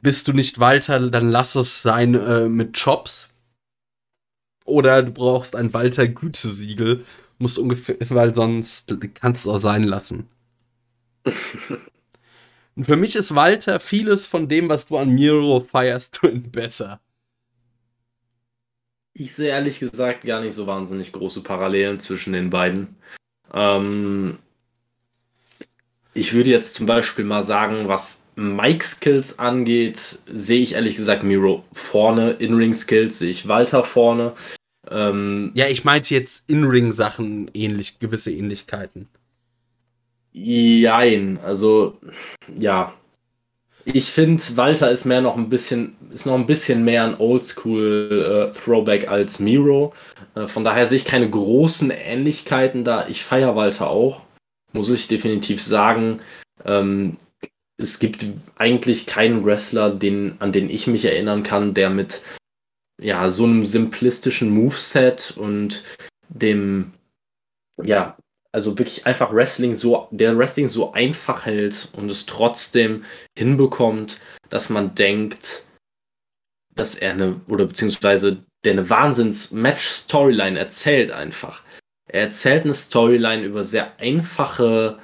bist 0.01 0.27
du 0.27 0.33
nicht 0.33 0.59
Walter, 0.59 1.09
dann 1.09 1.29
lass 1.29 1.55
es 1.55 1.81
sein 1.81 2.15
äh, 2.15 2.47
mit 2.47 2.79
Chops. 2.79 3.29
Oder 4.65 5.03
du 5.03 5.11
brauchst 5.11 5.55
ein 5.55 5.73
Walter 5.73 6.07
Gütesiegel, 6.07 7.05
musst 7.37 7.59
ungefähr, 7.59 7.97
weil 8.09 8.33
sonst 8.33 8.95
kannst 9.13 9.45
du 9.45 9.49
es 9.49 9.55
auch 9.55 9.59
sein 9.59 9.83
lassen. 9.83 10.27
Und 12.75 12.83
für 12.85 12.95
mich 12.95 13.15
ist 13.15 13.35
Walter 13.35 13.79
vieles 13.79 14.27
von 14.27 14.47
dem, 14.47 14.69
was 14.69 14.87
du 14.87 14.97
an 14.97 15.09
Miro 15.09 15.59
feierst, 15.61 16.21
besser. 16.51 16.99
Ich 19.13 19.33
sehe 19.33 19.49
ehrlich 19.49 19.79
gesagt 19.79 20.25
gar 20.25 20.41
nicht 20.41 20.53
so 20.53 20.67
wahnsinnig 20.67 21.13
große 21.13 21.41
Parallelen 21.41 21.99
zwischen 21.99 22.33
den 22.33 22.49
beiden. 22.49 22.97
Ähm, 23.53 24.39
ich 26.13 26.33
würde 26.33 26.49
jetzt 26.49 26.73
zum 26.73 26.85
Beispiel 26.85 27.23
mal 27.23 27.43
sagen, 27.43 27.87
was 27.87 28.24
Mike-Skills 28.35 29.39
angeht, 29.39 30.19
sehe 30.27 30.61
ich 30.61 30.73
ehrlich 30.73 30.95
gesagt 30.95 31.23
Miro 31.23 31.63
vorne. 31.71 32.31
In-Ring-Skills 32.31 33.19
sehe 33.19 33.29
ich 33.29 33.47
Walter 33.47 33.83
vorne. 33.83 34.33
Ähm, 34.89 35.51
ja, 35.55 35.67
ich 35.67 35.83
meinte 35.83 36.13
jetzt 36.13 36.49
In-Ring-Sachen 36.49 37.49
ähnlich, 37.53 37.99
gewisse 37.99 38.31
Ähnlichkeiten. 38.31 39.07
Jein, 40.31 41.39
also 41.43 41.97
ja. 42.57 42.93
Ich 43.85 44.11
finde, 44.11 44.43
Walter 44.55 44.89
ist 44.89 45.05
mehr 45.05 45.21
noch 45.21 45.37
ein 45.37 45.47
bisschen, 45.47 45.95
ist 46.11 46.25
noch 46.25 46.33
ein 46.33 46.47
bisschen 46.47 46.83
mehr 46.83 47.05
ein 47.05 47.19
Oldschool 47.19 48.51
äh, 48.51 48.59
Throwback 48.59 49.07
als 49.07 49.39
Miro. 49.39 49.93
Äh, 50.33 50.47
von 50.47 50.63
daher 50.63 50.87
sehe 50.87 50.97
ich 50.97 51.05
keine 51.05 51.29
großen 51.29 51.91
Ähnlichkeiten 51.91 52.83
da. 52.83 53.07
Ich 53.07 53.23
feiere 53.23 53.55
Walter 53.55 53.89
auch, 53.89 54.23
muss 54.73 54.89
ich 54.89 55.07
definitiv 55.07 55.61
sagen. 55.61 56.17
Ähm, 56.65 57.17
es 57.77 57.99
gibt 57.99 58.25
eigentlich 58.55 59.05
keinen 59.05 59.45
Wrestler, 59.45 59.91
den, 59.91 60.39
an 60.39 60.51
den 60.51 60.69
ich 60.69 60.87
mich 60.87 61.05
erinnern 61.05 61.43
kann, 61.43 61.73
der 61.73 61.89
mit 61.89 62.21
ja, 63.01 63.29
so 63.29 63.43
einem 63.43 63.65
simplistischen 63.65 64.49
Moveset 64.49 65.33
und 65.35 65.83
dem 66.29 66.93
ja, 67.83 68.17
also 68.51 68.77
wirklich 68.77 69.05
einfach 69.05 69.33
Wrestling 69.33 69.75
so, 69.75 70.07
der 70.11 70.37
Wrestling 70.37 70.67
so 70.67 70.93
einfach 70.93 71.45
hält 71.45 71.89
und 71.93 72.09
es 72.09 72.25
trotzdem 72.25 73.03
hinbekommt, 73.37 74.21
dass 74.49 74.69
man 74.69 74.95
denkt, 74.95 75.65
dass 76.73 76.95
er 76.95 77.11
eine, 77.11 77.41
oder 77.47 77.65
beziehungsweise 77.65 78.43
der 78.63 78.73
eine 78.73 78.89
Wahnsinns-Match-Storyline 78.89 80.57
erzählt 80.57 81.11
einfach. 81.11 81.63
Er 82.07 82.21
erzählt 82.21 82.63
eine 82.63 82.73
Storyline 82.73 83.43
über 83.43 83.63
sehr 83.63 83.99
einfache, 83.99 84.99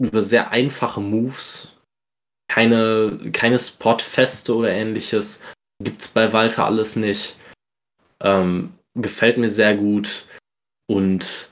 über 0.00 0.22
sehr 0.22 0.50
einfache 0.50 1.00
Moves. 1.00 1.76
Keine, 2.48 3.30
keine 3.32 3.58
Spotfeste 3.58 4.56
oder 4.56 4.70
ähnliches. 4.70 5.42
Gibt's 5.82 6.08
bei 6.08 6.32
Walter 6.32 6.64
alles 6.66 6.96
nicht. 6.96 7.36
Ähm, 8.20 8.72
gefällt 8.94 9.38
mir 9.38 9.48
sehr 9.48 9.76
gut. 9.76 10.26
Und 10.88 11.50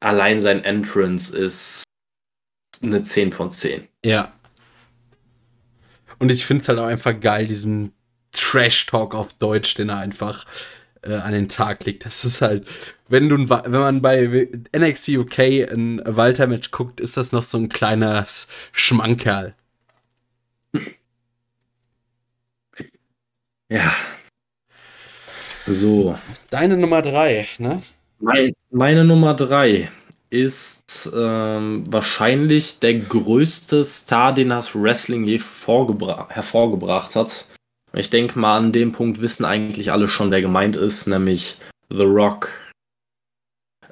allein 0.00 0.40
sein 0.40 0.64
Entrance 0.64 1.36
ist 1.36 1.84
eine 2.82 3.02
10 3.02 3.32
von 3.32 3.52
10. 3.52 3.86
Ja. 4.04 4.32
Und 6.18 6.32
ich 6.32 6.44
finde 6.44 6.62
es 6.62 6.68
halt 6.68 6.78
auch 6.78 6.86
einfach 6.86 7.18
geil, 7.18 7.46
diesen 7.46 7.92
Trash-Talk 8.32 9.14
auf 9.14 9.32
Deutsch, 9.34 9.74
den 9.74 9.90
er 9.90 9.98
einfach 9.98 10.44
äh, 11.04 11.14
an 11.14 11.32
den 11.32 11.48
Tag 11.48 11.84
legt. 11.84 12.04
Das 12.04 12.24
ist 12.24 12.40
halt, 12.42 12.66
wenn 13.08 13.28
du, 13.28 13.36
wenn 13.48 13.70
man 13.70 14.02
bei 14.02 14.48
NXT 14.76 15.08
UK 15.10 15.38
ein 15.70 16.02
Walter-Match 16.04 16.70
guckt, 16.70 17.00
ist 17.00 17.16
das 17.16 17.32
noch 17.32 17.42
so 17.42 17.58
ein 17.58 17.68
kleiner 17.68 18.24
Schmankerl. 18.72 19.54
Ja. 23.68 23.92
So. 25.66 26.18
Deine 26.50 26.76
Nummer 26.76 27.02
3, 27.02 27.48
ne? 27.58 27.82
Mein, 28.20 28.54
meine 28.70 29.04
Nummer 29.04 29.34
drei 29.34 29.90
ist 30.30 31.10
ähm, 31.14 31.84
wahrscheinlich 31.88 32.78
der 32.80 32.94
größte 32.94 33.84
Star, 33.84 34.32
den 34.32 34.48
das 34.48 34.74
Wrestling 34.74 35.24
je 35.24 35.38
hervorgebracht 35.38 37.16
hat. 37.16 37.46
Ich 37.94 38.10
denke 38.10 38.38
mal, 38.38 38.56
an 38.56 38.72
dem 38.72 38.92
Punkt 38.92 39.20
wissen 39.20 39.44
eigentlich 39.44 39.92
alle 39.92 40.08
schon, 40.08 40.30
wer 40.30 40.42
gemeint 40.42 40.76
ist, 40.76 41.06
nämlich 41.06 41.56
The 41.90 42.02
Rock. 42.02 42.50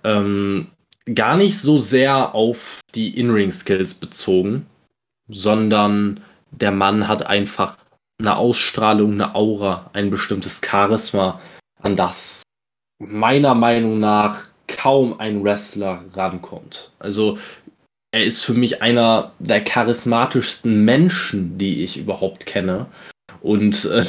Ähm, 0.02 0.68
gar 1.14 1.36
nicht 1.36 1.58
so 1.58 1.78
sehr 1.78 2.34
auf 2.34 2.80
die 2.94 3.18
In-Ring-Skills 3.18 3.94
bezogen, 3.94 4.66
sondern 5.28 6.20
der 6.50 6.72
Mann 6.72 7.06
hat 7.06 7.26
einfach 7.26 7.76
eine 8.18 8.36
Ausstrahlung, 8.36 9.12
eine 9.12 9.34
Aura, 9.34 9.90
ein 9.92 10.10
bestimmtes 10.10 10.60
Charisma, 10.60 11.40
an 11.80 11.96
das 11.96 12.42
meiner 12.98 13.54
Meinung 13.54 14.00
nach 14.00 14.44
kaum 14.68 15.18
ein 15.20 15.42
Wrestler 15.44 16.04
rankommt. 16.14 16.92
Also 16.98 17.38
er 18.12 18.24
ist 18.24 18.44
für 18.44 18.54
mich 18.54 18.82
einer 18.82 19.32
der 19.38 19.62
charismatischsten 19.62 20.84
Menschen, 20.84 21.58
die 21.58 21.82
ich 21.82 21.96
überhaupt 21.96 22.46
kenne. 22.46 22.86
Und 23.42 23.84
äh, 23.86 24.06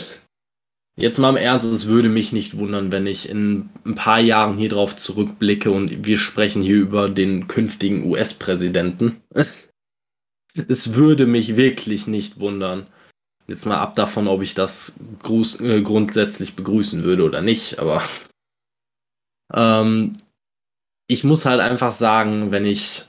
jetzt 0.95 1.17
mal 1.17 1.29
im 1.29 1.37
Ernst, 1.37 1.65
es 1.65 1.87
würde 1.87 2.09
mich 2.09 2.31
nicht 2.31 2.57
wundern, 2.57 2.91
wenn 2.91 3.07
ich 3.07 3.27
in 3.27 3.69
ein 3.83 3.95
paar 3.95 4.19
Jahren 4.19 4.57
hier 4.57 4.69
drauf 4.69 4.95
zurückblicke 4.95 5.71
und 5.71 6.05
wir 6.05 6.17
sprechen 6.19 6.61
hier 6.61 6.77
über 6.77 7.09
den 7.09 7.47
künftigen 7.47 8.05
US-Präsidenten. 8.05 9.21
es 10.53 10.93
würde 10.93 11.25
mich 11.25 11.55
wirklich 11.55 12.05
nicht 12.05 12.39
wundern. 12.39 12.85
Jetzt 13.47 13.65
mal 13.65 13.79
ab 13.79 13.95
davon, 13.95 14.27
ob 14.27 14.41
ich 14.41 14.53
das 14.53 14.99
gruß, 15.23 15.61
äh, 15.61 15.81
grundsätzlich 15.81 16.55
begrüßen 16.55 17.03
würde 17.03 17.23
oder 17.23 17.41
nicht, 17.41 17.79
aber 17.79 18.01
ähm, 19.51 20.13
ich 21.07 21.23
muss 21.23 21.45
halt 21.45 21.59
einfach 21.59 21.91
sagen, 21.91 22.51
wenn 22.51 22.65
ich 22.65 23.03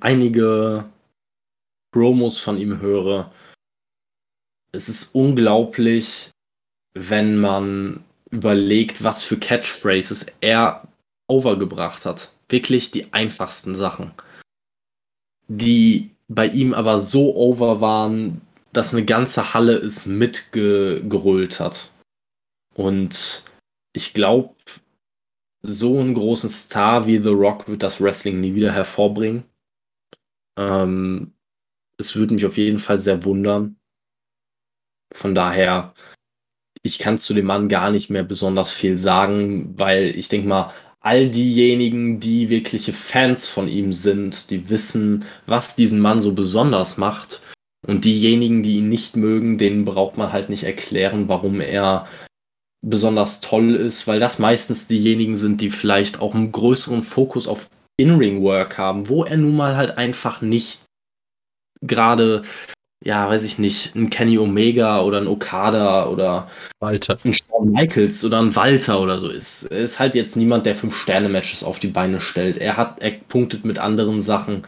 einige 0.00 0.86
Promos 1.92 2.38
von 2.38 2.58
ihm 2.58 2.80
höre, 2.80 3.30
es 4.72 4.88
ist 4.88 5.14
unglaublich, 5.14 6.30
wenn 6.94 7.38
man 7.38 8.04
überlegt, 8.30 9.02
was 9.02 9.22
für 9.22 9.38
Catchphrases 9.38 10.26
er 10.40 10.86
overgebracht 11.28 12.04
hat. 12.04 12.32
Wirklich 12.48 12.90
die 12.90 13.12
einfachsten 13.12 13.74
Sachen. 13.74 14.12
Die 15.48 16.10
bei 16.28 16.46
ihm 16.46 16.74
aber 16.74 17.00
so 17.00 17.34
over 17.36 17.80
waren, 17.80 18.42
dass 18.72 18.94
eine 18.94 19.04
ganze 19.04 19.54
Halle 19.54 19.76
es 19.76 20.06
mitgerollt 20.06 21.58
hat. 21.58 21.92
Und 22.74 23.42
ich 23.94 24.12
glaube, 24.12 24.54
so 25.62 25.98
einen 25.98 26.14
großen 26.14 26.50
Star 26.50 27.06
wie 27.06 27.18
The 27.18 27.30
Rock 27.30 27.66
wird 27.68 27.82
das 27.82 28.00
Wrestling 28.00 28.40
nie 28.40 28.54
wieder 28.54 28.72
hervorbringen. 28.72 29.44
Ähm, 30.56 31.32
es 31.96 32.14
würde 32.14 32.34
mich 32.34 32.46
auf 32.46 32.56
jeden 32.56 32.78
Fall 32.78 32.98
sehr 33.00 33.24
wundern. 33.24 33.76
Von 35.12 35.34
daher, 35.34 35.94
ich 36.82 36.98
kann 36.98 37.18
zu 37.18 37.34
dem 37.34 37.46
Mann 37.46 37.68
gar 37.68 37.90
nicht 37.90 38.10
mehr 38.10 38.24
besonders 38.24 38.72
viel 38.72 38.98
sagen, 38.98 39.78
weil 39.78 40.16
ich 40.16 40.28
denke 40.28 40.48
mal, 40.48 40.72
all 41.00 41.30
diejenigen, 41.30 42.20
die 42.20 42.48
wirkliche 42.48 42.92
Fans 42.92 43.48
von 43.48 43.68
ihm 43.68 43.92
sind, 43.92 44.50
die 44.50 44.68
wissen, 44.68 45.24
was 45.46 45.76
diesen 45.76 46.00
Mann 46.00 46.22
so 46.22 46.32
besonders 46.32 46.98
macht. 46.98 47.40
Und 47.86 48.04
diejenigen, 48.04 48.62
die 48.62 48.78
ihn 48.78 48.88
nicht 48.88 49.16
mögen, 49.16 49.56
denen 49.56 49.84
braucht 49.84 50.18
man 50.18 50.32
halt 50.32 50.50
nicht 50.50 50.64
erklären, 50.64 51.28
warum 51.28 51.60
er 51.60 52.08
besonders 52.84 53.40
toll 53.40 53.74
ist, 53.74 54.06
weil 54.06 54.20
das 54.20 54.38
meistens 54.38 54.88
diejenigen 54.88 55.36
sind, 55.36 55.60
die 55.60 55.70
vielleicht 55.70 56.20
auch 56.20 56.34
einen 56.34 56.52
größeren 56.52 57.02
Fokus 57.02 57.48
auf 57.48 57.70
In-Ring-Work 57.96 58.78
haben, 58.78 59.08
wo 59.08 59.24
er 59.24 59.36
nun 59.36 59.56
mal 59.56 59.76
halt 59.76 59.96
einfach 59.98 60.42
nicht 60.42 60.82
gerade, 61.80 62.42
ja, 63.04 63.28
weiß 63.28 63.44
ich 63.44 63.58
nicht, 63.58 63.94
ein 63.94 64.10
Kenny 64.10 64.38
Omega 64.38 65.02
oder 65.02 65.18
ein 65.18 65.28
Okada 65.28 66.08
oder 66.08 66.50
Walter. 66.80 67.18
ein 67.24 67.32
Shawn 67.32 67.70
Michaels 67.70 68.24
oder 68.24 68.40
ein 68.40 68.54
Walter 68.56 69.00
oder 69.00 69.20
so 69.20 69.28
ist. 69.28 69.64
Er 69.64 69.80
ist 69.80 69.98
halt 69.98 70.14
jetzt 70.14 70.36
niemand, 70.36 70.66
der 70.66 70.74
Fünf-Sterne-Matches 70.74 71.62
auf 71.62 71.78
die 71.78 71.88
Beine 71.88 72.20
stellt. 72.20 72.58
Er 72.58 72.76
hat, 72.76 73.00
er 73.00 73.12
punktet 73.12 73.64
mit 73.64 73.78
anderen 73.78 74.20
Sachen. 74.20 74.64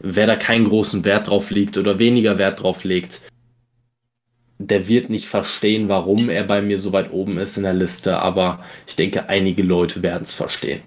Wer 0.00 0.26
da 0.26 0.36
keinen 0.36 0.64
großen 0.64 1.04
Wert 1.04 1.28
drauf 1.28 1.50
legt 1.50 1.76
oder 1.76 1.98
weniger 1.98 2.38
Wert 2.38 2.62
drauf 2.62 2.84
legt, 2.84 3.20
der 4.58 4.88
wird 4.88 5.10
nicht 5.10 5.26
verstehen, 5.26 5.88
warum 5.88 6.30
er 6.30 6.44
bei 6.44 6.62
mir 6.62 6.78
so 6.78 6.92
weit 6.92 7.12
oben 7.12 7.38
ist 7.38 7.56
in 7.56 7.64
der 7.64 7.72
Liste, 7.74 8.18
aber 8.18 8.64
ich 8.86 8.96
denke, 8.96 9.28
einige 9.28 9.62
Leute 9.62 10.02
werden 10.02 10.22
es 10.22 10.34
verstehen. 10.34 10.82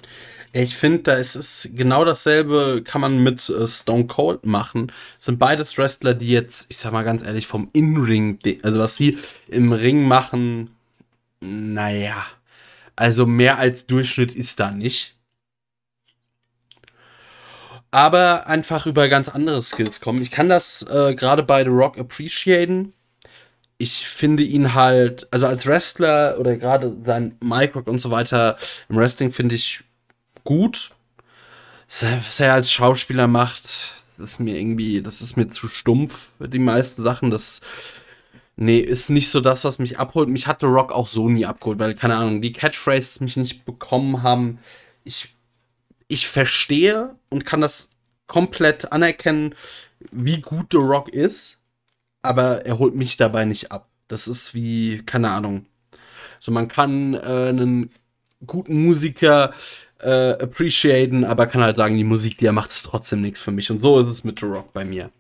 Ich 0.53 0.75
finde, 0.75 0.99
da 0.99 1.13
ist 1.15 1.35
es 1.35 1.69
genau 1.73 2.05
dasselbe, 2.05 2.81
kann 2.83 3.01
man 3.01 3.21
mit 3.21 3.47
äh, 3.49 3.67
Stone 3.67 4.07
Cold 4.07 4.45
machen. 4.45 4.91
Es 5.19 5.25
sind 5.25 5.39
beides 5.39 5.77
Wrestler, 5.77 6.13
die 6.13 6.29
jetzt, 6.29 6.67
ich 6.69 6.77
sag 6.77 6.93
mal 6.93 7.03
ganz 7.03 7.21
ehrlich, 7.23 7.47
vom 7.47 7.69
In-Ring, 7.73 8.39
also 8.63 8.79
was 8.79 8.95
sie 8.95 9.17
im 9.47 9.73
Ring 9.73 10.07
machen, 10.07 10.71
naja, 11.39 12.25
also 12.95 13.25
mehr 13.25 13.59
als 13.59 13.85
Durchschnitt 13.85 14.33
ist 14.33 14.59
da 14.59 14.71
nicht. 14.71 15.15
Aber 17.91 18.47
einfach 18.47 18.85
über 18.85 19.07
ganz 19.07 19.29
andere 19.29 19.61
Skills 19.61 20.01
kommen. 20.01 20.21
Ich 20.21 20.31
kann 20.31 20.49
das 20.49 20.83
äh, 20.83 21.15
gerade 21.15 21.43
bei 21.43 21.63
The 21.63 21.69
Rock 21.69 21.97
appreciaten. 21.97 22.93
Ich 23.77 24.07
finde 24.07 24.43
ihn 24.43 24.73
halt, 24.73 25.27
also 25.31 25.47
als 25.47 25.67
Wrestler 25.67 26.37
oder 26.39 26.57
gerade 26.57 26.95
sein 27.05 27.37
Microck 27.39 27.87
und 27.87 27.99
so 27.99 28.11
weiter 28.11 28.57
im 28.89 28.97
Wrestling 28.97 29.31
finde 29.31 29.55
ich 29.55 29.83
gut. 30.47 30.91
Was 31.89 32.39
er 32.39 32.53
als 32.53 32.71
Schauspieler 32.71 33.27
macht, 33.27 33.65
das 34.17 34.31
ist 34.31 34.39
mir 34.39 34.57
irgendwie, 34.57 35.01
das 35.01 35.21
ist 35.21 35.35
mir 35.35 35.49
zu 35.49 35.67
stumpf, 35.67 36.29
die 36.39 36.59
meisten 36.59 37.03
Sachen. 37.03 37.31
Das, 37.31 37.59
nee, 38.55 38.79
ist 38.79 39.09
nicht 39.09 39.29
so 39.29 39.41
das, 39.41 39.65
was 39.65 39.77
mich 39.77 39.99
abholt. 39.99 40.29
Mich 40.29 40.47
hatte 40.47 40.67
Rock 40.67 40.93
auch 40.93 41.09
so 41.09 41.27
nie 41.27 41.45
abgeholt, 41.45 41.79
weil, 41.79 41.95
keine 41.95 42.15
Ahnung, 42.15 42.41
die 42.41 42.53
Catchphrases 42.53 43.19
mich 43.19 43.35
nicht 43.35 43.65
bekommen 43.65 44.23
haben. 44.23 44.59
Ich, 45.03 45.35
ich 46.07 46.27
verstehe 46.27 47.15
und 47.29 47.45
kann 47.45 47.59
das 47.59 47.89
komplett 48.25 48.91
anerkennen, 48.93 49.53
wie 50.11 50.39
gut 50.39 50.67
The 50.71 50.77
Rock 50.77 51.09
ist, 51.09 51.57
aber 52.21 52.65
er 52.65 52.79
holt 52.79 52.95
mich 52.95 53.17
dabei 53.17 53.43
nicht 53.43 53.71
ab. 53.73 53.89
Das 54.07 54.29
ist 54.29 54.53
wie, 54.53 55.01
keine 55.05 55.31
Ahnung. 55.31 55.65
So, 56.39 56.53
man 56.53 56.69
kann 56.69 57.15
äh, 57.15 57.49
einen 57.49 57.91
guten 58.45 58.83
Musiker 58.83 59.53
äh, 59.99 60.31
appreciaten, 60.31 61.23
aber 61.23 61.47
kann 61.47 61.63
halt 61.63 61.77
sagen, 61.77 61.97
die 61.97 62.03
Musik, 62.03 62.37
die 62.37 62.45
er 62.45 62.53
macht, 62.53 62.71
ist 62.71 62.85
trotzdem 62.85 63.21
nichts 63.21 63.39
für 63.39 63.51
mich. 63.51 63.71
Und 63.71 63.79
so 63.79 63.99
ist 63.99 64.07
es 64.07 64.23
mit 64.23 64.39
The 64.39 64.45
Rock 64.45 64.73
bei 64.73 64.85
mir. 64.85 65.11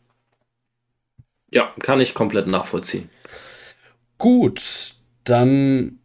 Ja, 1.49 1.73
kann 1.79 2.01
ich 2.01 2.13
komplett 2.13 2.47
nachvollziehen. 2.47 3.09
Gut, 4.17 4.93
dann 5.23 5.99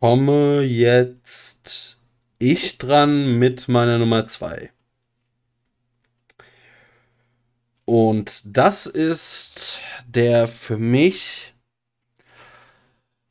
komme 0.00 0.62
jetzt 0.62 1.98
ich 2.38 2.78
dran 2.78 3.38
mit 3.38 3.68
meiner 3.68 3.98
Nummer 3.98 4.24
2. 4.24 4.70
Und 7.84 8.56
das 8.56 8.86
ist 8.86 9.78
der 10.06 10.48
für 10.48 10.76
mich 10.76 11.54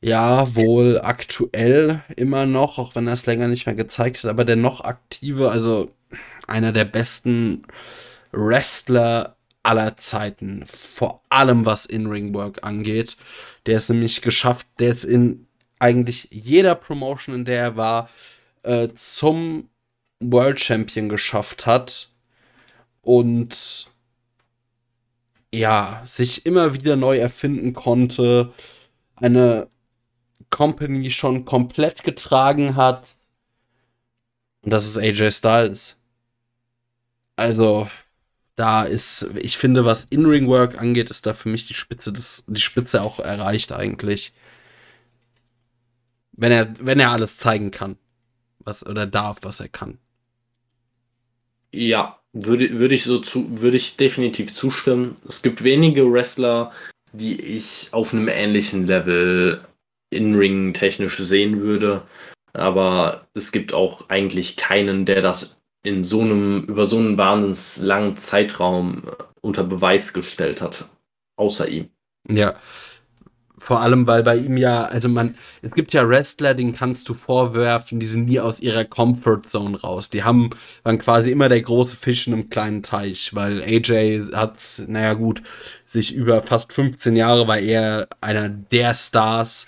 ja, 0.06 0.54
wohl 0.54 1.00
aktuell 1.00 2.00
immer 2.14 2.46
noch, 2.46 2.78
auch 2.78 2.94
wenn 2.94 3.08
er 3.08 3.14
es 3.14 3.26
länger 3.26 3.48
nicht 3.48 3.66
mehr 3.66 3.74
gezeigt 3.74 4.18
hat, 4.22 4.30
aber 4.30 4.44
der 4.44 4.54
noch 4.54 4.82
aktive, 4.82 5.50
also 5.50 5.90
einer 6.46 6.70
der 6.70 6.84
besten 6.84 7.64
Wrestler 8.30 9.34
aller 9.64 9.96
Zeiten, 9.96 10.64
vor 10.64 11.22
allem 11.28 11.66
was 11.66 11.86
In-Ring-Work 11.86 12.62
angeht. 12.62 13.16
Der 13.66 13.78
ist 13.78 13.88
nämlich 13.90 14.22
geschafft, 14.22 14.68
der 14.78 14.92
ist 14.92 15.02
in 15.02 15.48
eigentlich 15.80 16.28
jeder 16.30 16.76
Promotion, 16.76 17.34
in 17.34 17.44
der 17.44 17.60
er 17.60 17.76
war, 17.76 18.08
äh, 18.62 18.90
zum 18.94 19.68
World 20.20 20.60
Champion 20.60 21.08
geschafft 21.08 21.66
hat 21.66 22.10
und 23.02 23.88
ja, 25.52 26.04
sich 26.06 26.46
immer 26.46 26.74
wieder 26.74 26.94
neu 26.94 27.18
erfinden 27.18 27.72
konnte, 27.72 28.52
eine 29.16 29.68
Company 30.50 31.10
schon 31.10 31.44
komplett 31.44 32.04
getragen 32.04 32.76
hat. 32.76 33.16
Und 34.62 34.72
das 34.72 34.86
ist 34.86 34.98
AJ 34.98 35.32
Styles. 35.32 35.96
Also, 37.36 37.88
da 38.56 38.84
ist, 38.84 39.30
ich 39.36 39.58
finde, 39.58 39.84
was 39.84 40.04
In-Ring-Work 40.04 40.80
angeht, 40.80 41.10
ist 41.10 41.26
da 41.26 41.34
für 41.34 41.48
mich 41.48 41.66
die 41.66 41.74
Spitze 41.74 42.12
des, 42.12 42.44
die 42.48 42.60
Spitze 42.60 43.02
auch 43.02 43.20
erreicht 43.20 43.72
eigentlich. 43.72 44.32
Wenn 46.32 46.52
er, 46.52 46.74
wenn 46.80 47.00
er 47.00 47.10
alles 47.10 47.38
zeigen 47.38 47.70
kann. 47.70 47.96
Was, 48.58 48.84
oder 48.84 49.06
darf, 49.06 49.38
was 49.42 49.60
er 49.60 49.68
kann. 49.68 49.98
Ja, 51.72 52.18
würde, 52.32 52.78
würde 52.78 52.94
ich 52.94 53.04
so 53.04 53.18
zu, 53.20 53.60
würde 53.60 53.76
ich 53.76 53.96
definitiv 53.96 54.52
zustimmen. 54.52 55.16
Es 55.28 55.42
gibt 55.42 55.62
wenige 55.62 56.10
Wrestler, 56.10 56.72
die 57.12 57.40
ich 57.40 57.88
auf 57.92 58.12
einem 58.12 58.28
ähnlichen 58.28 58.86
Level 58.86 59.64
in-Ring 60.10 60.72
technisch 60.74 61.18
sehen 61.18 61.60
würde. 61.60 62.02
Aber 62.52 63.26
es 63.34 63.52
gibt 63.52 63.74
auch 63.74 64.08
eigentlich 64.08 64.56
keinen, 64.56 65.04
der 65.04 65.20
das 65.22 65.58
in 65.82 66.02
so 66.02 66.20
einem, 66.20 66.64
über 66.64 66.86
so 66.86 66.98
einen 66.98 67.16
wahnsinnig 67.16 67.86
langen 67.86 68.16
Zeitraum 68.16 69.02
unter 69.40 69.62
Beweis 69.62 70.12
gestellt 70.12 70.60
hat. 70.60 70.88
Außer 71.36 71.68
ihm. 71.68 71.90
Ja. 72.28 72.54
Vor 73.58 73.80
allem, 73.80 74.06
weil 74.06 74.22
bei 74.22 74.36
ihm 74.36 74.56
ja, 74.56 74.84
also 74.84 75.08
man, 75.08 75.34
es 75.60 75.72
gibt 75.72 75.92
ja 75.92 76.08
Wrestler, 76.08 76.54
den 76.54 76.72
kannst 76.72 77.08
du 77.08 77.14
vorwerfen, 77.14 77.98
die 77.98 78.06
sind 78.06 78.26
nie 78.26 78.38
aus 78.38 78.60
ihrer 78.60 78.84
Comfort 78.84 79.42
Zone 79.46 79.80
raus. 79.80 80.08
Die 80.08 80.22
haben, 80.22 80.50
waren 80.84 80.98
quasi 80.98 81.32
immer 81.32 81.48
der 81.48 81.62
große 81.62 81.96
Fisch 81.96 82.26
in 82.26 82.32
einem 82.32 82.48
kleinen 82.48 82.82
Teich, 82.82 83.34
weil 83.34 83.62
AJ 83.62 84.32
hat, 84.34 84.82
naja 84.86 85.14
gut, 85.14 85.42
sich 85.84 86.14
über 86.14 86.42
fast 86.42 86.72
15 86.72 87.16
Jahre 87.16 87.48
war 87.48 87.58
er 87.58 88.08
einer 88.20 88.48
der 88.48 88.94
Stars 88.94 89.66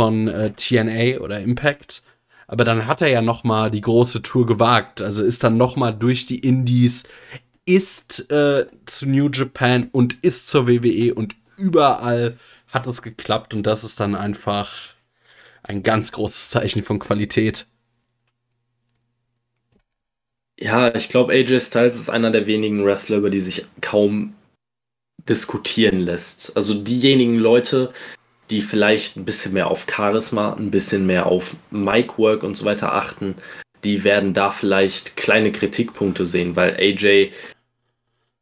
von 0.00 0.28
äh, 0.28 0.52
TNA 0.56 1.20
oder 1.20 1.40
Impact. 1.40 2.02
Aber 2.46 2.64
dann 2.64 2.86
hat 2.86 3.02
er 3.02 3.08
ja 3.08 3.20
noch 3.20 3.44
mal 3.44 3.70
die 3.70 3.82
große 3.82 4.22
Tour 4.22 4.46
gewagt. 4.46 5.02
Also 5.02 5.22
ist 5.22 5.44
dann 5.44 5.58
noch 5.58 5.76
mal 5.76 5.92
durch 5.92 6.24
die 6.24 6.38
Indies, 6.38 7.04
ist 7.66 8.30
äh, 8.30 8.64
zu 8.86 9.06
New 9.06 9.28
Japan 9.28 9.90
und 9.92 10.24
ist 10.24 10.48
zur 10.48 10.66
WWE 10.66 11.12
und 11.12 11.36
überall 11.58 12.38
hat 12.68 12.86
es 12.86 13.02
geklappt. 13.02 13.52
Und 13.52 13.64
das 13.64 13.84
ist 13.84 14.00
dann 14.00 14.14
einfach 14.14 14.72
ein 15.62 15.82
ganz 15.82 16.12
großes 16.12 16.48
Zeichen 16.48 16.82
von 16.82 16.98
Qualität. 16.98 17.66
Ja, 20.58 20.94
ich 20.94 21.10
glaube, 21.10 21.34
AJ 21.34 21.60
Styles 21.60 21.96
ist 21.96 22.08
einer 22.08 22.30
der 22.30 22.46
wenigen 22.46 22.86
Wrestler, 22.86 23.18
über 23.18 23.28
die 23.28 23.40
sich 23.40 23.66
kaum 23.82 24.34
diskutieren 25.28 26.00
lässt. 26.00 26.56
Also 26.56 26.72
diejenigen 26.72 27.36
Leute, 27.36 27.92
die 28.50 28.62
vielleicht 28.62 29.16
ein 29.16 29.24
bisschen 29.24 29.52
mehr 29.52 29.68
auf 29.68 29.86
Charisma, 29.88 30.54
ein 30.54 30.70
bisschen 30.70 31.06
mehr 31.06 31.26
auf 31.26 31.56
Mic-Work 31.70 32.42
und 32.42 32.56
so 32.56 32.64
weiter 32.64 32.92
achten, 32.92 33.36
die 33.84 34.04
werden 34.04 34.34
da 34.34 34.50
vielleicht 34.50 35.16
kleine 35.16 35.52
Kritikpunkte 35.52 36.26
sehen, 36.26 36.56
weil 36.56 36.74
AJ 36.76 37.32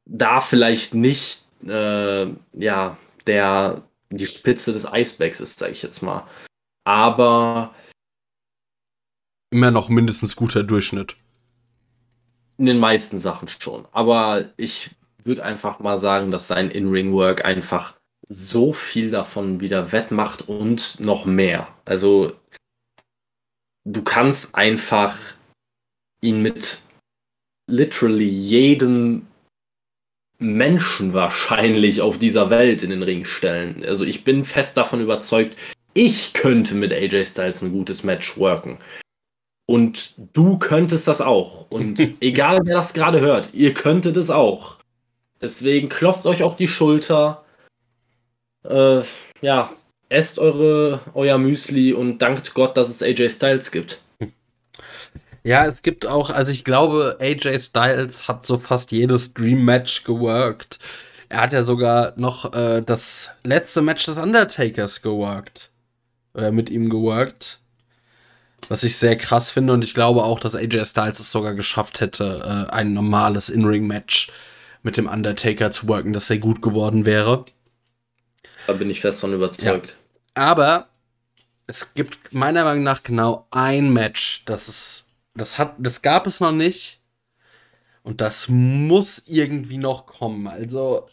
da 0.06 0.40
vielleicht 0.40 0.94
nicht 0.94 1.42
äh, 1.66 2.26
ja, 2.54 2.96
der, 3.26 3.82
die 4.10 4.26
Spitze 4.26 4.72
des 4.72 4.90
Eisbergs 4.90 5.40
ist, 5.40 5.58
sage 5.58 5.72
ich 5.72 5.82
jetzt 5.82 6.02
mal. 6.02 6.26
Aber 6.84 7.74
immer 9.50 9.70
noch 9.70 9.88
mindestens 9.88 10.36
guter 10.36 10.62
Durchschnitt. 10.62 11.16
In 12.56 12.66
den 12.66 12.78
meisten 12.78 13.18
Sachen 13.18 13.48
schon. 13.48 13.86
Aber 13.92 14.50
ich 14.56 14.90
würde 15.24 15.44
einfach 15.44 15.78
mal 15.78 15.98
sagen, 15.98 16.30
dass 16.30 16.48
sein 16.48 16.70
In-Ring-Work 16.70 17.44
einfach 17.44 17.97
so 18.28 18.72
viel 18.72 19.10
davon 19.10 19.60
wieder 19.60 19.92
wettmacht 19.92 20.48
und 20.48 21.00
noch 21.00 21.24
mehr. 21.24 21.68
Also 21.84 22.32
du 23.84 24.02
kannst 24.02 24.54
einfach 24.54 25.16
ihn 26.20 26.42
mit 26.42 26.80
literally 27.68 28.28
jedem 28.28 29.26
Menschen 30.38 31.14
wahrscheinlich 31.14 32.00
auf 32.00 32.18
dieser 32.18 32.50
Welt 32.50 32.82
in 32.82 32.90
den 32.90 33.02
Ring 33.02 33.24
stellen. 33.24 33.84
Also 33.84 34.04
ich 34.04 34.24
bin 34.24 34.44
fest 34.44 34.76
davon 34.76 35.00
überzeugt, 35.00 35.56
ich 35.94 36.32
könnte 36.32 36.74
mit 36.74 36.92
AJ 36.92 37.24
Styles 37.24 37.62
ein 37.62 37.72
gutes 37.72 38.04
Match 38.04 38.36
worken. 38.36 38.78
Und 39.66 40.14
du 40.32 40.58
könntest 40.58 41.08
das 41.08 41.20
auch. 41.20 41.70
Und 41.70 42.00
egal 42.20 42.60
wer 42.64 42.76
das 42.76 42.94
gerade 42.94 43.20
hört, 43.20 43.52
ihr 43.52 43.74
könntet 43.74 44.16
es 44.16 44.30
auch. 44.30 44.76
Deswegen 45.40 45.88
klopft 45.88 46.26
euch 46.26 46.42
auf 46.42 46.56
die 46.56 46.68
Schulter 46.68 47.44
äh, 48.68 49.02
ja, 49.40 49.70
esst 50.08 50.38
eure, 50.38 51.00
euer 51.14 51.38
Müsli 51.38 51.92
und 51.92 52.18
dankt 52.18 52.54
Gott, 52.54 52.76
dass 52.76 52.88
es 52.88 53.02
AJ 53.02 53.30
Styles 53.30 53.70
gibt. 53.70 54.00
Ja, 55.44 55.66
es 55.66 55.82
gibt 55.82 56.06
auch, 56.06 56.30
also 56.30 56.52
ich 56.52 56.64
glaube, 56.64 57.16
AJ 57.20 57.58
Styles 57.60 58.28
hat 58.28 58.44
so 58.44 58.58
fast 58.58 58.92
jedes 58.92 59.34
Dream 59.34 59.64
Match 59.64 60.04
geworkt. 60.04 60.78
Er 61.28 61.42
hat 61.42 61.52
ja 61.52 61.62
sogar 61.62 62.12
noch 62.16 62.52
äh, 62.52 62.82
das 62.82 63.30
letzte 63.44 63.82
Match 63.82 64.04
des 64.06 64.16
Undertakers 64.16 65.02
geworkt. 65.02 65.70
Oder 66.34 66.52
mit 66.52 66.70
ihm 66.70 66.90
geworkt. 66.90 67.60
Was 68.68 68.82
ich 68.82 68.96
sehr 68.96 69.16
krass 69.16 69.50
finde 69.50 69.72
und 69.72 69.84
ich 69.84 69.94
glaube 69.94 70.24
auch, 70.24 70.40
dass 70.40 70.54
AJ 70.54 70.84
Styles 70.84 71.20
es 71.20 71.32
sogar 71.32 71.54
geschafft 71.54 72.00
hätte, 72.00 72.66
äh, 72.70 72.72
ein 72.72 72.92
normales 72.92 73.48
In-Ring-Match 73.48 74.30
mit 74.82 74.96
dem 74.96 75.06
Undertaker 75.06 75.70
zu 75.70 75.88
worken, 75.88 76.12
das 76.12 76.26
sehr 76.26 76.38
gut 76.38 76.60
geworden 76.60 77.06
wäre. 77.06 77.44
Da 78.68 78.74
bin 78.74 78.90
ich 78.90 79.00
fest 79.00 79.22
von 79.22 79.32
überzeugt. 79.32 79.96
Ja. 80.36 80.42
Aber 80.50 80.90
es 81.66 81.94
gibt 81.94 82.34
meiner 82.34 82.64
Meinung 82.64 82.82
nach 82.84 83.02
genau 83.02 83.46
ein 83.50 83.90
Match, 83.90 84.42
das 84.44 84.68
es 84.68 85.08
Das 85.34 85.56
hat, 85.56 85.76
das 85.78 86.02
gab 86.02 86.26
es 86.26 86.40
noch 86.40 86.52
nicht. 86.52 87.00
Und 88.02 88.20
das 88.20 88.48
muss 88.48 89.22
irgendwie 89.24 89.78
noch 89.78 90.04
kommen. 90.04 90.46
Also, 90.46 91.08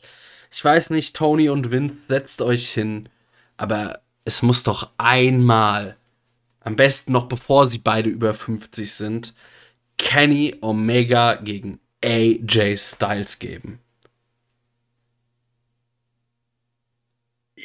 ich 0.51 0.66
weiß 0.66 0.90
nicht, 0.90 1.16
Tony 1.16 1.48
und 1.48 1.72
Vince, 1.72 1.95
setzt 2.09 2.42
euch 2.42 2.72
hin. 2.72 3.08
Aber 3.56 4.01
es 4.25 4.42
muss 4.42 4.64
doch 4.64 4.92
einmal, 4.98 5.95
am 6.59 6.75
besten 6.75 7.14
noch 7.14 7.30
bevor 7.30 7.67
sie 7.67 7.77
beide 7.77 8.09
über 8.09 8.34
50 8.34 8.92
sind, 8.92 9.34
Kenny 9.98 10.58
Omega 10.59 11.35
gegen 11.35 11.80
AJ 12.03 12.75
Styles 12.80 13.40
geben. 13.40 13.80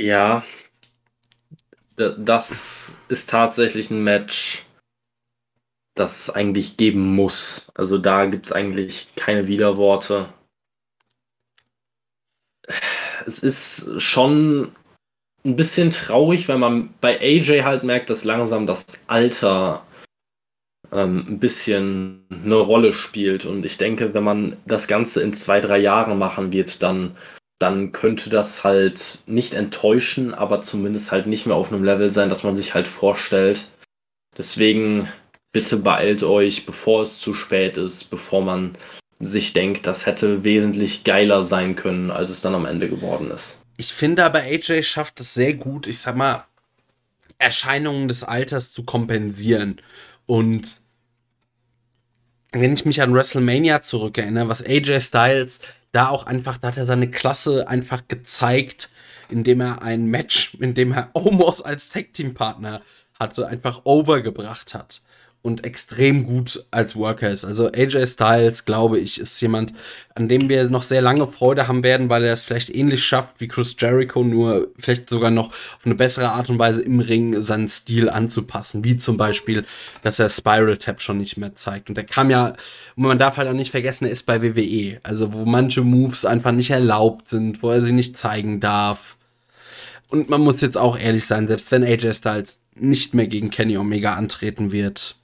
Ja, 0.00 0.44
das 1.96 2.98
ist 3.08 3.28
tatsächlich 3.28 3.90
ein 3.90 4.02
Match, 4.02 4.64
das 5.94 6.20
es 6.22 6.30
eigentlich 6.30 6.78
geben 6.78 7.14
muss. 7.14 7.70
Also 7.74 7.98
da 7.98 8.24
gibt 8.24 8.46
es 8.46 8.52
eigentlich 8.52 9.08
keine 9.14 9.46
Widerworte. 9.46 10.32
Es 13.26 13.40
ist 13.40 14.00
schon 14.00 14.74
ein 15.44 15.56
bisschen 15.56 15.90
traurig, 15.90 16.48
wenn 16.48 16.60
man 16.60 16.94
bei 17.02 17.20
AJ 17.20 17.64
halt 17.64 17.84
merkt, 17.84 18.08
dass 18.08 18.24
langsam 18.24 18.66
das 18.66 18.86
Alter 19.06 19.86
ähm, 20.92 21.26
ein 21.28 21.40
bisschen 21.40 22.24
eine 22.30 22.56
Rolle 22.56 22.94
spielt. 22.94 23.44
Und 23.44 23.66
ich 23.66 23.76
denke, 23.76 24.14
wenn 24.14 24.24
man 24.24 24.56
das 24.64 24.88
Ganze 24.88 25.22
in 25.22 25.34
zwei, 25.34 25.60
drei 25.60 25.76
Jahren 25.76 26.18
machen 26.18 26.54
wird, 26.54 26.82
dann 26.82 27.18
dann 27.60 27.92
könnte 27.92 28.30
das 28.30 28.64
halt 28.64 29.18
nicht 29.26 29.52
enttäuschen, 29.52 30.32
aber 30.32 30.62
zumindest 30.62 31.12
halt 31.12 31.26
nicht 31.26 31.46
mehr 31.46 31.56
auf 31.56 31.70
einem 31.70 31.84
Level 31.84 32.10
sein, 32.10 32.30
dass 32.30 32.42
man 32.42 32.56
sich 32.56 32.72
halt 32.74 32.88
vorstellt. 32.88 33.66
Deswegen 34.36 35.08
bitte 35.52 35.76
beeilt 35.76 36.22
euch, 36.22 36.64
bevor 36.64 37.02
es 37.02 37.18
zu 37.18 37.34
spät 37.34 37.76
ist, 37.76 38.04
bevor 38.04 38.42
man 38.42 38.72
sich 39.18 39.52
denkt, 39.52 39.86
das 39.86 40.06
hätte 40.06 40.42
wesentlich 40.42 41.04
geiler 41.04 41.42
sein 41.44 41.76
können, 41.76 42.10
als 42.10 42.30
es 42.30 42.40
dann 42.40 42.54
am 42.54 42.64
Ende 42.64 42.88
geworden 42.88 43.30
ist. 43.30 43.60
Ich 43.76 43.92
finde 43.92 44.24
aber, 44.24 44.40
AJ 44.40 44.82
schafft 44.84 45.20
es 45.20 45.34
sehr 45.34 45.52
gut, 45.52 45.86
ich 45.86 45.98
sag 45.98 46.16
mal, 46.16 46.46
Erscheinungen 47.36 48.08
des 48.08 48.24
Alters 48.24 48.72
zu 48.72 48.84
kompensieren. 48.84 49.82
Und 50.24 50.80
wenn 52.52 52.72
ich 52.72 52.86
mich 52.86 53.02
an 53.02 53.12
WrestleMania 53.12 53.82
zurückerinnere, 53.82 54.48
was 54.48 54.64
AJ 54.64 55.00
Styles 55.00 55.60
da 55.92 56.08
auch 56.08 56.26
einfach, 56.26 56.56
da 56.58 56.68
hat 56.68 56.76
er 56.76 56.86
seine 56.86 57.10
Klasse 57.10 57.68
einfach 57.68 58.02
gezeigt, 58.08 58.90
indem 59.28 59.60
er 59.60 59.82
ein 59.82 60.06
Match, 60.06 60.54
in 60.60 60.74
dem 60.74 60.92
er 60.92 61.10
Omos 61.14 61.62
als 61.62 61.88
Tag-Team-Partner 61.88 62.82
hatte, 63.18 63.46
einfach 63.46 63.82
overgebracht 63.84 64.74
hat 64.74 65.02
und 65.42 65.64
extrem 65.64 66.24
gut 66.24 66.64
als 66.70 66.94
Worker 66.96 67.30
ist. 67.30 67.46
Also 67.46 67.68
AJ 67.72 68.06
Styles, 68.06 68.66
glaube 68.66 68.98
ich, 68.98 69.18
ist 69.18 69.40
jemand, 69.40 69.72
an 70.14 70.28
dem 70.28 70.50
wir 70.50 70.68
noch 70.68 70.82
sehr 70.82 71.00
lange 71.00 71.26
Freude 71.26 71.66
haben 71.66 71.82
werden, 71.82 72.10
weil 72.10 72.24
er 72.24 72.34
es 72.34 72.42
vielleicht 72.42 72.74
ähnlich 72.74 73.02
schafft 73.04 73.40
wie 73.40 73.48
Chris 73.48 73.74
Jericho, 73.78 74.22
nur 74.22 74.68
vielleicht 74.78 75.08
sogar 75.08 75.30
noch 75.30 75.48
auf 75.48 75.86
eine 75.86 75.94
bessere 75.94 76.32
Art 76.32 76.50
und 76.50 76.58
Weise 76.58 76.82
im 76.82 77.00
Ring 77.00 77.40
seinen 77.40 77.68
Stil 77.68 78.10
anzupassen. 78.10 78.84
Wie 78.84 78.98
zum 78.98 79.16
Beispiel, 79.16 79.64
dass 80.02 80.18
er 80.18 80.28
Spiral 80.28 80.76
Tap 80.76 81.00
schon 81.00 81.16
nicht 81.16 81.38
mehr 81.38 81.56
zeigt. 81.56 81.88
Und 81.88 81.94
der 81.94 82.04
kam 82.04 82.28
ja, 82.28 82.52
man 82.96 83.18
darf 83.18 83.38
halt 83.38 83.48
auch 83.48 83.54
nicht 83.54 83.70
vergessen, 83.70 84.04
er 84.04 84.10
ist 84.10 84.26
bei 84.26 84.42
WWE. 84.42 85.00
Also 85.02 85.32
wo 85.32 85.46
manche 85.46 85.80
Moves 85.80 86.26
einfach 86.26 86.52
nicht 86.52 86.70
erlaubt 86.70 87.28
sind, 87.28 87.62
wo 87.62 87.70
er 87.70 87.80
sie 87.80 87.92
nicht 87.92 88.18
zeigen 88.18 88.60
darf. 88.60 89.16
Und 90.10 90.28
man 90.28 90.42
muss 90.42 90.60
jetzt 90.60 90.76
auch 90.76 90.98
ehrlich 90.98 91.24
sein, 91.24 91.46
selbst 91.46 91.72
wenn 91.72 91.84
AJ 91.84 92.14
Styles 92.14 92.64
nicht 92.74 93.14
mehr 93.14 93.28
gegen 93.28 93.50
Kenny 93.50 93.78
Omega 93.78 94.14
antreten 94.14 94.72
wird, 94.72 95.19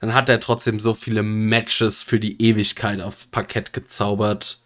dann 0.00 0.14
hat 0.14 0.28
er 0.28 0.40
trotzdem 0.40 0.80
so 0.80 0.94
viele 0.94 1.22
Matches 1.22 2.02
für 2.02 2.20
die 2.20 2.40
Ewigkeit 2.42 3.00
aufs 3.00 3.26
Parkett 3.26 3.72
gezaubert. 3.72 4.60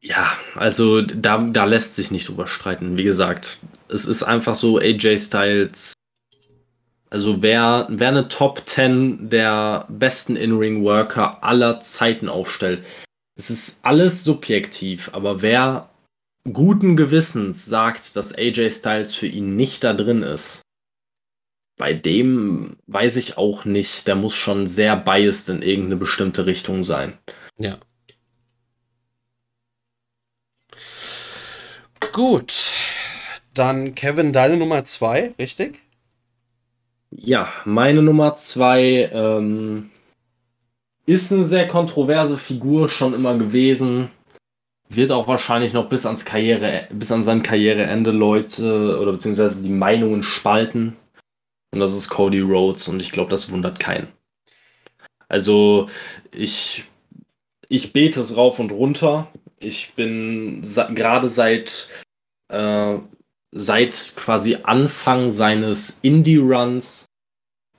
Ja, 0.00 0.32
also 0.54 1.02
da, 1.02 1.38
da 1.38 1.64
lässt 1.64 1.96
sich 1.96 2.10
nicht 2.10 2.28
drüber 2.28 2.46
streiten. 2.46 2.96
Wie 2.96 3.04
gesagt, 3.04 3.58
es 3.88 4.06
ist 4.06 4.22
einfach 4.22 4.54
so, 4.54 4.78
AJ 4.78 5.18
Styles. 5.18 5.92
Also 7.10 7.42
wer, 7.42 7.86
wer 7.90 8.08
eine 8.08 8.28
Top 8.28 8.62
10 8.66 9.30
der 9.30 9.86
besten 9.88 10.36
In-Ring-Worker 10.36 11.42
aller 11.42 11.80
Zeiten 11.80 12.28
aufstellt, 12.28 12.84
es 13.34 13.50
ist 13.50 13.84
alles 13.84 14.24
subjektiv, 14.24 15.10
aber 15.12 15.42
wer 15.42 15.88
guten 16.52 16.96
Gewissens 16.96 17.66
sagt, 17.66 18.16
dass 18.16 18.34
AJ 18.34 18.70
Styles 18.70 19.14
für 19.14 19.26
ihn 19.26 19.56
nicht 19.56 19.84
da 19.84 19.94
drin 19.94 20.22
ist, 20.22 20.62
bei 21.78 21.94
dem 21.94 22.76
weiß 22.86 23.16
ich 23.16 23.38
auch 23.38 23.64
nicht. 23.64 24.06
Der 24.06 24.16
muss 24.16 24.34
schon 24.34 24.66
sehr 24.66 24.96
biased 24.96 25.48
in 25.48 25.62
irgendeine 25.62 25.96
bestimmte 25.96 26.44
Richtung 26.44 26.84
sein. 26.84 27.16
Ja. 27.56 27.78
Gut. 32.12 32.72
Dann 33.54 33.94
Kevin, 33.94 34.32
deine 34.32 34.56
Nummer 34.56 34.84
zwei, 34.84 35.32
richtig? 35.38 35.80
Ja, 37.10 37.52
meine 37.64 38.02
Nummer 38.02 38.34
zwei 38.34 39.08
ähm, 39.12 39.90
ist 41.06 41.32
eine 41.32 41.44
sehr 41.44 41.66
kontroverse 41.66 42.38
Figur 42.38 42.88
schon 42.88 43.14
immer 43.14 43.38
gewesen 43.38 44.10
wird 44.88 45.10
auch 45.10 45.28
wahrscheinlich 45.28 45.72
noch 45.72 45.88
bis 45.88 46.06
ans 46.06 46.24
Karriere, 46.24 46.88
bis 46.90 47.12
an 47.12 47.22
sein 47.22 47.42
Karriereende 47.42 48.10
Leute 48.10 48.98
oder 49.00 49.12
beziehungsweise 49.12 49.62
die 49.62 49.70
Meinungen 49.70 50.22
spalten. 50.22 50.96
Und 51.72 51.80
das 51.80 51.92
ist 51.92 52.08
Cody 52.08 52.40
Rhodes 52.40 52.88
und 52.88 53.00
ich 53.02 53.12
glaube, 53.12 53.30
das 53.30 53.50
wundert 53.50 53.78
keinen. 53.78 54.08
Also 55.28 55.88
ich, 56.32 56.84
ich 57.68 57.92
bete 57.92 58.20
es 58.20 58.36
rauf 58.36 58.58
und 58.58 58.72
runter. 58.72 59.28
Ich 59.58 59.92
bin 59.94 60.62
gerade 60.94 61.28
seit, 61.28 61.88
äh, 62.48 62.96
seit 63.52 64.12
quasi 64.16 64.56
Anfang 64.62 65.30
seines 65.30 65.98
Indie-Runs 66.00 67.04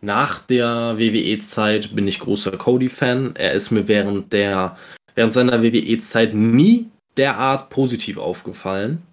nach 0.01 0.39
der 0.39 0.95
WWE-Zeit 0.97 1.95
bin 1.95 2.07
ich 2.07 2.19
großer 2.19 2.51
Cody-Fan. 2.51 3.35
Er 3.35 3.53
ist 3.53 3.71
mir 3.71 3.87
während 3.87 4.31
der 4.31 4.77
während 5.15 5.33
seiner 5.33 5.61
WWE-Zeit 5.61 6.33
nie 6.33 6.89
derart 7.19 7.69
positiv 7.69 8.17
aufgefallen. 8.17 9.03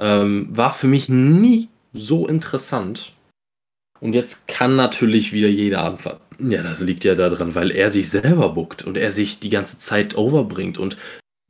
Ähm, 0.00 0.48
war 0.50 0.72
für 0.72 0.88
mich 0.88 1.08
nie 1.08 1.68
so 1.92 2.26
interessant. 2.26 3.12
Und 4.00 4.14
jetzt 4.14 4.48
kann 4.48 4.76
natürlich 4.76 5.32
wieder 5.32 5.48
jeder 5.48 5.84
anfangen. 5.84 6.20
Ja, 6.38 6.62
das 6.62 6.80
liegt 6.80 7.04
ja 7.04 7.14
daran, 7.14 7.54
weil 7.54 7.70
er 7.70 7.90
sich 7.90 8.10
selber 8.10 8.50
buckt 8.50 8.82
und 8.84 8.96
er 8.96 9.12
sich 9.12 9.40
die 9.40 9.50
ganze 9.50 9.78
Zeit 9.78 10.16
overbringt 10.16 10.78
und 10.78 10.96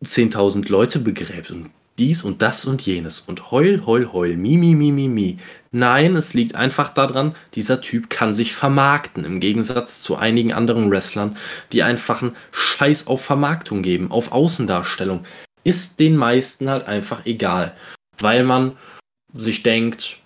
10.000 0.04 0.68
Leute 0.70 0.98
begräbt 0.98 1.50
und 1.50 1.70
dies 1.98 2.22
und 2.22 2.42
das 2.42 2.64
und 2.64 2.82
jenes 2.82 3.20
und 3.20 3.50
heul, 3.50 3.82
heul, 3.84 4.12
heul, 4.12 4.36
mi, 4.36 4.56
mi, 4.56 4.74
mi, 4.74 4.92
mi, 4.92 5.08
mi. 5.08 5.38
Nein, 5.70 6.14
es 6.14 6.32
liegt 6.32 6.54
einfach 6.54 6.90
daran, 6.90 7.34
dieser 7.54 7.80
Typ 7.80 8.08
kann 8.08 8.32
sich 8.32 8.54
vermarkten, 8.54 9.24
im 9.24 9.40
Gegensatz 9.40 10.02
zu 10.02 10.16
einigen 10.16 10.52
anderen 10.52 10.90
Wrestlern, 10.90 11.36
die 11.72 11.82
einfach 11.82 12.22
einen 12.22 12.36
Scheiß 12.52 13.06
auf 13.06 13.24
Vermarktung 13.24 13.82
geben, 13.82 14.10
auf 14.10 14.32
Außendarstellung. 14.32 15.24
Ist 15.64 16.00
den 16.00 16.16
meisten 16.16 16.70
halt 16.70 16.86
einfach 16.86 17.26
egal, 17.26 17.76
weil 18.18 18.44
man 18.44 18.76
sich 19.34 19.62
denkt, 19.62 20.16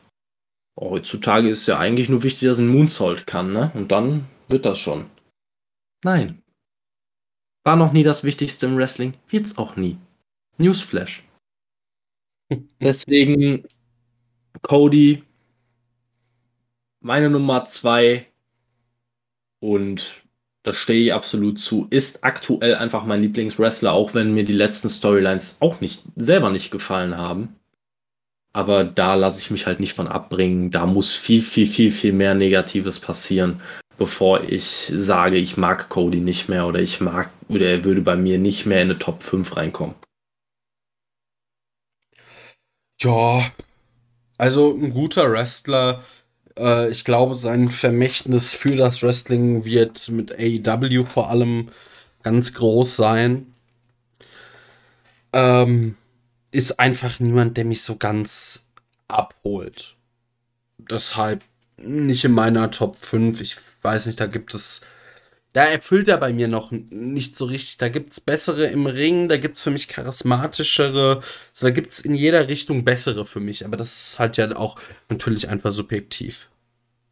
oh, 0.76 0.90
heutzutage 0.90 1.48
ist 1.48 1.66
ja 1.66 1.78
eigentlich 1.78 2.08
nur 2.08 2.22
wichtig, 2.22 2.48
dass 2.48 2.58
ein 2.58 2.68
Moonsault 2.68 3.26
kann, 3.26 3.52
ne? 3.52 3.72
Und 3.74 3.90
dann 3.90 4.26
wird 4.48 4.64
das 4.64 4.78
schon. 4.78 5.06
Nein. 6.04 6.42
War 7.64 7.76
noch 7.76 7.92
nie 7.92 8.02
das 8.02 8.24
Wichtigste 8.24 8.66
im 8.66 8.76
Wrestling, 8.76 9.14
wird's 9.28 9.56
auch 9.56 9.76
nie. 9.76 9.96
Newsflash. 10.58 11.24
Deswegen 12.80 13.64
Cody, 14.62 15.22
meine 17.00 17.30
Nummer 17.30 17.64
zwei 17.64 18.26
und 19.60 20.22
da 20.62 20.72
stehe 20.72 21.06
ich 21.06 21.12
absolut 21.12 21.58
zu, 21.58 21.88
ist 21.90 22.22
aktuell 22.22 22.76
einfach 22.76 23.04
mein 23.04 23.22
Lieblingswrestler, 23.22 23.92
auch 23.92 24.14
wenn 24.14 24.32
mir 24.34 24.44
die 24.44 24.52
letzten 24.52 24.88
Storylines 24.88 25.56
auch 25.60 25.80
nicht 25.80 26.04
selber 26.14 26.50
nicht 26.50 26.70
gefallen 26.70 27.16
haben. 27.16 27.56
Aber 28.52 28.84
da 28.84 29.14
lasse 29.14 29.40
ich 29.40 29.50
mich 29.50 29.66
halt 29.66 29.80
nicht 29.80 29.94
von 29.94 30.06
abbringen. 30.06 30.70
Da 30.70 30.86
muss 30.86 31.14
viel, 31.14 31.40
viel, 31.40 31.66
viel, 31.66 31.90
viel 31.90 32.12
mehr 32.12 32.34
Negatives 32.34 33.00
passieren, 33.00 33.60
bevor 33.98 34.44
ich 34.44 34.92
sage, 34.94 35.36
ich 35.36 35.56
mag 35.56 35.88
Cody 35.88 36.20
nicht 36.20 36.48
mehr 36.48 36.66
oder 36.66 36.80
ich 36.80 37.00
mag 37.00 37.30
oder 37.48 37.66
er 37.66 37.84
würde 37.84 38.02
bei 38.02 38.16
mir 38.16 38.38
nicht 38.38 38.66
mehr 38.66 38.82
in 38.82 38.90
eine 38.90 38.98
Top 38.98 39.22
5 39.22 39.56
reinkommen. 39.56 39.94
Ja, 43.02 43.50
also 44.38 44.72
ein 44.74 44.92
guter 44.92 45.30
Wrestler. 45.30 46.04
Äh, 46.58 46.90
ich 46.90 47.04
glaube, 47.04 47.34
sein 47.34 47.70
Vermächtnis 47.70 48.54
für 48.54 48.76
das 48.76 49.02
Wrestling 49.02 49.64
wird 49.64 50.08
mit 50.10 50.32
AEW 50.38 51.04
vor 51.04 51.30
allem 51.30 51.68
ganz 52.22 52.54
groß 52.54 52.96
sein. 52.96 53.54
Ähm, 55.32 55.96
ist 56.50 56.78
einfach 56.78 57.18
niemand, 57.20 57.56
der 57.56 57.64
mich 57.64 57.82
so 57.82 57.96
ganz 57.96 58.66
abholt. 59.08 59.96
deshalb 60.78 61.44
nicht 61.78 62.24
in 62.24 62.32
meiner 62.32 62.70
Top 62.70 62.96
5. 62.96 63.40
Ich 63.40 63.56
weiß 63.82 64.06
nicht, 64.06 64.20
da 64.20 64.26
gibt 64.26 64.54
es. 64.54 64.82
Da 65.52 65.64
erfüllt 65.66 66.08
er 66.08 66.16
bei 66.16 66.32
mir 66.32 66.48
noch 66.48 66.70
nicht 66.70 67.36
so 67.36 67.44
richtig. 67.44 67.76
Da 67.76 67.88
gibt 67.90 68.12
es 68.12 68.20
bessere 68.20 68.66
im 68.66 68.86
Ring, 68.86 69.28
da 69.28 69.36
gibt 69.36 69.58
es 69.58 69.62
für 69.62 69.70
mich 69.70 69.86
charismatischere. 69.86 71.16
Also 71.16 71.66
da 71.66 71.70
gibt 71.70 71.92
es 71.92 72.00
in 72.00 72.14
jeder 72.14 72.48
Richtung 72.48 72.84
bessere 72.84 73.26
für 73.26 73.40
mich. 73.40 73.66
Aber 73.66 73.76
das 73.76 74.08
ist 74.12 74.18
halt 74.18 74.38
ja 74.38 74.56
auch 74.56 74.76
natürlich 75.10 75.50
einfach 75.50 75.70
subjektiv. 75.70 76.48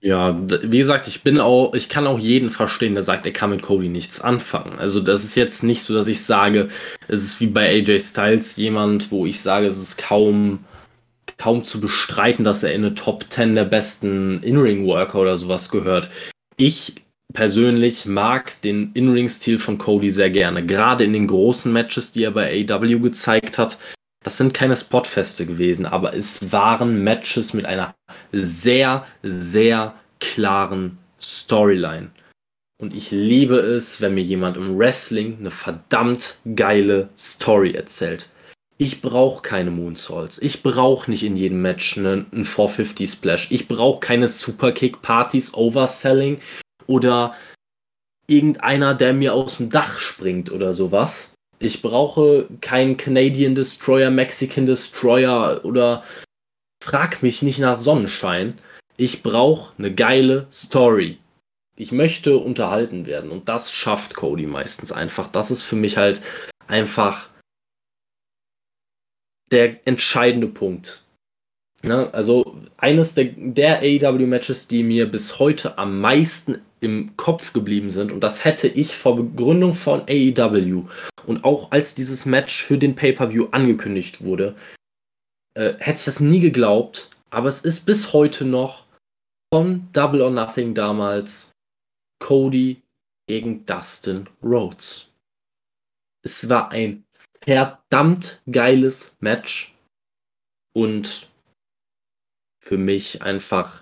Ja, 0.02 0.40
wie 0.48 0.78
gesagt, 0.78 1.06
ich 1.08 1.22
bin 1.22 1.38
auch, 1.38 1.74
ich 1.74 1.90
kann 1.90 2.06
auch 2.06 2.18
jeden 2.18 2.48
verstehen, 2.48 2.94
der 2.94 3.02
sagt, 3.02 3.26
er 3.26 3.32
kann 3.32 3.50
mit 3.50 3.60
Cody 3.60 3.88
nichts 3.88 4.22
anfangen. 4.22 4.78
Also 4.78 5.00
das 5.00 5.24
ist 5.24 5.34
jetzt 5.34 5.62
nicht 5.62 5.82
so, 5.82 5.92
dass 5.92 6.08
ich 6.08 6.24
sage, 6.24 6.68
es 7.08 7.22
ist 7.22 7.40
wie 7.40 7.48
bei 7.48 7.68
AJ 7.68 8.00
Styles 8.00 8.56
jemand, 8.56 9.10
wo 9.10 9.26
ich 9.26 9.42
sage, 9.42 9.66
es 9.66 9.76
ist 9.76 9.98
kaum, 9.98 10.64
kaum 11.36 11.64
zu 11.64 11.82
bestreiten, 11.82 12.44
dass 12.44 12.62
er 12.62 12.72
in 12.72 12.82
eine 12.82 12.94
Top 12.94 13.26
10 13.28 13.54
der 13.54 13.66
besten 13.66 14.42
In-Ring-Worker 14.42 15.18
oder 15.18 15.36
sowas 15.36 15.68
gehört. 15.68 16.08
Ich 16.56 16.94
persönlich 17.32 18.06
mag 18.06 18.60
den 18.62 18.92
In-Ring-Stil 18.94 19.58
von 19.58 19.78
Cody 19.78 20.10
sehr 20.10 20.30
gerne. 20.30 20.64
Gerade 20.64 21.04
in 21.04 21.12
den 21.12 21.26
großen 21.26 21.72
Matches, 21.72 22.12
die 22.12 22.24
er 22.24 22.30
bei 22.30 22.66
AW 22.68 22.98
gezeigt 22.98 23.58
hat, 23.58 23.78
das 24.22 24.36
sind 24.36 24.52
keine 24.52 24.76
Spotfeste 24.76 25.46
gewesen, 25.46 25.86
aber 25.86 26.14
es 26.14 26.52
waren 26.52 27.02
Matches 27.02 27.54
mit 27.54 27.64
einer 27.64 27.94
sehr, 28.32 29.06
sehr 29.22 29.94
klaren 30.20 30.98
Storyline. 31.20 32.10
Und 32.80 32.94
ich 32.94 33.10
liebe 33.10 33.56
es, 33.56 34.00
wenn 34.00 34.14
mir 34.14 34.22
jemand 34.22 34.56
im 34.56 34.78
Wrestling 34.78 35.38
eine 35.38 35.50
verdammt 35.50 36.38
geile 36.54 37.10
Story 37.16 37.72
erzählt. 37.72 38.28
Ich 38.78 39.02
brauche 39.02 39.42
keine 39.42 39.70
Moonsaults. 39.70 40.38
Ich 40.38 40.62
brauche 40.62 41.10
nicht 41.10 41.22
in 41.22 41.36
jedem 41.36 41.60
Match 41.60 41.98
einen 41.98 42.26
450 42.30 43.10
Splash. 43.10 43.50
Ich 43.50 43.68
brauche 43.68 44.00
keine 44.00 44.30
Superkick-Partys, 44.30 45.52
Overselling 45.52 46.40
oder 46.90 47.36
irgendeiner, 48.26 48.94
der 48.94 49.12
mir 49.12 49.32
aus 49.32 49.56
dem 49.56 49.70
Dach 49.70 49.98
springt 49.98 50.50
oder 50.50 50.74
sowas. 50.74 51.34
Ich 51.58 51.82
brauche 51.82 52.48
keinen 52.60 52.96
Canadian 52.96 53.54
Destroyer, 53.54 54.10
Mexican 54.10 54.66
Destroyer 54.66 55.64
oder 55.64 56.04
frag 56.82 57.22
mich 57.22 57.42
nicht 57.42 57.58
nach 57.58 57.76
Sonnenschein. 57.76 58.58
Ich 58.96 59.22
brauche 59.22 59.72
eine 59.78 59.94
geile 59.94 60.46
Story. 60.52 61.18
Ich 61.76 61.92
möchte 61.92 62.36
unterhalten 62.36 63.06
werden 63.06 63.30
und 63.30 63.48
das 63.48 63.72
schafft 63.72 64.14
Cody 64.14 64.46
meistens 64.46 64.92
einfach. 64.92 65.28
Das 65.28 65.50
ist 65.50 65.62
für 65.62 65.76
mich 65.76 65.96
halt 65.96 66.20
einfach 66.66 67.28
der 69.50 69.86
entscheidende 69.86 70.46
Punkt. 70.46 71.04
Ne? 71.82 72.12
Also 72.12 72.56
eines 72.76 73.14
der, 73.14 73.26
der 73.36 73.80
AEW-Matches, 73.80 74.68
die 74.68 74.82
mir 74.82 75.10
bis 75.10 75.38
heute 75.38 75.78
am 75.78 76.00
meisten 76.00 76.60
im 76.80 77.16
Kopf 77.16 77.52
geblieben 77.52 77.90
sind, 77.90 78.12
und 78.12 78.20
das 78.20 78.44
hätte 78.44 78.68
ich 78.68 78.96
vor 78.96 79.16
Begründung 79.16 79.74
von 79.74 80.02
AEW 80.02 80.84
und 81.26 81.44
auch 81.44 81.70
als 81.72 81.94
dieses 81.94 82.26
Match 82.26 82.62
für 82.64 82.78
den 82.78 82.94
Pay-Per-View 82.94 83.48
angekündigt 83.50 84.22
wurde, 84.22 84.56
äh, 85.54 85.74
hätte 85.78 85.98
ich 85.98 86.04
das 86.04 86.20
nie 86.20 86.40
geglaubt, 86.40 87.10
aber 87.30 87.48
es 87.48 87.62
ist 87.62 87.86
bis 87.86 88.12
heute 88.12 88.44
noch 88.44 88.84
von 89.52 89.88
Double 89.92 90.22
or 90.22 90.30
Nothing 90.30 90.74
damals 90.74 91.52
Cody 92.20 92.82
gegen 93.26 93.64
Dustin 93.66 94.28
Rhodes. 94.42 95.12
Es 96.22 96.48
war 96.48 96.70
ein 96.70 97.04
verdammt 97.42 98.42
geiles 98.50 99.16
Match 99.20 99.74
und 100.74 101.28
für 102.62 102.76
mich 102.76 103.22
einfach 103.22 103.79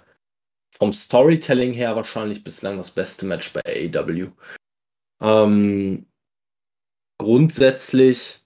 vom 0.79 0.93
Storytelling 0.93 1.73
her 1.73 1.97
wahrscheinlich 1.97 2.45
bislang 2.45 2.79
das 2.79 2.91
beste 2.91 3.27
Match 3.27 3.53
bei 3.53 3.61
AEW. 3.65 4.29
Ähm, 5.21 6.07
grundsätzlich, 7.19 8.41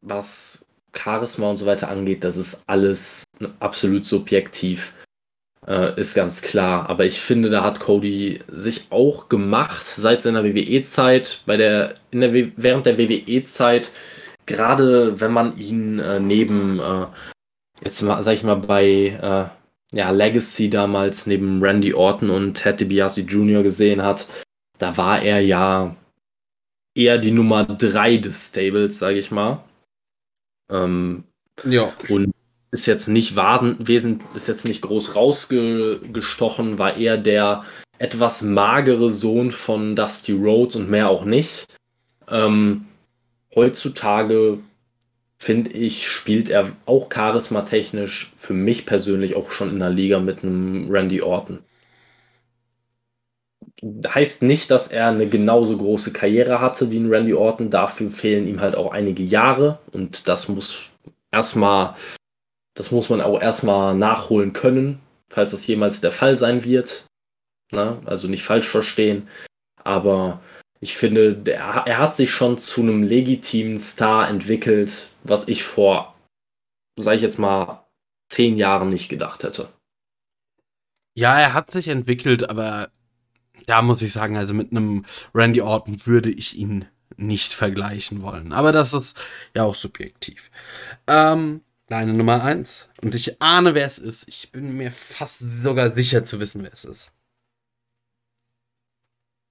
was 0.00 0.66
Charisma 0.94 1.50
und 1.50 1.56
so 1.56 1.66
weiter 1.66 1.88
angeht, 1.88 2.22
das 2.24 2.36
ist 2.36 2.62
alles 2.68 3.24
absolut 3.60 4.04
subjektiv. 4.04 4.94
Äh, 5.66 5.98
ist 6.00 6.14
ganz 6.14 6.42
klar. 6.42 6.88
Aber 6.88 7.04
ich 7.04 7.20
finde, 7.20 7.50
da 7.50 7.64
hat 7.64 7.80
Cody 7.80 8.40
sich 8.48 8.86
auch 8.90 9.28
gemacht 9.28 9.86
seit 9.86 10.22
seiner 10.22 10.44
WWE-Zeit, 10.44 11.42
bei 11.46 11.56
der, 11.56 11.96
der 12.12 12.32
während 12.56 12.86
der 12.86 12.98
WWE-Zeit, 12.98 13.92
gerade 14.46 15.20
wenn 15.20 15.32
man 15.32 15.56
ihn 15.58 15.98
äh, 15.98 16.20
neben, 16.20 16.80
äh, 16.80 17.06
jetzt 17.84 18.02
mal, 18.02 18.22
sag 18.22 18.34
ich 18.34 18.42
mal, 18.42 18.56
bei 18.56 18.84
äh, 19.20 19.61
ja, 19.92 20.10
Legacy 20.10 20.70
damals 20.70 21.26
neben 21.26 21.62
Randy 21.62 21.94
Orton 21.94 22.30
und 22.30 22.54
Ted 22.54 22.80
DiBiase 22.80 23.22
Jr. 23.22 23.62
gesehen 23.62 24.02
hat, 24.02 24.26
da 24.78 24.96
war 24.96 25.22
er 25.22 25.40
ja 25.40 25.94
eher 26.94 27.18
die 27.18 27.30
Nummer 27.30 27.64
3 27.64 28.16
des 28.18 28.48
Stables, 28.48 28.98
sage 28.98 29.18
ich 29.18 29.30
mal. 29.30 29.62
Ähm, 30.70 31.24
ja. 31.64 31.92
Und 32.08 32.32
ist 32.70 32.86
jetzt 32.86 33.08
nicht 33.08 33.36
wesentlich, 33.36 34.26
ist 34.34 34.48
jetzt 34.48 34.64
nicht 34.64 34.80
groß 34.80 35.14
rausgestochen, 35.14 36.78
war 36.78 36.96
eher 36.96 37.18
der 37.18 37.64
etwas 37.98 38.42
magere 38.42 39.10
Sohn 39.10 39.52
von 39.52 39.94
Dusty 39.94 40.32
Rhodes 40.32 40.76
und 40.76 40.90
mehr 40.90 41.10
auch 41.10 41.24
nicht. 41.24 41.66
Ähm, 42.28 42.86
heutzutage 43.54 44.58
finde 45.42 45.72
ich, 45.72 46.08
spielt 46.08 46.50
er 46.50 46.70
auch 46.86 47.08
charismatechnisch 47.08 48.32
für 48.36 48.52
mich 48.52 48.86
persönlich 48.86 49.34
auch 49.34 49.50
schon 49.50 49.70
in 49.70 49.80
der 49.80 49.90
Liga 49.90 50.20
mit 50.20 50.44
einem 50.44 50.88
Randy 50.88 51.20
Orton. 51.20 51.64
Heißt 54.06 54.42
nicht, 54.42 54.70
dass 54.70 54.92
er 54.92 55.08
eine 55.08 55.28
genauso 55.28 55.76
große 55.76 56.12
Karriere 56.12 56.60
hatte 56.60 56.92
wie 56.92 56.98
ein 56.98 57.10
Randy 57.10 57.34
Orton. 57.34 57.70
Dafür 57.70 58.10
fehlen 58.10 58.46
ihm 58.46 58.60
halt 58.60 58.76
auch 58.76 58.92
einige 58.92 59.24
Jahre 59.24 59.80
und 59.90 60.28
das 60.28 60.46
muss 60.46 60.82
erstmal, 61.32 61.96
das 62.74 62.92
muss 62.92 63.10
man 63.10 63.20
auch 63.20 63.40
erstmal 63.40 63.96
nachholen 63.96 64.52
können, 64.52 65.00
falls 65.28 65.50
das 65.50 65.66
jemals 65.66 66.00
der 66.00 66.12
Fall 66.12 66.38
sein 66.38 66.62
wird. 66.62 67.06
Na, 67.72 68.00
also 68.04 68.28
nicht 68.28 68.44
falsch 68.44 68.68
verstehen. 68.68 69.28
Aber 69.82 70.40
ich 70.82 70.96
finde, 70.96 71.36
der, 71.36 71.60
er 71.86 71.98
hat 71.98 72.16
sich 72.16 72.32
schon 72.32 72.58
zu 72.58 72.80
einem 72.82 73.04
legitimen 73.04 73.78
Star 73.78 74.28
entwickelt, 74.28 75.10
was 75.22 75.46
ich 75.46 75.62
vor, 75.62 76.16
sag 76.98 77.14
ich 77.14 77.22
jetzt 77.22 77.38
mal, 77.38 77.86
zehn 78.28 78.56
Jahren 78.56 78.88
nicht 78.88 79.08
gedacht 79.08 79.44
hätte. 79.44 79.68
Ja, 81.14 81.38
er 81.38 81.54
hat 81.54 81.70
sich 81.70 81.86
entwickelt, 81.86 82.50
aber 82.50 82.90
da 83.66 83.80
muss 83.80 84.02
ich 84.02 84.12
sagen, 84.12 84.36
also 84.36 84.54
mit 84.54 84.72
einem 84.72 85.04
Randy 85.32 85.60
Orton 85.60 86.04
würde 86.04 86.30
ich 86.30 86.58
ihn 86.58 86.86
nicht 87.16 87.52
vergleichen 87.52 88.20
wollen. 88.22 88.52
Aber 88.52 88.72
das 88.72 88.92
ist 88.92 89.16
ja 89.54 89.62
auch 89.62 89.76
subjektiv. 89.76 90.50
Ähm, 91.06 91.60
deine 91.86 92.12
Nummer 92.12 92.42
eins. 92.42 92.88
Und 93.00 93.14
ich 93.14 93.40
ahne, 93.40 93.76
wer 93.76 93.86
es 93.86 93.98
ist. 93.98 94.26
Ich 94.26 94.50
bin 94.50 94.76
mir 94.76 94.90
fast 94.90 95.38
sogar 95.62 95.90
sicher 95.90 96.24
zu 96.24 96.40
wissen, 96.40 96.64
wer 96.64 96.72
es 96.72 96.84
ist. 96.84 97.12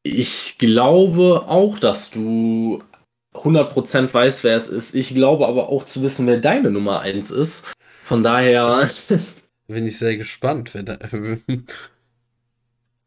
Ich 0.04 0.58
glaube 0.58 1.46
auch, 1.48 1.78
dass 1.78 2.10
du 2.10 2.84
100% 3.34 4.14
weißt, 4.14 4.44
wer 4.44 4.58
es 4.58 4.68
ist. 4.68 4.96
Ich 4.96 5.14
glaube 5.14 5.48
aber 5.48 5.70
auch 5.70 5.86
zu 5.86 6.02
wissen, 6.02 6.28
wer 6.28 6.38
deine 6.38 6.72
Nummer 6.72 7.02
1 7.02 7.32
ist. 7.32 7.72
Von 8.04 8.24
daher. 8.24 8.90
Bin 9.68 9.86
ich 9.86 9.98
sehr 9.98 10.18
gespannt. 10.18 10.74
Wer 10.74 10.84
da 10.84 10.98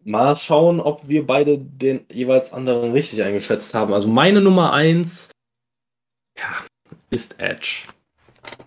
Mal 0.06 0.36
schauen, 0.36 0.81
ob 0.81 1.08
wir 1.08 1.26
beide 1.26 1.58
den 1.58 2.05
jeweils 2.12 2.52
anderen 2.52 2.92
richtig 2.92 3.23
eingeschätzt 3.23 3.74
haben. 3.74 3.92
Also 3.92 4.06
meine 4.08 4.40
Nummer 4.40 4.73
1 4.73 5.31
ja, 6.39 6.64
ist 7.10 7.40
Edge. 7.40 7.84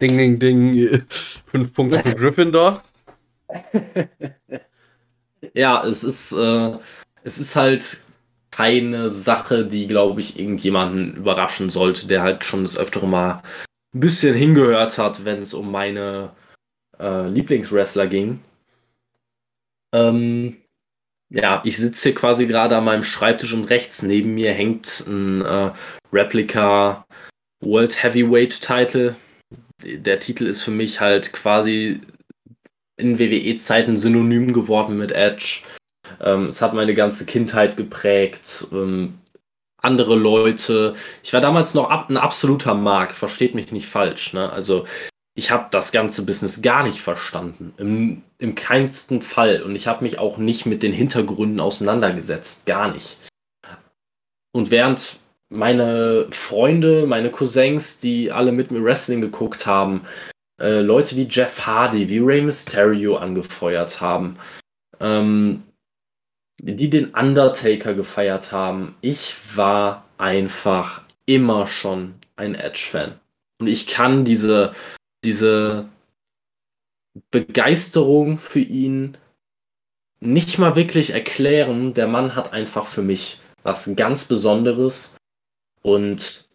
Ding, 0.01 0.17
ding, 0.17 0.39
ding. 0.39 1.05
Fünf 1.45 1.73
Punkte 1.73 1.99
für 1.99 2.15
Gryffindor. 2.15 2.83
ja, 5.53 5.85
es 5.85 6.03
ist, 6.03 6.33
äh, 6.33 6.77
es 7.23 7.37
ist 7.37 7.55
halt 7.55 7.99
keine 8.57 9.11
Sache, 9.11 9.65
die, 9.67 9.85
glaube 9.85 10.19
ich, 10.19 10.39
irgendjemanden 10.39 11.15
überraschen 11.15 11.69
sollte, 11.69 12.07
der 12.07 12.23
halt 12.23 12.43
schon 12.43 12.63
das 12.63 12.75
öftere 12.75 13.07
Mal 13.07 13.43
ein 13.93 13.99
bisschen 13.99 14.33
hingehört 14.33 14.97
hat, 14.97 15.25
wenn 15.25 15.37
es 15.37 15.53
um 15.53 15.71
meine 15.71 16.31
äh, 16.99 17.27
Lieblingswrestler 17.27 18.07
ging. 18.07 18.39
Ähm, 19.93 20.57
ja, 21.29 21.61
ich 21.65 21.77
sitze 21.77 22.09
hier 22.09 22.15
quasi 22.15 22.47
gerade 22.47 22.75
an 22.75 22.85
meinem 22.85 23.03
Schreibtisch 23.03 23.53
und 23.53 23.65
rechts 23.65 24.01
neben 24.01 24.33
mir 24.33 24.53
hängt 24.53 25.05
ein 25.05 25.41
äh, 25.41 25.71
Replika 26.11 27.05
World 27.63 28.01
Heavyweight 28.01 28.59
Title. 28.59 29.15
Der 29.83 30.19
Titel 30.19 30.47
ist 30.47 30.63
für 30.63 30.71
mich 30.71 30.99
halt 30.99 31.31
quasi 31.31 32.01
in 32.99 33.19
WWE-Zeiten 33.19 33.95
synonym 33.95 34.51
geworden 34.51 34.97
mit 34.97 35.11
Edge. 35.11 35.61
Ähm, 36.21 36.47
es 36.47 36.61
hat 36.61 36.73
meine 36.73 36.93
ganze 36.93 37.25
Kindheit 37.25 37.77
geprägt. 37.77 38.67
Ähm, 38.71 39.19
andere 39.81 40.15
Leute. 40.15 40.95
Ich 41.23 41.33
war 41.33 41.41
damals 41.41 41.73
noch 41.73 41.89
ab, 41.89 42.09
ein 42.09 42.17
absoluter 42.17 42.73
Mark, 42.73 43.13
versteht 43.13 43.55
mich 43.55 43.71
nicht 43.71 43.87
falsch. 43.87 44.33
Ne? 44.33 44.51
Also 44.51 44.85
ich 45.35 45.51
habe 45.51 45.67
das 45.69 45.91
ganze 45.91 46.25
Business 46.25 46.61
gar 46.61 46.83
nicht 46.83 46.99
verstanden. 46.99 47.73
Im, 47.77 48.23
im 48.39 48.55
keinsten 48.55 49.21
Fall. 49.21 49.61
Und 49.61 49.75
ich 49.75 49.87
habe 49.87 50.03
mich 50.03 50.17
auch 50.17 50.37
nicht 50.37 50.65
mit 50.65 50.81
den 50.81 50.93
Hintergründen 50.93 51.59
auseinandergesetzt. 51.59 52.65
Gar 52.65 52.91
nicht. 52.91 53.17
Und 54.51 54.71
während 54.71 55.19
meine 55.49 56.27
Freunde, 56.31 57.05
meine 57.05 57.29
Cousins, 57.29 57.99
die 57.99 58.31
alle 58.31 58.51
mit 58.51 58.71
mir 58.71 58.83
Wrestling 58.83 59.21
geguckt 59.21 59.67
haben, 59.67 60.01
äh, 60.59 60.81
Leute 60.81 61.15
wie 61.15 61.27
Jeff 61.29 61.65
Hardy, 61.65 62.09
wie 62.09 62.17
Rey 62.17 62.41
Mysterio 62.41 63.17
angefeuert 63.17 64.01
haben, 64.01 64.37
ähm, 64.99 65.63
die 66.59 66.89
den 66.89 67.13
Undertaker 67.13 67.93
gefeiert 67.93 68.51
haben. 68.51 68.95
Ich 69.01 69.35
war 69.55 70.05
einfach 70.17 71.03
immer 71.25 71.67
schon 71.67 72.15
ein 72.35 72.55
Edge-Fan. 72.55 73.19
Und 73.59 73.67
ich 73.67 73.87
kann 73.87 74.25
diese, 74.25 74.73
diese 75.23 75.87
Begeisterung 77.31 78.37
für 78.37 78.59
ihn 78.59 79.17
nicht 80.19 80.57
mal 80.57 80.75
wirklich 80.75 81.11
erklären. 81.11 81.93
Der 81.93 82.07
Mann 82.07 82.35
hat 82.35 82.53
einfach 82.53 82.85
für 82.85 83.01
mich 83.01 83.39
was 83.63 83.95
ganz 83.95 84.25
Besonderes. 84.25 85.15
Und 85.81 86.47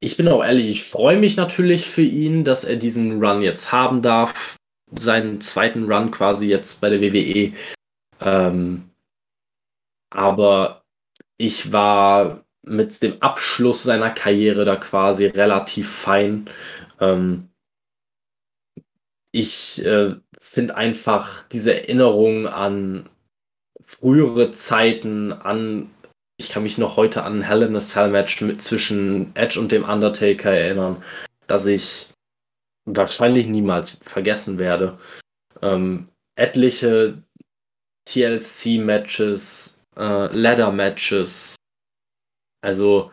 ich 0.00 0.16
bin 0.16 0.28
auch 0.28 0.42
ehrlich, 0.42 0.68
ich 0.68 0.84
freue 0.84 1.18
mich 1.18 1.36
natürlich 1.36 1.86
für 1.86 2.02
ihn, 2.02 2.44
dass 2.44 2.64
er 2.64 2.76
diesen 2.76 3.22
Run 3.22 3.42
jetzt 3.42 3.70
haben 3.70 4.00
darf. 4.00 4.56
Seinen 4.92 5.40
zweiten 5.40 5.90
Run 5.90 6.10
quasi 6.10 6.48
jetzt 6.48 6.80
bei 6.80 6.88
der 6.88 7.00
WWE. 7.00 7.52
Ähm, 8.20 8.90
aber 10.10 10.84
ich 11.38 11.72
war 11.72 12.44
mit 12.62 13.02
dem 13.02 13.22
Abschluss 13.22 13.82
seiner 13.82 14.10
Karriere 14.10 14.64
da 14.64 14.76
quasi 14.76 15.26
relativ 15.26 15.90
fein. 15.90 16.50
Ähm, 17.00 17.48
ich 19.32 19.84
äh, 19.84 20.16
finde 20.40 20.76
einfach 20.76 21.48
diese 21.48 21.74
Erinnerung 21.74 22.46
an 22.46 23.08
frühere 23.84 24.52
Zeiten, 24.52 25.32
an 25.32 25.90
ich 26.36 26.50
kann 26.50 26.62
mich 26.62 26.78
noch 26.78 26.96
heute 26.96 27.22
an 27.22 27.42
Hell 27.42 27.62
in 27.62 27.76
a 27.76 27.80
Cell 27.80 28.08
Match 28.10 28.40
mit, 28.40 28.62
zwischen 28.62 29.34
Edge 29.36 29.60
und 29.60 29.72
dem 29.72 29.84
Undertaker 29.84 30.50
erinnern, 30.50 31.02
dass 31.46 31.66
ich 31.66 32.08
wahrscheinlich 32.86 33.46
niemals 33.46 33.90
vergessen 34.02 34.56
werde. 34.58 34.98
Ähm, 35.60 36.08
etliche 36.36 37.22
TLC-Matches, 38.10 39.80
äh, 39.96 40.26
Ladder-Matches, 40.36 41.56
also 42.62 43.10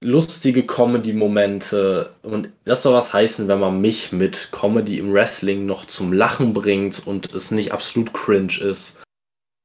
lustige 0.00 0.64
Comedy-Momente. 0.66 2.14
Und 2.22 2.50
das 2.64 2.82
soll 2.82 2.94
was 2.94 3.12
heißen, 3.12 3.48
wenn 3.48 3.60
man 3.60 3.80
mich 3.80 4.12
mit 4.12 4.50
Comedy 4.52 4.98
im 4.98 5.12
Wrestling 5.12 5.66
noch 5.66 5.86
zum 5.86 6.12
Lachen 6.12 6.52
bringt 6.52 7.06
und 7.06 7.32
es 7.32 7.50
nicht 7.50 7.72
absolut 7.72 8.12
cringe 8.12 8.60
ist. 8.60 9.02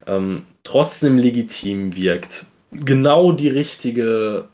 Ähm, 0.06 0.46
trotzdem 0.64 1.18
legitim 1.18 1.94
wirkt 1.94 2.46
genau 2.72 3.32
die 3.32 3.48
richtige, 3.48 4.48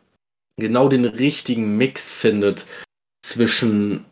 genau 0.56 0.88
den 0.88 1.04
richtigen 1.04 1.76
Mix 1.76 2.10
findet 2.10 2.66
zwischen 3.22 4.04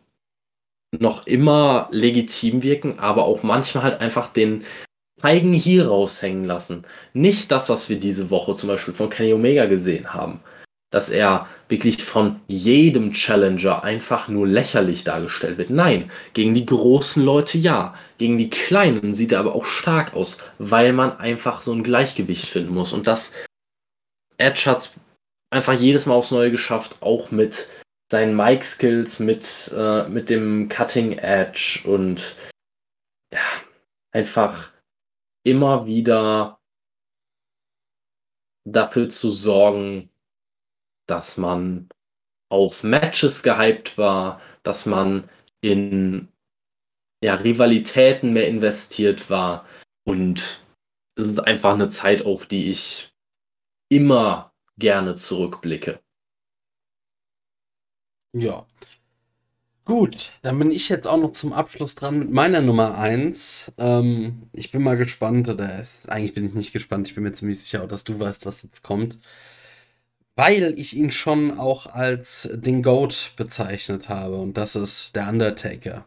noch 0.97 1.27
immer 1.27 1.89
legitim 1.91 2.63
wirken, 2.63 2.99
aber 2.99 3.25
auch 3.25 3.43
manchmal 3.43 3.83
halt 3.83 4.01
einfach 4.01 4.31
den 4.31 4.63
Feigen 5.25 5.53
hier 5.53 5.87
raushängen 5.87 6.45
lassen. 6.45 6.85
Nicht 7.13 7.51
das, 7.51 7.67
was 7.69 7.89
wir 7.89 7.99
diese 7.99 8.29
Woche 8.29 8.53
zum 8.53 8.69
Beispiel 8.69 8.93
von 8.93 9.09
Kenny 9.09 9.33
Omega 9.33 9.65
gesehen 9.65 10.13
haben. 10.13 10.39
Dass 10.91 11.09
er 11.09 11.47
wirklich 11.67 12.03
von 12.03 12.41
jedem 12.47 13.11
Challenger 13.11 13.83
einfach 13.83 14.27
nur 14.27 14.45
lächerlich 14.45 15.03
dargestellt 15.03 15.57
wird. 15.57 15.71
Nein, 15.71 16.11
gegen 16.33 16.53
die 16.53 16.67
großen 16.67 17.25
Leute 17.25 17.57
ja. 17.57 17.95
Gegen 18.19 18.37
die 18.37 18.51
kleinen 18.51 19.15
sieht 19.15 19.31
er 19.31 19.39
aber 19.39 19.55
auch 19.55 19.65
stark 19.65 20.13
aus, 20.13 20.37
weil 20.59 20.93
man 20.93 21.17
einfach 21.17 21.63
so 21.63 21.73
ein 21.73 21.81
Gleichgewicht 21.81 22.45
finden 22.45 22.75
muss. 22.75 22.93
Und 22.93 23.07
das 23.07 23.33
Edge 24.37 24.65
hat 24.67 24.77
es 24.77 24.93
einfach 25.49 25.73
jedes 25.73 26.05
Mal 26.05 26.13
aufs 26.13 26.29
Neue 26.29 26.51
geschafft, 26.51 26.97
auch 27.01 27.31
mit 27.31 27.67
seinen 28.11 28.35
Mic-Skills, 28.35 29.17
mit, 29.21 29.73
äh, 29.75 30.07
mit 30.07 30.29
dem 30.29 30.69
Cutting 30.69 31.17
Edge 31.17 31.79
und 31.83 32.35
ja, 33.33 33.39
einfach 34.11 34.74
immer 35.45 35.85
wieder 35.85 36.59
dafür 38.67 39.09
zu 39.09 39.31
sorgen, 39.31 40.09
dass 41.07 41.37
man 41.37 41.87
auf 42.49 42.83
Matches 42.83 43.43
gehypt 43.43 43.97
war, 43.97 44.41
dass 44.63 44.85
man 44.85 45.29
in 45.61 46.29
ja, 47.23 47.35
Rivalitäten 47.35 48.33
mehr 48.33 48.47
investiert 48.47 49.29
war. 49.29 49.67
Und 50.03 50.63
es 51.15 51.27
ist 51.27 51.39
einfach 51.39 51.73
eine 51.73 51.89
Zeit, 51.89 52.25
auf 52.25 52.45
die 52.47 52.71
ich 52.71 53.13
immer 53.89 54.53
gerne 54.77 55.15
zurückblicke. 55.15 56.01
Ja. 58.33 58.67
Gut, 59.85 60.33
dann 60.41 60.57
bin 60.57 60.71
ich 60.71 60.89
jetzt 60.89 61.07
auch 61.07 61.17
noch 61.17 61.31
zum 61.31 61.53
Abschluss 61.53 61.93
dran 61.93 62.17
mit 62.17 62.31
meiner 62.31 62.59
Nummer 62.59 62.97
1. 62.97 63.73
Ähm, 63.77 64.49
ich 64.51 64.71
bin 64.71 64.81
mal 64.81 64.97
gespannt, 64.97 65.47
oder 65.47 65.79
ist, 65.79 66.09
eigentlich 66.09 66.33
bin 66.33 66.43
ich 66.43 66.55
nicht 66.55 66.73
gespannt, 66.73 67.07
ich 67.07 67.13
bin 67.13 67.23
mir 67.23 67.33
ziemlich 67.33 67.59
sicher, 67.59 67.85
dass 67.85 68.03
du 68.03 68.19
weißt, 68.19 68.47
was 68.47 68.63
jetzt 68.63 68.81
kommt. 68.81 69.19
Weil 70.35 70.73
ich 70.77 70.97
ihn 70.97 71.11
schon 71.11 71.57
auch 71.59 71.85
als 71.85 72.49
den 72.51 72.81
Goat 72.81 73.33
bezeichnet 73.37 74.09
habe 74.09 74.37
und 74.37 74.57
das 74.57 74.75
ist 74.75 75.15
der 75.15 75.29
Undertaker. 75.29 76.05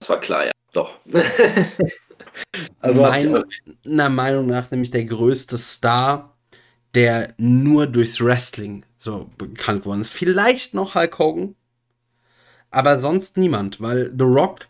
Das 0.00 0.10
war 0.10 0.20
klar, 0.20 0.44
ja, 0.44 0.52
doch. 0.72 0.98
also 2.80 3.02
meiner 3.02 4.10
Meinung 4.10 4.46
nach 4.46 4.70
nämlich 4.70 4.90
der 4.90 5.06
größte 5.06 5.56
Star 5.56 6.38
der 6.94 7.34
nur 7.36 7.86
durchs 7.86 8.20
Wrestling 8.20 8.84
so 8.96 9.30
bekannt 9.36 9.82
geworden 9.82 10.00
ist. 10.00 10.10
Vielleicht 10.10 10.74
noch 10.74 10.94
Hulk 10.94 11.18
Hogan, 11.18 11.54
aber 12.70 13.00
sonst 13.00 13.36
niemand, 13.36 13.80
weil 13.80 14.12
The 14.16 14.24
Rock 14.24 14.68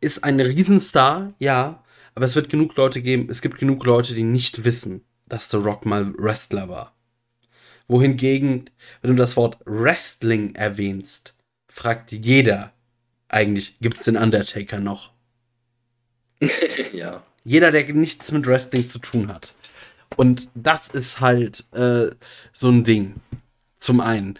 ist 0.00 0.24
ein 0.24 0.40
Riesenstar, 0.40 1.34
ja, 1.38 1.82
aber 2.14 2.24
es 2.24 2.34
wird 2.34 2.48
genug 2.48 2.76
Leute 2.76 3.00
geben, 3.02 3.28
es 3.30 3.42
gibt 3.42 3.58
genug 3.58 3.84
Leute, 3.84 4.14
die 4.14 4.22
nicht 4.24 4.64
wissen, 4.64 5.04
dass 5.26 5.50
The 5.50 5.56
Rock 5.58 5.86
mal 5.86 6.12
Wrestler 6.18 6.68
war. 6.68 6.94
Wohingegen, 7.86 8.68
wenn 9.00 9.10
du 9.12 9.16
das 9.16 9.36
Wort 9.36 9.58
Wrestling 9.64 10.54
erwähnst, 10.54 11.34
fragt 11.68 12.12
jeder 12.12 12.72
eigentlich, 13.28 13.78
gibt 13.80 13.98
es 13.98 14.04
den 14.04 14.16
Undertaker 14.16 14.80
noch? 14.80 15.12
ja. 16.92 17.22
Jeder, 17.44 17.70
der 17.70 17.92
nichts 17.94 18.30
mit 18.32 18.46
Wrestling 18.46 18.88
zu 18.88 18.98
tun 18.98 19.28
hat. 19.32 19.54
Und 20.16 20.48
das 20.54 20.88
ist 20.88 21.20
halt 21.20 21.64
äh, 21.72 22.10
so 22.52 22.70
ein 22.70 22.84
Ding. 22.84 23.16
Zum 23.76 24.00
einen. 24.00 24.38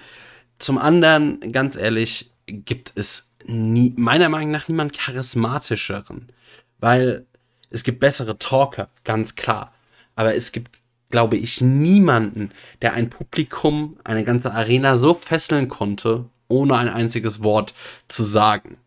Zum 0.59 0.79
anderen, 0.79 1.53
ganz 1.53 1.77
ehrlich, 1.77 2.31
gibt 2.49 2.93
es 2.95 3.35
nie, 3.45 3.95
meiner 3.97 4.29
Meinung 4.29 4.51
nach 4.51 4.69
niemand 4.69 4.93
charismatischeren. 4.93 6.29
Weil 6.79 7.27
es 7.71 7.85
gibt 7.85 8.01
bessere 8.01 8.39
Talker, 8.39 8.89
ganz 9.05 9.35
klar. 9.35 9.73
Aber 10.15 10.35
es 10.35 10.53
gibt, 10.53 10.79
glaube 11.11 11.37
ich, 11.37 11.61
niemanden, 11.61 12.51
der 12.83 12.95
ein 12.95 13.11
Publikum, 13.11 13.99
eine 14.05 14.25
ganze 14.25 14.53
Arena 14.53 14.99
so 14.99 15.15
fesseln 15.15 15.69
konnte, 15.69 16.27
ohne 16.49 16.77
ein 16.77 16.89
einziges 16.89 17.43
Wort 17.43 17.75
zu 18.09 18.23
sagen. 18.23 18.79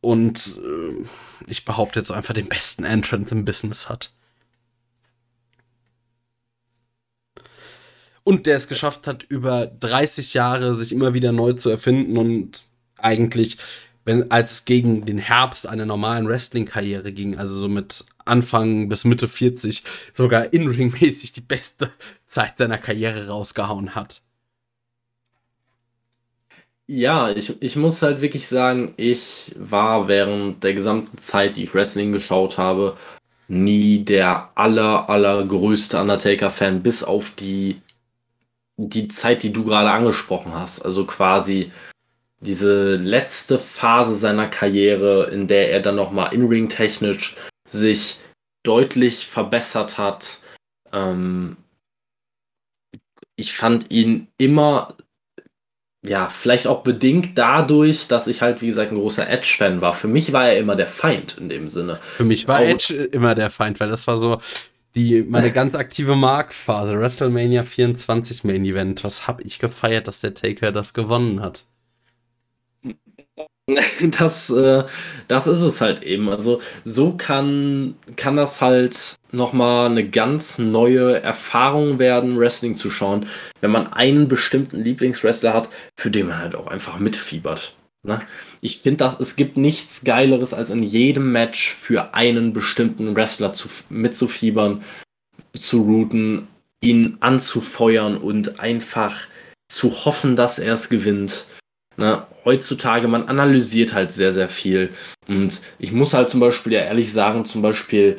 Und 0.00 0.58
äh, 0.58 1.04
ich 1.46 1.64
behaupte 1.64 1.98
jetzt 1.98 2.10
einfach 2.10 2.34
den 2.34 2.48
besten 2.48 2.84
Entrance 2.84 3.34
im 3.34 3.44
Business 3.44 3.88
hat. 3.88 4.12
Und 8.26 8.46
der 8.46 8.56
es 8.56 8.66
geschafft 8.66 9.06
hat, 9.06 9.22
über 9.22 9.66
30 9.66 10.34
Jahre 10.34 10.74
sich 10.74 10.90
immer 10.90 11.14
wieder 11.14 11.30
neu 11.30 11.52
zu 11.52 11.70
erfinden 11.70 12.18
und 12.18 12.64
eigentlich, 12.98 13.56
wenn, 14.04 14.32
als 14.32 14.50
es 14.50 14.64
gegen 14.64 15.04
den 15.06 15.18
Herbst 15.18 15.68
einer 15.68 15.86
normalen 15.86 16.26
Wrestling-Karriere 16.26 17.12
ging, 17.12 17.38
also 17.38 17.54
so 17.54 17.68
mit 17.68 18.04
Anfang 18.24 18.88
bis 18.88 19.04
Mitte 19.04 19.28
40, 19.28 19.84
sogar 20.12 20.52
in-ring-mäßig 20.52 21.34
die 21.34 21.40
beste 21.40 21.92
Zeit 22.26 22.58
seiner 22.58 22.78
Karriere 22.78 23.28
rausgehauen 23.28 23.94
hat. 23.94 24.22
Ja, 26.88 27.30
ich, 27.30 27.62
ich 27.62 27.76
muss 27.76 28.02
halt 28.02 28.22
wirklich 28.22 28.48
sagen, 28.48 28.92
ich 28.96 29.54
war 29.56 30.08
während 30.08 30.64
der 30.64 30.74
gesamten 30.74 31.18
Zeit, 31.18 31.56
die 31.56 31.62
ich 31.62 31.74
Wrestling 31.74 32.10
geschaut 32.10 32.58
habe, 32.58 32.96
nie 33.46 34.04
der 34.04 34.50
aller, 34.56 35.08
allergrößte 35.08 36.00
Undertaker-Fan, 36.00 36.82
bis 36.82 37.04
auf 37.04 37.30
die 37.30 37.80
die 38.76 39.08
Zeit, 39.08 39.42
die 39.42 39.52
du 39.52 39.64
gerade 39.64 39.90
angesprochen 39.90 40.54
hast, 40.54 40.82
also 40.82 41.06
quasi 41.06 41.72
diese 42.40 42.96
letzte 42.96 43.58
Phase 43.58 44.14
seiner 44.14 44.48
Karriere, 44.48 45.30
in 45.30 45.48
der 45.48 45.70
er 45.70 45.80
dann 45.80 45.96
nochmal 45.96 46.34
in-ring 46.34 46.68
technisch 46.68 47.34
sich 47.66 48.20
deutlich 48.62 49.26
verbessert 49.26 49.96
hat. 49.96 50.40
Ähm, 50.92 51.56
ich 53.36 53.54
fand 53.54 53.90
ihn 53.90 54.28
immer 54.38 54.96
ja, 56.08 56.28
vielleicht 56.28 56.66
auch 56.66 56.82
bedingt 56.82 57.36
dadurch, 57.36 58.08
dass 58.08 58.28
ich 58.28 58.42
halt, 58.42 58.62
wie 58.62 58.68
gesagt, 58.68 58.92
ein 58.92 58.98
großer 58.98 59.28
Edge-Fan 59.28 59.80
war. 59.80 59.92
Für 59.92 60.08
mich 60.08 60.32
war 60.32 60.48
er 60.48 60.58
immer 60.58 60.76
der 60.76 60.86
Feind 60.86 61.36
in 61.38 61.48
dem 61.48 61.68
Sinne. 61.68 62.00
Für 62.16 62.24
mich 62.24 62.46
war 62.48 62.62
Edge 62.62 62.94
immer 62.94 63.34
der 63.34 63.50
Feind, 63.50 63.80
weil 63.80 63.88
das 63.88 64.06
war 64.06 64.16
so 64.16 64.38
die, 64.96 65.22
meine 65.22 65.52
ganz 65.52 65.74
aktive 65.74 66.16
Marktphase. 66.16 66.98
WrestleMania 66.98 67.64
24 67.64 68.44
Main 68.44 68.64
Event. 68.64 69.04
Was 69.04 69.26
hab 69.26 69.40
ich 69.44 69.58
gefeiert, 69.58 70.08
dass 70.08 70.20
der 70.20 70.34
Taker 70.34 70.72
das 70.72 70.94
gewonnen 70.94 71.40
hat? 71.40 71.66
Das, 74.18 74.48
äh, 74.50 74.84
das 75.28 75.46
ist 75.48 75.60
es 75.60 75.80
halt 75.80 76.04
eben. 76.04 76.28
Also 76.28 76.60
so 76.84 77.16
kann, 77.16 77.96
kann 78.16 78.36
das 78.36 78.60
halt 78.60 79.16
nochmal 79.32 79.90
eine 79.90 80.08
ganz 80.08 80.58
neue 80.58 81.20
Erfahrung 81.20 81.98
werden, 81.98 82.38
Wrestling 82.38 82.76
zu 82.76 82.90
schauen, 82.90 83.28
wenn 83.60 83.72
man 83.72 83.92
einen 83.92 84.28
bestimmten 84.28 84.84
Lieblingswrestler 84.84 85.52
hat, 85.52 85.68
für 85.96 86.12
den 86.12 86.28
man 86.28 86.38
halt 86.38 86.54
auch 86.54 86.68
einfach 86.68 87.00
mitfiebert. 87.00 87.75
Ne? 88.06 88.22
Ich 88.60 88.78
finde, 88.78 88.98
dass 88.98 89.20
es 89.20 89.36
gibt 89.36 89.56
nichts 89.56 90.04
Geileres, 90.04 90.54
als 90.54 90.70
in 90.70 90.82
jedem 90.82 91.32
Match 91.32 91.72
für 91.72 92.14
einen 92.14 92.52
bestimmten 92.52 93.16
Wrestler 93.16 93.52
zu, 93.52 93.68
mitzufiebern, 93.88 94.82
zu 95.52 95.82
routen, 95.82 96.46
ihn 96.80 97.16
anzufeuern 97.20 98.16
und 98.16 98.60
einfach 98.60 99.26
zu 99.68 100.04
hoffen, 100.04 100.36
dass 100.36 100.58
er 100.58 100.74
es 100.74 100.88
gewinnt. 100.88 101.46
Ne, 101.96 102.26
heutzutage, 102.44 103.08
man 103.08 103.28
analysiert 103.28 103.94
halt 103.94 104.12
sehr, 104.12 104.30
sehr 104.30 104.48
viel. 104.48 104.90
Und 105.26 105.62
ich 105.78 105.92
muss 105.92 106.12
halt 106.12 106.30
zum 106.30 106.40
Beispiel 106.40 106.74
ja 106.74 106.80
ehrlich 106.80 107.12
sagen, 107.12 107.44
zum 107.44 107.62
Beispiel 107.62 108.16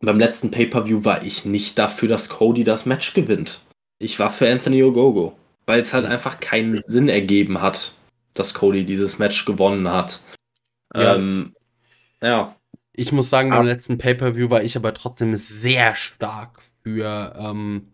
beim 0.00 0.18
letzten 0.18 0.50
Pay-Per-View 0.50 1.04
war 1.04 1.22
ich 1.22 1.44
nicht 1.44 1.78
dafür, 1.78 2.08
dass 2.08 2.28
Cody 2.28 2.64
das 2.64 2.86
Match 2.86 3.14
gewinnt. 3.14 3.60
Ich 3.98 4.18
war 4.18 4.30
für 4.30 4.50
Anthony 4.50 4.82
Ogogo, 4.82 5.36
weil 5.66 5.80
es 5.80 5.94
halt 5.94 6.06
einfach 6.06 6.40
keinen 6.40 6.80
Sinn 6.86 7.08
ergeben 7.08 7.60
hat, 7.60 7.94
dass 8.38 8.54
Cody 8.54 8.84
dieses 8.84 9.18
Match 9.18 9.44
gewonnen 9.44 9.90
hat. 9.90 10.20
Ja. 10.94 11.16
Ähm, 11.16 11.54
ja. 12.22 12.56
Ich 12.92 13.12
muss 13.12 13.28
sagen, 13.28 13.50
beim 13.50 13.66
letzten 13.66 13.98
Pay-Per-View 13.98 14.48
war 14.48 14.62
ich 14.62 14.76
aber 14.76 14.94
trotzdem 14.94 15.36
sehr 15.36 15.94
stark 15.94 16.60
für 16.82 17.34
ähm, 17.38 17.88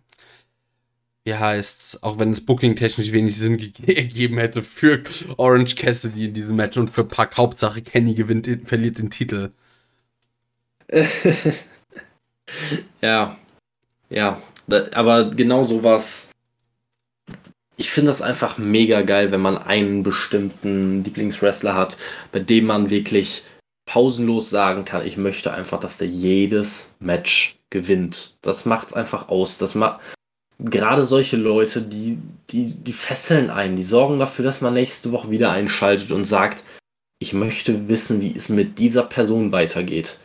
wie 1.25 1.35
heißt's, 1.35 2.03
auch 2.03 2.19
wenn 2.19 2.33
es 2.33 2.45
booking-technisch 2.45 3.13
wenig 3.13 3.37
Sinn 3.37 3.57
gegeben 3.79 4.39
hätte 4.39 4.63
für 4.63 5.03
Orange 5.37 5.77
Cassidy 5.77 6.27
in 6.27 6.35
diesem 6.35 6.57
Match 6.57 6.77
und 6.77 6.89
für 6.91 7.05
Pack. 7.05 7.37
Hauptsache 7.37 7.83
Kenny 7.83 8.15
gewinnt, 8.15 8.49
verliert 8.65 8.99
den 8.99 9.11
Titel. 9.11 9.53
ja, 13.01 13.39
ja, 14.11 14.43
aber 14.93 15.31
genau 15.31 15.65
sowas. 15.65 16.32
Ich 17.77 17.91
finde 17.91 18.11
das 18.11 18.23
einfach 18.23 18.59
mega 18.59 19.03
geil, 19.03 19.31
wenn 19.31 19.41
man 19.41 19.59
einen 19.59 20.03
bestimmten 20.03 21.05
Lieblingswrestler 21.05 21.75
hat, 21.75 21.97
bei 22.31 22.39
dem 22.39 22.67
man 22.67 22.91
wirklich 22.91 23.43
pausenlos 23.87 24.51
sagen 24.51 24.85
kann, 24.85 25.07
ich 25.07 25.17
möchte 25.17 25.53
einfach, 25.53 25.81
dass 25.81 25.99
der 25.99 26.09
jedes 26.09 26.95
Match 27.01 27.57
gewinnt. 27.71 28.37
Das 28.43 28.67
macht's 28.67 28.95
einfach 28.95 29.29
aus. 29.29 29.59
Das 29.59 29.75
macht 29.75 30.01
gerade 30.59 31.05
solche 31.05 31.37
Leute, 31.37 31.83
die, 31.83 32.19
die, 32.51 32.75
die 32.75 32.93
fesseln 32.93 33.51
einen, 33.51 33.77
die 33.77 33.83
sorgen 33.83 34.19
dafür, 34.19 34.45
dass 34.45 34.61
man 34.61 34.75
nächste 34.75 35.13
Woche 35.13 35.31
wieder 35.31 35.51
einschaltet 35.51 36.13
und 36.13 36.25
sagt, 36.25 36.65
ich 37.19 37.33
möchte 37.33 37.89
wissen, 37.89 38.21
wie 38.21 38.35
es 38.37 38.49
mit 38.49 38.79
dieser 38.79 39.05
Person 39.05 39.53
weitergeht. 39.53 40.19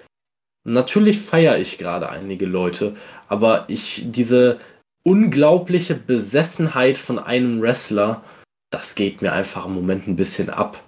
Natürlich 0.64 1.20
feiere 1.20 1.58
ich 1.60 1.78
gerade 1.78 2.10
einige 2.10 2.46
Leute, 2.46 2.96
aber 3.30 3.66
ich, 3.68 4.04
diese 4.06 4.60
unglaubliche 5.08 5.96
Besessenheit 5.96 6.98
von 6.98 7.18
einem 7.18 7.62
Wrestler, 7.62 8.26
das 8.70 8.94
geht 8.94 9.22
mir 9.22 9.32
einfach 9.32 9.66
im 9.66 9.74
Moment 9.74 10.06
ein 10.06 10.18
bisschen 10.18 10.50
ab. 10.50 10.84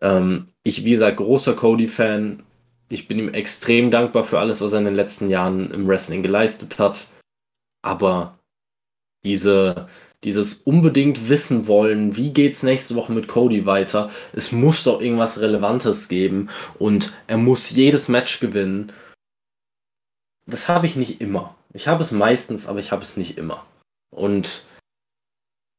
Ähm, 0.00 0.46
ich, 0.62 0.84
wie 0.84 0.92
gesagt, 0.92 1.16
großer 1.16 1.54
Cody-Fan. 1.54 2.44
Ich 2.88 3.08
bin 3.08 3.18
ihm 3.18 3.34
extrem 3.34 3.90
dankbar 3.90 4.22
für 4.22 4.38
alles, 4.38 4.60
was 4.60 4.72
er 4.72 4.78
in 4.78 4.84
den 4.84 4.94
letzten 4.94 5.28
Jahren 5.28 5.72
im 5.72 5.88
Wrestling 5.88 6.22
geleistet 6.22 6.78
hat. 6.78 7.08
Aber 7.82 8.38
diese, 9.24 9.88
dieses 10.22 10.54
unbedingt 10.54 11.28
wissen 11.28 11.66
wollen, 11.66 12.16
wie 12.16 12.32
geht's 12.32 12.62
nächste 12.62 12.94
Woche 12.94 13.12
mit 13.12 13.26
Cody 13.26 13.66
weiter. 13.66 14.12
Es 14.32 14.52
muss 14.52 14.84
doch 14.84 15.00
irgendwas 15.00 15.40
Relevantes 15.40 16.08
geben 16.08 16.48
und 16.78 17.12
er 17.26 17.38
muss 17.38 17.70
jedes 17.70 18.08
Match 18.08 18.38
gewinnen. 18.38 18.92
Das 20.46 20.68
habe 20.68 20.86
ich 20.86 20.94
nicht 20.94 21.20
immer. 21.20 21.57
Ich 21.74 21.88
habe 21.88 22.02
es 22.02 22.12
meistens, 22.12 22.66
aber 22.66 22.78
ich 22.78 22.92
habe 22.92 23.02
es 23.02 23.16
nicht 23.16 23.38
immer. 23.38 23.64
Und 24.10 24.64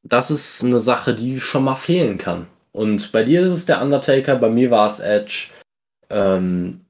das 0.02 0.30
ist 0.30 0.64
eine 0.64 0.80
Sache, 0.80 1.14
die 1.14 1.40
schon 1.40 1.64
mal 1.64 1.74
fehlen 1.74 2.18
kann. 2.18 2.46
Und 2.72 3.12
bei 3.12 3.24
dir 3.24 3.42
ist 3.42 3.52
es 3.52 3.66
der 3.66 3.82
Undertaker, 3.82 4.36
bei 4.36 4.48
mir 4.48 4.70
war 4.70 4.88
es 4.88 5.00
Edge. 5.00 5.50
Ähm, 6.08 6.84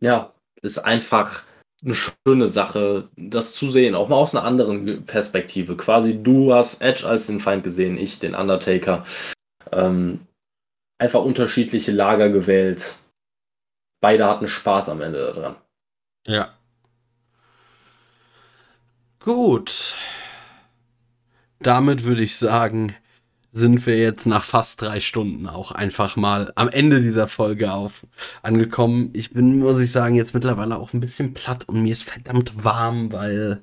ja, 0.00 0.32
ist 0.62 0.78
einfach 0.78 1.42
eine 1.82 1.94
schöne 1.94 2.46
Sache, 2.46 3.08
das 3.16 3.54
zu 3.54 3.70
sehen, 3.70 3.94
auch 3.94 4.08
mal 4.08 4.16
aus 4.16 4.34
einer 4.34 4.44
anderen 4.44 5.04
Perspektive. 5.04 5.76
Quasi 5.76 6.22
du 6.22 6.52
hast 6.52 6.82
Edge 6.82 7.06
als 7.06 7.26
den 7.26 7.40
Feind 7.40 7.64
gesehen, 7.64 7.98
ich 7.98 8.18
den 8.18 8.34
Undertaker. 8.34 9.04
Ähm, 9.72 10.26
einfach 10.98 11.22
unterschiedliche 11.22 11.92
Lager 11.92 12.28
gewählt. 12.28 12.96
Beide 14.02 14.26
hatten 14.26 14.48
Spaß 14.48 14.90
am 14.90 15.00
Ende 15.00 15.32
daran. 15.32 15.56
Ja. 16.26 16.54
Gut. 19.20 19.96
Damit 21.60 22.04
würde 22.04 22.22
ich 22.22 22.36
sagen, 22.36 22.94
sind 23.52 23.84
wir 23.84 23.98
jetzt 23.98 24.26
nach 24.26 24.42
fast 24.42 24.80
drei 24.80 25.00
Stunden 25.00 25.46
auch 25.46 25.72
einfach 25.72 26.16
mal 26.16 26.52
am 26.54 26.70
Ende 26.70 27.02
dieser 27.02 27.28
Folge 27.28 27.72
auf 27.72 28.06
angekommen. 28.42 29.10
Ich 29.12 29.32
bin, 29.32 29.58
muss 29.58 29.80
ich 29.82 29.92
sagen, 29.92 30.14
jetzt 30.14 30.32
mittlerweile 30.32 30.78
auch 30.78 30.94
ein 30.94 31.00
bisschen 31.00 31.34
platt 31.34 31.68
und 31.68 31.82
mir 31.82 31.92
ist 31.92 32.04
verdammt 32.04 32.64
warm, 32.64 33.12
weil 33.12 33.62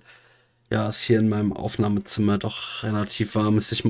ja, 0.72 0.88
es 0.90 1.02
hier 1.02 1.20
in 1.20 1.30
meinem 1.30 1.54
Aufnahmezimmer 1.54 2.38
doch 2.38 2.84
relativ 2.84 3.34
warm 3.36 3.58
ist. 3.58 3.72
Ich, 3.72 3.84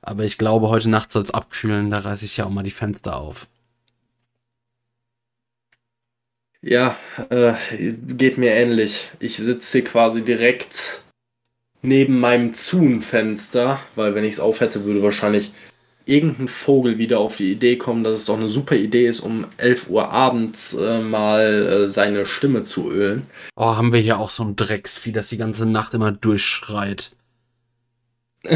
aber 0.00 0.24
ich 0.24 0.38
glaube, 0.38 0.68
heute 0.68 0.88
Nacht 0.88 1.12
soll 1.12 1.22
es 1.22 1.32
abkühlen, 1.32 1.90
da 1.90 1.98
reiße 1.98 2.24
ich 2.24 2.38
ja 2.38 2.46
auch 2.46 2.50
mal 2.50 2.62
die 2.62 2.70
Fenster 2.70 3.16
auf. 3.16 3.46
Ja, 6.60 6.96
äh, 7.30 7.54
geht 8.08 8.36
mir 8.36 8.50
ähnlich. 8.50 9.10
Ich 9.20 9.36
sitze 9.36 9.78
hier 9.78 9.84
quasi 9.84 10.22
direkt 10.22 11.04
neben 11.82 12.18
meinem 12.18 12.52
Zoom-Fenster, 12.52 13.78
weil 13.94 14.14
wenn 14.14 14.24
ich 14.24 14.34
es 14.34 14.40
auf 14.40 14.60
hätte, 14.60 14.84
würde 14.84 15.02
wahrscheinlich 15.02 15.52
irgendein 16.04 16.48
Vogel 16.48 16.98
wieder 16.98 17.20
auf 17.20 17.36
die 17.36 17.52
Idee 17.52 17.76
kommen, 17.76 18.02
dass 18.02 18.16
es 18.16 18.24
doch 18.24 18.36
eine 18.36 18.48
super 18.48 18.74
Idee 18.74 19.06
ist, 19.06 19.20
um 19.20 19.46
11 19.58 19.90
Uhr 19.90 20.10
abends 20.10 20.74
äh, 20.74 21.00
mal 21.00 21.44
äh, 21.84 21.88
seine 21.88 22.26
Stimme 22.26 22.62
zu 22.62 22.90
ölen. 22.90 23.26
Oh, 23.56 23.76
haben 23.76 23.92
wir 23.92 24.00
hier 24.00 24.18
auch 24.18 24.30
so 24.30 24.42
ein 24.42 24.56
Drecksvieh, 24.56 25.12
das 25.12 25.28
die 25.28 25.36
ganze 25.36 25.66
Nacht 25.66 25.94
immer 25.94 26.10
durchschreit. 26.10 27.14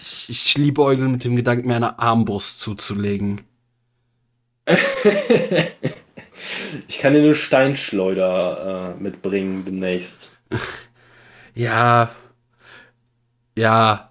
ich, 0.00 0.26
ich 0.28 0.56
liebäugel 0.56 1.08
mit 1.08 1.24
dem 1.24 1.36
Gedanken, 1.36 1.68
mir 1.68 1.76
eine 1.76 1.98
Armbrust 1.98 2.60
zuzulegen. 2.60 3.42
ich 6.88 6.98
kann 6.98 7.12
dir 7.14 7.20
eine 7.20 7.34
Steinschleuder 7.34 8.96
äh, 8.96 9.02
mitbringen 9.02 9.64
demnächst. 9.64 10.36
ja, 11.54 12.14
ja, 13.56 14.10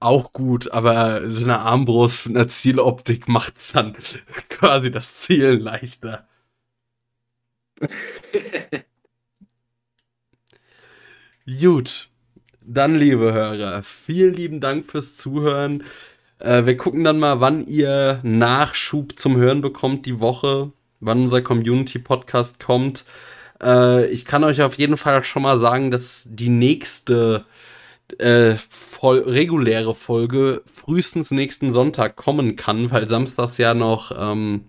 auch 0.00 0.32
gut, 0.32 0.70
aber 0.72 1.30
so 1.30 1.44
eine 1.44 1.60
Armbrust 1.60 2.26
mit 2.26 2.36
einer 2.36 2.48
Zieloptik 2.48 3.28
macht 3.28 3.58
es 3.58 3.72
dann 3.72 3.94
quasi 4.48 4.90
das 4.90 5.20
Zielen 5.20 5.60
leichter. 5.60 6.26
Gut, 11.60 12.08
dann 12.60 12.94
liebe 12.94 13.32
Hörer, 13.32 13.82
vielen 13.82 14.34
lieben 14.34 14.60
Dank 14.60 14.84
fürs 14.84 15.16
Zuhören. 15.16 15.82
Äh, 16.38 16.66
wir 16.66 16.76
gucken 16.76 17.04
dann 17.04 17.18
mal, 17.18 17.40
wann 17.40 17.66
ihr 17.66 18.20
Nachschub 18.22 19.18
zum 19.18 19.36
Hören 19.36 19.60
bekommt 19.60 20.06
die 20.06 20.20
Woche, 20.20 20.72
wann 21.00 21.22
unser 21.22 21.42
Community-Podcast 21.42 22.60
kommt. 22.60 23.04
Äh, 23.62 24.06
ich 24.06 24.24
kann 24.24 24.44
euch 24.44 24.62
auf 24.62 24.74
jeden 24.74 24.96
Fall 24.96 25.24
schon 25.24 25.42
mal 25.42 25.58
sagen, 25.58 25.90
dass 25.90 26.28
die 26.30 26.50
nächste 26.50 27.44
äh, 28.18 28.54
voll, 28.68 29.20
reguläre 29.20 29.94
Folge 29.94 30.62
frühestens 30.72 31.30
nächsten 31.30 31.72
Sonntag 31.72 32.16
kommen 32.16 32.56
kann, 32.56 32.90
weil 32.90 33.08
samstags 33.08 33.58
ja 33.58 33.74
noch 33.74 34.12
ähm, 34.16 34.64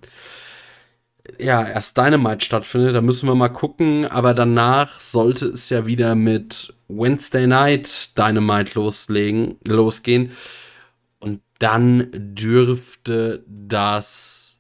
ja 1.40 1.66
erst 1.66 1.98
Dynamite 1.98 2.46
stattfindet. 2.46 2.96
Da 2.96 3.02
müssen 3.02 3.28
wir 3.28 3.36
mal 3.36 3.50
gucken. 3.50 4.06
Aber 4.06 4.34
danach 4.34 5.00
sollte 5.00 5.48
es 5.48 5.70
ja 5.70 5.86
wieder 5.86 6.16
mit 6.16 6.74
Wednesday 6.88 7.48
Night 7.48 8.18
Dynamite 8.18 8.74
loslegen, 8.76 9.58
losgehen. 9.66 10.32
Und 11.20 11.42
dann 11.60 12.10
dürfte 12.12 13.44
das 13.48 14.51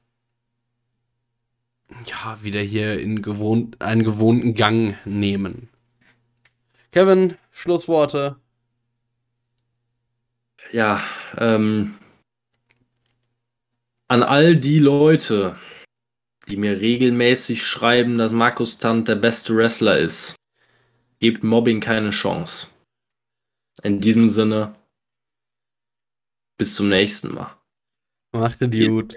ja 2.05 2.37
wieder 2.41 2.61
hier 2.61 2.99
in 2.99 3.21
gewohnt, 3.21 3.81
einen 3.81 4.03
gewohnten 4.03 4.53
Gang 4.55 4.97
nehmen. 5.05 5.69
Kevin, 6.91 7.37
Schlussworte. 7.51 8.37
ja, 10.71 11.03
ähm, 11.37 11.97
an 14.07 14.23
all 14.23 14.55
die 14.55 14.79
Leute, 14.79 15.57
die 16.49 16.57
mir 16.57 16.79
regelmäßig 16.79 17.65
schreiben, 17.65 18.17
dass 18.17 18.31
Markus 18.31 18.77
Tant 18.77 19.07
der 19.07 19.15
beste 19.15 19.55
Wrestler 19.55 19.97
ist, 19.97 20.35
gebt 21.19 21.43
Mobbing 21.43 21.79
keine 21.79 22.09
Chance. 22.09 22.67
In 23.83 24.01
diesem 24.01 24.27
Sinne, 24.27 24.75
bis 26.57 26.75
zum 26.75 26.89
nächsten 26.89 27.33
Mal. 27.33 27.55
Macht 28.33 28.61
den 28.61 28.71
gut. 28.89 29.15